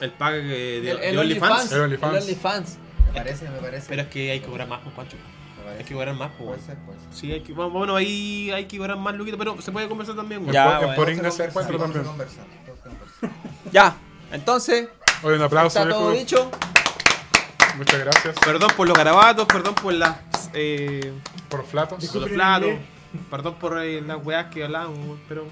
El 0.00 0.10
pack 0.12 0.34
eh, 0.34 0.80
de, 0.82 0.90
El, 0.90 0.98
el 1.00 1.18
OnlyFans. 1.18 1.72
OnlyFans. 1.72 2.12
El 2.12 2.18
El 2.18 2.22
OnlyFans. 2.22 2.78
Me 3.06 3.12
parece, 3.12 3.50
me 3.50 3.58
parece. 3.58 3.86
Pero 3.88 4.02
es 4.02 4.08
que 4.08 4.30
hay 4.30 4.40
que 4.40 4.46
cobrar 4.46 4.68
más, 4.68 4.80
pues, 4.82 4.94
Pancho. 4.94 5.16
Hay 5.78 5.84
que 5.84 5.94
cobrar 5.94 6.14
más, 6.14 6.30
pues. 6.38 6.60
Puede 6.62 6.78
puede. 6.78 6.98
Sí, 7.12 7.32
hay 7.32 7.40
que, 7.40 7.52
bueno, 7.52 7.96
ahí 7.96 8.50
hay 8.50 8.66
que 8.66 8.78
cobrar 8.78 8.96
más, 8.96 9.14
Luquito, 9.14 9.36
pero 9.36 9.60
se 9.60 9.72
puede 9.72 9.88
conversar 9.88 10.16
también, 10.16 10.40
weón. 10.42 10.52
Ya, 10.52 10.80
encuentra 10.94 11.30
todo 11.66 11.78
también. 11.78 12.04
Ya. 13.72 13.96
Entonces, 14.32 14.88
Oye, 15.22 15.36
un 15.36 15.42
aplauso, 15.42 15.78
está 15.78 15.90
todo 15.90 16.12
dicho. 16.12 16.50
Muchas 17.76 18.00
gracias 18.00 18.36
Perdón 18.44 18.70
por 18.76 18.88
los 18.88 18.96
garabatos, 18.96 19.46
perdón 19.46 19.74
por 19.74 19.92
las. 19.92 20.16
Eh, 20.54 21.12
por 21.48 21.64
flatos. 21.64 22.04
por 22.06 22.22
los 22.22 22.30
inglés. 22.30 22.78
Perdón 23.30 23.54
por 23.56 23.78
eh, 23.82 24.00
las 24.00 24.24
weas 24.24 24.46
que 24.46 24.64
hablamos, 24.64 24.98
weón, 24.98 25.20
pero. 25.28 25.44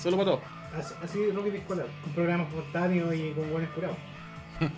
Solo 0.00 0.16
para 0.16 0.30
todo. 0.30 0.40
Así, 0.78 0.94
así 1.02 1.30
Rocky 1.32 1.50
Piscola. 1.50 1.84
Un 2.06 2.12
programa 2.12 2.44
espontáneo 2.44 3.12
y 3.12 3.32
con 3.32 3.50
buenos 3.50 3.70
curados. 3.70 3.96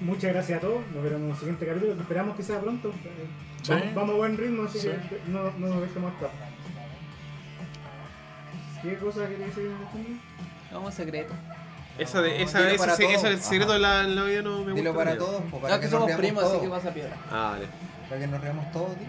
Muchas 0.00 0.32
gracias 0.32 0.58
a 0.58 0.60
todos. 0.60 0.80
Nos 0.94 1.02
veremos 1.02 1.24
en 1.24 1.30
el 1.30 1.36
siguiente 1.36 1.66
capítulo. 1.66 1.94
que 1.94 2.00
Esperamos 2.02 2.36
que 2.36 2.42
sea 2.42 2.60
pronto. 2.60 2.88
Eh, 2.88 3.26
Sí. 3.64 3.70
Vamos, 3.72 3.94
vamos 3.94 4.10
a 4.10 4.16
buen 4.18 4.36
ritmo, 4.36 4.64
así 4.64 4.78
Sí. 4.78 4.88
que 4.88 5.20
no, 5.28 5.44
no 5.58 5.68
nos 5.68 5.80
dejemos 5.80 6.12
estar. 6.12 6.28
¿Qué 8.82 8.96
cosa 8.98 9.26
que 9.26 9.36
te 9.36 9.46
dice 9.46 9.62
Vamos 10.70 10.92
secreto. 10.94 11.32
Esa 11.96 12.20
de, 12.20 12.30
No, 12.38 12.44
esa, 12.44 12.58
dilo 12.58 12.68
ese, 12.70 12.78
para 12.78 12.92
ese- 12.92 13.14
ese 13.14 13.36
secreto 13.42 13.72
de 13.72 13.78
la, 13.78 14.02
la 14.02 14.24
vida 14.24 14.42
no 14.42 14.58
me 14.58 14.64
gusta. 14.64 14.74
Dilo 14.74 14.94
para 14.94 15.16
todos, 15.16 15.42
para 15.62 15.76
No, 15.76 15.80
que 15.80 15.88
somos 15.88 16.12
primos, 16.12 16.44
así 16.44 16.60
que 16.60 16.68
pasa 16.68 16.92
piedra. 16.92 17.16
Ah, 17.30 17.50
vale. 17.52 17.66
Para 18.08 18.20
que 18.20 18.26
nos 18.26 18.40
riamos 18.42 18.70
todos, 18.72 18.96
tío. 18.96 19.06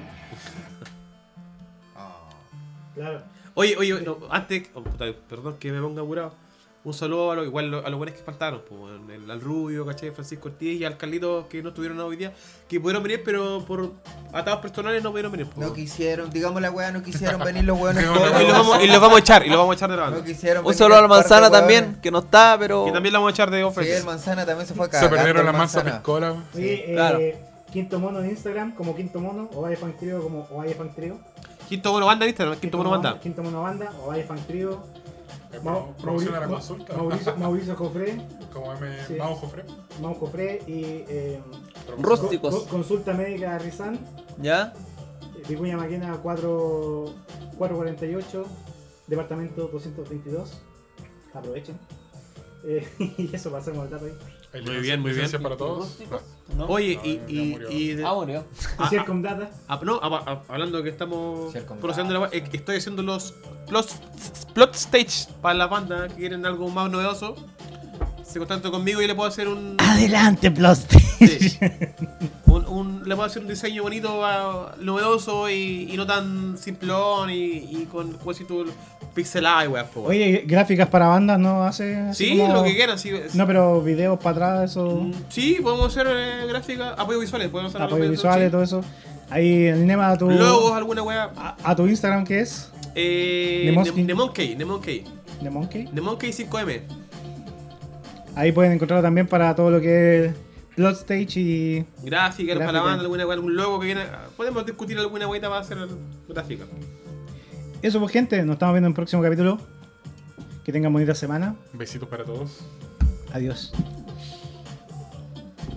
Claro. 2.96 3.22
Oye, 3.54 3.76
oye, 3.78 4.02
no, 4.02 4.18
antes, 4.30 4.70
oh, 4.74 4.82
puta, 4.84 5.06
perdón 5.30 5.58
que 5.60 5.72
me 5.72 5.82
ponga 5.82 6.02
apurado. 6.02 6.34
Un 6.84 6.94
saludo 6.94 7.32
a 7.32 7.36
los, 7.36 7.48
igual 7.48 7.74
a 7.84 7.90
los 7.90 7.98
buenos 7.98 8.16
que 8.16 8.22
faltaron, 8.24 8.62
pues, 8.70 8.80
el- 9.10 9.32
al 9.32 9.42
Rubio, 9.42 9.88
caché, 9.88 10.12
Francisco 10.12 10.50
Ortiz 10.50 10.80
y 10.80 10.86
al 10.86 10.98
Carlito 10.98 11.48
que 11.50 11.64
no 11.64 11.70
estuvieron 11.70 12.00
hoy 12.00 12.16
día, 12.16 12.32
que 12.70 12.80
pudieron 12.80 13.02
venir, 13.02 13.24
pero 13.26 13.66
por 13.66 13.92
atados 14.32 14.60
personales 14.60 15.02
no 15.02 15.10
pudieron 15.10 15.32
venir. 15.32 15.48
pues, 15.48 15.66
No 15.66 15.74
quisieron, 15.74 16.30
digamos 16.30 16.62
la 16.62 16.70
weá, 16.70 16.92
no 16.92 17.02
quisieron 17.02 17.44
venir 17.44 17.64
los 17.64 17.80
weones 17.80 18.06
No, 18.06 18.14
no, 18.14 18.40
y, 18.42 18.46
los 18.46 18.52
vamos, 18.58 18.84
y 18.84 18.88
los 18.88 19.02
vamos 19.02 19.16
a 19.16 19.20
echar, 19.20 19.46
y 19.48 19.50
los 19.50 19.58
vamos 19.58 19.74
a 19.74 19.76
echar 19.78 19.90
de 19.90 19.98
la 19.98 20.06
No 20.06 20.12
banda. 20.12 20.26
quisieron 20.28 20.64
Un 20.64 20.74
saludo 20.76 20.98
a 20.98 21.02
la 21.02 21.06
el 21.06 21.10
par 21.10 21.18
de 21.18 21.30
manzana 21.30 21.50
también, 21.50 22.00
que 22.04 22.12
no 22.12 22.20
está, 22.20 22.56
pero. 22.60 22.88
Y 22.88 22.92
también 22.94 23.14
la 23.14 23.20
vamos 23.20 23.32
a 23.32 23.34
echar 23.34 23.50
de 23.50 23.68
Sí, 23.84 23.90
el 23.90 24.04
manzana 24.04 24.46
también 24.46 24.68
se 24.68 24.76
fue 24.76 24.86
a 24.86 24.92
Se 25.00 25.10
perdieron 25.10 25.44
la 25.44 25.54
manzana. 25.54 25.92
piscola. 25.94 26.36
Oye, 26.54 26.92
Claro. 26.94 27.20
eh, 27.20 27.40
Quinto 27.74 28.00
Mono 28.00 28.20
en 28.20 28.30
Instagram 28.30 28.76
como 28.76 28.96
Quinto 28.96 29.20
Mono 29.20 29.50
o 29.56 29.62
Vaya 29.64 29.76
Fan 29.76 29.98
Trio 29.98 30.22
como 30.22 30.48
o 30.52 30.58
Vaya 30.58 30.76
Fan 30.76 30.94
Trio. 30.94 31.18
Quinto 31.68 31.92
Mono 31.92 32.06
Banda 32.06 32.26
en 32.26 32.30
Instagram, 32.30 32.60
Quinto 32.60 32.78
Mono 32.78 32.90
Banda. 32.92 33.20
Quinto 33.20 33.44
Mono 33.44 33.62
Banda 33.62 33.92
o 34.04 34.08
Vaya 34.08 34.26
Fan 34.26 34.40
Trio. 34.48 34.84
Mau- 35.64 35.94
Promociona 36.02 36.40
la 36.42 36.48
Mauricio- 36.50 36.76
consulta. 36.76 36.98
Mauricio, 36.98 37.38
Mauricio 37.38 37.76
Jofre, 37.76 38.28
Como 38.52 38.74
M. 38.74 38.98
Sí. 39.08 39.14
Mau 39.16 39.36
Jofre. 39.36 39.64
Mau 40.02 40.14
Jofre 40.16 40.62
y 40.68 40.84
eh, 41.08 41.42
Rústicos. 42.00 42.54
co- 42.54 42.62
co- 42.64 42.68
consulta 42.70 43.14
médica 43.14 43.58
Rizán, 43.58 43.98
¿Ya? 44.42 44.74
Vicuña 45.48 45.78
Maquena 45.78 46.18
4, 46.22 47.06
448, 47.58 48.46
departamento 49.08 49.68
222. 49.68 50.62
Aprovechen. 51.34 51.78
Eh, 52.66 52.88
y 53.18 53.36
eso, 53.36 53.52
pasemos 53.52 53.84
al 53.84 53.90
dato 53.92 54.06
ahí. 54.06 54.14
Muy 54.64 54.78
bien, 54.78 55.02
muy 55.02 55.12
bien. 55.14 55.30
para 55.42 55.58
todos. 55.58 55.98
Oye, 56.68 56.96
No, 56.98 57.06
y, 57.06 57.22
y, 57.28 57.58
y 57.70 57.88
de- 57.96 58.06
Ah, 58.06 58.14
murió. 58.14 58.46
Y 58.84 58.88
si 58.90 58.96
es 58.96 59.04
con 59.04 59.22
data, 59.22 59.50
ah, 59.68 59.80
no, 59.84 60.00
ah, 60.02 60.24
ah, 60.26 60.42
hablando 60.48 60.82
que 60.84 60.90
estamos 60.90 61.54
con 61.68 61.80
procesando 61.80 62.14
la, 62.20 62.30
eh, 62.32 62.44
estoy 62.54 62.78
haciendo 62.78 63.02
los 63.04 63.34
plot, 63.68 63.90
plot 64.54 64.76
stage 64.76 65.28
para 65.42 65.56
la 65.56 65.68
banda 65.68 66.08
que 66.08 66.16
quieren 66.16 66.46
algo 66.46 66.70
más 66.70 66.90
novedoso. 66.90 67.36
Se 68.26 68.40
contactan 68.40 68.72
conmigo 68.72 69.02
y 69.02 69.08
le 69.08 69.16
puedo 69.16 69.30
hacer 69.30 69.48
un, 69.48 69.78
Adelante, 69.80 70.52
Ploste. 70.52 71.00
Sí. 71.00 71.58
un, 72.48 72.66
un- 72.68 73.04
le 73.08 73.16
puedo 73.16 73.24
hacer 73.28 73.42
un 73.42 73.48
diseño 73.48 73.84
bonito, 73.84 74.26
ah, 74.26 74.76
novedoso 74.80 75.50
y, 75.50 75.90
y 75.92 75.96
no 75.98 76.06
tan 76.06 76.58
simplón 76.58 77.30
y, 77.30 77.36
y 77.36 77.88
con, 77.92 78.14
como 78.14 78.34
si 79.16 79.40
tú, 79.40 79.42
pixel 79.42 79.46
eye, 79.46 79.68
weá, 79.68 79.86
po, 79.86 80.02
weón. 80.02 80.12
Oye, 80.12 80.44
gráficas 80.46 80.88
para 80.90 81.08
bandas 81.08 81.40
no 81.40 81.64
hace. 81.64 82.14
Sí, 82.14 82.38
como- 82.38 82.54
lo 82.54 82.64
que 82.64 82.76
quieran, 82.76 82.98
sí. 83.00 83.12
No, 83.34 83.48
pero 83.48 83.82
videos 83.82 84.20
para 84.20 84.32
atrás, 84.58 84.72
eso. 84.72 84.88
Mm, 85.02 85.14
Sí, 85.30 85.58
podemos 85.62 85.88
hacer 85.88 86.08
eh, 86.10 86.46
gráfica, 86.48 86.90
apoyo 86.98 87.20
visuales, 87.20 87.50
podemos 87.50 87.74
hacer 87.74 87.82
apoyo 87.86 88.10
visuales, 88.10 88.48
sí. 88.48 88.52
todo 88.52 88.64
eso. 88.64 88.84
Ahí 89.30 89.66
el 89.66 89.88
Nema 89.88 90.12
a 90.12 90.18
tu. 90.18 90.30
Logos, 90.30 90.72
alguna 90.74 91.02
weá. 91.02 91.32
A, 91.36 91.56
a 91.64 91.76
tu 91.76 91.88
Instagram 91.88 92.24
que 92.26 92.42
es 92.42 92.72
Eh, 92.94 93.64
Nemonkey, 93.66 94.56
Nemonkey. 94.56 95.04
The 95.42 95.50
Monkey. 95.50 95.90
Nemonkey 95.92 96.32
5M. 96.32 96.82
Ahí 98.36 98.52
pueden 98.52 98.74
encontrarlo 98.74 99.02
también 99.02 99.28
para 99.28 99.56
todo 99.56 99.70
lo 99.72 99.80
que 99.82 100.26
es 100.26 100.34
Blood 100.78 100.94
Stage 100.94 101.40
y. 101.40 101.86
Gráfica, 102.04 102.54
para 102.56 102.72
la 102.72 102.82
banda, 102.82 103.02
alguna, 103.02 103.24
algún 103.24 103.56
logo 103.56 103.80
que 103.80 103.86
viene. 103.88 104.02
Podemos 104.38 104.66
discutir 104.66 104.98
alguna 105.00 105.28
hueita 105.28 105.50
para 105.50 105.62
hacer 105.62 105.78
gráfica. 106.28 106.66
Eso 107.86 108.00
pues 108.00 108.12
gente, 108.12 108.44
nos 108.44 108.56
estamos 108.56 108.74
viendo 108.74 108.88
en 108.88 108.94
el 108.94 108.96
próximo 108.96 109.22
capítulo. 109.22 109.60
Que 110.64 110.72
tengan 110.72 110.92
bonita 110.92 111.14
semana. 111.14 111.56
Besitos 111.72 112.10
para 112.10 112.24
todos. 112.24 112.62
Adiós. 113.32 113.74